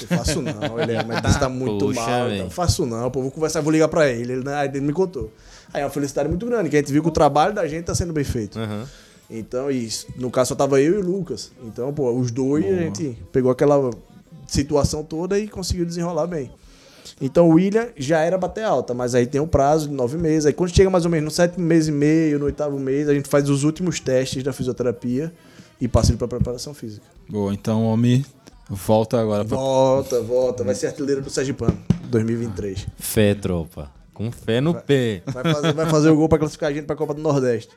Eu 0.00 0.08
faço 0.08 0.42
não, 0.42 0.80
ele 0.80 0.92
é, 0.92 1.04
mas 1.04 1.38
tá 1.38 1.48
muito 1.48 1.86
Poxa, 1.86 2.00
mal. 2.00 2.30
Então, 2.30 2.50
faço 2.50 2.84
não, 2.84 3.10
pô, 3.10 3.22
vou 3.22 3.30
conversar, 3.30 3.60
vou 3.60 3.72
ligar 3.72 3.88
pra 3.88 4.08
ele. 4.08 4.32
Ele, 4.32 4.44
né, 4.44 4.54
aí 4.54 4.68
ele 4.68 4.80
me 4.80 4.92
contou. 4.92 5.32
Aí 5.72 5.82
é 5.82 5.84
uma 5.84 5.90
felicidade 5.90 6.28
muito 6.28 6.44
grande, 6.46 6.68
que 6.68 6.76
a 6.76 6.80
gente 6.80 6.92
viu 6.92 7.02
que 7.02 7.08
o 7.08 7.12
trabalho 7.12 7.54
da 7.54 7.66
gente 7.66 7.84
tá 7.84 7.94
sendo 7.94 8.12
bem 8.12 8.24
feito. 8.24 8.58
Aham. 8.58 8.86
Então, 9.28 9.70
isso, 9.70 10.06
no 10.16 10.30
caso 10.30 10.50
só 10.50 10.54
tava 10.54 10.80
eu 10.80 10.94
e 10.94 10.98
o 10.98 11.02
Lucas. 11.02 11.50
Então, 11.64 11.92
pô, 11.92 12.12
os 12.12 12.30
dois 12.30 12.64
a 12.64 12.82
gente 12.82 13.18
pegou 13.32 13.50
aquela 13.50 13.90
situação 14.46 15.02
toda 15.02 15.38
e 15.38 15.48
conseguiu 15.48 15.84
desenrolar 15.84 16.26
bem. 16.26 16.50
Então 17.20 17.48
o 17.48 17.54
William 17.54 17.88
já 17.96 18.20
era 18.20 18.36
bater 18.36 18.64
alta, 18.64 18.92
mas 18.92 19.14
aí 19.14 19.26
tem 19.26 19.40
um 19.40 19.46
prazo 19.46 19.88
de 19.88 19.94
nove 19.94 20.18
meses. 20.18 20.46
Aí 20.46 20.52
quando 20.52 20.74
chega 20.74 20.90
mais 20.90 21.04
ou 21.04 21.10
menos 21.10 21.24
no 21.24 21.30
sétimo 21.30 21.64
mês 21.64 21.88
e 21.88 21.92
meio, 21.92 22.38
no 22.38 22.46
oitavo 22.46 22.78
mês, 22.78 23.08
a 23.08 23.14
gente 23.14 23.28
faz 23.28 23.48
os 23.48 23.64
últimos 23.64 24.00
testes 24.00 24.42
da 24.42 24.52
fisioterapia 24.52 25.32
e 25.80 25.88
passa 25.88 26.10
ele 26.10 26.18
pra 26.18 26.28
preparação 26.28 26.74
física. 26.74 27.06
Boa, 27.28 27.52
então 27.52 27.84
o 27.84 27.86
homem 27.86 28.24
volta 28.68 29.20
agora 29.20 29.44
pra... 29.44 29.56
Volta, 29.56 30.20
volta. 30.22 30.64
Vai 30.64 30.74
ser 30.74 30.88
artilheiro 30.88 31.22
do 31.22 31.30
Sergipano, 31.30 31.78
2023. 32.04 32.86
Fé, 32.98 33.34
tropa. 33.34 33.90
Com 34.12 34.30
fé 34.32 34.60
no 34.60 34.74
pé. 34.74 35.22
Vai 35.26 35.52
fazer, 35.52 35.72
vai 35.74 35.86
fazer 35.90 36.08
o 36.10 36.16
gol 36.16 36.28
pra 36.28 36.38
classificar 36.38 36.70
a 36.70 36.72
gente 36.72 36.86
pra 36.86 36.96
Copa 36.96 37.12
do 37.12 37.20
Nordeste. 37.20 37.70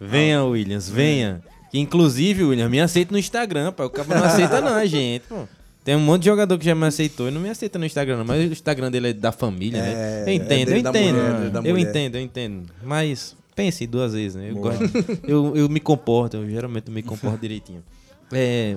Venha, 0.00 0.44
Williams, 0.44 0.88
venha. 0.88 1.40
Que, 1.70 1.78
inclusive, 1.78 2.44
Williams, 2.44 2.70
me 2.70 2.80
aceita 2.80 3.10
no 3.12 3.18
Instagram, 3.18 3.72
pai. 3.72 3.86
O 3.86 3.90
cara 3.90 4.06
não 4.18 4.24
aceita 4.24 4.60
não, 4.60 4.74
a 4.74 4.84
gente, 4.86 5.22
pô. 5.28 5.44
Tem 5.84 5.96
um 5.96 6.00
monte 6.00 6.22
de 6.22 6.26
jogador 6.26 6.58
que 6.58 6.66
já 6.66 6.74
me 6.74 6.84
aceitou 6.86 7.28
e 7.28 7.30
não 7.30 7.40
me 7.40 7.48
aceita 7.48 7.78
no 7.78 7.86
Instagram, 7.86 8.18
não. 8.18 8.24
Mas 8.26 8.46
o 8.46 8.52
Instagram 8.52 8.90
dele 8.90 9.08
é 9.08 9.12
da 9.14 9.32
família, 9.32 9.80
né? 9.80 9.92
É, 9.94 10.24
Eu 10.28 10.32
entendo, 10.34 10.68
é 10.72 10.78
eu 10.78 10.82
da 10.82 10.90
entendo. 10.90 11.14
mulher, 11.16 11.50
eu 11.54 11.62
mulher. 11.62 11.88
entendo, 11.88 12.14
eu 12.16 12.20
entendo. 12.20 12.66
Mas 12.84 13.34
pense 13.56 13.86
duas 13.86 14.12
vezes, 14.12 14.34
né? 14.34 14.50
Eu, 14.50 14.56
gosto, 14.56 14.82
eu, 15.26 15.56
eu 15.56 15.68
me 15.70 15.80
comporto, 15.80 16.36
eu 16.36 16.50
geralmente 16.50 16.90
me 16.90 17.02
comporto 17.02 17.38
direitinho. 17.40 17.82
É, 18.30 18.76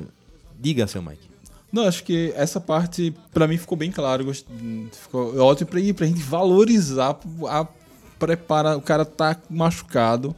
diga, 0.58 0.88
seu 0.88 1.02
Mike. 1.02 1.30
Não, 1.72 1.88
acho 1.88 2.04
que 2.04 2.34
essa 2.36 2.60
parte 2.60 3.14
pra 3.34 3.48
mim 3.48 3.58
ficou 3.58 3.78
bem 3.78 3.92
claro. 3.92 4.26
Ficou 4.92 5.38
ótimo 5.40 5.70
pra, 5.70 5.80
ir, 5.80 5.94
pra 5.94 6.06
gente 6.06 6.22
valorizar 6.22 7.18
a 7.50 7.66
prepara. 8.20 8.78
O 8.78 8.82
cara 8.82 9.06
tá 9.06 9.36
machucado. 9.50 10.36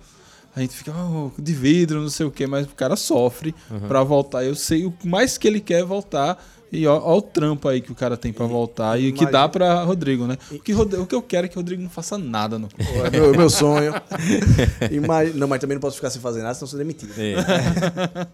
A 0.55 0.61
gente 0.61 0.75
fica 0.75 0.91
"Oh, 0.95 1.31
de 1.41 1.51
vidro, 1.53 1.99
não 1.99 2.09
sei 2.09 2.25
o 2.27 2.31
que, 2.31 2.45
mas 2.45 2.65
o 2.67 2.75
cara 2.75 2.95
sofre 2.95 3.55
pra 3.87 4.03
voltar. 4.03 4.43
Eu 4.45 4.53
sei 4.55 4.85
o 4.85 4.93
mais 5.03 5.37
que 5.37 5.47
ele 5.47 5.59
quer 5.59 5.83
voltar. 5.83 6.37
E 6.75 6.87
ó, 6.87 6.97
ó 6.99 7.17
o 7.17 7.21
trampo 7.21 7.67
aí 7.67 7.79
que 7.81 7.91
o 7.91 7.95
cara 7.95 8.17
tem 8.17 8.33
pra 8.33 8.47
voltar 8.47 8.99
e, 8.99 9.11
que 9.11 9.27
dá 9.27 9.47
pra 9.47 9.83
Rodrigo, 9.83 10.25
né? 10.25 10.37
O 10.51 10.57
que, 10.57 10.71
Rod- 10.73 10.95
o 10.95 11.05
que 11.05 11.13
eu 11.13 11.21
quero 11.21 11.45
é 11.45 11.47
que 11.47 11.55
o 11.55 11.59
Rodrigo 11.59 11.83
não 11.83 11.89
faça 11.89 12.17
nada 12.17 12.57
no 12.57 12.67
É 13.05 13.09
meu, 13.11 13.31
meu 13.31 13.47
sonho. 13.49 13.93
Imag- 14.91 15.35
Não, 15.35 15.47
mas 15.47 15.61
também 15.61 15.75
não 15.75 15.81
posso 15.81 15.97
ficar 15.97 16.09
sem 16.09 16.19
fazer 16.19 16.41
nada, 16.41 16.55
senão 16.55 16.67
sou 16.67 16.79
demitido. 16.79 17.13
É. 17.15 17.35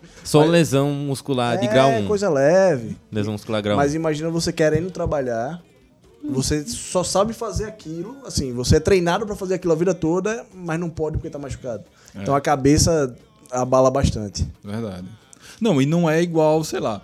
Só 0.23 0.43
lesão 0.45 0.89
muscular 0.91 1.57
de 1.57 1.67
grau 1.67 1.89
1. 1.89 1.91
É, 1.91 2.01
coisa 2.03 2.29
leve. 2.29 2.95
Lesão 3.11 3.33
muscular 3.33 3.61
grau 3.61 3.75
1. 3.75 3.77
Mas 3.77 3.93
imagina 3.93 4.29
você 4.29 4.53
querendo 4.53 4.89
trabalhar, 4.89 5.61
você 6.23 6.65
só 6.65 7.03
sabe 7.03 7.33
fazer 7.33 7.65
aquilo, 7.65 8.15
assim, 8.25 8.53
você 8.53 8.77
é 8.77 8.79
treinado 8.79 9.25
pra 9.25 9.35
fazer 9.35 9.55
aquilo 9.55 9.73
a 9.73 9.75
vida 9.75 9.93
toda, 9.93 10.45
mas 10.53 10.79
não 10.79 10.89
pode 10.89 11.17
porque 11.17 11.29
tá 11.29 11.37
machucado. 11.39 11.83
Então 12.15 12.33
a 12.33 12.39
cabeça 12.41 13.13
abala 13.51 13.91
bastante. 13.91 14.47
Verdade. 14.63 15.07
Não, 15.59 15.81
e 15.81 15.85
não 15.85 16.09
é 16.09 16.21
igual, 16.21 16.63
sei 16.63 16.79
lá. 16.79 17.01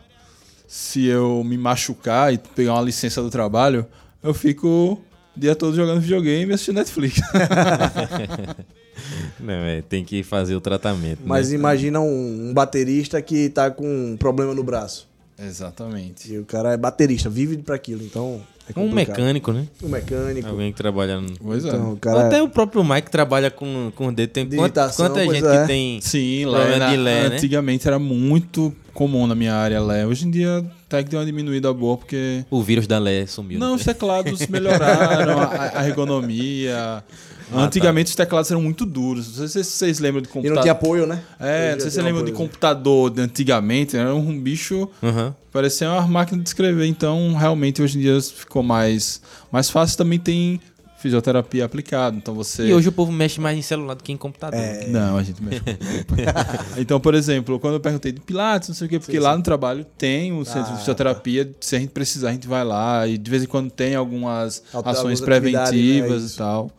Se 0.76 1.05
eu 1.05 1.41
me 1.41 1.57
machucar 1.57 2.34
e 2.34 2.38
pegar 2.38 2.73
uma 2.73 2.82
licença 2.82 3.21
do 3.21 3.30
trabalho, 3.30 3.86
eu 4.21 4.34
fico 4.34 4.67
o 4.67 5.01
dia 5.34 5.55
todo 5.55 5.73
jogando 5.73 6.01
videogame 6.01 6.51
e 6.51 6.53
assistindo 6.53 6.76
Netflix. 6.76 7.21
Não, 9.39 9.53
é, 9.53 9.82
tem 9.82 10.03
que 10.03 10.21
fazer 10.21 10.53
o 10.53 10.59
tratamento. 10.59 11.21
Mas 11.23 11.49
né? 11.49 11.55
imagina 11.55 12.01
um, 12.01 12.49
um 12.49 12.53
baterista 12.53 13.21
que 13.21 13.47
tá 13.47 13.71
com 13.71 13.88
um 13.88 14.17
problema 14.17 14.53
no 14.53 14.65
braço. 14.65 15.07
Exatamente. 15.39 16.34
E 16.34 16.39
o 16.39 16.43
cara 16.43 16.73
é 16.73 16.78
baterista, 16.78 17.30
vive 17.30 17.55
pra 17.59 17.76
aquilo, 17.76 18.03
então 18.03 18.41
é 18.74 18.80
Um 18.80 18.91
mecânico, 18.91 19.51
né? 19.51 19.66
Um 19.84 19.89
mecânico. 19.89 20.47
Alguém 20.47 20.72
que 20.72 20.78
trabalha 20.78 21.20
no... 21.22 21.34
Pois 21.38 21.63
é. 21.66 21.68
Então, 21.68 21.93
o 21.93 21.97
cara 21.97 22.28
Até 22.28 22.41
o 22.41 22.49
próprio 22.49 22.84
Mike 22.84 23.11
trabalha 23.11 23.51
com, 23.51 23.91
com 23.95 24.07
o 24.07 24.11
dedo. 24.11 24.30
Tem 24.32 24.47
quanta, 24.47 24.89
quanta 24.89 25.24
gente 25.24 25.45
é. 25.45 25.61
que 25.61 25.68
tem 25.68 25.99
Sim, 26.01 26.45
Lé, 26.45 26.57
problema 26.59 26.78
na- 26.86 26.91
de 26.91 26.97
Lé, 26.97 27.30
né? 27.30 27.36
antigamente 27.36 27.88
era 27.88 27.99
muito 27.99 28.74
comum 28.93 29.28
na 29.28 29.36
minha 29.36 29.53
área 29.53 29.82
Lé. 29.82 30.05
Hoje 30.07 30.26
em 30.28 30.32
dia 30.32 30.66
até 30.88 31.03
que 31.03 31.09
deu 31.09 31.20
uma 31.20 31.26
diminuída 31.26 31.72
boa, 31.74 31.97
porque... 31.97 32.45
O 32.49 32.61
vírus 32.61 32.88
da 32.88 32.97
Lé 32.97 33.26
sumiu. 33.26 33.59
Não, 33.59 33.70
né? 33.72 33.76
os 33.76 33.84
teclados 33.84 34.47
melhoraram, 34.47 35.39
a, 35.41 35.80
a 35.82 35.88
ergonomia. 35.88 37.03
Antigamente 37.54 38.08
os 38.10 38.16
teclados 38.16 38.50
eram 38.52 38.62
muito 38.62 38.86
duros. 38.86 39.38
Não 39.38 39.48
sei 39.48 39.64
se 39.64 39.72
vocês 39.72 40.00
lembram 40.00 40.22
de 40.22 40.28
E 40.28 40.32
computador. 40.32 40.56
não 40.56 40.62
tinha 40.62 40.72
apoio, 40.72 41.06
né? 41.06 41.22
É, 41.39 41.74
não 41.74 41.80
sei 41.82 41.89
se 41.89 41.96
você 41.96 42.02
lembra 42.02 42.24
de 42.24 42.32
computador 42.32 43.10
de 43.12 43.22
antigamente, 43.22 43.96
era 43.98 44.14
um 44.16 44.39
bicho 44.39 44.89
Aham. 45.04 45.36
Parecia 45.52 45.89
uma 45.89 46.08
máquina 46.08 46.41
de 46.41 46.50
escrever, 46.50 46.86
então 46.86 47.34
realmente 47.36 47.82
hoje 47.82 47.98
em 47.98 48.02
dia 48.02 48.20
ficou 48.22 48.62
mais, 48.62 49.22
mais 49.52 49.70
fácil. 49.70 49.98
Também 49.98 50.20
tem 50.20 50.60
fisioterapia 50.98 51.64
aplicada, 51.64 52.18
então 52.18 52.34
você... 52.34 52.66
E 52.68 52.74
hoje 52.74 52.89
o 52.89 52.91
povo 52.91 53.12
mexe 53.12 53.39
mais 53.39 53.56
em 53.56 53.62
celular 53.62 53.93
do 53.93 54.04
que 54.04 54.12
em 54.12 54.18
computador. 54.18 54.60
É. 54.60 54.88
Não, 54.88 55.18
a 55.18 55.22
gente 55.24 55.41
mexe 55.43 55.60
com 55.60 56.16
Então, 56.82 56.99
por 56.99 57.14
exemplo, 57.14 57.60
quando 57.60 57.76
eu 57.76 57.80
perguntei 57.80 58.11
de 58.11 58.19
Pilates, 58.19 58.69
não 58.69 58.76
sei 58.76 58.88
o 58.88 58.90
quê, 58.90 58.99
porque 58.99 59.19
lá 59.19 59.38
no 59.38 59.44
trabalho 59.44 59.86
tem 59.98 60.34
o 60.34 60.44
centro 60.44 60.72
Ah, 60.72 60.74
de 60.74 60.80
fisioterapia, 60.80 61.52
se 61.61 61.76
a 61.76 61.80
gente 61.80 61.91
precisar, 61.91 62.30
a 62.30 62.32
gente 62.34 62.48
vai 62.48 62.64
lá, 62.64 63.07
e 63.07 63.18
de 63.19 63.30
vez 63.30 63.44
em 63.44 63.45
quando 63.45 63.69
tem 63.69 63.94
algumas 63.94 64.64
ações 64.74 64.98
algumas 64.98 65.22
atividades, 65.22 65.69
preventivas 65.69 66.10
né, 66.10 66.24
e 66.24 66.26
isso. 66.26 66.38
tal. 66.38 66.72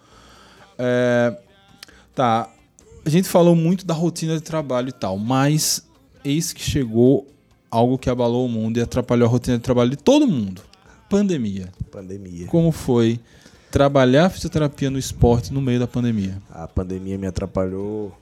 É, 0.78 1.36
tá, 2.15 2.48
a 3.05 3.11
gente 3.11 3.28
falou 3.28 3.55
muito 3.55 3.86
da 3.86 3.94
rotina 3.94 4.35
de 4.35 4.43
trabalho 4.43 4.89
e 4.89 4.93
tal, 4.93 5.19
mas 5.19 5.86
eis 6.24 6.53
que 6.53 6.61
chegou 6.61 7.27
algo 7.70 7.98
que 7.98 8.11
abalou 8.11 8.47
o 8.47 8.48
mundo 8.48 8.78
e 8.78 8.81
atrapalhou 8.81 9.28
a 9.28 9.31
rotina 9.31 9.57
de 9.57 9.62
trabalho 9.62 9.90
de 9.90 9.97
todo 9.97 10.27
mundo. 10.27 10.62
Pandemia. 11.09 11.73
Pandemia. 11.90 12.47
Como 12.48 12.73
foi 12.73 13.20
trabalhar 13.70 14.31
fisioterapia 14.31 14.90
no 14.90 14.98
esporte 14.98 15.53
no 15.53 15.61
meio 15.61 15.78
da 15.78 15.86
pandemia? 15.86 16.40
A 16.51 16.66
pandemia 16.66 17.16
me 17.16 17.27
atrapalhou. 17.27 18.12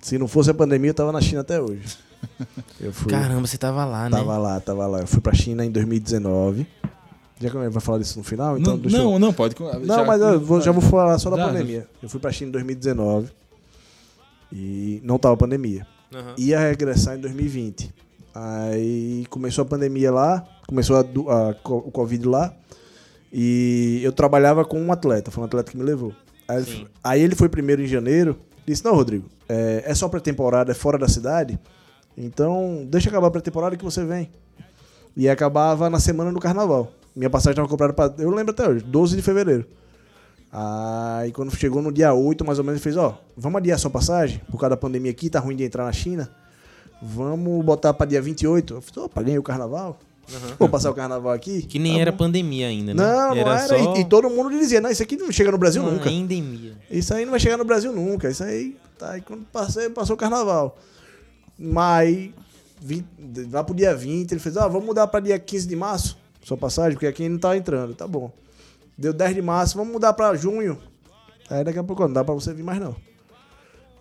Se 0.00 0.18
não 0.18 0.26
fosse 0.26 0.50
a 0.50 0.54
pandemia, 0.54 0.90
eu 0.90 0.94
tava 0.94 1.12
na 1.12 1.20
China 1.20 1.42
até 1.42 1.60
hoje. 1.60 1.82
Eu 2.80 2.90
fui. 2.90 3.10
Caramba, 3.10 3.46
você 3.46 3.58
tava 3.58 3.84
lá, 3.84 4.04
né? 4.08 4.16
Tava 4.16 4.38
lá, 4.38 4.58
tava 4.58 4.86
lá. 4.86 5.00
Eu 5.00 5.06
fui 5.06 5.20
pra 5.20 5.34
China 5.34 5.64
em 5.64 5.70
2019. 5.70 6.66
Já 7.44 7.50
que 7.50 7.56
vai 7.68 7.80
falar 7.80 7.98
disso 7.98 8.18
no 8.18 8.24
final? 8.24 8.58
Então 8.58 8.72
não, 8.74 8.80
deixa 8.80 8.96
eu- 8.96 9.04
não, 9.04 9.18
não, 9.18 9.32
pode. 9.32 9.54
Não, 9.86 10.04
mas 10.06 10.20
eu 10.20 10.40
vou- 10.40 10.60
já 10.60 10.72
vou 10.72 10.80
falar 10.82 11.18
só 11.18 11.28
da 11.30 11.36
Já, 11.36 11.46
pandemia. 11.48 11.86
Eu 12.02 12.08
fui 12.08 12.18
pra 12.18 12.32
China 12.32 12.48
em 12.48 12.52
2019 12.52 13.30
e 14.52 15.00
não 15.04 15.18
tava 15.18 15.36
pandemia. 15.36 15.86
Aham. 16.14 16.34
Ia 16.38 16.60
regressar 16.60 17.16
em 17.16 17.20
2020. 17.20 17.92
Aí 18.34 19.26
começou 19.30 19.62
a 19.62 19.64
pandemia 19.66 20.10
lá, 20.10 20.44
começou 20.66 20.96
a, 20.96 21.00
a 21.00 21.50
o 21.68 21.90
Covid 21.90 22.26
lá. 22.26 22.54
E 23.32 24.00
eu 24.02 24.12
trabalhava 24.12 24.64
com 24.64 24.80
um 24.80 24.92
atleta, 24.92 25.30
foi 25.30 25.42
um 25.42 25.46
atleta 25.46 25.70
que 25.70 25.76
me 25.76 25.82
levou. 25.82 26.12
Aí, 26.46 26.56
ele, 26.58 26.88
aí 27.02 27.20
ele 27.22 27.34
foi 27.34 27.48
primeiro 27.48 27.82
em 27.82 27.86
janeiro, 27.86 28.36
disse: 28.66 28.84
Não, 28.84 28.94
Rodrigo, 28.94 29.28
é, 29.48 29.82
é 29.86 29.94
só 29.94 30.08
pré-temporada, 30.08 30.70
é 30.72 30.74
fora 30.74 30.96
da 30.98 31.08
cidade. 31.08 31.58
Então 32.16 32.86
deixa 32.88 33.08
acabar 33.08 33.26
a 33.26 33.30
pré-temporada 33.30 33.76
que 33.76 33.84
você 33.84 34.04
vem. 34.04 34.30
E 35.16 35.28
acabava 35.28 35.88
na 35.90 35.98
semana 36.00 36.32
do 36.32 36.40
carnaval. 36.40 36.92
Minha 37.14 37.30
passagem 37.30 37.52
estava 37.52 37.68
comprada 37.68 37.92
para. 37.92 38.14
Eu 38.22 38.30
lembro 38.30 38.52
até 38.52 38.68
hoje, 38.68 38.84
12 38.84 39.16
de 39.16 39.22
fevereiro. 39.22 39.64
Aí 40.52 41.32
quando 41.32 41.54
chegou 41.54 41.82
no 41.82 41.90
dia 41.92 42.12
8, 42.14 42.44
mais 42.44 42.58
ou 42.58 42.64
menos, 42.64 42.78
ele 42.80 42.82
fez: 42.82 42.96
Ó, 42.96 43.18
vamos 43.36 43.58
adiar 43.58 43.78
sua 43.78 43.90
passagem, 43.90 44.40
por 44.50 44.58
causa 44.58 44.70
da 44.70 44.76
pandemia 44.76 45.10
aqui, 45.10 45.28
tá 45.28 45.40
ruim 45.40 45.56
de 45.56 45.64
entrar 45.64 45.84
na 45.84 45.92
China. 45.92 46.30
vamos 47.02 47.64
botar 47.64 47.92
pra 47.92 48.06
dia 48.06 48.22
28. 48.22 48.74
Eu 48.74 48.80
falei, 48.80 49.04
opa, 49.06 49.22
ganhei 49.22 49.38
o 49.38 49.42
carnaval. 49.42 49.98
Vou 50.58 50.68
passar 50.70 50.90
o 50.90 50.94
carnaval 50.94 51.32
aqui. 51.32 51.60
Que 51.62 51.78
nem 51.78 51.96
Tá 51.96 52.00
era 52.00 52.10
bom. 52.12 52.16
pandemia 52.18 52.68
ainda, 52.68 52.94
né? 52.94 53.02
Não, 53.02 53.30
não 53.34 53.36
era. 53.36 53.66
só 53.68 53.76
E, 53.76 54.00
e 54.00 54.04
todo 54.06 54.30
mundo 54.30 54.48
dizia, 54.50 54.80
não, 54.80 54.90
isso 54.90 55.02
aqui 55.02 55.16
não 55.16 55.30
chega 55.30 55.50
no 55.52 55.58
Brasil 55.58 55.82
uma 55.82 55.90
nunca. 55.90 56.08
endemia. 56.10 56.72
Isso 56.90 57.12
aí 57.12 57.24
não 57.26 57.32
vai 57.32 57.40
chegar 57.40 57.58
no 57.58 57.64
Brasil 57.64 57.92
nunca. 57.92 58.30
Isso 58.30 58.42
aí, 58.42 58.74
tá 58.98 59.10
aí 59.10 59.20
quando 59.20 59.44
passei, 59.52 59.90
passou 59.90 60.14
o 60.14 60.18
carnaval. 60.18 60.78
Mas, 61.58 62.30
vi- 62.80 63.04
lá 63.52 63.62
pro 63.62 63.74
dia 63.74 63.94
20, 63.94 64.32
ele 64.32 64.40
fez, 64.40 64.56
ah, 64.56 64.66
vamos 64.66 64.86
mudar 64.86 65.06
pra 65.08 65.20
dia 65.20 65.38
15 65.38 65.68
de 65.68 65.76
março, 65.76 66.16
sua 66.44 66.56
passagem, 66.56 66.92
porque 66.92 67.06
aqui 67.06 67.28
não 67.28 67.38
tá 67.38 67.56
entrando. 67.56 67.94
Tá 67.94 68.06
bom. 68.06 68.30
Deu 68.96 69.12
10 69.12 69.34
de 69.34 69.42
março, 69.42 69.76
vamos 69.76 69.92
mudar 69.92 70.12
pra 70.12 70.34
junho. 70.36 70.78
Aí 71.50 71.64
daqui 71.64 71.78
a 71.78 71.84
pouco 71.84 72.02
não 72.02 72.12
dá 72.12 72.22
pra 72.22 72.34
você 72.34 72.54
vir 72.54 72.62
mais 72.62 72.80
não. 72.80 72.94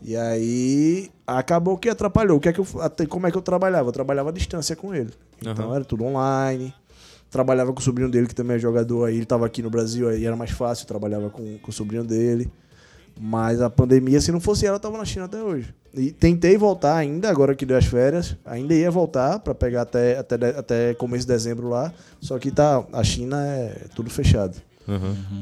E 0.01 0.17
aí, 0.17 1.09
acabou 1.25 1.77
que 1.77 1.87
atrapalhou. 1.89 2.37
O 2.37 2.39
que 2.39 2.49
é 2.49 2.53
que 2.53 2.59
eu, 2.59 2.67
como 3.07 3.25
é 3.25 3.31
que 3.31 3.37
eu 3.37 3.41
trabalhava? 3.41 3.87
Eu 3.87 3.93
trabalhava 3.93 4.29
à 4.29 4.33
distância 4.33 4.75
com 4.75 4.93
ele. 4.93 5.11
Então 5.41 5.65
Aham. 5.65 5.75
era 5.75 5.85
tudo 5.85 6.03
online. 6.03 6.73
Trabalhava 7.31 7.71
com 7.73 7.79
o 7.79 7.83
sobrinho 7.83 8.11
dele, 8.11 8.27
que 8.27 8.35
também 8.35 8.57
é 8.57 8.59
jogador 8.59 9.05
aí. 9.05 9.15
Ele 9.15 9.25
tava 9.25 9.45
aqui 9.45 9.63
no 9.63 9.69
Brasil, 9.69 10.09
aí 10.09 10.25
era 10.25 10.35
mais 10.35 10.51
fácil. 10.51 10.85
Trabalhava 10.85 11.29
com, 11.29 11.57
com 11.57 11.71
o 11.71 11.73
sobrinho 11.73 12.03
dele. 12.03 12.51
Mas 13.19 13.61
a 13.61 13.69
pandemia, 13.69 14.19
se 14.19 14.31
não 14.31 14.40
fosse 14.40 14.65
ela, 14.65 14.76
eu 14.77 14.80
tava 14.80 14.98
na 14.98 15.06
China 15.06 15.26
até 15.26 15.41
hoje. 15.41 15.73
E 15.94 16.11
tentei 16.11 16.57
voltar 16.57 16.95
ainda, 16.98 17.30
agora 17.30 17.53
que 17.56 17.65
deu 17.65 17.77
as 17.77 17.85
férias. 17.85 18.35
Ainda 18.44 18.73
ia 18.73 18.90
voltar 18.90 19.40
pra 19.40 19.53
pegar 19.53 19.84
até, 19.84 20.18
até, 20.18 20.35
até 20.35 20.94
começo 20.95 21.26
de 21.27 21.31
dezembro 21.34 21.69
lá. 21.69 21.94
Só 22.19 22.40
que 22.40 22.49
tá, 22.49 22.84
a 22.91 23.03
China 23.03 23.38
é 23.45 23.85
tudo 23.95 24.10
fechado. 24.10 24.56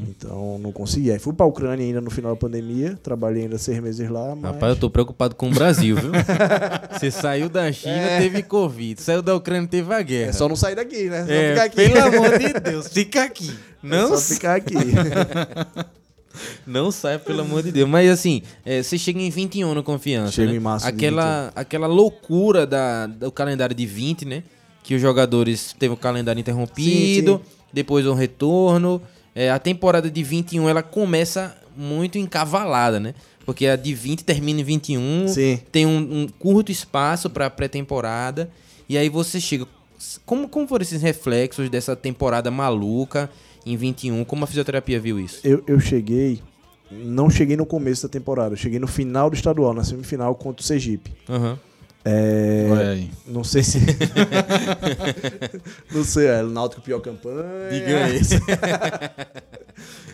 Então 0.07 0.59
não 0.59 0.71
consegui. 0.71 1.11
Aí 1.11 1.17
fui 1.17 1.33
pra 1.33 1.45
Ucrânia 1.45 1.83
ainda 1.85 1.99
no 2.01 2.11
final 2.11 2.33
da 2.33 2.37
pandemia. 2.37 2.99
Trabalhei 3.01 3.43
ainda 3.43 3.57
seis 3.57 3.79
meses 3.79 4.07
lá. 4.09 4.35
Mas... 4.35 4.51
Rapaz, 4.53 4.73
eu 4.75 4.79
tô 4.79 4.89
preocupado 4.89 5.33
com 5.35 5.49
o 5.49 5.53
Brasil, 5.53 5.95
viu? 5.95 6.11
Você 6.91 7.09
saiu 7.09 7.49
da 7.49 7.71
China, 7.71 8.07
teve 8.19 8.43
Covid. 8.43 9.01
Saiu 9.01 9.21
da 9.21 9.33
Ucrânia, 9.35 9.67
teve 9.67 9.91
a 9.93 10.01
guerra. 10.01 10.29
É 10.29 10.33
só 10.33 10.47
não 10.47 10.55
sair 10.55 10.75
daqui, 10.75 11.05
né? 11.05 11.25
Só 11.25 11.31
É, 11.31 11.49
ficar 11.51 11.63
aqui. 11.63 11.75
pelo 11.75 12.03
amor 12.03 12.37
de 12.37 12.59
Deus, 12.59 12.87
fica 12.89 13.23
aqui. 13.23 13.49
É 13.83 13.87
Não, 13.87 14.09
só 14.09 14.17
ficar 14.35 14.55
aqui. 14.55 14.75
não 16.65 16.91
sai, 16.91 17.17
pelo 17.19 17.41
amor 17.41 17.63
de 17.63 17.71
Deus. 17.71 17.89
Mas 17.89 18.09
assim, 18.09 18.41
é, 18.65 18.81
você 18.81 18.97
chega 18.97 19.19
em 19.19 19.29
21 19.29 19.73
no 19.73 19.83
Confiança, 19.83 20.31
Chego 20.31 20.51
né? 20.51 20.57
em 20.57 20.59
março 20.59 20.87
aquela, 20.87 21.51
aquela 21.55 21.87
loucura 21.87 22.65
da, 22.65 23.07
do 23.07 23.31
calendário 23.31 23.75
de 23.75 23.85
20, 23.85 24.25
né? 24.25 24.43
Que 24.83 24.95
os 24.95 25.01
jogadores 25.01 25.75
teve 25.77 25.93
o 25.93 25.97
calendário 25.97 26.39
interrompido, 26.39 27.33
Sim, 27.33 27.43
sim. 27.43 27.67
depois 27.71 28.05
um 28.05 28.13
retorno. 28.13 29.01
É, 29.33 29.49
a 29.49 29.59
temporada 29.59 30.09
de 30.09 30.23
21, 30.23 30.67
ela 30.67 30.83
começa 30.83 31.55
muito 31.75 32.17
encavalada, 32.17 32.99
né? 32.99 33.13
Porque 33.45 33.67
a 33.67 33.75
de 33.75 33.93
20 33.93 34.23
termina 34.23 34.61
em 34.61 34.63
21, 34.63 35.27
Sim. 35.27 35.59
tem 35.71 35.85
um, 35.85 35.97
um 35.97 36.27
curto 36.27 36.71
espaço 36.71 37.29
para 37.29 37.49
pré-temporada, 37.49 38.49
e 38.87 38.97
aí 38.97 39.09
você 39.09 39.39
chega... 39.39 39.67
Como, 40.25 40.49
como 40.49 40.67
foram 40.67 40.81
esses 40.81 41.01
reflexos 41.01 41.69
dessa 41.69 41.95
temporada 41.95 42.49
maluca 42.49 43.29
em 43.65 43.77
21? 43.77 44.23
Como 44.25 44.43
a 44.43 44.47
fisioterapia 44.47 44.99
viu 44.99 45.19
isso? 45.19 45.39
Eu, 45.43 45.63
eu 45.67 45.79
cheguei. 45.79 46.41
Não 46.91 47.29
cheguei 47.29 47.55
no 47.55 47.65
começo 47.65 48.03
da 48.03 48.09
temporada. 48.09 48.53
Eu 48.53 48.57
cheguei 48.57 48.79
no 48.79 48.87
final 48.87 49.29
do 49.29 49.35
estadual, 49.35 49.73
na 49.73 49.83
semifinal 49.83 50.33
contra 50.35 50.61
o 50.61 50.65
Sergipe. 50.65 51.11
Aham. 51.29 51.57
É, 52.03 52.67
Olha 52.71 52.89
aí. 52.89 53.11
Não 53.27 53.43
sei 53.43 53.61
se. 53.63 53.79
não 55.93 56.03
sei, 56.03 56.27
é 56.27 56.43
o 56.43 56.49
Náutico 56.49 56.81
pior 56.81 56.99
campanha. 56.99 58.09
isso. 58.09 58.35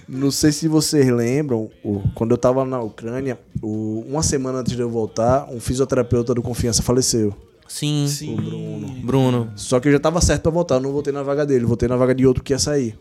Não 0.07 0.31
sei 0.31 0.53
se 0.53 0.69
vocês 0.69 1.05
lembram, 1.09 1.69
o- 1.83 2.01
quando 2.15 2.31
eu 2.31 2.37
tava 2.37 2.63
na 2.63 2.79
Ucrânia, 2.79 3.37
uma 3.61 4.23
semana 4.23 4.59
antes 4.59 4.73
de 4.73 4.81
eu 4.81 4.89
voltar, 4.89 5.49
um 5.51 5.59
fisioterapeuta 5.59 6.33
do 6.33 6.41
Confiança 6.41 6.81
faleceu. 6.81 7.35
Sim, 7.67 8.05
O 8.29 8.35
Bruno. 8.41 8.87
Bruno. 9.03 9.51
Só 9.57 9.81
que 9.81 9.89
eu 9.89 9.91
já 9.91 9.99
tava 9.99 10.21
certo 10.21 10.43
pra 10.43 10.51
voltar, 10.51 10.75
eu 10.75 10.79
não 10.79 10.93
voltei 10.93 11.11
na 11.11 11.23
vaga 11.23 11.45
dele, 11.45 11.65
voltei 11.65 11.89
na 11.89 11.97
vaga 11.97 12.15
de 12.15 12.25
outro 12.25 12.41
que 12.41 12.53
ia 12.53 12.59
sair. 12.59 12.97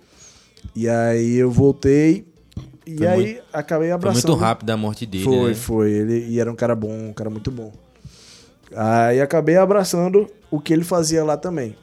E 0.74 0.88
aí 0.88 1.36
eu 1.36 1.50
voltei 1.50 2.26
e 2.86 2.96
Foi 2.98 3.06
aí 3.06 3.40
acabei 3.52 3.88
Foi 3.88 3.94
abraçando. 3.94 4.28
muito 4.28 4.40
rápido 4.40 4.70
a 4.70 4.76
morte 4.76 5.06
dele, 5.06 5.24
Foi, 5.24 5.48
né? 5.50 5.54
foi. 5.54 5.90
Ele, 5.90 6.26
e 6.28 6.38
era 6.40 6.50
um 6.50 6.54
cara 6.56 6.74
bom, 6.74 7.08
um 7.08 7.12
cara 7.12 7.30
muito 7.30 7.50
bom. 7.50 7.72
Aí 8.74 9.20
acabei 9.20 9.56
abraçando 9.56 10.28
o 10.50 10.60
que 10.60 10.72
ele 10.72 10.84
fazia 10.84 11.24
lá 11.24 11.36
também. 11.36 11.76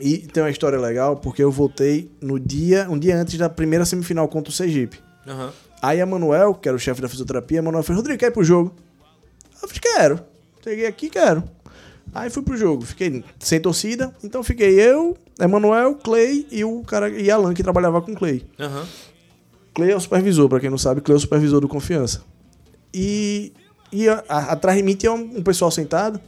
E 0.00 0.18
tem 0.18 0.42
uma 0.42 0.50
história 0.50 0.78
legal, 0.78 1.16
porque 1.16 1.42
eu 1.42 1.50
voltei 1.50 2.10
no 2.20 2.40
dia, 2.40 2.88
um 2.90 2.98
dia 2.98 3.16
antes 3.16 3.36
da 3.38 3.48
primeira 3.48 3.84
semifinal 3.84 4.26
contra 4.28 4.50
o 4.50 4.54
Sergipe. 4.54 4.98
Aham. 5.26 5.52
Aí 5.80 6.00
a 6.00 6.06
Manuel, 6.06 6.54
que 6.54 6.68
era 6.68 6.76
o 6.76 6.80
chefe 6.80 7.02
da 7.02 7.08
fisioterapia, 7.08 7.58
a 7.60 7.62
Manuel 7.62 7.82
falou, 7.82 7.98
Rodrigo, 8.00 8.18
quer 8.18 8.26
ir 8.26 8.30
pro 8.30 8.42
jogo? 8.44 8.72
Eu 9.60 9.68
falei, 9.68 9.80
quero. 9.80 10.20
Cheguei 10.62 10.86
aqui, 10.86 11.10
quero. 11.10 11.42
Aí 12.14 12.28
fui 12.30 12.42
pro 12.42 12.56
jogo. 12.56 12.84
Fiquei 12.84 13.24
sem 13.38 13.60
torcida, 13.60 14.14
então 14.22 14.42
fiquei 14.42 14.78
eu, 14.80 15.16
Emanuel, 15.40 15.94
Clay 15.94 16.46
e 16.50 16.64
o 16.64 16.82
cara 16.82 17.08
e 17.08 17.30
Alan, 17.30 17.54
que 17.54 17.62
trabalhava 17.62 18.00
com 18.02 18.14
Clay. 18.14 18.44
Aham. 18.58 18.86
Clay 19.74 19.90
é 19.90 19.96
o 19.96 20.00
supervisor, 20.00 20.48
pra 20.48 20.60
quem 20.60 20.68
não 20.68 20.76
sabe, 20.78 21.00
Clay 21.00 21.14
é 21.14 21.18
o 21.18 21.20
supervisor 21.20 21.60
do 21.60 21.68
Confiança. 21.68 22.22
E, 22.92 23.52
e 23.90 24.08
a- 24.08 24.22
a- 24.28 24.52
atrás 24.52 24.76
de 24.76 24.82
mim 24.84 24.94
tinha 24.94 25.12
um, 25.12 25.38
um 25.38 25.42
pessoal 25.42 25.70
sentado, 25.70 26.20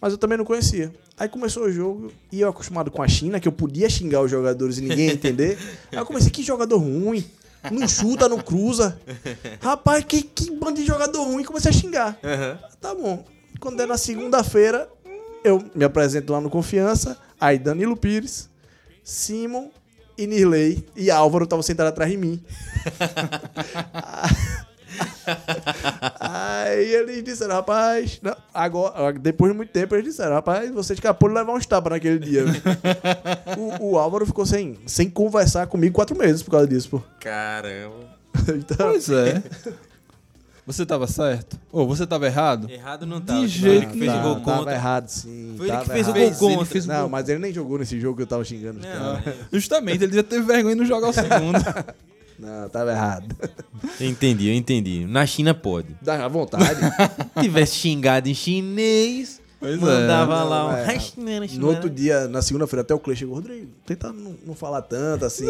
mas 0.00 0.12
eu 0.12 0.18
também 0.18 0.38
não 0.38 0.44
conhecia. 0.44 0.92
Aí 1.18 1.28
começou 1.28 1.64
o 1.64 1.72
jogo, 1.72 2.12
e 2.30 2.40
eu 2.42 2.48
acostumado 2.48 2.90
com 2.90 3.02
a 3.02 3.08
China, 3.08 3.40
que 3.40 3.48
eu 3.48 3.52
podia 3.52 3.88
xingar 3.88 4.20
os 4.22 4.30
jogadores 4.30 4.78
e 4.78 4.82
ninguém 4.82 5.06
ia 5.06 5.12
entender. 5.14 5.58
Aí 5.90 5.98
eu 5.98 6.06
comecei, 6.06 6.30
que 6.30 6.42
jogador 6.42 6.78
ruim. 6.78 7.24
Não 7.72 7.88
chuta, 7.88 8.28
não 8.28 8.38
cruza. 8.38 8.96
Rapaz, 9.60 10.04
que, 10.04 10.22
que 10.22 10.50
bando 10.52 10.74
de 10.78 10.86
jogador 10.86 11.24
ruim. 11.24 11.42
Comecei 11.42 11.70
a 11.70 11.74
xingar. 11.74 12.16
Tá 12.80 12.94
bom. 12.94 13.24
Quando 13.58 13.80
é 13.80 13.86
na 13.86 13.96
segunda-feira, 13.96 14.88
eu 15.46 15.64
me 15.74 15.84
apresento 15.84 16.32
lá 16.32 16.40
no 16.40 16.50
Confiança. 16.50 17.16
Aí 17.40 17.58
Danilo 17.58 17.96
Pires, 17.96 18.48
Simon 19.04 19.70
e 20.18 20.26
Nirley 20.26 20.86
e 20.96 21.10
Álvaro 21.10 21.44
estavam 21.44 21.62
sentados 21.62 21.90
atrás 21.90 22.10
de 22.10 22.16
mim. 22.16 22.42
Aí 26.20 26.94
eles 26.94 27.22
disseram, 27.22 27.54
rapaz, 27.54 28.18
não, 28.22 28.34
agora, 28.54 29.12
depois 29.12 29.52
de 29.52 29.56
muito 29.56 29.70
tempo, 29.70 29.94
eles 29.94 30.06
disseram, 30.06 30.34
rapaz, 30.34 30.70
você 30.70 30.94
escapou 30.94 31.28
de 31.28 31.34
levar 31.34 31.52
uns 31.52 31.66
tapas 31.66 31.92
naquele 31.92 32.18
dia. 32.18 32.44
o, 33.58 33.92
o 33.92 33.98
Álvaro 33.98 34.24
ficou 34.24 34.46
sem, 34.46 34.78
sem 34.86 35.10
conversar 35.10 35.66
comigo 35.66 35.94
quatro 35.94 36.16
meses 36.16 36.42
por 36.42 36.52
causa 36.52 36.66
disso, 36.66 36.90
pô. 36.90 37.02
Caramba. 37.20 38.16
Então, 38.48 38.90
Pois 38.90 39.08
é. 39.08 39.42
Você 40.66 40.84
tava 40.84 41.06
certo? 41.06 41.56
Ou 41.70 41.86
você 41.86 42.04
tava 42.06 42.26
errado? 42.26 42.68
Errado 42.68 43.06
não 43.06 43.20
De 43.20 43.26
tá. 43.26 43.46
jeito 43.46 43.84
Ele 43.84 43.86
que 43.86 43.98
fez 44.00 44.10
nenhum. 44.12 44.18
o 44.18 44.22
gol 44.22 44.34
tava 44.44 44.58
contra. 44.58 44.74
errado, 44.74 45.08
sim. 45.08 45.54
Foi 45.56 45.66
ele 45.66 45.72
tava 45.72 45.84
que 45.84 45.90
fez 45.92 46.08
o 46.08 46.10
errado. 46.16 46.18
gol 46.18 46.26
Fez, 46.28 46.40
ele 46.42 46.56
contra. 46.56 46.64
fez 46.72 46.84
o 46.84 46.88
Não, 46.88 47.00
gol. 47.02 47.08
mas 47.08 47.28
ele 47.28 47.38
nem 47.38 47.52
jogou 47.52 47.78
nesse 47.78 48.00
jogo 48.00 48.16
que 48.16 48.22
eu 48.22 48.26
tava 48.26 48.44
xingando 48.44 48.80
os 48.80 48.84
Não, 48.84 48.92
caras. 48.92 49.26
é. 49.28 49.36
Justamente, 49.52 50.02
ele 50.04 50.14
já 50.16 50.22
teve 50.24 50.44
vergonha 50.44 50.74
de 50.74 50.80
não 50.80 50.86
jogar 50.88 51.08
o 51.08 51.12
segundo. 51.12 51.58
Não, 52.38 52.68
tava 52.68 52.90
errado. 52.90 53.34
Eu 53.98 54.08
entendi, 54.08 54.48
eu 54.48 54.54
entendi. 54.54 55.06
Na 55.06 55.24
China 55.24 55.54
pode. 55.54 55.96
Dá 56.02 56.22
à 56.22 56.28
vontade. 56.28 56.80
Se 57.34 57.40
tivesse 57.40 57.76
xingado 57.76 58.28
em 58.28 58.34
chinês, 58.34 59.40
Pois 59.58 59.76
é. 59.76 59.76
mandava 59.80 60.40
Não, 60.40 60.48
lá 60.50 60.66
um. 60.66 60.72
é. 60.76 61.46
No 61.58 61.68
outro 61.68 61.88
dia, 61.88 62.28
na 62.28 62.42
segunda-feira, 62.42 62.82
até 62.82 62.92
o 62.92 62.98
Clay 62.98 63.16
chegou, 63.16 63.36
Rodrigo, 63.36 63.68
tenta 63.86 64.12
não, 64.12 64.34
não 64.44 64.54
falar 64.54 64.82
tanto 64.82 65.24
assim. 65.24 65.46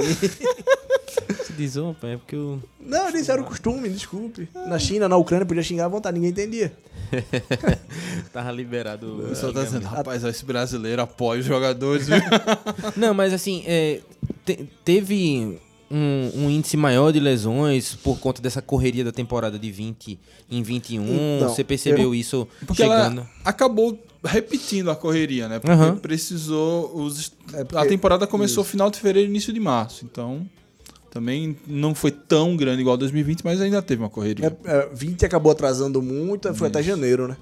Diz, 1.56 1.76
opa, 1.76 2.06
é 2.08 2.16
porque 2.16 2.36
eu. 2.36 2.60
não, 2.80 3.08
isso 3.10 3.30
era 3.32 3.40
o 3.40 3.44
costume, 3.44 3.88
desculpe. 3.88 4.48
Na 4.66 4.78
China, 4.78 5.08
na 5.08 5.16
Ucrânia, 5.16 5.46
podia 5.46 5.62
xingar 5.62 5.86
à 5.86 5.88
vontade, 5.88 6.14
ninguém 6.14 6.30
entendia. 6.30 6.72
Tava 8.32 8.50
liberado. 8.52 9.24
O 9.24 9.28
pessoal 9.28 9.52
tá 9.52 9.64
dizendo, 9.64 9.86
rapaz, 9.86 10.22
esse 10.24 10.44
brasileiro 10.44 11.02
apoia 11.02 11.40
os 11.40 11.46
jogadores, 11.46 12.06
viu? 12.08 12.16
Não, 12.96 13.14
mas 13.14 13.32
assim, 13.32 13.62
é, 13.66 14.00
te- 14.44 14.68
teve 14.84 15.58
um, 15.90 16.30
um 16.34 16.50
índice 16.50 16.76
maior 16.76 17.12
de 17.12 17.20
lesões 17.20 17.94
por 17.94 18.18
conta 18.18 18.42
dessa 18.42 18.60
correria 18.60 19.04
da 19.04 19.12
temporada 19.12 19.58
de 19.58 19.70
20 19.70 20.18
em 20.50 20.62
21. 20.62 21.02
Então, 21.36 21.48
Você 21.48 21.64
percebeu 21.64 22.04
eu- 22.04 22.14
isso 22.14 22.46
Porque 22.66 22.82
chegando? 22.82 23.20
ela 23.20 23.30
acabou 23.44 23.98
repetindo 24.24 24.90
a 24.90 24.96
correria, 24.96 25.48
né? 25.48 25.58
Porque 25.60 25.72
Aham. 25.72 25.96
precisou. 25.96 26.92
Os... 26.96 27.32
É 27.52 27.62
porque- 27.64 27.78
A 27.78 27.86
temporada 27.86 28.26
começou 28.26 28.64
final 28.64 28.90
de 28.90 28.96
fevereiro 28.98 29.28
e 29.28 29.30
início 29.30 29.52
de 29.52 29.60
março. 29.60 30.04
Então, 30.04 30.44
também 31.16 31.56
não 31.66 31.94
foi 31.94 32.10
tão 32.10 32.54
grande 32.54 32.82
igual 32.82 32.94
2020, 32.96 33.42
mas 33.42 33.58
ainda 33.58 33.80
teve 33.80 34.02
uma 34.02 34.10
correria. 34.10 34.54
É, 34.64 34.70
é, 34.70 34.88
20 34.92 35.24
acabou 35.24 35.50
atrasando 35.50 36.02
muito, 36.02 36.52
foi 36.54 36.68
até 36.68 36.82
janeiro, 36.82 37.26
né? 37.26 37.36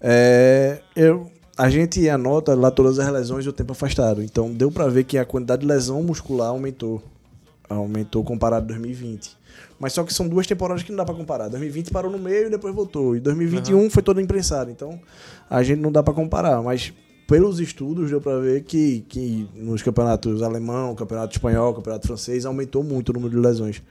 É, 0.00 0.80
eu, 0.96 1.30
a 1.56 1.70
gente 1.70 2.08
anota 2.08 2.52
lá 2.56 2.68
todas 2.68 2.98
as 2.98 3.08
lesões 3.12 3.44
do 3.44 3.52
tempo 3.52 3.72
afastado. 3.72 4.24
Então 4.24 4.52
deu 4.52 4.72
pra 4.72 4.88
ver 4.88 5.04
que 5.04 5.16
a 5.16 5.24
quantidade 5.24 5.62
de 5.62 5.68
lesão 5.68 6.02
muscular 6.02 6.48
aumentou. 6.48 7.00
Aumentou 7.68 8.24
comparado 8.24 8.64
a 8.64 8.66
2020. 8.68 9.36
Mas 9.78 9.92
só 9.92 10.02
que 10.02 10.12
são 10.12 10.26
duas 10.26 10.46
temporadas 10.46 10.82
que 10.82 10.90
não 10.90 10.96
dá 10.96 11.04
pra 11.04 11.14
comparar. 11.14 11.48
2020 11.48 11.92
parou 11.92 12.10
no 12.10 12.18
meio 12.18 12.48
e 12.48 12.50
depois 12.50 12.74
voltou. 12.74 13.14
E 13.14 13.20
2021 13.20 13.88
foi 13.88 14.02
todo 14.02 14.20
imprensado. 14.20 14.68
Então 14.68 14.98
a 15.48 15.62
gente 15.62 15.78
não 15.78 15.92
dá 15.92 16.02
pra 16.02 16.12
comparar. 16.12 16.60
Mas 16.60 16.92
pelos 17.26 17.58
estudos 17.58 18.10
deu 18.10 18.20
pra 18.20 18.38
ver 18.38 18.62
que, 18.62 19.04
que 19.08 19.48
nos 19.54 19.82
campeonatos 19.82 20.42
alemão, 20.42 20.94
campeonato 20.94 21.34
espanhol, 21.34 21.74
campeonato 21.74 22.06
francês 22.06 22.46
aumentou 22.46 22.84
muito 22.84 23.10
o 23.10 23.12
número 23.12 23.34
de 23.34 23.40
lesões 23.40 23.82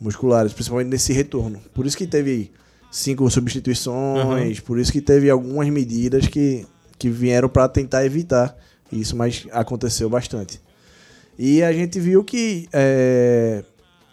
musculares, 0.00 0.52
principalmente 0.52 0.88
nesse 0.88 1.12
retorno. 1.12 1.60
Por 1.72 1.86
isso 1.86 1.96
que 1.96 2.06
teve 2.06 2.52
cinco 2.90 3.28
substituições, 3.30 4.60
por 4.60 4.78
isso 4.78 4.92
que 4.92 5.00
teve 5.00 5.30
algumas 5.30 5.68
medidas 5.70 6.26
que, 6.26 6.66
que 6.98 7.08
vieram 7.08 7.48
para 7.48 7.68
tentar 7.68 8.04
evitar 8.04 8.56
isso, 8.92 9.16
mas 9.16 9.46
aconteceu 9.50 10.08
bastante. 10.08 10.60
E 11.38 11.62
a 11.62 11.72
gente 11.72 12.00
viu 12.00 12.24
que 12.24 12.68
é, 12.72 13.62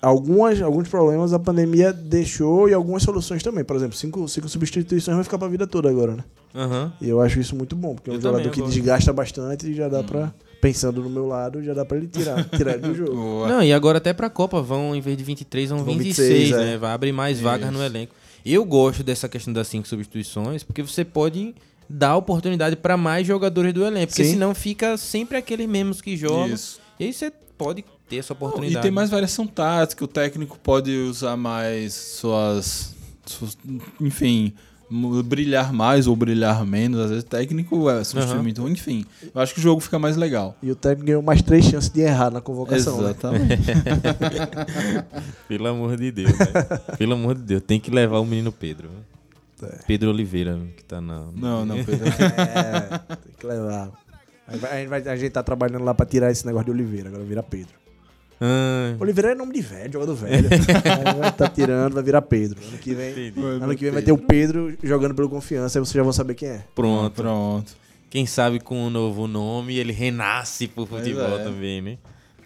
algumas, 0.06 0.61
alguns 0.61 0.88
problemas 0.88 1.34
a 1.34 1.40
pandemia 1.40 1.91
deixou 1.91 2.69
e 2.69 2.73
algumas 2.73 3.02
soluções 3.02 3.41
também. 3.41 3.64
Por 3.64 3.76
exemplo, 3.76 3.98
cinco, 3.98 4.27
cinco 4.27 4.48
substituições 4.48 5.15
vai 5.15 5.23
ficar 5.23 5.38
para 5.38 5.48
a 5.48 5.52
vida 5.52 5.65
toda 5.65 5.90
agora, 5.90 6.15
né? 6.15 6.23
Aham. 6.53 6.94
E 7.02 7.10
eu 7.10 7.19
acho 7.19 7.40
isso 7.40 7.56
muito 7.56 7.76
bom, 7.76 7.95
porque 7.95 8.10
é 8.10 8.14
um 8.14 8.18
Eu 8.18 8.22
jogador 8.22 8.49
que 8.52 8.61
desgasta 8.61 9.11
bastante 9.11 9.68
e 9.68 9.73
já 9.73 9.90
dá 9.90 10.03
pra, 10.03 10.32
pensando 10.61 11.02
no 11.02 11.10
meu 11.10 11.26
lado, 11.26 11.64
já 11.64 11.73
dá 11.73 11.84
pra 11.84 11.98
ele 11.98 12.07
tirar, 12.07 12.44
tirar 12.56 12.73
ele 12.73 12.82
do 12.84 12.94
jogo. 12.95 13.15
Boa. 13.15 13.48
Não, 13.48 13.64
e 13.64 13.73
agora 13.73 13.98
até 13.98 14.14
pra 14.14 14.30
Copa 14.30 14.61
vão, 14.61 14.95
em 14.95 15.02
vez 15.02 15.18
de 15.18 15.23
23, 15.23 15.69
vão, 15.72 15.80
Vão 15.84 15.98
26, 15.98 16.30
26, 16.30 16.52
né? 16.52 16.73
é. 16.73 16.77
Vai 16.77 16.91
abrir 16.91 17.11
mais 17.11 17.40
vagas 17.40 17.73
no 17.73 17.84
elenco. 17.84 18.14
Eu 18.45 18.64
gosto 18.64 19.03
dessa 19.03 19.27
questão 19.27 19.52
das 19.52 19.68
cinco 19.68 19.88
substituições, 19.88 20.61
porque 20.64 20.84
você 20.84 21.03
pode 21.03 21.56
dar 21.90 22.15
oportunidade 22.15 22.76
pra 22.76 22.95
mais 22.95 23.26
jogadores 23.26 23.73
do 23.73 23.84
elenco, 23.84 24.07
porque 24.07 24.23
Sim. 24.23 24.34
senão 24.34 24.53
fica 24.53 24.98
sempre 24.98 25.36
aqueles 25.36 25.68
mesmos 25.68 25.99
que 25.99 26.15
jogam. 26.15 26.48
Isso. 26.48 26.80
E 26.99 27.06
aí 27.06 27.14
você 27.14 27.32
pode 27.57 27.84
ter 28.10 28.18
essa 28.18 28.34
E 28.34 28.36
oportunidade. 28.36 28.82
tem 28.84 28.91
mais 28.91 29.10
variação 29.10 29.45
tática, 29.48 30.03
o 30.03 30.07
técnico 30.07 30.57
pode 30.61 30.91
usar 30.91 31.36
mais 31.38 31.94
suas. 31.94 32.94
suas- 33.26 33.57
enfim, 33.99 34.53
brilhar 35.26 35.73
mais 35.73 36.06
ou 36.06 36.15
brilhar 36.15 36.64
menos. 36.64 36.99
Às 37.02 37.10
vezes 37.10 37.23
o 37.23 37.27
técnico 37.27 37.90
é 37.90 38.02
muito 38.41 38.61
ruim, 38.61 38.73
enfim. 38.73 39.03
Eu 39.34 39.41
acho 39.41 39.53
que 39.53 39.60
o 39.60 39.64
jogo 39.64 39.82
fica 39.82 39.98
mais 39.98 40.15
legal. 40.15 40.56
E 40.61 40.69
o 40.69 40.76
técnico 40.76 41.07
ganhou 41.07 41.22
mais 41.23 41.41
três 41.41 41.65
chances 41.65 41.90
de 41.90 42.02
errar 42.02 42.30
na 42.30 42.40
convocação. 42.41 42.98
né? 43.02 43.10
Exatamente. 43.10 43.57
Pelo 45.48 45.68
amor 45.68 45.98
de 45.98 46.11
Deus, 46.11 46.32
né? 46.38 46.45
Pelo 46.98 47.14
amor 47.14 47.36
de 47.36 47.41
Deus, 47.41 47.64
tem 47.65 47.80
que 47.80 47.90
levar 47.91 48.19
o 48.19 48.26
menino 48.26 48.52
Pedro. 48.52 48.90
É. 49.64 49.80
Pedro 49.88 50.10
Oliveira, 50.11 50.60
que 50.76 50.84
tá 50.84 50.99
na. 51.02 51.26
Não, 51.36 51.65
não, 51.65 51.76
Pedro. 51.84 52.07
É, 52.07 52.99
tem 53.15 53.34
que 53.40 53.48
levar. 53.48 53.91
A 54.48 54.53
gente, 54.77 54.88
vai- 54.88 55.07
a 55.07 55.15
gente 55.15 55.32
tá 55.32 55.41
trabalhando 55.41 55.84
lá 55.84 55.94
pra 55.95 56.06
tirar 56.06 56.30
esse 56.32 56.45
negócio 56.45 56.65
de 56.65 56.72
Oliveira, 56.72 57.10
agora 57.10 57.23
vira 57.23 57.41
Pedro. 57.41 57.73
Ah, 58.39 58.95
Oliveira 58.99 59.31
é 59.31 59.35
nome 59.35 59.53
de 59.53 59.61
velho, 59.61 59.93
jogador 59.93 60.15
velho. 60.15 60.49
Tá 61.37 61.47
tirando, 61.47 61.93
vai 61.93 62.03
virar 62.03 62.21
Pedro. 62.21 62.59
Ano 62.67 62.77
que 62.77 62.93
vem, 62.93 63.11
entendi. 63.11 63.39
ano 63.39 63.75
que 63.75 63.83
vem 63.83 63.93
vai 63.93 64.01
ter 64.01 64.11
o 64.11 64.17
Pedro 64.17 64.77
jogando 64.83 65.15
pelo 65.15 65.29
confiança, 65.29 65.79
aí 65.79 65.85
vocês 65.85 65.93
já 65.93 66.03
vão 66.03 66.13
saber 66.13 66.35
quem 66.35 66.49
é. 66.49 66.63
Pronto. 66.73 67.13
Pronto. 67.13 67.75
Quem 68.09 68.25
sabe 68.25 68.59
com 68.59 68.85
um 68.85 68.89
novo 68.89 69.27
nome 69.27 69.77
ele 69.77 69.91
renasce 69.91 70.67
pro 70.67 70.85
futebol 70.85 71.39
é. 71.39 71.43
também, 71.43 71.81
né? 71.81 71.97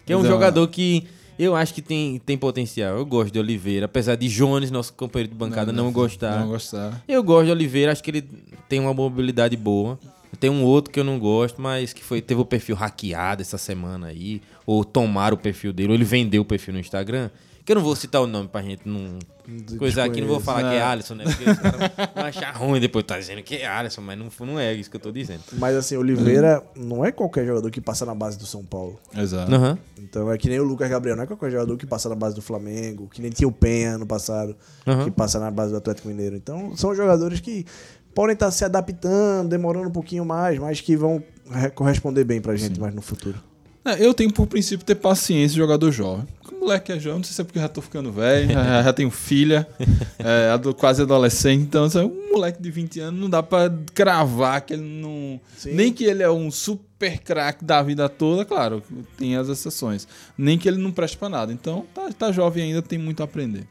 Que 0.04 0.12
é 0.12 0.16
um 0.16 0.20
Mas 0.20 0.28
é 0.28 0.32
jogador 0.32 0.66
que 0.68 1.06
eu 1.38 1.56
acho 1.56 1.72
que 1.72 1.80
tem, 1.80 2.18
tem 2.18 2.36
potencial. 2.36 2.98
Eu 2.98 3.06
gosto 3.06 3.32
de 3.32 3.38
Oliveira, 3.38 3.86
apesar 3.86 4.14
de 4.14 4.28
Jones, 4.28 4.70
nosso 4.70 4.92
companheiro 4.92 5.32
de 5.32 5.38
bancada, 5.38 5.72
não, 5.72 5.90
gostar. 5.90 6.40
Não 6.40 6.48
gostar. 6.48 7.02
Eu 7.08 7.22
gosto 7.22 7.46
de 7.46 7.52
Oliveira, 7.52 7.92
acho 7.92 8.02
que 8.02 8.10
ele 8.10 8.28
tem 8.68 8.78
uma 8.78 8.92
mobilidade 8.92 9.56
boa. 9.56 9.98
Tem 10.38 10.50
um 10.50 10.62
outro 10.62 10.92
que 10.92 11.00
eu 11.00 11.04
não 11.04 11.18
gosto, 11.18 11.60
mas 11.60 11.92
que 11.92 12.04
foi 12.04 12.20
teve 12.20 12.40
o 12.40 12.44
perfil 12.44 12.76
hackeado 12.76 13.42
essa 13.42 13.58
semana 13.58 14.08
aí, 14.08 14.42
ou 14.70 14.84
tomaram 14.84 15.36
o 15.36 15.38
perfil 15.40 15.72
dele, 15.72 15.88
ou 15.88 15.94
ele 15.94 16.04
vendeu 16.04 16.42
o 16.42 16.44
perfil 16.44 16.74
no 16.74 16.80
Instagram. 16.80 17.30
Que 17.64 17.72
eu 17.72 17.76
não 17.76 17.82
vou 17.82 17.94
citar 17.94 18.22
o 18.22 18.26
nome 18.26 18.48
pra 18.48 18.62
gente 18.62 18.82
não 18.88 19.18
coisar 19.78 20.04
aqui, 20.04 20.20
não 20.22 20.28
vou 20.28 20.40
falar 20.40 20.70
que 20.70 20.76
é. 20.76 20.82
Alisson, 20.82 21.14
né? 21.14 21.24
Porque 21.24 21.50
os 21.50 21.58
caras 21.58 21.90
vão 22.14 22.24
achar 22.24 22.56
ruim 22.56 22.80
depois 22.80 23.04
tá 23.04 23.18
dizendo 23.18 23.42
que 23.42 23.56
é 23.56 23.66
Alisson, 23.66 24.00
mas 24.00 24.18
não, 24.18 24.28
não 24.46 24.58
é 24.58 24.72
isso 24.72 24.88
que 24.90 24.96
eu 24.96 25.00
tô 25.00 25.12
dizendo. 25.12 25.42
Mas 25.52 25.76
assim, 25.76 25.94
Oliveira 25.96 26.62
não 26.74 27.04
é 27.04 27.12
qualquer 27.12 27.46
jogador 27.46 27.70
que 27.70 27.80
passa 27.80 28.06
na 28.06 28.14
base 28.14 28.38
do 28.38 28.46
São 28.46 28.64
Paulo. 28.64 28.98
Exato. 29.14 29.54
Aham. 29.54 29.78
Então 29.98 30.32
é 30.32 30.38
que 30.38 30.48
nem 30.48 30.58
o 30.58 30.64
Lucas 30.64 30.88
Gabriel, 30.88 31.16
não 31.16 31.24
é 31.24 31.26
qualquer 31.26 31.50
jogador 31.50 31.76
que 31.76 31.86
passa 31.86 32.08
na 32.08 32.14
base 32.14 32.34
do 32.34 32.40
Flamengo, 32.42 33.08
que 33.12 33.20
nem 33.20 33.30
tinha 33.30 33.46
o 33.46 33.52
Penha 33.52 33.98
no 33.98 34.06
passado, 34.06 34.56
Aham. 34.86 35.04
que 35.04 35.10
passa 35.10 35.38
na 35.38 35.50
base 35.50 35.70
do 35.70 35.76
Atlético 35.76 36.08
Mineiro. 36.08 36.36
Então 36.36 36.74
são 36.76 36.94
jogadores 36.94 37.40
que 37.40 37.66
podem 38.14 38.32
estar 38.32 38.50
se 38.50 38.64
adaptando, 38.64 39.48
demorando 39.50 39.88
um 39.88 39.92
pouquinho 39.92 40.24
mais, 40.24 40.58
mas 40.58 40.80
que 40.80 40.96
vão 40.96 41.22
re- 41.50 41.70
corresponder 41.70 42.24
bem 42.24 42.40
pra 42.40 42.56
gente 42.56 42.80
mais 42.80 42.94
no 42.94 43.02
futuro. 43.02 43.38
É, 43.84 44.04
eu 44.04 44.12
tenho 44.12 44.32
por 44.32 44.46
princípio 44.46 44.84
ter 44.84 44.94
paciência 44.94 45.54
de 45.54 45.56
jogador 45.56 45.90
jovem. 45.90 46.26
O 46.52 46.60
moleque 46.60 46.92
é 46.92 46.98
jovem, 46.98 47.18
não 47.18 47.24
sei 47.24 47.34
se 47.34 47.40
é 47.40 47.44
porque 47.44 47.58
já 47.58 47.68
tô 47.68 47.80
ficando 47.80 48.12
velho, 48.12 48.52
já, 48.52 48.82
já 48.84 48.92
tenho 48.92 49.10
filha, 49.10 49.66
é, 50.18 50.50
quase 50.74 51.00
adolescente, 51.00 51.62
então 51.62 51.84
assim, 51.84 52.00
um 52.00 52.32
moleque 52.32 52.60
de 52.60 52.70
20 52.70 53.00
anos 53.00 53.20
não 53.20 53.30
dá 53.30 53.42
pra 53.42 53.72
cravar 53.94 54.60
que 54.60 54.74
ele 54.74 54.82
não. 54.82 55.40
Sim. 55.56 55.72
Nem 55.72 55.92
que 55.92 56.04
ele 56.04 56.22
é 56.22 56.30
um 56.30 56.50
super 56.50 57.18
craque 57.20 57.64
da 57.64 57.82
vida 57.82 58.08
toda, 58.08 58.44
claro, 58.44 58.82
tem 59.16 59.36
as 59.36 59.48
exceções. 59.48 60.06
Nem 60.36 60.58
que 60.58 60.68
ele 60.68 60.76
não 60.76 60.92
preste 60.92 61.16
pra 61.16 61.30
nada. 61.30 61.50
Então, 61.50 61.86
tá, 61.94 62.10
tá 62.12 62.30
jovem 62.30 62.64
ainda, 62.64 62.82
tem 62.82 62.98
muito 62.98 63.22
a 63.22 63.24
aprender. 63.24 63.66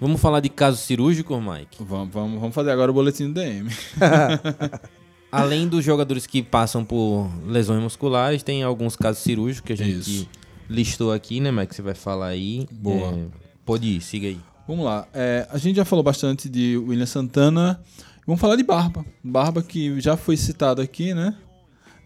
Vamos 0.00 0.18
falar 0.20 0.40
de 0.40 0.48
caso 0.48 0.78
cirúrgico, 0.78 1.38
Mike? 1.38 1.76
Vamos, 1.80 2.14
vamos, 2.14 2.40
vamos 2.40 2.54
fazer 2.54 2.70
agora 2.70 2.90
o 2.90 2.94
boletim 2.94 3.26
do 3.26 3.34
DM. 3.34 3.68
Além 5.32 5.68
dos 5.68 5.84
jogadores 5.84 6.26
que 6.26 6.42
passam 6.42 6.84
por 6.84 7.28
lesões 7.46 7.82
musculares, 7.82 8.42
tem 8.42 8.62
alguns 8.62 8.96
casos 8.96 9.22
cirúrgicos 9.22 9.66
que 9.66 9.72
a 9.72 9.76
gente 9.76 9.98
Isso. 10.00 10.28
listou 10.68 11.12
aqui, 11.12 11.40
né, 11.40 11.52
Mike? 11.52 11.74
Você 11.74 11.82
vai 11.82 11.94
falar 11.94 12.26
aí. 12.28 12.66
Boa. 12.72 13.12
É, 13.12 13.24
pode 13.64 13.86
ir, 13.86 14.00
siga 14.00 14.26
aí. 14.28 14.40
Vamos 14.66 14.84
lá. 14.84 15.06
É, 15.14 15.46
a 15.50 15.58
gente 15.58 15.76
já 15.76 15.84
falou 15.84 16.02
bastante 16.02 16.48
de 16.48 16.76
William 16.76 17.06
Santana. 17.06 17.80
Vamos 18.26 18.40
falar 18.40 18.56
de 18.56 18.62
Barba. 18.62 19.04
Barba 19.22 19.62
que 19.62 20.00
já 20.00 20.16
foi 20.16 20.36
citado 20.36 20.80
aqui, 20.82 21.14
né? 21.14 21.34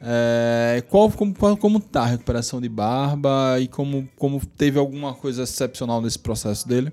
É, 0.01 0.83
qual, 0.91 1.11
como, 1.11 1.35
qual, 1.35 1.57
como 1.57 1.81
tá 1.81 2.03
a 2.03 2.07
recuperação 2.07 2.61
de 2.61 2.69
Barba 2.69 3.59
e 3.59 3.69
como, 3.69 4.07
como 4.17 4.45
teve 4.45 4.79
alguma 4.79 5.15
coisa 5.15 5.45
excepcional 5.45 6.03
nesse 6.03 6.19
processo 6.19 6.69
dele? 6.69 6.93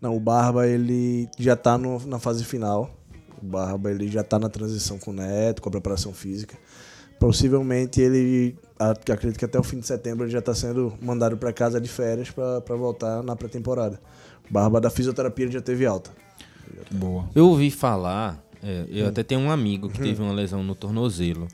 Não, 0.00 0.16
o 0.16 0.20
Barba 0.20 0.66
ele 0.66 1.28
já 1.38 1.54
tá 1.54 1.76
no- 1.76 2.06
na 2.06 2.18
fase 2.18 2.44
final. 2.44 2.90
O 3.42 3.46
Barba 3.46 3.90
ele 3.90 4.08
já 4.08 4.22
tá 4.22 4.38
na 4.38 4.48
transição 4.48 4.98
com 4.98 5.10
o 5.10 5.14
Neto, 5.14 5.62
com 5.62 5.68
a 5.68 5.72
preparação 5.72 6.12
física. 6.12 6.56
Possivelmente 7.18 8.00
ele, 8.00 8.56
acredito 8.78 9.38
que 9.38 9.44
até 9.44 9.58
o 9.58 9.62
fim 9.62 9.78
de 9.78 9.86
setembro 9.86 10.24
ele 10.24 10.32
já 10.32 10.40
tá 10.40 10.54
sendo 10.54 10.94
mandado 11.02 11.36
para 11.36 11.52
casa 11.52 11.80
de 11.80 11.88
férias 11.88 12.30
para 12.30 12.76
voltar 12.76 13.22
na 13.22 13.36
pré-temporada. 13.36 14.00
O 14.48 14.52
Barba 14.52 14.80
da 14.80 14.88
fisioterapia 14.90 15.44
ele 15.44 15.52
já 15.52 15.60
teve 15.60 15.84
alta. 15.84 16.10
Boa. 16.90 17.28
Eu 17.34 17.48
ouvi 17.48 17.70
falar, 17.70 18.42
é, 18.62 18.82
Hum. 18.82 18.86
eu 18.88 19.08
até 19.08 19.22
tenho 19.22 19.40
um 19.40 19.50
amigo 19.50 19.90
que 19.90 20.00
teve 20.00 20.22
uma 20.22 20.32
lesão 20.32 20.62
no 20.62 20.74
tornozelo 20.74 21.46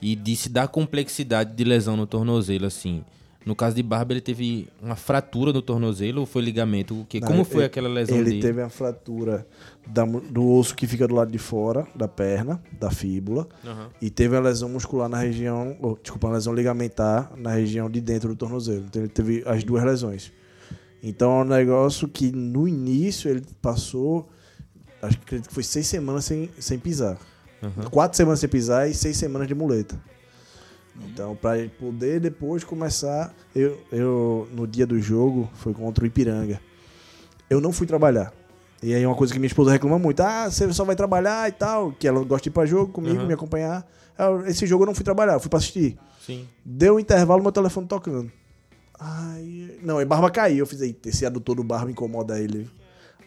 e 0.00 0.16
disse 0.16 0.48
da 0.48 0.66
complexidade 0.66 1.54
de 1.54 1.62
lesão 1.62 1.96
no 1.96 2.06
tornozelo, 2.06 2.66
assim. 2.66 3.04
No 3.44 3.56
caso 3.56 3.74
de 3.74 3.82
Barba, 3.82 4.12
ele 4.12 4.20
teve 4.20 4.68
uma 4.80 4.94
fratura 4.94 5.52
no 5.52 5.60
tornozelo 5.60 6.20
ou 6.20 6.26
foi 6.26 6.42
ligamento? 6.42 7.00
O 7.00 7.04
que? 7.04 7.18
Não, 7.20 7.26
Como 7.28 7.40
ele- 7.40 7.48
foi 7.50 7.64
aquela 7.64 7.88
lesão 7.88 8.16
Ele 8.16 8.30
dele? 8.30 8.40
teve 8.42 8.62
a 8.62 8.68
fratura 8.68 9.46
da 9.86 10.04
do 10.04 10.48
osso 10.48 10.76
que 10.76 10.86
fica 10.86 11.08
do 11.08 11.14
lado 11.14 11.30
de 11.32 11.38
fora 11.38 11.86
da 11.94 12.06
perna, 12.06 12.62
da 12.78 12.90
fíbula, 12.90 13.48
Aham. 13.66 13.88
e 14.00 14.10
teve 14.10 14.36
a 14.36 14.40
lesão 14.40 14.68
muscular 14.68 15.08
na 15.08 15.18
região, 15.18 15.76
ou, 15.82 15.98
desculpa, 16.00 16.28
uma 16.28 16.34
lesão 16.34 16.54
ligamentar 16.54 17.32
na 17.36 17.50
região 17.52 17.90
de 17.90 18.00
dentro 18.00 18.28
do 18.28 18.36
tornozelo. 18.36 18.84
Então 18.88 19.02
ele 19.02 19.08
teve 19.08 19.42
as 19.44 19.64
duas 19.64 19.82
lesões. 19.82 20.32
Então 21.02 21.40
é 21.40 21.42
um 21.42 21.48
negócio 21.48 22.06
que 22.06 22.30
no 22.30 22.68
início 22.68 23.28
ele 23.28 23.42
passou, 23.60 24.28
acho 25.02 25.16
que 25.18 25.24
acredito 25.24 25.48
que 25.48 25.54
foi 25.54 25.64
seis 25.64 25.86
semanas 25.88 26.24
sem, 26.24 26.48
sem 26.60 26.78
pisar. 26.78 27.18
Aham. 27.60 27.90
Quatro 27.90 28.16
semanas 28.16 28.38
sem 28.38 28.48
pisar 28.48 28.88
e 28.88 28.94
seis 28.94 29.16
semanas 29.16 29.48
de 29.48 29.54
muleta. 29.54 30.00
Então, 31.00 31.34
para 31.34 31.68
poder 31.78 32.20
depois 32.20 32.64
começar, 32.64 33.34
eu, 33.54 33.78
eu 33.90 34.48
no 34.52 34.66
dia 34.66 34.86
do 34.86 35.00
jogo 35.00 35.50
foi 35.54 35.72
contra 35.72 36.04
o 36.04 36.06
Ipiranga. 36.06 36.60
Eu 37.48 37.60
não 37.60 37.72
fui 37.72 37.86
trabalhar. 37.86 38.32
E 38.82 38.92
aí 38.94 39.06
uma 39.06 39.14
coisa 39.14 39.32
que 39.32 39.38
minha 39.38 39.46
esposa 39.46 39.70
reclama 39.70 39.98
muito, 39.98 40.20
ah, 40.20 40.50
você 40.50 40.70
só 40.72 40.84
vai 40.84 40.96
trabalhar 40.96 41.48
e 41.48 41.52
tal, 41.52 41.92
que 41.92 42.06
ela 42.06 42.22
gosta 42.24 42.42
de 42.42 42.48
ir 42.48 42.52
pra 42.52 42.66
jogo 42.66 42.92
comigo, 42.92 43.18
Aham. 43.18 43.26
me 43.26 43.34
acompanhar. 43.34 43.86
Esse 44.46 44.66
jogo 44.66 44.82
eu 44.82 44.86
não 44.86 44.94
fui 44.94 45.04
trabalhar, 45.04 45.34
eu 45.34 45.40
fui 45.40 45.48
pra 45.48 45.58
assistir. 45.58 45.96
Sim. 46.24 46.48
Deu 46.64 46.96
um 46.96 47.00
intervalo, 47.00 47.42
meu 47.42 47.52
telefone 47.52 47.86
tocando. 47.86 48.30
Ai, 48.98 49.78
não, 49.82 50.00
e 50.00 50.04
Barba 50.04 50.30
caiu. 50.30 50.58
Eu 50.58 50.66
fiz, 50.66 50.80
eita, 50.80 51.08
esse 51.08 51.24
adutor 51.24 51.56
do 51.56 51.64
Barba 51.64 51.90
incomoda 51.90 52.38
ele. 52.38 52.68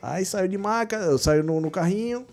Aí 0.02 0.24
saiu 0.26 0.48
de 0.48 0.58
maca, 0.58 0.98
eu 0.98 1.18
saio 1.18 1.44
no, 1.44 1.60
no 1.60 1.72
carrinho. 1.72 2.26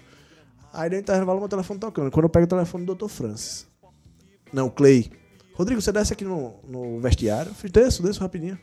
Aí 0.73 0.91
deu 0.91 0.99
um 0.99 1.03
intervalo, 1.03 1.39
meu 1.39 1.49
telefone 1.49 1.81
tocando. 1.81 2.11
Quando 2.11 2.25
eu 2.25 2.29
pego 2.29 2.45
o 2.45 2.49
telefone 2.49 2.85
do 2.85 2.95
Dr. 2.95 3.09
Francis. 3.09 3.67
Não, 4.53 4.69
Clay. 4.69 5.11
Rodrigo, 5.55 5.81
você 5.81 5.93
desce 5.93 6.13
aqui 6.13 6.25
no, 6.25 6.55
no 6.67 7.01
vestiário? 7.01 7.51
Eu 7.51 7.55
fiz, 7.55 7.71
desço, 7.71 8.03
desço 8.03 8.21
rapidinho. 8.21 8.59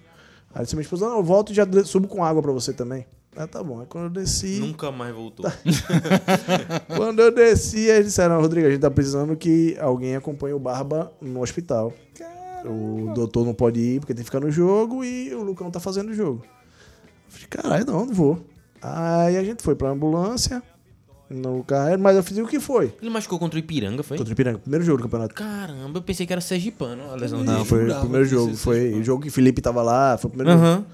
Aí 0.54 0.64
disse 0.64 0.76
minha 0.76 0.84
esposa, 0.84 1.08
não, 1.08 1.18
eu 1.18 1.24
volto 1.24 1.52
e 1.52 1.56
já 1.56 1.66
subo 1.84 2.08
com 2.08 2.24
água 2.24 2.42
pra 2.42 2.52
você 2.52 2.74
também. 2.74 3.06
Ah, 3.36 3.48
tá 3.48 3.64
bom. 3.64 3.80
Aí 3.80 3.86
quando 3.88 4.06
eu 4.06 4.10
desci. 4.10 4.60
Nunca 4.60 4.92
mais 4.92 5.14
voltou. 5.14 5.46
Tá. 5.46 5.54
Quando 6.98 7.20
eu 7.22 7.32
desci, 7.32 7.82
eles 7.82 8.08
disseram, 8.08 8.42
Rodrigo, 8.42 8.68
a 8.68 8.72
gente 8.72 8.82
tá 8.82 8.90
precisando 8.90 9.36
que 9.36 9.78
alguém 9.80 10.16
acompanhe 10.16 10.54
o 10.54 10.60
Barba 10.60 11.12
no 11.22 11.42
hospital. 11.42 11.94
O 12.66 13.14
doutor 13.14 13.46
não 13.46 13.54
pode 13.54 13.80
ir 13.80 14.00
porque 14.00 14.14
tem 14.14 14.24
que 14.24 14.30
ficar 14.30 14.40
no 14.40 14.52
jogo 14.52 15.06
e 15.06 15.34
o 15.34 15.44
Lucão 15.44 15.72
tá 15.72 15.80
fazendo 15.80 16.10
o 16.10 16.14
jogo. 16.14 16.44
Eu 16.44 17.32
falei, 17.32 17.48
caralho, 17.48 17.86
não, 17.86 18.06
não 18.08 18.14
vou. 18.14 18.46
Aí 18.82 19.38
a 19.38 19.44
gente 19.44 19.62
foi 19.62 19.76
pra 19.76 19.90
ambulância, 19.90 20.62
no 21.30 21.64
carro, 21.64 21.98
mas 22.00 22.16
eu 22.16 22.24
fiz 22.24 22.38
o 22.38 22.48
que 22.48 22.60
foi? 22.60 22.94
Ele 23.02 23.10
machucou 23.10 23.38
contra 23.38 23.56
o 23.58 23.60
Ipiranga, 23.60 24.02
foi? 24.02 24.18
Contra 24.18 24.32
o 24.32 24.34
Ipiranga, 24.34 24.60
primeiro 24.60 24.84
jogo 24.84 24.98
do 24.98 25.04
campeonato. 25.04 25.36
Caramba, 25.36 26.00
eu 26.00 26.02
pensei 26.02 26.26
que 26.26 26.34
era 26.34 26.42
sergipano 26.42 27.12
a 27.12 27.16
lesão 27.16 27.44
Não, 27.44 27.64
foi 27.64 27.90
o 27.90 28.00
primeiro 28.00 28.26
jogo. 28.26 28.56
Foi 28.56 28.94
o 28.94 29.04
jogo 29.04 29.24
que 29.24 29.30
Felipe 29.30 29.62
tava 29.62 29.82
lá, 29.82 30.18
foi 30.18 30.30
o 30.30 30.34
primeiro 30.34 30.60
jogo. 30.60 30.66
Aham. 30.72 30.86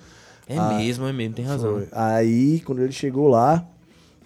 É 0.48 0.58
Ah, 0.58 0.74
mesmo, 0.78 1.06
é 1.08 1.14
mesmo, 1.14 1.34
tem 1.36 1.46
razão. 1.46 1.74
Foi. 1.74 1.88
Aí, 1.92 2.60
quando 2.66 2.82
ele 2.82 2.92
chegou 2.92 3.28
lá, 3.28 3.66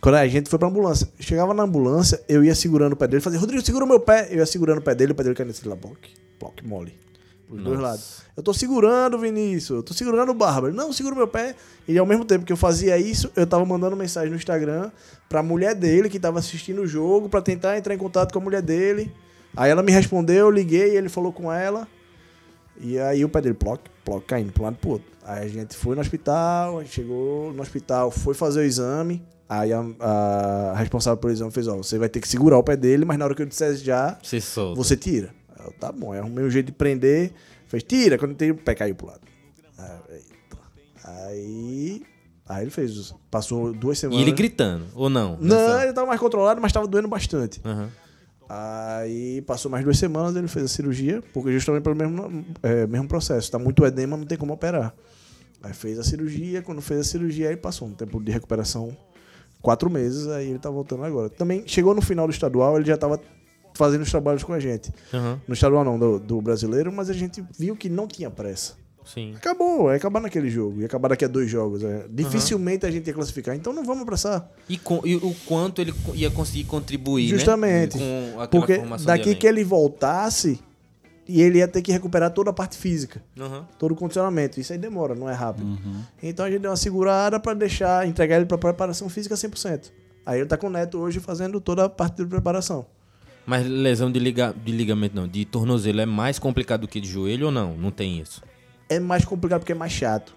Quando 0.02 0.15
a 0.15 0.26
gente 0.27 0.49
foi 0.49 0.57
pra 0.57 0.68
ambulância, 0.69 1.10
chegava 1.19 1.53
na 1.53 1.64
ambulância, 1.64 2.22
eu 2.27 2.41
ia 2.41 2.56
segurando 2.56 2.94
o 2.94 2.95
pé 2.95 3.06
dele, 3.06 3.22
fazia, 3.22 3.38
Rodrigo, 3.38 3.61
segura 3.65 3.84
o 3.84 3.88
meu 3.88 3.99
pé. 3.99 4.30
Eu 4.31 4.38
ia 4.38 4.45
segurando 4.45 4.77
o 4.77 4.81
pé 4.81 4.95
dele, 4.95 5.11
o 5.11 5.15
pé 5.15 5.23
dele 5.23 5.36
caindo 5.36 5.49
assim, 5.49 5.68
lá, 5.68 5.76
bloque, 5.76 6.11
bloque, 6.40 6.65
mole. 6.65 6.94
Os 7.49 7.61
dois 7.63 7.80
Nossa. 7.80 7.81
lados. 7.81 8.21
Eu 8.38 8.43
tô 8.43 8.53
segurando, 8.53 9.17
Vinícius, 9.17 9.77
eu 9.77 9.84
tô 9.84 9.93
segurando 9.93 10.30
o 10.30 10.35
Bárbaro. 10.35 10.71
Não, 10.71 10.93
segura 10.93 11.15
o 11.15 11.17
meu 11.17 11.27
pé. 11.27 11.55
E 11.88 11.97
ao 11.97 12.05
mesmo 12.05 12.23
tempo 12.23 12.45
que 12.45 12.53
eu 12.53 12.57
fazia 12.57 12.97
isso, 12.97 13.31
eu 13.35 13.47
tava 13.47 13.65
mandando 13.65 13.95
mensagem 13.95 14.30
no 14.30 14.35
Instagram 14.35 14.91
pra 15.27 15.41
mulher 15.41 15.73
dele, 15.73 16.09
que 16.09 16.19
tava 16.19 16.38
assistindo 16.38 16.84
o 16.84 16.88
jogo, 16.88 17.27
pra 17.27 17.41
tentar 17.41 17.77
entrar 17.77 17.95
em 17.95 17.97
contato 17.97 18.31
com 18.31 18.39
a 18.39 18.41
mulher 18.41 18.61
dele. 18.61 19.11
Aí 19.57 19.71
ela 19.71 19.81
me 19.81 19.91
respondeu, 19.91 20.45
eu 20.45 20.51
liguei, 20.51 20.95
ele 20.95 21.09
falou 21.09 21.34
com 21.34 21.51
ela. 21.51 21.88
E 22.80 22.99
aí 22.99 23.26
o 23.26 23.30
pé 23.30 23.41
dele, 23.41 23.55
ploc, 23.55 23.81
ploc, 24.05 24.23
caindo 24.26 24.53
pro 24.53 24.63
lado 24.63 24.76
e 24.76 24.77
pro 24.77 24.89
outro. 24.91 25.07
Aí 25.23 25.45
a 25.45 25.47
gente 25.47 25.76
foi 25.76 25.95
no 25.95 26.01
hospital, 26.01 26.80
a 26.80 26.84
gente 26.84 26.93
chegou 26.93 27.51
no 27.51 27.61
hospital, 27.61 28.11
foi 28.11 28.35
fazer 28.35 28.59
o 28.59 28.63
exame. 28.63 29.23
Aí 29.49 29.73
a, 29.73 29.84
a 29.99 30.76
responsável 30.76 31.17
pelo 31.17 31.34
exame 31.34 31.51
fez, 31.51 31.67
ó, 31.67 31.76
você 31.76 31.97
vai 31.97 32.07
ter 32.07 32.21
que 32.21 32.27
segurar 32.27 32.59
o 32.59 32.63
pé 32.63 32.77
dele, 32.77 33.03
mas 33.03 33.17
na 33.17 33.26
hora 33.26 33.34
que 33.34 33.41
eu 33.41 33.47
disser 33.47 33.76
já, 33.76 34.17
você 34.76 34.95
tira. 34.95 35.39
Eu, 35.69 35.73
tá 35.79 35.91
bom, 35.91 36.11
aí 36.11 36.19
arrumei 36.19 36.43
um 36.45 36.49
jeito 36.49 36.67
de 36.67 36.71
prender, 36.73 37.31
fez, 37.67 37.83
tira, 37.83 38.17
quando 38.17 38.35
tem 38.35 38.51
o 38.51 38.55
pé 38.55 38.75
caiu 38.75 38.95
pro 38.95 39.07
lado. 39.07 39.21
Aí, 39.77 40.15
eita. 40.15 40.57
aí, 41.03 42.01
aí 42.47 42.63
ele 42.63 42.71
fez, 42.71 43.13
passou 43.31 43.73
duas 43.73 43.97
E 43.97 44.01
semanas. 44.01 44.21
ele 44.21 44.31
gritando, 44.31 44.85
ou 44.93 45.09
não? 45.09 45.37
Não, 45.39 45.55
Nessa- 45.55 45.83
ele 45.83 45.93
tava 45.93 46.07
mais 46.07 46.19
controlado, 46.19 46.59
mas 46.61 46.71
tava 46.71 46.87
doendo 46.87 47.07
bastante. 47.07 47.61
Aham. 47.63 47.89
Aí 48.51 49.41
passou 49.43 49.69
mais 49.69 49.83
duas 49.83 49.97
semanas, 49.99 50.35
ele 50.35 50.47
fez 50.47 50.65
a 50.65 50.67
cirurgia, 50.67 51.21
porque 51.33 51.51
justamente 51.51 51.83
pelo 51.83 51.95
mesmo, 51.95 52.45
é, 52.63 52.87
mesmo 52.87 53.07
processo. 53.07 53.51
Tá 53.51 53.59
muito 53.59 53.85
edema, 53.85 54.17
não 54.17 54.25
tem 54.25 54.37
como 54.37 54.53
operar. 54.53 54.93
Aí 55.61 55.73
fez 55.73 55.99
a 55.99 56.03
cirurgia, 56.03 56.61
quando 56.63 56.81
fez 56.81 57.01
a 57.01 57.03
cirurgia, 57.03 57.49
aí 57.49 57.55
passou 57.57 57.87
um 57.87 57.93
tempo 57.93 58.19
de 58.19 58.31
recuperação, 58.31 58.95
quatro 59.61 59.87
meses, 59.89 60.27
aí 60.27 60.49
ele 60.49 60.57
tá 60.59 60.69
voltando 60.69 61.03
agora. 61.03 61.29
Também 61.29 61.63
chegou 61.67 61.93
no 61.93 62.01
final 62.01 62.25
do 62.25 62.33
estadual, 62.33 62.75
ele 62.77 62.85
já 62.87 62.97
tava 62.97 63.19
fazendo 63.80 64.01
os 64.01 64.11
trabalhos 64.11 64.43
com 64.43 64.51
a 64.51 64.60
gente. 64.60 64.91
Aham. 65.14 65.39
No 65.47 65.53
estadual 65.53 65.85
não, 65.85 65.97
do, 65.97 66.19
do 66.19 66.41
brasileiro, 66.41 66.91
mas 66.91 67.10
a 67.10 67.14
gente 67.14 67.41
viu 67.57 67.76
que 67.77 67.88
não 67.88 68.06
tinha 68.07 68.30
pressa. 68.30 68.73
Sim. 69.06 69.34
Acabou, 69.38 69.89
ia 69.89 69.95
acabar 69.95 70.19
naquele 70.19 70.49
jogo, 70.51 70.81
ia 70.81 70.85
acabar 70.85 71.07
daqui 71.07 71.23
a 71.26 71.27
dois 71.27 71.49
jogos. 71.49 71.81
é. 71.84 72.06
Dificilmente 72.11 72.85
a 72.85 72.91
gente 72.91 73.07
ia 73.07 73.14
classificar, 73.14 73.56
então 73.56 73.72
não 73.73 73.84
vamos 73.85 74.03
apressar. 74.03 74.47
E, 74.68 74.77
com- 74.77 75.01
e 75.06 75.15
o 75.15 75.34
quanto 75.47 75.81
ele 75.81 75.93
ia 76.14 76.30
conseguir 76.30 76.65
contribuir, 76.65 77.30
Justamente. 77.30 77.97
né? 77.97 78.31
Com 78.34 78.41
aquela 78.41 78.47
Porque 78.47 79.06
daqui 79.06 79.34
que 79.34 79.47
ele 79.47 79.64
voltasse, 79.64 80.60
e 81.27 81.41
ele 81.41 81.60
ia 81.60 81.68
ter 81.68 81.81
que 81.81 81.91
recuperar 81.91 82.31
toda 82.31 82.49
a 82.49 82.53
parte 82.53 82.77
física. 82.77 83.23
Aham. 83.39 83.65
todo 83.80 83.93
o 83.93 83.95
condicionamento. 83.95 84.60
Isso 84.60 84.73
aí 84.73 84.77
demora, 84.80 85.15
não 85.15 85.30
é 85.30 85.34
rápido. 85.34 85.80
Então 86.22 86.45
a 86.45 86.51
gente 86.51 86.61
deu 86.61 86.69
uma 86.72 86.77
segurada 86.77 87.39
pra 87.39 87.53
deixar, 87.53 88.06
entregar 88.07 88.35
ele 88.35 88.45
pra 88.45 88.57
preparação 88.57 89.07
física 89.10 89.34
100%. 89.35 89.91
Aí 90.26 90.39
ele 90.39 90.47
tá 90.49 90.57
com 90.57 90.68
o 90.68 90.69
Neto 90.69 90.99
hoje 90.99 91.19
fazendo 91.19 91.60
toda 91.61 91.85
a 91.85 91.89
parte 91.89 92.18
de 92.18 92.26
preparação. 92.27 92.85
Mas 93.49 93.65
lesão 93.65 94.11
de, 94.11 94.19
liga, 94.19 94.53
de 94.63 94.71
ligamento, 94.71 95.15
não, 95.15 95.27
de 95.27 95.43
tornozelo 95.43 95.99
é 95.99 96.05
mais 96.05 96.38
complicado 96.38 96.81
do 96.81 96.88
que 96.88 97.01
de 97.01 97.09
joelho 97.09 97.47
ou 97.47 97.51
não? 97.51 97.76
Não 97.76 97.89
tem 97.89 98.19
isso. 98.19 98.43
É 98.88 98.99
mais 98.99 99.26
complicado 99.26 99.61
porque 99.61 99.71
é 99.71 99.76
mais 99.76 99.91
chato. 99.91 100.35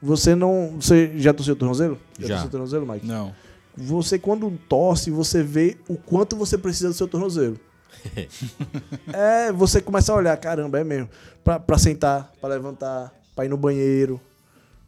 Você 0.00 0.34
não. 0.34 0.76
Você 0.80 1.12
já 1.18 1.34
torceu 1.34 1.52
o 1.52 1.56
tornozelo? 1.58 2.00
Já. 2.18 2.28
torceu 2.28 2.46
o 2.46 2.50
tornozelo, 2.50 2.86
Mike? 2.90 3.06
Não. 3.06 3.34
Você, 3.76 4.18
quando 4.18 4.50
torce, 4.66 5.10
você 5.10 5.42
vê 5.42 5.76
o 5.86 5.98
quanto 5.98 6.36
você 6.36 6.56
precisa 6.56 6.88
do 6.88 6.94
seu 6.94 7.06
tornozelo. 7.06 7.60
é, 9.12 9.52
você 9.52 9.82
começa 9.82 10.10
a 10.10 10.16
olhar, 10.16 10.34
caramba, 10.38 10.80
é 10.80 10.84
mesmo. 10.84 11.10
Pra, 11.44 11.60
pra 11.60 11.76
sentar, 11.76 12.32
pra 12.40 12.48
levantar, 12.48 13.12
pra 13.36 13.44
ir 13.44 13.48
no 13.50 13.58
banheiro. 13.58 14.18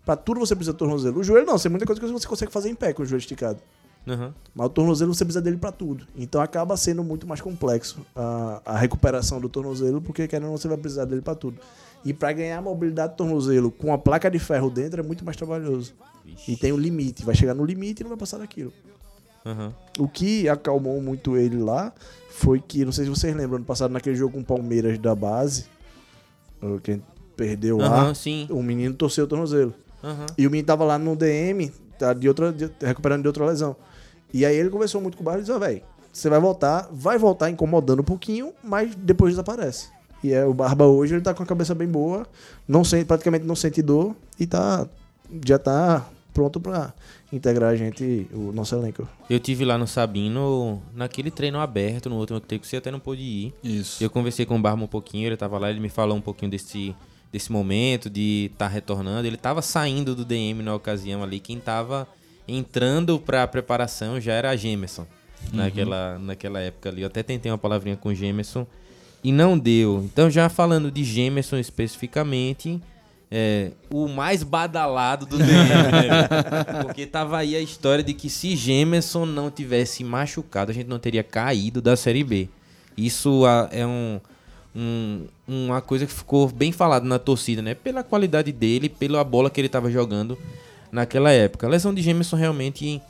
Pra 0.02 0.16
tudo 0.16 0.40
você 0.40 0.54
precisa 0.54 0.72
do 0.72 0.78
tornozelo. 0.78 1.20
O 1.20 1.22
joelho 1.22 1.44
não, 1.44 1.58
tem 1.58 1.70
muita 1.70 1.84
coisa 1.84 2.00
que 2.00 2.08
você 2.08 2.26
consegue 2.26 2.50
fazer 2.50 2.70
em 2.70 2.74
pé 2.74 2.94
com 2.94 3.02
o 3.02 3.04
joelho 3.04 3.20
esticado. 3.20 3.60
Aham. 4.06 4.32
Mas 4.54 4.66
o 4.66 4.70
tornozelo 4.70 5.12
você 5.14 5.24
precisa 5.24 5.42
dele 5.42 5.56
pra 5.56 5.72
tudo. 5.72 6.06
Então 6.16 6.40
acaba 6.40 6.76
sendo 6.76 7.02
muito 7.02 7.26
mais 7.26 7.40
complexo 7.40 7.98
a, 8.14 8.62
a 8.64 8.78
recuperação 8.78 9.40
do 9.40 9.48
tornozelo, 9.48 10.00
porque 10.00 10.28
querendo 10.28 10.44
ou 10.46 10.50
não 10.52 10.58
você 10.58 10.68
vai 10.68 10.76
precisar 10.76 11.04
dele 11.04 11.22
pra 11.22 11.34
tudo. 11.34 11.58
E 12.04 12.12
pra 12.12 12.32
ganhar 12.32 12.62
mobilidade 12.62 13.14
do 13.14 13.16
tornozelo 13.16 13.70
com 13.70 13.92
a 13.92 13.98
placa 13.98 14.30
de 14.30 14.38
ferro 14.38 14.70
dentro 14.70 15.00
é 15.00 15.02
muito 15.02 15.24
mais 15.24 15.36
trabalhoso. 15.36 15.92
E 16.46 16.56
tem 16.56 16.72
um 16.72 16.76
limite, 16.76 17.24
vai 17.24 17.34
chegar 17.34 17.54
no 17.54 17.64
limite 17.64 18.00
e 18.00 18.04
não 18.04 18.10
vai 18.10 18.18
passar 18.18 18.38
daquilo. 18.38 18.72
Aham. 19.44 19.72
O 19.98 20.06
que 20.08 20.48
acalmou 20.48 21.00
muito 21.02 21.36
ele 21.36 21.56
lá 21.58 21.92
foi 22.30 22.60
que, 22.60 22.84
não 22.84 22.92
sei 22.92 23.04
se 23.04 23.10
vocês 23.10 23.34
lembram, 23.34 23.56
ano 23.56 23.64
passado 23.64 23.90
naquele 23.92 24.14
jogo 24.16 24.34
com 24.34 24.40
o 24.40 24.44
Palmeiras 24.44 24.98
da 24.98 25.14
base, 25.14 25.66
o 26.60 26.78
que 26.80 26.92
a 26.92 26.94
gente 26.94 27.04
perdeu 27.36 27.78
lá, 27.78 28.14
sim. 28.14 28.46
o 28.50 28.62
menino 28.62 28.94
torceu 28.94 29.24
o 29.24 29.28
tornozelo. 29.28 29.74
Aham. 30.02 30.26
E 30.38 30.46
o 30.46 30.50
menino 30.50 30.66
tava 30.66 30.84
lá 30.84 30.98
no 30.98 31.14
DM, 31.16 31.70
tá 31.98 32.12
de 32.12 32.28
outra, 32.28 32.52
de- 32.52 32.70
recuperando 32.80 33.22
de 33.22 33.28
outra 33.28 33.46
lesão. 33.46 33.76
E 34.32 34.44
aí 34.44 34.56
ele 34.56 34.70
conversou 34.70 35.00
muito 35.00 35.16
com 35.16 35.22
o 35.22 35.24
Barro 35.24 35.38
e 35.38 35.40
disse, 35.40 35.52
ó, 35.52 35.58
velho, 35.58 35.82
você 36.12 36.28
vai 36.30 36.40
voltar, 36.40 36.88
vai 36.90 37.18
voltar 37.18 37.50
incomodando 37.50 38.00
um 38.00 38.04
pouquinho, 38.04 38.52
mas 38.64 38.94
depois 38.94 39.32
desaparece. 39.32 39.88
E 40.24 40.32
é, 40.32 40.44
o 40.44 40.54
Barba 40.54 40.86
hoje, 40.86 41.14
ele 41.14 41.22
tá 41.22 41.34
com 41.34 41.42
a 41.42 41.46
cabeça 41.46 41.74
bem 41.74 41.86
boa, 41.86 42.26
não 42.66 42.82
sente, 42.82 43.04
praticamente 43.04 43.44
não 43.44 43.54
sente 43.54 43.82
dor 43.82 44.16
e 44.40 44.46
tá, 44.46 44.88
já 45.46 45.58
tá 45.58 46.08
pronto 46.32 46.60
pra 46.60 46.92
integrar 47.32 47.70
a 47.70 47.76
gente, 47.76 48.26
o 48.32 48.52
nosso 48.52 48.74
elenco. 48.74 49.08
Eu 49.28 49.40
tive 49.40 49.64
lá 49.64 49.76
no 49.76 49.86
Sabino, 49.86 50.82
naquele 50.94 51.30
treino 51.30 51.58
aberto, 51.58 52.08
no 52.08 52.16
último 52.16 52.40
que 52.40 52.58
você 52.62 52.76
até 52.76 52.90
não 52.90 53.00
pôde 53.00 53.22
ir. 53.22 53.54
Isso. 53.62 54.02
Eu 54.02 54.10
conversei 54.10 54.46
com 54.46 54.56
o 54.56 54.60
Barma 54.60 54.84
um 54.84 54.88
pouquinho, 54.88 55.26
ele 55.26 55.36
tava 55.36 55.58
lá, 55.58 55.70
ele 55.70 55.80
me 55.80 55.88
falou 55.88 56.16
um 56.16 56.20
pouquinho 56.20 56.50
desse, 56.50 56.94
desse 57.32 57.50
momento, 57.50 58.08
de 58.08 58.50
estar 58.52 58.68
retornando. 58.68 59.26
Ele 59.26 59.36
tava 59.36 59.62
saindo 59.62 60.14
do 60.14 60.24
DM 60.24 60.62
na 60.62 60.74
ocasião 60.74 61.22
ali, 61.22 61.40
quem 61.40 61.58
tava 61.58 62.06
entrando 62.48 63.18
pra 63.18 63.46
preparação 63.46 64.20
já 64.20 64.32
era 64.32 64.50
a 64.50 64.56
Gemerson. 64.56 65.06
Naquela, 65.52 66.18
naquela 66.18 66.60
época 66.60 66.88
ali. 66.88 67.02
Eu 67.02 67.06
até 67.06 67.22
tentei 67.22 67.50
uma 67.52 67.58
palavrinha 67.58 67.96
com 67.96 68.08
o 68.08 68.14
Gemerson 68.14 68.66
e 69.22 69.30
não 69.30 69.56
deu. 69.58 70.02
Então, 70.04 70.28
já 70.28 70.48
falando 70.48 70.90
de 70.90 71.04
Gemerson 71.04 71.56
especificamente, 71.58 72.80
é, 73.30 73.70
o 73.90 74.08
mais 74.08 74.42
badalado 74.42 75.24
do 75.26 75.36
DM, 75.38 75.48
né? 75.48 76.82
Porque 76.82 77.06
tava 77.06 77.38
aí 77.38 77.54
a 77.54 77.60
história 77.60 78.02
de 78.02 78.12
que 78.12 78.28
se 78.28 78.56
Gemerson 78.56 79.24
não 79.24 79.50
tivesse 79.50 80.02
machucado, 80.02 80.70
a 80.72 80.74
gente 80.74 80.88
não 80.88 80.98
teria 80.98 81.22
caído 81.22 81.80
da 81.80 81.96
Série 81.96 82.24
B. 82.24 82.48
Isso 82.96 83.44
ah, 83.46 83.68
é 83.70 83.86
um, 83.86 84.20
um- 84.74 85.26
uma 85.46 85.80
coisa 85.80 86.06
que 86.06 86.12
ficou 86.12 86.48
bem 86.48 86.72
falado 86.72 87.04
na 87.04 87.18
torcida, 87.20 87.62
né? 87.62 87.74
Pela 87.74 88.02
qualidade 88.02 88.50
dele, 88.50 88.88
pela 88.88 89.22
bola 89.22 89.48
que 89.50 89.60
ele 89.60 89.68
tava 89.68 89.90
jogando 89.90 90.36
naquela 90.90 91.30
época. 91.30 91.66
A 91.66 91.70
lesão 91.70 91.94
de 91.94 92.02
Gemerson 92.02 92.36
realmente 92.36 93.00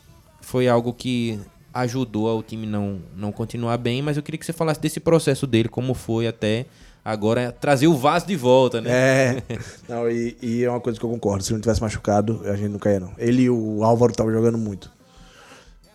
foi 0.40 0.68
algo 0.68 0.92
que 0.92 1.40
ajudou 1.72 2.28
ao 2.28 2.42
time 2.42 2.66
não, 2.66 3.00
não 3.14 3.30
continuar 3.30 3.76
bem, 3.76 4.00
mas 4.00 4.16
eu 4.16 4.22
queria 4.22 4.38
que 4.38 4.46
você 4.46 4.52
falasse 4.52 4.80
desse 4.80 4.98
processo 4.98 5.46
dele, 5.46 5.68
como 5.68 5.92
foi 5.92 6.26
até 6.26 6.66
agora 7.04 7.52
trazer 7.52 7.86
o 7.86 7.94
vaso 7.94 8.26
de 8.26 8.34
volta, 8.34 8.80
né? 8.80 8.90
É. 8.90 9.42
Não, 9.88 10.10
e, 10.10 10.36
e 10.42 10.64
é 10.64 10.70
uma 10.70 10.80
coisa 10.80 10.98
que 10.98 11.04
eu 11.04 11.10
concordo. 11.10 11.44
Se 11.44 11.52
não 11.52 11.60
tivesse 11.60 11.80
machucado, 11.80 12.42
a 12.46 12.56
gente 12.56 12.70
não 12.70 12.80
caía, 12.80 12.98
não. 12.98 13.12
Ele 13.16 13.42
e 13.42 13.50
o 13.50 13.84
Álvaro 13.84 14.10
estavam 14.10 14.32
jogando 14.32 14.58
muito. 14.58 14.90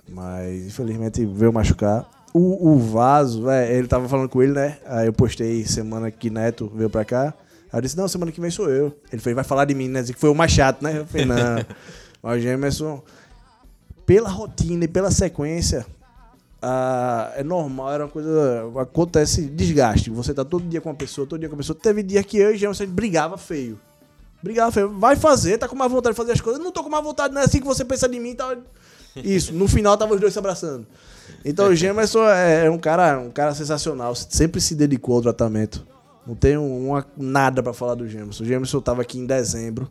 Mas, 0.08 0.68
infelizmente, 0.68 1.26
veio 1.26 1.52
machucar. 1.52 2.10
O, 2.34 2.70
o 2.70 2.80
Vaso, 2.80 3.50
é, 3.50 3.76
ele 3.76 3.88
tava 3.88 4.08
falando 4.08 4.30
com 4.30 4.42
ele, 4.42 4.54
né? 4.54 4.78
Aí 4.86 5.08
eu 5.08 5.14
postei 5.14 5.66
semana 5.66 6.10
que 6.10 6.30
Neto 6.30 6.72
veio 6.74 6.90
pra 6.90 7.04
cá. 7.04 7.34
Eu 7.74 7.82
disse, 7.82 7.98
não, 7.98 8.08
semana 8.08 8.32
que 8.32 8.42
vem 8.42 8.52
sou 8.52 8.70
eu. 8.70 8.96
Ele 9.12 9.22
fez, 9.22 9.34
vai 9.36 9.44
falar 9.44 9.66
de 9.66 9.74
mim, 9.74 9.88
né? 9.88 10.04
Que 10.04 10.14
foi 10.14 10.30
o 10.30 10.36
mais 10.36 10.52
chato, 10.52 10.82
né? 10.82 11.00
Eu 11.00 11.06
falei, 11.06 11.26
não. 11.26 11.36
Mas 12.22 12.38
o 12.38 12.40
Gemerson, 12.40 13.02
pela 14.06 14.30
rotina 14.30 14.86
e 14.86 14.88
pela 14.88 15.10
sequência, 15.10 15.86
ah, 16.62 17.32
é 17.36 17.44
normal, 17.44 17.92
era 17.92 18.04
uma 18.06 18.10
coisa. 18.12 18.70
Acontece 18.80 19.42
desgaste. 19.44 20.12
Você 20.12 20.34
tá 20.34 20.46
todo 20.46 20.68
dia 20.68 20.80
com 20.80 20.90
uma 20.90 20.96
pessoa, 20.96 21.26
todo 21.26 21.40
dia 21.40 21.50
com 21.50 21.56
uma 21.56 21.60
pessoa. 21.60 21.78
Teve 21.82 22.04
dia 22.04 22.24
que 22.24 22.38
eu 22.38 22.54
e 22.54 22.58
gente 22.58 22.86
brigava 22.86 23.38
feio. 23.38 23.80
Brigava 24.44 24.72
feio. 24.72 24.90
Vai 25.00 25.16
fazer, 25.16 25.58
tá 25.58 25.68
com 25.68 25.76
mais 25.76 25.92
vontade 25.92 26.14
de 26.14 26.18
fazer 26.18 26.34
as 26.34 26.42
coisas. 26.42 26.62
Não 26.62 26.72
tô 26.72 26.84
com 26.84 26.90
mais 26.90 27.04
vontade, 27.04 27.34
não 27.34 27.42
é 27.42 27.46
assim 27.46 27.60
que 27.60 27.66
você 27.66 27.84
pensa 27.84 28.08
de 28.08 28.20
mim. 28.20 28.36
Tá... 28.36 28.56
Isso, 29.16 29.54
no 29.54 29.68
final 29.68 29.98
tava 29.98 30.14
os 30.14 30.22
dois 30.22 30.34
se 30.34 30.40
abraçando. 30.40 30.86
Então 31.44 31.70
o 31.70 31.76
Gemerson 31.76 32.28
é, 32.28 32.66
é 32.68 32.70
um 32.70 32.78
cara, 32.78 33.20
um 33.20 33.32
cara 33.32 33.56
sensacional. 33.56 34.14
Sempre 34.14 34.62
se 34.62 34.76
dedicou 34.76 35.16
ao 35.16 35.22
tratamento. 35.22 35.86
Não 36.26 36.36
tenho 36.36 36.64
uma, 36.64 37.06
nada 37.18 37.64
pra 37.64 37.74
falar 37.74 37.96
do 37.96 38.08
Gemerson. 38.08 38.44
O 38.44 38.46
Gemerson 38.46 38.80
tava 38.80 39.02
aqui 39.02 39.18
em 39.18 39.26
dezembro, 39.26 39.90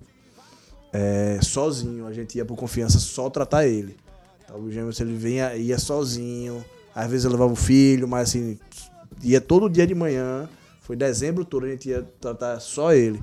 é, 0.93 1.39
sozinho. 1.43 2.07
A 2.07 2.12
gente 2.12 2.39
ia 2.39 2.44
por 2.44 2.57
confiança 2.57 2.98
só 2.98 3.28
tratar 3.28 3.66
ele. 3.66 3.97
Então, 4.44 4.61
o 4.61 4.70
Gemerson 4.70 5.02
ele 5.05 5.15
vinha, 5.15 5.55
ia 5.57 5.78
sozinho. 5.78 6.65
Às 6.94 7.11
vezes 7.11 7.24
eu 7.24 7.31
levava 7.31 7.52
o 7.52 7.57
filho, 7.57 8.07
mas 8.07 8.31
assim, 8.31 8.59
ia 9.23 9.40
todo 9.40 9.69
dia 9.69 9.86
de 9.86 9.94
manhã. 9.94 10.48
Foi 10.81 10.97
dezembro 10.97 11.44
todo, 11.44 11.66
a 11.66 11.69
gente 11.69 11.89
ia 11.89 12.02
tratar 12.20 12.59
só 12.61 12.93
ele. 12.93 13.23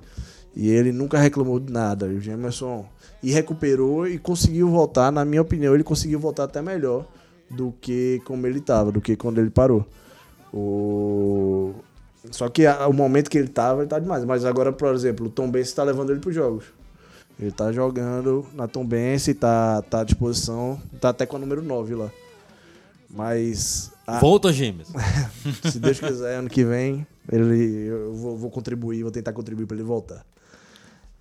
E 0.56 0.70
ele 0.70 0.92
nunca 0.92 1.18
reclamou 1.18 1.60
de 1.60 1.72
nada. 1.72 2.08
O 2.08 2.20
Gemerson 2.20 2.86
e 3.22 3.32
recuperou 3.32 4.08
e 4.08 4.18
conseguiu 4.18 4.70
voltar, 4.70 5.12
na 5.12 5.26
minha 5.26 5.42
opinião, 5.42 5.74
ele 5.74 5.84
conseguiu 5.84 6.20
voltar 6.20 6.44
até 6.44 6.62
melhor 6.62 7.06
do 7.50 7.74
que 7.80 8.22
como 8.26 8.46
ele 8.46 8.60
estava, 8.60 8.92
do 8.92 9.02
que 9.02 9.16
quando 9.16 9.40
ele 9.40 9.50
parou. 9.50 9.86
O... 10.54 11.74
Só 12.32 12.50
que 12.50 12.66
a- 12.66 12.88
o 12.88 12.94
momento 12.94 13.30
que 13.30 13.38
ele 13.38 13.48
tava, 13.48 13.82
ele 13.82 13.90
tá 13.90 14.00
demais. 14.00 14.24
Mas 14.26 14.46
agora, 14.46 14.72
por 14.74 14.94
exemplo, 14.94 15.28
o 15.28 15.30
Tom 15.30 15.50
Benz 15.50 15.72
tá 15.72 15.84
levando 15.84 16.12
ele 16.12 16.20
pros 16.20 16.34
jogos. 16.36 16.66
Ele 17.40 17.52
tá 17.52 17.72
jogando 17.72 18.48
na 18.54 18.68
Tombense, 18.68 19.34
tá, 19.36 19.82
tá 19.84 20.02
à 20.02 20.04
disposição, 20.04 20.82
tá 21.00 21.10
até 21.10 21.26
com 21.26 21.36
a 21.36 21.40
número 21.40 21.62
9 21.62 21.94
lá. 21.94 22.10
Mas, 23.10 23.92
a- 24.06 24.20
Volta, 24.20 24.52
gêmeos. 24.52 24.90
se 25.72 25.80
Deus 25.80 26.00
quiser, 26.00 26.36
ano 26.40 26.50
que 26.50 26.64
vem, 26.66 27.06
ele, 27.32 27.88
eu 27.88 28.14
vou, 28.14 28.38
vou 28.38 28.50
contribuir, 28.50 29.04
vou 29.04 29.12
tentar 29.12 29.34
contribuir 29.34 29.66
pra 29.66 29.76
ele 29.76 29.84
voltar. 29.84 30.26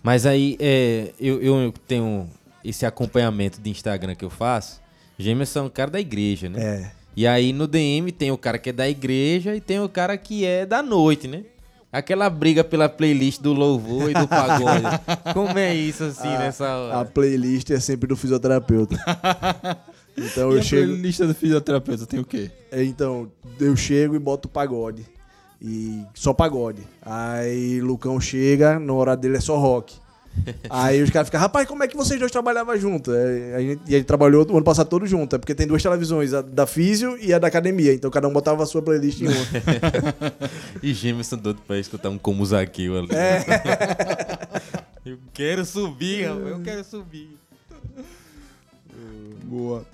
Mas 0.03 0.25
aí, 0.25 0.57
é, 0.59 1.11
eu, 1.19 1.41
eu 1.41 1.73
tenho 1.87 2.29
esse 2.63 2.85
acompanhamento 2.85 3.61
de 3.61 3.69
Instagram 3.69 4.15
que 4.15 4.25
eu 4.25 4.29
faço. 4.29 4.81
Gêmeos 5.17 5.49
são 5.49 5.67
um 5.67 5.69
cara 5.69 5.89
da 5.91 5.99
igreja, 5.99 6.49
né? 6.49 6.61
É. 6.63 6.91
E 7.17 7.25
aí 7.25 7.51
no 7.51 7.65
DM 7.67 8.11
tem 8.11 8.29
o 8.31 8.37
cara 8.37 8.59
que 8.59 8.69
é 8.69 8.73
da 8.73 8.87
igreja 8.87 9.55
e 9.55 9.59
tem 9.59 9.79
o 9.79 9.89
cara 9.89 10.15
que 10.17 10.45
é 10.45 10.67
da 10.67 10.83
noite, 10.83 11.27
né? 11.27 11.43
Aquela 11.91 12.29
briga 12.29 12.63
pela 12.63 12.87
playlist 12.87 13.41
do 13.41 13.53
louvor 13.53 14.11
e 14.11 14.13
do 14.13 14.27
pagode. 14.29 14.83
Como 15.33 15.57
é 15.57 15.73
isso 15.73 16.03
assim 16.03 16.27
nessa 16.27 16.67
A 16.67 16.77
hora? 16.99 17.05
playlist 17.05 17.71
é 17.71 17.79
sempre 17.79 18.07
do 18.07 18.15
fisioterapeuta. 18.15 18.95
Então 20.19 20.51
E 20.51 20.55
eu 20.55 20.59
a 20.59 20.63
chego, 20.63 20.87
playlist 20.93 21.19
do 21.21 21.35
fisioterapeuta 21.35 22.07
tem 22.07 22.19
o 22.19 22.25
quê? 22.25 22.49
é, 22.71 22.83
então 22.83 23.31
eu 23.59 23.75
chego 23.75 24.15
e 24.15 24.19
boto 24.19 24.47
pagode. 24.49 25.05
E 25.61 26.03
só 26.15 26.33
pagode. 26.33 26.81
Aí 27.03 27.79
Lucão 27.81 28.19
chega, 28.19 28.79
na 28.79 28.93
hora 28.93 29.15
dele 29.15 29.37
é 29.37 29.39
só 29.39 29.59
rock. 29.59 29.95
Aí 30.69 31.01
os 31.01 31.09
caras 31.09 31.27
ficam, 31.27 31.39
rapaz, 31.39 31.67
como 31.67 31.83
é 31.83 31.87
que 31.87 31.95
vocês 31.95 32.19
dois 32.19 32.31
trabalhavam 32.31 32.77
juntos? 32.77 33.13
É, 33.13 33.55
a 33.55 33.59
gente, 33.59 33.81
e 33.87 33.95
a 33.95 33.97
gente 33.97 34.07
trabalhou 34.07 34.45
o 34.49 34.55
ano 34.55 34.63
passado 34.63 34.87
todo 34.87 35.05
junto, 35.05 35.35
é 35.35 35.39
porque 35.39 35.55
tem 35.55 35.67
duas 35.67 35.81
televisões, 35.81 36.33
a 36.33 36.41
da 36.41 36.65
físio 36.65 37.17
e 37.19 37.33
a 37.33 37.39
da 37.39 37.47
academia. 37.47 37.93
Então 37.93 38.09
cada 38.09 38.27
um 38.27 38.33
botava 38.33 38.63
a 38.63 38.65
sua 38.65 38.81
playlist 38.81 39.21
em 39.21 39.27
uma. 39.27 39.37
E 40.81 40.93
gêmeos 40.93 41.27
são 41.27 41.37
doidos 41.37 41.63
pra 41.65 41.77
escutar 41.79 42.09
um 42.09 42.17
como 42.17 42.45
Zaqueu 42.45 42.97
ali. 42.97 43.09
É. 43.11 43.43
eu 45.09 45.17
quero 45.33 45.65
subir, 45.65 46.27
rapaz, 46.27 46.47
eu 46.47 46.59
quero 46.61 46.83
subir. 46.83 47.37
Boa. 49.43 49.85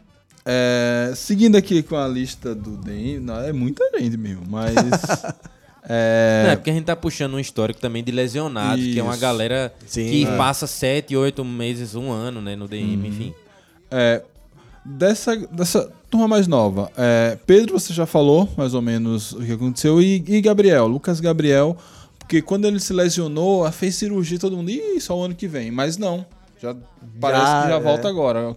É, 0.45 1.13
seguindo 1.15 1.55
aqui 1.55 1.81
com 1.81 1.95
a 1.95 2.07
lista 2.07 2.53
do 2.53 2.71
DM, 2.71 3.19
não, 3.19 3.39
é 3.39 3.53
muita 3.53 3.83
gente 3.97 4.17
mesmo, 4.17 4.43
mas. 4.47 4.73
Não, 5.87 5.95
é 5.95 6.53
é, 6.53 6.55
porque 6.55 6.69
a 6.69 6.73
gente 6.73 6.85
tá 6.85 6.95
puxando 6.95 7.33
um 7.33 7.39
histórico 7.39 7.79
também 7.79 8.03
de 8.03 8.11
lesionados, 8.11 8.83
que 8.83 8.99
é 8.99 9.03
uma 9.03 9.13
Isso. 9.13 9.21
galera 9.21 9.73
Sim, 9.85 10.09
que 10.09 10.25
é. 10.25 10.37
passa 10.37 10.65
7, 10.65 11.15
8 11.15 11.43
meses, 11.43 11.95
um 11.95 12.11
ano, 12.11 12.41
né, 12.41 12.55
no 12.55 12.67
DM, 12.67 12.95
Uhum. 12.95 13.05
enfim. 13.05 13.33
é, 13.91 14.21
dessa, 14.85 15.35
dessa 15.35 15.91
turma 16.09 16.27
mais 16.27 16.47
nova, 16.47 16.91
é, 16.97 17.37
Pedro, 17.45 17.79
você 17.79 17.93
já 17.93 18.05
falou 18.05 18.49
mais 18.57 18.73
ou 18.73 18.81
menos 18.81 19.33
o 19.33 19.41
que 19.41 19.51
aconteceu, 19.51 20.01
e, 20.01 20.23
e 20.27 20.41
Gabriel, 20.41 20.87
Lucas 20.87 21.19
Gabriel, 21.19 21.77
porque 22.19 22.41
quando 22.41 22.65
ele 22.65 22.79
se 22.79 22.93
lesionou, 22.93 23.69
fez 23.71 23.95
cirurgia, 23.95 24.39
todo 24.39 24.55
mundo, 24.55 24.69
ih, 24.69 24.99
só 25.01 25.17
o 25.17 25.23
ano 25.23 25.35
que 25.35 25.47
vem, 25.47 25.69
mas 25.71 25.97
não, 25.97 26.25
já 26.61 26.75
parece 27.19 27.43
que 27.63 27.69
já 27.69 27.75
é. 27.75 27.79
volta 27.79 28.07
agora. 28.07 28.55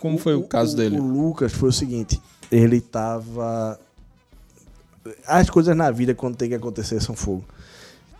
Como 0.00 0.18
foi 0.18 0.34
o, 0.34 0.42
caso 0.42 0.76
dele? 0.76 0.98
O 0.98 1.02
Lucas 1.02 1.52
foi 1.52 1.68
o 1.68 1.72
seguinte, 1.72 2.20
ele 2.50 2.80
tava. 2.80 3.78
As 5.26 5.50
coisas 5.50 5.76
na 5.76 5.90
vida, 5.90 6.14
quando 6.14 6.36
tem 6.36 6.48
que 6.48 6.54
acontecer, 6.54 7.00
são 7.00 7.14
fogo. 7.14 7.44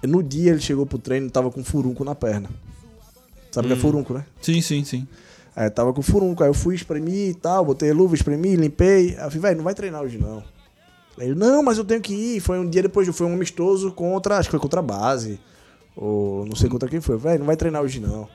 No 0.03 0.23
dia 0.23 0.51
ele 0.51 0.61
chegou 0.61 0.85
pro 0.85 0.99
treino, 0.99 1.31
tava 1.31 1.51
com 1.51 1.65
furunco 1.65 2.05
na 2.05 2.15
perna. 2.15 2.49
Sabe 3.51 3.67
o 3.67 3.71
que 3.71 3.77
é 3.77 3.81
furunco, 3.81 4.13
né? 4.13 4.27
Sim, 4.43 4.61
sim, 4.61 4.85
sim. 4.85 5.07
Aí 5.57 5.71
tava 5.71 5.93
com 5.93 6.03
furunco, 6.03 6.43
aí 6.43 6.51
eu 6.51 6.55
fui 6.55 6.75
espremi 6.75 7.31
e 7.31 7.35
tal, 7.35 7.65
botei 7.65 7.93
luva, 7.93 8.15
espremi, 8.15 8.57
limpei. 8.57 9.11
Aí 9.11 9.25
eu 9.25 9.31
falei, 9.31 9.41
velho, 9.41 9.57
não 9.59 9.65
vai 9.65 9.75
treinar 9.75 10.03
hoje 10.03 10.19
não. 10.19 10.43
Aí 11.19 11.29
ele, 11.29 11.35
não, 11.37 11.63
mas 11.63 11.79
eu 11.79 11.85
tenho 11.85 12.01
que 12.01 12.13
ir. 12.13 12.41
Foi 12.41 12.59
um 12.59 12.69
dia 12.69 12.83
depois, 12.83 13.09
foi 13.17 13.27
um 13.27 13.35
amistoso 13.35 13.93
contra, 13.93 14.37
acho 14.39 14.49
que 14.49 14.51
foi 14.51 14.61
contra 14.61 14.81
a 14.81 14.83
base. 14.83 15.39
Ou 15.97 16.45
não 16.45 16.57
sei 16.57 16.69
contra 16.69 16.89
quem 16.89 17.01
foi. 17.01 17.17
Velho, 17.17 17.39
não 17.39 17.47
vai 17.47 17.57
treinar 17.57 17.83
hoje 17.83 18.01
não. 18.01 18.29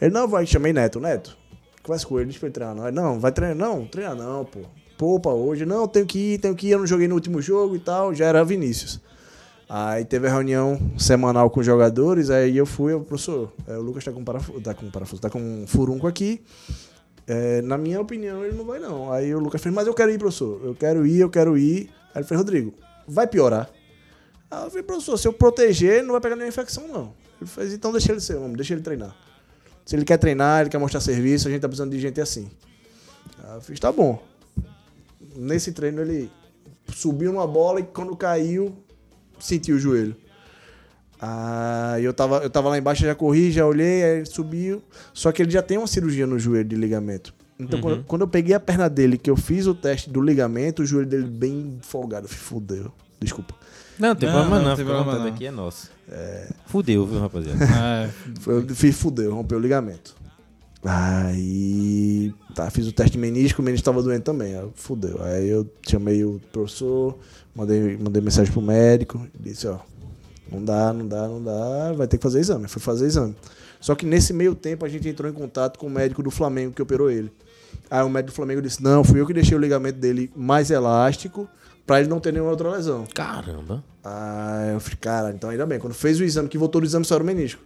Ele, 0.00 0.12
não, 0.12 0.28
vai, 0.28 0.46
chamei 0.46 0.72
Neto, 0.72 1.00
Neto. 1.00 1.36
Conversa 1.82 2.06
com 2.06 2.20
ele, 2.20 2.32
pra 2.34 2.46
ele 2.48 2.52
treinar 2.52 2.76
não. 2.76 2.86
Ele, 2.86 2.96
não, 2.96 3.18
vai 3.18 3.32
treinar, 3.32 3.56
não, 3.56 3.86
treinar 3.86 4.14
não, 4.14 4.44
pô. 4.44 4.60
Poupa 4.96 5.30
hoje, 5.30 5.66
não, 5.66 5.86
tenho 5.86 6.06
que 6.06 6.34
ir, 6.34 6.38
tenho 6.38 6.54
que 6.54 6.68
ir, 6.68 6.70
eu 6.70 6.78
não 6.78 6.86
joguei 6.86 7.06
no 7.06 7.14
último 7.14 7.42
jogo 7.42 7.76
e 7.76 7.78
tal, 7.78 8.14
já 8.14 8.26
era 8.26 8.44
Vinícius. 8.44 9.00
Aí 9.68 10.04
teve 10.04 10.28
a 10.28 10.30
reunião 10.30 10.78
semanal 10.96 11.50
com 11.50 11.60
os 11.60 11.66
jogadores, 11.66 12.30
aí 12.30 12.56
eu 12.56 12.64
fui, 12.64 12.92
eu, 12.92 13.00
professor, 13.00 13.52
é, 13.66 13.76
o 13.76 13.82
Lucas 13.82 14.04
tá 14.04 14.12
com 14.12 14.24
parafuso, 14.24 14.60
tá 14.60 14.74
com 14.74 14.90
parafuso, 14.90 15.22
tá 15.22 15.28
com 15.28 15.40
um 15.40 15.66
furunco 15.66 16.06
aqui. 16.06 16.40
É, 17.26 17.60
na 17.62 17.76
minha 17.76 18.00
opinião, 18.00 18.44
ele 18.44 18.56
não 18.56 18.64
vai 18.64 18.78
não. 18.78 19.12
Aí 19.12 19.34
o 19.34 19.40
Lucas 19.40 19.60
fez, 19.60 19.74
mas 19.74 19.88
eu 19.88 19.94
quero 19.94 20.12
ir, 20.12 20.18
professor. 20.18 20.60
Eu 20.64 20.74
quero 20.74 21.04
ir, 21.04 21.18
eu 21.18 21.28
quero 21.28 21.58
ir. 21.58 21.90
Aí 22.14 22.20
ele 22.20 22.24
fez, 22.24 22.38
Rodrigo, 22.38 22.72
vai 23.08 23.26
piorar. 23.26 23.68
Aí 24.48 24.64
eu 24.64 24.70
falei, 24.70 24.84
professor, 24.84 25.18
se 25.18 25.26
eu 25.26 25.32
proteger, 25.32 26.04
não 26.04 26.12
vai 26.12 26.20
pegar 26.20 26.36
nenhuma 26.36 26.50
infecção, 26.50 26.86
não. 26.86 27.12
Ele 27.40 27.50
fez, 27.50 27.72
então 27.72 27.90
deixa 27.90 28.12
ele 28.12 28.20
ser 28.20 28.36
homem, 28.36 28.52
deixa 28.52 28.72
ele 28.72 28.82
treinar. 28.82 29.14
Se 29.84 29.96
ele 29.96 30.04
quer 30.04 30.16
treinar, 30.16 30.60
ele 30.60 30.70
quer 30.70 30.78
mostrar 30.78 31.00
serviço, 31.00 31.48
a 31.48 31.50
gente 31.50 31.60
tá 31.60 31.68
precisando 31.68 31.90
de 31.90 31.98
gente 31.98 32.20
assim. 32.20 32.48
Aí 33.42 33.56
eu 33.56 33.60
fiz, 33.60 33.80
tá 33.80 33.90
bom. 33.90 34.22
Nesse 35.36 35.72
treino 35.72 36.00
ele 36.00 36.30
subiu 36.94 37.32
numa 37.32 37.46
bola 37.46 37.80
e 37.80 37.82
quando 37.82 38.16
caiu, 38.16 38.74
sentiu 39.38 39.76
o 39.76 39.78
joelho. 39.78 40.16
Aí 41.20 42.04
eu 42.04 42.12
tava, 42.12 42.38
eu 42.38 42.50
tava 42.50 42.68
lá 42.68 42.78
embaixo, 42.78 43.02
já 43.02 43.14
corri, 43.14 43.50
já 43.50 43.66
olhei, 43.66 44.02
aí 44.04 44.16
ele 44.18 44.26
subiu. 44.26 44.82
Só 45.14 45.32
que 45.32 45.42
ele 45.42 45.50
já 45.50 45.62
tem 45.62 45.78
uma 45.78 45.86
cirurgia 45.86 46.26
no 46.26 46.38
joelho 46.38 46.68
de 46.68 46.76
ligamento. 46.76 47.34
Então, 47.58 47.80
quando, 47.80 48.04
quando 48.04 48.20
eu 48.22 48.28
peguei 48.28 48.54
a 48.54 48.60
perna 48.60 48.88
dele, 48.88 49.16
que 49.16 49.30
eu 49.30 49.36
fiz 49.36 49.66
o 49.66 49.74
teste 49.74 50.10
do 50.10 50.20
ligamento, 50.20 50.82
o 50.82 50.86
joelho 50.86 51.06
dele 51.08 51.26
bem 51.26 51.78
folgado. 51.80 52.28
Fudeu. 52.28 52.92
Desculpa. 53.18 53.54
Não, 53.98 54.14
tem 54.14 54.28
Não, 54.28 54.34
problema 54.36 54.58
não, 54.62 54.68
não, 54.68 54.76
tem 54.76 54.84
problema 54.84 55.18
não. 55.18 55.26
aqui 55.26 55.46
é 55.46 55.50
nosso. 55.50 55.90
Fudeu, 56.66 57.06
viu, 57.06 57.18
rapaziada? 57.18 57.58
É, 57.64 58.10
Foi, 58.40 58.56
eu 58.56 58.68
fiz, 58.74 58.94
fudeu, 58.96 59.34
rompeu 59.34 59.56
o 59.56 59.60
ligamento. 59.60 60.14
Aí. 60.84 62.34
Tá, 62.54 62.70
fiz 62.70 62.86
o 62.86 62.92
teste 62.92 63.12
de 63.12 63.18
menisco, 63.18 63.60
o 63.60 63.64
menisco 63.64 63.84
tava 63.84 64.02
doente 64.02 64.22
também. 64.22 64.56
Aí, 64.56 64.68
fudeu. 64.74 65.22
Aí 65.22 65.48
eu 65.48 65.66
chamei 65.86 66.24
o 66.24 66.40
professor, 66.52 67.16
mandei, 67.54 67.96
mandei 67.96 68.22
mensagem 68.22 68.52
pro 68.52 68.62
médico, 68.62 69.26
disse, 69.38 69.66
ó. 69.66 69.78
Não 70.50 70.64
dá, 70.64 70.92
não 70.92 71.06
dá, 71.06 71.26
não 71.26 71.42
dá, 71.42 71.92
vai 71.92 72.06
ter 72.06 72.18
que 72.18 72.22
fazer 72.22 72.38
exame. 72.38 72.68
Foi 72.68 72.80
fazer 72.80 73.06
exame. 73.06 73.34
Só 73.80 73.94
que 73.94 74.06
nesse 74.06 74.32
meio 74.32 74.54
tempo 74.54 74.84
a 74.84 74.88
gente 74.88 75.08
entrou 75.08 75.30
em 75.30 75.34
contato 75.34 75.78
com 75.78 75.86
o 75.86 75.90
médico 75.90 76.22
do 76.22 76.30
Flamengo 76.30 76.72
que 76.72 76.80
operou 76.80 77.10
ele. 77.10 77.30
Aí 77.90 78.02
o 78.02 78.08
médico 78.08 78.32
do 78.32 78.36
Flamengo 78.36 78.62
disse: 78.62 78.82
Não, 78.82 79.04
fui 79.04 79.20
eu 79.20 79.26
que 79.26 79.32
deixei 79.32 79.56
o 79.56 79.60
ligamento 79.60 79.98
dele 79.98 80.30
mais 80.34 80.70
elástico 80.70 81.48
pra 81.86 82.00
ele 82.00 82.08
não 82.08 82.18
ter 82.18 82.32
nenhuma 82.32 82.50
outra 82.50 82.70
lesão. 82.70 83.06
Caramba. 83.14 83.82
Aí 84.02 84.72
eu 84.72 84.80
falei, 84.80 84.98
cara, 85.00 85.30
então 85.30 85.50
ainda 85.50 85.64
bem. 85.66 85.78
Quando 85.78 85.94
fez 85.94 86.18
o 86.18 86.24
exame, 86.24 86.48
que 86.48 86.58
voltou 86.58 86.80
do 86.80 86.86
exame, 86.86 87.04
só 87.04 87.14
era 87.14 87.22
o 87.22 87.26
menisco. 87.26 87.62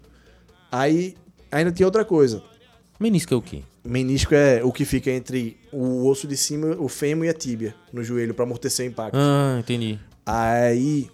Aí 0.70 1.16
ainda 1.50 1.72
tinha 1.72 1.86
outra 1.86 2.04
coisa. 2.04 2.42
Menisco 3.00 3.32
é 3.32 3.36
o 3.36 3.40
quê? 3.40 3.62
Menisco 3.82 4.34
é 4.34 4.62
o 4.62 4.70
que 4.70 4.84
fica 4.84 5.10
entre 5.10 5.56
o 5.72 6.06
osso 6.06 6.28
de 6.28 6.36
cima, 6.36 6.76
o 6.78 6.86
fêmur 6.86 7.24
e 7.24 7.30
a 7.30 7.34
tíbia 7.34 7.74
no 7.90 8.04
joelho 8.04 8.34
pra 8.34 8.44
amortecer 8.44 8.86
o 8.86 8.90
impacto. 8.90 9.16
Ah, 9.16 9.56
entendi. 9.58 9.98
Aí 10.26 11.08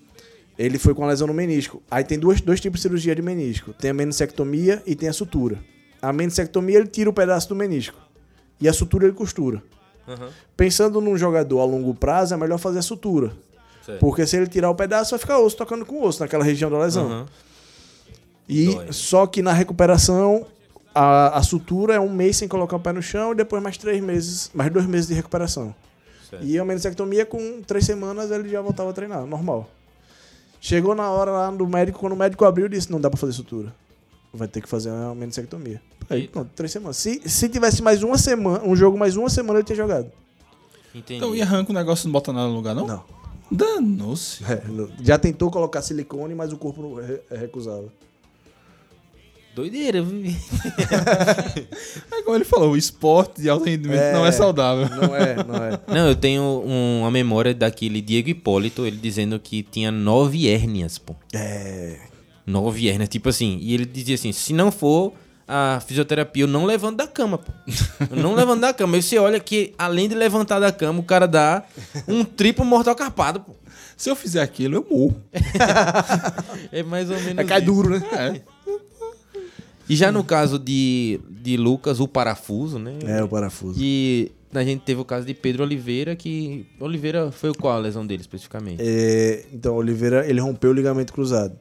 ele 0.58 0.78
foi 0.78 0.94
com 0.94 1.04
a 1.04 1.06
lesão 1.06 1.28
no 1.28 1.32
menisco. 1.32 1.80
Aí 1.88 2.02
tem 2.02 2.18
duas, 2.18 2.40
dois 2.40 2.60
tipos 2.60 2.80
de 2.80 2.82
cirurgia 2.82 3.14
de 3.14 3.22
menisco. 3.22 3.72
Tem 3.72 3.92
a 3.92 3.94
meniscectomia 3.94 4.82
e 4.84 4.96
tem 4.96 5.08
a 5.08 5.12
sutura. 5.12 5.60
A 6.02 6.12
meniscectomia 6.12 6.78
ele 6.78 6.88
tira 6.88 7.08
o 7.08 7.12
pedaço 7.12 7.48
do 7.48 7.54
menisco. 7.54 7.96
E 8.60 8.68
a 8.68 8.72
sutura 8.72 9.04
ele 9.04 9.14
costura. 9.14 9.62
Pensando 10.56 11.00
num 11.00 11.16
jogador 11.16 11.60
a 11.60 11.64
longo 11.64 11.94
prazo, 11.94 12.34
é 12.34 12.36
melhor 12.36 12.58
fazer 12.58 12.80
a 12.80 12.82
sutura. 12.82 13.32
Porque 14.00 14.26
se 14.26 14.36
ele 14.36 14.48
tirar 14.48 14.70
o 14.70 14.74
pedaço, 14.74 15.10
vai 15.12 15.20
ficar 15.20 15.38
osso 15.38 15.56
tocando 15.56 15.86
com 15.86 16.02
osso 16.02 16.20
naquela 16.20 16.42
região 16.42 16.68
da 16.68 16.78
lesão. 16.78 17.06
Aham. 17.06 17.26
E 18.48 18.66
Dói. 18.66 18.92
só 18.92 19.26
que 19.26 19.42
na 19.42 19.52
recuperação, 19.52 20.46
a, 20.98 21.38
a 21.38 21.42
sutura 21.42 21.94
é 21.94 22.00
um 22.00 22.12
mês 22.12 22.36
sem 22.38 22.48
colocar 22.48 22.76
o 22.76 22.80
pé 22.80 22.92
no 22.92 23.02
chão 23.02 23.32
e 23.32 23.34
depois 23.34 23.62
mais 23.62 23.76
três 23.76 24.02
meses, 24.02 24.50
mais 24.54 24.72
dois 24.72 24.86
meses 24.86 25.06
de 25.08 25.14
recuperação. 25.14 25.74
Certo. 26.28 26.44
E 26.44 26.58
a 26.58 26.64
meniscectomia, 26.64 27.24
com 27.26 27.60
três 27.62 27.84
semanas, 27.84 28.30
ele 28.30 28.48
já 28.48 28.60
voltava 28.60 28.90
a 28.90 28.92
treinar, 28.92 29.24
normal. 29.26 29.68
Chegou 30.60 30.94
na 30.94 31.08
hora 31.10 31.30
lá 31.30 31.50
do 31.50 31.66
médico, 31.68 32.00
quando 32.00 32.14
o 32.14 32.16
médico 32.16 32.44
abriu, 32.44 32.68
disse: 32.68 32.90
não 32.90 33.00
dá 33.00 33.08
pra 33.10 33.18
fazer 33.18 33.32
sutura. 33.34 33.72
Vai 34.34 34.48
ter 34.48 34.60
que 34.60 34.68
fazer 34.68 34.90
uma 34.90 35.14
meniscectomia. 35.14 35.80
Aí, 36.10 36.22
Eita. 36.22 36.32
pronto, 36.32 36.50
três 36.56 36.72
semanas. 36.72 36.96
Se, 36.96 37.20
se 37.28 37.48
tivesse 37.48 37.82
mais 37.82 38.02
uma 38.02 38.18
semana, 38.18 38.64
um 38.64 38.74
jogo 38.74 38.98
mais 38.98 39.16
uma 39.16 39.28
semana, 39.28 39.58
ele 39.60 39.64
tinha 39.66 39.76
jogado. 39.76 40.10
Entendi. 40.94 41.18
Então, 41.18 41.34
e 41.34 41.42
arranca 41.42 41.70
o 41.70 41.74
negócio 41.74 42.04
e 42.04 42.06
não 42.06 42.12
bota 42.12 42.32
nada 42.32 42.48
no 42.48 42.54
lugar, 42.56 42.74
não? 42.74 42.86
Não. 42.86 43.04
Danou-se. 43.50 44.42
É, 44.44 44.60
já 45.02 45.18
tentou 45.18 45.50
colocar 45.50 45.80
silicone, 45.82 46.34
mas 46.34 46.52
o 46.52 46.56
corpo 46.58 46.94
re- 46.96 47.20
recusava. 47.30 47.84
Doideira, 49.56 50.02
viu? 50.02 50.22
É 52.12 52.22
como 52.22 52.36
ele 52.36 52.44
falou, 52.44 52.72
o 52.72 52.76
esporte 52.76 53.40
de 53.40 53.48
alto 53.48 53.64
rendimento 53.64 53.98
É. 54.00 54.12
não 54.12 54.26
é 54.26 54.30
saudável. 54.32 54.88
Não 54.88 55.16
é, 55.16 55.36
não 55.42 55.54
é. 55.56 55.80
Não, 55.88 56.08
eu 56.08 56.14
tenho 56.14 56.42
um- 56.42 57.00
uma 57.00 57.10
memória 57.10 57.54
daquele 57.54 58.00
Diego 58.00 58.28
Hipólito, 58.28 58.84
ele 58.84 58.96
dizendo 58.96 59.38
que 59.40 59.62
tinha 59.62 59.90
nove 59.90 60.48
hérnias, 60.48 60.98
pô. 60.98 61.14
É. 61.34 61.98
Nove 62.46 62.88
hérnias, 62.88 63.08
tipo 63.08 63.28
assim. 63.28 63.58
E 63.60 63.72
ele 63.74 63.84
dizia 63.86 64.14
assim: 64.16 64.30
se 64.32 64.52
não 64.52 64.70
for 64.70 65.12
a 65.48 65.80
fisioterapia, 65.86 66.42
eu 66.44 66.48
não 66.48 66.64
levanto 66.66 66.96
da 66.96 67.06
cama, 67.06 67.38
pô. 67.38 67.52
Eu 68.10 68.22
não 68.22 68.34
levanto 68.34 68.60
da 68.60 68.74
cama. 68.74 68.96
Aí 68.96 69.02
você 69.02 69.16
olha 69.18 69.38
que, 69.40 69.72
além 69.78 70.08
de 70.08 70.14
levantar 70.14 70.58
da 70.60 70.70
cama, 70.72 71.00
o 71.00 71.04
cara 71.04 71.26
dá 71.26 71.62
um 72.06 72.24
triplo 72.24 72.64
mortal 72.64 72.94
carpado, 72.94 73.40
pô. 73.40 73.54
Se 73.96 74.10
eu 74.10 74.16
fizer 74.16 74.42
aquilo, 74.42 74.74
eu 74.76 74.86
morro. 74.90 75.16
É 76.72 76.82
mais 76.82 77.08
ou 77.10 77.16
menos. 77.20 77.38
É 77.38 77.44
cai 77.44 77.58
isso. 77.58 77.66
duro, 77.66 77.88
né? 77.90 78.02
É. 78.12 78.55
E 79.88 79.94
já 79.94 80.10
no 80.10 80.24
caso 80.24 80.58
de, 80.58 81.20
de 81.30 81.56
Lucas, 81.56 82.00
o 82.00 82.08
parafuso, 82.08 82.78
né? 82.78 82.98
É, 83.04 83.22
o 83.22 83.28
parafuso. 83.28 83.78
E 83.80 84.32
a 84.52 84.64
gente 84.64 84.82
teve 84.82 85.00
o 85.00 85.04
caso 85.04 85.26
de 85.26 85.34
Pedro 85.34 85.62
Oliveira, 85.62 86.16
que. 86.16 86.66
Oliveira 86.80 87.30
foi 87.30 87.52
qual 87.54 87.74
a 87.74 87.78
lesão 87.78 88.06
dele 88.06 88.20
especificamente? 88.20 88.82
É, 88.84 89.44
então, 89.52 89.76
Oliveira, 89.76 90.28
ele 90.28 90.40
rompeu 90.40 90.70
o 90.70 90.74
ligamento 90.74 91.12
cruzado. 91.12 91.56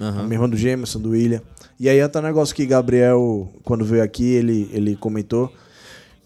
Aham. 0.00 0.20
A 0.20 0.22
mesma 0.24 0.46
do 0.46 0.56
Gemerson, 0.56 1.00
do 1.00 1.10
William. 1.10 1.42
E 1.80 1.88
aí 1.88 2.00
até 2.00 2.18
um 2.18 2.22
negócio 2.22 2.54
que 2.54 2.66
Gabriel, 2.66 3.48
quando 3.64 3.84
veio 3.84 4.02
aqui, 4.02 4.24
ele, 4.24 4.70
ele 4.72 4.96
comentou. 4.96 5.52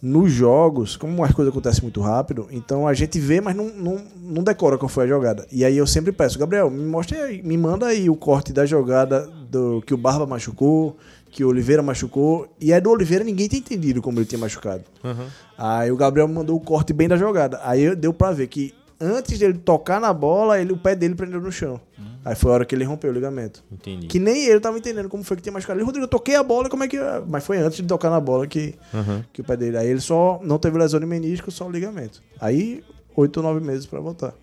Nos 0.01 0.33
jogos, 0.33 0.97
como 0.97 1.23
as 1.23 1.31
coisas 1.31 1.53
acontecem 1.53 1.83
muito 1.83 2.01
rápido, 2.01 2.49
então 2.51 2.89
a 2.89 2.93
gente 2.93 3.21
vê, 3.21 3.41
mas 3.41 3.55
não, 3.55 3.69
não, 3.69 4.05
não 4.21 4.43
decora 4.43 4.77
qual 4.77 4.89
foi 4.89 5.05
a 5.05 5.07
jogada. 5.07 5.47
E 5.53 5.65
aí 5.65 5.77
eu 5.77 5.87
sempre 5.87 6.11
peço, 6.11 6.41
Gabriel, 6.41 6.69
me 6.69 6.85
mostre 6.85 7.17
aí, 7.17 7.41
me 7.41 7.57
manda 7.57 7.87
aí 7.87 8.11
o 8.11 8.17
corte 8.17 8.53
da 8.53 8.67
jogada 8.67 9.31
do 9.49 9.81
que 9.87 9.95
o 9.95 9.97
Barba 9.97 10.27
machucou, 10.27 10.97
que 11.33 11.43
o 11.45 11.49
Oliveira 11.49 11.83
machucou. 11.83 12.47
E 12.61 12.73
aí 12.73 12.81
do 12.81 12.91
Oliveira 12.91 13.25
ninguém 13.25 13.49
tem 13.49 13.59
entendido 13.59 14.01
como 14.01 14.19
ele 14.21 14.27
tinha 14.27 14.39
machucado. 14.39 14.85
Aham. 15.03 15.27
Aí 15.59 15.91
o 15.91 15.97
Gabriel 15.97 16.29
mandou 16.29 16.57
o 16.57 16.61
corte 16.61 16.93
bem 16.93 17.09
da 17.09 17.17
jogada. 17.17 17.59
Aí 17.65 17.83
eu- 17.83 17.97
deu 17.97 18.13
pra 18.13 18.31
ver 18.33 18.47
que 18.49 18.73
antes 19.01 19.39
dele 19.39 19.55
tocar 19.55 20.01
na 20.01 20.13
bola, 20.13 20.61
ele, 20.61 20.73
o 20.73 20.77
pé 20.77 20.95
dele 20.95 21.15
prendeu 21.17 21.41
no 21.41 21.51
chão. 21.51 21.81
Aí 22.25 22.37
foi 22.37 22.51
a 22.53 22.55
hora 22.55 22.65
que 22.65 22.73
ele 22.73 22.85
rompeu 22.85 23.11
o 23.11 23.15
ligamento. 23.15 23.65
Entendi. 23.73 24.07
Que 24.07 24.21
nem 24.21 24.45
ele 24.47 24.61
tava 24.61 24.79
entendendo 24.79 25.09
como 25.09 25.25
foi 25.25 25.37
que 25.37 25.43
tinha 25.43 25.53
machucado. 25.53 25.79
Ele, 25.81 25.85
Rodrigo, 25.87 26.05
eu 26.05 26.09
toquei 26.09 26.37
a 26.37 26.43
bola, 26.45 26.69
como 26.69 26.85
é 26.85 26.89
que. 26.89 26.97
é?" 26.97 27.21
Mas 27.27 27.45
foi 27.45 27.57
antes 27.59 27.79
de 27.79 27.83
tocar 27.89 28.11
na 28.11 28.21
bola 28.21 28.47
que, 28.47 28.75
Aham. 28.95 29.25
que 29.33 29.41
o 29.41 29.45
pé 29.45 29.57
dele. 29.57 29.77
Aí 29.77 29.89
ele 29.89 30.01
só 30.01 30.39
não 30.45 30.57
teve 30.59 30.79
lesão 30.79 31.01
de 31.01 31.07
menisco, 31.07 31.51
só 31.51 31.67
o 31.67 31.71
ligamento. 31.73 32.23
Aí, 32.41 32.85
oito 33.17 33.39
ou 33.39 33.43
nove 33.43 33.59
meses 33.65 33.87
pra 33.87 33.99
voltar. 33.99 34.35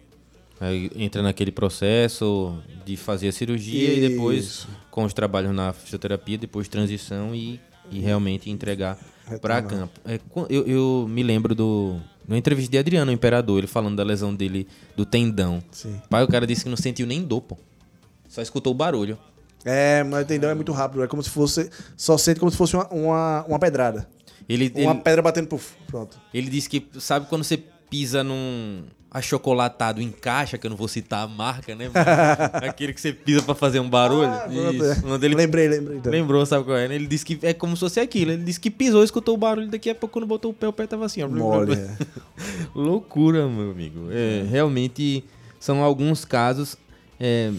Aí 0.60 0.91
entra 0.94 1.22
naquele 1.22 1.53
processo 1.53 2.53
de 2.86 2.98
fazer 2.98 3.30
a 3.30 3.32
cirurgia 3.32 3.94
e 3.94 4.10
depois 4.10 4.44
Isso. 4.44 4.70
Com 4.91 5.03
os 5.03 5.14
trabalhos 5.14 5.53
na 5.53 5.74
fisioterapia, 5.74 6.38
depois 6.38 6.68
transição 6.68 7.34
e, 7.34 7.60
e 7.91 7.99
realmente 7.99 8.49
entregar 8.49 8.98
para 9.41 9.61
campo. 9.61 9.99
É, 10.06 10.20
eu, 10.49 10.66
eu 10.66 11.07
me 11.07 11.24
lembro 11.24 11.53
do 11.53 11.99
numa 12.28 12.38
entrevista 12.38 12.72
de 12.72 12.78
Adriano, 12.78 13.10
o 13.10 13.14
Imperador, 13.14 13.57
ele 13.57 13.68
falando 13.68 13.95
da 13.95 14.03
lesão 14.03 14.36
dele 14.36 14.68
do 14.95 15.03
tendão. 15.06 15.64
Sim. 15.72 15.99
Pai, 16.10 16.24
o 16.24 16.28
cara 16.28 16.45
disse 16.45 16.64
que 16.64 16.70
não 16.70 16.78
sentiu 16.78 17.07
nem 17.07 17.24
dor, 17.24 17.41
pô. 17.41 17.57
Só 18.28 18.41
escutou 18.41 18.72
o 18.72 18.76
barulho. 18.76 19.18
É, 19.66 20.03
mas 20.03 20.24
o 20.24 20.28
tendão 20.28 20.49
é 20.49 20.53
muito 20.53 20.72
rápido. 20.72 21.03
É 21.03 21.07
como 21.07 21.24
se 21.24 21.30
fosse. 21.30 21.70
Só 21.98 22.18
sente 22.20 22.40
como 22.40 22.52
se 22.52 22.57
fosse 22.57 22.76
uma, 22.76 22.88
uma, 22.90 23.45
uma 23.48 23.60
pedrada. 23.60 24.07
Ele, 24.48 24.72
Uma 24.76 24.91
ele, 24.91 25.02
pedra 25.02 25.22
batendo 25.22 25.48
pro. 25.48 25.60
Pronto. 25.88 26.20
ele 26.34 26.49
disse 26.49 26.70
que, 26.70 26.88
sabe 26.99 27.28
quando 27.28 27.44
você 27.44 27.57
pisa 27.90 28.24
num 28.24 28.84
achocolatado 29.11 30.02
em 30.02 30.11
caixa, 30.11 30.57
que 30.57 30.68
eu 30.68 30.69
não 30.69 30.77
vou 30.77 30.88
citar 30.88 31.23
a 31.23 31.27
marca, 31.27 31.76
né? 31.76 31.90
Aquele 32.68 32.94
que 32.94 33.02
você 33.02 33.11
pisa 33.11 33.41
pra 33.41 33.56
fazer 33.56 33.80
um 33.80 33.90
barulho. 33.90 34.30
Ah, 34.30 34.48
é. 34.48 35.02
Quando 35.02 35.23
ele 35.23 35.36
Lembrei, 35.36 35.68
lembrei. 35.68 35.98
Então. 35.98 36.11
Lembrou, 36.11 36.45
sabe 36.45 36.65
qual 36.65 36.77
é? 36.77 36.88
né? 36.88 36.95
Ele 36.95 37.07
disse 37.07 37.26
que 37.26 37.40
é 37.41 37.53
como 37.53 37.76
se 37.76 37.80
fosse 37.80 37.99
aquilo. 37.99 38.31
Ele 38.31 38.44
disse 38.44 38.60
que 38.60 38.69
pisou, 38.69 39.03
escutou 39.03 39.34
o 39.34 39.38
barulho, 39.38 39.68
daqui 39.68 39.90
a 39.90 39.95
pouco 39.95 40.14
quando 40.14 40.27
botou 40.27 40.52
o 40.52 40.53
pé, 40.53 40.68
o 40.68 40.73
pé 40.73 40.86
tava 40.86 41.06
assim, 41.06 41.23
ó. 41.23 41.27
Mole. 41.27 41.73
é. 41.73 41.90
Loucura, 42.76 43.48
meu 43.48 43.72
amigo. 43.72 44.10
É, 44.11 44.45
realmente 44.48 45.23
são 45.60 45.84
alguns 45.84 46.23
casos. 46.23 46.77
É, 47.19 47.52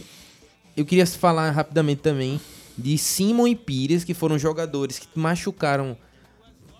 eu 0.77 0.85
queria 0.85 1.07
falar 1.07 1.51
rapidamente 1.51 2.01
também 2.01 2.41
de 2.79 2.97
Simon 2.97 3.49
e 3.49 3.57
Pires, 3.57 4.05
que 4.05 4.15
foram 4.15 4.39
jogadores 4.39 5.01
que 5.01 5.09
machucaram 5.17 5.97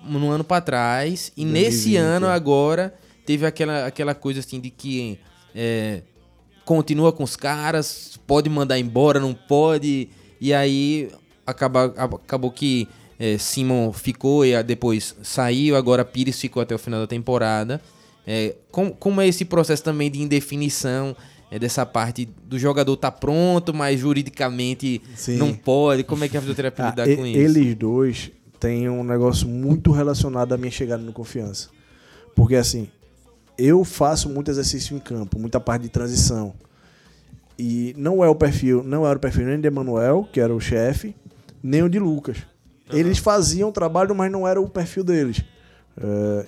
no 0.05 0.31
ano 0.31 0.45
pra 0.45 0.61
trás. 0.61 1.33
E 1.37 1.45
nesse 1.45 1.91
2020, 1.91 1.97
ano 1.97 2.27
é. 2.27 2.33
agora 2.33 2.95
teve 3.31 3.47
aquela, 3.47 3.87
aquela 3.87 4.13
coisa 4.13 4.41
assim 4.41 4.59
de 4.59 4.71
que 4.71 5.17
é, 5.55 6.03
continua 6.65 7.13
com 7.13 7.23
os 7.23 7.37
caras, 7.37 8.19
pode 8.27 8.51
mandar 8.51 8.77
embora, 8.77 9.21
não 9.21 9.33
pode. 9.33 10.09
E 10.41 10.53
aí 10.53 11.09
acaba, 11.47 11.85
acabou 11.85 12.51
que 12.51 12.89
é, 13.21 13.39
Simon 13.39 13.93
ficou 13.93 14.45
e 14.45 14.61
depois 14.65 15.15
saiu, 15.23 15.77
agora 15.77 16.05
Pires 16.05 16.41
ficou 16.41 16.61
até 16.61 16.75
o 16.75 16.79
final 16.79 16.99
da 16.99 17.07
temporada. 17.07 17.81
É, 18.27 18.57
como, 18.73 18.91
como 18.97 19.21
é 19.21 19.29
esse 19.29 19.45
processo 19.45 19.85
também 19.85 20.11
de 20.11 20.21
indefinição 20.21 21.15
é, 21.53 21.57
dessa 21.57 21.87
parte 21.87 22.29
do 22.45 22.59
jogador 22.59 22.97
tá 22.97 23.13
pronto, 23.13 23.73
mas 23.73 24.01
juridicamente 24.01 25.01
Sim. 25.15 25.37
não 25.37 25.55
pode? 25.55 26.03
Como 26.03 26.25
é 26.25 26.29
que 26.29 26.37
a 26.37 26.41
fisioterapia 26.41 26.87
Ah, 26.87 26.91
lida 26.91 27.09
e- 27.13 27.17
com 27.17 27.25
isso? 27.25 27.39
Eles 27.39 27.75
dois 27.77 28.33
têm 28.59 28.89
um 28.89 29.05
negócio 29.05 29.47
muito 29.47 29.93
relacionado 29.93 30.53
à 30.53 30.57
minha 30.59 30.73
chegada 30.73 31.01
no 31.01 31.13
confiança. 31.13 31.69
Porque 32.35 32.57
assim, 32.57 32.89
eu 33.61 33.85
faço 33.85 34.29
muito 34.29 34.51
exercício 34.51 34.97
em 34.97 34.99
campo, 34.99 35.39
muita 35.39 35.61
parte 35.61 35.83
de 35.83 35.89
transição. 35.89 36.55
E 37.59 37.95
não 37.99 38.25
é 38.25 38.29
o 38.29 38.35
perfil, 38.35 38.83
não 38.83 39.07
era 39.07 39.19
o 39.19 39.21
perfil 39.21 39.47
nem 39.47 39.61
de 39.61 39.67
Emanuel, 39.67 40.27
que 40.33 40.41
era 40.41 40.55
o 40.55 40.61
chefe, 40.61 41.15
nem 41.63 41.83
o 41.83 41.89
de 41.89 41.99
Lucas. 41.99 42.39
Eles 42.91 43.19
faziam 43.19 43.71
trabalho, 43.71 44.15
mas 44.15 44.33
não 44.33 44.49
era 44.49 44.61
o 44.61 44.69
perfil 44.69 45.05
deles. 45.05 45.45
É, 45.97 46.47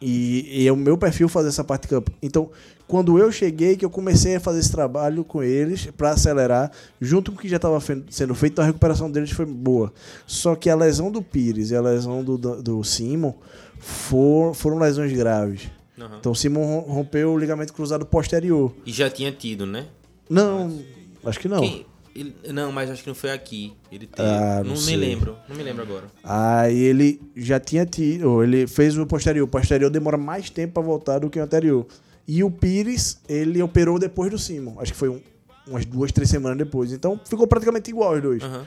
e, 0.00 0.62
e 0.62 0.68
é 0.68 0.72
o 0.72 0.76
meu 0.76 0.98
perfil 0.98 1.28
fazer 1.28 1.48
essa 1.48 1.64
parte 1.64 1.82
de 1.82 1.88
campo. 1.88 2.12
Então, 2.22 2.50
quando 2.86 3.18
eu 3.18 3.32
cheguei, 3.32 3.76
que 3.76 3.84
eu 3.84 3.90
comecei 3.90 4.36
a 4.36 4.40
fazer 4.40 4.60
esse 4.60 4.70
trabalho 4.70 5.24
com 5.24 5.42
eles 5.42 5.86
para 5.96 6.10
acelerar, 6.10 6.70
junto 7.00 7.32
com 7.32 7.38
o 7.38 7.40
que 7.40 7.48
já 7.48 7.56
estava 7.56 7.80
sendo 7.80 8.34
feito, 8.34 8.52
então 8.52 8.62
a 8.62 8.66
recuperação 8.66 9.10
deles 9.10 9.30
foi 9.30 9.46
boa. 9.46 9.92
Só 10.26 10.54
que 10.54 10.68
a 10.68 10.76
lesão 10.76 11.10
do 11.10 11.22
Pires 11.22 11.70
e 11.70 11.76
a 11.76 11.80
lesão 11.80 12.22
do, 12.22 12.36
do, 12.36 12.62
do 12.62 12.84
Simon 12.84 13.32
for, 13.78 14.54
foram 14.54 14.78
lesões 14.78 15.12
graves. 15.12 15.70
Aham. 15.98 16.16
Então 16.18 16.32
o 16.32 16.34
Simon 16.34 16.64
rom- 16.64 16.92
rompeu 16.92 17.32
o 17.32 17.38
ligamento 17.38 17.72
cruzado 17.72 18.04
posterior. 18.06 18.74
E 18.84 18.92
já 18.92 19.08
tinha 19.10 19.32
tido, 19.32 19.64
né? 19.66 19.86
Não, 20.28 20.78
acho 21.24 21.38
que 21.40 21.48
não. 21.48 21.60
Quem- 21.60 21.86
ele- 22.14 22.34
não, 22.52 22.72
mas 22.72 22.90
acho 22.90 23.02
que 23.02 23.08
não 23.08 23.14
foi 23.14 23.30
aqui. 23.30 23.72
Ele 23.92 24.06
teve. 24.06 24.28
Ah, 24.28 24.62
não 24.64 24.74
não 24.74 24.82
me 24.82 24.96
lembro. 24.96 25.36
Não 25.48 25.56
me 25.56 25.62
lembro 25.62 25.82
agora. 25.82 26.06
Aí 26.24 26.78
ele 26.78 27.20
já 27.36 27.58
tinha 27.60 27.84
tido, 27.86 28.42
ele 28.42 28.66
fez 28.66 28.96
o 28.98 29.06
posterior. 29.06 29.44
O 29.44 29.48
posterior 29.48 29.90
demora 29.90 30.16
mais 30.16 30.50
tempo 30.50 30.74
para 30.74 30.82
voltar 30.82 31.18
do 31.18 31.30
que 31.30 31.38
o 31.38 31.42
anterior. 31.42 31.86
E 32.28 32.42
o 32.42 32.50
Pires, 32.50 33.18
ele 33.28 33.62
operou 33.62 33.98
depois 33.98 34.30
do 34.30 34.38
Simon. 34.38 34.74
Acho 34.80 34.92
que 34.92 34.98
foi 34.98 35.08
um- 35.08 35.20
umas 35.66 35.84
duas, 35.84 36.10
três 36.12 36.28
semanas 36.28 36.58
depois. 36.58 36.92
Então 36.92 37.20
ficou 37.24 37.46
praticamente 37.46 37.90
igual 37.90 38.14
os 38.14 38.22
dois. 38.22 38.42
Aham. 38.42 38.66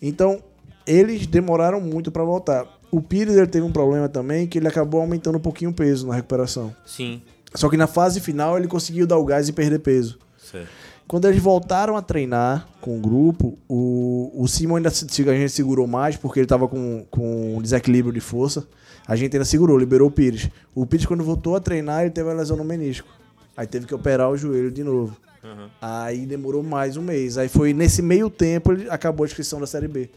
Então, 0.00 0.42
eles 0.86 1.26
demoraram 1.26 1.80
muito 1.80 2.10
para 2.12 2.22
voltar. 2.24 2.79
O 2.90 3.00
Pires 3.00 3.36
ele 3.36 3.46
teve 3.46 3.64
um 3.64 3.72
problema 3.72 4.08
também 4.08 4.46
que 4.46 4.58
ele 4.58 4.68
acabou 4.68 5.00
aumentando 5.00 5.38
um 5.38 5.40
pouquinho 5.40 5.70
o 5.70 5.74
peso 5.74 6.06
na 6.06 6.14
recuperação. 6.14 6.74
Sim. 6.84 7.22
Só 7.54 7.68
que 7.68 7.76
na 7.76 7.86
fase 7.86 8.20
final 8.20 8.56
ele 8.56 8.68
conseguiu 8.68 9.06
dar 9.06 9.18
o 9.18 9.24
gás 9.24 9.48
e 9.48 9.52
perder 9.52 9.78
peso. 9.80 10.18
Certo. 10.38 10.68
Quando 11.06 11.26
eles 11.26 11.42
voltaram 11.42 11.96
a 11.96 12.02
treinar 12.02 12.68
com 12.80 12.96
o 12.96 13.00
grupo, 13.00 13.58
o, 13.68 14.30
o 14.32 14.46
Simon 14.46 14.76
ainda 14.76 14.88
a 14.90 15.34
gente 15.34 15.48
segurou 15.48 15.86
mais 15.86 16.16
porque 16.16 16.38
ele 16.38 16.44
estava 16.44 16.68
com, 16.68 17.04
com 17.10 17.56
um 17.56 17.62
desequilíbrio 17.62 18.14
de 18.14 18.20
força. 18.20 18.66
A 19.08 19.16
gente 19.16 19.34
ainda 19.34 19.44
segurou, 19.44 19.76
liberou 19.76 20.08
o 20.08 20.10
Pires. 20.10 20.48
O 20.72 20.86
Pires, 20.86 21.06
quando 21.06 21.24
voltou 21.24 21.56
a 21.56 21.60
treinar, 21.60 22.02
ele 22.02 22.10
teve 22.10 22.28
uma 22.28 22.36
lesão 22.36 22.56
no 22.56 22.64
menisco. 22.64 23.08
Aí 23.56 23.66
teve 23.66 23.86
que 23.86 23.94
operar 23.94 24.30
o 24.30 24.36
joelho 24.36 24.70
de 24.70 24.84
novo. 24.84 25.16
Aham. 25.42 25.70
Aí 25.80 26.26
demorou 26.26 26.62
mais 26.62 26.96
um 26.96 27.02
mês. 27.02 27.36
Aí 27.38 27.48
foi 27.48 27.72
nesse 27.72 28.02
meio 28.02 28.30
tempo 28.30 28.70
ele 28.70 28.88
acabou 28.88 29.24
a 29.24 29.26
inscrição 29.26 29.58
da 29.58 29.66
Série 29.66 29.88
B. 29.88 30.08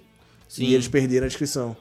Sim. 0.47 0.65
E 0.65 0.75
eles 0.75 0.87
perderam 0.87 1.25
a 1.25 1.27
inscrição. 1.27 1.75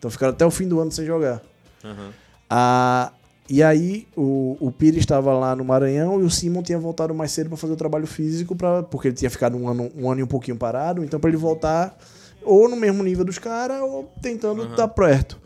Então 0.00 0.10
ficaram 0.10 0.32
até 0.32 0.46
o 0.46 0.50
fim 0.50 0.66
do 0.66 0.80
ano 0.80 0.90
sem 0.90 1.04
jogar. 1.04 1.42
Aham. 1.84 2.10
Ah, 2.48 3.12
e 3.48 3.62
aí 3.62 4.06
o, 4.16 4.56
o 4.58 4.72
Pires 4.72 5.00
estava 5.00 5.32
lá 5.34 5.54
no 5.54 5.62
Maranhão 5.62 6.20
e 6.20 6.24
o 6.24 6.30
Simon 6.30 6.62
tinha 6.62 6.78
voltado 6.78 7.14
mais 7.14 7.30
cedo 7.32 7.50
para 7.50 7.58
fazer 7.58 7.74
o 7.74 7.76
trabalho 7.76 8.06
físico, 8.06 8.56
pra, 8.56 8.82
porque 8.82 9.08
ele 9.08 9.14
tinha 9.14 9.30
ficado 9.30 9.56
um 9.58 9.68
ano, 9.68 9.92
um 9.94 10.10
ano 10.10 10.20
e 10.20 10.22
um 10.22 10.26
pouquinho 10.26 10.56
parado. 10.56 11.04
Então 11.04 11.20
para 11.20 11.28
ele 11.28 11.36
voltar 11.36 11.96
ou 12.42 12.66
no 12.66 12.76
mesmo 12.76 13.02
nível 13.02 13.24
dos 13.24 13.38
caras 13.38 13.82
ou 13.82 14.10
tentando 14.22 14.64
estar 14.64 14.88
perto. 14.88 15.38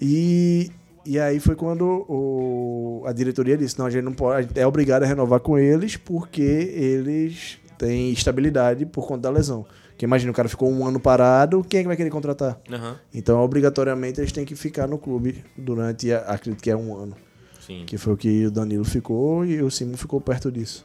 E, 0.00 0.70
e 1.04 1.20
aí 1.20 1.38
foi 1.38 1.54
quando 1.54 2.06
o, 2.08 3.02
a 3.04 3.12
diretoria 3.12 3.56
disse, 3.56 3.78
não, 3.78 3.84
a 3.86 3.90
gente 3.90 4.04
não 4.04 4.14
pode, 4.14 4.38
a 4.38 4.42
gente 4.42 4.58
é 4.58 4.66
obrigado 4.66 5.02
a 5.02 5.06
renovar 5.06 5.40
com 5.40 5.58
eles 5.58 5.96
porque 5.98 6.40
eles 6.40 7.58
têm 7.76 8.10
estabilidade 8.12 8.86
por 8.86 9.06
conta 9.06 9.22
da 9.22 9.30
lesão. 9.30 9.66
Porque 9.94 10.04
imagina, 10.04 10.30
o 10.32 10.34
cara 10.34 10.48
ficou 10.48 10.68
um 10.70 10.84
ano 10.86 10.98
parado, 10.98 11.64
quem 11.68 11.78
é 11.78 11.82
que 11.82 11.86
vai 11.86 11.96
querer 11.96 12.10
contratar? 12.10 12.58
Aham. 12.70 12.96
Então, 13.14 13.40
obrigatoriamente, 13.40 14.20
eles 14.20 14.32
têm 14.32 14.44
que 14.44 14.56
ficar 14.56 14.88
no 14.88 14.98
clube 14.98 15.44
durante, 15.56 16.12
a- 16.12 16.18
acredito 16.20 16.60
que 16.62 16.68
é 16.70 16.76
um 16.76 16.96
ano. 16.96 17.16
Sim. 17.60 17.84
Que 17.86 17.96
foi 17.96 18.12
o 18.12 18.16
que 18.16 18.46
o 18.46 18.50
Danilo 18.50 18.84
ficou 18.84 19.44
e 19.44 19.62
o 19.62 19.70
Simon 19.70 19.96
ficou 19.96 20.20
perto 20.20 20.50
disso. 20.50 20.84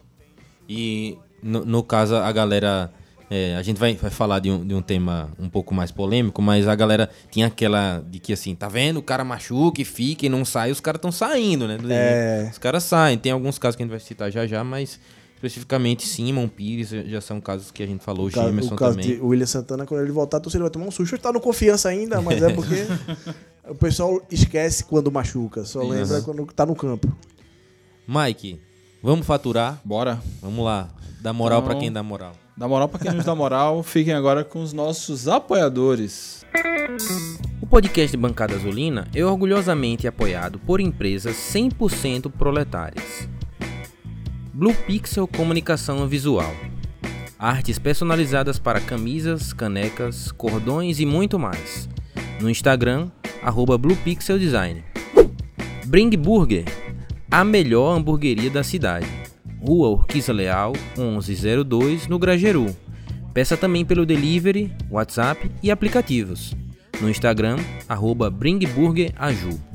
E 0.70 1.18
no, 1.42 1.66
no 1.66 1.84
caso, 1.84 2.16
a 2.16 2.32
galera. 2.32 2.92
é, 3.32 3.56
a 3.56 3.62
gente 3.64 3.78
vai, 3.78 3.96
vai 3.96 4.12
falar 4.12 4.40
de 4.40 4.50
um, 4.52 4.66
de 4.66 4.74
um 4.76 4.82
tema 4.82 5.32
um 5.40 5.50
pouco 5.50 5.74
mais 5.74 5.92
polêmico, 5.92 6.42
mas 6.42 6.68
a 6.68 6.76
galera 6.76 7.10
tinha 7.32 7.48
aquela 7.48 8.04
de 8.08 8.20
que 8.20 8.32
assim, 8.32 8.54
tá 8.56 8.68
vendo? 8.70 8.98
O 8.98 9.04
cara 9.04 9.24
machuca 9.24 9.82
e 9.82 9.86
fica 9.86 10.28
e 10.28 10.30
não 10.30 10.46
sai, 10.46 10.72
os 10.72 10.80
caras 10.80 11.00
estão 11.00 11.12
saindo, 11.12 11.68
né? 11.68 11.78
É. 11.90 12.50
Os 12.52 12.58
caras 12.60 12.84
saem. 12.84 13.18
Tem 13.18 13.32
alguns 13.32 13.58
casos 13.58 13.76
que 13.76 13.82
a 13.82 13.86
gente 13.86 13.92
vai 13.92 14.00
citar 14.00 14.32
já 14.32 14.46
já, 14.46 14.64
mas 14.64 15.00
especificamente 15.40 16.06
Simon, 16.06 16.50
Pires, 16.50 16.90
já 16.90 17.22
são 17.22 17.40
casos 17.40 17.72
que 17.72 17.82
a 17.82 17.88
gente 17.88 18.04
falou, 18.04 18.26
o 18.26 18.28
O 18.28 18.32
caso, 18.32 18.48
Jamerson 18.48 18.74
o 18.74 18.78
caso 18.78 18.98
também. 18.98 19.16
de 19.16 19.22
William 19.22 19.46
Santana, 19.46 19.86
quando 19.86 20.02
ele 20.04 20.12
voltar, 20.12 20.38
a 20.38 20.40
torcida 20.42 20.64
vai 20.66 20.70
tomar 20.70 20.86
um 20.88 20.92
susto. 20.92 21.16
Ele 21.16 21.22
tá 21.22 21.32
no 21.32 21.40
confiança 21.40 21.88
ainda, 21.88 22.22
mas 22.22 22.44
é 22.44 22.52
porque 22.54 22.76
o 23.70 23.76
pessoal 23.76 24.22
esquece 24.30 24.84
quando 24.84 25.10
machuca. 25.10 25.64
Só 25.64 25.82
Isso. 25.82 25.92
lembra 25.92 26.22
quando 26.24 26.46
tá 26.48 26.66
no 26.66 26.76
campo. 26.76 27.08
Mike, 28.06 28.60
vamos 29.02 29.26
faturar? 29.26 29.80
Bora. 29.86 30.22
Vamos 30.42 30.66
lá. 30.66 30.90
Dá 31.22 31.32
moral 31.32 31.60
Então- 31.60 31.72
pra 31.72 31.80
quem 31.80 31.92
dá 31.92 32.04
moral. 32.04 32.34
Dá 32.58 32.68
moral 32.68 32.90
pra 32.90 33.00
quem 33.00 33.14
nos 33.14 33.24
dá 33.24 33.34
moral. 33.34 33.82
Fiquem 33.84 34.14
agora 34.14 34.44
com 34.44 34.62
os 34.62 34.74
nossos 34.74 35.30
apoiadores. 35.30 36.44
O 37.62 37.66
podcast 37.66 38.16
Bancada 38.18 38.56
Azulina 38.56 39.08
é 39.16 39.24
orgulhosamente 39.24 40.06
apoiado 40.06 40.60
por 40.60 40.82
empresas 40.82 41.36
100% 41.38 42.30
proletárias. 42.30 43.30
Blue 44.60 44.74
Pixel 44.74 45.26
Comunicação 45.26 46.06
Visual. 46.06 46.54
Artes 47.40 47.80
personalizadas 47.80 48.60
para 48.60 48.82
camisas, 48.82 49.54
canecas, 49.54 50.34
cordões 50.34 51.00
e 51.00 51.06
muito 51.06 51.40
mais. 51.40 51.88
No 52.42 52.50
Instagram, 52.50 53.10
arroba. 53.42 53.80
Bring 55.86 56.10
Burger, 56.18 56.66
a 57.32 57.46
melhor 57.46 57.96
hamburgueria 57.96 58.50
da 58.50 58.62
cidade. 58.62 59.08
Rua 59.66 59.92
Urquiza 59.92 60.34
Leal, 60.34 60.74
1102, 60.98 62.08
no 62.08 62.20
Grageru. 62.20 62.76
Peça 63.34 63.56
também 63.56 63.86
pelo 63.86 64.06
delivery, 64.06 64.76
WhatsApp 64.92 65.50
e 65.64 65.72
aplicativos. 65.72 66.54
No 67.00 67.10
Instagram, 67.10 67.56
arroba 67.88 68.30
bringburgeraju. 68.30 69.69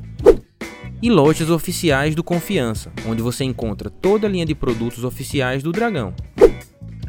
E 1.02 1.10
lojas 1.10 1.50
oficiais 1.50 2.14
do 2.14 2.24
Confiança, 2.24 2.92
onde 3.06 3.22
você 3.22 3.44
encontra 3.44 3.90
toda 3.90 4.26
a 4.26 4.30
linha 4.30 4.46
de 4.46 4.54
produtos 4.54 5.04
oficiais 5.04 5.62
do 5.62 5.72
Dragão. 5.72 6.14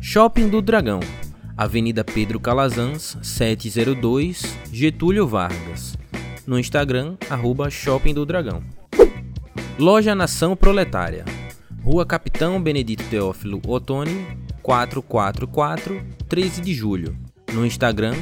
Shopping 0.01 0.49
do 0.49 0.61
Dragão, 0.61 0.99
Avenida 1.57 2.03
Pedro 2.03 2.39
Calazans, 2.39 3.17
702, 3.21 4.57
Getúlio 4.71 5.25
Vargas. 5.25 5.97
No 6.45 6.59
Instagram, 6.59 7.15
arroba 7.29 7.69
Shopping 7.69 8.13
do 8.13 8.25
Dragão. 8.25 8.61
Loja 9.79 10.13
Nação 10.13 10.55
Proletária, 10.55 11.25
Rua 11.81 12.05
Capitão 12.05 12.61
Benedito 12.61 13.03
Teófilo 13.09 13.61
Otoni, 13.65 14.25
444, 14.61 16.03
13 16.27 16.61
de 16.61 16.73
julho. 16.73 17.17
No 17.53 17.65
Instagram, 17.65 18.15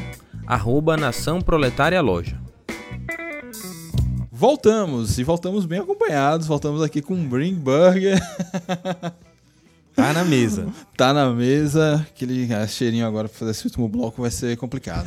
arroba 0.45 0.95
Nação 0.95 1.41
Proletária 1.41 2.01
Loja. 2.01 2.39
Voltamos, 4.35 5.19
e 5.19 5.23
voltamos 5.23 5.63
bem 5.63 5.77
acompanhados. 5.77 6.47
Voltamos 6.47 6.81
aqui 6.81 7.03
com 7.03 7.13
um 7.13 7.29
Bring 7.29 7.53
Burger. 7.53 8.19
Tá 9.95 10.11
na 10.11 10.25
mesa. 10.25 10.73
tá 10.97 11.13
na 11.13 11.29
mesa. 11.29 12.03
Aquele 12.09 12.47
cheirinho 12.67 13.05
agora 13.05 13.29
pra 13.29 13.37
fazer 13.37 13.51
esse 13.51 13.65
último 13.65 13.87
bloco 13.87 14.23
vai 14.23 14.31
ser 14.31 14.57
complicado. 14.57 15.05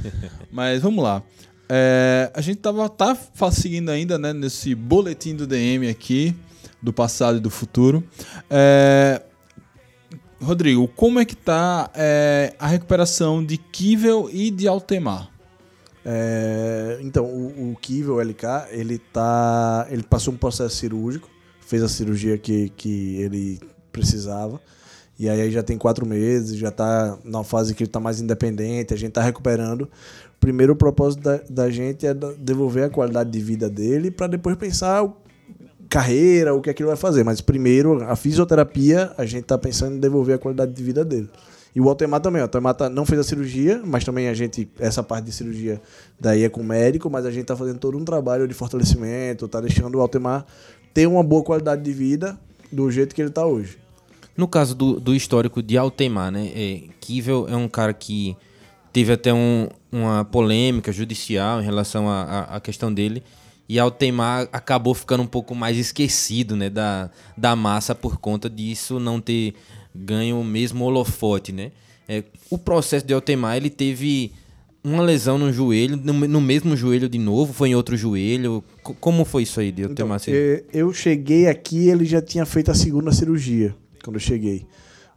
Mas 0.50 0.80
vamos 0.80 1.04
lá. 1.04 1.22
É, 1.68 2.32
a 2.32 2.40
gente 2.40 2.56
tava, 2.56 2.88
tá 2.88 3.14
seguindo 3.50 3.90
ainda 3.90 4.16
né, 4.16 4.32
nesse 4.32 4.74
boletim 4.74 5.36
do 5.36 5.46
DM 5.46 5.86
aqui, 5.86 6.34
do 6.80 6.94
passado 6.94 7.36
e 7.36 7.40
do 7.40 7.50
futuro. 7.50 8.02
É, 8.48 9.20
Rodrigo, 10.40 10.88
como 10.88 11.20
é 11.20 11.26
que 11.26 11.36
tá 11.36 11.90
é, 11.94 12.54
a 12.58 12.68
recuperação 12.68 13.44
de 13.44 13.58
Kivel 13.58 14.30
e 14.32 14.50
de 14.50 14.66
Altemar? 14.66 15.31
É, 16.04 16.98
então, 17.02 17.24
o, 17.24 17.72
o 17.72 17.76
Kivel 17.76 18.20
LK, 18.20 18.44
ele 18.70 18.98
tá. 18.98 19.86
Ele 19.90 20.02
passou 20.02 20.34
um 20.34 20.36
processo 20.36 20.76
cirúrgico, 20.76 21.28
fez 21.60 21.82
a 21.82 21.88
cirurgia 21.88 22.36
que, 22.36 22.70
que 22.70 23.16
ele 23.16 23.60
precisava. 23.92 24.60
E 25.18 25.28
aí 25.28 25.50
já 25.50 25.62
tem 25.62 25.78
quatro 25.78 26.04
meses, 26.04 26.56
já 26.56 26.68
está 26.68 27.16
na 27.24 27.44
fase 27.44 27.74
que 27.74 27.82
ele 27.84 27.88
está 27.88 28.00
mais 28.00 28.20
independente, 28.20 28.92
a 28.92 28.96
gente 28.96 29.10
está 29.10 29.22
recuperando. 29.22 29.88
Primeiro 30.40 30.72
o 30.72 30.76
propósito 30.76 31.22
da, 31.22 31.40
da 31.48 31.70
gente 31.70 32.04
é 32.06 32.12
devolver 32.12 32.84
a 32.84 32.90
qualidade 32.90 33.30
de 33.30 33.38
vida 33.38 33.70
dele 33.70 34.10
para 34.10 34.26
depois 34.26 34.56
pensar 34.56 35.08
carreira, 35.88 36.54
o 36.54 36.60
que 36.60 36.70
é 36.70 36.74
que 36.74 36.82
ele 36.82 36.88
vai 36.88 36.96
fazer. 36.96 37.22
Mas 37.22 37.40
primeiro, 37.40 38.02
a 38.04 38.16
fisioterapia, 38.16 39.12
a 39.16 39.24
gente 39.26 39.42
está 39.42 39.58
pensando 39.58 39.94
em 39.94 40.00
devolver 40.00 40.34
a 40.34 40.38
qualidade 40.38 40.72
de 40.72 40.82
vida 40.82 41.04
dele. 41.04 41.28
E 41.74 41.80
o 41.80 41.88
Altemar 41.88 42.20
também, 42.20 42.40
o 42.40 42.44
Altemar 42.44 42.74
tá, 42.74 42.90
não 42.90 43.06
fez 43.06 43.20
a 43.20 43.24
cirurgia, 43.24 43.80
mas 43.84 44.04
também 44.04 44.28
a 44.28 44.34
gente, 44.34 44.68
essa 44.78 45.02
parte 45.02 45.24
de 45.24 45.32
cirurgia 45.32 45.80
daí 46.20 46.44
é 46.44 46.48
com 46.48 46.60
o 46.60 46.64
médico, 46.64 47.08
mas 47.08 47.24
a 47.24 47.30
gente 47.30 47.42
está 47.42 47.56
fazendo 47.56 47.78
todo 47.78 47.96
um 47.96 48.04
trabalho 48.04 48.46
de 48.46 48.52
fortalecimento, 48.52 49.46
está 49.46 49.60
deixando 49.60 49.96
o 49.96 50.00
Altemar 50.00 50.44
ter 50.92 51.06
uma 51.06 51.22
boa 51.22 51.42
qualidade 51.42 51.82
de 51.82 51.92
vida 51.92 52.38
do 52.70 52.90
jeito 52.90 53.14
que 53.14 53.22
ele 53.22 53.30
está 53.30 53.46
hoje. 53.46 53.78
No 54.36 54.46
caso 54.46 54.74
do, 54.74 55.00
do 55.00 55.14
histórico 55.14 55.62
de 55.62 55.76
Altemar, 55.76 56.30
né? 56.30 56.50
É, 56.54 56.82
Kivel 57.00 57.46
é 57.48 57.56
um 57.56 57.68
cara 57.68 57.92
que 57.92 58.36
teve 58.92 59.12
até 59.12 59.32
um, 59.32 59.68
uma 59.90 60.24
polêmica 60.24 60.92
judicial 60.92 61.60
em 61.60 61.64
relação 61.64 62.06
à 62.08 62.60
questão 62.60 62.92
dele. 62.92 63.22
E 63.68 63.78
Altemar 63.78 64.48
acabou 64.52 64.94
ficando 64.94 65.22
um 65.22 65.26
pouco 65.26 65.54
mais 65.54 65.78
esquecido 65.78 66.56
né, 66.56 66.68
da, 66.68 67.10
da 67.36 67.56
massa 67.56 67.94
por 67.94 68.18
conta 68.18 68.50
disso 68.50 68.98
não 68.98 69.20
ter 69.20 69.54
ganho 69.94 70.40
o 70.40 70.44
mesmo 70.44 70.84
holofote. 70.84 71.52
Né? 71.52 71.72
É, 72.08 72.22
o 72.50 72.58
processo 72.58 73.06
de 73.06 73.14
Altemar 73.14 73.56
ele 73.56 73.70
teve 73.70 74.32
uma 74.84 75.02
lesão 75.02 75.38
no 75.38 75.52
joelho, 75.52 75.96
no, 75.96 76.12
no, 76.12 76.40
mesmo 76.40 76.76
joelho 76.76 77.08
de 77.08 77.18
novo, 77.18 77.52
foi 77.52 77.70
em 77.70 77.74
outro 77.74 77.96
joelho. 77.96 78.64
C 78.84 78.94
como 79.00 79.24
foi 79.24 79.44
isso 79.44 79.60
aí 79.60 79.70
de 79.70 79.84
Altemar? 79.84 80.20
Então, 80.20 80.34
eu 80.72 80.92
cheguei 80.92 81.46
aqui, 81.46 81.88
ele 81.88 82.04
já 82.04 82.20
tinha 82.20 82.44
feito 82.44 82.70
a 82.70 82.74
segunda 82.74 83.12
cirurgia 83.12 83.74
quando 84.02 84.16
eu 84.16 84.20
cheguei. 84.20 84.66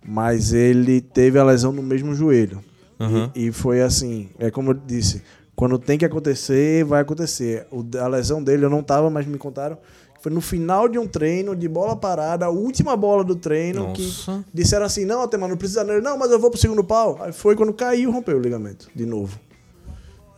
Mas 0.07 0.53
ele 0.53 1.01
teve 1.01 1.39
a 1.39 1.43
lesão 1.43 1.71
no 1.71 1.81
mesmo 1.81 2.13
joelho. 2.13 2.63
Uhum. 2.99 3.29
E, 3.35 3.47
e, 3.47 3.51
foi 3.51 3.81
assim, 3.81 4.29
é 4.37 4.51
como 4.51 4.71
eu 4.71 4.73
disse, 4.73 5.21
quando 5.55 5.79
tem 5.79 5.97
que 5.97 6.05
acontecer, 6.05 6.83
vai 6.85 7.01
acontecer. 7.01 7.65
O, 7.71 7.83
a 7.97 8.07
lesão 8.07 8.43
dele, 8.43 8.65
eu 8.65 8.69
não 8.69 8.83
tava, 8.83 9.09
mas 9.09 9.25
me 9.25 9.37
contaram. 9.37 9.77
Foi 10.25 10.31
no 10.31 10.41
final 10.41 10.89
de 10.89 10.97
um 10.97 11.05
treino, 11.05 11.55
de 11.55 11.67
bola 11.67 11.95
parada, 11.95 12.47
a 12.47 12.49
última 12.49 12.97
bola 12.97 13.23
do 13.23 13.35
treino, 13.35 13.89
Nossa. 13.89 14.43
que 14.43 14.45
disseram 14.51 14.83
assim, 14.83 15.05
não, 15.05 15.21
Atemar, 15.21 15.47
não 15.47 15.55
precisa 15.55 15.83
nele. 15.83 16.01
Não, 16.01 16.17
mas 16.17 16.31
eu 16.31 16.39
vou 16.39 16.49
pro 16.49 16.59
segundo 16.59 16.83
pau. 16.83 17.19
Aí 17.21 17.31
foi 17.31 17.55
quando 17.55 17.71
caiu, 17.71 18.09
rompeu 18.09 18.35
o 18.35 18.41
ligamento, 18.41 18.89
de 18.95 19.05
novo. 19.05 19.39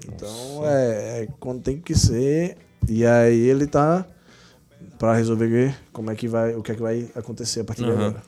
Então, 0.06 0.30
é, 0.66 1.22
é, 1.22 1.28
quando 1.40 1.62
tem 1.62 1.80
que 1.80 1.96
ser. 1.98 2.58
E 2.86 3.06
aí 3.06 3.40
ele 3.40 3.66
tá 3.66 4.06
para 5.00 5.14
resolver 5.14 5.74
como 5.94 6.12
é 6.12 6.16
que 6.16 6.28
vai, 6.28 6.54
o 6.54 6.62
que 6.62 6.74
é 6.74 6.76
que 6.76 6.82
vai 6.82 7.10
acontecer 7.16 7.62
a 7.62 7.64
partir 7.64 7.84
uhum. 7.84 7.88
de 7.88 7.94
agora. 7.94 8.24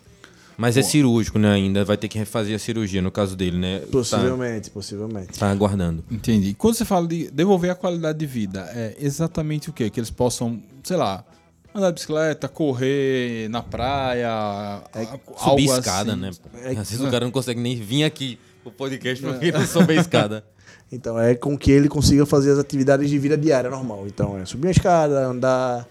Mas 0.57 0.77
é 0.77 0.81
Bom. 0.81 0.88
é 0.88 0.90
cirúrgico, 0.90 1.40
né? 1.40 1.52
Ainda 1.52 1.84
vai 1.84 1.98
ter 1.98 2.07
que 2.07 2.18
refazer 2.18 2.56
a 2.56 2.60
cirurgia 2.60 3.02
no 3.02 3.11
caso 3.11 3.36
dele, 3.36 3.57
né? 3.57 3.80
Possivelmente, 3.91 4.69
tá, 4.69 4.73
possivelmente. 4.73 5.38
Tá 5.38 5.52
aguardando. 5.52 6.06
Entendi. 6.10 6.53
Quando 6.53 6.76
você 6.76 6.86
fala 6.86 7.06
de 7.06 7.30
devolver 7.30 7.69
a 7.69 7.76
qualidade 7.76 8.18
de 8.18 8.26
vida, 8.26 8.61
é 8.73 8.95
exatamente 8.98 9.69
o 9.69 9.73
quê? 9.73 9.90
Que 9.90 9.99
eles 9.99 10.10
possam, 10.10 10.64
sei 10.86 10.95
lá, 10.95 11.26
andar 11.73 11.87
de 11.89 11.93
bicicleta, 11.95 12.47
correr 12.47 13.49
na 13.49 13.61
praia, 13.61 14.81
é, 14.93 15.05
subir 15.37 15.65
escada, 15.65 16.13
assim. 16.13 16.21
né? 16.21 16.31
É, 16.63 16.69
Às 16.71 16.89
vezes 16.89 17.01
o 17.01 17.09
cara 17.09 17.25
não 17.25 17.31
consegue 17.31 17.59
nem 17.59 17.75
vir 17.75 18.03
aqui 18.03 18.39
o 18.63 18.71
podcast 18.71 19.23
porque 19.23 19.47
é. 19.47 19.51
não 19.51 19.65
soube 19.65 19.97
a 19.97 20.01
escada. 20.01 20.43
Então 20.91 21.19
é 21.19 21.35
com 21.35 21.55
que 21.55 21.71
ele 21.71 21.87
consiga 21.87 22.25
fazer 22.25 22.51
as 22.51 22.57
atividades 22.57 23.11
de 23.11 23.19
vida 23.19 23.37
diária 23.37 23.69
normal. 23.69 24.05
Então 24.07 24.35
é 24.39 24.43
subir 24.43 24.69
a 24.69 24.71
escada, 24.71 25.23
andar, 25.23 25.87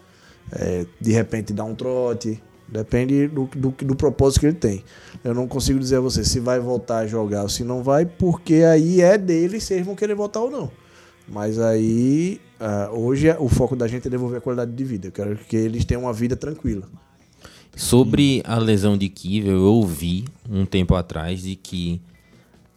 é, 0.50 0.86
de 1.00 1.12
repente 1.12 1.52
dar 1.52 1.62
um 1.62 1.74
trote, 1.74 2.42
Depende 2.68 3.26
do, 3.28 3.48
do, 3.56 3.70
do, 3.70 3.96
propósito 3.96 4.40
que 4.40 4.46
ele 4.46 4.55
tem. 4.55 4.84
Eu 5.24 5.32
não 5.32 5.48
consigo 5.48 5.78
dizer 5.78 5.96
a 5.96 6.00
você 6.00 6.22
se 6.22 6.38
vai 6.38 6.60
voltar 6.60 6.98
a 6.98 7.06
jogar 7.06 7.42
ou 7.42 7.48
se 7.48 7.64
não 7.64 7.82
vai, 7.82 8.05
porque 8.05 8.56
aí 8.56 9.00
é 9.00 9.16
dele 9.16 9.59
se 9.59 9.72
eles 9.72 9.86
vão 9.86 9.94
querer 9.94 10.14
voltar 10.14 10.40
ou 10.40 10.50
não. 10.50 10.70
Mas 11.28 11.59
aí, 11.59 12.40
uh, 12.60 12.98
hoje, 12.98 13.30
o 13.38 13.48
foco 13.48 13.76
da 13.76 13.86
gente 13.86 14.06
é 14.06 14.10
devolver 14.10 14.38
a 14.38 14.40
qualidade 14.40 14.72
de 14.72 14.84
vida. 14.84 15.09
Eu 15.09 15.12
quero 15.12 15.36
que 15.36 15.56
eles 15.56 15.84
tenham 15.84 16.02
uma 16.02 16.12
vida 16.12 16.36
tranquila. 16.36 16.88
Sobre 17.76 18.42
a 18.44 18.59
lesão 18.59 18.96
de 18.96 19.09
Kivel, 19.09 19.52
eu 19.52 19.62
ouvi 19.62 20.24
um 20.50 20.64
tempo 20.64 20.94
atrás 20.94 21.42
de 21.42 21.55
que 21.55 22.00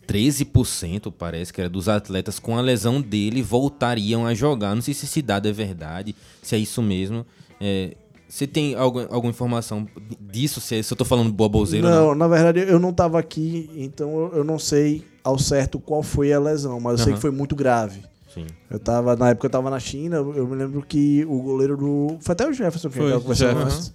13% 0.08 1.12
parece 1.18 1.54
que 1.54 1.62
era 1.62 1.70
dos 1.70 1.88
atletas 1.88 2.38
com 2.38 2.58
a 2.58 2.62
lesão 2.62 3.02
dele 3.02 3.42
voltariam 3.42 4.28
a 4.28 4.34
jogar. 4.34 4.76
Não 4.76 4.82
sei 4.82 4.94
se 4.94 5.06
esse 5.06 5.22
dado 5.22 5.48
é 5.48 5.52
verdade, 5.52 6.14
se 6.42 6.56
é 6.56 6.60
isso 6.60 6.82
mesmo. 6.82 7.26
É, 7.60 7.96
você 8.28 8.46
tem 8.46 8.76
alguma, 8.76 9.08
alguma 9.10 9.30
informação 9.30 9.88
disso? 10.20 10.60
Se, 10.60 10.84
se 10.84 10.94
eu 10.94 10.98
tô 10.98 11.06
falando 11.06 11.32
boa 11.32 11.50
bolseira 11.50 11.90
não, 11.90 12.08
não, 12.08 12.16
na 12.16 12.28
verdade 12.28 12.60
eu 12.60 12.80
não 12.80 12.94
tava 12.94 13.20
aqui, 13.20 13.70
então 13.76 14.32
eu 14.34 14.44
não 14.44 14.60
sei 14.60 15.04
ao 15.24 15.40
certo 15.40 15.80
qual 15.80 16.04
foi 16.04 16.34
a 16.34 16.40
lesão, 16.40 16.80
mas 16.80 16.94
eu 16.94 17.00
uhum. 17.00 17.04
sei 17.06 17.14
que 17.14 17.20
foi 17.20 17.32
muito 17.32 17.56
grave. 17.56 18.02
Sim. 18.34 18.48
Eu 18.70 18.80
tava, 18.80 19.16
na 19.16 19.30
época 19.30 19.48
eu 19.48 19.52
tava 19.52 19.70
na 19.70 19.80
China, 19.80 20.18
eu 20.18 20.48
me 20.48 20.56
lembro 20.56 20.82
que 20.82 21.26
o 21.26 21.42
goleiro 21.42 21.76
do. 21.76 22.18
Foi 22.22 22.34
até 22.34 22.48
o 22.48 22.54
Jefferson 22.54 22.90
que 22.90 22.98
foi, 22.98 23.10
tava 23.10 23.22
conversando 23.22 23.60
Jefferson. 23.60 23.92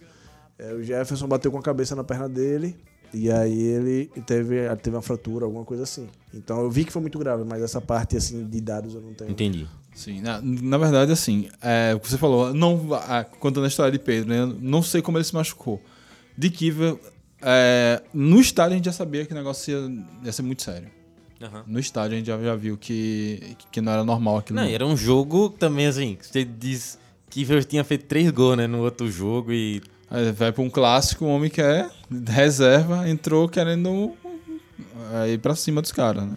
É, 0.59 0.73
o 0.75 0.83
Jefferson 0.83 1.29
bateu 1.29 1.51
com 1.51 1.59
a 1.59 1.63
cabeça 1.63 1.95
na 1.95 2.05
perna 2.05 2.29
dele. 2.29 2.77
E 3.15 3.31
aí 3.31 3.63
ele 3.63 4.07
teve, 4.27 4.57
teve 4.77 4.97
uma 4.97 5.03
fratura, 5.03 5.45
alguma 5.45 5.65
coisa 5.65 5.85
assim. 5.85 6.09
Então 6.35 6.61
eu 6.61 6.71
vi 6.71 6.85
que 6.85 6.93
foi 6.93 7.01
muito 7.01 7.19
grave, 7.19 7.45
mas 7.45 7.63
essa 7.63 7.81
parte 7.81 8.17
assim 8.17 8.45
de 8.45 8.61
dados 8.61 8.95
eu 8.95 9.01
não 9.01 9.15
tenho. 9.15 9.31
Entendi. 9.31 9.67
Sim, 9.95 10.21
na, 10.21 10.41
na 10.43 10.77
verdade, 10.77 11.11
assim, 11.11 11.49
é, 11.63 11.95
o 11.95 12.01
que 12.01 12.11
você 12.11 12.19
falou, 12.19 12.53
não, 12.53 12.93
a, 12.93 13.25
contando 13.25 13.65
a 13.65 13.69
história 13.69 13.91
de 13.91 13.99
Pedro, 13.99 14.29
né, 14.29 14.55
não 14.61 14.83
sei 14.83 15.01
como 15.01 15.17
ele 15.17 15.25
se 15.25 15.35
machucou. 15.35 15.81
De 16.37 16.51
Kiva, 16.51 17.01
é, 17.41 18.03
no 18.13 18.39
estádio 18.39 18.73
a 18.73 18.77
gente 18.77 18.85
já 18.85 18.93
sabia 18.93 19.25
que 19.25 19.33
o 19.33 19.35
negócio 19.35 19.73
ia, 19.73 20.05
ia 20.25 20.33
ser 20.33 20.43
muito 20.43 20.63
sério. 20.63 20.91
Uhum. 21.41 21.63
No 21.67 21.79
estádio 21.79 22.15
a 22.15 22.19
gente 22.19 22.27
já, 22.27 22.39
já 22.39 22.55
viu 22.55 22.77
que, 22.77 23.57
que 23.71 23.81
não 23.81 23.93
era 23.93 24.05
normal 24.05 24.39
aquilo. 24.39 24.59
Não, 24.59 24.67
era 24.67 24.87
um 24.87 24.97
jogo 24.97 25.51
também, 25.51 25.87
assim, 25.87 26.17
você 26.21 26.45
diz 26.45 26.99
que 27.29 27.45
tinha 27.65 27.85
feito 27.85 28.07
três 28.07 28.31
gols 28.31 28.57
né, 28.57 28.67
no 28.67 28.83
outro 28.83 29.11
jogo 29.11 29.53
e 29.53 29.83
Aí 30.11 30.31
vai 30.33 30.53
para 30.53 30.63
um 30.63 30.71
clássico, 30.71 31.25
o 31.25 31.29
homem 31.29 31.51
que 31.51 31.61
é 31.61 31.89
reserva, 32.29 33.09
entrou 33.09 33.49
querendo 33.49 34.13
aí 35.13 35.37
pra 35.37 35.55
cima 35.57 35.83
dos 35.83 35.91
caras, 35.91 36.25
né? 36.25 36.37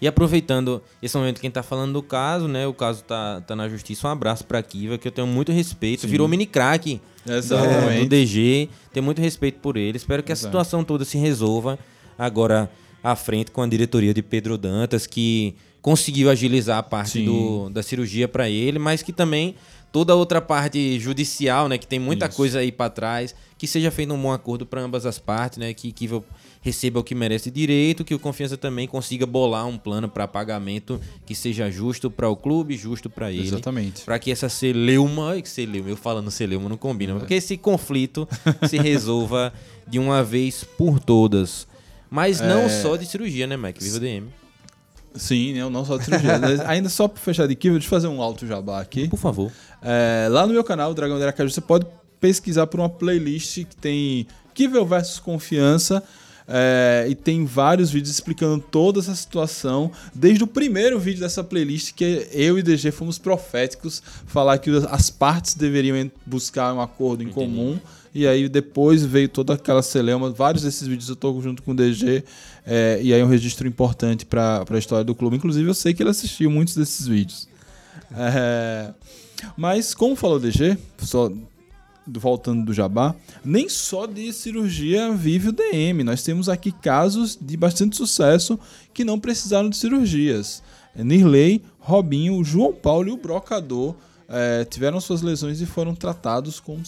E 0.00 0.06
aproveitando 0.06 0.80
esse 1.02 1.16
momento 1.16 1.40
que 1.40 1.46
a 1.46 1.48
gente 1.48 1.54
tá 1.54 1.62
falando 1.62 1.92
do 1.92 2.02
caso, 2.02 2.46
né? 2.46 2.66
O 2.66 2.74
caso 2.74 3.02
tá, 3.02 3.40
tá 3.40 3.56
na 3.56 3.68
justiça. 3.68 4.06
Um 4.06 4.10
abraço 4.12 4.44
pra 4.44 4.62
Kiva, 4.62 4.96
que 4.96 5.08
eu 5.08 5.12
tenho 5.12 5.26
muito 5.26 5.50
respeito. 5.50 6.06
Virou 6.06 6.28
mini 6.28 6.46
crack 6.46 7.00
do, 7.24 8.02
do 8.02 8.08
DG. 8.08 8.68
Tenho 8.92 9.02
muito 9.02 9.20
respeito 9.20 9.58
por 9.58 9.76
ele. 9.76 9.96
Espero 9.96 10.22
que 10.22 10.30
a 10.30 10.34
Exato. 10.34 10.46
situação 10.46 10.84
toda 10.84 11.04
se 11.04 11.18
resolva 11.18 11.76
agora 12.16 12.70
à 13.02 13.14
frente 13.16 13.50
com 13.50 13.62
a 13.62 13.66
diretoria 13.66 14.12
de 14.14 14.22
Pedro 14.22 14.58
Dantas, 14.58 15.06
que 15.06 15.54
conseguiu 15.80 16.28
agilizar 16.30 16.78
a 16.78 16.82
parte 16.82 17.24
do, 17.24 17.70
da 17.70 17.82
cirurgia 17.82 18.26
pra 18.28 18.48
ele, 18.48 18.78
mas 18.78 19.02
que 19.02 19.12
também 19.12 19.54
toda 19.90 20.12
a 20.12 20.16
outra 20.16 20.40
parte 20.40 20.98
judicial, 20.98 21.68
né? 21.68 21.78
Que 21.78 21.86
tem 21.86 21.98
muita 21.98 22.26
Isso. 22.26 22.36
coisa 22.36 22.58
aí 22.58 22.70
pra 22.70 22.90
trás, 22.90 23.34
que 23.56 23.66
seja 23.66 23.90
feito 23.90 24.12
um 24.12 24.20
bom 24.20 24.32
acordo 24.32 24.66
pra 24.66 24.82
ambas 24.82 25.06
as 25.06 25.18
partes, 25.18 25.58
né? 25.58 25.72
Que 25.72 25.94
receba 26.60 27.00
o 27.00 27.04
que 27.04 27.14
merece 27.14 27.50
direito, 27.50 28.04
que 28.04 28.14
o 28.14 28.18
Confiança 28.18 28.56
também 28.56 28.86
consiga 28.86 29.24
bolar 29.24 29.66
um 29.66 29.78
plano 29.78 30.08
para 30.08 30.28
pagamento 30.28 31.00
que 31.24 31.34
seja 31.34 31.70
justo 31.70 32.10
para 32.10 32.28
o 32.28 32.36
clube, 32.36 32.76
justo 32.76 33.08
para 33.08 33.30
ele. 33.32 33.46
Exatamente. 33.46 34.02
Para 34.02 34.18
que 34.18 34.30
essa 34.30 34.48
celeuma, 34.48 35.40
que 35.40 35.48
celeuma, 35.48 35.88
eu 35.88 35.96
falando 35.96 36.30
celeuma 36.30 36.68
não 36.68 36.76
combina, 36.76 37.14
É. 37.14 37.18
porque 37.18 37.34
esse 37.34 37.56
conflito 37.56 38.28
se 38.68 38.76
resolva 38.76 39.52
de 39.86 39.98
uma 39.98 40.22
vez 40.22 40.64
por 40.76 41.00
todas. 41.00 41.66
Mas 42.10 42.40
não 42.40 42.62
É. 42.62 42.68
só 42.68 42.96
de 42.96 43.06
cirurgia, 43.06 43.46
né, 43.46 43.56
Mike? 43.56 43.82
Viva 43.82 44.00
DM. 44.00 44.28
Sim, 45.14 45.54
não, 45.58 45.70
não 45.70 45.84
só 45.84 45.96
de 45.96 46.04
cirurgia. 46.04 46.38
Ainda 46.68 46.88
só 46.88 47.08
pra 47.08 47.20
fechar 47.20 47.46
de 47.46 47.52
aqui, 47.54 47.70
deixa 47.70 47.86
eu 47.86 47.90
fazer 47.90 48.06
um 48.08 48.22
alto 48.22 48.46
jabá 48.46 48.80
aqui. 48.80 49.08
Por 49.08 49.18
favor. 49.18 49.50
É, 49.82 50.28
lá 50.30 50.46
no 50.46 50.52
meu 50.52 50.62
canal, 50.64 50.92
Dragão 50.94 51.16
de 51.16 51.22
Aracaju, 51.24 51.50
você 51.50 51.60
pode 51.60 51.86
pesquisar 52.20 52.66
por 52.66 52.80
uma 52.80 52.88
playlist 52.88 53.64
que 53.64 53.76
tem 53.76 54.26
Kivel 54.54 54.84
versus 54.86 55.18
Confiança. 55.18 56.02
é, 56.50 57.06
e 57.10 57.14
tem 57.14 57.44
vários 57.44 57.90
vídeos 57.90 58.10
explicando 58.14 58.64
toda 58.70 59.00
essa 59.00 59.14
situação. 59.14 59.90
Desde 60.14 60.42
o 60.44 60.46
primeiro 60.46 60.98
vídeo 60.98 61.20
dessa 61.20 61.44
playlist, 61.44 61.92
que 61.92 62.26
eu 62.32 62.58
e 62.58 62.62
DG 62.62 62.90
fomos 62.90 63.18
proféticos, 63.18 64.02
falar 64.26 64.56
que 64.56 64.70
as 64.90 65.10
partes 65.10 65.54
deveriam 65.54 66.10
buscar 66.24 66.72
um 66.72 66.80
acordo 66.80 67.22
em 67.22 67.28
comum. 67.28 67.78
E 68.14 68.26
aí 68.26 68.48
depois 68.48 69.04
veio 69.04 69.28
toda 69.28 69.54
aquela 69.54 69.82
celeuma. 69.82 70.30
Vários 70.30 70.62
desses 70.64 70.86
vídeos 70.86 71.08
eu 71.08 71.16
tô 71.16 71.40
junto 71.40 71.62
com 71.62 71.72
o 71.72 71.74
DG. 71.74 72.24
é, 72.66 72.98
e 73.02 73.12
aí 73.12 73.20
é 73.20 73.24
um 73.24 73.28
registro 73.28 73.66
importante 73.68 74.24
para 74.26 74.64
a 74.68 74.78
história 74.78 75.04
do 75.04 75.14
clube. 75.14 75.36
Inclusive, 75.36 75.68
eu 75.68 75.74
sei 75.74 75.92
que 75.94 76.02
ele 76.02 76.10
assistiu 76.10 76.50
muitos 76.50 76.74
desses 76.74 77.06
vídeos. 77.06 77.48
É, 78.16 78.92
mas, 79.56 79.94
como 79.94 80.16
falou 80.16 80.36
o 80.36 80.40
DG, 80.40 80.76
só 80.98 81.28
do- 81.28 82.18
voltando 82.20 82.64
do 82.64 82.72
Jabá, 82.72 83.14
nem 83.44 83.68
só 83.68 84.06
de 84.06 84.32
cirurgia 84.32 85.12
vive 85.12 85.48
o 85.50 85.52
DM. 85.52 86.02
Nós 86.02 86.22
temos 86.22 86.48
aqui 86.48 86.72
casos 86.72 87.38
de 87.40 87.56
bastante 87.56 87.96
sucesso 87.96 88.58
que 88.94 89.04
não 89.04 89.20
precisaram 89.20 89.68
de 89.68 89.76
cirurgias. 89.76 90.62
É, 90.96 91.04
Nirley, 91.04 91.62
Robinho, 91.78 92.42
João 92.42 92.72
Paulo 92.72 93.08
e 93.08 93.12
o 93.12 93.16
Brocador 93.16 93.94
é, 94.28 94.64
tiveram 94.64 95.00
suas 95.00 95.20
lesões 95.22 95.60
e 95.60 95.66
foram 95.66 95.94
tratados 95.94 96.58
com, 96.60 96.82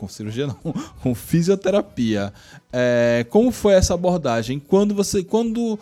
com 0.00 0.08
cirurgia 0.08 0.46
não, 0.46 0.56
com 1.02 1.14
fisioterapia. 1.14 2.32
É, 2.72 3.24
como 3.30 3.50
foi 3.52 3.74
essa 3.74 3.94
abordagem? 3.94 4.58
Quando 4.58 4.94
você, 4.94 5.22
quando 5.22 5.78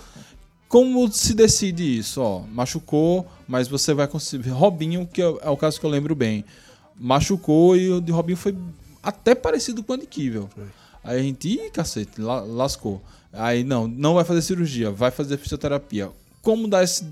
como 0.69 1.11
se 1.11 1.33
decide 1.35 1.99
isso? 1.99 2.21
Ó, 2.21 2.41
machucou, 2.53 3.27
mas 3.47 3.69
você 3.69 3.95
vai 3.95 4.07
conseguir. 4.07 4.51
Robinho, 4.51 5.07
que 5.11 5.23
é 5.23 5.25
é 5.43 5.49
o 5.49 5.57
caso 5.57 5.79
que 5.81 5.87
eu 5.87 5.91
lembro 5.91 6.15
bem. 6.15 6.45
Machucou 7.01 7.77
e 7.77 7.91
o 7.91 8.01
de 8.01 8.11
Robinho 8.13 8.37
foi 8.37 8.55
até 9.03 9.35
parecido 9.35 9.83
com 9.83 9.95
o 9.95 9.99
Kivel. 9.99 10.51
Aí 11.05 11.21
a 11.21 11.23
gente, 11.23 11.49
ih, 11.49 11.71
cacete, 11.71 12.21
la- 12.21 12.41
lascou. 12.41 13.01
Aí 13.33 13.63
não, 13.63 13.87
não 13.87 14.15
vai 14.15 14.25
fazer 14.25 14.43
cirurgia, 14.43 14.91
vai 14.91 15.11
fazer 15.11 15.37
fisioterapia. 15.39 16.11
Como 16.43 16.67
dá 16.67 16.83
esse, 16.83 17.05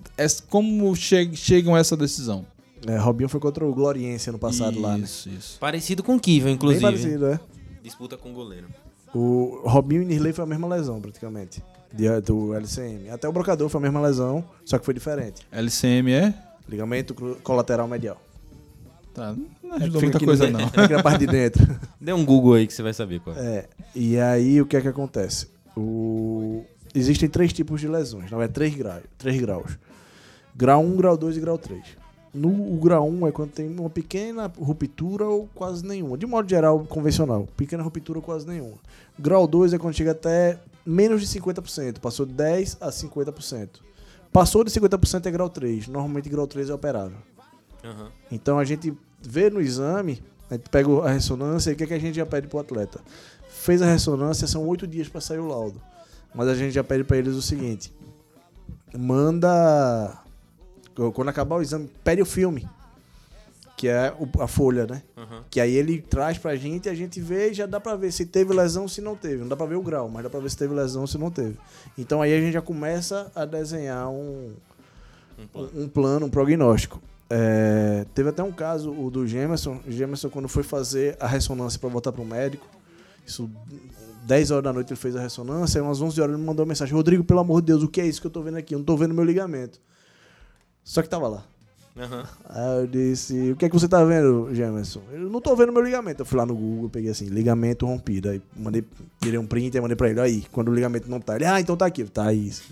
como 0.49 0.95
che- 0.97 1.31
chegam 1.35 1.75
a 1.75 1.79
essa 1.79 1.97
decisão? 1.97 2.45
É, 2.87 2.97
Robinho 2.99 3.29
foi 3.29 3.41
contra 3.41 3.65
o 3.65 3.73
Gloriense 3.75 4.29
ano 4.29 4.39
passado 4.39 4.81
lá, 4.81 4.97
né? 4.97 5.05
Isso, 5.05 5.29
isso. 5.29 5.59
Parecido 5.59 6.03
com 6.03 6.19
Kiva, 6.19 6.47
Bem 6.47 6.55
inclusive. 6.55 6.83
parecido, 6.83 7.27
é. 7.27 7.41
Disputa 7.83 8.17
com 8.17 8.31
o 8.31 8.35
goleiro. 8.35 8.67
O 9.15 9.63
Robinho 9.65 10.03
e 10.03 10.05
Nirley 10.05 10.33
foi 10.33 10.45
a 10.45 10.47
mesma 10.47 10.69
lesão, 10.69 11.01
praticamente. 11.01 11.63
do 12.25 12.53
LCM. 12.55 13.09
Até 13.11 13.27
o 13.29 13.33
Brocador 13.33 13.69
foi 13.69 13.79
a 13.79 13.83
mesma 13.83 14.01
lesão, 14.01 14.45
só 14.65 14.79
que 14.79 14.85
foi 14.85 14.93
diferente. 14.93 15.47
LCM 15.51 16.13
é? 16.13 16.35
Ligamento 16.69 17.15
colateral 17.43 17.89
medial. 17.89 18.21
Tá, 19.15 19.35
não 19.63 19.77
ajudou 19.77 20.01
Fica 20.01 20.01
muita 20.03 20.17
aqui 20.19 20.27
coisa 20.27 20.51
no- 20.51 20.59
não. 20.59 20.69
Fica 20.69 20.89
na 20.89 21.03
parte 21.03 21.21
de 21.21 21.27
dentro. 21.29 21.81
Dê 21.99 22.13
um 22.13 22.23
Google 22.25 22.55
aí 22.55 22.67
que 22.67 22.75
você 22.75 22.83
vai 22.83 22.93
saber 22.93 23.21
qual 23.21 23.35
é. 23.35 23.41
É, 23.41 23.69
e 23.95 24.19
aí 24.19 24.61
o 24.61 24.67
que 24.67 24.77
é 24.77 24.81
que 24.83 24.89
acontece? 24.89 25.49
O... 25.75 26.63
Existem 26.95 27.29
três 27.29 27.53
tipos 27.53 27.81
de 27.81 27.89
lesões, 27.89 28.31
não 28.31 28.43
é 28.43 28.49
três 28.49 28.75
graus, 28.75 29.03
três 29.17 29.41
graus. 29.41 29.79
Grau 30.55 30.83
1, 30.83 30.97
grau 30.97 31.17
2 31.17 31.37
e 31.37 31.41
grau 31.41 31.57
3. 31.57 31.83
No 32.37 32.75
o 32.75 32.79
grau 32.79 33.09
1 33.09 33.29
é 33.29 33.33
quando 33.33 33.51
tem 33.51 33.67
uma 33.67 33.89
pequena 33.89 34.53
ruptura 34.59 35.25
ou 35.25 35.49
quase 35.55 35.85
nenhuma. 35.85 36.19
De 36.19 36.27
modo 36.27 36.49
geral, 36.49 36.85
convencional. 36.87 37.49
Pequena 37.57 37.83
ruptura 37.83 38.19
ou 38.19 38.23
quase 38.23 38.47
nenhuma. 38.47 38.77
Grau 39.19 39.47
2 39.47 39.73
é 39.73 39.79
quando 39.79 39.95
chega 39.95 40.11
até 40.11 40.59
menos 40.85 41.23
de 41.23 41.41
50%. 41.41 41.99
Passou 41.99 42.27
de 42.27 42.35
10% 42.35 42.77
a 42.81 42.91
50%. 42.91 43.69
Passou 44.31 44.63
de 44.63 44.71
50% 44.71 45.25
é 45.25 45.31
grau 45.31 45.49
3. 45.49 45.89
Normalmente 45.89 46.29
grau 46.29 46.47
3 46.47 46.69
é 46.69 46.75
operável. 46.75 47.17
Aham. 47.83 48.11
Então 48.31 48.59
a 48.59 48.65
gente 48.65 48.93
vê 49.23 49.49
no 49.49 49.61
exame, 49.61 50.23
a 50.51 50.55
gente 50.55 50.69
pega 50.69 50.91
a 51.03 51.11
ressonância 51.11 51.71
e 51.71 51.73
o 51.73 51.77
que, 51.77 51.85
é 51.85 51.87
que 51.87 51.95
a 51.95 51.99
gente 51.99 52.17
já 52.17 52.27
pede 52.27 52.47
pro 52.47 52.59
atleta? 52.59 53.01
Fez 53.49 53.81
a 53.81 53.87
ressonância, 53.87 54.47
são 54.47 54.67
oito 54.69 54.87
dias 54.87 55.09
para 55.09 55.21
sair 55.21 55.39
o 55.39 55.49
laudo. 55.49 55.81
Mas 56.35 56.49
a 56.49 56.55
gente 56.55 56.73
já 56.73 56.85
pede 56.85 57.03
para 57.03 57.17
eles 57.17 57.35
o 57.35 57.41
seguinte: 57.41 57.93
manda. 58.95 60.26
Quando 61.15 61.29
acabar 61.29 61.57
o 61.57 61.63
exame, 61.63 61.91
pede 62.03 62.23
o 62.23 62.27
filme. 62.27 62.67
Que 63.77 63.89
é 63.89 64.15
o- 64.19 64.43
a 64.43 64.47
folha, 64.47 64.87
né? 64.87 65.03
Aham. 65.17 65.45
Que 65.51 65.61
aí 65.61 65.75
ele 65.75 66.01
traz 66.01 66.39
pra 66.39 66.57
gente 66.57 66.87
e 66.87 66.89
a 66.89 66.95
gente 66.95 67.21
vê 67.21 67.51
e 67.51 67.55
já 67.55 67.67
dá 67.67 67.79
pra 67.79 67.95
ver 67.95 68.11
se 68.11 68.25
teve 68.25 68.55
lesão 68.55 68.89
se 68.89 69.03
não 69.03 69.15
teve. 69.15 69.37
Não 69.43 69.49
dá 69.49 69.57
pra 69.57 69.67
ver 69.67 69.75
o 69.75 69.83
grau, 69.83 70.09
mas 70.09 70.23
dá 70.23 70.31
pra 70.31 70.41
ver 70.41 70.49
se 70.51 70.57
teve 70.57 70.73
lesão 70.75 71.07
se 71.07 71.19
não 71.19 71.31
teve. 71.31 71.57
Então 71.99 72.23
aí 72.23 72.33
a 72.35 72.41
gente 72.41 72.55
já 72.55 72.63
começa 72.63 73.31
a 73.35 73.45
desenhar 73.45 74.09
um, 74.09 74.53
um, 75.55 75.83
um 75.83 75.89
plano, 75.89 76.25
um 76.27 76.31
prognóstico. 76.31 77.03
É, 77.29 78.07
teve 78.15 78.31
até 78.31 78.43
um 78.43 78.53
caso, 78.53 78.91
o 78.93 79.11
do 79.11 79.27
Gemerson. 79.27 79.81
O 79.87 79.91
Gemerson, 79.91 80.31
quando 80.31 80.49
foi 80.49 80.63
fazer 80.63 81.15
a 81.21 81.27
ressonância 81.27 81.79
pra 81.79 81.91
voltar 81.91 82.13
pro 82.13 82.25
médico, 82.25 82.67
isso 83.27 83.51
10 84.25 84.51
horas 84.53 84.65
da 84.65 84.73
noite 84.73 84.89
ele 84.93 84.99
fez 84.99 85.15
a 85.17 85.21
ressonância, 85.21 85.79
aí 85.81 85.87
umas 85.87 86.01
11 86.01 86.19
horas 86.21 86.33
ele 86.33 86.41
me 86.41 86.47
mandou 86.47 86.65
uma 86.65 86.69
mensagem: 86.71 86.95
Rodrigo, 86.95 87.23
pelo 87.25 87.41
amor 87.41 87.61
de 87.61 87.67
Deus, 87.67 87.83
o 87.83 87.89
que 87.89 88.01
é 88.01 88.07
isso 88.07 88.23
que 88.23 88.27
eu 88.27 88.31
tô 88.31 88.41
vendo 88.43 88.57
aqui? 88.57 88.75
Eu 88.75 88.79
não 88.79 88.87
tô 88.87 88.97
vendo 88.97 89.13
meu 89.13 89.25
ligamento. 89.25 89.79
Só 90.87 91.03
que 91.03 91.09
tava 91.09 91.27
lá. 91.27 91.45
Aham. 91.99 92.25
Aí 92.49 92.81
eu 92.81 92.87
disse, 92.87 93.51
o 93.51 93.57
que 93.57 93.65
é 93.65 93.69
que 93.69 93.75
você 93.75 93.89
tá 93.89 94.05
vendo, 94.05 94.55
Gemerson? 94.55 95.03
Eu 95.11 95.29
não 95.29 95.41
tô 95.41 95.57
vendo 95.57 95.73
meu 95.73 95.83
ligamento. 95.83 96.23
Eu 96.23 96.27
fui 96.27 96.39
lá 96.39 96.47
no 96.47 96.55
Google, 96.55 96.89
peguei 96.89 97.11
assim, 97.11 97.27
ligamento 97.27 97.85
rompido. 97.85 98.29
Aí 98.29 98.41
mandei, 98.55 98.85
tirei 99.21 99.37
um 99.37 99.47
print 99.47 99.77
e 99.77 99.81
mandei 99.81 99.97
pra 99.97 100.09
ele. 100.09 100.21
Aí, 100.21 100.45
quando 100.53 100.69
o 100.69 100.75
ligamento 100.75 101.11
não 101.11 101.19
tá, 101.19 101.35
ele, 101.35 101.45
ah, 101.45 101.61
então 101.61 101.77
tá 101.77 101.87
aqui. 101.87 102.05
Tá 102.05 102.33
isso. 102.33 102.63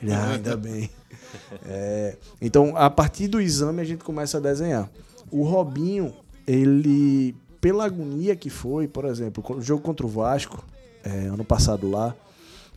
Ele, 0.00 0.12
ah, 0.12 0.30
ainda 0.30 0.56
bem. 0.56 0.88
É, 1.66 2.16
então, 2.40 2.74
a 2.74 2.88
partir 2.88 3.28
do 3.28 3.38
exame, 3.38 3.82
a 3.82 3.84
gente 3.84 4.02
começa 4.02 4.38
a 4.38 4.40
desenhar. 4.40 4.88
O 5.30 5.42
Robinho, 5.42 6.14
ele, 6.46 7.36
pela 7.60 7.84
agonia 7.84 8.34
que 8.34 8.48
foi, 8.48 8.88
por 8.88 9.04
exemplo, 9.04 9.44
o 9.46 9.60
jogo 9.60 9.82
contra 9.82 10.06
o 10.06 10.08
Vasco, 10.08 10.64
é, 11.04 11.26
ano 11.26 11.44
passado 11.44 11.90
lá, 11.90 12.16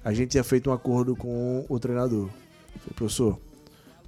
a 0.03 0.11
gente 0.11 0.31
tinha 0.31 0.43
feito 0.43 0.69
um 0.69 0.73
acordo 0.73 1.15
com 1.15 1.63
o 1.69 1.79
treinador. 1.79 2.27
Falei, 2.79 2.93
professor, 2.93 3.39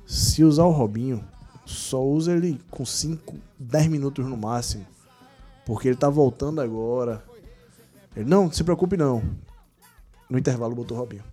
se 0.06 0.44
usar 0.44 0.66
o 0.66 0.72
Robinho, 0.72 1.24
só 1.66 2.04
usa 2.04 2.34
ele 2.34 2.60
com 2.70 2.86
5, 2.86 3.36
10 3.58 3.88
minutos 3.88 4.26
no 4.26 4.38
máximo. 4.38 4.86
Porque 5.66 5.88
ele 5.88 5.98
tá 5.98 6.10
voltando 6.10 6.60
agora. 6.62 7.24
Ele, 8.16 8.30
não, 8.30 8.46
não 8.46 8.52
se 8.52 8.64
preocupe 8.64 8.98
não. 8.98 9.24
No 10.30 10.38
intervalo 10.38 10.76
botou 10.76 10.98
o 10.98 11.00
Robinho. 11.00 11.24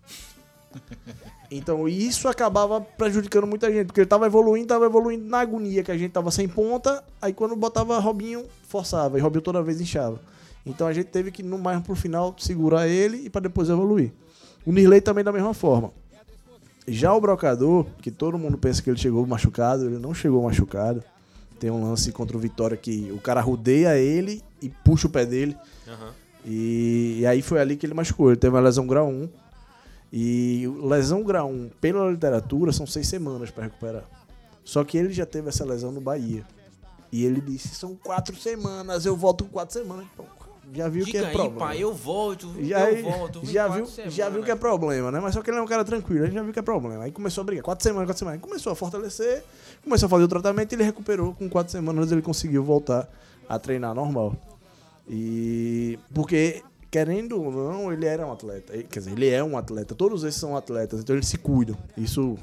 Então 1.52 1.88
isso 1.88 2.28
acabava 2.28 2.80
prejudicando 2.80 3.44
muita 3.44 3.72
gente, 3.72 3.86
porque 3.86 4.02
ele 4.02 4.06
tava 4.06 4.24
evoluindo, 4.24 4.68
tava 4.68 4.86
evoluindo 4.86 5.24
na 5.24 5.40
agonia, 5.40 5.82
que 5.82 5.90
a 5.90 5.98
gente 5.98 6.12
tava 6.12 6.30
sem 6.30 6.46
ponta, 6.46 7.02
aí 7.20 7.32
quando 7.32 7.56
botava 7.56 7.98
Robinho, 7.98 8.44
forçava, 8.68 9.18
e 9.18 9.20
Robinho 9.20 9.42
toda 9.42 9.60
vez 9.60 9.80
inchava. 9.80 10.20
Então 10.64 10.86
a 10.86 10.92
gente 10.92 11.06
teve 11.06 11.32
que, 11.32 11.42
no 11.42 11.58
mais 11.58 11.82
pro 11.82 11.96
final, 11.96 12.36
segurar 12.38 12.86
ele 12.86 13.26
e 13.26 13.30
para 13.30 13.40
depois 13.40 13.68
evoluir. 13.68 14.12
O 14.64 14.70
Nirley 14.70 15.00
também 15.00 15.24
da 15.24 15.32
mesma 15.32 15.52
forma. 15.52 15.90
Já 16.86 17.14
o 17.14 17.20
Brocador, 17.20 17.86
que 18.00 18.10
todo 18.10 18.38
mundo 18.38 18.58
pensa 18.58 18.82
que 18.82 18.90
ele 18.90 18.98
chegou 18.98 19.26
machucado, 19.26 19.86
ele 19.86 19.98
não 19.98 20.14
chegou 20.14 20.42
machucado. 20.42 21.02
Tem 21.58 21.70
um 21.70 21.88
lance 21.88 22.10
contra 22.10 22.36
o 22.36 22.40
Vitória 22.40 22.76
que 22.76 23.12
o 23.12 23.18
cara 23.18 23.40
rodeia 23.40 23.96
ele 23.96 24.42
e 24.62 24.68
puxa 24.68 25.06
o 25.06 25.10
pé 25.10 25.26
dele. 25.26 25.56
Aham. 25.86 26.14
E, 26.44 27.18
e 27.20 27.26
aí 27.26 27.42
foi 27.42 27.60
ali 27.60 27.76
que 27.76 27.84
ele 27.84 27.94
machucou. 27.94 28.30
Ele 28.30 28.36
teve 28.36 28.54
uma 28.54 28.62
lesão 28.62 28.86
grau 28.86 29.08
1. 29.08 29.28
E 30.12 30.66
lesão 30.82 31.22
grau 31.22 31.50
1, 31.50 31.70
pela 31.80 32.10
literatura, 32.10 32.72
são 32.72 32.86
seis 32.86 33.06
semanas 33.06 33.50
para 33.50 33.64
recuperar. 33.64 34.04
Só 34.64 34.82
que 34.82 34.98
ele 34.98 35.12
já 35.12 35.24
teve 35.24 35.48
essa 35.48 35.64
lesão 35.64 35.92
no 35.92 36.00
Bahia. 36.00 36.44
E 37.12 37.24
ele 37.24 37.40
disse: 37.40 37.68
são 37.68 37.94
quatro 37.94 38.36
semanas, 38.36 39.06
eu 39.06 39.16
volto 39.16 39.44
com 39.44 39.50
quatro 39.50 39.78
semanas. 39.78 40.06
Pô, 40.16 40.24
já 40.72 40.88
viu 40.88 41.04
que 41.04 41.12
Diga 41.12 41.24
é 41.24 41.28
aí, 41.28 41.32
problema. 41.32 41.58
pai, 41.58 41.82
eu 41.82 41.92
volto, 41.94 42.54
Já, 42.64 42.90
eu 42.90 43.02
volto. 43.02 43.40
já, 43.44 43.66
viu, 43.68 43.86
semanas. 43.86 44.14
já 44.14 44.28
viu 44.28 44.42
que 44.42 44.50
é 44.50 44.54
problema, 44.56 45.10
né? 45.10 45.18
Mas 45.20 45.34
só 45.34 45.42
que 45.42 45.50
ele 45.50 45.58
é 45.58 45.62
um 45.62 45.66
cara 45.66 45.84
tranquilo, 45.84 46.24
ele 46.24 46.32
já 46.32 46.42
viu 46.42 46.52
que 46.52 46.58
é 46.58 46.62
problema. 46.62 47.02
Aí 47.04 47.10
começou 47.12 47.42
a 47.42 47.44
brigar. 47.44 47.64
Quatro 47.64 47.82
semanas, 47.82 48.06
quatro 48.06 48.18
semanas. 48.18 48.40
Aí 48.40 48.48
Começou 48.48 48.72
a 48.72 48.76
fortalecer, 48.76 49.42
começou 49.82 50.06
a 50.06 50.10
fazer 50.10 50.24
o 50.24 50.28
tratamento 50.28 50.72
e 50.72 50.76
ele 50.76 50.84
recuperou. 50.84 51.34
Com 51.34 51.48
quatro 51.48 51.72
semanas 51.72 52.12
ele 52.12 52.22
conseguiu 52.22 52.62
voltar 52.62 53.08
a 53.48 53.58
treinar 53.58 53.94
normal. 53.94 54.36
E. 55.08 55.98
Porque, 56.14 56.62
querendo 56.90 57.42
ou 57.42 57.50
não, 57.50 57.92
ele 57.92 58.06
era 58.06 58.24
um 58.26 58.32
atleta. 58.32 58.72
Quer 58.84 58.98
dizer, 59.00 59.12
ele 59.12 59.28
é 59.28 59.42
um 59.42 59.56
atleta. 59.58 59.94
Todos 59.94 60.22
esses 60.24 60.40
são 60.40 60.56
atletas, 60.56 61.00
então 61.00 61.16
eles 61.16 61.26
se 61.26 61.36
cuidam. 61.38 61.76
Isso 61.96 62.38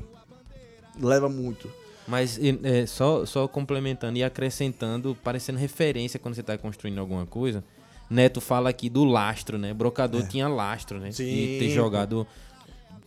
leva 1.00 1.30
muito. 1.30 1.70
Mas 2.08 2.40
é, 2.64 2.86
só, 2.86 3.26
só 3.26 3.48
complementando 3.48 4.18
e 4.18 4.24
acrescentando, 4.24 5.18
parecendo 5.24 5.60
referência 5.60 6.18
quando 6.20 6.36
você 6.36 6.44
tá 6.44 6.58
construindo 6.58 7.00
alguma 7.00 7.26
coisa. 7.26 7.64
Neto 8.10 8.40
fala 8.40 8.70
aqui 8.70 8.90
do 8.90 9.04
lastro, 9.04 9.58
né? 9.58 9.74
Brocador 9.74 10.26
tinha 10.28 10.48
lastro, 10.48 11.00
né? 11.00 11.10
É. 11.10 11.12
Sim, 11.12 11.24
E 11.24 11.60
ter 11.60 11.70
jogado 11.70 12.26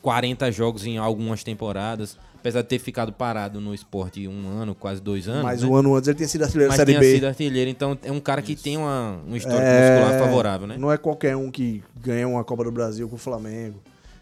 40 0.03 0.51
jogos 0.53 0.87
em 0.87 0.99
algumas 0.99 1.43
temporadas. 1.43 2.19
Apesar 2.37 2.63
de 2.63 2.69
ter 2.69 2.79
ficado 2.79 3.13
parado 3.13 3.61
no 3.61 3.75
esporte 3.75 4.27
um 4.27 4.49
ano, 4.49 4.75
quase 4.75 5.01
dois 5.01 5.29
anos. 5.29 5.43
Mas 5.43 5.63
né? 5.63 5.69
um 5.69 5.77
ano 5.77 5.95
antes 5.95 6.09
ele 6.09 6.17
tinha 6.17 6.29
sido 6.29 6.43
artilheiro 6.43 6.71
Mas 6.71 6.79
Série 6.79 6.93
tinha 6.93 7.01
B. 7.01 7.15
sido 7.15 7.27
artilheiro, 7.27 7.71
então 7.71 7.99
é 8.03 8.11
um 8.11 8.21
cara 8.21 8.41
que 8.41 8.57
tem 8.57 8.79
uma, 8.79 9.21
um 9.29 9.37
histórico 9.37 9.63
É, 9.63 10.01
muscular 10.01 10.19
favorável, 10.19 10.67
né? 10.67 10.77
Não 10.79 10.91
é 10.91 10.97
qualquer 10.97 11.37
um 11.37 11.51
que 11.51 11.83
ganha 11.95 12.27
uma 12.27 12.43
Copa 12.43 12.65
do 12.65 12.73
Brasil 12.73 13.07
com 13.11 13.17
o 13.17 13.19
Flamengo. 13.19 13.79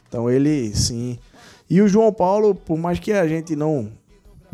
Então 0.09 0.29
ele, 0.29 0.75
sim. 0.75 1.17
E 1.71 1.81
o 1.81 1.87
João 1.87 2.13
Paulo, 2.13 2.57
por 2.57 2.77
mais 2.77 2.99
que 2.99 3.13
a 3.13 3.29
gente 3.29 3.55
não. 3.55 3.93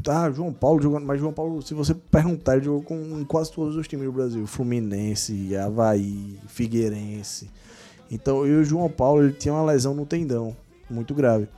Tá, 0.02 0.30
João 0.30 0.52
Paulo 0.52 0.82
jogando. 0.82 1.06
Mas 1.06 1.18
João 1.20 1.32
Paulo, 1.32 1.62
se 1.62 1.72
você 1.72 1.94
perguntar, 1.94 2.56
ele 2.56 2.64
jogou 2.66 2.82
com 2.82 3.24
quase 3.24 3.50
todos 3.52 3.76
os 3.76 3.88
times 3.88 4.06
do 4.06 4.12
Brasil: 4.12 4.46
Fluminense, 4.46 5.56
Havaí, 5.56 6.38
Figueirense. 6.48 7.48
Então, 8.10 8.46
e 8.46 8.54
o 8.54 8.64
João 8.64 8.88
Paulo, 8.90 9.22
ele 9.22 9.32
tinha 9.32 9.54
uma 9.54 9.64
lesão 9.64 9.94
no 9.94 10.04
tendão, 10.04 10.54
muito 10.90 11.14
grave. 11.14 11.48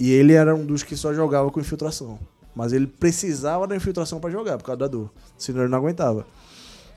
E 0.00 0.10
ele 0.10 0.32
era 0.32 0.54
um 0.54 0.66
dos 0.66 0.82
que 0.82 0.96
só 0.96 1.14
jogava 1.14 1.50
com 1.50 1.60
infiltração. 1.60 2.18
Mas 2.54 2.72
ele 2.72 2.86
precisava 2.86 3.66
da 3.66 3.76
infiltração 3.76 4.18
pra 4.18 4.30
jogar, 4.30 4.58
por 4.58 4.64
causa 4.64 4.78
da 4.80 4.88
dor. 4.88 5.10
Senão 5.38 5.60
ele 5.60 5.70
não 5.70 5.78
aguentava. 5.78 6.26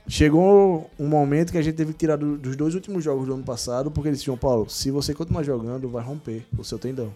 Chegou 0.07 0.89
um 0.97 1.07
momento 1.07 1.51
que 1.51 1.57
a 1.57 1.61
gente 1.61 1.75
teve 1.75 1.91
que 1.93 1.99
tirar 1.99 2.15
do- 2.15 2.37
dos 2.37 2.55
dois 2.55 2.73
últimos 2.73 3.03
jogos 3.03 3.27
do 3.27 3.33
ano 3.35 3.43
passado, 3.43 3.91
porque 3.91 4.07
ele 4.09 4.15
disse, 4.15 4.25
João 4.25 4.37
Paulo, 4.37 4.67
se 4.69 4.89
você 4.89 5.13
continuar 5.13 5.43
jogando, 5.43 5.87
vai 5.87 6.03
romper 6.03 6.45
o 6.57 6.63
seu 6.63 6.79
tendão. 6.79 7.13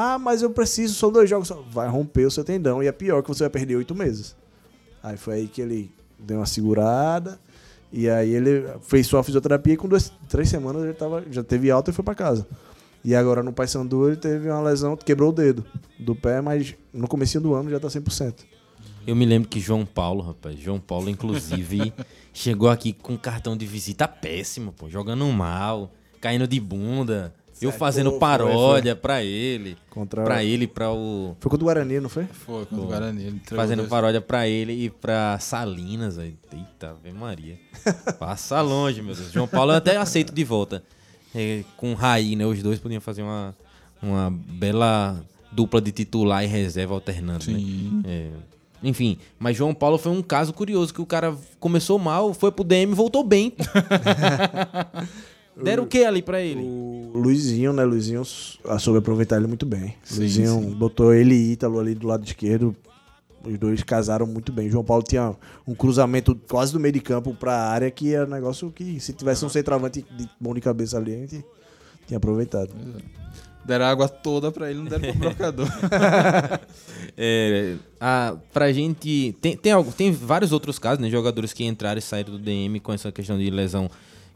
Ah, 0.00 0.16
mas 0.16 0.42
eu 0.42 0.50
preciso, 0.50 0.94
são 0.94 1.10
dois 1.10 1.28
jogos. 1.28 1.52
Vai 1.72 1.88
romper 1.88 2.24
o 2.24 2.30
seu 2.30 2.44
tendão 2.44 2.80
e 2.80 2.86
é 2.86 2.92
pior 2.92 3.20
que 3.20 3.28
você 3.28 3.42
vai 3.42 3.50
perder 3.50 3.74
oito 3.74 3.96
meses. 3.96 4.36
Aí 5.02 5.16
foi 5.16 5.34
aí 5.34 5.48
que 5.48 5.60
ele 5.60 5.90
deu 6.16 6.36
uma 6.36 6.46
segurada. 6.46 7.40
E 7.92 8.08
aí 8.08 8.32
ele 8.32 8.64
fez 8.82 9.08
sua 9.08 9.24
fisioterapia 9.24 9.74
e 9.74 9.76
com 9.76 9.88
duas, 9.88 10.12
três 10.28 10.48
semanas 10.48 10.84
ele 10.84 10.92
tava, 10.92 11.24
já 11.32 11.42
teve 11.42 11.68
alta 11.68 11.90
e 11.90 11.92
foi 11.92 12.04
pra 12.04 12.14
casa. 12.14 12.46
E 13.04 13.12
agora 13.12 13.42
no 13.42 13.52
Paysandu 13.52 14.06
ele 14.06 14.16
teve 14.16 14.48
uma 14.48 14.60
lesão, 14.60 14.96
quebrou 14.96 15.30
o 15.30 15.32
dedo 15.32 15.66
do 15.98 16.14
pé, 16.14 16.40
mas 16.40 16.76
no 16.92 17.08
comecinho 17.08 17.42
do 17.42 17.54
ano 17.54 17.68
já 17.68 17.80
tá 17.80 17.88
100%. 17.88 18.34
Eu 19.04 19.16
me 19.16 19.26
lembro 19.26 19.48
que 19.48 19.58
João 19.58 19.84
Paulo, 19.84 20.22
rapaz, 20.22 20.56
João 20.60 20.78
Paulo, 20.78 21.10
inclusive, 21.10 21.92
chegou 22.32 22.68
aqui 22.68 22.92
com 22.92 23.18
cartão 23.18 23.56
de 23.56 23.66
visita 23.66 24.06
péssimo, 24.06 24.70
pô, 24.70 24.88
jogando 24.88 25.26
mal, 25.26 25.90
caindo 26.20 26.46
de 26.46 26.60
bunda. 26.60 27.34
Eu 27.60 27.72
fazendo 27.72 28.10
foi, 28.10 28.18
paródia 28.18 28.94
pra 28.96 29.22
ele. 29.22 29.76
Contra 29.90 30.22
Pra 30.24 30.44
ele, 30.44 30.66
pra 30.66 30.92
o. 30.92 31.36
Foi 31.40 31.50
contra 31.50 31.64
o 31.64 31.66
Guarani, 31.66 32.00
não 32.00 32.08
foi? 32.08 32.24
Foi, 32.24 32.64
quando 32.66 32.84
o 32.84 32.86
Guarani. 32.86 33.40
Fazendo 33.46 33.78
dois. 33.78 33.88
paródia 33.90 34.20
pra 34.20 34.46
ele 34.48 34.72
e 34.72 34.90
pra 34.90 35.38
Salinas. 35.40 36.18
aí. 36.18 36.34
Eita, 36.52 36.90
Ave 36.90 37.12
Maria. 37.12 37.58
Passa 38.18 38.60
longe, 38.60 39.02
meu 39.02 39.14
Deus. 39.14 39.32
João 39.32 39.48
Paulo 39.48 39.72
eu 39.72 39.76
até 39.76 39.96
aceito 39.96 40.32
de 40.32 40.44
volta. 40.44 40.82
É, 41.34 41.62
com 41.76 41.94
Raí, 41.94 42.36
né? 42.36 42.46
Os 42.46 42.62
dois 42.62 42.78
podiam 42.78 43.00
fazer 43.00 43.22
uma, 43.22 43.54
uma 44.02 44.30
bela 44.30 45.20
dupla 45.52 45.80
de 45.80 45.92
titular 45.92 46.44
e 46.44 46.46
reserva 46.46 46.94
alternando, 46.94 47.44
Sim. 47.44 48.02
né? 48.04 48.10
É, 48.10 48.30
enfim, 48.82 49.18
mas 49.38 49.56
João 49.56 49.74
Paulo 49.74 49.98
foi 49.98 50.12
um 50.12 50.22
caso 50.22 50.52
curioso, 50.52 50.94
que 50.94 51.00
o 51.00 51.06
cara 51.06 51.34
começou 51.58 51.98
mal, 51.98 52.32
foi 52.32 52.52
pro 52.52 52.62
DM 52.62 52.92
e 52.92 52.94
voltou 52.94 53.24
bem. 53.24 53.52
Deram 55.62 55.84
o 55.84 55.86
que 55.86 56.04
ali 56.04 56.22
pra 56.22 56.40
ele? 56.40 56.62
O 56.62 57.18
Luizinho, 57.18 57.72
né? 57.72 57.84
Luizinho 57.84 58.22
ah, 58.64 58.78
soube 58.78 58.98
aproveitar 58.98 59.36
ele 59.36 59.46
muito 59.46 59.66
bem. 59.66 59.94
Sim, 60.04 60.18
Luizinho 60.18 60.60
sim. 60.60 60.70
botou 60.74 61.12
ele 61.12 61.34
e 61.34 61.52
Ítalo 61.52 61.78
ali 61.80 61.94
do 61.94 62.06
lado 62.06 62.24
esquerdo. 62.24 62.74
Os 63.44 63.58
dois 63.58 63.82
casaram 63.82 64.26
muito 64.26 64.52
bem. 64.52 64.68
João 64.68 64.84
Paulo 64.84 65.02
tinha 65.02 65.34
um 65.66 65.74
cruzamento 65.74 66.34
quase 66.48 66.72
do 66.72 66.80
meio 66.80 66.92
de 66.92 67.00
campo 67.00 67.34
pra 67.34 67.68
área, 67.68 67.90
que 67.90 68.12
era 68.14 68.26
um 68.26 68.30
negócio 68.30 68.70
que, 68.70 69.00
se 69.00 69.12
tivesse 69.12 69.44
um 69.44 69.48
centroavante 69.48 70.04
de 70.16 70.28
bom 70.40 70.54
de 70.54 70.60
cabeça 70.60 70.98
ali, 70.98 71.14
a 71.14 71.18
gente 71.18 71.44
tinha 72.06 72.18
aproveitado. 72.18 72.70
Deram 73.64 73.84
a 73.84 73.90
água 73.90 74.08
toda 74.08 74.50
pra 74.50 74.70
ele, 74.70 74.80
não 74.80 74.86
deram 74.86 75.12
pro 75.12 75.18
brocador. 75.18 75.68
É, 77.20 77.74
a, 78.00 78.36
pra 78.52 78.72
gente. 78.72 79.34
Tem, 79.40 79.56
tem, 79.56 79.72
algo, 79.72 79.90
tem 79.90 80.12
vários 80.12 80.52
outros 80.52 80.78
casos, 80.78 81.00
né? 81.00 81.10
Jogadores 81.10 81.52
que 81.52 81.64
entraram 81.64 81.98
e 81.98 82.02
saíram 82.02 82.30
do 82.30 82.38
DM 82.38 82.78
com 82.78 82.92
essa 82.92 83.10
questão 83.10 83.36
de 83.36 83.50
lesão 83.50 83.90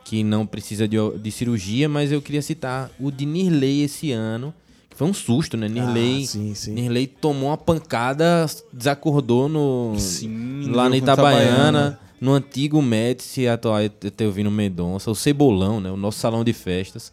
que 0.04 0.22
não 0.24 0.46
precisa 0.46 0.86
de, 0.88 0.96
de 1.18 1.30
cirurgia, 1.30 1.88
mas 1.88 2.10
eu 2.12 2.20
queria 2.20 2.42
citar 2.42 2.90
o 2.98 3.10
de 3.10 3.24
Nirley 3.24 3.82
esse 3.82 4.10
ano, 4.12 4.52
que 4.90 4.96
foi 4.96 5.06
um 5.06 5.14
susto, 5.14 5.56
né? 5.56 5.68
Nirley, 5.68 6.22
Ah, 6.22 6.26
sim, 6.26 6.54
sim. 6.54 6.72
Nirley 6.72 7.06
tomou 7.06 7.48
uma 7.50 7.56
pancada, 7.56 8.46
desacordou 8.72 9.48
no, 9.48 9.94
Sim, 9.98 10.70
lá 10.70 10.88
na 10.88 10.96
Itabaiana, 10.96 11.42
Itabaiana. 11.48 12.00
no 12.20 12.32
antigo 12.34 12.82
Médici, 12.82 13.46
atual 13.48 13.80
Etelvino 13.82 14.50
Mendonça, 14.50 15.10
o 15.10 15.14
Cebolão, 15.14 15.80
né? 15.80 15.90
O 15.90 15.96
nosso 15.96 16.18
salão 16.18 16.44
de 16.44 16.52
festas. 16.52 17.12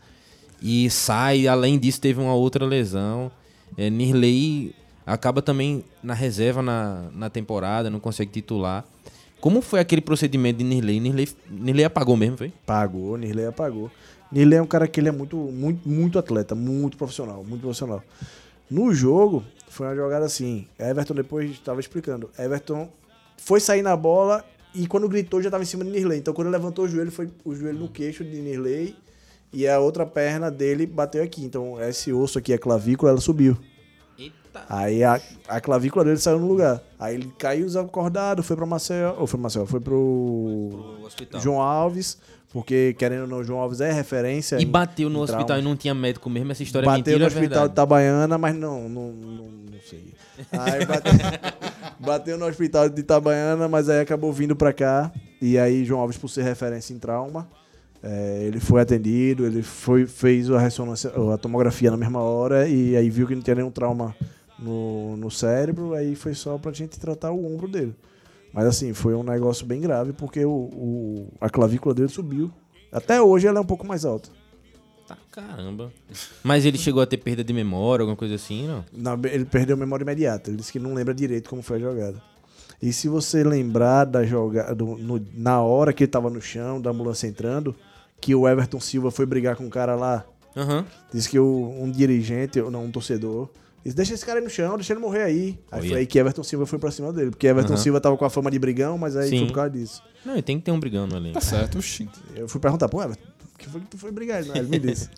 E 0.62 0.90
sai, 0.90 1.48
além 1.48 1.80
disso, 1.80 2.02
teve 2.02 2.20
uma 2.20 2.34
outra 2.34 2.66
lesão. 2.66 3.32
É, 3.78 3.90
Nirley 3.90 4.76
acaba 5.06 5.42
também 5.42 5.84
na 6.04 6.14
reserva 6.14 6.62
na, 6.62 7.06
na 7.16 7.30
temporada, 7.30 7.90
não 7.90 8.00
consegue 8.00 8.32
titular. 8.32 8.84
Como 9.40 9.62
foi 9.62 9.80
aquele 9.80 10.02
procedimento 10.02 10.58
de 10.58 10.64
Nirley? 10.64 11.00
Nirley, 11.00 11.30
Nirley 11.50 11.86
apagou 11.86 12.18
mesmo, 12.18 12.38
foi? 12.38 12.52
Pagou, 12.66 13.18
Nirley 13.18 13.46
apagou. 13.46 13.90
Nirley 14.32 14.60
é 14.60 14.62
um 14.62 14.68
cara 14.68 14.88
que 14.88 15.00
ele 15.00 15.10
é 15.10 15.12
muito, 15.12 15.38
muito, 15.38 15.88
muito 15.88 16.20
atleta, 16.20 16.54
muito 16.54 16.98
profissional, 16.98 17.44
muito 17.44 17.62
profissional. 17.62 18.04
No 18.70 18.94
jogo, 18.94 19.44
foi 19.70 19.88
uma 19.88 19.96
jogada 19.96 20.26
assim. 20.26 20.68
Everton 20.78 21.16
depois 21.16 21.50
estava 21.52 21.80
explicando. 21.80 22.30
Everton 22.38 22.90
foi 23.38 23.60
sair 23.60 23.82
na 23.82 23.96
bola 23.96 24.44
e 24.76 24.86
quando 24.86 25.08
gritou 25.08 25.42
já 25.42 25.48
estava 25.48 25.64
em 25.64 25.68
cima 25.68 25.84
de 25.84 25.92
Nirley. 25.92 26.20
Então 26.20 26.34
quando 26.34 26.48
ele 26.48 26.58
levantou 26.58 26.86
o 26.86 26.88
joelho, 26.88 27.12
foi 27.12 27.30
o 27.46 27.56
joelho 27.56 27.80
no 27.80 27.88
queixo 27.88 28.24
de 28.24 28.42
Nirley 28.42 28.96
e 29.52 29.68
a 29.68 29.80
outra 29.80 30.06
perna 30.06 30.52
dele 30.52 30.86
bateu 30.86 31.24
aqui. 31.24 31.44
Então 31.44 31.82
esse 31.82 32.12
osso 32.12 32.38
aqui, 32.38 32.54
a 32.54 32.60
clavícula, 32.60 33.12
ela 33.12 33.22
subiu. 33.22 33.58
Eita. 34.50 34.66
Aí 34.70 35.04
a, 35.04 35.20
a 35.48 35.62
clavícula 35.62 36.04
dele 36.06 36.18
saiu 36.18 36.40
no 36.40 36.48
lugar. 36.48 36.82
Aí 37.00 37.16
ele 37.16 37.32
caiu 37.38 37.66
desacordado, 37.66 38.42
foi 38.44 38.56
pra 38.56 38.66
Maceió, 38.66 39.16
ou 39.20 39.28
foi 39.28 39.38
pra 39.38 39.44
Maceió, 39.44 39.66
foi 39.66 39.80
pro 39.80 39.96
O 39.96 41.04
hospital. 41.06 41.40
João 41.42 41.62
Alves, 41.62 42.18
porque 42.52 42.96
querendo 42.98 43.22
ou 43.22 43.28
não, 43.28 43.44
João 43.44 43.60
Alves 43.60 43.80
é 43.82 43.92
referência. 43.92 44.58
E 44.60 44.64
em- 44.64 44.68
bateu 44.68 45.10
no 45.10 45.20
em 45.20 45.22
hospital 45.22 45.46
trauma. 45.46 45.62
e 45.62 45.66
não 45.66 45.76
tinha 45.76 45.94
médico 45.94 46.30
mesmo, 46.30 46.52
essa 46.52 46.64
história 46.64 46.86
é 46.86 46.88
Bateu 46.88 46.98
mentira 47.00 47.20
no 47.20 47.24
é 47.26 47.28
hospital 47.28 47.68
de? 47.68 47.74
Itabaiana, 47.74 48.38
mas 48.38 48.56
não, 48.56 48.90
não, 48.90 49.12
não, 49.12 49.44
não 49.72 49.80
sei. 49.88 50.14
Aí 50.52 50.86
bateu, 50.86 51.12
bateu 52.00 52.38
no 52.38 52.46
hospital 52.48 52.90
de 52.90 53.02
Itabaiana, 53.02 53.68
mas 53.68 53.88
aí 53.90 54.00
acabou 54.00 54.32
vindo 54.34 54.56
pra 54.56 54.74
cá. 54.74 55.12
E 55.42 55.58
aí 55.58 55.86
João 55.86 56.02
Alves, 56.02 56.18
por 56.18 56.28
ser 56.30 56.44
referência 56.44 56.94
em 56.94 56.98
trauma, 57.00 57.48
é, 58.02 58.44
ele 58.46 58.60
foi 58.60 58.82
atendido, 58.82 59.46
ele 59.46 59.62
foi, 59.62 60.06
fez 60.08 60.50
a 60.50 60.58
ressonância, 60.60 61.12
a 61.34 61.38
tomografia 61.38 61.92
na 61.92 61.98
mesma 61.98 62.20
hora 62.22 62.68
e 62.68 62.96
aí 62.96 63.10
viu 63.10 63.28
que 63.28 63.36
não 63.36 63.42
tinha 63.42 63.56
nenhum 63.56 63.72
trauma 63.72 64.16
no, 64.62 65.16
no 65.18 65.30
cérebro, 65.32 65.94
aí 65.94 66.16
foi 66.16 66.34
só 66.34 66.58
pra 66.58 66.72
gente 66.72 67.00
tratar 67.00 67.32
o 67.32 67.46
ombro 67.46 67.68
dele. 67.68 67.96
Mas 68.54 68.66
assim, 68.66 68.94
foi 68.94 69.14
um 69.14 69.24
negócio 69.24 69.66
bem 69.66 69.80
grave 69.80 70.12
porque 70.14 70.44
o, 70.44 70.50
o- 70.52 71.28
a 71.40 71.50
clavícula 71.50 71.94
dele 71.94 72.10
subiu. 72.10 72.52
Até 72.92 73.22
hoje 73.22 73.46
ela 73.48 73.60
é 73.60 73.62
um 73.62 73.66
pouco 73.66 73.86
mais 73.86 74.06
alta. 74.06 74.30
Tá, 75.08 75.18
caramba. 75.32 75.92
Mas 76.44 76.66
ele 76.66 76.78
chegou 76.78 77.02
a 77.02 77.06
ter 77.06 77.18
perda 77.18 77.44
de 77.44 77.54
memória, 77.54 78.04
alguma 78.04 78.16
coisa 78.18 78.36
assim, 78.36 78.68
não? 78.68 78.84
Na- 78.92 79.18
ele 79.30 79.46
perdeu 79.46 79.76
a 79.76 79.80
memória 79.80 80.04
imediata. 80.04 80.50
Ele 80.50 80.58
disse 80.58 80.72
que 80.72 80.80
não 80.80 80.94
lembra 80.94 81.14
direito 81.14 81.50
como 81.50 81.62
foi 81.62 81.78
a 81.78 81.80
jogada. 81.80 82.22
E 82.82 82.94
se 82.94 83.08
você 83.08 83.44
lembrar 83.44 84.06
da 84.06 84.24
jogada, 84.24 84.74
do- 84.74 84.98
no- 84.98 85.24
na 85.34 85.62
hora 85.62 85.92
que 85.94 86.04
ele 86.04 86.12
tava 86.12 86.30
no 86.30 86.42
chão, 86.42 86.80
da 86.82 86.90
ambulância 86.92 87.28
entrando, 87.28 87.76
que 88.22 88.34
o 88.34 88.48
Everton 88.48 88.80
Silva 88.80 89.12
foi 89.12 89.26
brigar 89.26 89.56
com 89.56 89.66
o 89.66 89.70
cara 89.70 89.96
lá, 89.96 90.26
Aham. 90.56 90.86
disse 91.14 91.30
que 91.30 91.38
o- 91.40 91.76
um 91.80 91.92
dirigente, 91.92 92.60
ou 92.60 92.72
não, 92.72 92.86
um 92.86 92.92
torcedor, 92.92 93.50
disse: 93.84 93.96
Deixa 93.96 94.14
esse 94.14 94.26
cara 94.26 94.40
aí 94.40 94.44
no 94.44 94.50
chão, 94.50 94.76
deixa 94.76 94.94
ele 94.94 95.00
morrer 95.00 95.24
aí. 95.24 95.60
Aí 95.72 95.80
Olha. 95.80 95.90
foi 95.90 95.98
aí 96.00 96.06
que 96.06 96.20
Everton 96.20 96.44
Silva 96.44 96.66
foi 96.66 96.80
pra 96.80 96.92
cima 96.92 97.14
dele. 97.14 97.32
Porque 97.32 97.48
Everton 97.48 97.74
Aham. 97.74 97.82
Silva 97.82 98.02
tava 98.02 98.18
com 98.18 98.26
a 98.26 98.30
fama 98.30 98.52
de 98.52 98.60
brigão, 98.60 98.98
mas 98.98 99.16
aí 99.16 99.30
Sim. 99.30 99.40
foi 99.40 99.48
por 99.48 99.54
causa 99.54 99.70
disso. 99.72 100.04
Não, 100.26 100.38
e 100.38 100.42
tem 100.42 100.58
que 100.60 100.66
ter 100.66 100.72
um 100.72 100.80
brigão 100.80 101.08
no 101.08 101.16
elenco. 101.16 101.34
Tá 101.34 101.42
certo, 101.42 101.78
oxi. 101.78 102.10
Eu 102.36 102.48
fui 102.48 102.60
perguntar, 102.60 102.90
pô, 102.90 103.02
Everton, 103.02 103.24
por 103.40 103.58
que 103.58 103.70
foi 103.70 103.82
que 103.82 103.88
tu 103.88 103.98
foi 103.98 104.12
brigar? 104.12 104.42
Ele, 104.42 104.62
me 104.64 104.80
disse. 104.80 105.10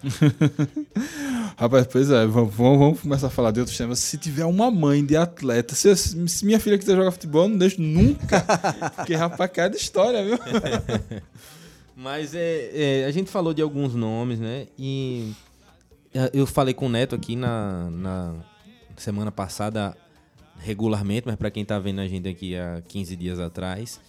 Rapaz, 1.58 1.88
pois 1.88 2.10
é, 2.10 2.26
vamos, 2.26 2.54
vamos 2.54 2.80
vamos 2.80 3.02
começar 3.02 3.28
a 3.28 3.30
falar 3.30 3.52
de 3.52 3.60
outros 3.60 3.78
temas. 3.78 4.00
Se 4.00 4.18
tiver 4.18 4.46
uma 4.46 4.70
mãe 4.72 5.06
de 5.06 5.16
atleta, 5.16 5.76
se, 5.76 5.96
se 5.96 6.46
minha 6.46 6.60
filha 6.60 6.78
quiser 6.78 6.96
jogar 6.96 7.12
futebol, 7.12 7.44
eu 7.44 7.50
não 7.50 7.58
deixo 7.58 7.82
nunca. 7.82 8.42
Porque, 8.96 9.16
rapaz, 9.16 9.52
cada 9.52 9.76
história, 9.76 10.24
viu? 10.24 10.40
Mas 11.96 12.34
é, 12.34 12.72
é, 12.74 13.06
a 13.06 13.12
gente 13.12 13.30
falou 13.30 13.54
de 13.54 13.62
alguns 13.62 13.94
nomes, 13.94 14.40
né? 14.40 14.68
E 14.78 15.34
é, 16.14 16.32
eu 16.34 16.48
falei 16.48 16.74
com 16.74 16.88
o 16.88 16.90
Neto 16.90 17.14
aqui 17.14 17.36
na, 17.36 17.90
na 17.92 18.34
semana 19.02 19.32
passada, 19.32 19.98
regularmente, 20.60 21.24
mas 21.26 21.36
para 21.36 21.50
quem 21.52 21.66
tá 21.66 21.80
vendo 21.80 22.00
a 22.00 22.08
gente 22.08 22.28
aqui 22.28 22.56
há 22.56 22.82
15 22.88 23.16
dias 23.16 23.40
atrás, 23.40 24.00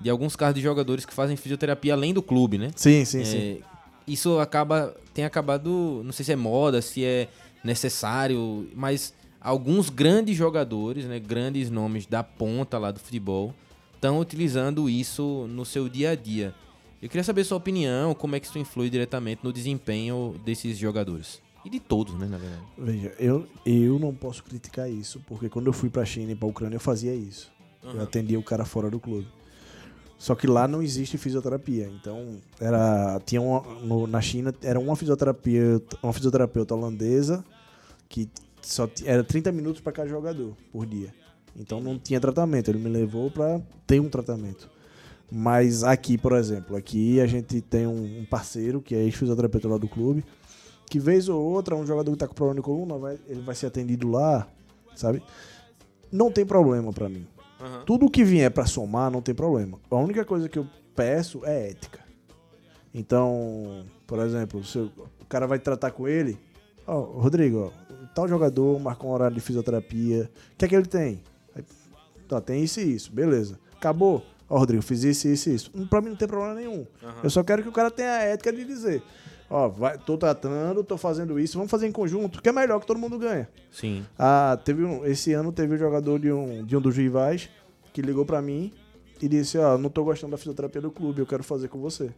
de 0.00 0.10
alguns 0.10 0.34
casos 0.34 0.56
de 0.56 0.60
jogadores 0.60 1.04
que 1.06 1.14
fazem 1.14 1.36
fisioterapia 1.36 1.94
além 1.94 2.12
do 2.12 2.22
clube, 2.22 2.58
né? 2.58 2.70
Sim, 2.74 3.04
sim, 3.04 3.20
É, 3.20 3.24
sim. 3.24 3.62
Isso 4.06 4.38
acaba 4.40 4.94
tem 5.14 5.24
acabado, 5.24 6.02
não 6.04 6.12
sei 6.12 6.24
se 6.24 6.32
é 6.32 6.36
moda, 6.36 6.82
se 6.82 7.04
é 7.04 7.28
necessário, 7.62 8.68
mas 8.74 9.14
alguns 9.40 9.90
grandes 9.90 10.36
jogadores, 10.36 11.04
né, 11.04 11.20
grandes 11.20 11.70
nomes 11.70 12.06
da 12.06 12.22
ponta 12.24 12.78
lá 12.78 12.90
do 12.90 12.98
futebol, 12.98 13.54
estão 13.94 14.18
utilizando 14.18 14.88
isso 14.88 15.46
no 15.48 15.64
seu 15.64 15.88
dia 15.88 16.10
a 16.10 16.14
dia. 16.16 16.54
Eu 17.00 17.08
queria 17.08 17.24
saber 17.24 17.44
sua 17.44 17.58
opinião, 17.58 18.14
como 18.14 18.36
é 18.36 18.40
que 18.40 18.46
isso 18.46 18.58
influi 18.58 18.88
diretamente 18.88 19.40
no 19.44 19.52
desempenho 19.52 20.40
desses 20.44 20.78
jogadores. 20.78 21.41
E 21.64 21.70
de 21.70 21.78
todos, 21.80 22.14
né, 22.14 22.26
na 22.26 22.38
verdade. 22.38 22.62
Veja, 22.76 23.14
eu, 23.18 23.46
eu 23.64 23.98
não 23.98 24.12
posso 24.14 24.42
criticar 24.42 24.90
isso, 24.90 25.20
porque 25.26 25.48
quando 25.48 25.66
eu 25.68 25.72
fui 25.72 25.88
pra 25.88 26.04
China 26.04 26.32
e 26.32 26.34
pra 26.34 26.48
Ucrânia 26.48 26.76
eu 26.76 26.80
fazia 26.80 27.14
isso. 27.14 27.50
Eu 27.82 28.02
atendia 28.02 28.38
o 28.38 28.42
cara 28.42 28.64
fora 28.64 28.90
do 28.90 28.98
clube. 29.00 29.26
Só 30.18 30.34
que 30.36 30.46
lá 30.46 30.68
não 30.68 30.80
existe 30.82 31.18
fisioterapia. 31.18 31.90
Então, 32.00 32.36
era 32.60 33.20
tinha 33.26 33.40
uma, 33.42 33.60
no- 33.82 34.06
na 34.06 34.20
China 34.20 34.54
era 34.62 34.78
uma 34.78 34.94
fisioterapia, 34.94 35.82
uma 36.02 36.12
fisioterapeuta 36.12 36.74
holandesa 36.74 37.44
que 38.08 38.28
só 38.60 38.88
era 39.04 39.24
30 39.24 39.50
minutos 39.50 39.80
para 39.80 39.90
cada 39.92 40.08
jogador 40.08 40.56
por 40.70 40.86
dia. 40.86 41.12
Então 41.56 41.80
não 41.80 41.98
tinha 41.98 42.20
tratamento. 42.20 42.70
Ele 42.70 42.78
me 42.78 42.88
levou 42.88 43.30
para 43.32 43.60
ter 43.86 44.00
um 44.00 44.08
tratamento. 44.08 44.70
Mas 45.30 45.82
aqui, 45.82 46.16
por 46.18 46.32
exemplo, 46.34 46.76
aqui 46.76 47.20
a 47.20 47.26
gente 47.26 47.60
tem 47.60 47.86
um, 47.86 48.20
um 48.20 48.24
parceiro 48.24 48.80
que 48.80 48.94
é 48.94 49.02
ex-fisioterapeuta 49.02 49.66
lá 49.66 49.78
do 49.78 49.88
clube, 49.88 50.22
que 50.92 51.00
vez 51.00 51.26
ou 51.28 51.40
outra, 51.42 51.74
um 51.74 51.86
jogador 51.86 52.10
que 52.12 52.18
tá 52.18 52.28
com 52.28 52.34
problema 52.34 52.60
de 52.60 52.62
coluna, 52.64 52.98
vai- 52.98 53.18
ele 53.26 53.40
vai 53.40 53.54
ser 53.54 53.66
atendido 53.66 54.10
lá, 54.10 54.46
sabe? 54.94 55.22
Não 56.10 56.30
tem 56.30 56.44
problema 56.44 56.92
para 56.92 57.08
mim. 57.08 57.26
Tudo 57.86 58.10
que 58.10 58.22
vier 58.22 58.50
pra 58.50 58.66
somar 58.66 59.10
não 59.10 59.22
tem 59.22 59.34
problema. 59.34 59.78
A 59.90 59.96
única 59.96 60.22
coisa 60.24 60.48
que 60.50 60.58
eu 60.58 60.66
peço 60.94 61.40
é 61.46 61.70
ética. 61.70 62.00
Então, 62.94 63.84
por 64.06 64.18
exemplo, 64.18 64.62
se 64.64 64.78
o 64.78 64.90
cara 65.28 65.46
vai 65.46 65.58
tratar 65.58 65.92
com 65.92 66.06
ele, 66.06 66.38
ó, 66.86 67.00
Rodrigo, 67.00 67.72
ó, 67.72 68.06
tal 68.14 68.28
jogador 68.28 68.78
marcou 68.78 69.10
um 69.10 69.14
horário 69.14 69.34
de 69.34 69.40
fisioterapia, 69.40 70.30
o 70.52 70.56
que 70.58 70.64
é 70.64 70.68
que 70.68 70.76
ele 70.76 70.86
tem? 70.86 71.22
Aí, 71.54 71.64
Tá, 72.28 72.40
tem 72.40 72.62
isso 72.62 72.80
e 72.80 72.94
isso, 72.94 73.10
beleza. 73.12 73.58
Acabou. 73.76 74.22
Ó, 74.48 74.58
Rodrigo, 74.58 74.82
fiz 74.82 75.02
isso, 75.04 75.28
isso 75.28 75.48
e 75.50 75.54
isso. 75.54 75.70
Pra 75.88 76.00
mim 76.02 76.10
não 76.10 76.16
tem 76.16 76.28
problema 76.28 76.54
nenhum. 76.54 76.86
Eu 77.22 77.30
só 77.30 77.42
quero 77.42 77.62
que 77.62 77.68
o 77.68 77.72
cara 77.72 77.90
tenha 77.90 78.10
a 78.10 78.22
ética 78.24 78.52
de 78.52 78.64
dizer, 78.64 79.02
ó, 79.52 79.68
vai, 79.68 79.98
tô 79.98 80.16
tratando, 80.18 80.82
tô 80.82 80.96
fazendo 80.96 81.38
isso, 81.38 81.56
vamos 81.58 81.70
fazer 81.70 81.86
em 81.86 81.92
conjunto, 81.92 82.40
que 82.42 82.48
é 82.48 82.52
melhor 82.52 82.80
que 82.80 82.86
todo 82.86 82.98
mundo 82.98 83.18
ganha. 83.18 83.48
Sim. 83.70 84.04
Ah, 84.18 84.58
teve 84.64 84.84
um, 84.84 85.04
esse 85.04 85.32
ano 85.32 85.52
teve 85.52 85.74
um 85.74 85.78
jogador 85.78 86.18
de 86.18 86.32
um, 86.32 86.64
de 86.64 86.76
um 86.76 86.80
dos 86.80 86.96
rivais 86.96 87.48
que 87.92 88.00
ligou 88.02 88.24
pra 88.24 88.40
mim 88.42 88.72
e 89.20 89.28
disse, 89.28 89.58
ó, 89.58 89.76
não 89.78 89.88
tô 89.90 90.02
gostando 90.02 90.30
da 90.32 90.36
fisioterapia 90.38 90.80
do 90.80 90.90
clube, 90.90 91.20
eu 91.20 91.26
quero 91.26 91.44
fazer 91.44 91.68
com 91.68 91.78
você. 91.80 92.10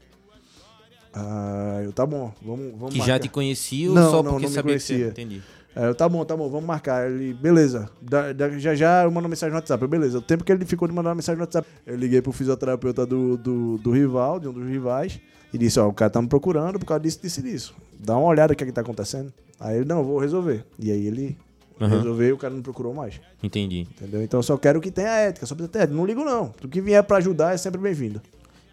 Ah, 1.13 1.81
eu, 1.85 1.93
tá 1.93 2.05
bom, 2.05 2.33
vamos, 2.43 2.73
vamos 2.73 2.93
Que 2.93 2.99
marcar. 2.99 3.15
já 3.15 3.19
te 3.21 3.29
conhecia 3.29 3.89
ou 3.89 3.95
Não, 3.95 4.11
só 4.11 4.23
não, 4.23 4.33
porque 4.33 4.47
não 4.47 4.53
sabia 4.53 4.75
que 4.75 4.81
você... 4.81 4.93
conhecia. 4.95 5.11
Entendi. 5.11 5.43
É, 5.77 5.89
eu, 5.89 5.95
tá 5.95 6.09
bom, 6.09 6.25
tá 6.25 6.37
bom, 6.37 6.49
vamos 6.49 6.67
marcar. 6.67 7.11
Ele, 7.11 7.33
beleza. 7.35 7.89
Da- 8.01 8.33
da- 8.33 8.51
já 8.59 8.75
já 8.77 9.03
eu 9.05 9.11
mando 9.11 9.29
mensagem 9.29 9.51
no 9.51 9.57
WhatsApp. 9.57 9.83
Eu, 9.83 9.89
beleza. 9.89 10.19
O 10.19 10.23
tempo 10.23 10.45
que 10.45 10.53
ele 10.53 10.65
ficou 10.65 10.87
de 10.89 10.95
mandar 10.95 11.11
uma 11.11 11.17
mensagem 11.17 11.37
no 11.37 11.43
WhatsApp, 11.43 11.69
eu 11.87 11.97
liguei 11.97 12.23
pro 12.23 12.33
fisioterapeuta 12.33 13.05
do, 13.05 13.37
do, 13.37 13.79
do 13.79 13.91
rival, 13.91 14.39
de 14.39 14.49
um 14.49 14.53
dos 14.53 14.65
rivais, 14.69 15.21
e 15.55 15.59
disse, 15.59 15.79
ó, 15.81 15.89
o 15.89 15.93
cara 15.93 16.11
tá 16.11 16.21
me 16.21 16.29
procurando 16.29 16.79
por 16.79 16.85
causa 16.85 17.01
disso, 17.03 17.21
disso 17.23 17.41
e 17.41 17.43
disso. 17.45 17.75
Dá 17.99 18.17
uma 18.17 18.27
olhada 18.27 18.53
o 18.53 18.57
que 18.57 18.65
é 18.65 18.67
que 18.67 18.73
tá 18.73 18.81
acontecendo. 18.83 19.33
Aí 19.61 19.77
ele, 19.77 19.85
não, 19.85 20.03
vou 20.05 20.19
resolver. 20.19 20.65
E 20.79 20.91
aí 20.91 21.07
ele 21.07 21.39
Aham. 21.81 21.97
resolveu 21.99 22.29
e 22.29 22.33
o 22.33 22.37
cara 22.37 22.53
não 22.53 22.61
procurou 22.63 22.93
mais. 22.93 23.21
Entendi. 23.43 23.81
Entendeu? 23.83 24.23
Então 24.23 24.39
eu 24.41 24.43
só 24.43 24.57
quero 24.59 24.81
que 24.81 24.91
tenha 24.91 25.09
ética, 25.09 25.47
só 25.47 25.55
precisa 25.55 25.73
ter 25.73 25.79
ética. 25.81 25.95
Não 25.97 26.05
ligo, 26.05 26.25
não. 26.25 26.49
Tudo 26.49 26.69
que 26.71 26.81
vier 26.81 27.03
pra 27.05 27.19
ajudar 27.19 27.55
é 27.55 27.57
sempre 27.57 27.81
bem-vindo. 27.81 28.21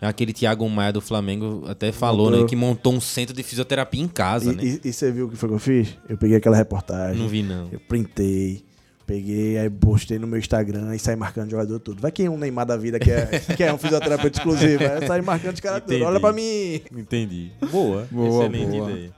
Aquele 0.02 0.34
Thiago 0.34 0.68
Maia 0.68 0.92
do 0.92 1.00
Flamengo 1.00 1.64
até 1.68 1.92
falou, 1.92 2.26
Montou. 2.26 2.42
né, 2.42 2.48
que 2.50 2.56
montou 2.56 2.92
um 2.92 3.00
centro 3.00 3.36
de 3.36 3.44
fisioterapia 3.44 4.02
em 4.02 4.08
casa, 4.08 4.52
E, 4.52 4.56
né? 4.56 4.64
e- 4.64 4.82
e 4.90 4.92
você 4.92 5.12
viu 5.12 5.28
o 5.28 5.30
que 5.30 5.36
foi 5.38 5.48
que 5.48 5.54
eu 5.56 5.60
fiz? 5.60 5.96
Eu 6.10 6.18
peguei 6.18 6.36
aquela 6.38 6.58
reportagem. 6.58 7.22
Não 7.22 7.28
vi, 7.30 7.44
não. 7.44 7.70
Eu 7.72 7.80
printei, 7.80 8.64
peguei, 9.12 9.58
aí 9.58 9.70
postei 9.70 10.18
no 10.18 10.26
meu 10.26 10.40
Instagram 10.40 10.96
e 10.96 11.00
saí 11.00 11.18
marcando 11.18 11.48
o 11.48 11.52
jogador 11.52 11.80
tudo. 11.82 12.02
Vai 12.02 12.14
que 12.14 12.30
um 12.30 12.38
Neymar 12.38 12.66
da 12.66 12.78
vida 12.78 12.98
que 12.98 13.12
é, 13.12 13.26
que 13.58 13.62
é 13.62 13.74
um 13.74 13.78
fisioterapeuta 13.78 14.38
exclusivo. 14.38 14.84
Aí 14.86 15.02
eu 15.02 15.08
saí 15.08 15.22
marcando 15.22 15.54
os 15.56 15.60
caras 15.60 15.84
tudo. 15.86 16.02
Olha 16.06 16.20
pra 16.20 16.32
mim. 16.32 16.82
Entendi. 16.96 17.52
Boa. 17.70 18.08
Boa, 18.10 18.46
Excelente 18.46 18.78
boa. 18.78 18.92
ideia. 18.92 19.14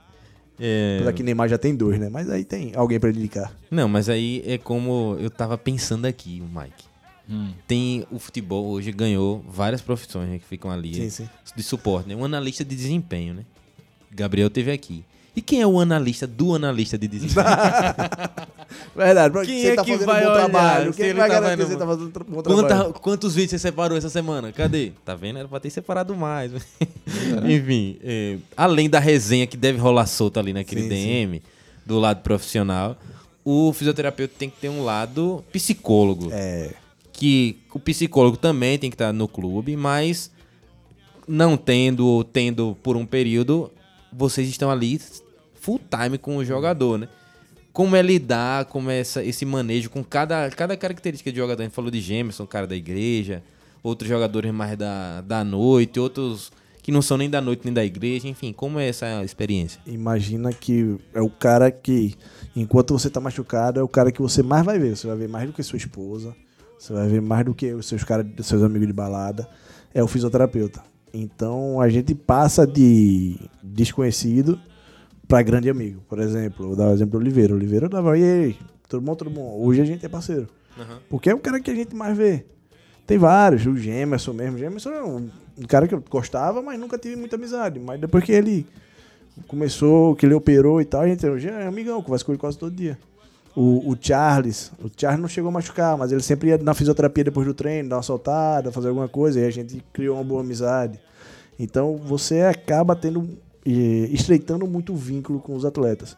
É, 0.58 0.96
Apesar 0.96 1.12
que 1.12 1.22
Neymar 1.22 1.48
já 1.48 1.58
tem 1.58 1.76
dois, 1.76 1.98
né? 2.00 2.08
Mas 2.08 2.28
aí 2.28 2.44
tem 2.44 2.72
alguém 2.74 2.98
pra 2.98 3.08
ele 3.08 3.18
indicar. 3.20 3.52
Não, 3.70 3.88
mas 3.88 4.08
aí 4.08 4.42
é 4.44 4.58
como 4.58 5.16
eu 5.20 5.30
tava 5.30 5.56
pensando 5.56 6.06
aqui, 6.06 6.42
o 6.42 6.60
Mike. 6.60 6.84
Hum. 7.30 7.52
Tem 7.68 8.04
o 8.10 8.18
futebol 8.18 8.66
hoje 8.66 8.90
ganhou 8.90 9.44
várias 9.48 9.80
profissões 9.80 10.28
né, 10.28 10.38
que 10.38 10.44
ficam 10.44 10.70
ali 10.70 10.94
Sim, 10.94 11.08
sim. 11.08 11.28
de 11.56 11.62
suporte, 11.62 12.08
né? 12.08 12.16
Um 12.16 12.24
analista 12.24 12.64
de 12.64 12.74
desempenho, 12.74 13.32
né? 13.34 13.44
Gabriel 14.10 14.50
teve 14.50 14.72
aqui. 14.72 15.04
E 15.36 15.42
quem 15.42 15.60
é 15.60 15.66
o 15.66 15.80
analista 15.80 16.26
do 16.26 16.54
analista 16.54 16.96
de 16.96 17.08
desempenho? 17.08 17.46
Verdade. 18.94 19.34
Quem 19.46 19.60
você 19.62 19.68
é 19.68 19.74
tá 19.74 19.84
que 19.84 19.92
fazendo 19.92 20.06
vai 20.06 20.22
um 20.22 20.24
bom 20.26 20.30
olhar 20.32 20.40
trabalho. 20.50 20.94
Quem 20.94 21.06
ele 21.06 21.18
vai 21.18 21.28
tá 21.28 21.40
garantir 21.40 21.62
que 21.64 21.70
você 21.70 21.76
tá 21.76 21.86
fazendo 21.86 22.06
um 22.06 22.32
bom 22.32 22.42
Quanta- 22.42 22.66
trabalho? 22.68 22.92
quantos 22.94 23.34
vídeos 23.34 23.50
você 23.50 23.58
separou 23.58 23.96
essa 23.98 24.08
semana? 24.08 24.52
Cadê? 24.52 24.92
Tá 25.04 25.14
vendo? 25.14 25.38
Era 25.40 25.48
pra 25.48 25.58
ter 25.60 25.70
separado 25.70 26.14
mais. 26.14 26.52
Enfim, 27.44 27.96
é, 28.02 28.38
além 28.56 28.88
da 28.88 28.98
resenha 29.00 29.46
que 29.46 29.56
deve 29.56 29.78
rolar 29.78 30.06
solta 30.06 30.40
ali 30.40 30.52
naquele 30.52 30.82
Sim, 30.82 30.88
DM, 30.88 31.42
do 31.84 31.98
lado 31.98 32.22
profissional, 32.22 32.96
o 33.44 33.72
fisioterapeuta 33.72 34.34
tem 34.38 34.48
que 34.48 34.56
ter 34.58 34.68
um 34.68 34.84
lado 34.84 35.44
psicólogo. 35.52 36.28
É. 36.32 36.70
Que 37.12 37.58
o 37.72 37.78
psicólogo 37.78 38.36
também 38.36 38.78
tem 38.78 38.90
que 38.90 38.94
estar 38.94 39.12
no 39.12 39.28
clube, 39.28 39.76
mas 39.76 40.30
não 41.26 41.56
tendo 41.56 42.06
ou 42.06 42.22
tendo 42.24 42.76
por 42.82 42.96
um 42.96 43.06
período, 43.06 43.70
vocês 44.12 44.48
estão 44.48 44.70
ali 44.70 45.00
full 45.64 45.80
time 45.88 46.18
com 46.18 46.36
o 46.36 46.44
jogador, 46.44 46.98
né? 46.98 47.08
Como 47.72 47.96
é 47.96 48.02
lidar, 48.02 48.66
como 48.66 48.90
é 48.90 49.00
essa, 49.00 49.24
esse 49.24 49.46
manejo 49.46 49.88
com 49.88 50.04
cada, 50.04 50.48
cada 50.50 50.76
característica 50.76 51.32
de 51.32 51.38
jogador. 51.38 51.62
A 51.62 51.64
gente 51.64 51.74
falou 51.74 51.90
de 51.90 52.00
Gemerson, 52.00 52.46
cara 52.46 52.66
da 52.66 52.76
igreja, 52.76 53.42
outros 53.82 54.08
jogadores 54.08 54.52
mais 54.52 54.76
da, 54.76 55.22
da 55.22 55.42
noite, 55.42 55.98
outros 55.98 56.52
que 56.82 56.92
não 56.92 57.00
são 57.00 57.16
nem 57.16 57.30
da 57.30 57.40
noite 57.40 57.62
nem 57.64 57.72
da 57.72 57.82
igreja, 57.82 58.28
enfim, 58.28 58.52
como 58.52 58.78
é 58.78 58.86
essa 58.86 59.24
experiência? 59.24 59.80
Imagina 59.86 60.52
que 60.52 60.96
é 61.14 61.22
o 61.22 61.30
cara 61.30 61.70
que, 61.70 62.14
enquanto 62.54 62.92
você 62.92 63.08
tá 63.08 63.18
machucado, 63.18 63.80
é 63.80 63.82
o 63.82 63.88
cara 63.88 64.12
que 64.12 64.20
você 64.20 64.42
mais 64.42 64.66
vai 64.66 64.78
ver. 64.78 64.94
Você 64.94 65.06
vai 65.06 65.16
ver 65.16 65.28
mais 65.30 65.46
do 65.46 65.54
que 65.54 65.62
sua 65.62 65.78
esposa, 65.78 66.36
você 66.78 66.92
vai 66.92 67.08
ver 67.08 67.22
mais 67.22 67.46
do 67.46 67.54
que 67.54 67.72
os 67.72 67.86
seus 67.86 68.04
caras, 68.04 68.26
seus 68.42 68.62
amigos 68.62 68.86
de 68.86 68.92
balada. 68.92 69.48
É 69.94 70.02
o 70.02 70.06
fisioterapeuta. 70.06 70.84
Então 71.14 71.80
a 71.80 71.88
gente 71.88 72.14
passa 72.14 72.66
de 72.66 73.36
desconhecido 73.62 74.60
pra 75.26 75.42
grande 75.42 75.68
amigo. 75.68 76.02
Por 76.08 76.18
exemplo, 76.18 76.68
vou 76.68 76.76
dar 76.76 76.88
o 76.88 76.92
exemplo 76.92 77.12
do 77.12 77.22
Oliveira. 77.22 77.54
Oliveira 77.54 77.88
dava, 77.88 78.18
e 78.18 78.22
aí, 78.22 78.56
tudo 78.88 79.02
bom, 79.02 79.14
tudo 79.14 79.30
bom. 79.30 79.60
Hoje 79.60 79.80
a 79.80 79.84
gente 79.84 80.04
é 80.04 80.08
parceiro. 80.08 80.48
Porque 81.08 81.30
é 81.30 81.34
o 81.34 81.38
cara 81.38 81.60
que 81.60 81.70
a 81.70 81.74
gente 81.74 81.94
mais 81.94 82.16
vê. 82.16 82.44
Tem 83.06 83.18
vários, 83.18 83.66
o 83.66 83.76
Gemerson 83.76 84.32
mesmo. 84.32 84.56
O 84.56 84.58
Gemerson 84.58 84.90
é 84.90 85.02
um, 85.02 85.30
um 85.58 85.66
cara 85.66 85.86
que 85.86 85.94
eu 85.94 86.02
gostava, 86.08 86.62
mas 86.62 86.78
nunca 86.78 86.98
tive 86.98 87.16
muita 87.16 87.36
amizade. 87.36 87.78
Mas 87.78 88.00
depois 88.00 88.24
que 88.24 88.32
ele 88.32 88.66
começou, 89.46 90.14
que 90.16 90.26
ele 90.26 90.34
operou 90.34 90.80
e 90.80 90.84
tal, 90.84 91.02
a 91.02 91.08
gente 91.08 91.26
hoje 91.26 91.48
é 91.48 91.66
amigão, 91.66 92.02
conversa 92.02 92.24
com 92.24 92.32
ele 92.32 92.38
quase 92.38 92.58
todo 92.58 92.74
dia. 92.74 92.98
O, 93.54 93.90
o 93.90 93.96
Charles, 94.00 94.72
o 94.82 94.90
Charles 94.96 95.20
não 95.20 95.28
chegou 95.28 95.48
a 95.48 95.52
machucar, 95.52 95.96
mas 95.96 96.10
ele 96.10 96.22
sempre 96.22 96.48
ia 96.48 96.58
na 96.58 96.74
fisioterapia 96.74 97.24
depois 97.24 97.46
do 97.46 97.54
treino, 97.54 97.88
dar 97.88 97.96
uma 97.96 98.02
soltada, 98.02 98.72
fazer 98.72 98.88
alguma 98.88 99.08
coisa, 99.08 99.38
e 99.38 99.44
a 99.44 99.50
gente 99.50 99.82
criou 99.92 100.16
uma 100.16 100.24
boa 100.24 100.40
amizade. 100.40 100.98
Então 101.58 101.96
você 101.96 102.40
acaba 102.40 102.96
tendo, 102.96 103.38
eh, 103.66 104.08
estreitando 104.10 104.66
muito 104.66 104.92
o 104.92 104.96
vínculo 104.96 105.40
com 105.40 105.54
os 105.54 105.64
atletas. 105.64 106.16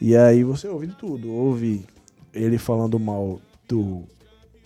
E 0.00 0.16
aí 0.16 0.42
você 0.42 0.68
ouve 0.68 0.88
de 0.88 0.94
tudo, 0.94 1.30
ouve 1.30 1.84
ele 2.32 2.58
falando 2.58 2.98
mal 2.98 3.40
do 3.68 4.02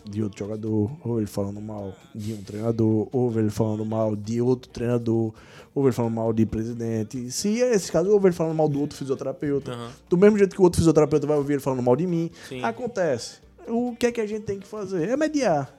de 0.09 0.23
outro 0.23 0.39
jogador, 0.39 0.91
ou 1.05 1.19
ele 1.19 1.27
falando 1.27 1.61
mal 1.61 1.93
de 2.15 2.33
um 2.33 2.43
treinador, 2.43 3.09
ou 3.11 3.37
ele 3.39 3.51
falando 3.51 3.85
mal 3.85 4.15
de 4.15 4.41
outro 4.41 4.71
treinador, 4.71 5.33
ou 5.75 5.85
ele 5.85 5.93
falando 5.93 6.15
mal 6.15 6.33
de 6.33 6.47
presidente. 6.47 7.31
Se 7.31 7.61
é 7.61 7.75
esse 7.75 7.91
caso, 7.91 8.11
ou 8.11 8.21
ele 8.25 8.33
falando 8.33 8.55
mal 8.55 8.69
do 8.69 8.81
outro 8.81 8.97
fisioterapeuta. 8.97 9.77
Do 10.09 10.17
mesmo 10.17 10.39
jeito 10.39 10.55
que 10.55 10.61
o 10.61 10.65
outro 10.65 10.79
fisioterapeuta 10.79 11.27
vai 11.27 11.37
ouvir 11.37 11.55
ele 11.55 11.63
falando 11.63 11.83
mal 11.83 11.97
de 11.97 12.07
mim. 12.07 12.31
Sim. 12.49 12.63
Acontece. 12.63 13.39
O 13.67 13.97
que 13.97 14.07
é 14.07 14.13
que 14.13 14.21
a 14.21 14.27
gente 14.27 14.45
tem 14.45 14.61
que 14.61 14.67
fazer? 14.67 15.09
É 15.09 15.17
mediar. 15.17 15.75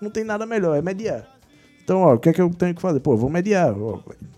Não 0.00 0.10
tem 0.10 0.22
nada 0.22 0.46
melhor, 0.46 0.76
é 0.76 0.82
mediar. 0.82 1.37
Então, 1.88 2.02
ó, 2.02 2.16
o 2.16 2.18
que 2.18 2.28
é 2.28 2.34
que 2.34 2.42
eu 2.42 2.50
tenho 2.50 2.74
que 2.74 2.82
fazer? 2.82 3.00
Pô, 3.00 3.16
vou 3.16 3.30
mediar. 3.30 3.74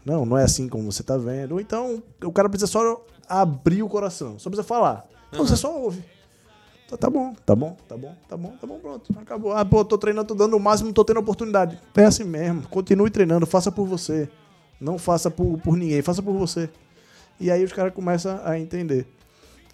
Não, 0.05 0.25
não 0.25 0.39
é 0.39 0.45
assim 0.45 0.69
como 0.69 0.93
você 0.93 1.03
tá 1.03 1.17
vendo. 1.17 1.55
Ou 1.55 1.61
então, 1.61 2.01
o 2.23 2.31
cara 2.31 2.49
precisa 2.49 2.71
só 2.71 3.05
abrir 3.29 3.83
o 3.83 3.89
coração, 3.89 4.39
só 4.39 4.49
precisa 4.49 4.63
falar. 4.63 5.05
Então, 5.33 5.45
você 5.45 5.57
só 5.57 5.77
ouve. 5.77 6.01
Tá, 6.89 6.97
tá 6.97 7.11
bom, 7.11 7.35
tá 7.45 7.57
bom, 7.57 7.77
tá 7.89 7.97
bom, 7.97 8.15
tá 8.29 8.37
bom, 8.37 8.53
tá 8.61 8.67
bom, 8.69 8.79
pronto. 8.79 9.13
Acabou. 9.21 9.53
Ah, 9.53 9.65
pô, 9.65 9.85
tô 9.85 9.99
treinando, 9.99 10.29
tô 10.29 10.35
dando 10.37 10.57
o 10.57 10.61
máximo, 10.61 10.93
tô 10.93 11.05
tendo 11.05 11.19
oportunidade. 11.19 11.77
É 11.97 12.05
assim 12.05 12.23
mesmo. 12.23 12.69
Continue 12.69 13.11
treinando, 13.11 13.45
faça 13.47 13.73
por 13.73 13.85
você. 13.85 14.29
Não 14.81 14.97
faça 14.97 15.29
por, 15.29 15.59
por 15.59 15.77
ninguém, 15.77 16.03
faça 16.03 16.23
por 16.23 16.35
você. 16.35 16.71
E 17.41 17.51
aí 17.51 17.65
os 17.65 17.73
caras 17.73 17.93
começam 17.93 18.41
a 18.45 18.61
entender 18.61 19.09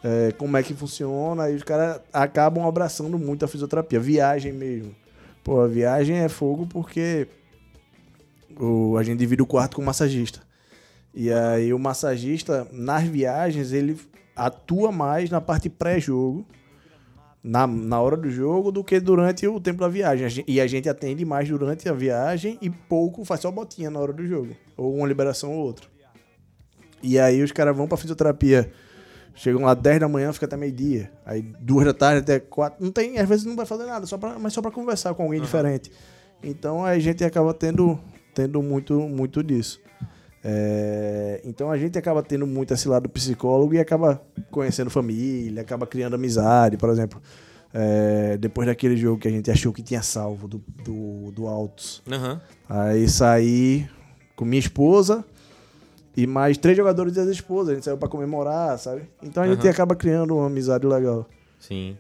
é, 0.03 0.33
como 0.33 0.57
é 0.57 0.63
que 0.63 0.73
funciona, 0.73 1.51
e 1.51 1.57
os 1.57 1.63
caras 1.63 2.01
acabam 2.11 2.67
abraçando 2.67 3.19
muito 3.19 3.45
a 3.45 3.49
fisioterapia. 3.49 4.01
Viagem 4.01 4.55
mesmo. 4.55 4.95
Pô, 5.45 5.61
a 5.61 5.67
viagem 5.67 6.17
é 6.17 6.29
fogo 6.31 6.67
porque 6.67 7.29
o, 8.59 8.97
a 8.97 9.03
gente 9.03 9.19
divide 9.19 9.43
o 9.43 9.47
quarto 9.47 9.77
com 9.77 9.83
o 9.83 9.85
massagista. 9.85 10.41
E 11.15 11.33
aí 11.33 11.73
o 11.73 11.79
massagista, 11.79 12.67
nas 12.73 13.05
viagens, 13.05 13.73
ele 13.73 13.99
atua 14.35 14.93
mais 14.93 15.31
na 15.31 15.41
parte 15.41 15.71
pré-jogo, 15.71 16.47
na, 17.43 17.67
na 17.67 18.01
hora 18.01 18.17
do 18.17 18.31
jogo, 18.31 18.71
do 18.73 18.85
que 18.85 19.01
durante 19.01 19.47
o 19.47 19.61
tempo 19.61 19.81
da 19.81 19.89
viagem. 19.89 20.45
E 20.47 20.61
a 20.61 20.67
gente 20.67 20.89
atende 20.89 21.25
mais 21.25 21.49
durante 21.49 21.89
a 21.89 21.93
viagem 21.93 22.59
e 22.61 22.69
pouco 22.69 23.25
faz 23.25 23.41
só 23.41 23.51
botinha 23.51 23.91
na 23.91 24.01
hora 24.01 24.13
do 24.13 24.27
jogo. 24.27 24.55
Ou 24.77 24.97
uma 24.97 25.07
liberação 25.07 25.53
ou 25.53 25.65
outra. 25.65 25.87
E 27.03 27.19
aí 27.19 27.43
os 27.43 27.53
caras 27.53 27.77
vão 27.77 27.87
pra 27.87 27.97
fisioterapia. 27.97 28.71
Chegam 29.35 29.63
lá 29.63 29.75
10 29.75 30.01
da 30.01 30.09
manhã, 30.09 30.33
fica 30.33 30.47
até 30.47 30.57
meio-dia. 30.57 31.13
Aí 31.25 31.43
duas 31.61 31.85
da 31.85 31.95
tarde 31.95 32.21
até 32.21 32.41
quatro. 32.41 32.83
Não 32.83 32.91
tem, 32.91 33.19
às 33.19 33.29
vezes 33.29 33.45
não 33.45 33.55
vai 33.55 33.67
fazer 33.67 33.85
nada, 33.85 34.07
só 34.07 34.17
pra, 34.19 34.39
mas 34.39 34.53
só 34.53 34.61
pra 34.61 34.71
conversar 34.71 35.15
com 35.15 35.23
alguém 35.23 35.41
diferente. 35.41 35.93
Então 36.43 36.85
a 36.85 36.99
gente 36.99 37.23
acaba 37.23 37.53
tendo, 37.53 37.99
tendo 38.37 38.63
muito, 38.63 39.01
muito 39.01 39.43
disso. 39.43 39.81
É, 40.45 41.41
então 41.43 41.71
a 41.71 41.79
gente 41.79 41.99
acaba 41.99 42.23
tendo 42.23 42.47
muito 42.47 42.73
esse 42.75 42.87
lado 42.87 43.09
psicólogo 43.09 43.73
e 43.75 43.81
acaba 43.81 44.21
conhecendo 44.51 44.91
família, 44.91 45.63
acaba 45.63 45.87
criando 45.87 46.15
amizade, 46.15 46.77
por 46.77 46.91
exemplo. 46.91 47.21
é, 47.75 48.37
depois 48.37 48.67
daquele 48.69 48.97
jogo 48.97 49.19
que 49.19 49.27
a 49.27 49.31
gente 49.31 49.51
achou 49.51 49.73
que 49.73 49.83
tinha 49.83 50.03
salvo 50.03 50.47
do, 50.47 50.63
do, 50.85 51.33
do 51.33 51.47
Altos. 51.49 52.03
Aham. 52.13 52.41
Aí 52.69 53.09
saí 53.09 53.89
com 54.37 54.45
minha 54.45 54.61
esposa 54.61 55.25
e 56.17 56.27
mais 56.27 56.57
três 56.59 56.77
jogadores 56.77 57.15
das 57.15 57.27
esposas. 57.29 57.71
A 57.71 57.75
gente 57.75 57.85
saiu 57.85 57.97
pra 57.99 58.09
comemorar, 58.09 58.79
sabe? 58.79 59.03
Então 59.23 59.43
a 59.43 59.49
gente 59.49 59.63
Aham. 59.63 59.71
acaba 59.71 59.97
criando 59.97 60.37
uma 60.37 60.47
amizade 60.47 60.87
legal. 60.87 61.27
Sim. 61.59 61.97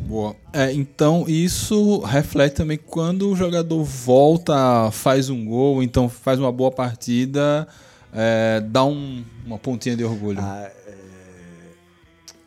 Boa. 0.00 0.36
É, 0.52 0.72
então 0.72 1.24
isso 1.28 2.00
reflete 2.00 2.54
também 2.54 2.78
quando 2.78 3.30
o 3.30 3.36
jogador 3.36 3.82
volta, 3.84 4.90
faz 4.90 5.28
um 5.30 5.44
gol, 5.44 5.82
então 5.82 6.08
faz 6.08 6.38
uma 6.38 6.52
boa 6.52 6.70
partida, 6.70 7.66
é, 8.12 8.60
dá 8.60 8.84
um- 8.84 9.24
uma 9.46 9.58
pontinha 9.58 9.96
de 9.96 10.04
orgulho. 10.04 10.38
Ah, 10.40 10.70
é, 10.86 10.94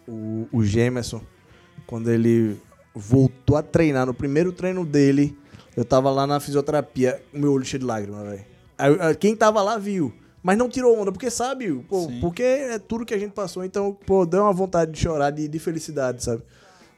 o, 0.08 0.48
o 0.52 0.64
Gemerson, 0.64 1.22
quando 1.88 2.10
ele 2.12 2.58
voltou 2.94 3.58
a 3.58 3.64
treinar, 3.64 4.06
no 4.06 4.14
primeiro 4.14 4.52
treino 4.52 4.86
dele, 4.86 5.36
eu 5.76 5.84
tava 5.84 6.10
lá 6.12 6.26
na 6.26 6.40
fisioterapia, 6.40 7.22
o 7.34 7.40
meu 7.40 7.52
olho 7.54 7.66
cheio 7.66 7.80
de 7.80 7.86
lágrimas, 7.86 8.24
velho. 8.28 8.46
Quem 9.20 9.36
tava 9.36 9.62
lá 9.62 9.78
viu. 9.78 10.14
Mas 10.46 10.60
não 10.60 10.70
tirou 10.70 10.96
onda, 10.96 11.12
porque 11.12 11.32
sabe, 11.32 11.74
pô, 11.90 12.08
porque 12.22 12.44
é 12.44 12.78
tudo 12.78 13.04
que 13.04 13.16
a 13.16 13.18
gente 13.18 13.32
passou, 13.32 13.66
então, 13.66 13.98
pô, 14.06 14.28
deu 14.28 14.44
uma 14.44 14.54
vontade 14.54 14.92
de 14.92 15.00
chorar 15.00 15.32
de, 15.32 15.48
de 15.48 15.58
felicidade, 15.58 16.24
sabe? 16.24 16.44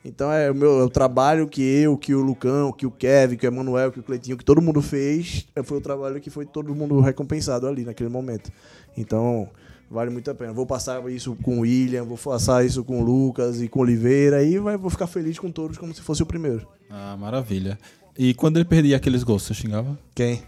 Então 0.03 0.29
é 0.29 0.51
o 0.51 0.53
meu 0.53 0.81
é 0.81 0.83
o 0.83 0.89
trabalho 0.89 1.47
que 1.47 1.61
eu, 1.61 1.97
que 1.97 2.13
o 2.13 2.19
Lucão, 2.19 2.73
que 2.73 2.85
o 2.85 2.91
Kevin, 2.91 3.37
que 3.37 3.47
o 3.47 3.49
Emanuel, 3.49 3.89
que 3.89 4.01
o 4.01 4.03
Cleitinho, 4.03 4.35
que 4.35 4.43
todo 4.43 4.61
mundo 4.61 4.81
fez, 4.81 5.47
é, 5.55 5.63
foi 5.63 5.77
o 5.77 5.81
trabalho 5.81 6.19
que 6.19 6.29
foi 6.29 6.45
todo 6.45 6.75
mundo 6.75 6.99
recompensado 6.99 7.65
ali 7.65 7.85
naquele 7.85 8.09
momento. 8.09 8.51
Então, 8.97 9.47
vale 9.89 10.11
muito 10.11 10.29
a 10.29 10.35
pena. 10.35 10.51
Vou 10.51 10.65
passar 10.65 11.09
isso 11.09 11.33
com 11.41 11.59
o 11.59 11.61
William, 11.61 12.03
vou 12.03 12.17
passar 12.17 12.65
isso 12.65 12.83
com 12.83 13.01
o 13.01 13.01
Lucas 13.01 13.61
e 13.61 13.69
com 13.69 13.79
o 13.79 13.83
Oliveira 13.83 14.43
e 14.43 14.59
vai, 14.59 14.75
vou 14.75 14.89
ficar 14.89 15.07
feliz 15.07 15.39
com 15.39 15.49
todos 15.49 15.77
como 15.77 15.93
se 15.93 16.01
fosse 16.01 16.21
o 16.21 16.25
primeiro. 16.25 16.67
Ah, 16.89 17.15
maravilha. 17.17 17.79
E 18.17 18.33
quando 18.33 18.57
ele 18.57 18.65
perdia 18.65 18.97
aqueles 18.97 19.23
gols, 19.23 19.43
você 19.43 19.53
xingava? 19.53 19.97
Quem? 20.13 20.43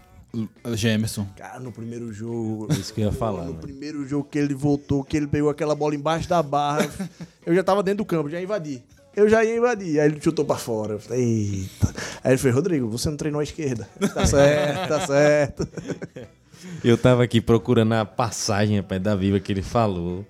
Gemerson. 0.74 1.26
Cara, 1.36 1.58
no 1.58 1.72
primeiro 1.72 2.12
jogo. 2.12 2.68
Isso 2.72 2.94
que 2.94 3.00
eu 3.00 3.06
ia 3.06 3.12
falar. 3.12 3.44
No 3.44 3.54
né? 3.54 3.58
primeiro 3.60 4.06
jogo 4.06 4.28
que 4.30 4.38
ele 4.38 4.54
voltou, 4.54 5.02
que 5.02 5.16
ele 5.16 5.26
pegou 5.26 5.50
aquela 5.50 5.74
bola 5.74 5.94
embaixo 5.94 6.28
da 6.28 6.42
barra, 6.42 6.88
eu 7.44 7.54
já 7.54 7.62
tava 7.62 7.82
dentro 7.82 7.98
do 7.98 8.04
campo, 8.04 8.28
já 8.28 8.38
ia 8.38 8.44
invadir. 8.44 8.82
Eu 9.14 9.28
já 9.28 9.44
ia 9.44 9.56
invadir. 9.56 10.00
Aí 10.00 10.08
ele 10.08 10.20
chutou 10.20 10.44
pra 10.44 10.56
fora. 10.56 10.94
Eu 10.94 11.00
falei, 11.00 11.20
eita. 11.20 11.94
Aí 12.22 12.32
ele 12.32 12.38
falou, 12.38 12.56
Rodrigo, 12.56 12.88
você 12.88 13.08
não 13.10 13.16
treinou 13.16 13.40
a 13.40 13.44
esquerda. 13.44 13.88
Tá 14.14 14.24
certo, 14.26 14.88
tá 14.88 15.06
certo. 15.06 15.68
Eu 16.84 16.98
tava 16.98 17.24
aqui 17.24 17.40
procurando 17.40 17.94
a 17.94 18.04
passagem, 18.04 18.76
rapaz, 18.76 19.00
da 19.00 19.16
Viva 19.16 19.40
que 19.40 19.50
ele 19.50 19.62
falou, 19.62 20.26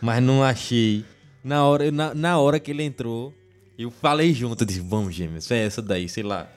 mas 0.00 0.22
não 0.22 0.42
achei. 0.42 1.04
Na 1.42 1.66
hora, 1.66 1.90
na, 1.90 2.14
na 2.14 2.38
hora 2.38 2.60
que 2.60 2.70
ele 2.70 2.84
entrou, 2.84 3.34
eu 3.82 3.90
falei 3.90 4.32
junto, 4.32 4.62
eu 4.62 4.66
disse, 4.66 4.80
vamos, 4.80 5.14
gêmeos, 5.14 5.50
é 5.50 5.66
essa 5.66 5.82
daí, 5.82 6.08
sei 6.08 6.22
lá. 6.22 6.48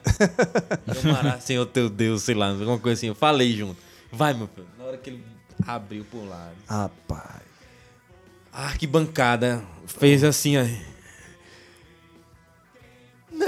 Tomará, 1.02 1.40
Senhor 1.40 1.66
teu 1.66 1.90
Deus, 1.90 2.22
sei 2.22 2.34
lá, 2.34 2.50
alguma 2.50 2.78
coisa 2.78 2.98
assim. 2.98 3.08
Eu 3.08 3.14
falei 3.14 3.56
junto. 3.56 3.76
Vai, 4.12 4.32
meu 4.32 4.46
filho. 4.46 4.66
Na 4.78 4.84
hora 4.84 4.96
que 4.96 5.10
ele 5.10 5.22
abriu 5.66 6.04
por 6.04 6.24
lado. 6.24 6.54
Rapaz. 6.68 7.42
A 8.52 8.66
arquibancada 8.66 9.62
fez 9.86 10.22
assim, 10.22 10.56
ó. 10.56 10.64
Não! 13.32 13.46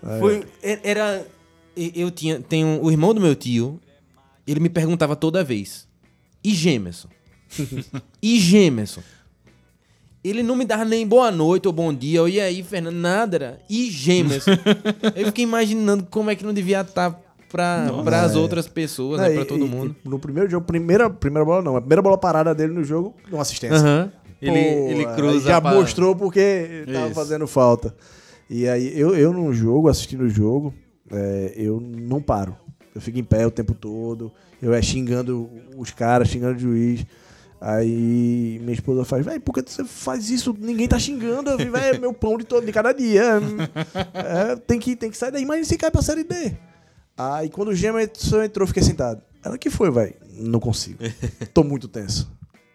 Foi, 0.20 0.46
era, 0.62 1.26
eu 1.76 2.10
tinha, 2.10 2.40
tenho 2.40 2.82
o 2.82 2.90
irmão 2.90 3.14
do 3.14 3.20
meu 3.20 3.34
tio, 3.34 3.80
ele 4.46 4.60
me 4.60 4.68
perguntava 4.68 5.16
toda 5.16 5.42
vez, 5.42 5.88
e 6.42 6.54
Gemerson? 6.54 7.08
e 8.22 8.38
Gemerson? 8.38 9.02
Ele 10.24 10.42
não 10.42 10.56
me 10.56 10.64
dava 10.64 10.84
nem 10.86 11.06
boa 11.06 11.30
noite 11.30 11.66
ou 11.68 11.72
bom 11.72 11.92
dia, 11.92 12.22
ou 12.22 12.28
e 12.28 12.40
aí, 12.40 12.62
Fernando, 12.62 12.94
nada, 12.96 13.36
era, 13.36 13.60
e 13.68 13.90
Gemerson? 13.90 14.52
eu 15.14 15.26
fiquei 15.26 15.44
imaginando 15.44 16.06
como 16.10 16.30
é 16.30 16.34
que 16.34 16.44
não 16.44 16.54
devia 16.54 16.80
estar 16.80 17.20
para 17.52 17.90
as 18.24 18.34
é. 18.34 18.38
outras 18.38 18.66
pessoas, 18.66 19.20
Não, 19.20 19.28
né, 19.28 19.34
para 19.34 19.42
e- 19.42 19.46
todo 19.46 19.64
e- 19.64 19.68
mundo. 19.68 19.94
e 20.04 20.08
no 20.08 20.18
primeiro 20.18 20.48
jogo, 20.50 20.66
primeira, 20.66 21.10
primeira 21.10 21.44
bola 21.44 21.62
não, 21.62 21.76
a 21.76 21.80
primeira 21.80 22.00
bola 22.02 22.16
parada 22.16 22.54
dele 22.54 22.72
no 22.72 22.82
jogo, 22.82 23.14
uma 23.30 23.42
assistência. 23.42 23.76
Aham. 23.78 24.10
Pô, 24.40 24.50
Ele, 24.50 24.58
ele 24.58 25.06
cruza 25.14 25.46
Já 25.48 25.60
mostrou 25.60 26.14
porque 26.16 26.84
tava 26.92 27.06
Isso. 27.06 27.14
fazendo 27.14 27.46
falta. 27.46 27.94
E 28.50 28.68
aí, 28.68 28.98
eu, 28.98 29.14
eu 29.16 29.32
no 29.32 29.52
jogo, 29.54 29.88
assistindo 29.88 30.24
o 30.24 30.28
jogo, 30.28 30.74
é, 31.10 31.52
eu 31.56 31.80
não 31.80 32.20
paro. 32.20 32.54
Eu 32.94 33.00
fico 33.00 33.18
em 33.18 33.24
pé 33.24 33.46
o 33.46 33.50
tempo 33.50 33.72
todo. 33.72 34.30
Eu 34.60 34.74
é 34.74 34.82
xingando 34.82 35.48
os 35.78 35.90
caras, 35.90 36.28
xingando 36.28 36.56
o 36.56 36.58
juiz. 36.58 37.06
Aí 37.60 38.58
minha 38.60 38.74
esposa 38.74 39.04
faz, 39.04 39.24
velho, 39.24 39.40
por 39.40 39.54
que 39.54 39.62
você 39.62 39.84
faz 39.84 40.28
isso? 40.28 40.54
Ninguém 40.58 40.86
tá 40.86 40.98
xingando, 40.98 41.50
eu 41.50 41.56
falei, 41.58 41.70
"Véi, 41.70 41.90
é 41.94 41.98
meu 41.98 42.12
pão 42.12 42.36
de, 42.36 42.44
todo, 42.44 42.64
de 42.66 42.72
cada 42.72 42.92
dia. 42.92 43.40
É, 44.12 44.56
tem, 44.56 44.78
que, 44.78 44.94
tem 44.96 45.10
que 45.10 45.16
sair 45.16 45.30
daí. 45.30 45.42
Imagina 45.42 45.64
se 45.64 45.76
cai 45.76 45.90
pra 45.90 46.02
série 46.02 46.24
D. 46.24 46.52
Aí 47.16 47.48
quando 47.48 47.68
o 47.68 47.74
Gemerson 47.74 48.42
entrou, 48.42 48.64
eu 48.64 48.68
fiquei 48.68 48.82
sentado. 48.82 49.22
Ela 49.44 49.56
que 49.58 49.70
foi, 49.70 49.90
velho? 49.90 50.14
Não 50.38 50.58
consigo. 50.60 50.98
Tô 51.54 51.62
muito 51.62 51.86
tenso. 51.88 52.30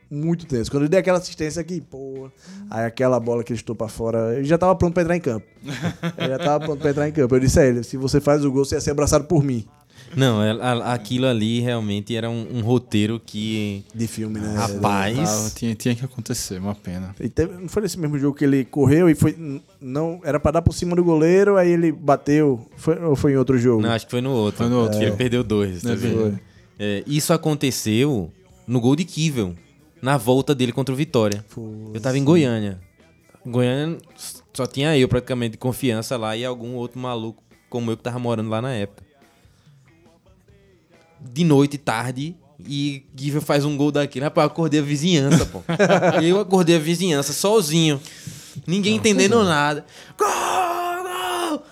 Muito 0.10 0.46
tenso. 0.48 0.72
Quando 0.72 0.84
ele 0.84 0.90
deu 0.90 1.00
aquela 1.00 1.20
assistência 1.20 1.62
aqui, 1.62 1.82
pô. 1.82 2.32
Aí 2.70 2.86
aquela 2.86 3.20
bola 3.20 3.44
que 3.44 3.52
ele 3.52 3.60
estou 3.60 3.76
pra 3.76 3.88
fora, 3.88 4.36
ele 4.36 4.46
já 4.46 4.58
tava 4.58 4.76
pronto 4.76 4.94
pra 4.94 5.04
entrar 5.04 5.16
em 5.16 5.22
campo. 5.22 5.46
Ele 6.18 6.30
já 6.30 6.40
tava 6.40 6.66
pronto 6.66 6.80
pra 6.80 6.90
entrar 6.90 7.08
em 7.08 7.12
campo. 7.12 7.36
Eu 7.36 7.40
disse 7.40 7.60
a 7.60 7.66
ele: 7.66 7.84
se 7.84 7.96
você 7.96 8.20
faz 8.20 8.44
o 8.44 8.52
gol, 8.52 8.66
você 8.66 8.76
ia 8.76 8.82
ser 8.82 8.92
abraçado 8.92 9.26
por 9.26 9.44
mim. 9.44 9.68
Não, 10.16 10.42
é- 10.44 10.52
a- 10.52 10.94
aquilo 10.94 11.26
ali 11.28 11.60
realmente 11.60 12.16
era 12.16 12.30
um, 12.30 12.58
um 12.58 12.62
roteiro 12.62 13.22
que. 13.24 13.84
De 13.94 14.08
filme, 14.08 14.40
né? 14.40 14.56
Rapaz. 14.58 15.18
Ah, 15.20 15.52
tinha, 15.56 15.76
tinha 15.76 15.96
que 15.96 16.04
acontecer, 16.04 16.60
uma 16.60 16.74
pena. 16.76 17.16
E 17.20 17.30
teve- 17.30 17.54
não 17.62 17.70
foi 17.70 17.84
nesse 17.84 17.98
mesmo 18.00 18.18
jogo 18.18 18.36
que 18.38 18.44
ele 18.44 18.66
correu 18.66 19.10
e 19.10 19.16
foi. 19.16 19.36
Não, 19.80 20.20
era 20.24 20.40
pra 20.40 20.52
dar 20.52 20.62
por 20.62 20.74
cima 20.74 20.96
do 20.96 21.04
goleiro, 21.04 21.58
aí 21.58 21.70
ele 21.70 21.92
bateu. 21.92 22.66
Foi, 22.78 23.00
ou 23.04 23.16
foi 23.16 23.34
em 23.34 23.38
outro 23.38 23.58
jogo? 23.58 23.82
Não, 23.82 23.92
acho 23.92 24.06
que 24.06 24.12
foi 24.12 24.22
no 24.22 24.32
outro. 24.32 24.58
Foi 24.60 24.68
no 24.70 24.80
outro. 24.82 24.98
Que 24.98 25.06
ele 25.06 25.14
É. 25.14 25.16
perdeu 25.16 25.44
dois. 25.44 25.82
Tá 25.84 25.92
É 25.92 25.96
vendo? 25.96 26.40
É, 26.80 27.04
isso 27.06 27.32
aconteceu 27.34 28.32
no 28.68 28.80
gol 28.82 28.96
de 28.96 29.04
Kivel, 29.06 29.54
na 30.02 30.18
volta 30.18 30.56
dele 30.56 30.72
contra 30.72 30.94
o 30.94 30.98
Vitória. 30.98 31.46
Eu 31.94 32.00
tava 32.02 32.18
em 32.18 32.24
Goiânia. 32.24 32.80
Goiânia 33.46 33.98
só 34.54 34.66
tinha 34.66 34.98
eu 34.98 35.08
praticamente 35.08 35.52
de 35.54 35.58
confiança 35.58 36.18
lá 36.18 36.36
e 36.36 36.44
algum 36.44 36.76
outro 36.76 37.00
maluco 37.00 37.42
como 37.70 37.92
eu 37.92 37.98
que 37.98 38.04
tava 38.04 38.20
morando 38.20 38.50
lá 38.50 38.62
na 38.62 38.74
época. 38.74 39.04
De 41.22 41.44
noite, 41.44 41.78
tarde, 41.78 42.36
e 42.60 43.04
Givel 43.16 43.42
faz 43.42 43.66
um 43.66 43.76
gol 43.78 43.92
daquele. 43.92 44.26
Rapaz, 44.26 44.46
eu 44.46 44.52
acordei 44.52 44.80
a 44.80 44.84
vizinhança, 44.84 45.46
pô. 45.46 45.62
eu 46.24 46.40
acordei 46.40 46.76
a 46.76 46.80
vizinhança 46.80 47.34
sozinho. 47.34 48.00
Ninguém 48.68 48.96
entendendo 48.96 49.44
nada. 49.44 49.86
Gol! 50.18 50.28
Gol! 50.28 51.64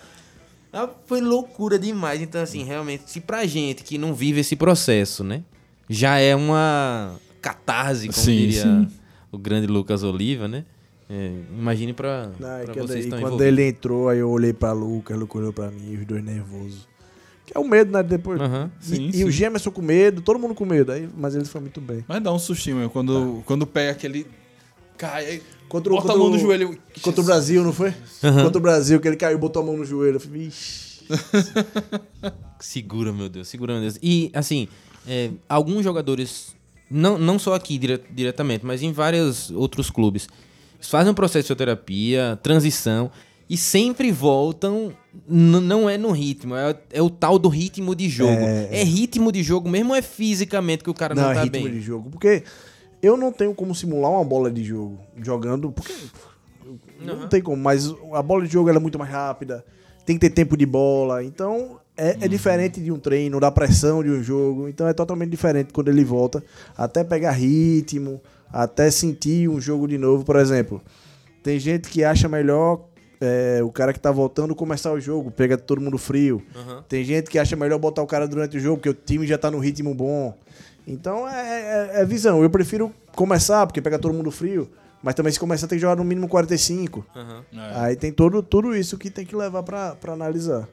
Ah, 0.72 0.88
Foi 1.06 1.20
loucura 1.20 1.78
demais. 1.78 2.20
Então, 2.20 2.40
assim, 2.42 2.62
realmente, 2.64 3.04
se 3.10 3.20
pra 3.20 3.46
gente 3.46 3.82
que 3.82 3.96
não 3.98 4.14
vive 4.14 4.40
esse 4.40 4.54
processo, 4.56 5.24
né? 5.24 5.42
Já 5.88 6.18
é 6.18 6.34
uma 6.36 7.16
catarse, 7.40 8.08
como 8.08 8.18
Sim, 8.18 8.36
diria 8.36 8.62
sim. 8.62 8.88
o 9.32 9.38
grande 9.38 9.66
Lucas 9.66 10.02
Oliva, 10.02 10.46
né? 10.46 10.64
É, 11.08 11.32
imagine 11.58 11.94
pra, 11.94 12.30
Não, 12.38 12.48
é 12.58 12.64
pra 12.64 12.74
vocês 12.74 13.06
daí, 13.06 13.08
quando 13.08 13.18
envolvidos. 13.34 13.46
ele 13.46 13.68
entrou, 13.68 14.08
aí 14.10 14.18
eu 14.18 14.28
olhei 14.30 14.52
pra 14.52 14.72
Lucas, 14.72 15.18
Lucas 15.18 15.40
olhou 15.40 15.52
pra 15.54 15.70
mim, 15.70 15.96
os 15.96 16.04
dois 16.06 16.22
nervosos. 16.22 16.86
Que 17.48 17.56
é 17.56 17.60
o 17.60 17.66
medo, 17.66 17.90
né? 17.90 18.02
Depois. 18.02 18.38
E, 18.40 18.84
Sim, 18.84 19.08
e 19.08 19.12
sim. 19.14 19.24
o 19.24 19.30
Gemerson 19.30 19.70
com 19.70 19.80
medo, 19.80 20.20
todo 20.20 20.38
mundo 20.38 20.54
com 20.54 20.66
medo. 20.66 20.92
Aí, 20.92 21.08
mas 21.16 21.34
ele 21.34 21.46
foi 21.46 21.62
muito 21.62 21.80
bem. 21.80 22.04
Mas 22.06 22.22
dá 22.22 22.30
um 22.32 22.38
sustinho, 22.38 22.76
meu, 22.76 22.90
quando, 22.90 23.42
quando 23.46 23.66
pega 23.66 23.92
aquele. 23.92 24.26
Cai, 24.98 25.24
aí 25.26 25.42
Contra 25.68 25.92
o- 25.92 25.96
bota 25.96 26.08
a 26.08 26.10
contra 26.12 26.22
mão 26.22 26.30
no 26.30 26.36
o- 26.36 26.38
joelho. 26.38 26.78
Contra 27.00 27.20
o 27.22 27.24
Brasil, 27.24 27.62
não 27.64 27.72
foi? 27.72 27.94
Contra 28.20 28.58
o 28.58 28.60
Brasil, 28.60 29.00
que 29.00 29.08
ele 29.08 29.16
caiu 29.16 29.36
e 29.36 29.40
botou 29.40 29.62
a 29.62 29.64
mão 29.64 29.76
no 29.78 29.84
joelho. 29.84 30.16
Eu 30.16 30.20
falei, 30.20 30.42
Vixe. 30.44 30.88
Segura, 32.60 33.12
meu 33.12 33.28
Deus, 33.28 33.48
segura, 33.48 33.72
meu 33.74 33.82
Deus. 33.82 33.98
E, 34.02 34.30
assim, 34.34 34.68
é, 35.06 35.30
alguns 35.48 35.84
jogadores, 35.84 36.54
não, 36.90 37.16
não 37.16 37.38
só 37.38 37.54
aqui 37.54 37.78
dire- 37.78 38.02
diretamente, 38.10 38.66
mas 38.66 38.82
em 38.82 38.92
vários 38.92 39.50
outros 39.52 39.88
clubes, 39.90 40.28
fazem 40.80 41.10
um 41.12 41.14
processo 41.14 41.38
de 41.38 41.44
fisioterapia, 41.44 42.38
transição, 42.42 43.10
e 43.48 43.56
sempre 43.56 44.12
voltam, 44.12 44.92
não 45.26 45.88
é 45.88 45.96
no 45.96 46.10
ritmo, 46.10 46.54
é, 46.54 46.76
é 46.92 47.00
o 47.02 47.08
tal 47.10 47.38
do 47.38 47.48
ritmo 47.48 47.94
de 47.94 48.08
jogo. 48.08 48.30
É, 48.70 48.82
ritmo 48.84 49.32
de 49.32 49.42
jogo 49.42 49.68
mesmo 49.68 49.90
ou 49.90 49.96
é 49.96 50.02
fisicamente 50.02 50.84
que 50.84 50.90
o 50.90 50.94
cara 50.94 51.14
não, 51.14 51.22
Não, 51.22 51.30
é 51.30 51.34
tá 51.34 51.42
ritmo 51.44 51.64
bem? 51.64 51.72
de 51.72 51.80
jogo. 51.80 52.10
Porque 52.10 52.42
eu 53.02 53.16
não 53.16 53.32
tenho 53.32 53.54
como 53.54 53.74
simular 53.74 54.10
uma 54.10 54.24
bola 54.24 54.50
de 54.50 54.62
jogo 54.62 54.98
jogando. 55.22 55.72
Porque 55.72 55.92
não 57.00 57.28
tem 57.28 57.40
como, 57.40 57.56
mas 57.62 57.92
a 58.12 58.22
bola 58.22 58.44
de 58.46 58.52
jogo 58.52 58.68
é 58.70 58.78
muito 58.78 58.98
mais 58.98 59.10
rápida. 59.10 59.64
Tem 60.04 60.16
que 60.16 60.28
ter 60.28 60.34
tempo 60.34 60.56
de 60.56 60.66
bola. 60.66 61.24
Então 61.24 61.78
é, 61.96 62.12
Uhum. 62.12 62.18
é 62.20 62.28
diferente 62.28 62.80
de 62.80 62.92
um 62.92 62.98
treino, 62.98 63.40
da 63.40 63.50
pressão 63.50 64.02
de 64.02 64.10
um 64.10 64.22
jogo. 64.22 64.68
Então 64.68 64.86
é 64.86 64.92
totalmente 64.92 65.30
diferente 65.30 65.72
quando 65.72 65.88
ele 65.88 66.04
volta. 66.04 66.42
Até 66.76 67.02
pegar 67.02 67.32
ritmo, 67.32 68.20
até 68.52 68.90
sentir 68.90 69.48
um 69.48 69.60
jogo 69.60 69.86
de 69.88 69.96
novo. 69.98 70.24
Por 70.24 70.36
exemplo, 70.36 70.80
tem 71.42 71.58
gente 71.58 71.88
que 71.88 72.04
acha 72.04 72.28
melhor. 72.28 72.84
É, 73.20 73.60
o 73.62 73.70
cara 73.70 73.92
que 73.92 74.00
tá 74.00 74.10
voltando 74.12 74.54
começar 74.54 74.92
o 74.92 75.00
jogo, 75.00 75.30
pega 75.30 75.56
todo 75.58 75.80
mundo 75.80 75.98
frio. 75.98 76.42
Uhum. 76.54 76.82
Tem 76.88 77.04
gente 77.04 77.30
que 77.30 77.38
acha 77.38 77.56
melhor 77.56 77.78
botar 77.78 78.02
o 78.02 78.06
cara 78.06 78.26
durante 78.28 78.56
o 78.56 78.60
jogo, 78.60 78.76
porque 78.76 78.88
o 78.88 78.94
time 78.94 79.26
já 79.26 79.36
tá 79.38 79.50
no 79.50 79.58
ritmo 79.58 79.94
bom. 79.94 80.36
Então 80.86 81.28
é, 81.28 81.90
é- 81.96 82.00
é 82.00 82.04
visão. 82.04 82.42
Eu 82.42 82.50
prefiro 82.50 82.92
começar, 83.14 83.66
porque 83.66 83.80
pega 83.82 83.98
todo 83.98 84.14
mundo 84.14 84.30
frio. 84.30 84.68
Mas 85.02 85.14
também 85.14 85.32
se 85.32 85.38
começar 85.38 85.68
tem 85.68 85.76
que 85.78 85.82
jogar 85.82 85.96
no 85.96 86.02
mínimo 86.04 86.26
45. 86.28 87.04
Aham. 87.14 87.44
Aí 87.74 87.94
tem 87.94 88.10
todo, 88.12 88.42
tudo 88.42 88.74
isso 88.74 88.98
que 88.98 89.10
tem 89.10 89.24
que 89.24 89.36
levar 89.36 89.62
pra, 89.62 89.94
pra 89.94 90.12
analisar. 90.12 90.68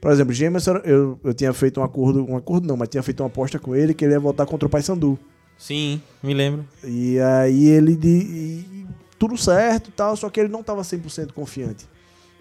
Por 0.00 0.10
exemplo, 0.10 0.32
Gemerson, 0.32 0.76
eu, 0.84 1.18
eu 1.24 1.32
tinha 1.32 1.52
feito 1.52 1.80
um 1.80 1.84
acordo, 1.84 2.24
um 2.28 2.36
acordo 2.36 2.66
não, 2.66 2.76
mas 2.76 2.88
tinha 2.88 3.02
feito 3.02 3.20
uma 3.22 3.28
aposta 3.28 3.58
com 3.58 3.74
ele 3.74 3.94
que 3.94 4.04
ele 4.04 4.12
ia 4.14 4.20
voltar 4.20 4.44
contra 4.46 4.66
o 4.66 4.70
Paysandu. 4.70 5.18
Sim, 5.56 6.02
me 6.22 6.34
lembro. 6.34 6.64
E 6.84 7.18
aí 7.20 7.68
ele 7.68 7.94
de, 7.94 8.08
e 8.08 8.81
tudo 9.22 9.36
certo 9.36 9.88
e 9.88 9.92
tal, 9.92 10.16
só 10.16 10.28
que 10.28 10.40
ele 10.40 10.48
não 10.48 10.64
tava 10.64 10.82
100% 10.82 11.30
confiante. 11.32 11.86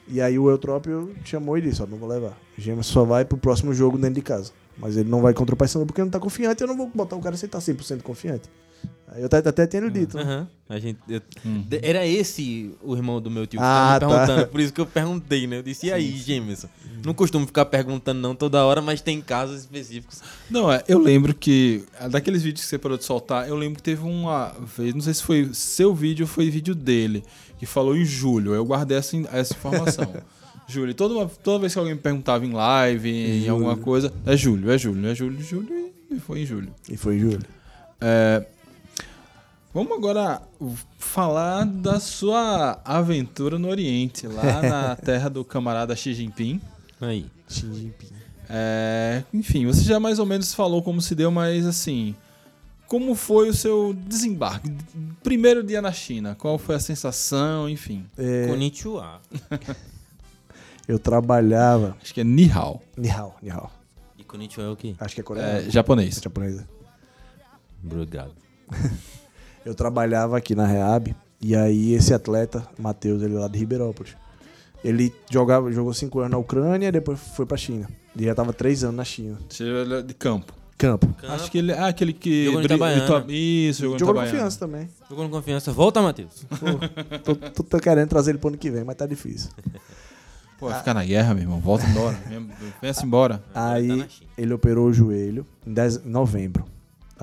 E 0.08 0.20
aí 0.20 0.40
o 0.40 0.50
Eutrópio 0.50 1.16
chamou 1.24 1.56
e 1.56 1.62
disse, 1.62 1.80
ó, 1.80 1.86
não 1.86 1.96
vou 1.96 2.10
levar. 2.10 2.36
O 2.58 2.62
Gemerson 2.62 2.92
só 2.92 3.04
vai 3.04 3.24
pro 3.24 3.38
próximo 3.38 3.72
jogo 3.72 4.00
dentro 4.00 4.16
de 4.16 4.24
casa. 4.24 4.52
Mas 4.80 4.98
ele 4.98 5.08
não 5.08 5.22
vai 5.22 5.32
contra 5.32 5.54
o 5.54 5.58
Paysandu 5.58 5.86
porque 5.86 6.02
não 6.02 6.10
tá 6.10 6.20
confiante, 6.20 6.60
eu 6.60 6.68
não 6.68 6.76
vou 6.76 6.90
botar 6.92 7.16
o 7.16 7.22
cara 7.22 7.38
sem 7.38 7.46
estar 7.46 7.60
100% 7.60 8.02
confiante. 8.02 8.50
Eu 9.18 9.26
até, 9.26 9.38
até 9.40 9.68
tinha 9.68 9.92
dito. 9.92 10.16
né? 10.16 10.48
A 10.70 10.80
gente, 10.80 10.98
eu- 11.10 11.22
de- 11.44 11.82
Era 11.84 12.08
esse 12.08 12.72
o 12.82 12.96
irmão 12.96 13.20
do 13.22 13.30
meu 13.30 13.46
tio 13.46 13.60
que 13.60 13.66
Ah, 13.66 13.98
tava 14.00 14.14
me 14.14 14.20
tá. 14.20 14.26
perguntando. 14.26 14.52
Por 14.52 14.62
isso 14.62 14.72
que 14.72 14.80
eu 14.80 14.86
perguntei, 14.86 15.48
né? 15.48 15.58
Eu 15.58 15.64
disse, 15.64 15.88
e 15.88 15.92
aí, 15.92 16.16
Jameson? 16.18 16.70
Não 17.06 17.14
costumo 17.14 17.46
ficar 17.46 17.66
perguntando 17.66 18.22
não 18.22 18.34
toda 18.34 18.64
hora, 18.64 18.82
mas 18.82 19.02
tem 19.02 19.20
casos 19.20 19.60
específicos. 19.60 20.22
Não, 20.50 20.72
é, 20.72 20.82
eu 20.88 20.98
lembro 20.98 21.34
que. 21.34 21.84
Daqueles 22.10 22.42
vídeos 22.42 22.64
que 22.64 22.70
você 22.70 22.78
parou 22.78 22.98
de 22.98 23.04
soltar, 23.04 23.50
eu 23.50 23.56
lembro 23.58 23.76
que 23.78 23.84
teve 23.84 24.02
uma 24.04 24.54
vez, 24.78 24.94
não 24.94 25.02
sei 25.02 25.14
se 25.14 25.24
foi 25.24 25.50
seu 25.52 25.94
vídeo 25.94 26.24
ou 26.24 26.28
foi 26.28 26.50
vídeo 26.50 26.74
dele, 26.74 27.22
que 27.60 27.66
falou 27.66 27.98
em 27.98 28.06
julho. 28.06 28.54
Eu 28.56 28.64
guardei 28.64 28.98
essa, 28.98 29.18
in- 29.18 29.28
essa 29.34 29.54
informação. 29.54 30.10
Julho. 30.70 30.94
Toda, 30.94 31.16
uma- 31.16 31.26
toda 31.28 31.60
vez 31.60 31.74
que 31.74 31.80
alguém 31.80 31.96
me 31.96 32.00
perguntava 32.00 32.46
em 32.46 32.54
live, 32.54 33.10
em 33.12 33.50
alguma 33.50 33.76
coisa, 33.76 34.14
é 34.26 34.38
julho, 34.38 34.72
é 34.72 34.78
julho, 34.78 35.06
é 35.06 35.14
julho, 35.14 35.42
julho, 35.44 35.92
e 36.10 36.18
foi 36.18 36.40
em 36.44 36.46
julho. 36.46 36.74
E 36.88 36.96
foi 36.96 37.18
em 37.18 37.20
julho. 37.20 37.42
É, 38.00 38.46
vamos 39.74 39.98
agora 39.98 40.42
falar 40.98 41.66
da 41.66 42.00
sua 42.00 42.82
aventura 42.84 43.58
no 43.58 43.70
Oriente, 43.70 44.28
lá 44.28 44.62
na 44.62 44.96
terra 45.04 45.30
do 45.30 45.44
camarada 45.44 45.96
Xi 45.96 46.14
Jinping. 46.14 46.62
Aí. 47.00 47.26
Xi 47.48 47.74
Jinping. 47.74 48.12
É, 48.50 49.24
enfim, 49.34 49.66
você 49.66 49.82
já 49.82 50.00
mais 50.00 50.20
ou 50.20 50.26
menos 50.26 50.54
falou 50.54 50.84
como 50.84 51.02
se 51.02 51.16
deu, 51.16 51.32
mas 51.32 51.66
assim, 51.66 52.14
como 52.86 53.16
foi 53.16 53.48
o 53.48 53.54
seu 53.54 53.94
desembarque? 53.94 54.70
Primeiro 55.24 55.64
dia 55.64 55.82
na 55.82 55.94
China, 55.94 56.36
qual 56.36 56.58
foi 56.58 56.76
a 56.76 56.80
sensação, 56.80 57.70
enfim. 57.70 58.06
É, 58.18 58.48
Konnichiwa. 58.48 59.22
eu 60.86 61.00
trabalhava. 61.00 61.96
Acho 62.02 62.14
que 62.14 62.20
é 62.20 62.24
Nihao, 62.26 62.82
Nihao, 62.98 63.38
Nihao. 63.42 63.72
E 64.18 64.24
Konnichiwa 64.26 64.66
é 64.66 64.70
o 64.70 64.76
quê? 64.76 64.96
Acho 65.00 65.16
que 65.16 65.22
é 65.22 65.24
é, 65.24 65.26
coreano. 65.26 65.72
japonês. 65.72 66.18
É 66.18 66.22
japonesa. 66.24 66.68
Obrigado. 67.82 68.34
Eu 69.66 69.76
trabalhava 69.76 70.38
aqui 70.38 70.56
na 70.56 70.66
Reab 70.66 71.16
e 71.42 71.56
aí 71.56 71.94
esse 71.94 72.14
atleta, 72.14 72.68
Matheus, 72.78 73.22
ele 73.22 73.34
lá 73.36 73.48
de 73.48 73.58
Ribeirópolis, 73.60 74.16
ele 74.84 75.14
jogava, 75.30 75.72
jogou 75.72 75.94
cinco 75.94 76.20
anos 76.20 76.32
na 76.32 76.38
Ucrânia 76.38 76.88
e 76.88 76.92
depois 76.92 77.20
foi 77.36 77.46
pra 77.46 77.58
China. 77.58 77.88
Ele 78.16 78.26
já 78.26 78.36
tava 78.36 78.52
três 78.54 78.84
anos 78.84 78.96
na 78.96 79.04
China. 79.06 79.38
Você 79.50 79.64
é 79.64 80.02
de 80.02 80.14
campo. 80.14 80.54
Campo. 80.78 81.08
Acho 81.30 81.52
que 81.52 81.60
ele 81.60 81.72
é 81.72 81.80
aquele 81.84 82.12
que. 82.12 82.46
Jogou 82.46 82.60
no 82.62 82.66
Itabaiana. 82.66 83.04
Ita- 83.06 83.26
Isso, 83.32 83.82
jogou 83.84 83.94
no 83.94 84.00
Jogou 84.00 84.14
Itabaiana. 84.16 84.32
confiança 84.40 84.60
também. 84.60 84.90
Jogou 85.08 85.26
com 85.26 85.32
confiança. 85.32 85.72
Volta, 85.72 86.02
Matheus. 86.02 86.44
Tô, 87.24 87.36
tô- 87.36 87.64
tô 87.64 87.78
querendo 87.80 88.10
trazer 88.10 88.32
ele 88.32 88.40
pro 88.40 88.48
ano 88.50 88.58
que 88.58 88.72
vem, 88.72 88.84
mas 88.84 88.96
tá 88.96 89.06
difícil. 89.06 89.52
Pô, 90.60 90.70
vai 90.70 90.80
ficar 90.80 90.96
na 90.96 91.04
guerra, 91.06 91.34
meu 91.36 91.44
irmão. 91.44 91.60
Volta 91.60 91.86
embora. 91.86 92.18
Venha-se 92.82 93.06
embora. 93.06 93.44
Aí 93.54 94.00
tá 94.04 94.08
ele 94.38 94.54
operou 94.54 94.88
o 94.88 94.94
joelho 94.94 95.46
em, 95.66 95.72
dez- 95.74 95.98
em 96.04 96.10
novembro. 96.10 96.66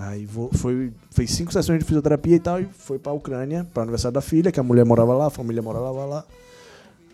Aí 0.00 0.24
vo- 0.26 0.50
foi, 0.52 0.92
fez 1.10 1.32
cinco 1.32 1.52
sessões 1.52 1.80
de 1.80 1.84
fisioterapia 1.84 2.36
e 2.36 2.40
tal, 2.40 2.60
e 2.60 2.66
foi 2.66 3.00
pra 3.00 3.12
Ucrânia, 3.12 3.66
pra 3.74 3.82
aniversário 3.82 4.14
da 4.14 4.20
filha, 4.20 4.52
que 4.52 4.60
a 4.60 4.62
mulher 4.62 4.84
morava 4.84 5.12
lá, 5.12 5.26
a 5.26 5.30
família 5.30 5.60
morava 5.60 5.90
lá. 6.04 6.24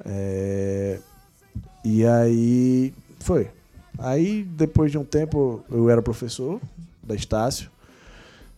É, 0.05 0.99
E 1.85 2.05
aí 2.05 2.93
foi. 3.21 3.49
Aí 3.99 4.43
depois 4.43 4.91
de 4.91 4.99
um 4.99 5.05
tempo 5.05 5.63
eu 5.71 5.89
era 5.89 6.03
professor 6.03 6.61
da 7.03 7.15
Estácio 7.15 7.71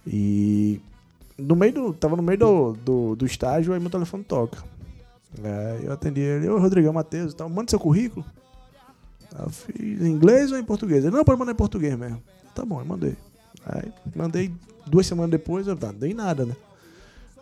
e 0.07 0.81
no 1.39 1.55
meio 1.55 1.73
do. 1.73 1.93
Tava 1.93 2.17
no 2.17 2.23
meio 2.23 2.39
do, 2.39 2.73
do, 2.85 3.17
do 3.17 3.27
estágio, 3.27 3.73
aí 3.75 3.81
meu 3.81 3.91
telefone 3.91 4.25
toca. 4.25 4.59
Aí 5.45 5.85
eu 5.85 5.93
atendi 5.93 6.21
ele, 6.21 6.49
ô 6.49 6.59
Rodrigão 6.59 6.93
Matheus 6.93 7.33
e 7.33 7.37
tal, 7.37 7.49
manda 7.49 7.69
seu 7.71 7.79
currículo. 7.79 8.25
Eu 9.39 9.51
fiz 9.51 10.01
em 10.01 10.11
inglês 10.11 10.51
ou 10.51 10.59
em 10.59 10.65
português? 10.65 11.05
Ele, 11.05 11.15
não, 11.15 11.25
pode 11.25 11.39
mandar 11.39 11.53
em 11.53 11.57
português 11.57 11.95
mesmo. 11.97 12.23
Tá 12.55 12.65
bom, 12.65 12.81
eu 12.81 12.87
mandei. 12.87 13.15
Aí 13.67 13.93
mandei 14.15 14.53
duas 14.87 15.07
semanas 15.07 15.31
depois, 15.31 15.67
eu 15.67 15.77
tá, 15.77 15.89
não 15.93 15.99
dei 15.99 16.15
nada, 16.15 16.47
né? 16.47 16.55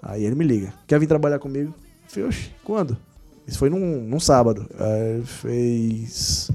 Aí 0.02 0.24
ele 0.24 0.34
me 0.34 0.44
liga, 0.44 0.72
quer 0.86 0.98
vir 0.98 1.06
trabalhar 1.06 1.38
comigo? 1.38 1.74
Eu 2.04 2.10
falei, 2.10 2.28
oxe, 2.28 2.50
quando? 2.64 2.96
Isso 3.46 3.58
foi 3.58 3.68
num, 3.68 4.02
num 4.02 4.20
sábado. 4.20 4.66
Aí 4.78 5.16
ele 5.16 5.26
fez. 5.26 6.50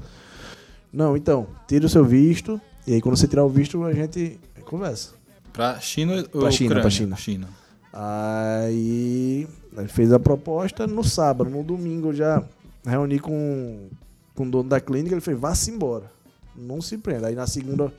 Não, 0.92 1.16
então, 1.16 1.46
tira 1.68 1.86
o 1.86 1.88
seu 1.88 2.04
visto, 2.04 2.60
e 2.86 2.94
aí 2.94 3.00
quando 3.00 3.16
você 3.16 3.28
tirar 3.28 3.44
o 3.44 3.48
visto, 3.48 3.82
a 3.84 3.92
gente 3.92 4.38
conversa. 4.64 5.10
Pra 5.52 5.78
China 5.80 6.24
ou 6.32 6.40
Pra 6.40 6.50
China, 6.50 6.66
Ucrânia? 6.66 6.82
pra 6.82 6.90
China. 6.90 7.16
China. 7.16 7.48
Aí 7.92 9.46
ele 9.76 9.88
fez 9.88 10.12
a 10.12 10.18
proposta 10.18 10.86
no 10.86 11.02
sábado, 11.04 11.50
no 11.50 11.62
domingo 11.62 12.08
eu 12.08 12.14
já 12.14 12.42
reuni 12.84 13.18
com, 13.18 13.88
com 14.34 14.44
o 14.46 14.50
dono 14.50 14.68
da 14.68 14.80
clínica, 14.80 15.14
ele 15.14 15.20
fez, 15.20 15.38
vá-se 15.38 15.70
embora. 15.70 16.10
Não 16.56 16.80
se 16.80 16.98
prenda. 16.98 17.28
Aí 17.28 17.34
na 17.34 17.46
segunda 17.46 17.92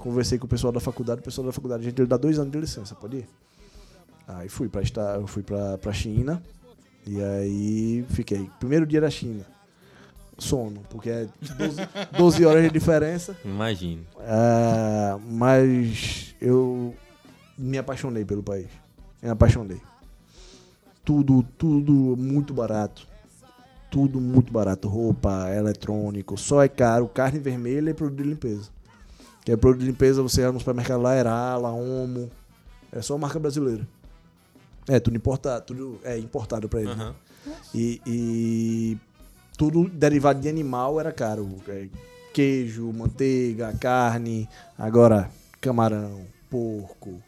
conversei 0.00 0.38
com 0.38 0.46
o 0.46 0.48
pessoal 0.48 0.72
da 0.72 0.80
faculdade, 0.80 1.20
o 1.20 1.24
pessoal 1.24 1.46
da 1.46 1.52
faculdade, 1.52 1.82
a 1.82 1.84
gente 1.84 1.98
ele 2.00 2.08
dá 2.08 2.16
dois 2.16 2.38
anos 2.38 2.50
de 2.50 2.58
licença, 2.58 2.94
pode 2.94 3.18
ir? 3.18 3.28
Aí 4.26 4.48
fui 4.48 4.68
pra 4.68 4.82
estar, 4.82 5.16
eu 5.16 5.26
fui 5.26 5.42
pra, 5.42 5.76
pra 5.78 5.92
China. 5.92 6.42
E 7.06 7.20
aí 7.22 8.04
fiquei. 8.10 8.48
Primeiro 8.58 8.86
dia 8.86 9.00
da 9.00 9.10
China. 9.10 9.44
Sono, 10.38 10.80
porque 10.88 11.10
é 11.10 11.28
12, 11.58 11.76
12 12.16 12.44
horas 12.46 12.62
de 12.62 12.70
diferença. 12.70 13.36
Imagino. 13.44 14.04
Ah, 14.20 15.18
mas 15.28 16.34
eu 16.40 16.94
me 17.58 17.76
apaixonei 17.76 18.24
pelo 18.24 18.42
país. 18.42 18.68
Me 19.22 19.28
apaixonei. 19.28 19.80
Tudo, 21.04 21.42
tudo 21.58 21.92
muito 22.16 22.54
barato. 22.54 23.06
Tudo 23.90 24.20
muito 24.20 24.52
barato. 24.52 24.88
Roupa, 24.88 25.50
eletrônico, 25.50 26.38
só 26.38 26.62
é 26.62 26.68
caro. 26.68 27.08
Carne 27.08 27.38
vermelha 27.38 27.90
e 27.90 27.94
produto 27.94 28.22
de 28.22 28.28
limpeza. 28.28 28.70
Que 29.44 29.52
é 29.52 29.56
produto 29.56 29.80
de 29.80 29.86
limpeza, 29.86 30.22
você 30.22 30.42
vai 30.42 30.52
no 30.52 30.58
supermercado 30.58 31.00
lá, 31.02 31.16
Erala, 31.16 31.70
Omo. 31.72 32.30
É 32.92 33.00
só 33.00 33.16
marca 33.16 33.38
brasileira. 33.38 33.86
É, 34.88 34.98
tudo 34.98 35.16
importado, 35.16 35.64
tudo 35.66 36.00
é 36.04 36.18
importado 36.18 36.68
pra 36.68 36.80
ele. 36.80 36.94
né? 36.94 37.04
Aham. 37.04 37.14
E, 37.74 38.00
e 38.06 38.98
tudo 39.56 39.88
derivado 39.88 40.40
de 40.40 40.48
animal 40.48 40.98
era 41.00 41.12
caro. 41.12 41.48
É, 41.68 41.86
queijo, 42.34 42.92
manteiga, 42.92 43.72
carne, 43.78 44.48
agora 44.78 45.30
camarão, 45.60 46.22
porco, 46.50 47.22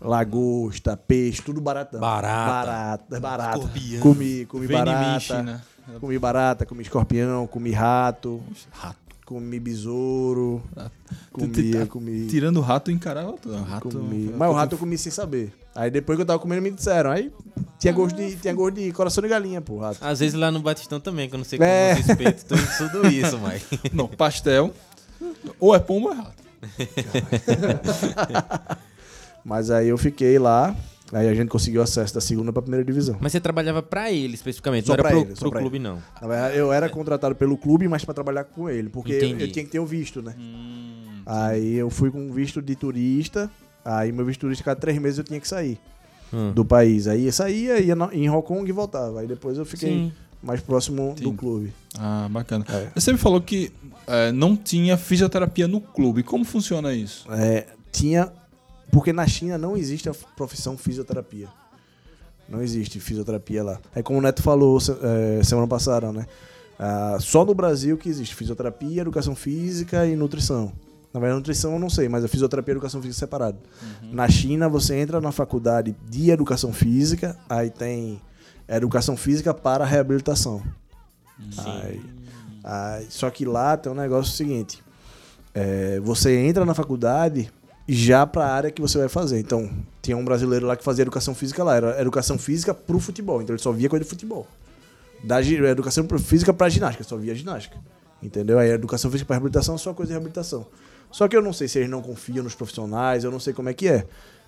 lagosta, 0.00 0.96
peixe, 0.96 1.42
tudo 1.42 1.60
baratão. 1.60 2.00
Barata. 2.00 2.50
Barata, 2.66 3.20
barata. 3.20 3.58
Escorpião. 3.58 4.00
Comi, 4.02 4.46
comi 4.46 4.66
Vem 4.66 4.78
barata. 4.78 5.20
China. 5.20 5.64
Comi 6.00 6.18
barata, 6.18 6.64
comi 6.64 6.82
escorpião, 6.82 7.46
comi 7.46 7.72
rato, 7.72 8.40
Rato. 8.70 8.98
Comi 9.32 9.60
besouro, 9.60 10.62
tu- 10.74 10.90
comia, 11.32 11.80
tá 11.80 11.86
comi... 11.86 12.26
Tirando 12.26 12.58
o 12.58 12.60
rato, 12.60 12.90
encarava 12.90 13.32
tudo. 13.34 13.54
O 13.56 13.62
rato, 13.62 13.88
comi. 13.90 14.32
Mas 14.36 14.50
o 14.50 14.52
rato 14.52 14.74
eu 14.74 14.78
comi 14.78 14.98
sem 14.98 15.12
saber. 15.12 15.52
Aí 15.74 15.90
depois 15.90 16.16
que 16.16 16.22
eu 16.22 16.26
tava 16.26 16.38
comendo 16.38 16.60
me 16.62 16.70
disseram, 16.70 17.10
aí 17.10 17.32
Tinha 17.78 17.92
gosto 17.94 18.16
de, 18.16 18.36
tinha 18.36 18.52
gosto 18.52 18.74
de 18.76 18.92
coração 18.92 19.22
de 19.22 19.28
galinha, 19.28 19.60
pô, 19.60 19.78
rato. 19.78 19.98
Às 20.02 20.20
vezes 20.20 20.34
lá 20.34 20.50
no 20.50 20.60
Batistão 20.60 21.00
também, 21.00 21.28
que 21.28 21.34
eu 21.34 21.38
não 21.38 21.44
sei 21.44 21.58
como 21.58 21.70
É. 21.70 21.98
espeto, 21.98 22.44
tudo, 22.46 23.06
isso, 23.08 23.38
Mike. 23.38 23.90
Não, 23.96 24.06
pastel. 24.06 24.72
Ou 25.58 25.74
é 25.74 25.78
pombo 25.78 26.08
ou 26.08 26.14
é 26.14 26.16
rato. 26.16 26.42
Mas 29.44 29.70
aí 29.70 29.88
eu 29.88 29.98
fiquei 29.98 30.38
lá, 30.38 30.74
aí 31.12 31.28
a 31.28 31.34
gente 31.34 31.48
conseguiu 31.48 31.82
acesso 31.82 32.14
da 32.14 32.20
segunda 32.20 32.52
pra 32.52 32.62
primeira 32.62 32.84
divisão. 32.84 33.16
Mas 33.20 33.32
você 33.32 33.40
trabalhava 33.40 33.82
pra 33.82 34.10
ele 34.10 34.34
especificamente, 34.34 34.86
Só 34.86 34.92
não 34.92 34.94
era 34.94 35.02
pra 35.02 35.10
pro, 35.10 35.20
ele, 35.20 35.34
só 35.36 35.40
pro 35.42 35.50
pra 35.50 35.60
clube, 35.60 35.78
não. 35.78 36.02
Na 36.20 36.26
verdade, 36.28 36.56
eu 36.56 36.72
era 36.72 36.88
contratado 36.88 37.34
pelo 37.34 37.56
clube, 37.56 37.86
mas 37.88 38.04
pra 38.04 38.14
trabalhar 38.14 38.44
com 38.44 38.68
ele, 38.68 38.88
porque 38.88 39.12
eu, 39.12 39.38
eu 39.38 39.52
tinha 39.52 39.64
que 39.64 39.70
ter 39.70 39.78
o 39.80 39.86
visto, 39.86 40.22
né? 40.22 40.34
Hum, 40.38 41.22
Aí 41.26 41.74
eu 41.74 41.88
fui 41.90 42.10
com 42.10 42.32
visto 42.32 42.60
de 42.60 42.74
turista, 42.74 43.50
aí 43.84 44.10
meu 44.10 44.24
visto 44.24 44.38
de 44.38 44.46
turista, 44.46 44.64
cada 44.64 44.80
três 44.80 44.98
meses 44.98 45.18
eu 45.18 45.24
tinha 45.24 45.38
que 45.40 45.46
sair 45.48 45.78
Hum. 46.32 46.50
do 46.52 46.64
país. 46.64 47.06
Aí 47.06 47.26
eu 47.26 47.32
saía, 47.32 47.78
ia 47.78 47.94
em 48.12 48.28
Hong 48.30 48.42
Kong 48.46 48.66
e 48.68 48.72
voltava. 48.72 49.20
Aí 49.20 49.26
depois 49.26 49.58
eu 49.58 49.66
fiquei 49.66 49.90
Sim. 49.90 50.12
mais 50.42 50.60
próximo 50.62 51.14
do 51.14 51.28
Sim. 51.28 51.36
clube. 51.36 51.72
Ah, 51.98 52.26
bacana. 52.30 52.64
É. 52.70 52.88
Você 52.94 53.12
me 53.12 53.18
falou 53.18 53.38
que 53.40 53.70
é, 54.06 54.32
não 54.32 54.56
tinha 54.56 54.96
fisioterapia 54.96 55.68
no 55.68 55.78
clube. 55.78 56.22
Como 56.22 56.42
funciona 56.42 56.94
isso? 56.94 57.26
É, 57.30 57.66
tinha. 57.92 58.32
Porque 58.92 59.12
na 59.12 59.26
China 59.26 59.58
não 59.58 59.76
existe 59.76 60.08
a 60.08 60.14
profissão 60.36 60.76
fisioterapia. 60.78 61.48
Não 62.48 62.62
existe 62.62 63.00
fisioterapia 63.00 63.64
lá. 63.64 63.80
É 63.94 64.02
como 64.02 64.18
o 64.18 64.22
Neto 64.22 64.42
falou 64.42 64.78
é, 64.78 65.42
semana 65.42 65.66
passada, 65.66 66.12
né? 66.12 66.26
Ah, 66.78 67.16
só 67.18 67.44
no 67.44 67.54
Brasil 67.54 67.96
que 67.96 68.08
existe 68.08 68.34
fisioterapia, 68.34 69.00
educação 69.00 69.34
física 69.34 70.06
e 70.06 70.14
nutrição. 70.14 70.72
Na 71.12 71.20
verdade, 71.20 71.38
nutrição 71.38 71.72
eu 71.72 71.78
não 71.78 71.88
sei, 71.90 72.08
mas 72.08 72.24
a 72.24 72.28
fisioterapia 72.28 72.72
e 72.72 72.74
educação 72.76 73.00
física 73.00 73.18
é 73.18 73.20
separado. 73.20 73.58
Na 74.02 74.28
China, 74.28 74.68
você 74.68 74.94
entra 74.96 75.20
na 75.20 75.32
faculdade 75.32 75.96
de 76.08 76.30
educação 76.30 76.72
física, 76.72 77.36
aí 77.48 77.70
tem 77.70 78.20
educação 78.68 79.16
física 79.16 79.52
para 79.54 79.84
reabilitação. 79.84 80.62
Aí- 81.58 82.00
aí- 82.64 83.06
só 83.10 83.30
que 83.30 83.44
lá 83.44 83.76
tem 83.76 83.90
um 83.90 83.94
negócio 83.94 84.32
seguinte: 84.32 84.82
é, 85.54 86.00
você 86.00 86.36
entra 86.38 86.64
na 86.64 86.74
faculdade 86.74 87.50
já 87.88 88.26
para 88.26 88.46
a 88.46 88.52
área 88.52 88.70
que 88.70 88.80
você 88.80 88.98
vai 88.98 89.08
fazer. 89.08 89.38
Então, 89.38 89.70
tinha 90.00 90.16
um 90.16 90.24
brasileiro 90.24 90.66
lá 90.66 90.76
que 90.76 90.84
fazia 90.84 91.02
educação 91.02 91.34
física 91.34 91.62
lá, 91.64 91.76
era 91.76 92.00
educação 92.00 92.38
física 92.38 92.72
pro 92.72 92.98
futebol, 92.98 93.42
então 93.42 93.54
ele 93.54 93.62
só 93.62 93.72
via 93.72 93.88
coisa 93.88 94.04
de 94.04 94.10
futebol. 94.10 94.46
Da 95.22 95.40
educação 95.40 96.06
física 96.18 96.52
para 96.52 96.68
ginástica, 96.68 97.04
só 97.04 97.16
via 97.16 97.34
ginástica. 97.34 97.76
Entendeu? 98.22 98.58
Aí 98.58 98.70
a 98.70 98.74
educação 98.74 99.10
física 99.10 99.26
para 99.26 99.36
reabilitação 99.36 99.76
só 99.76 99.92
coisa 99.92 100.08
de 100.08 100.12
reabilitação. 100.14 100.66
Só 101.10 101.28
que 101.28 101.36
eu 101.36 101.42
não 101.42 101.52
sei 101.52 101.68
se 101.68 101.78
eles 101.78 101.90
não 101.90 102.00
confiam 102.00 102.42
nos 102.42 102.54
profissionais, 102.54 103.22
eu 103.24 103.30
não 103.30 103.40
sei 103.40 103.52
como 103.52 103.68
é 103.68 103.74
que 103.74 103.88
é. 103.88 104.06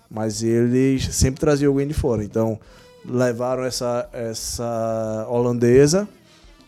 Mas 0.09 0.41
eles 0.41 1.13
sempre 1.13 1.39
traziam 1.39 1.71
alguém 1.71 1.87
de 1.87 1.93
fora. 1.93 2.23
Então, 2.23 2.59
levaram 3.07 3.63
essa, 3.63 4.09
essa 4.11 5.27
holandesa. 5.29 6.07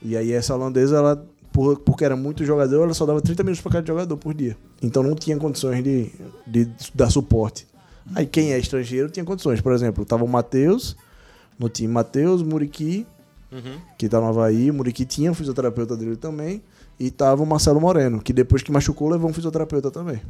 E 0.02 0.15
aí, 0.15 0.31
essa 0.31 0.53
holandesa, 0.53 0.98
ela, 0.98 1.26
por- 1.58 1.80
porque 1.80 2.06
era 2.06 2.16
muito 2.16 2.46
jogador, 2.46 2.84
ela 2.84 2.94
só 2.94 3.04
dava 3.04 3.20
30 3.20 3.42
minutos 3.42 3.62
para 3.64 3.72
cada 3.72 3.88
jogador 3.88 4.16
por 4.16 4.32
dia. 4.32 4.56
Então, 4.80 5.02
não 5.02 5.16
tinha 5.16 5.36
condições 5.38 5.84
de, 5.84 6.12
de 6.46 6.70
dar 6.94 7.10
suporte. 7.10 7.66
Aí, 8.14 8.28
quem 8.28 8.54
é 8.54 8.60
estrangeiro 8.60 9.10
tinha 9.10 9.26
condições. 9.26 9.60
Por 9.60 9.74
exemplo, 9.74 10.06
tava 10.06 10.24
o 10.24 10.28
Matheus, 10.28 10.96
no 11.58 11.68
time 11.68 11.92
Matheus, 11.92 12.44
Muriqui, 12.44 13.08
Uhum. 13.52 13.80
que 13.98 14.08
tá 14.08 14.20
no 14.22 14.28
Havaí. 14.28 14.72
Muriqui 14.72 15.04
tinha 15.04 15.32
um 15.32 15.34
fisioterapeuta 15.34 15.98
dele 15.98 16.16
também. 16.16 16.62
E 17.00 17.10
tava 17.10 17.42
o 17.42 17.46
Marcelo 17.46 17.82
Moreno, 17.82 18.22
que 18.22 18.32
depois 18.34 18.62
que 18.62 18.72
machucou, 18.72 19.10
levou 19.10 19.28
um 19.30 19.34
fisioterapeuta 19.34 19.90
também. 19.90 20.22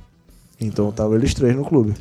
Então, 0.61 0.89
tava 0.93 1.15
eles 1.15 1.33
três 1.33 1.53
no 1.55 1.65
clube. 1.65 1.93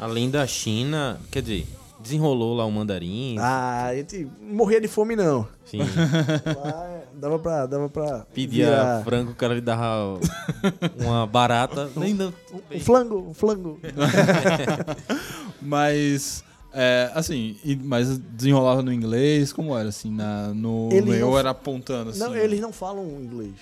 Além 0.00 0.30
da 0.30 0.46
China, 0.46 1.20
quer 1.30 1.42
dizer, 1.42 1.66
desenrolou 2.02 2.54
lá 2.56 2.64
o 2.64 2.70
mandarim. 2.72 3.36
Ah, 3.38 3.86
a 3.90 3.96
gente 3.96 4.26
morria 4.40 4.80
de 4.80 4.88
fome, 4.88 5.14
não. 5.14 5.46
Sim. 5.66 5.78
Lá, 6.56 7.00
dava 7.16 7.38
pra, 7.38 7.66
dava 7.66 7.88
pra 7.88 8.26
Pedia 8.34 8.66
virar 8.66 9.04
frango, 9.04 9.30
o 9.32 9.34
cara 9.34 9.54
lhe 9.54 9.60
dava 9.60 10.18
uma 10.98 11.26
barata. 11.26 11.90
Ainda. 12.00 12.32
um 12.72 12.80
flango, 12.80 13.28
um 13.30 13.34
flango. 13.34 13.78
Mas, 15.60 16.44
é, 16.72 17.10
assim, 17.14 17.56
mas 17.84 18.18
desenrolava 18.18 18.82
no 18.82 18.92
inglês? 18.92 19.52
Como 19.52 19.76
era, 19.76 19.88
assim? 19.88 20.10
Na, 20.10 20.48
no 20.48 20.88
Eles 20.92 21.04
meu 21.08 21.30
não- 21.30 21.38
era 21.38 21.50
apontando, 21.50 22.10
assim? 22.10 22.18
Não, 22.20 22.34
eles 22.36 22.60
não 22.60 22.72
falam 22.72 23.04
inglês. 23.20 23.54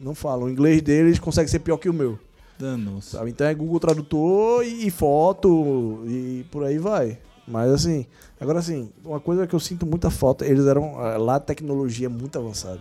Não 0.00 0.14
falam. 0.14 0.46
O 0.46 0.50
inglês 0.50 0.80
deles 0.80 1.18
consegue 1.18 1.50
ser 1.50 1.58
pior 1.58 1.76
que 1.76 1.88
o 1.88 1.92
meu. 1.92 2.18
Danos. 2.58 3.06
Sabe? 3.06 3.30
Então 3.30 3.46
é 3.46 3.54
Google 3.54 3.80
Tradutor 3.80 4.64
e, 4.64 4.86
e 4.86 4.90
foto 4.90 6.02
e 6.06 6.44
por 6.50 6.64
aí 6.64 6.78
vai. 6.78 7.18
Mas 7.50 7.70
assim, 7.72 8.06
agora 8.40 8.60
assim, 8.60 8.90
uma 9.04 9.18
coisa 9.20 9.46
que 9.46 9.54
eu 9.54 9.60
sinto 9.60 9.84
muita 9.84 10.08
falta, 10.10 10.46
eles 10.46 10.66
eram. 10.66 10.98
ah, 10.98 11.16
Lá 11.18 11.34
a 11.36 11.40
tecnologia 11.40 12.06
é 12.06 12.08
muito 12.08 12.38
avançada. 12.38 12.80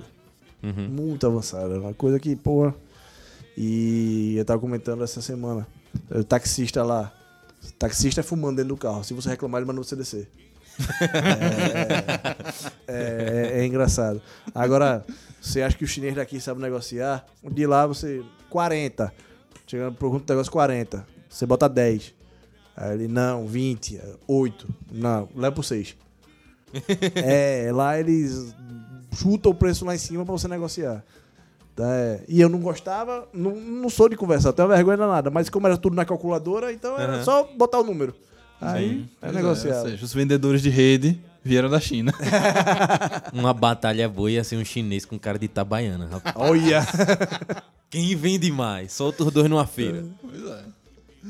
Uhum. 0.62 0.88
Muito 0.90 1.26
avançada. 1.26 1.80
Uma 1.80 1.94
coisa 1.94 2.20
que, 2.20 2.36
porra. 2.36 2.76
E 3.58 4.36
eu 4.38 4.46
tava 4.46 4.60
comentando 4.60 5.04
essa 5.04 5.22
semana. 5.22 5.68
O 6.12 6.24
taxista 6.24 6.84
lá. 6.84 7.12
O 7.68 7.72
taxista 7.74 8.22
fumando 8.24 8.58
dentro 8.58 8.70
do 8.70 8.78
carro. 8.78 9.04
Se 9.04 9.14
você 9.14 9.30
reclamar, 9.30 9.60
ele 9.60 9.68
manda 9.68 9.82
você 9.84 9.96
descer. 9.96 10.30
é, 12.88 13.52
é- 13.54 13.60
é 13.62 13.66
engraçado. 13.66 14.22
Agora, 14.54 15.06
você 15.42 15.62
acha 15.62 15.78
que 15.78 15.84
o 15.84 15.88
chinês 15.88 16.16
daqui 16.16 16.40
sabe 16.40 16.62
negociar? 16.62 17.26
De 17.52 17.66
lá 17.66 17.86
você. 17.88 18.24
40. 18.50 19.14
Chegando 19.68 19.96
pro 19.96 20.22
negócio 20.28 20.52
40. 20.52 21.06
Você 21.30 21.46
bota 21.46 21.68
10. 21.70 22.14
Aí 22.80 22.94
ele, 22.94 23.08
não, 23.10 23.46
20, 23.46 24.00
8. 24.26 24.68
Não, 24.94 25.28
leva 25.36 25.54
pro 25.54 25.62
6. 25.62 25.98
é, 27.16 27.70
lá 27.74 28.00
eles 28.00 28.56
chutam 29.14 29.52
o 29.52 29.56
preço 29.56 29.84
lá 29.84 29.94
em 29.94 29.98
cima 29.98 30.24
pra 30.24 30.32
você 30.32 30.48
negociar. 30.48 31.04
É, 31.78 32.22
e 32.28 32.40
eu 32.40 32.48
não 32.48 32.60
gostava, 32.60 33.28
não, 33.34 33.52
não 33.56 33.90
sou 33.90 34.08
de 34.08 34.16
conversar, 34.16 34.52
tenho 34.54 34.68
vergonha 34.68 34.98
nada, 34.98 35.30
mas 35.30 35.50
como 35.50 35.66
era 35.66 35.78
tudo 35.78 35.96
na 35.96 36.04
calculadora, 36.04 36.74
então 36.74 36.98
era 36.98 37.16
Aham. 37.16 37.24
só 37.24 37.44
botar 37.58 37.80
o 37.80 37.84
número. 37.84 38.14
Aí 38.62 38.90
Sim. 38.90 39.10
é 39.22 39.32
negociado. 39.32 39.84
ou 39.86 39.90
seja, 39.92 40.06
os 40.06 40.14
vendedores 40.14 40.62
de 40.62 40.70
rede 40.70 41.20
vieram 41.44 41.70
da 41.70 41.80
China. 41.80 42.14
Uma 43.34 43.54
batalha 43.54 44.08
boa 44.10 44.32
ia 44.32 44.44
ser 44.44 44.58
um 44.58 44.66
chinês 44.66 45.06
com 45.06 45.18
cara 45.18 45.40
de 45.40 45.46
itabaiana. 45.46 46.08
rapaz. 46.08 46.36
Olha! 46.38 46.86
Quem 47.90 48.16
vende 48.16 48.52
mais? 48.52 48.92
Solta 48.94 49.24
os 49.24 49.32
dois 49.34 49.50
numa 49.50 49.66
feira. 49.66 50.06
pois 50.22 50.46
é. 50.46 50.64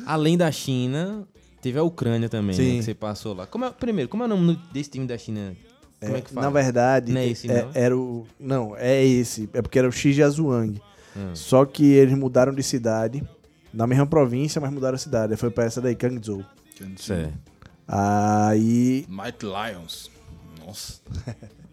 Além 0.05 0.35
da 0.37 0.51
China, 0.51 1.27
teve 1.61 1.77
a 1.79 1.83
Ucrânia 1.83 2.29
também, 2.29 2.55
né, 2.57 2.63
que 2.77 2.83
você 2.83 2.93
passou 2.93 3.33
lá. 3.35 3.45
Como 3.47 3.65
é- 3.65 3.71
primeiro, 3.71 4.09
como 4.09 4.23
é 4.23 4.25
o 4.25 4.29
nome 4.29 4.59
desse 4.71 4.89
time 4.89 5.05
da 5.07 5.17
China? 5.17 5.55
Como 5.99 6.15
é, 6.15 6.21
que 6.21 6.31
fala? 6.31 6.45
Na 6.47 6.49
verdade, 6.51 7.11
Não 7.11 7.19
é 7.21 7.27
esse, 7.27 7.51
é- 7.51 7.63
não? 7.63 7.71
era 7.73 7.97
o. 7.97 8.25
Não, 8.39 8.75
é 8.77 9.03
esse. 9.03 9.49
É 9.53 9.61
porque 9.61 9.77
era 9.79 9.87
o 9.87 9.91
Shijiazhuang. 9.91 10.81
Hum. 11.17 11.35
Só 11.35 11.65
que 11.65 11.83
eles 11.83 12.17
mudaram 12.17 12.53
de 12.53 12.63
cidade, 12.63 13.21
na 13.73 13.85
mesma 13.85 14.05
província, 14.05 14.61
mas 14.61 14.71
mudaram 14.71 14.95
a 14.95 14.99
cidade. 14.99 15.35
Foi 15.35 15.49
pra 15.49 15.65
essa 15.65 15.81
daí, 15.81 15.95
Kangzhou. 15.95 16.43
Certo. 16.97 17.33
Aí, 17.87 19.05
Might 19.09 19.43
Lions. 19.43 20.09
Nossa. 20.65 21.01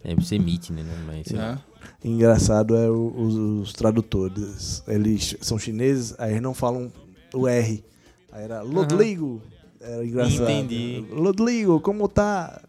É, 0.03 0.09
deve 0.15 0.25
ser 0.25 0.39
Meet, 0.39 0.71
né? 0.71 0.83
Mas, 1.05 1.27
É. 1.31 1.57
engraçado 2.03 2.75
é 2.75 2.89
o- 2.89 3.13
os, 3.15 3.35
os 3.35 3.73
tradutores. 3.73 4.83
Eles 4.87 5.35
são 5.41 5.57
chineses, 5.59 6.15
aí 6.17 6.31
eles 6.31 6.41
não 6.41 6.53
falam 6.53 6.91
o 7.33 7.47
R. 7.47 7.83
Aí 8.31 8.43
era 8.43 8.61
Rodrigo. 8.61 9.41
Era 9.87 10.05
engraçado. 10.05 10.43
Entendi. 10.43 11.05
Rodrigo, 11.13 11.79
como 11.79 12.07
tá? 12.07 12.61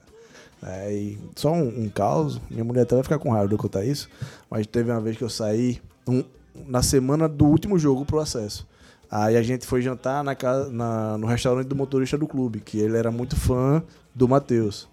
Aí, 0.63 1.19
só 1.37 1.53
um, 1.53 1.85
um 1.85 1.89
caos. 1.89 2.41
Minha 2.51 2.65
mulher 2.65 2.83
até 2.83 2.95
vai 2.95 3.03
ficar 3.03 3.19
com 3.19 3.31
raiva 3.31 3.49
de 3.49 3.55
eu 3.55 3.59
contar 3.59 3.85
isso. 3.85 4.09
Mas 4.51 4.67
teve 4.67 4.91
uma 4.91 5.01
vez 5.01 5.17
que 5.17 5.25
eu 5.25 5.29
saí 5.31 5.81
um- 6.07 6.25
na 6.67 6.83
semana 6.83 7.29
do 7.29 7.45
último 7.47 7.79
jogo 7.79 8.05
pro 8.05 8.19
acesso. 8.21 8.67
Aí 9.11 9.37
a 9.37 9.43
gente 9.43 9.67
foi 9.67 9.81
jantar 9.81 10.23
na 10.23 10.35
casa, 10.35 10.69
na- 10.71 11.17
no 11.17 11.27
restaurante 11.27 11.67
do 11.69 11.77
motorista 11.77 12.19
do 12.19 12.27
clube, 12.27 12.61
que 12.61 12.79
ele 12.79 12.97
era 12.97 13.11
muito 13.11 13.37
fã 13.37 13.83
do 14.15 14.29
Matheus. 14.29 14.89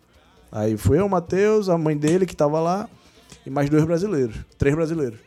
Aí 0.51 0.77
foi 0.77 0.99
eu, 0.99 1.05
o 1.05 1.09
Matheus, 1.09 1.67
a 1.67 1.77
mãe 1.77 1.97
dele 1.97 2.25
que 2.25 2.35
tava 2.35 2.59
lá, 2.59 2.87
e 3.45 3.49
mais 3.49 3.69
dois 3.69 3.83
brasileiros. 3.83 4.37
Três 4.57 4.73
brasileiros. 4.75 5.19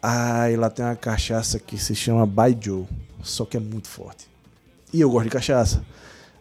Aí 0.00 0.56
lá 0.56 0.68
tem 0.70 0.84
uma 0.84 0.96
cachaça 0.96 1.58
que 1.58 1.78
se 1.78 1.94
chama 1.94 2.26
Baijiu, 2.26 2.86
só 3.22 3.44
que 3.44 3.56
é 3.56 3.60
muito 3.60 3.88
forte. 3.88 4.26
E 4.92 5.00
eu 5.00 5.10
gosto 5.10 5.24
de 5.24 5.30
cachaça. 5.30 5.82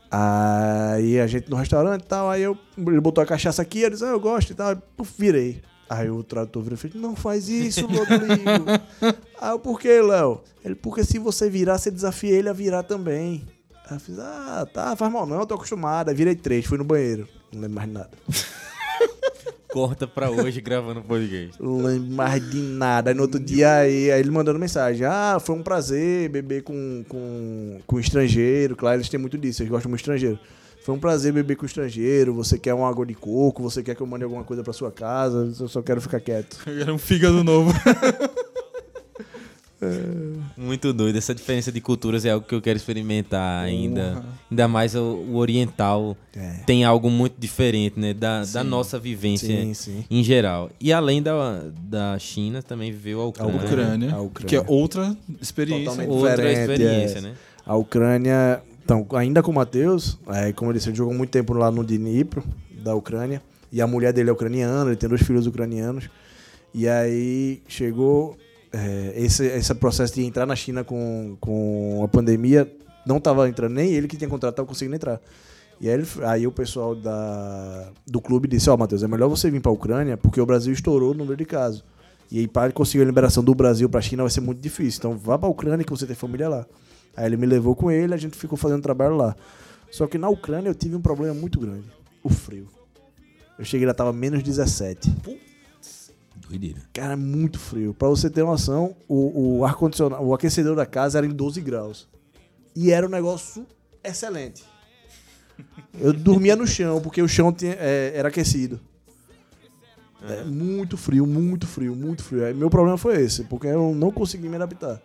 Aí 0.10 1.20
a 1.22 1.28
gente 1.28 1.50
no 1.50 1.56
restaurante 1.56 2.04
e 2.04 2.08
tal, 2.08 2.30
aí 2.30 2.42
eu, 2.42 2.58
ele 2.78 3.00
botou 3.00 3.24
a 3.24 3.26
cachaça 3.26 3.62
aqui, 3.62 3.80
ele 3.80 3.92
disse, 3.92 4.04
ah, 4.04 4.10
eu 4.10 4.20
gosto 4.20 4.52
e 4.52 4.54
tal, 4.54 4.76
puf, 4.98 5.14
virei. 5.18 5.62
Aí 5.90 6.10
o 6.10 6.22
tradutor 6.22 6.64
virou 6.64 6.76
e 6.76 6.78
fez, 6.78 6.94
não 6.96 7.16
faz 7.16 7.48
isso, 7.48 7.86
Rodrigo. 7.86 8.66
aí 9.40 9.52
eu, 9.52 9.60
por 9.60 9.80
que, 9.80 10.02
Léo? 10.02 10.42
Ele, 10.64 10.76
porque 10.76 11.04
se 11.04 11.18
você 11.18 11.50
virar, 11.50 11.78
você 11.78 11.90
desafia 11.90 12.32
ele 12.32 12.50
a 12.50 12.54
virar 12.54 12.84
também. 12.84 13.46
Aí 13.90 13.96
eu 13.96 14.00
fiz, 14.00 14.20
ah, 14.20 14.68
tá, 14.74 14.96
faz 14.98 15.12
mal 15.12 15.26
não, 15.26 15.40
eu 15.40 15.46
tô 15.46 15.56
acostumado. 15.56 16.10
Aí 16.10 16.16
virei 16.16 16.36
três, 16.36 16.66
fui 16.66 16.78
no 16.78 16.84
banheiro, 16.84 17.28
não 17.54 17.62
lembro 17.62 17.76
mais 17.76 17.88
de 17.88 17.94
nada. 17.94 18.12
Corta 19.72 20.06
pra 20.06 20.30
hoje 20.30 20.60
gravando 20.60 21.02
podcast. 21.02 21.56
Lembro 21.62 22.12
mais 22.12 22.52
de 22.52 22.58
nada. 22.58 23.10
Aí 23.12 23.16
no 23.16 23.22
outro 23.22 23.40
dia, 23.40 23.78
aí, 23.78 24.12
aí 24.12 24.20
ele 24.20 24.30
mandando 24.30 24.60
mensagem. 24.60 25.06
Ah, 25.06 25.38
foi 25.40 25.56
um 25.56 25.64
prazer 25.64 26.28
beber 26.28 26.62
com, 26.64 27.06
com, 27.08 27.80
com 27.88 28.00
estrangeiro. 28.00 28.76
Claro, 28.76 28.98
eles 28.98 29.08
têm 29.08 29.20
muito 29.20 29.38
disso, 29.38 29.62
eles 29.62 29.72
gostam 29.72 29.90
muito 29.90 30.00
de 30.00 30.04
estrangeiro. 30.04 30.38
Foi 30.84 30.96
um 30.96 31.00
prazer 31.00 31.32
beber 31.32 31.56
com 31.56 31.66
estrangeiro. 31.66 32.34
Você 32.34 32.58
quer 32.60 32.74
uma 32.74 32.90
água 32.90 33.06
de 33.06 33.14
coco? 33.14 33.62
Você 33.64 33.82
quer 33.82 33.96
que 33.96 34.02
eu 34.02 34.08
mande 34.08 34.24
alguma 34.24 34.44
coisa 34.44 34.64
pra 34.64 34.74
sua 34.74 34.92
casa? 34.92 35.54
Eu 35.58 35.68
só 35.68 35.82
quero 35.82 36.02
ficar 36.02 36.20
quieto. 36.20 36.58
Era 36.68 36.94
um 36.94 36.98
fígado 36.98 37.44
novo. 37.44 37.72
Muito 40.58 40.94
doido. 40.94 41.18
Essa 41.18 41.34
diferença 41.34 41.72
de 41.72 41.82
culturas 41.82 42.24
é 42.26 42.30
algo 42.32 42.46
que 42.46 42.54
eu 42.54 42.62
quero 42.62 42.78
experimentar 42.78 43.64
ainda. 43.64 44.24
Ainda 44.50 44.68
mais 44.68 44.96
o, 44.96 45.00
o 45.02 45.36
oriental 45.38 46.16
É. 46.36 46.62
tem 46.66 46.84
algo 46.84 47.10
muito 47.10 47.36
diferente, 47.40 48.00
né? 48.00 48.14
Da, 48.14 48.44
da 48.46 48.64
nossa 48.64 49.00
vivência 49.00 49.48
Sim, 49.48 49.74
sim. 49.74 50.06
em 50.10 50.24
geral. 50.24 50.70
E 50.80 50.94
além 50.94 51.22
da, 51.22 51.64
da 51.84 52.18
China, 52.20 52.62
também 52.62 52.92
viveu 52.92 53.20
a 53.20 53.24
A 53.24 53.28
Ucrânia. 53.28 53.56
Ucrânia, 53.66 54.14
A 54.14 54.22
Ucrânia. 54.22 54.50
que 54.50 54.56
é 54.56 54.64
outra 54.68 55.16
experiência. 55.42 55.86
Totalmente. 55.86 56.10
Outra 56.12 56.36
Diferente, 56.36 56.60
experiência, 56.72 57.18
é. 57.18 57.22
né? 57.22 57.34
A 57.66 57.76
Ucrânia, 57.76 58.62
então, 58.84 59.06
ainda 59.14 59.42
com 59.44 59.52
o 59.52 59.54
Matheus, 59.56 60.18
é, 60.28 60.52
como 60.54 60.72
ele 60.72 60.80
disse, 60.80 60.90
ele 60.90 60.98
jogou 60.98 61.14
muito 61.14 61.30
tempo 61.30 61.54
lá 61.54 61.70
no 61.72 61.84
Dnipro, 61.84 62.44
da 62.84 62.96
Ucrânia, 62.96 63.42
e 63.72 63.80
a 63.82 63.88
mulher 63.88 64.12
dele 64.12 64.30
é 64.30 64.34
ucraniana, 64.34 64.90
ele 64.90 64.96
tem 64.98 65.08
dois 65.08 65.22
filhos 65.22 65.46
ucranianos, 65.48 66.10
e 66.74 66.88
aí 66.88 67.62
chegou 67.68 68.36
é, 68.72 69.14
esse, 69.16 69.46
esse 69.46 69.74
processo 69.76 70.14
de 70.14 70.24
entrar 70.24 70.46
na 70.46 70.56
China 70.56 70.84
com, 70.84 71.38
com 71.40 72.02
a 72.04 72.08
pandemia, 72.08 72.72
não 73.06 73.18
estava 73.18 73.50
entrando, 73.50 73.74
nem 73.74 73.92
ele 73.92 74.08
que 74.08 74.18
tinha 74.18 74.30
contrato 74.30 74.54
estava 74.54 74.68
conseguindo 74.68 74.96
entrar. 74.96 75.20
E 75.80 75.90
aí, 75.90 76.04
aí 76.24 76.48
o 76.48 76.52
pessoal 76.52 76.96
da, 76.96 77.90
do 78.06 78.22
clube 78.22 78.48
disse, 78.48 78.70
ó, 78.70 78.78
Matheus, 78.78 79.04
é 79.04 79.08
melhor 79.08 79.28
você 79.28 79.50
vir 79.50 79.60
para 79.60 79.72
a 79.72 79.74
Ucrânia, 79.74 80.16
porque 80.16 80.40
o 80.40 80.46
Brasil 80.46 80.72
estourou 80.72 81.12
o 81.12 81.14
número 81.14 81.36
de 81.36 81.46
casos. 81.46 81.84
E 82.32 82.40
aí, 82.40 82.48
para 82.48 82.72
conseguir 82.72 83.04
a 83.04 83.08
liberação 83.08 83.44
do 83.44 83.54
Brasil 83.54 83.90
para 83.90 84.00
a 84.00 84.02
China 84.02 84.24
vai 84.24 84.30
ser 84.32 84.42
muito 84.42 84.62
difícil. 84.62 85.00
Então, 85.00 85.18
vá 85.18 85.38
para 85.38 85.48
a 85.48 85.52
Ucrânia 85.52 85.84
que 85.84 85.92
você 85.92 86.06
tem 86.06 86.16
família 86.16 86.48
lá. 86.48 86.66
Aí 87.18 87.26
ele 87.26 87.36
me 87.36 87.46
levou 87.46 87.76
com 87.76 87.92
ele, 87.92 88.14
a 88.14 88.18
gente 88.18 88.38
ficou 88.38 88.58
fazendo 88.58 88.82
trabalho 88.82 89.18
lá. 89.18 89.36
Só 89.92 90.08
que 90.08 90.18
na 90.18 90.30
Ucrânia 90.30 90.70
eu 90.70 90.76
tive 90.76 90.96
um 90.96 91.02
problema 91.02 91.34
muito 91.34 91.60
grande. 91.60 91.88
O 92.24 92.30
frio. 92.30 92.68
Eu 93.60 93.66
cheguei 93.66 93.86
lá, 93.86 93.94
tava 93.94 94.14
menos 94.14 94.42
17. 94.42 95.14
Doideira. 96.52 96.82
Cara, 96.94 97.16
muito 97.16 97.58
frio. 97.58 97.94
Pra 97.94 98.10
você 98.10 98.30
ter 98.30 98.44
noção, 98.44 98.94
o, 99.08 99.60
o 99.60 99.66
ar-condicionado, 99.66 100.22
o 100.22 100.34
aquecedor 100.34 100.76
da 100.76 100.86
casa 100.86 101.18
era 101.18 101.26
em 101.26 101.30
12 101.30 101.62
graus. 101.62 102.10
E 102.76 102.92
era 102.92 103.06
um 103.06 103.10
negócio 103.10 103.66
excelente. 104.04 104.64
Eu 106.00 106.12
dormia 106.12 106.56
no 106.56 106.68
chão, 106.68 107.00
porque 107.02 107.22
o 107.22 107.28
chão 107.28 107.54
tinha- 107.54 107.76
é, 107.80 108.12
era 108.16 108.28
aquecido. 108.28 108.80
É, 110.24 110.44
muito 110.44 110.98
frio, 110.98 111.26
muito 111.26 111.66
frio, 111.66 111.96
muito 111.96 112.24
frio. 112.24 112.46
Aí, 112.46 112.54
meu 112.54 112.70
problema 112.70 112.98
foi 112.98 113.22
esse, 113.22 113.44
porque 113.46 113.68
eu 113.68 113.96
não 113.96 114.12
consegui 114.12 114.48
me 114.50 114.56
adaptar. 114.56 115.02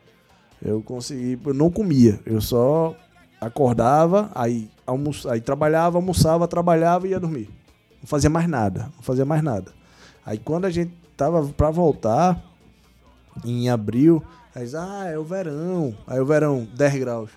Eu 0.61 0.83
consegui, 0.83 1.39
eu 1.45 1.55
não 1.55 1.71
comia, 1.71 2.19
eu 2.27 2.41
só 2.41 2.97
acordava, 3.41 4.31
aí, 4.35 4.69
almoça, 4.87 5.33
aí 5.33 5.41
trabalhava, 5.41 5.97
almoçava, 5.99 6.49
trabalhava 6.49 7.07
e 7.07 7.11
ia 7.11 7.21
dormir. 7.21 7.49
Não 8.01 8.07
fazia 8.09 8.29
mais 8.31 8.49
nada, 8.49 8.91
não 8.97 9.03
fazia 9.03 9.25
mais 9.25 9.43
nada. 9.43 9.73
Aí 10.25 10.39
quando 10.39 10.65
a 10.65 10.71
gente 10.71 10.93
tava 11.17 11.47
pra 11.49 11.71
voltar, 11.71 12.43
em 13.45 13.69
abril, 13.69 14.23
aí 14.55 14.65
diz, 14.65 14.75
ah, 14.75 15.07
é 15.07 15.19
o 15.19 15.25
verão. 15.25 15.97
Aí 16.07 16.21
o 16.21 16.27
verão, 16.27 16.67
10 16.75 16.95
graus. 16.97 17.31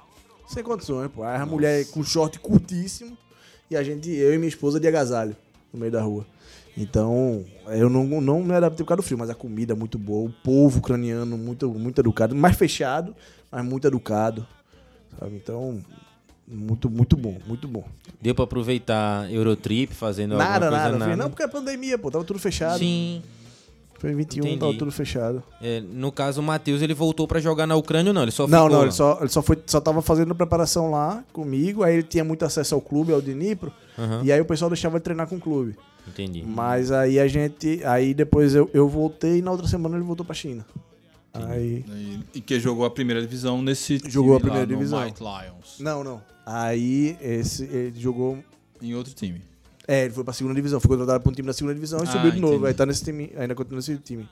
Sem 0.48 0.64
condições, 0.64 1.10
pô. 1.12 1.24
Aí 1.24 1.38
a 1.38 1.46
mulher 1.46 1.86
com 1.92 2.04
short 2.04 2.40
curtíssimo 2.40 3.18
e 3.70 3.76
a 3.76 3.84
gente, 3.84 4.10
eu 4.10 4.34
e 4.34 4.38
minha 4.38 4.50
esposa 4.50 4.80
de 4.80 4.88
agasalho 4.88 5.36
no 5.72 5.80
meio 5.80 5.92
da 5.92 6.02
rua. 6.02 6.26
Então, 6.76 7.44
eu 7.68 7.90
não, 7.90 8.06
não 8.22 8.42
me 8.42 8.54
adaptei 8.54 8.84
por 8.84 8.90
causa 8.90 9.02
do 9.02 9.06
frio, 9.06 9.18
mas 9.18 9.30
a 9.30 9.36
comida 9.36 9.74
é 9.74 9.76
muito 9.76 9.98
boa, 9.98 10.30
o 10.30 10.34
povo 10.44 10.80
ucraniano 10.80 11.38
muito, 11.38 11.70
muito 11.72 12.00
educado, 12.00 12.34
mais 12.36 12.56
fechado, 12.56 13.16
mas 13.52 13.64
muito 13.66 13.86
educado. 13.86 14.48
Sabe? 15.20 15.36
Então, 15.36 15.84
muito, 16.48 16.90
muito 16.90 17.18
bom, 17.18 17.38
muito 17.46 17.68
bom. 17.68 17.84
Deu 18.22 18.34
pra 18.34 18.46
aproveitar 18.46 19.32
Eurotrip 19.32 19.94
fazendo 19.94 20.38
Nada, 20.38 20.68
alguma 20.68 20.82
coisa? 20.84 20.98
nada. 20.98 21.16
Não, 21.16 21.30
porque 21.30 21.44
é 21.44 21.48
pandemia, 21.48 21.98
pô, 21.98 22.10
tava 22.10 22.24
tudo 22.24 22.40
fechado. 22.40 22.80
Sim. 22.80 23.22
Foi 24.00 24.12
em 24.12 24.16
21, 24.16 24.44
Entendi. 24.46 24.60
tava 24.60 24.74
tudo 24.74 24.92
fechado. 24.92 25.44
É, 25.62 25.82
no 25.82 26.12
caso, 26.12 26.40
o 26.40 26.44
Matheus, 26.44 26.82
ele 26.82 26.94
voltou 26.94 27.28
pra 27.28 27.40
jogar 27.40 27.68
na 27.68 27.76
Ucrânia 27.76 28.10
ou 28.10 28.14
não? 28.14 28.22
Ele 28.24 28.32
só 28.32 28.48
Não, 28.48 28.64
ficou 28.64 28.70
não, 28.78 28.84
ele 28.84 28.92
só, 28.94 29.18
ele 29.20 29.30
só, 29.30 29.42
foi, 29.42 29.58
só 29.68 29.82
tava 29.82 30.02
fazendo 30.02 30.34
preparação 30.34 30.90
lá 30.90 31.24
comigo, 31.34 31.84
aí 31.84 31.96
ele 31.96 32.04
tinha 32.04 32.24
muito 32.24 32.44
acesso 32.46 32.74
ao 32.74 32.80
clube, 32.82 33.12
ao 33.14 33.22
Dnipro, 33.22 33.72
Aham. 33.98 34.22
e 34.24 34.32
aí 34.32 34.40
o 34.40 34.46
pessoal 34.46 34.70
deixava 34.70 34.96
ele 34.98 35.04
treinar 35.04 35.28
com 35.28 35.36
o 35.36 35.40
clube. 35.40 35.76
Entendi. 36.08 36.44
Mas 36.48 36.92
aí 36.92 37.20
a 37.20 37.28
gente, 37.28 37.82
aí 37.86 38.14
depois 38.14 38.56
eu, 38.56 38.70
eu 38.74 38.88
voltei 38.88 39.40
e 39.40 39.42
na 39.42 39.52
outra 39.52 39.68
semana 39.68 39.96
ele 39.98 40.06
voltou 40.06 40.26
pra 40.26 40.34
China. 40.34 40.66
Aí, 41.34 41.86
E, 41.88 42.20
e 42.36 42.42
que 42.42 42.60
jogou 42.60 42.86
a 42.86 42.90
primeira 42.90 43.22
divisão 43.22 43.62
nesse 43.62 44.02
Jogou 44.08 44.36
a 44.36 44.40
primeira 44.40 44.66
no 44.66 44.74
divisão. 44.74 45.04
White 45.04 45.20
Lions. 45.22 45.76
não, 45.80 46.04
não. 46.04 46.22
Aí 46.46 47.16
esse, 47.22 47.64
ele 47.66 48.00
jogou, 48.00 48.40
Em 48.82 48.96
outro 48.96 49.14
time. 49.14 49.42
É, 49.92 50.06
ele 50.06 50.14
foi 50.14 50.24
pra 50.24 50.34
segunda 50.34 50.56
divisão, 50.56 50.80
foi 50.80 50.90
contratado 50.90 51.22
pra 51.22 51.32
um 51.32 51.34
time 51.34 51.48
da 51.48 51.54
segunda 51.54 51.74
divisão 51.74 52.00
e 52.00 52.04
Ah, 52.04 52.06
subiu 52.12 52.32
de 52.32 52.40
novo, 52.40 52.54
entendi. 52.56 52.68
aí 52.68 52.74
tá 52.74 52.86
nesse 52.86 53.04
time, 53.04 53.32
ainda 53.38 53.56
continua 53.56 53.78
nesse 53.78 53.98
time. 53.98 54.28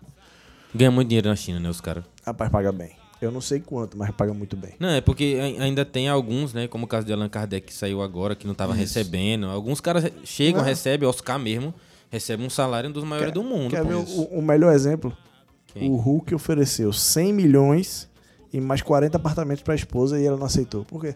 Ganha 0.75 0.91
muito 0.91 1.07
dinheiro 1.07 1.27
na 1.29 1.35
China, 1.35 1.59
né, 1.59 1.69
os 1.69 1.81
caras? 1.81 2.03
Rapaz, 2.25 2.51
paga 2.51 2.71
bem. 2.71 2.91
Eu 3.19 3.31
não 3.31 3.41
sei 3.41 3.59
quanto, 3.59 3.97
mas 3.97 4.11
paga 4.11 4.31
muito 4.33 4.55
bem. 4.55 4.73
Não, 4.79 4.89
é 4.89 5.01
porque 5.01 5.37
ai- 5.41 5.57
ainda 5.59 5.83
tem 5.83 6.07
alguns, 6.07 6.53
né? 6.53 6.67
Como 6.67 6.85
o 6.85 6.87
caso 6.87 7.07
de 7.07 7.11
Allan 7.11 7.27
Kardec 7.29 7.65
que 7.65 7.73
saiu 7.73 8.01
agora, 8.03 8.35
que 8.35 8.45
não 8.45 8.53
tava 8.53 8.75
recebendo. 8.75 9.47
Alguns 9.47 9.81
caras 9.81 10.11
chegam, 10.23 10.61
Ah. 10.61 10.65
recebem, 10.65 11.09
Oscar 11.09 11.39
mesmo, 11.39 11.73
recebe 12.11 12.43
um 12.43 12.49
salário 12.49 12.91
dos 12.93 13.03
maiores 13.03 13.33
do 13.33 13.41
mundo. 13.43 13.71
Quer 13.71 13.83
ver 13.83 13.95
o, 13.95 14.03
o 14.03 14.41
melhor 14.41 14.71
exemplo? 14.71 15.11
Quem? 15.73 15.89
O 15.89 15.95
Hulk 15.95 16.35
ofereceu 16.35 16.93
100 16.93 17.33
milhões 17.33 18.07
e 18.53 18.61
mais 18.61 18.83
40 18.83 19.17
apartamentos 19.17 19.63
pra 19.63 19.73
esposa 19.73 20.19
e 20.19 20.25
ela 20.25 20.37
não 20.37 20.45
aceitou. 20.45 20.85
Por 20.85 21.01
quê? 21.01 21.15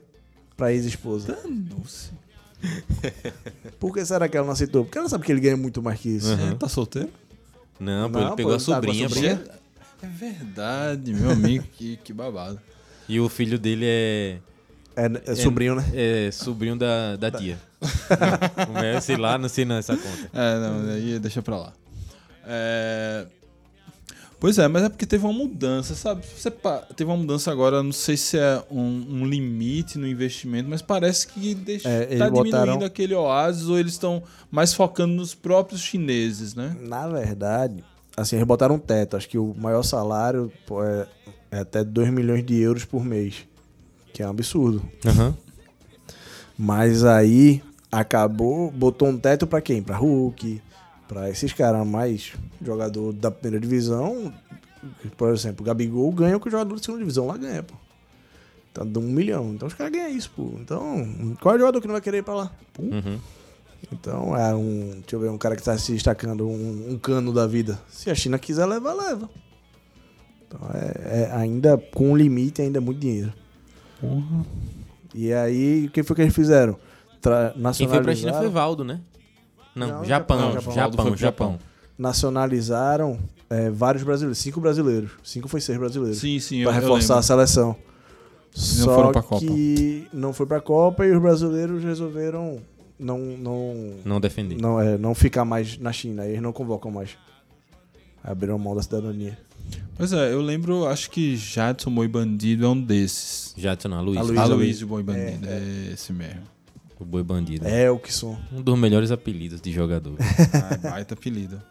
Pra 0.57 0.73
ex-esposa. 0.73 1.37
Nossa. 1.77 2.11
Por 3.79 3.93
que 3.93 4.05
será 4.05 4.27
que 4.29 4.37
ela 4.37 4.45
não 4.45 4.53
aceitou? 4.53 4.83
Porque 4.85 4.97
ela 4.97 5.09
sabe 5.09 5.25
que 5.25 5.31
ele 5.31 5.41
ganha 5.41 5.57
muito 5.57 5.81
mais 5.81 5.99
que 5.99 6.09
isso. 6.09 6.31
Uhum. 6.33 6.55
Tá 6.57 6.67
solteiro? 6.69 7.09
Não, 7.79 8.11
pô, 8.11 8.19
Não, 8.19 8.25
ele 8.27 8.29
pô, 8.29 8.35
pegou 8.35 8.51
a 8.51 8.55
ele 8.55 8.63
tá 8.65 8.71
com 8.71 8.73
a 8.73 8.75
sobrinha, 8.75 9.09
pô. 9.09 9.15
sobrinha? 9.15 9.43
É 10.03 10.07
verdade, 10.07 11.13
meu 11.13 11.31
amigo. 11.31 11.65
que, 11.77 11.97
que 11.97 12.13
babado. 12.13 12.59
E 13.07 13.19
o 13.19 13.27
filho 13.27 13.59
dele 13.59 13.85
é, 13.87 14.37
É, 14.95 15.31
é 15.31 15.35
sobrinho, 15.35 15.75
né? 15.75 15.85
é 15.93 16.31
sobrinho 16.31 16.75
da, 16.77 17.15
da 17.15 17.31
tia. 17.31 17.57
Como 18.65 18.77
é? 18.77 19.01
Sei 19.01 19.17
lá, 19.17 19.37
não 19.37 19.49
sei 19.49 19.65
não 19.65 19.75
essa 19.77 19.95
conta. 19.95 20.29
É, 20.33 20.59
não, 20.59 20.89
aí 20.91 21.19
deixa 21.19 21.41
pra 21.41 21.57
lá. 21.57 21.73
É... 22.45 23.25
Pois 24.41 24.57
é, 24.57 24.67
mas 24.67 24.81
é 24.81 24.89
porque 24.89 25.05
teve 25.05 25.23
uma 25.23 25.31
mudança, 25.33 25.93
sabe? 25.93 26.25
Você 26.35 26.49
pa- 26.49 26.79
teve 26.95 27.07
uma 27.11 27.15
mudança 27.15 27.51
agora, 27.51 27.83
não 27.83 27.91
sei 27.91 28.17
se 28.17 28.39
é 28.39 28.61
um, 28.71 29.05
um 29.21 29.25
limite 29.25 29.99
no 29.99 30.07
investimento, 30.07 30.67
mas 30.67 30.81
parece 30.81 31.27
que 31.27 31.53
deixa, 31.53 31.87
É, 31.87 32.17
tá 32.17 32.25
diminuindo 32.27 32.51
botaram- 32.51 32.83
aquele 32.83 33.13
oásis 33.13 33.67
ou 33.69 33.77
eles 33.77 33.91
estão 33.93 34.23
mais 34.49 34.73
focando 34.73 35.13
nos 35.13 35.35
próprios 35.35 35.79
chineses, 35.81 36.55
né? 36.55 36.75
Na 36.81 37.07
verdade, 37.07 37.83
assim, 38.17 38.35
eles 38.37 38.47
botaram 38.47 38.75
um 38.75 38.79
teto. 38.79 39.15
Acho 39.15 39.29
que 39.29 39.37
o 39.37 39.53
maior 39.55 39.83
salário 39.83 40.51
pô, 40.65 40.83
é, 40.83 41.07
é 41.51 41.59
até 41.59 41.83
2 41.83 42.09
milhões 42.09 42.43
de 42.43 42.55
euros 42.59 42.83
por 42.83 43.05
mês. 43.05 43.45
Que 44.11 44.23
é 44.23 44.27
um 44.27 44.31
absurdo. 44.31 44.81
Aham. 45.05 45.37
Mas 46.57 47.03
aí 47.05 47.61
acabou, 47.91 48.71
botou 48.71 49.07
um 49.07 49.17
teto 49.17 49.45
pra 49.45 49.61
quem? 49.61 49.81
Pra 49.83 49.97
Hulk, 49.97 50.61
pra 51.11 51.29
esses 51.29 51.51
caras 51.51 51.85
mais 51.85 52.31
jogador 52.61 53.11
da 53.11 53.29
primeira 53.29 53.59
divisão. 53.59 54.33
Por 55.17 55.33
exemplo, 55.33 55.61
o 55.61 55.65
Gabigol 55.65 56.09
ganha 56.13 56.37
o 56.37 56.39
que 56.39 56.47
o 56.47 56.51
jogador 56.51 56.73
da 56.73 56.81
segunda 56.81 56.99
divisão 56.99 57.27
lá 57.27 57.35
ganha, 57.35 57.61
pô. 57.61 57.75
Tá 58.73 58.85
dando 58.85 59.01
um 59.01 59.11
milhão. 59.11 59.53
Então 59.53 59.67
os 59.67 59.73
caras 59.73 59.91
ganham 59.91 60.09
isso, 60.09 60.31
pô. 60.33 60.53
Então, 60.61 61.35
qual 61.41 61.53
é 61.53 61.57
o 61.57 61.59
jogador 61.59 61.81
que 61.81 61.87
não 61.87 61.95
vai 61.95 62.01
querer 62.01 62.19
ir 62.19 62.23
pra 62.23 62.33
lá? 62.33 62.51
Uhum. 62.79 63.19
Então 63.91 64.37
é 64.37 64.55
um. 64.55 64.91
Deixa 65.01 65.17
eu 65.17 65.19
ver, 65.19 65.29
um 65.29 65.37
cara 65.37 65.57
que 65.57 65.63
tá 65.63 65.77
se 65.77 65.91
destacando, 65.91 66.47
um, 66.47 66.93
um 66.93 66.97
cano 66.97 67.33
da 67.33 67.45
vida. 67.45 67.77
Se 67.89 68.09
a 68.09 68.15
China 68.15 68.39
quiser 68.39 68.65
levar, 68.65 68.93
leva. 68.93 69.29
Então 70.47 70.61
é, 70.73 71.23
é 71.23 71.31
ainda 71.33 71.77
com 71.93 72.11
um 72.11 72.15
limite, 72.15 72.61
ainda 72.61 72.77
é 72.77 72.81
muito 72.81 73.01
dinheiro. 73.01 73.33
E 75.13 75.33
aí, 75.33 75.87
o 75.87 75.91
que 75.91 76.03
foi 76.03 76.15
que 76.15 76.21
eles 76.21 76.33
fizeram? 76.33 76.77
Tra 77.21 77.53
Quem 77.75 77.89
foi 77.89 78.01
pra 78.01 78.15
China 78.15 78.33
foi 78.33 78.47
Valdo, 78.47 78.85
né? 78.85 79.01
Não, 79.75 79.87
Não, 79.87 80.05
Japão, 80.05 80.51
Japão, 80.53 80.73
Japão, 80.73 81.17
Japão. 81.17 81.59
Nacionalizaram 81.97 83.19
é, 83.49 83.69
vários 83.69 84.03
brasileiros, 84.03 84.37
cinco 84.37 84.59
brasileiros. 84.59 85.11
Cinco 85.23 85.47
foi 85.47 85.61
seis 85.61 85.77
brasileiros. 85.77 86.19
Sim, 86.19 86.39
sim, 86.39 86.63
pra 86.63 86.71
eu, 86.71 86.75
eu 86.75 86.81
reforçar 86.81 87.13
a 87.13 87.17
lembro. 87.17 87.27
seleção. 87.27 87.75
Só 88.53 88.93
foram 88.95 89.11
pra 89.11 89.21
Copa. 89.21 89.45
que 89.45 90.07
não 90.11 90.33
foi 90.33 90.45
pra 90.45 90.59
Copa 90.59 91.05
e 91.05 91.11
os 91.11 91.21
brasileiros 91.21 91.83
resolveram 91.83 92.59
não, 92.99 93.17
não, 93.17 93.93
Não 94.05 94.19
defender. 94.19 94.57
não, 94.61 94.79
é, 94.79 94.97
não 94.97 95.15
ficar 95.15 95.45
mais 95.45 95.77
na 95.77 95.91
China. 95.93 96.25
Eles 96.25 96.41
não 96.41 96.51
convocam 96.51 96.91
mais. 96.91 97.11
Abriram 98.23 98.59
mão 98.59 98.75
da 98.75 98.81
cidadania. 98.83 99.37
Pois 99.95 100.11
é, 100.13 100.33
eu 100.33 100.41
lembro, 100.41 100.85
acho 100.85 101.09
que 101.09 101.35
Jadson 101.35 101.91
Boi 101.91 102.07
Bandido 102.07 102.65
é 102.65 102.69
um 102.69 102.79
desses. 102.79 103.53
Jadson, 103.57 103.93
a 103.93 104.01
Luiz. 104.01 104.17
A 104.19 104.21
Luiz. 104.23 104.39
Aloysio 104.39 104.87
Boi 104.87 105.01
Bandido, 105.03 105.47
é, 105.47 105.91
esse 105.93 106.11
mesmo. 106.11 106.41
O 107.01 107.05
Boi 107.05 107.23
Bandido. 107.23 107.67
É 107.67 107.89
o 107.89 107.97
que 107.97 108.13
são. 108.13 108.37
Um 108.51 108.61
dos 108.61 108.77
melhores 108.77 109.11
apelidos 109.11 109.59
de 109.59 109.71
jogador. 109.71 110.15
Ah, 110.53 110.77
baita 110.91 111.13
apelido. 111.15 111.61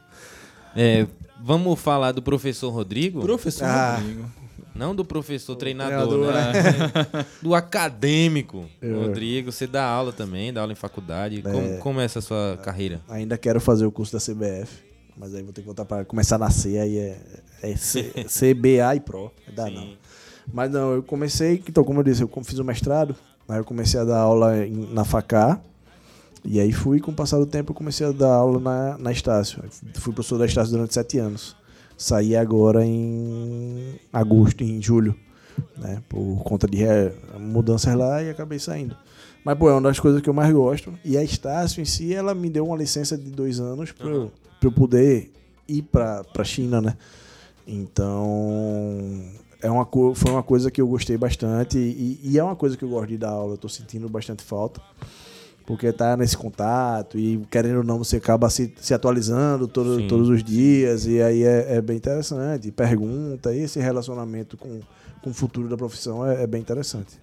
É, 0.75 1.07
vamos 1.41 1.79
falar 1.81 2.13
do 2.13 2.21
professor 2.23 2.71
Rodrigo? 2.71 3.21
Professor 3.21 3.65
Ah. 3.65 3.97
Rodrigo. 3.97 4.25
Não 4.75 4.95
do 4.95 5.05
professor 5.05 5.57
treinador, 5.57 6.09
treinador, 6.09 6.33
né? 6.33 7.27
do 7.43 7.55
acadêmico. 7.55 8.65
É. 8.81 8.91
Rodrigo, 8.91 9.51
você 9.53 9.67
dá 9.67 9.85
aula 9.85 10.13
também, 10.13 10.53
dá 10.53 10.61
aula 10.63 10.73
em 10.73 10.77
faculdade. 10.77 11.43
Como, 11.43 11.79
como 11.79 12.01
é 12.01 12.05
essa 12.05 12.21
sua 12.21 12.59
carreira? 12.63 13.01
Ainda 13.09 13.37
quero 13.37 13.61
fazer 13.61 13.85
o 13.85 13.93
curso 13.93 14.13
da 14.13 14.19
CBF, 14.21 14.71
mas 15.17 15.35
aí 15.35 15.43
vou 15.43 15.53
ter 15.53 15.61
que 15.63 15.67
voltar 15.67 15.85
para 15.85 16.05
começar 16.05 16.37
a 16.37 16.39
nascer, 16.39 16.79
aí 16.79 16.97
é, 16.99 17.19
é 17.63 17.77
C- 17.77 18.13
CBA 18.27 18.97
e 18.97 19.01
Pro. 19.01 19.31
Dá 19.55 19.67
Sim. 19.67 19.75
não. 19.75 19.89
Mas 20.53 20.71
não, 20.71 20.93
eu 20.95 21.03
comecei, 21.03 21.63
então, 21.69 21.85
como 21.85 22.01
eu 22.01 22.05
disse, 22.05 22.23
eu 22.23 22.31
fiz 22.45 22.59
o 22.59 22.65
mestrado, 22.65 23.15
aí 23.51 23.59
eu 23.59 23.65
comecei 23.65 23.99
a 24.01 24.05
dar 24.05 24.19
aula 24.19 24.65
em- 24.67 24.93
na 24.93 25.05
FACA, 25.05 25.61
e 26.45 26.59
aí 26.61 26.73
fui, 26.73 27.01
com 27.01 27.11
o 27.11 27.15
passar 27.15 27.39
do 27.39 27.47
tempo, 27.47 27.73
eu 27.73 27.77
comecei 27.77 28.07
a 28.07 28.13
dar 28.13 28.33
aula 28.35 28.59
na, 28.61 28.99
na 28.99 29.13
Estácio. 29.13 29.63
Fui 29.95 30.13
professor 30.13 30.39
da 30.39 30.47
Estácio 30.47 30.73
durante 30.73 30.95
sete 30.95 31.19
anos. 31.19 31.55
Saí 31.99 32.35
agora 32.35 32.85
em 32.85 33.95
agosto, 34.13 34.63
em 34.65 34.81
julho, 34.81 35.15
né? 35.77 36.03
Por 36.09 36.43
conta 36.43 36.67
de 36.67 36.79
mudanças 37.39 37.95
lá 37.95 38.23
e 38.23 38.31
acabei 38.31 38.59
saindo. 38.59 38.97
Mas, 39.45 39.59
pô, 39.59 39.69
é 39.69 39.73
uma 39.73 39.83
das 39.83 40.01
coisas 40.01 40.21
que 40.23 40.29
eu 40.31 40.35
mais 40.35 40.51
gosto. 40.53 40.93
E 41.05 41.17
a 41.19 41.23
Estácio 41.23 41.81
em 41.83 41.85
si, 41.85 42.15
ela 42.15 42.35
me 42.35 42.49
deu 42.49 42.67
uma 42.67 42.77
licença 42.77 43.19
de 43.19 43.31
dois 43.31 43.61
anos 43.61 43.93
pra, 43.93 44.07
eu, 44.09 44.33
pra 44.59 44.69
eu 44.69 44.73
poder 44.73 45.31
ir 45.69 45.83
pra, 45.83 46.25
pra 46.25 46.43
China, 46.45 46.81
né? 46.81 46.97
Então, 47.67 49.23
é 49.63 49.71
uma, 49.71 49.87
foi 50.15 50.31
uma 50.31 50.43
coisa 50.43 50.71
que 50.71 50.81
eu 50.81 50.87
gostei 50.87 51.17
bastante 51.17 51.79
e, 51.79 52.21
e 52.23 52.39
é 52.39 52.45
uma 52.45 52.57
coisa 52.57 52.77
que 52.77 52.85
eu 52.85 52.89
gosto 52.89 53.09
de 53.09 53.19
dar 53.19 53.31
aula. 53.31 53.55
Eu 53.55 53.59
tô 53.59 53.69
sentindo 53.69 54.09
bastante 54.09 54.43
falta. 54.43 54.81
Porque 55.67 55.93
tá 55.93 56.17
nesse 56.17 56.37
contato 56.37 57.17
e, 57.17 57.41
querendo 57.49 57.77
ou 57.79 57.85
não, 57.85 57.99
você 57.99 58.17
acaba 58.17 58.51
se, 58.51 58.75
se 58.81 58.93
atualizando 58.93 59.69
todo, 59.69 59.99
Sim. 59.99 60.09
todos 60.09 60.29
os 60.29 60.43
dias. 60.43 61.07
E 61.07 61.23
aí 61.23 61.45
é, 61.45 61.77
é 61.77 61.81
bem 61.81 61.97
interessante. 61.97 62.73
Pergunta, 62.73 63.55
e 63.55 63.61
esse 63.61 63.79
relacionamento 63.79 64.57
com, 64.57 64.81
com 65.23 65.31
o 65.31 65.35
futuro 65.35 65.69
da 65.69 65.77
profissão 65.77 66.27
é, 66.27 66.43
é 66.43 66.47
bem 66.47 66.61
interessante. 66.61 67.21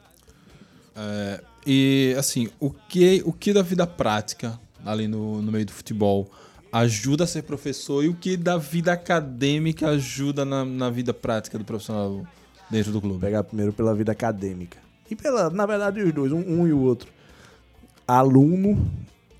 É, 0.95 1.43
e 1.65 2.15
assim, 2.18 2.47
o 2.59 2.72
que, 2.72 3.22
o 3.26 3.34
que 3.34 3.51
da 3.51 3.61
vida 3.61 3.85
prática 3.85 4.57
ali 4.85 5.07
no, 5.07 5.41
no 5.41 5.51
meio 5.51 5.65
do 5.65 5.73
futebol 5.73 6.31
ajuda 6.72 7.23
a 7.23 7.27
ser 7.27 7.44
professor 7.44 8.03
e 8.03 8.07
o 8.10 8.14
que 8.14 8.38
da 8.38 8.57
vida 8.57 8.91
acadêmica 8.91 9.89
ajuda 9.89 10.45
na, 10.45 10.65
na 10.65 10.89
vida 10.89 11.14
prática 11.14 11.57
do 11.57 11.65
profissional 11.65 12.26
dentro 12.69 12.91
do 12.91 13.02
clube? 13.02 13.19
pegar 13.19 13.44
primeiro 13.44 13.73
pela 13.73 13.94
vida 13.95 14.11
acadêmica. 14.11 14.77
E 15.10 15.15
pela, 15.15 15.49
na 15.49 15.65
verdade, 15.65 16.02
os 16.02 16.14
dois, 16.14 16.31
um, 16.31 16.39
um 16.39 16.68
e 16.68 16.73
o 16.73 16.80
outro. 16.80 17.10
Aluno 18.07 18.89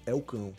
é 0.06 0.14
o 0.14 0.22
cão. 0.22 0.54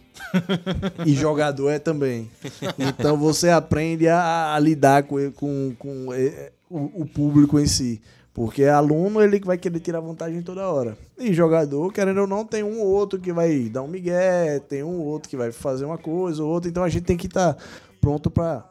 e 1.06 1.14
jogador 1.14 1.70
é 1.70 1.78
também. 1.78 2.30
Então 2.78 3.16
você 3.16 3.48
aprende 3.48 4.08
a, 4.08 4.54
a 4.54 4.58
lidar 4.58 5.04
com, 5.04 5.30
com, 5.32 5.74
com 5.78 6.12
eh, 6.12 6.52
o, 6.68 7.02
o 7.02 7.06
público 7.06 7.58
em 7.58 7.66
si. 7.66 8.00
Porque 8.38 8.62
aluno 8.66 9.20
ele 9.20 9.40
vai 9.40 9.58
querer 9.58 9.80
tirar 9.80 9.98
vantagem 9.98 10.40
toda 10.42 10.68
hora. 10.68 10.96
E 11.18 11.34
jogador, 11.34 11.92
querendo 11.92 12.20
ou 12.20 12.26
não, 12.28 12.44
tem 12.44 12.62
um 12.62 12.78
ou 12.78 12.86
outro 12.86 13.18
que 13.18 13.32
vai 13.32 13.68
dar 13.68 13.82
um 13.82 13.88
migué, 13.88 14.60
tem 14.60 14.84
um 14.84 15.00
ou 15.00 15.06
outro 15.06 15.28
que 15.28 15.36
vai 15.36 15.50
fazer 15.50 15.84
uma 15.84 15.98
coisa 15.98 16.40
ou 16.44 16.48
outra. 16.48 16.70
Então 16.70 16.84
a 16.84 16.88
gente 16.88 17.02
tem 17.02 17.16
que 17.16 17.26
estar 17.26 17.56
pronto 18.00 18.30
para 18.30 18.64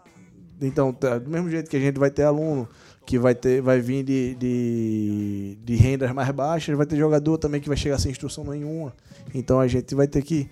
então, 0.61 0.91
tá, 0.91 1.19
do 1.19 1.30
mesmo 1.30 1.49
jeito 1.49 1.69
que 1.69 1.76
a 1.76 1.80
gente 1.81 1.99
vai 1.99 2.10
ter 2.10 2.23
aluno 2.23 2.68
que 3.06 3.19
vai 3.19 3.35
ter, 3.35 3.61
vai 3.61 3.80
vir 3.80 4.03
de, 4.03 4.35
de, 4.35 5.57
de 5.64 5.76
rendas 5.76 6.11
mais 6.11 6.30
baixas, 6.31 6.76
vai 6.76 6.85
ter 6.85 6.98
jogador 6.98 7.38
também 7.38 7.61
que 7.61 7.68
vai 7.68 7.77
chegar 7.77 7.98
sem 7.99 8.11
instrução 8.11 8.44
nenhuma. 8.44 8.94
Então 9.34 9.60
a 9.60 9.68
gente 9.68 9.94
vai 9.95 10.07
ter 10.07 10.22
que. 10.22 10.49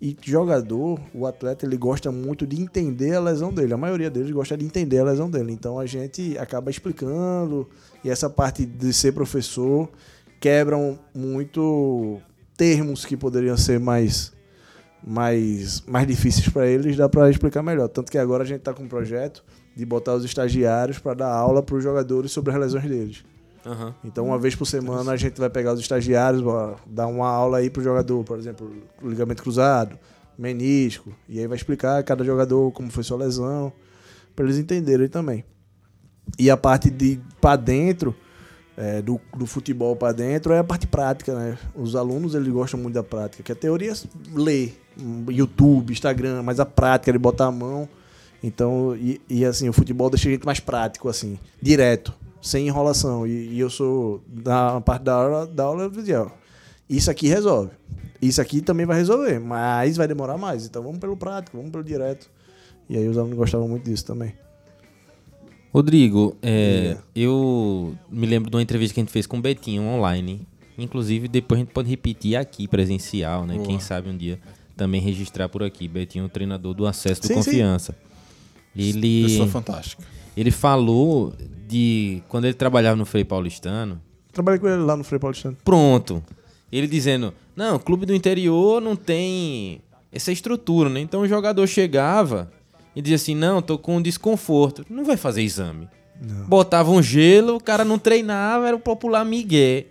E 0.00 0.16
jogador, 0.22 1.00
o 1.12 1.26
atleta, 1.26 1.66
ele 1.66 1.76
gosta 1.76 2.12
muito 2.12 2.46
de 2.46 2.60
entender 2.60 3.14
a 3.14 3.20
lesão 3.20 3.52
dele. 3.52 3.74
A 3.74 3.76
maioria 3.76 4.08
deles 4.08 4.30
gosta 4.30 4.56
de 4.56 4.64
entender 4.64 5.00
a 5.00 5.04
lesão 5.04 5.28
dele. 5.28 5.52
Então 5.52 5.78
a 5.78 5.86
gente 5.86 6.38
acaba 6.38 6.70
explicando. 6.70 7.68
E 8.04 8.10
essa 8.10 8.30
parte 8.30 8.64
de 8.64 8.92
ser 8.92 9.12
professor 9.12 9.88
quebram 10.40 10.98
muito 11.12 12.20
termos 12.56 13.04
que 13.04 13.16
poderiam 13.16 13.56
ser 13.56 13.80
mais 13.80 14.32
mais, 15.02 15.80
mais 15.86 16.06
difíceis 16.06 16.48
para 16.48 16.66
eles, 16.66 16.96
dá 16.96 17.08
para 17.08 17.30
explicar 17.30 17.62
melhor. 17.62 17.88
Tanto 17.88 18.10
que 18.10 18.18
agora 18.18 18.42
a 18.42 18.46
gente 18.46 18.58
está 18.58 18.74
com 18.74 18.82
um 18.82 18.88
projeto 18.88 19.44
de 19.76 19.84
botar 19.86 20.14
os 20.14 20.24
estagiários 20.24 20.98
para 20.98 21.14
dar 21.14 21.32
aula 21.32 21.62
para 21.62 21.76
os 21.76 21.82
jogadores 21.82 22.32
sobre 22.32 22.52
as 22.52 22.58
lesões 22.58 22.84
deles. 22.84 23.24
Aham. 23.68 23.94
Então, 24.02 24.26
uma 24.26 24.38
vez 24.38 24.54
por 24.54 24.64
semana, 24.64 25.12
a 25.12 25.16
gente 25.16 25.38
vai 25.38 25.50
pegar 25.50 25.74
os 25.74 25.80
estagiários, 25.80 26.42
ó, 26.42 26.76
dar 26.86 27.06
uma 27.06 27.28
aula 27.28 27.58
aí 27.58 27.68
pro 27.68 27.82
jogador, 27.82 28.24
por 28.24 28.38
exemplo, 28.38 28.72
ligamento 29.02 29.42
cruzado, 29.42 29.98
menisco, 30.38 31.12
e 31.28 31.38
aí 31.38 31.46
vai 31.46 31.56
explicar 31.56 31.98
a 31.98 32.02
cada 32.02 32.24
jogador 32.24 32.72
como 32.72 32.90
foi 32.90 33.04
sua 33.04 33.18
lesão, 33.18 33.70
para 34.34 34.46
eles 34.46 34.56
entenderem 34.56 35.08
também. 35.08 35.44
E 36.38 36.50
a 36.50 36.56
parte 36.56 36.88
de 36.88 37.20
para 37.40 37.56
dentro, 37.56 38.16
é, 38.74 39.02
do, 39.02 39.20
do 39.36 39.44
futebol 39.44 39.94
para 39.96 40.12
dentro, 40.12 40.52
é 40.54 40.60
a 40.60 40.64
parte 40.64 40.86
prática, 40.86 41.34
né? 41.34 41.58
Os 41.74 41.94
alunos, 41.94 42.34
eles 42.34 42.48
gostam 42.48 42.80
muito 42.80 42.94
da 42.94 43.02
prática, 43.02 43.42
que 43.42 43.52
a 43.52 43.54
teoria 43.54 43.92
é 43.92 43.94
ler, 44.32 44.80
hum, 44.98 45.26
YouTube, 45.28 45.92
Instagram, 45.92 46.42
mas 46.42 46.58
a 46.58 46.64
prática, 46.64 47.10
ele 47.10 47.18
botar 47.18 47.46
a 47.46 47.52
mão. 47.52 47.86
Então, 48.42 48.96
e, 48.96 49.20
e, 49.28 49.44
assim, 49.44 49.68
o 49.68 49.72
futebol 49.74 50.08
deixa 50.08 50.28
a 50.28 50.32
gente 50.32 50.46
mais 50.46 50.60
prático, 50.60 51.08
assim, 51.08 51.38
direto, 51.60 52.14
sem 52.48 52.66
enrolação. 52.66 53.26
E, 53.26 53.54
e 53.54 53.60
eu 53.60 53.70
sou, 53.70 54.22
na 54.44 54.80
parte 54.80 55.02
da 55.02 55.14
aula, 55.14 55.46
da 55.46 55.64
aula 55.64 55.82
eu 55.84 55.90
dizia, 55.90 56.22
ó, 56.22 56.30
isso 56.88 57.10
aqui 57.10 57.28
resolve. 57.28 57.70
Isso 58.20 58.40
aqui 58.40 58.60
também 58.60 58.86
vai 58.86 58.96
resolver, 58.96 59.38
mas 59.38 59.96
vai 59.96 60.08
demorar 60.08 60.36
mais. 60.38 60.66
Então 60.66 60.82
vamos 60.82 60.98
pelo 60.98 61.16
prático, 61.16 61.56
vamos 61.56 61.70
pelo 61.70 61.84
direto. 61.84 62.28
E 62.88 62.96
aí 62.96 63.06
os 63.06 63.16
alunos 63.16 63.36
gostavam 63.36 63.68
muito 63.68 63.84
disso 63.84 64.04
também. 64.04 64.32
Rodrigo, 65.72 66.34
é, 66.42 66.96
eu 67.14 67.94
me 68.10 68.26
lembro 68.26 68.50
de 68.50 68.56
uma 68.56 68.62
entrevista 68.62 68.94
que 68.94 69.00
a 69.00 69.02
gente 69.04 69.12
fez 69.12 69.26
com 69.26 69.36
o 69.36 69.40
Betinho 69.40 69.82
online. 69.82 70.46
Inclusive, 70.76 71.28
depois 71.28 71.60
a 71.60 71.64
gente 71.64 71.72
pode 71.72 71.90
repetir 71.90 72.36
aqui, 72.36 72.66
presencial, 72.66 73.44
né? 73.44 73.58
Quem 73.64 73.78
sabe 73.78 74.08
um 74.08 74.16
dia 74.16 74.40
também 74.76 75.00
registrar 75.00 75.48
por 75.48 75.62
aqui. 75.62 75.86
Betinho, 75.86 76.24
o 76.24 76.28
treinador 76.28 76.72
do 76.72 76.86
acesso 76.86 77.20
do 77.20 77.26
Sim, 77.26 77.34
sim. 77.34 77.50
Confiança. 77.50 77.96
Ele, 78.74 79.24
Pessoa 79.24 79.48
fantástica. 79.48 80.02
Ele 80.40 80.52
falou 80.52 81.32
de 81.66 82.22
quando 82.28 82.44
ele 82.44 82.54
trabalhava 82.54 82.94
no 82.94 83.04
Frei 83.04 83.24
Paulistano. 83.24 84.00
Trabalhei 84.32 84.60
com 84.60 84.68
ele 84.68 84.82
lá 84.82 84.96
no 84.96 85.02
Frei 85.02 85.18
Paulistano. 85.18 85.56
Pronto. 85.64 86.22
Ele 86.70 86.86
dizendo: 86.86 87.34
Não, 87.56 87.76
clube 87.78 88.06
do 88.06 88.14
interior 88.14 88.80
não 88.80 88.94
tem 88.94 89.80
essa 90.12 90.30
estrutura, 90.30 90.88
né? 90.88 91.00
Então 91.00 91.22
o 91.22 91.28
jogador 91.28 91.66
chegava 91.66 92.52
e 92.94 93.02
dizia 93.02 93.16
assim: 93.16 93.34
Não, 93.34 93.60
tô 93.60 93.76
com 93.76 94.00
desconforto. 94.00 94.86
Não 94.88 95.04
vai 95.04 95.16
fazer 95.16 95.42
exame. 95.42 95.88
Botava 96.46 96.90
um 96.90 97.02
gelo, 97.02 97.56
o 97.56 97.60
cara 97.60 97.84
não 97.84 97.98
treinava, 97.98 98.66
era 98.66 98.76
o 98.76 98.80
popular 98.80 99.24
Miguel. 99.24 99.84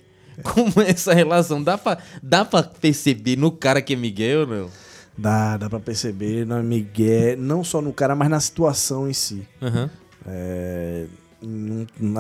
Como 0.44 0.82
é 0.82 0.92
essa 0.92 1.14
relação? 1.14 1.62
Dá 1.62 1.78
pra, 1.78 1.98
dá 2.24 2.46
pra 2.46 2.64
perceber 2.64 3.38
no 3.38 3.52
cara 3.52 3.82
que 3.82 3.94
é 3.94 3.96
Miguel 3.96 4.42
ou 4.42 4.48
não? 4.48 4.70
Dá, 5.18 5.58
dá 5.58 5.70
pra 5.70 5.80
perceber 5.80 6.46
na 6.46 6.62
Miguel, 6.62 7.38
não 7.38 7.64
só 7.64 7.82
no 7.82 7.92
cara, 7.92 8.16
mas 8.16 8.30
na 8.30 8.40
situação 8.40 9.10
em 9.10 9.14
si. 9.14 9.48
Aham. 9.62 9.90
É, 10.28 11.06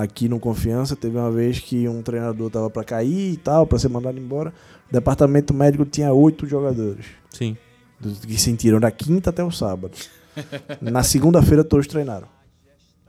aqui 0.02 0.30
no 0.30 0.40
Confiança, 0.40 0.96
teve 0.96 1.18
uma 1.18 1.32
vez 1.32 1.60
que 1.60 1.88
um 1.88 2.02
treinador 2.02 2.50
tava 2.50 2.70
pra 2.70 2.84
cair 2.84 3.34
e 3.34 3.38
tal, 3.38 3.66
pra 3.68 3.78
ser 3.80 3.90
mandado 3.90 4.18
embora. 4.20 4.54
O 4.90 4.94
departamento 4.94 5.54
médico 5.54 5.86
tinha 5.86 6.14
oito 6.14 6.46
jogadores. 6.48 7.06
Sim. 7.32 7.58
Que 8.26 8.40
sentiram 8.40 8.80
da 8.80 8.92
quinta 8.92 9.30
até 9.32 9.44
o 9.44 9.52
sábado. 9.52 9.98
Na 10.82 11.04
segunda-feira 11.04 11.64
todos 11.64 11.88
treinaram. 11.88 12.28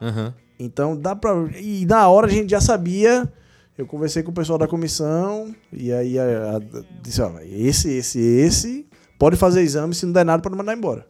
Aham. 0.01 0.35
Então 0.59 0.97
dá 0.97 1.15
pra. 1.15 1.31
E 1.60 1.85
na 1.86 2.09
hora 2.09 2.27
a 2.27 2.31
gente 2.31 2.51
já 2.51 2.60
sabia. 2.60 3.31
Eu 3.77 3.86
conversei 3.86 4.25
com 4.25 4.33
o 4.33 4.35
pessoal 4.35 4.59
da 4.59 4.67
comissão 4.67 5.55
e 5.73 5.93
aí 5.93 6.18
a, 6.18 6.57
a- 6.57 6.83
disse: 7.01 7.20
ó, 7.23 7.31
esse, 7.43 7.89
esse, 7.93 8.18
esse 8.18 8.86
pode 9.18 9.36
fazer 9.36 9.60
exame, 9.62 9.94
se 9.94 10.05
não 10.05 10.12
der 10.12 10.25
nada, 10.25 10.43
pode 10.43 10.57
mandar 10.57 10.77
embora. 10.77 11.07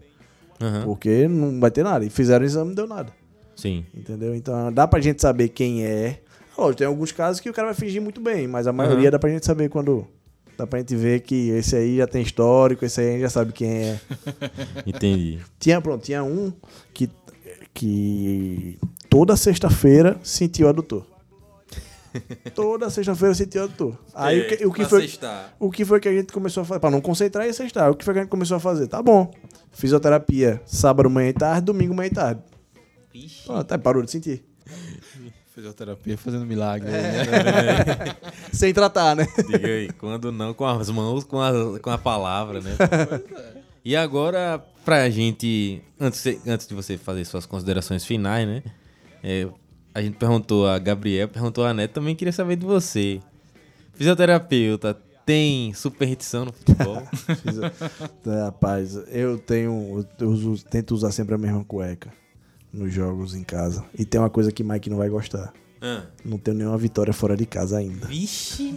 Aham. 0.61 0.83
Porque 0.85 1.27
não 1.29 1.59
vai 1.61 1.71
ter 1.71 1.83
nada. 1.83 2.05
E 2.05 2.11
fizeram 2.11 2.43
o 2.43 2.47
exame 2.47 2.69
não 2.69 2.75
deu 2.75 2.87
nada. 2.87 3.11
Sim. 3.59 3.85
Entendeu? 3.93 4.37
Então 4.37 4.73
dá 4.73 4.87
pra 4.87 5.01
gente 5.01 5.21
saber 5.21 5.49
quem 5.49 5.85
é. 5.85 6.21
Lógico, 6.57 6.79
tem 6.79 6.87
alguns 6.87 7.11
casos 7.11 7.41
que 7.41 7.51
o 7.51 7.53
cara 7.53 7.67
vai 7.67 7.75
fingir 7.75 8.01
muito 8.01 8.21
bem, 8.21 8.47
mas 8.47 8.69
a 8.69 8.73
maioria 8.73 9.09
Aham. 9.09 9.11
dá 9.11 9.19
pra 9.19 9.31
gente 9.31 9.45
saber 9.45 9.69
quando. 9.69 10.07
Dá 10.57 10.67
pra 10.67 10.79
gente 10.79 10.95
ver 10.95 11.21
que 11.21 11.51
esse 11.51 11.77
aí 11.77 11.99
já 11.99 12.07
tem 12.07 12.23
histórico, 12.23 12.85
esse 12.85 13.01
aí 13.01 13.09
a 13.09 13.13
gente 13.13 13.21
já 13.23 13.31
sabe 13.31 13.53
quem 13.53 13.71
é. 13.71 14.01
Entendi. 14.87 15.41
Tinha, 15.59 15.81
pronto, 15.81 16.05
tinha 16.05 16.23
um 16.23 16.53
que, 16.93 17.11
que 17.75 18.79
toda 19.11 19.37
sexta-feira 19.37 20.19
sentiu 20.23 20.69
adutor. 20.69 21.05
toda 22.55 22.91
sexta-feira 22.91 23.35
sentiu 23.35 23.65
adutor. 23.65 23.97
Aí 24.15 24.41
o 24.41 24.49
que, 24.49 24.67
o, 24.67 24.73
que 24.73 24.85
foi, 24.85 25.09
o 25.61 25.71
que 25.71 25.85
foi 25.85 26.01
que 26.01 26.09
a 26.09 26.13
gente 26.13 26.33
começou 26.33 26.63
a 26.63 26.67
fazer? 26.67 26.81
Pra 26.81 26.91
não 26.91 27.01
concentrar 27.01 27.47
e 27.47 27.53
sextar, 27.53 27.91
o 27.91 27.95
que 27.95 28.05
foi 28.05 28.15
que 28.15 28.21
a 28.21 28.23
gente 28.23 28.31
começou 28.31 28.57
a 28.57 28.61
fazer? 28.61 28.87
Tá 28.87 29.03
bom. 29.03 29.33
Fisioterapia 29.73 30.61
sábado, 30.65 31.11
manhã 31.11 31.29
e 31.29 31.33
tarde, 31.33 31.67
domingo, 31.67 31.95
manhã 31.95 32.09
e 32.09 32.15
tarde. 32.15 32.41
Pronto, 33.45 33.73
aí 33.73 33.79
parou 33.79 34.03
de 34.03 34.11
sentir. 34.11 34.45
Fisioterapia 35.55 36.17
fazendo 36.17 36.47
milagre. 36.47 36.89
É. 36.91 36.95
aí, 36.95 37.27
né? 37.27 38.17
Sem 38.53 38.73
tratar, 38.73 39.17
né? 39.17 39.27
Diga 39.49 39.67
aí, 39.67 39.91
quando 39.93 40.31
não 40.31 40.55
com 40.55 40.65
as 40.65 40.89
mãos, 40.91 41.25
com 41.25 41.41
a, 41.41 41.51
com 41.81 41.91
a 41.91 41.99
palavra, 41.99 42.61
né? 42.61 42.77
E 43.85 43.97
agora, 43.97 44.63
pra 44.85 45.09
gente. 45.11 45.83
Antes, 45.99 46.23
de- 46.23 46.39
antes 46.47 46.67
de 46.69 46.75
você 46.75 46.97
fazer 46.97 47.25
suas 47.25 47.45
considerações 47.45 48.05
finais, 48.05 48.47
né? 48.47 48.63
é, 49.23 49.49
a 49.93 50.01
gente 50.01 50.17
perguntou 50.17 50.69
a 50.69 50.79
Gabriel, 50.79 51.29
perguntou 51.29 51.65
a 51.65 51.75
Neto, 51.75 51.95
também 51.95 52.15
queria 52.15 52.33
saber 52.33 52.55
de 52.55 52.65
você. 52.65 53.21
Fisioterapeuta, 53.95 54.95
tem 55.27 55.75
superstição 55.75 56.45
no 56.45 56.53
futebol? 56.53 57.03
É, 58.27 58.43
Rapaz, 58.45 58.95
eu 59.09 59.39
tenho. 59.39 60.07
Eu 60.21 60.29
uso- 60.31 60.65
tento 60.67 60.93
usar 60.95 61.11
sempre 61.11 61.35
a 61.35 61.39
mesma 61.39 61.65
cueca 61.65 62.13
nos 62.73 62.93
jogos 62.93 63.35
em 63.35 63.43
casa. 63.43 63.85
E 63.99 64.05
tem 64.05 64.21
uma 64.21 64.31
coisa 64.31 64.53
que 64.53 64.63
Mike 64.63 64.91
não 64.91 64.99
vai 64.99 65.09
gostar. 65.09 65.53
Ah, 65.81 66.03
Não 66.25 66.39
tenho 66.39 66.57
nenhuma 66.57 66.77
vitória 66.79 67.13
fora 67.13 67.37
de 67.37 67.47
casa 67.47 67.79
ainda. 67.79 68.07
Vixe. 68.07 68.75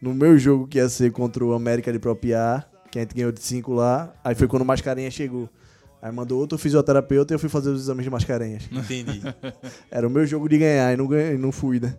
No 0.00 0.14
meu 0.14 0.38
jogo 0.38 0.66
que 0.66 0.78
ia 0.78 0.88
ser 0.88 1.10
contra 1.12 1.44
o 1.44 1.52
América 1.52 1.92
de 1.92 1.98
Propiar, 1.98 2.68
que 2.90 2.98
a 2.98 3.02
gente 3.02 3.14
ganhou 3.14 3.32
de 3.32 3.40
5 3.42 3.72
lá, 3.72 4.12
aí 4.24 4.34
foi 4.34 4.46
quando 4.46 4.62
o 4.62 4.64
Mascarenha 4.64 5.10
chegou. 5.10 5.48
Aí 6.00 6.10
mandou 6.10 6.40
outro 6.40 6.58
fisioterapeuta 6.58 7.32
e 7.32 7.34
eu 7.36 7.38
fui 7.38 7.48
fazer 7.48 7.70
os 7.70 7.82
exames 7.82 8.04
de 8.04 8.10
Mascarenhas. 8.10 8.64
Entendi. 8.72 9.22
Era 9.90 10.06
o 10.06 10.10
meu 10.10 10.26
jogo 10.26 10.48
de 10.48 10.58
ganhar 10.58 10.92
e 10.92 10.96
não, 10.96 11.06
ganhei, 11.06 11.38
não 11.38 11.52
fui, 11.52 11.78
né? 11.78 11.96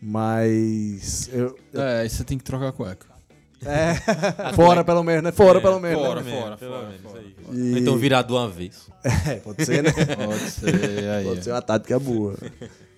Mas. 0.00 1.28
Eu, 1.32 1.58
É, 1.74 2.02
aí 2.02 2.08
você 2.10 2.22
tem 2.22 2.38
que 2.38 2.44
trocar 2.44 2.68
a 2.68 2.72
cueca. 2.72 3.17
É, 3.64 3.94
fora 4.54 4.84
pelo 4.84 5.02
menos, 5.02 5.22
né? 5.22 5.32
Fora 5.32 5.60
pelo 5.60 5.80
menos. 5.80 6.00
fora, 6.06 6.22
né? 6.22 6.30
fora, 6.40 6.56
Pelo 6.56 6.72
fora, 6.74 6.86
menos, 6.88 7.02
fora. 7.02 7.18
aí. 7.20 7.34
E- 7.52 7.78
Então 7.78 7.96
virar 7.96 8.22
do 8.22 8.36
avesso. 8.38 8.90
É, 9.26 9.36
pode 9.36 9.64
ser, 9.64 9.82
né? 9.82 9.90
Pode 9.94 10.50
ser, 10.50 11.08
aí. 11.10 11.24
Pode 11.24 11.44
ser 11.44 11.50
uma 11.52 11.62
tática 11.62 11.98
boa. 11.98 12.34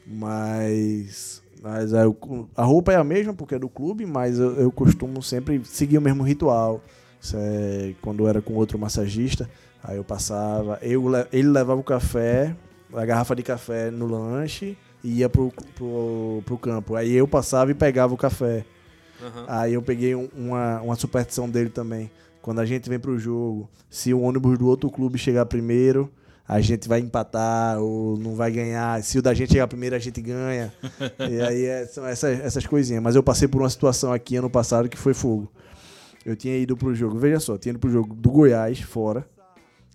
Mas. 0.06 1.42
Mas 1.62 1.92
eu- 1.92 2.16
a 2.56 2.64
roupa 2.64 2.92
é 2.92 2.97
a 2.97 3.05
mesma 3.05 3.34
porque 3.34 3.55
é 3.55 3.58
do 3.58 3.68
clube, 3.68 4.06
mas 4.06 4.39
eu, 4.39 4.55
eu 4.56 4.72
costumo 4.72 5.22
sempre 5.22 5.60
seguir 5.64 5.98
o 5.98 6.00
mesmo 6.00 6.22
ritual. 6.22 6.80
Isso 7.20 7.36
é 7.39 7.94
quando 8.00 8.24
eu 8.24 8.28
era 8.28 8.40
com 8.40 8.55
outro 8.55 8.78
massagista, 8.78 9.48
aí 9.84 9.98
eu 9.98 10.05
passava, 10.05 10.78
eu, 10.80 11.06
le- 11.06 11.26
ele 11.30 11.48
levava 11.48 11.78
o 11.78 11.84
café, 11.84 12.56
a 12.94 13.05
garrafa 13.05 13.36
de 13.36 13.42
café 13.42 13.90
no 13.90 14.06
lanche 14.06 14.76
e 15.05 15.18
ia 15.18 15.28
pro, 15.28 15.52
pro, 15.74 16.42
pro 16.47 16.56
campo. 16.56 16.97
Aí 16.97 17.12
eu 17.12 17.28
passava 17.28 17.70
e 17.70 17.74
pegava 17.74 18.14
o 18.14 18.16
café. 18.16 18.64
Aí 19.49 19.74
eu 19.74 19.82
peguei 19.82 20.15
um- 20.15 20.28
uma, 20.36 20.81
uma 20.82 20.97
superstição 20.97 21.49
dele 21.49 21.70
também. 21.70 22.10
Quando 22.42 22.60
a 22.60 22.66
gente 22.66 22.89
vem 22.89 22.99
pro 22.99 23.18
jogo, 23.18 23.68
se 23.89 24.15
o 24.15 24.20
ônibus 24.20 24.58
do 24.58 24.66
outro 24.66 24.90
clube 24.90 25.18
chegar 25.18 25.44
primeiro, 25.47 26.10
a 26.49 26.60
gente 26.60 26.89
vai 26.89 26.99
empatar 27.00 27.78
ou 27.81 28.16
não 28.16 28.34
vai 28.34 28.50
ganhar. 28.50 29.02
Se 29.02 29.18
o 29.18 29.23
da 29.23 29.32
gente 29.34 29.52
chegar 29.52 29.66
primeiro, 29.68 29.94
a 29.94 29.99
gente 29.99 30.20
ganha. 30.23 30.73
e 31.31 31.40
aí 31.40 31.65
é- 31.65 31.86
são 31.86 32.07
essas, 32.07 32.40
essas 32.40 32.66
coisinhas. 32.66 33.02
Mas 33.02 33.15
eu 33.15 33.23
passei 33.23 33.47
por 33.47 33.60
uma 33.62 33.68
situação 33.70 34.12
aqui 34.12 34.36
ano 34.36 34.49
passado 34.50 34.89
que 34.89 34.97
foi 34.97 35.12
fogo. 35.15 35.50
Eu 36.24 36.34
tinha 36.36 36.57
ido 36.57 36.76
pro 36.76 36.94
jogo, 36.94 37.18
veja 37.18 37.40
só, 37.40 37.57
tinha 37.57 37.70
ido 37.70 37.78
pro 37.78 37.90
jogo 37.90 38.15
do 38.15 38.31
Goiás 38.31 38.81
fora 38.81 39.26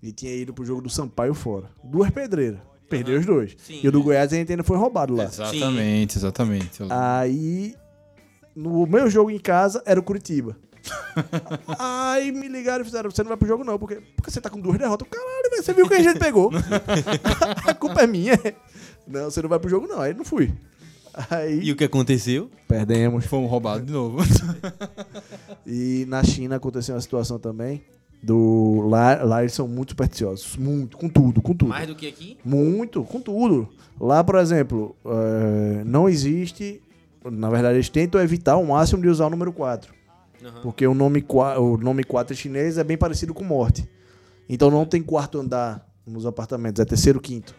e 0.02 0.12
tinha 0.12 0.34
ido 0.36 0.54
pro 0.54 0.66
jogo 0.66 0.82
do 0.82 0.90
Sampaio 0.90 1.34
fora. 1.34 1.66
Duas 1.84 2.10
pedreiras. 2.10 2.60
Perdeu 2.90 3.20
os 3.20 3.26
dois. 3.26 3.56
Sim. 3.58 3.80
e 3.84 3.88
o 3.88 3.92
do 3.92 4.02
Goiás 4.04 4.32
a 4.32 4.36
gente 4.36 4.52
ainda 4.52 4.64
foi 4.64 4.78
roubado 4.78 5.16
lá. 5.16 5.24
Exatamente, 5.26 6.18
exatamente. 6.18 6.80
Eu- 6.82 6.88
Aí, 6.92 7.76
no 8.56 8.86
meu 8.88 9.10
jogo 9.10 9.30
em 9.30 9.40
casa, 9.40 9.82
era 9.86 10.00
o 10.00 10.04
Curitiba. 10.04 10.56
Aí 11.80 12.32
me 12.32 12.48
ligaram 12.48 12.82
e 12.82 12.86
fizeram: 12.86 13.10
Você 13.10 13.24
não 13.24 13.30
vai 13.30 13.38
pro 13.38 13.48
jogo, 13.48 13.64
não, 13.64 13.78
porque, 13.80 13.96
porque 14.16 14.30
você 14.32 14.40
tá 14.40 14.50
com 14.50 14.60
duas 14.60 14.78
derrotas. 14.78 15.08
Caralho, 15.10 15.64
você 15.64 15.74
viu 15.74 15.88
que 15.88 15.96
a 15.96 16.02
gente 16.04 16.20
pegou. 16.20 16.52
a 17.66 17.74
culpa 17.74 18.02
é 18.04 18.08
minha. 18.08 18.40
Não, 19.08 19.26
você 19.26 19.42
não 19.42 19.50
vai 19.50 19.60
pro 19.60 19.70
jogo, 19.70 19.88
não. 19.88 20.00
Aí 20.02 20.14
não 20.14 20.24
fui. 20.26 20.54
Aí 21.30 21.60
E 21.64 21.72
o 21.72 21.76
que 21.76 21.84
aconteceu? 21.86 22.50
perdemos. 22.68 23.26
Fomos 23.26 23.50
roubados 23.50 23.86
de 23.86 23.94
novo. 23.94 24.18
E 25.68 26.06
na 26.08 26.24
China 26.24 26.58
aconteceu 26.58 26.94
uma 26.94 27.02
situação 27.02 27.40
também. 27.40 27.84
Do, 28.22 28.86
lá, 28.88 29.24
lá 29.24 29.42
eles 29.42 29.54
são 29.54 29.68
muito 29.68 29.90
supersticiosos. 29.92 30.56
Muito, 30.58 30.96
com 30.98 31.10
tudo, 31.10 31.42
com 31.42 31.56
tudo. 31.56 31.70
Mais 31.70 31.88
do 31.88 31.96
que 31.96 32.08
aqui? 32.08 32.38
Muito, 32.46 33.04
com 33.04 33.20
tudo. 33.20 33.68
Lá, 34.00 34.24
por 34.24 34.36
exemplo, 34.36 34.96
eh, 35.06 35.84
não 35.86 36.08
existe. 36.08 36.82
Na 37.32 37.50
verdade, 37.50 37.76
eles 37.76 37.90
tentam 37.90 38.22
evitar 38.22 38.54
ao 38.54 38.66
máximo 38.66 39.02
de 39.02 39.08
usar 39.08 39.28
o 39.28 39.30
número 39.30 39.52
4. 39.52 39.94
Aham. 40.44 40.62
Porque 40.62 40.86
o 40.86 40.94
nome, 40.94 41.26
o 41.58 41.78
nome 41.78 42.04
4 42.04 42.36
chinês 42.36 42.78
é 42.78 42.84
bem 42.84 42.98
parecido 42.98 43.34
com 43.34 43.44
morte. 43.44 43.88
Então 44.48 44.70
não 44.70 44.86
tem 44.86 45.02
quarto 45.02 45.40
andar 45.40 45.88
nos 46.06 46.26
apartamentos, 46.26 46.80
é 46.80 46.86
terceiro, 46.86 47.20
quinto. 47.20 47.56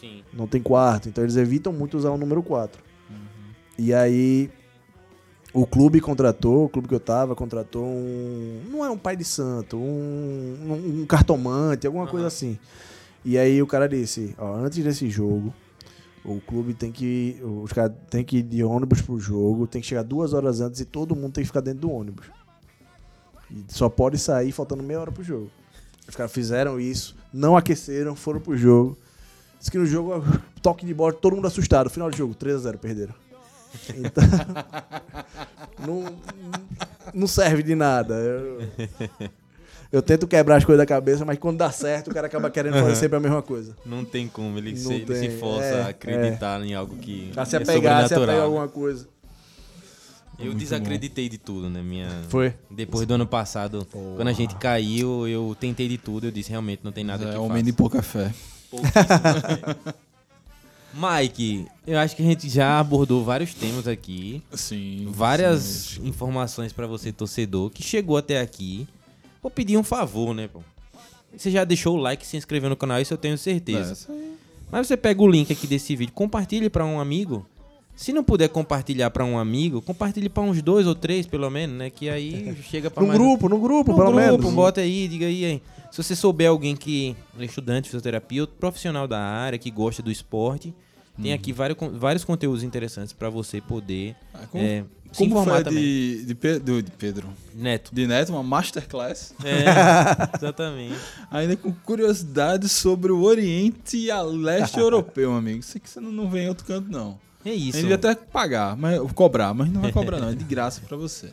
Sim. 0.00 0.22
Não 0.32 0.46
tem 0.46 0.62
quarto. 0.62 1.08
Então 1.08 1.24
eles 1.24 1.36
evitam 1.36 1.72
muito 1.72 1.96
usar 1.96 2.10
o 2.10 2.16
número 2.16 2.42
4. 2.42 2.90
E 3.76 3.94
aí 3.94 4.50
o 5.52 5.66
clube 5.66 6.00
contratou, 6.00 6.66
o 6.66 6.68
clube 6.68 6.86
que 6.86 6.94
eu 6.94 7.00
tava, 7.00 7.34
contratou 7.34 7.84
um. 7.84 8.62
Não 8.70 8.84
é 8.84 8.90
um 8.90 8.98
pai 8.98 9.16
de 9.16 9.24
santo, 9.24 9.76
um, 9.76 9.80
um, 9.80 11.00
um 11.00 11.06
cartomante, 11.06 11.86
alguma 11.86 12.06
coisa 12.06 12.26
assim. 12.26 12.58
E 13.24 13.36
aí 13.36 13.60
o 13.60 13.66
cara 13.66 13.88
disse, 13.88 14.34
ó, 14.38 14.54
antes 14.54 14.82
desse 14.84 15.10
jogo, 15.10 15.52
o 16.24 16.40
clube 16.40 16.74
tem 16.74 16.92
que. 16.92 17.40
Os 17.42 17.72
caras 17.72 17.92
tem 18.10 18.24
que 18.24 18.38
ir 18.38 18.42
de 18.42 18.62
ônibus 18.62 19.00
pro 19.00 19.18
jogo, 19.18 19.66
tem 19.66 19.80
que 19.80 19.86
chegar 19.86 20.02
duas 20.02 20.32
horas 20.32 20.60
antes 20.60 20.80
e 20.80 20.84
todo 20.84 21.16
mundo 21.16 21.32
tem 21.32 21.42
que 21.42 21.48
ficar 21.48 21.60
dentro 21.60 21.80
do 21.80 21.90
ônibus. 21.90 22.26
E 23.50 23.64
só 23.68 23.88
pode 23.88 24.18
sair 24.18 24.52
faltando 24.52 24.82
meia 24.82 25.00
hora 25.00 25.12
pro 25.12 25.24
jogo. 25.24 25.50
Os 26.06 26.14
caras 26.14 26.32
fizeram 26.32 26.78
isso, 26.78 27.16
não 27.32 27.56
aqueceram, 27.56 28.14
foram 28.14 28.40
pro 28.40 28.56
jogo. 28.56 28.98
Diz 29.58 29.68
que 29.68 29.78
no 29.78 29.86
jogo, 29.86 30.24
toque 30.62 30.84
de 30.86 30.94
bola, 30.94 31.12
todo 31.12 31.36
mundo 31.36 31.46
assustado. 31.46 31.90
Final 31.90 32.10
do 32.10 32.16
jogo, 32.16 32.34
3x0, 32.34 32.78
perderam. 32.78 33.14
Então, 33.96 34.24
não, 35.86 36.16
não 37.14 37.26
serve 37.26 37.62
de 37.62 37.74
nada. 37.74 38.14
Eu, 38.14 38.60
eu 39.92 40.00
tento 40.00 40.26
quebrar 40.26 40.56
as 40.56 40.64
coisas 40.64 40.78
da 40.78 40.86
cabeça, 40.86 41.24
mas 41.24 41.38
quando 41.38 41.58
dá 41.58 41.70
certo, 41.70 42.10
o 42.10 42.14
cara 42.14 42.26
acaba 42.28 42.48
querendo 42.50 42.74
fazer 42.74 42.94
sempre 42.94 43.16
a 43.16 43.20
mesma 43.20 43.42
coisa. 43.42 43.76
Não 43.84 44.04
tem 44.04 44.28
como, 44.28 44.56
ele, 44.58 44.76
se, 44.76 44.92
ele 44.92 45.14
se 45.16 45.30
força 45.38 45.64
é, 45.64 45.82
a 45.82 45.88
acreditar 45.88 46.64
em 46.64 46.74
algo 46.74 46.96
que 46.96 47.30
Pra 47.32 47.44
se 47.44 47.56
é 47.56 47.58
apegar, 47.58 47.74
se 47.74 47.78
apegar 47.78 48.04
a 48.04 48.08
sobrenatural. 48.08 48.46
alguma 48.46 48.68
coisa. 48.68 49.08
Eu 50.38 50.54
desacreditei 50.54 51.28
de 51.28 51.36
tudo, 51.36 51.68
né? 51.68 51.82
Minha... 51.82 52.08
Foi. 52.28 52.54
Depois 52.70 53.06
do 53.06 53.12
ano 53.12 53.26
passado, 53.26 53.86
quando 54.16 54.28
a 54.28 54.32
gente 54.32 54.54
caiu, 54.54 55.28
eu 55.28 55.54
tentei 55.58 55.86
de 55.86 55.98
tudo, 55.98 56.28
eu 56.28 56.30
disse, 56.30 56.50
realmente 56.50 56.80
não 56.82 56.92
tem 56.92 57.04
nada 57.04 57.24
que 57.24 57.30
é 57.30 57.32
faça. 57.34 57.42
homem 57.42 57.62
de 57.62 57.72
pouca 57.72 58.00
fé. 58.00 58.32
Pouquíssimo, 58.70 59.02
né? 59.04 59.94
Mike, 60.92 61.66
eu 61.86 61.98
acho 61.98 62.16
que 62.16 62.22
a 62.22 62.24
gente 62.24 62.48
já 62.48 62.80
abordou 62.80 63.24
vários 63.24 63.54
temas 63.54 63.86
aqui, 63.86 64.42
Sim. 64.52 65.08
várias 65.10 65.98
informações 66.02 66.72
pra 66.72 66.86
você, 66.86 67.12
torcedor, 67.12 67.70
que 67.70 67.82
chegou 67.82 68.16
até 68.16 68.40
aqui. 68.40 68.88
Vou 69.42 69.50
pedir 69.50 69.76
um 69.76 69.82
favor, 69.82 70.34
né, 70.34 70.48
pô? 70.48 70.60
Você 71.36 71.50
já 71.50 71.64
deixou 71.64 71.96
o 71.96 72.00
like 72.00 72.24
e 72.24 72.26
se 72.26 72.36
inscreveu 72.36 72.68
no 72.68 72.76
canal, 72.76 73.00
isso 73.00 73.14
eu 73.14 73.18
tenho 73.18 73.38
certeza. 73.38 73.96
Aí. 74.12 74.34
Mas 74.70 74.86
você 74.86 74.96
pega 74.96 75.22
o 75.22 75.28
link 75.28 75.52
aqui 75.52 75.66
desse 75.66 75.94
vídeo, 75.96 76.12
compartilhe 76.12 76.68
pra 76.68 76.84
um 76.84 77.00
amigo. 77.00 77.46
Se 77.96 78.12
não 78.12 78.24
puder 78.24 78.48
compartilhar 78.48 79.10
pra 79.10 79.24
um 79.24 79.38
amigo, 79.38 79.82
compartilhe 79.82 80.28
pra 80.28 80.42
uns 80.42 80.62
dois 80.62 80.86
ou 80.86 80.94
três, 80.94 81.26
pelo 81.26 81.50
menos, 81.50 81.76
né? 81.76 81.90
Que 81.90 82.08
aí 82.08 82.56
chega 82.64 82.90
No 82.96 83.06
mais... 83.06 83.18
grupo, 83.18 83.48
no 83.48 83.58
grupo, 83.58 83.90
No 83.92 83.98
pelo 83.98 84.12
grupo, 84.12 84.38
menos. 84.38 84.54
bota 84.54 84.80
aí, 84.80 85.06
diga 85.06 85.26
aí, 85.26 85.44
hein. 85.44 85.62
Se 85.90 86.02
você 86.02 86.16
souber 86.16 86.48
alguém 86.48 86.74
que 86.76 87.14
é 87.38 87.44
estudante 87.44 87.84
de 87.84 87.88
fisioterapia 87.90 88.42
ou 88.42 88.46
profissional 88.48 89.06
da 89.08 89.18
área, 89.20 89.58
que 89.58 89.70
gosta 89.70 90.02
do 90.02 90.10
esporte, 90.10 90.72
tem 91.20 91.32
aqui 91.34 91.52
vários, 91.52 91.76
vários 91.98 92.24
conteúdos 92.24 92.62
interessantes 92.62 93.12
pra 93.12 93.28
você 93.28 93.60
poder 93.60 94.16
Ah, 94.32 94.46
como 94.50 94.64
é, 94.64 94.84
se 95.12 95.18
como 95.18 95.32
informar 95.32 95.54
foi 95.56 95.64
também. 95.64 95.82
de, 95.82 96.24
de, 96.24 96.34
Pedro, 96.34 96.82
de 96.82 96.90
Pedro? 96.92 97.28
Neto. 97.54 97.90
De 97.94 98.06
Neto, 98.06 98.30
uma 98.32 98.42
masterclass. 98.42 99.34
É, 99.44 99.64
exatamente. 100.36 100.96
Ainda 101.30 101.56
com 101.56 101.72
curiosidades 101.72 102.72
sobre 102.72 103.10
o 103.10 103.22
Oriente 103.22 103.96
e 103.96 104.10
a 104.10 104.22
leste 104.22 104.78
europeu, 104.80 105.32
amigo. 105.32 105.60
Isso 105.60 105.76
aqui 105.76 105.88
você 105.88 106.00
não, 106.00 106.28
vê 106.30 106.42
em 106.44 106.48
outro 106.48 106.64
canto, 106.64 106.90
não. 106.90 107.18
É 107.44 107.50
A 107.50 107.54
isso. 107.54 107.64
gente 107.64 107.80
devia 107.80 107.94
até 107.96 108.14
pagar, 108.14 108.76
mas, 108.76 109.00
cobrar, 109.12 109.54
mas 109.54 109.70
não 109.70 109.80
vai 109.80 109.92
cobrar, 109.92 110.18
não. 110.20 110.28
É 110.28 110.34
de 110.34 110.44
graça 110.44 110.80
pra 110.86 110.96
você. 110.96 111.32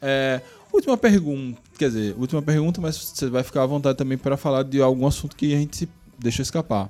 É, 0.00 0.40
última 0.72 0.96
pergunta, 0.96 1.60
quer 1.78 1.88
dizer, 1.88 2.14
última 2.16 2.40
pergunta, 2.40 2.80
mas 2.80 2.96
você 2.96 3.28
vai 3.28 3.42
ficar 3.42 3.64
à 3.64 3.66
vontade 3.66 3.98
também 3.98 4.16
para 4.16 4.36
falar 4.36 4.62
de 4.62 4.80
algum 4.80 5.06
assunto 5.06 5.36
que 5.36 5.52
a 5.54 5.58
gente 5.58 5.88
deixa 6.18 6.42
escapar. 6.42 6.88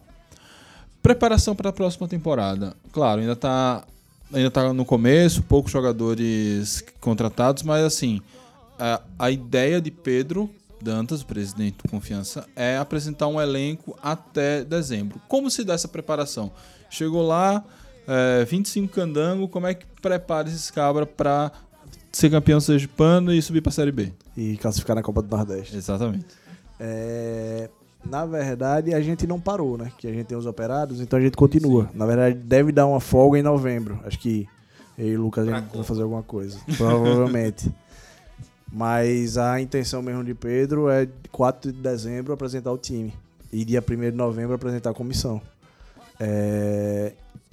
Preparação 1.03 1.57
para 1.57 1.71
a 1.71 1.73
próxima 1.73 2.07
temporada. 2.07 2.77
Claro, 2.93 3.21
ainda 3.23 3.35
tá, 3.35 3.85
ainda 4.33 4.51
tá 4.51 4.73
no 4.73 4.85
começo, 4.85 5.43
poucos 5.43 5.73
jogadores 5.73 6.85
contratados, 7.01 7.63
mas 7.63 7.85
assim, 7.85 8.21
a, 8.79 9.01
a 9.19 9.31
ideia 9.31 9.81
de 9.81 9.91
Pedro 9.91 10.51
Dantas, 10.83 11.21
o 11.21 11.27
presidente 11.27 11.77
do 11.83 11.91
Confiança, 11.91 12.47
é 12.57 12.79
apresentar 12.79 13.27
um 13.27 13.41
elenco 13.41 13.99
até 14.03 14.65
dezembro. 14.65 15.21
Como 15.29 15.51
se 15.51 15.63
dá 15.63 15.75
essa 15.75 15.89
preparação? 15.89 16.51
Chegou 16.89 17.27
lá, 17.27 17.63
é, 18.09 18.45
25 18.45 18.93
candango, 18.93 19.47
como 19.49 19.67
é 19.67 19.75
que 19.75 19.85
prepara 20.01 20.49
esses 20.49 20.71
cabras 20.71 21.09
para 21.17 21.53
ser 22.11 22.31
campeão 22.31 22.59
sergipano 22.61 23.33
e 23.33 23.43
subir 23.43 23.61
para 23.61 23.71
a 23.71 23.75
Série 23.75 23.93
B? 23.93 24.13
E 24.37 24.57
classificar 24.57 24.97
na 24.97 25.03
Copa 25.03 25.23
do 25.23 25.37
Nordeste. 25.37 25.77
Exatamente. 25.77 26.27
É, 26.79 27.69
na 28.05 28.25
verdade, 28.27 28.95
a 28.95 29.01
gente 29.01 29.27
não 29.27 29.41
parou, 29.41 29.77
né? 29.77 29.93
Que 29.99 30.07
a 30.07 30.13
gente 30.13 30.27
tem 30.27 30.37
os 30.37 30.47
operados, 30.47 31.01
então 31.01 31.19
a 31.19 31.23
gente 31.23 31.37
continua. 31.37 31.91
Na 31.95 32.07
verdade, 32.07 32.37
deve 32.37 32.73
dar 32.73 32.87
uma 32.87 33.01
folga 33.01 33.39
em 33.39 33.43
novembro. 33.43 34.01
Acho 34.05 34.19
que 34.19 34.49
eu 34.99 35.09
e 35.09 35.17
o 35.17 35.23
Lucas 35.23 35.47
vai 35.47 35.85
fazer 35.85 36.03
alguma 36.03 36.23
coisa. 36.23 36.59
Provavelmente. 36.77 37.71
Mas 38.73 39.37
a 39.37 39.61
intenção 39.61 40.01
mesmo 40.01 40.23
de 40.23 40.35
Pedro 40.35 40.89
é 40.89 41.09
4 41.33 41.73
de 41.73 41.81
dezembro 41.81 42.33
apresentar 42.33 42.71
o 42.71 42.79
time. 42.79 43.13
E 43.53 43.65
dia 43.65 43.83
1 43.83 44.01
de 44.11 44.13
novembro 44.13 44.55
apresentar 44.55 44.91
a 44.91 44.95
comissão. 44.95 45.43
É, 46.21 47.13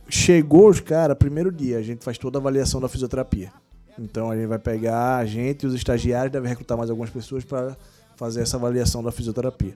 Chegou 0.09 0.69
os 0.69 0.79
caras, 0.79 1.17
primeiro 1.17 1.51
dia, 1.51 1.77
a 1.77 1.81
gente 1.81 2.03
faz 2.03 2.17
toda 2.17 2.37
a 2.37 2.39
avaliação 2.39 2.79
da 2.79 2.87
fisioterapia. 2.87 3.51
Então 3.99 4.31
a 4.31 4.35
gente 4.35 4.47
vai 4.47 4.59
pegar 4.59 5.17
a 5.17 5.25
gente 5.25 5.63
e 5.63 5.67
os 5.67 5.73
estagiários, 5.73 6.31
deve 6.31 6.47
recrutar 6.47 6.77
mais 6.77 6.89
algumas 6.89 7.09
pessoas 7.09 7.43
para 7.43 7.75
fazer 8.15 8.41
essa 8.41 8.55
avaliação 8.55 9.03
da 9.03 9.11
fisioterapia. 9.11 9.75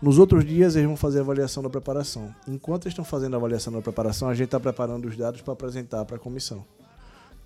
Nos 0.00 0.18
outros 0.18 0.44
dias 0.44 0.76
eles 0.76 0.86
vão 0.86 0.96
fazer 0.96 1.18
a 1.18 1.22
avaliação 1.22 1.62
da 1.62 1.70
preparação. 1.70 2.34
Enquanto 2.46 2.84
eles 2.84 2.92
estão 2.92 3.04
fazendo 3.04 3.34
a 3.34 3.36
avaliação 3.38 3.72
da 3.72 3.80
preparação, 3.80 4.28
a 4.28 4.34
gente 4.34 4.46
está 4.46 4.60
preparando 4.60 5.06
os 5.06 5.16
dados 5.16 5.40
para 5.40 5.54
apresentar 5.54 6.04
para 6.04 6.16
a 6.16 6.18
comissão. 6.18 6.64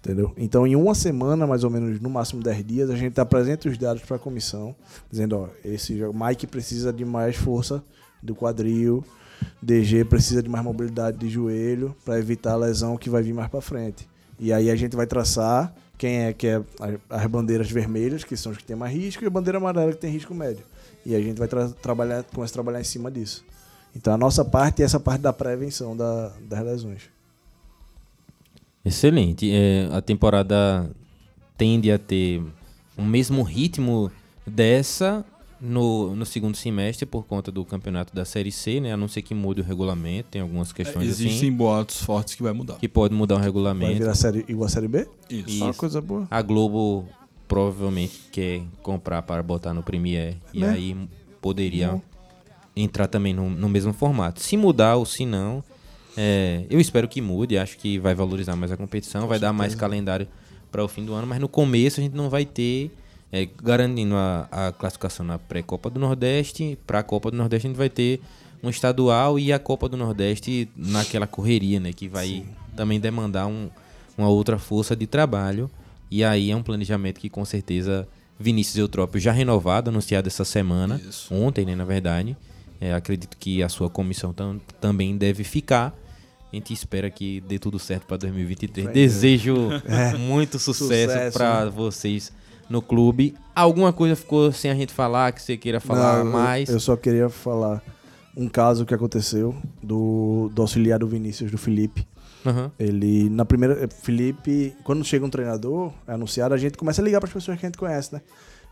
Entendeu? 0.01 0.33
Então, 0.37 0.67
em 0.67 0.75
uma 0.75 0.95
semana, 0.95 1.47
mais 1.47 1.62
ou 1.62 1.70
menos, 1.70 2.01
no 2.01 2.09
máximo 2.09 2.43
10 2.43 2.65
dias, 2.65 2.91
a 2.91 2.97
gente 2.97 3.20
apresenta 3.20 3.69
os 3.69 3.77
dados 3.77 4.03
para 4.03 4.17
a 4.17 4.19
comissão, 4.19 4.75
dizendo: 5.11 5.37
ó, 5.37 5.49
esse 5.62 5.95
Mike 6.15 6.47
precisa 6.47 6.91
de 6.91 7.05
mais 7.05 7.37
força 7.37 7.85
do 8.23 8.35
quadril, 8.35 9.05
DG 9.62 10.05
precisa 10.07 10.43
de 10.43 10.49
mais 10.49 10.65
mobilidade 10.65 11.19
de 11.19 11.29
joelho 11.29 11.95
para 12.05 12.19
evitar 12.19 12.53
a 12.53 12.57
lesão 12.57 12.97
que 12.97 13.11
vai 13.11 13.23
vir 13.23 13.35
mais 13.35 13.49
para 13.49 13.61
frente. 13.61 14.09
E 14.39 14.55
aí 14.55 14.70
a 14.70 14.77
gente 14.77 14.97
vai 14.97 15.07
traçar 15.07 15.73
quem 15.99 16.23
é 16.23 16.33
que 16.33 16.47
é 16.47 16.62
as 17.11 17.27
bandeiras 17.27 17.70
vermelhas, 17.70 18.25
que 18.25 18.35
são 18.39 18.53
os 18.53 18.59
que 18.59 18.65
têm 18.65 18.75
mais 18.75 18.95
risco, 18.95 19.23
e 19.23 19.27
a 19.27 19.31
bandeira 19.31 19.59
amarela 19.59 19.93
que 19.93 19.99
tem 19.99 20.11
risco 20.11 20.35
médio. 20.35 20.65
E 21.05 21.15
a 21.15 21.20
gente 21.20 21.39
vai 21.39 21.49
tra- 21.49 21.69
trabalhar, 21.69 22.23
começar 22.25 22.53
a 22.53 22.55
trabalhar 22.55 22.81
em 22.81 22.85
cima 22.85 23.11
disso. 23.11 23.45
Então 23.97 24.12
a 24.12 24.19
nossa 24.19 24.45
parte 24.45 24.83
é 24.83 24.85
essa 24.85 25.01
parte 25.01 25.20
da 25.23 25.33
prevenção 25.33 25.97
da- 25.97 26.33
das 26.49 26.65
lesões. 26.65 27.03
Excelente. 28.85 29.51
É, 29.53 29.89
a 29.93 30.01
temporada 30.01 30.91
tende 31.57 31.91
a 31.91 31.99
ter 31.99 32.43
o 32.97 33.03
mesmo 33.03 33.43
ritmo 33.43 34.11
dessa 34.47 35.25
no, 35.61 36.17
no 36.17 36.25
segundo 36.25 36.57
semestre 36.57 37.05
por 37.05 37.25
conta 37.27 37.53
do 37.53 37.62
campeonato 37.67 38.15
da 38.15 38.25
Série 38.25 38.51
C, 38.51 38.81
né? 38.81 38.93
A 38.95 38.97
não 38.97 39.09
ser 39.09 39.20
que 39.20 39.35
mude 39.35 39.61
o 39.61 39.65
regulamento, 39.65 40.29
tem 40.31 40.41
algumas 40.41 40.73
questões 40.73 41.07
Existem 41.07 41.37
assim 41.37 41.53
boatos 41.53 42.03
fortes 42.03 42.35
que 42.35 42.43
vai 42.43 42.53
mudar. 42.55 42.77
que 42.77 42.89
pode 42.89 43.15
mudar 43.15 43.35
o 43.35 43.39
Vai 43.39 43.47
regulamento. 43.47 43.99
virar 43.99 44.15
série, 44.15 44.45
igual 44.49 44.67
a 44.67 44.70
série 44.70 44.89
B? 44.89 45.07
Isso. 45.29 45.49
Isso. 45.51 45.65
Uma 45.65 45.75
coisa 45.75 46.01
boa. 46.01 46.27
A 46.31 46.41
Globo 46.41 47.07
provavelmente 47.51 48.20
quer 48.31 48.62
comprar 48.81 49.23
para 49.23 49.43
botar 49.43 49.75
no 49.75 49.83
Premiere 49.83 50.37
e 50.55 50.61
Né? 50.61 50.69
aí 50.69 50.97
poderia 51.43 52.01
entrar 52.77 53.09
também 53.09 53.35
no, 53.35 53.51
no 53.51 53.69
mesmo 53.69 53.93
formato. 53.93 54.41
Se 54.41 54.57
mudar 54.57 54.95
ou 54.95 55.05
se 55.05 55.27
não, 55.27 55.62
é, 56.17 56.65
eu 56.70 56.79
espero 56.79 57.09
que 57.09 57.20
mude. 57.20 57.59
Acho 57.59 57.77
que 57.77 57.99
vai 57.99 58.15
valorizar 58.15 58.55
mais 58.55 58.70
a 58.70 58.77
competição, 58.77 59.27
vai 59.27 59.41
dar 59.41 59.53
mais 59.53 59.75
calendário 59.75 60.29
para 60.70 60.85
o 60.85 60.87
fim 60.87 61.05
do 61.05 61.12
ano, 61.12 61.27
mas 61.27 61.41
no 61.41 61.49
começo 61.49 61.99
a 61.99 62.05
gente 62.05 62.15
não 62.15 62.31
vai 62.31 62.45
ter 62.45 62.93
é, 63.33 63.49
garantindo 63.61 64.15
a, 64.15 64.47
a 64.53 64.73
classificação 64.73 65.27
na 65.27 65.37
pré-Copa 65.37 65.91
do 65.91 65.99
Nordeste. 65.99 66.79
Para 66.87 67.01
a 67.01 67.03
Copa 67.03 67.33
do 67.33 67.37
Nordeste 67.37 67.67
a 67.67 67.70
gente 67.70 67.77
vai 67.77 67.91
ter 67.91 68.20
um 68.62 68.70
estadual 68.70 69.41
e 69.41 69.53
a 69.53 69.59
Copa 69.59 69.89
do 69.89 69.97
Nordeste 69.97 70.69
naquela 70.77 71.27
correria, 71.27 71.81
né, 71.81 71.93
que 71.93 72.07
vai 72.07 72.45
também 72.77 73.01
demandar 73.01 73.49
um, 73.49 73.69
uma 74.17 74.29
outra 74.29 74.57
força 74.57 74.95
de 74.95 75.09
trabalho. 75.09 75.69
E 76.11 76.25
aí 76.25 76.51
é 76.51 76.57
um 76.57 76.63
planejamento 76.63 77.21
que 77.21 77.29
com 77.31 77.45
certeza 77.45 78.07
Vinícius 78.39 78.77
Eutrópio 78.79 79.21
já 79.21 79.33
renovado, 79.33 79.91
anunciado 79.91 80.27
essa 80.29 80.45
semana, 80.45 81.01
Isso. 81.09 81.33
ontem, 81.33 81.65
né, 81.65 81.75
na 81.77 81.85
verdade. 81.85 82.37
É, 82.81 82.95
acredito 82.95 83.37
que 83.39 83.63
a 83.63 83.69
sua 83.69 83.91
comissão 83.91 84.33
tam- 84.33 84.59
também 84.81 85.17
deve 85.17 85.45
ficar. 85.45 85.95
A 86.53 86.57
gente 86.57 86.73
espera 86.73 87.11
que 87.11 87.41
dê 87.43 87.59
tudo 87.59 87.79
certo 87.79 88.07
para 88.07 88.17
2023. 88.17 88.87
Vai, 88.87 88.95
Desejo 88.95 89.55
muito 90.19 90.59
sucesso, 90.59 91.13
Sucesso, 91.13 91.39
para 91.39 91.67
né? 91.67 91.71
vocês 91.71 92.33
no 92.69 92.81
clube. 92.81 93.35
Alguma 93.55 93.93
coisa 93.93 94.17
ficou 94.17 94.51
sem 94.51 94.71
a 94.71 94.75
gente 94.75 94.93
falar 94.93 95.31
que 95.33 95.43
você 95.43 95.57
queira 95.57 95.79
falar 95.79 96.19
Não, 96.21 96.27
eu- 96.27 96.33
mais? 96.33 96.69
Eu 96.71 96.81
só 96.81 96.97
queria 96.97 97.29
falar 97.29 97.83
um 98.37 98.49
caso 98.49 98.87
que 98.87 98.95
aconteceu 98.95 99.55
do, 99.83 100.51
do 100.55 100.63
auxiliar 100.63 100.99
do 101.01 101.07
Vinícius, 101.07 101.51
do 101.51 101.59
Felipe. 101.59 102.07
Aham. 102.44 102.70
Ele, 102.78 103.28
na 103.28 103.44
primeira. 103.44 103.85
eh, 103.85 103.89
Felipe, 103.89 104.75
quando 104.85 105.05
chega 105.05 105.25
um 105.25 105.31
treinador 105.31 105.93
é 106.07 106.12
anunciado, 106.12 106.55
a 106.55 106.59
gente 106.59 106.78
começa 106.78 107.02
a 107.02 107.05
ligar 107.05 107.20
para 107.20 107.28
as 107.28 107.33
pessoas 107.35 107.59
que 107.59 107.67
a 107.67 107.69
gente 107.69 107.78
conhece, 107.78 108.15
né? 108.15 108.20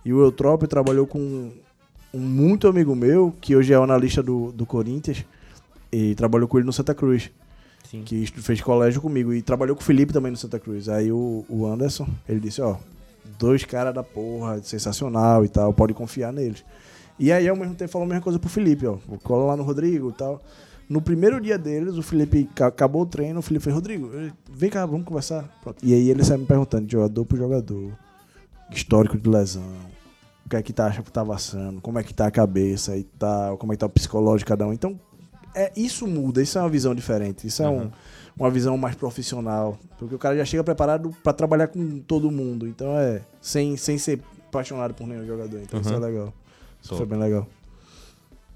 E 0.05 0.13
o 0.13 0.21
Eutrópio 0.21 0.67
trabalhou 0.67 1.07
com 1.07 1.51
um 2.15 2.19
muito 2.19 2.67
amigo 2.67 2.95
meu, 2.95 3.35
que 3.41 3.55
hoje 3.55 3.73
é 3.73 3.79
o 3.79 3.83
analista 3.83 4.23
do, 4.23 4.53
do 4.53 4.65
Corinthians, 4.65 5.25
e 5.93 6.15
trabalhou 6.15 6.49
com 6.49 6.57
ele 6.59 6.67
no 6.67 6.73
Santa 6.73 6.95
Cruz, 6.95 7.31
Sim. 7.91 8.03
que 8.05 8.27
fez 8.27 8.61
colégio 8.61 9.01
comigo, 9.01 9.35
e 9.35 9.43
trabalhou 9.43 9.77
com 9.77 9.83
o 9.83 9.85
Felipe 9.85 10.13
também 10.13 10.31
no 10.31 10.39
Santa 10.39 10.59
Cruz. 10.59 10.89
Aí 10.89 11.13
o, 11.13 11.45
o 11.49 11.67
Anderson, 11.67 12.09
ele 12.29 12.41
disse: 12.41 12.63
Ó, 12.63 12.77
dois 13.39 13.65
caras 13.65 13.95
da 13.95 14.03
porra, 14.03 14.63
sensacional 14.63 15.45
e 15.45 15.49
tal, 15.49 15.73
pode 15.75 15.93
confiar 15.93 16.33
neles. 16.33 16.65
E 17.19 17.33
aí, 17.33 17.49
ao 17.49 17.57
mesmo 17.57 17.75
tempo, 17.75 17.91
falou 17.91 18.07
a 18.07 18.09
mesma 18.09 18.23
coisa 18.23 18.39
pro 18.39 18.49
Felipe, 18.49 18.87
ó. 18.87 18.97
Cola 19.25 19.47
lá 19.47 19.57
no 19.57 19.65
Rodrigo 19.65 20.11
e 20.11 20.13
tal. 20.13 20.41
No 20.89 21.03
primeiro 21.03 21.39
dia 21.41 21.59
deles, 21.59 21.97
o 21.97 22.03
Felipe 22.03 22.45
ca- 22.55 22.69
acabou 22.69 23.03
o 23.03 23.07
treino, 23.07 23.41
o 23.41 23.43
Felipe 23.43 23.65
fez, 23.65 23.75
Rodrigo, 23.75 24.11
vem 24.51 24.71
cá, 24.71 24.87
vamos 24.87 25.05
conversar. 25.07 25.45
Pronto. 25.63 25.85
E 25.85 25.93
aí 25.93 26.09
ele 26.09 26.25
sai 26.25 26.39
me 26.39 26.47
perguntando, 26.47 26.87
de 26.87 26.93
jogador 26.93 27.25
por 27.27 27.37
jogador, 27.39 27.93
histórico 28.71 29.19
de 29.19 29.29
lesão, 29.29 29.63
o 30.47 30.49
que 30.49 30.57
é 30.57 30.63
que 30.63 30.73
tá, 30.73 30.87
acha 30.87 31.03
que 31.03 31.13
tá 31.13 31.23
passando, 31.25 31.81
como 31.83 31.99
é 31.99 32.03
que 32.03 32.15
tá 32.15 32.27
a 32.27 32.31
cabeça 32.31 32.97
e 32.97 33.05
tal, 33.05 33.59
como 33.59 33.73
é 33.73 33.77
que 33.77 33.81
tá 33.81 33.87
o 33.87 33.91
psicológico 33.91 34.39
de 34.39 34.45
cada 34.47 34.67
um. 34.67 34.73
Então, 34.73 34.99
é, 35.55 35.71
isso 35.77 36.07
muda, 36.07 36.41
isso 36.43 36.57
é 36.59 36.63
uma 36.63 36.71
visão 36.71 36.95
diferente, 36.95 37.47
isso 37.47 37.63
é 37.63 37.69
um- 37.69 37.83
Uhum. 37.83 37.91
uma 38.39 38.51
visão 38.51 38.79
mais 38.79 38.95
profissional. 38.95 39.79
Porque 39.99 40.15
o 40.15 40.19
cara 40.19 40.37
já 40.39 40.45
chega 40.47 40.65
preparado 40.65 41.11
pra 41.23 41.35
trabalhar 41.35 41.69
com 41.69 41.99
todo 42.01 42.31
mundo. 42.31 42.67
Então 42.67 42.97
é. 42.99 43.21
Sem, 43.43 43.77
sem 43.77 43.99
ser 43.99 44.21
apaixonado 44.49 44.95
por 44.95 45.07
nenhum 45.07 45.27
jogador. 45.27 45.61
Então 45.61 45.81
isso 45.81 45.91
é 45.91 45.97
Uhum. 45.97 46.01
legal. 46.03 46.33
Isso 46.83 46.95
foi 46.97 47.05
bem 47.05 47.19
legal. 47.19 47.47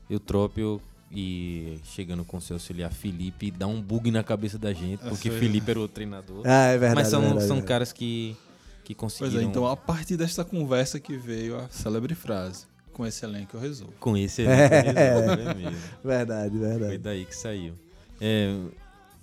Eutrópio 0.09 0.81
e 1.15 1.79
chegando 1.85 2.25
com 2.25 2.41
seu 2.41 2.57
auxiliar 2.57 2.93
Felipe, 2.93 3.51
dá 3.51 3.67
um 3.67 3.81
bug 3.83 4.11
na 4.11 4.23
cabeça 4.25 4.59
da 4.59 4.73
gente, 4.73 5.01
porque 5.01 5.29
foi. 5.31 5.39
Felipe 5.39 5.71
era 5.71 5.81
o 5.81 5.87
treinador. 5.89 6.43
Ah, 6.47 6.67
é 6.69 6.79
verdade. 6.79 6.95
Mas 6.95 7.09
são, 7.09 7.21
verdade, 7.21 7.41
são 7.47 7.57
verdade. 7.57 7.67
caras 7.69 7.93
que, 7.93 8.37
que 8.85 8.95
Pois 8.95 9.13
conseguiram. 9.15 9.41
é, 9.43 9.45
então 9.45 9.67
a 9.67 9.77
partir 9.77 10.17
desta 10.17 10.45
conversa 10.45 10.99
que 10.99 11.17
veio 11.17 11.59
a 11.59 11.69
célebre 11.69 12.15
frase: 12.15 12.65
com 12.93 13.07
esse 13.07 13.25
elenco 13.25 13.57
eu 13.57 13.61
resolvo. 13.61 13.93
Com 14.01 14.17
esse 14.17 14.43
É. 14.43 14.47
elenco, 14.89 15.51
é 15.51 15.55
mesmo. 15.55 15.79
Verdade, 16.03 16.59
Foi 16.59 16.69
verdade. 16.69 16.99
daí 16.99 17.25
que 17.27 17.37
saiu. 17.37 17.75
É, 18.21 18.55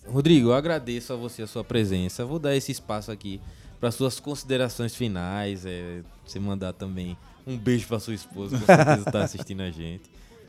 Rodrigo, 0.08 0.50
eu 0.50 0.54
agradeço 0.54 1.12
a 1.14 1.16
você 1.16 1.42
a 1.42 1.48
sua 1.48 1.64
presença. 1.64 2.24
Vou 2.26 2.38
dar 2.40 2.56
esse 2.56 2.72
espaço 2.72 3.12
aqui 3.12 3.40
para 3.80 3.92
suas 3.92 4.20
considerações 4.20 4.94
finais. 4.96 5.66
É, 5.66 6.02
você 6.26 6.40
mandar 6.40 6.74
também 6.74 7.18
um 7.48 7.58
beijo 7.58 7.88
para 7.88 8.00
sua 8.00 8.14
esposa, 8.14 8.58
com 8.60 8.66
certeza 8.66 9.04
está 9.08 9.24
assistindo 9.26 9.62
a 9.62 9.72
gente. 9.72 10.04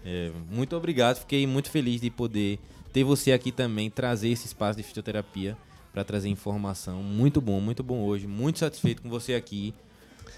É, 0.04 0.30
muito 0.50 0.74
obrigado, 0.76 1.18
fiquei 1.18 1.46
muito 1.46 1.70
feliz 1.70 2.00
de 2.00 2.10
poder 2.10 2.58
ter 2.92 3.04
você 3.04 3.32
aqui 3.32 3.52
também, 3.52 3.90
trazer 3.90 4.28
esse 4.30 4.46
espaço 4.46 4.76
de 4.78 4.82
fisioterapia 4.82 5.56
para 5.92 6.02
trazer 6.04 6.28
informação. 6.28 7.02
Muito 7.02 7.40
bom, 7.40 7.60
muito 7.60 7.82
bom 7.82 8.00
hoje. 8.02 8.26
Muito 8.26 8.58
satisfeito 8.60 9.02
com 9.02 9.08
você 9.08 9.34
aqui. 9.34 9.74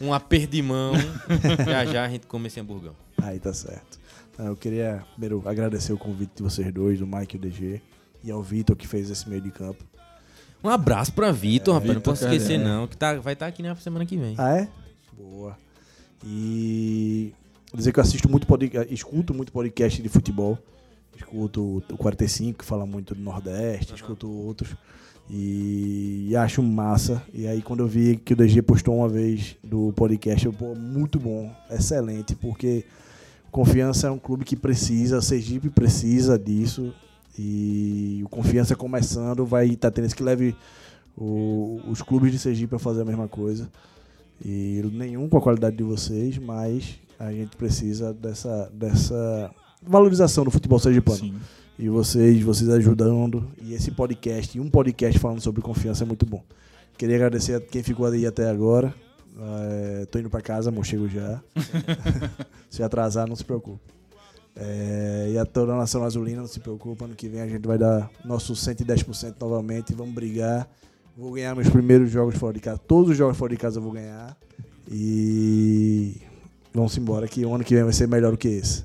Um 0.01 0.13
aperto 0.13 0.49
de 0.53 0.63
mão. 0.63 0.95
já 1.67 1.85
já 1.85 2.05
a 2.05 2.09
gente 2.09 2.27
come 2.27 2.47
esse 2.49 2.59
hamburgão. 2.59 2.95
Aí 3.23 3.39
tá 3.39 3.53
certo. 3.53 4.01
Ah, 4.39 4.45
Eu 4.47 4.57
queria 4.57 5.05
primeiro 5.13 5.43
agradecer 5.47 5.93
o 5.93 5.99
convite 5.99 6.33
de 6.37 6.43
vocês 6.43 6.73
dois, 6.73 6.99
do 6.99 7.07
Mike 7.07 7.37
e 7.37 7.39
o 7.39 7.41
DG. 7.41 7.81
E 8.25 8.31
ao 8.31 8.43
Vitor 8.43 8.75
que 8.77 8.87
fez 8.89 9.11
esse 9.11 9.29
meio 9.29 9.43
de 9.43 9.51
campo. 9.51 9.85
Um 10.65 10.69
abraço 10.69 11.13
pra 11.13 11.31
Vitor, 11.33 11.75
rapaz. 11.75 11.89
não 11.89 11.95
Vitor 12.01 12.13
posso 12.13 12.25
esquecer, 12.25 12.57
Cardeal. 12.57 12.81
não. 12.81 12.87
Que 12.89 12.97
tá, 12.97 13.15
vai 13.17 13.33
estar 13.35 13.47
aqui 13.47 13.63
na 13.63 13.75
semana 13.77 14.07
que 14.07 14.17
vem. 14.17 14.35
Ah, 14.39 14.57
é? 14.57 14.69
Boa. 15.13 15.57
E 16.25 17.35
dizer 17.75 17.93
que 17.93 17.99
eu 17.99 18.03
assisto 18.03 18.29
muito 18.31 18.47
podcast, 18.47 18.93
escuto 18.93 19.33
muito 19.35 19.53
podcast 19.53 20.01
de 20.03 20.09
futebol. 20.09 20.59
Escuto 21.17 21.83
o 21.91 21.97
45, 21.97 22.61
que 22.61 22.65
fala 22.65 22.87
muito 22.87 23.15
do 23.15 23.21
Nordeste, 23.21 23.95
escuto 23.95 24.31
outros. 24.31 24.75
E, 25.31 26.29
e 26.31 26.37
acho 26.37 26.63
massa. 26.63 27.23
E 27.33 27.47
aí 27.47 27.63
quando 27.63 27.81
eu 27.81 27.87
vi 27.87 28.17
que 28.17 28.33
o 28.33 28.37
DG 28.37 28.63
postou 28.63 28.97
uma 28.97 29.09
vez 29.09 29.57
do 29.63 29.93
podcast, 29.95 30.45
eu, 30.47 30.53
pô, 30.53 30.75
muito 30.75 31.19
bom, 31.19 31.51
excelente, 31.71 32.35
porque 32.35 32.85
Confiança 33.51 34.07
é 34.07 34.11
um 34.11 34.19
clube 34.19 34.45
que 34.47 34.57
precisa, 34.57 35.21
Sergipe 35.21 35.69
precisa 35.69 36.39
disso. 36.39 36.93
E 37.39 38.21
o 38.25 38.29
Confiança 38.29 38.75
começando 38.75 39.45
vai 39.45 39.69
estar 39.69 39.91
tendo 39.91 40.07
esse 40.07 40.17
que 40.17 40.23
leve 40.23 40.57
o- 41.17 41.81
os 41.89 42.01
clubes 42.03 42.33
de 42.33 42.39
Sergipe 42.39 42.75
a 42.75 42.79
fazer 42.79 43.03
a 43.03 43.05
mesma 43.05 43.29
coisa. 43.29 43.71
E 44.45 44.83
nenhum 44.93 45.29
com 45.29 45.37
a 45.37 45.43
qualidade 45.43 45.77
de 45.77 45.83
vocês, 45.83 46.39
mas 46.39 46.99
a 47.23 47.33
gente 47.33 47.57
precisa 47.57 48.13
dessa, 48.13 48.69
dessa 48.75 49.51
valorização 49.81 50.45
do 50.45 50.51
futebol 50.51 50.79
sergipano. 50.81 51.19
Sim. 51.19 51.35
E 51.79 51.89
vocês, 51.89 52.43
vocês 52.43 52.69
ajudando. 52.69 53.49
E 53.63 53.75
esse 53.75 53.93
podcast, 53.93 54.59
um 54.59 54.69
podcast 54.69 55.19
falando 55.21 55.41
sobre 55.41 55.63
confiança 55.63 56.03
é 56.03 56.07
muito 56.07 56.27
bom. 56.27 56.43
Queria 56.99 57.15
agradecer 57.15 57.55
a 57.55 57.61
quem 57.61 57.83
ficou 57.83 58.07
aí 58.07 58.27
até 58.27 58.51
agora. 58.51 58.93
É, 59.41 60.07
tô 60.07 60.19
indo 60.19 60.29
pra 60.29 60.41
casa, 60.41 60.71
amor, 60.71 60.85
chego 60.85 61.09
já. 61.09 61.41
se 62.69 62.83
atrasar, 62.83 63.29
não 63.29 63.37
se 63.37 63.45
preocupe. 63.45 63.81
É, 64.57 65.31
e 65.33 65.39
a 65.39 65.47
toda 65.47 65.75
a 65.75 65.77
nação 65.77 66.03
azulina, 66.03 66.41
não 66.41 66.49
se 66.49 66.59
preocupe. 66.59 67.05
Ano 67.05 67.15
que 67.15 67.29
vem 67.29 67.41
a 67.41 67.47
gente 67.47 67.67
vai 67.67 67.79
dar 67.79 68.11
nosso 68.25 68.53
110% 68.53 69.37
novamente. 69.41 69.95
Vamos 69.95 70.13
brigar. 70.13 70.69
Vou 71.17 71.33
ganhar 71.33 71.55
meus 71.55 71.71
primeiros 71.71 72.11
jogos 72.11 72.35
fora 72.35 72.53
de 72.53 72.61
casa. 72.61 72.79
Todos 72.79 73.11
os 73.13 73.17
jogos 73.17 73.37
fora 73.37 73.53
de 73.53 73.59
casa 73.59 73.79
eu 73.79 73.83
vou 73.83 73.93
ganhar. 73.93 74.37
E 74.91 76.21
vamos 76.73 76.97
embora 76.97 77.29
que 77.29 77.45
o 77.45 77.55
ano 77.55 77.65
que 77.65 77.75
vem 77.75 77.85
vai 77.85 77.93
ser 77.93 78.09
melhor 78.09 78.33
do 78.33 78.39
que 78.39 78.49
esse. 78.49 78.85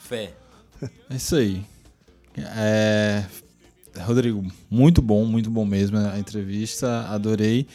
Fé. 0.00 0.32
É 1.10 1.16
isso 1.16 1.36
aí. 1.36 1.64
É, 2.36 3.24
Rodrigo, 4.00 4.44
muito 4.70 5.02
bom, 5.02 5.24
muito 5.24 5.50
bom 5.50 5.64
mesmo 5.64 5.98
a 5.98 6.18
entrevista, 6.18 7.06
adorei. 7.08 7.66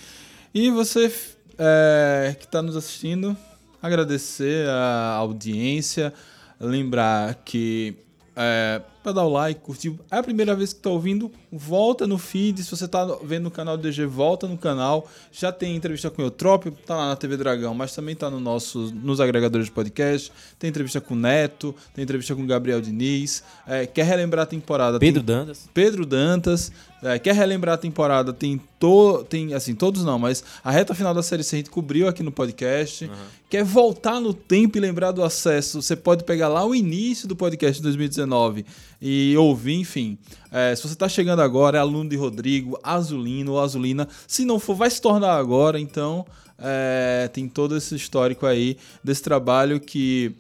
E 0.54 0.70
você 0.72 1.12
é, 1.58 2.36
que 2.38 2.46
está 2.46 2.62
nos 2.62 2.76
assistindo, 2.76 3.38
agradecer 3.82 4.68
a 4.70 5.14
audiência, 5.14 6.14
lembrar 6.60 7.36
que 7.46 7.96
é, 8.36 8.82
para 9.02 9.12
dar 9.12 9.24
o 9.24 9.30
like, 9.30 9.62
curtir. 9.62 9.96
É 10.12 10.18
a 10.18 10.24
primeira 10.24 10.56
vez 10.56 10.74
que 10.74 10.80
está 10.80 10.90
ouvindo, 10.90 11.32
volta 11.52 12.06
no 12.06 12.18
feed. 12.18 12.64
Se 12.64 12.72
você 12.72 12.86
está 12.86 13.06
vendo 13.24 13.44
no 13.44 13.52
canal 13.52 13.78
do 13.78 13.84
DG, 13.84 14.06
volta 14.06 14.48
no 14.48 14.58
canal. 14.58 15.08
Já 15.32 15.52
tem 15.52 15.76
entrevista 15.76 16.10
com 16.10 16.22
o 16.22 16.26
Eutrópio, 16.26 16.72
tá 16.86 16.96
lá 16.96 17.10
na 17.10 17.16
TV 17.16 17.38
Dragão, 17.38 17.74
mas 17.74 17.94
também 17.96 18.16
tá 18.16 18.30
no 18.30 18.40
nosso, 18.40 18.92
nos 18.94 19.20
agregadores 19.20 19.68
de 19.68 19.72
podcast. 19.72 20.32
Tem 20.60 20.70
entrevista 20.70 21.00
com 21.00 21.14
o 21.14 21.18
Neto, 21.18 21.74
tem 21.94 22.04
entrevista 22.04 22.36
com 22.36 22.44
o 22.44 22.48
Gabriel 22.48 22.82
Diniz. 22.82 23.44
É, 23.66 23.86
quer 23.86 24.06
relembrar 24.06 24.44
a 24.44 24.48
temporada? 24.48 25.00
Pedro 25.00 25.24
tem 25.24 25.36
Dantas. 25.36 25.70
Pedro 25.74 26.06
Dantas. 26.06 26.72
É, 27.02 27.20
quer 27.20 27.36
relembrar 27.36 27.76
a 27.76 27.78
temporada? 27.78 28.34
Tem, 28.34 28.60
to, 28.80 29.24
tem, 29.30 29.54
assim, 29.54 29.76
todos 29.76 30.04
não, 30.04 30.18
mas 30.18 30.44
a 30.64 30.72
reta 30.72 30.96
final 30.96 31.14
da 31.14 31.22
série 31.22 31.44
C 31.44 31.56
a 31.56 31.60
gente 31.60 31.70
cobriu 31.70 32.08
aqui 32.08 32.24
no 32.24 32.32
podcast. 32.32 33.10
Quer 33.50 33.64
voltar 33.64 34.20
no 34.20 34.34
tempo 34.34 34.78
e 34.78 34.82
lembrar 34.82 35.12
do 35.12 35.24
acesso? 35.24 35.82
Você 35.82 35.96
pode 35.96 36.24
pegar 36.24 36.48
lá 36.48 36.66
o 36.66 36.74
início 36.74 37.28
do 37.28 37.36
podcast 37.36 37.78
de 37.78 37.84
2019 37.84 38.66
e 39.02 39.36
ouvir, 39.38 39.76
enfim. 39.76 40.18
É, 40.52 40.76
se 40.76 40.82
você 40.82 40.94
está 40.94 41.08
chegando 41.38 41.42
agora, 41.42 41.78
é 41.78 41.82
aluno 41.82 42.10
de 42.10 42.16
Rodrigo, 42.16 42.80
Azulino 42.82 43.54
ou 43.54 43.60
Azulina. 43.60 44.08
Se 44.28 44.44
não 44.44 44.60
for, 44.60 44.76
vai 44.76 44.90
se 44.90 45.02
tornar 45.02 45.38
agora. 45.38 45.80
Então, 45.80 46.26
é, 46.58 47.30
tem 47.32 47.48
todo 47.48 47.78
esse 47.78 47.96
histórico 47.96 48.46
aí 48.46 48.78
desse 49.04 49.22
trabalho 49.22 49.80
que. 49.80 50.34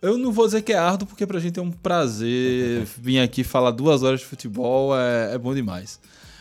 Eu 0.00 0.16
não 0.16 0.30
vou 0.30 0.46
dizer 0.46 0.62
que 0.62 0.72
é 0.72 0.78
árduo, 0.78 1.08
porque 1.08 1.26
pra 1.26 1.40
gente 1.40 1.58
é 1.58 1.62
um 1.62 1.72
prazer 1.72 2.84
vir 2.96 3.18
aqui 3.18 3.42
falar 3.42 3.72
duas 3.72 4.02
horas 4.02 4.20
de 4.20 4.26
futebol, 4.26 4.96
é, 4.96 5.34
é 5.34 5.38
bom 5.38 5.52
demais. 5.52 5.98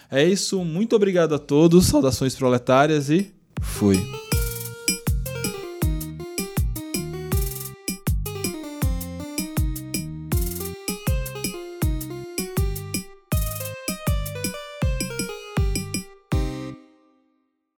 É 0.09 0.23
isso, 0.23 0.63
muito 0.63 0.95
obrigado 0.95 1.33
a 1.33 1.39
todos, 1.39 1.87
saudações 1.87 2.35
proletárias 2.35 3.09
e 3.09 3.33
fui. 3.59 3.97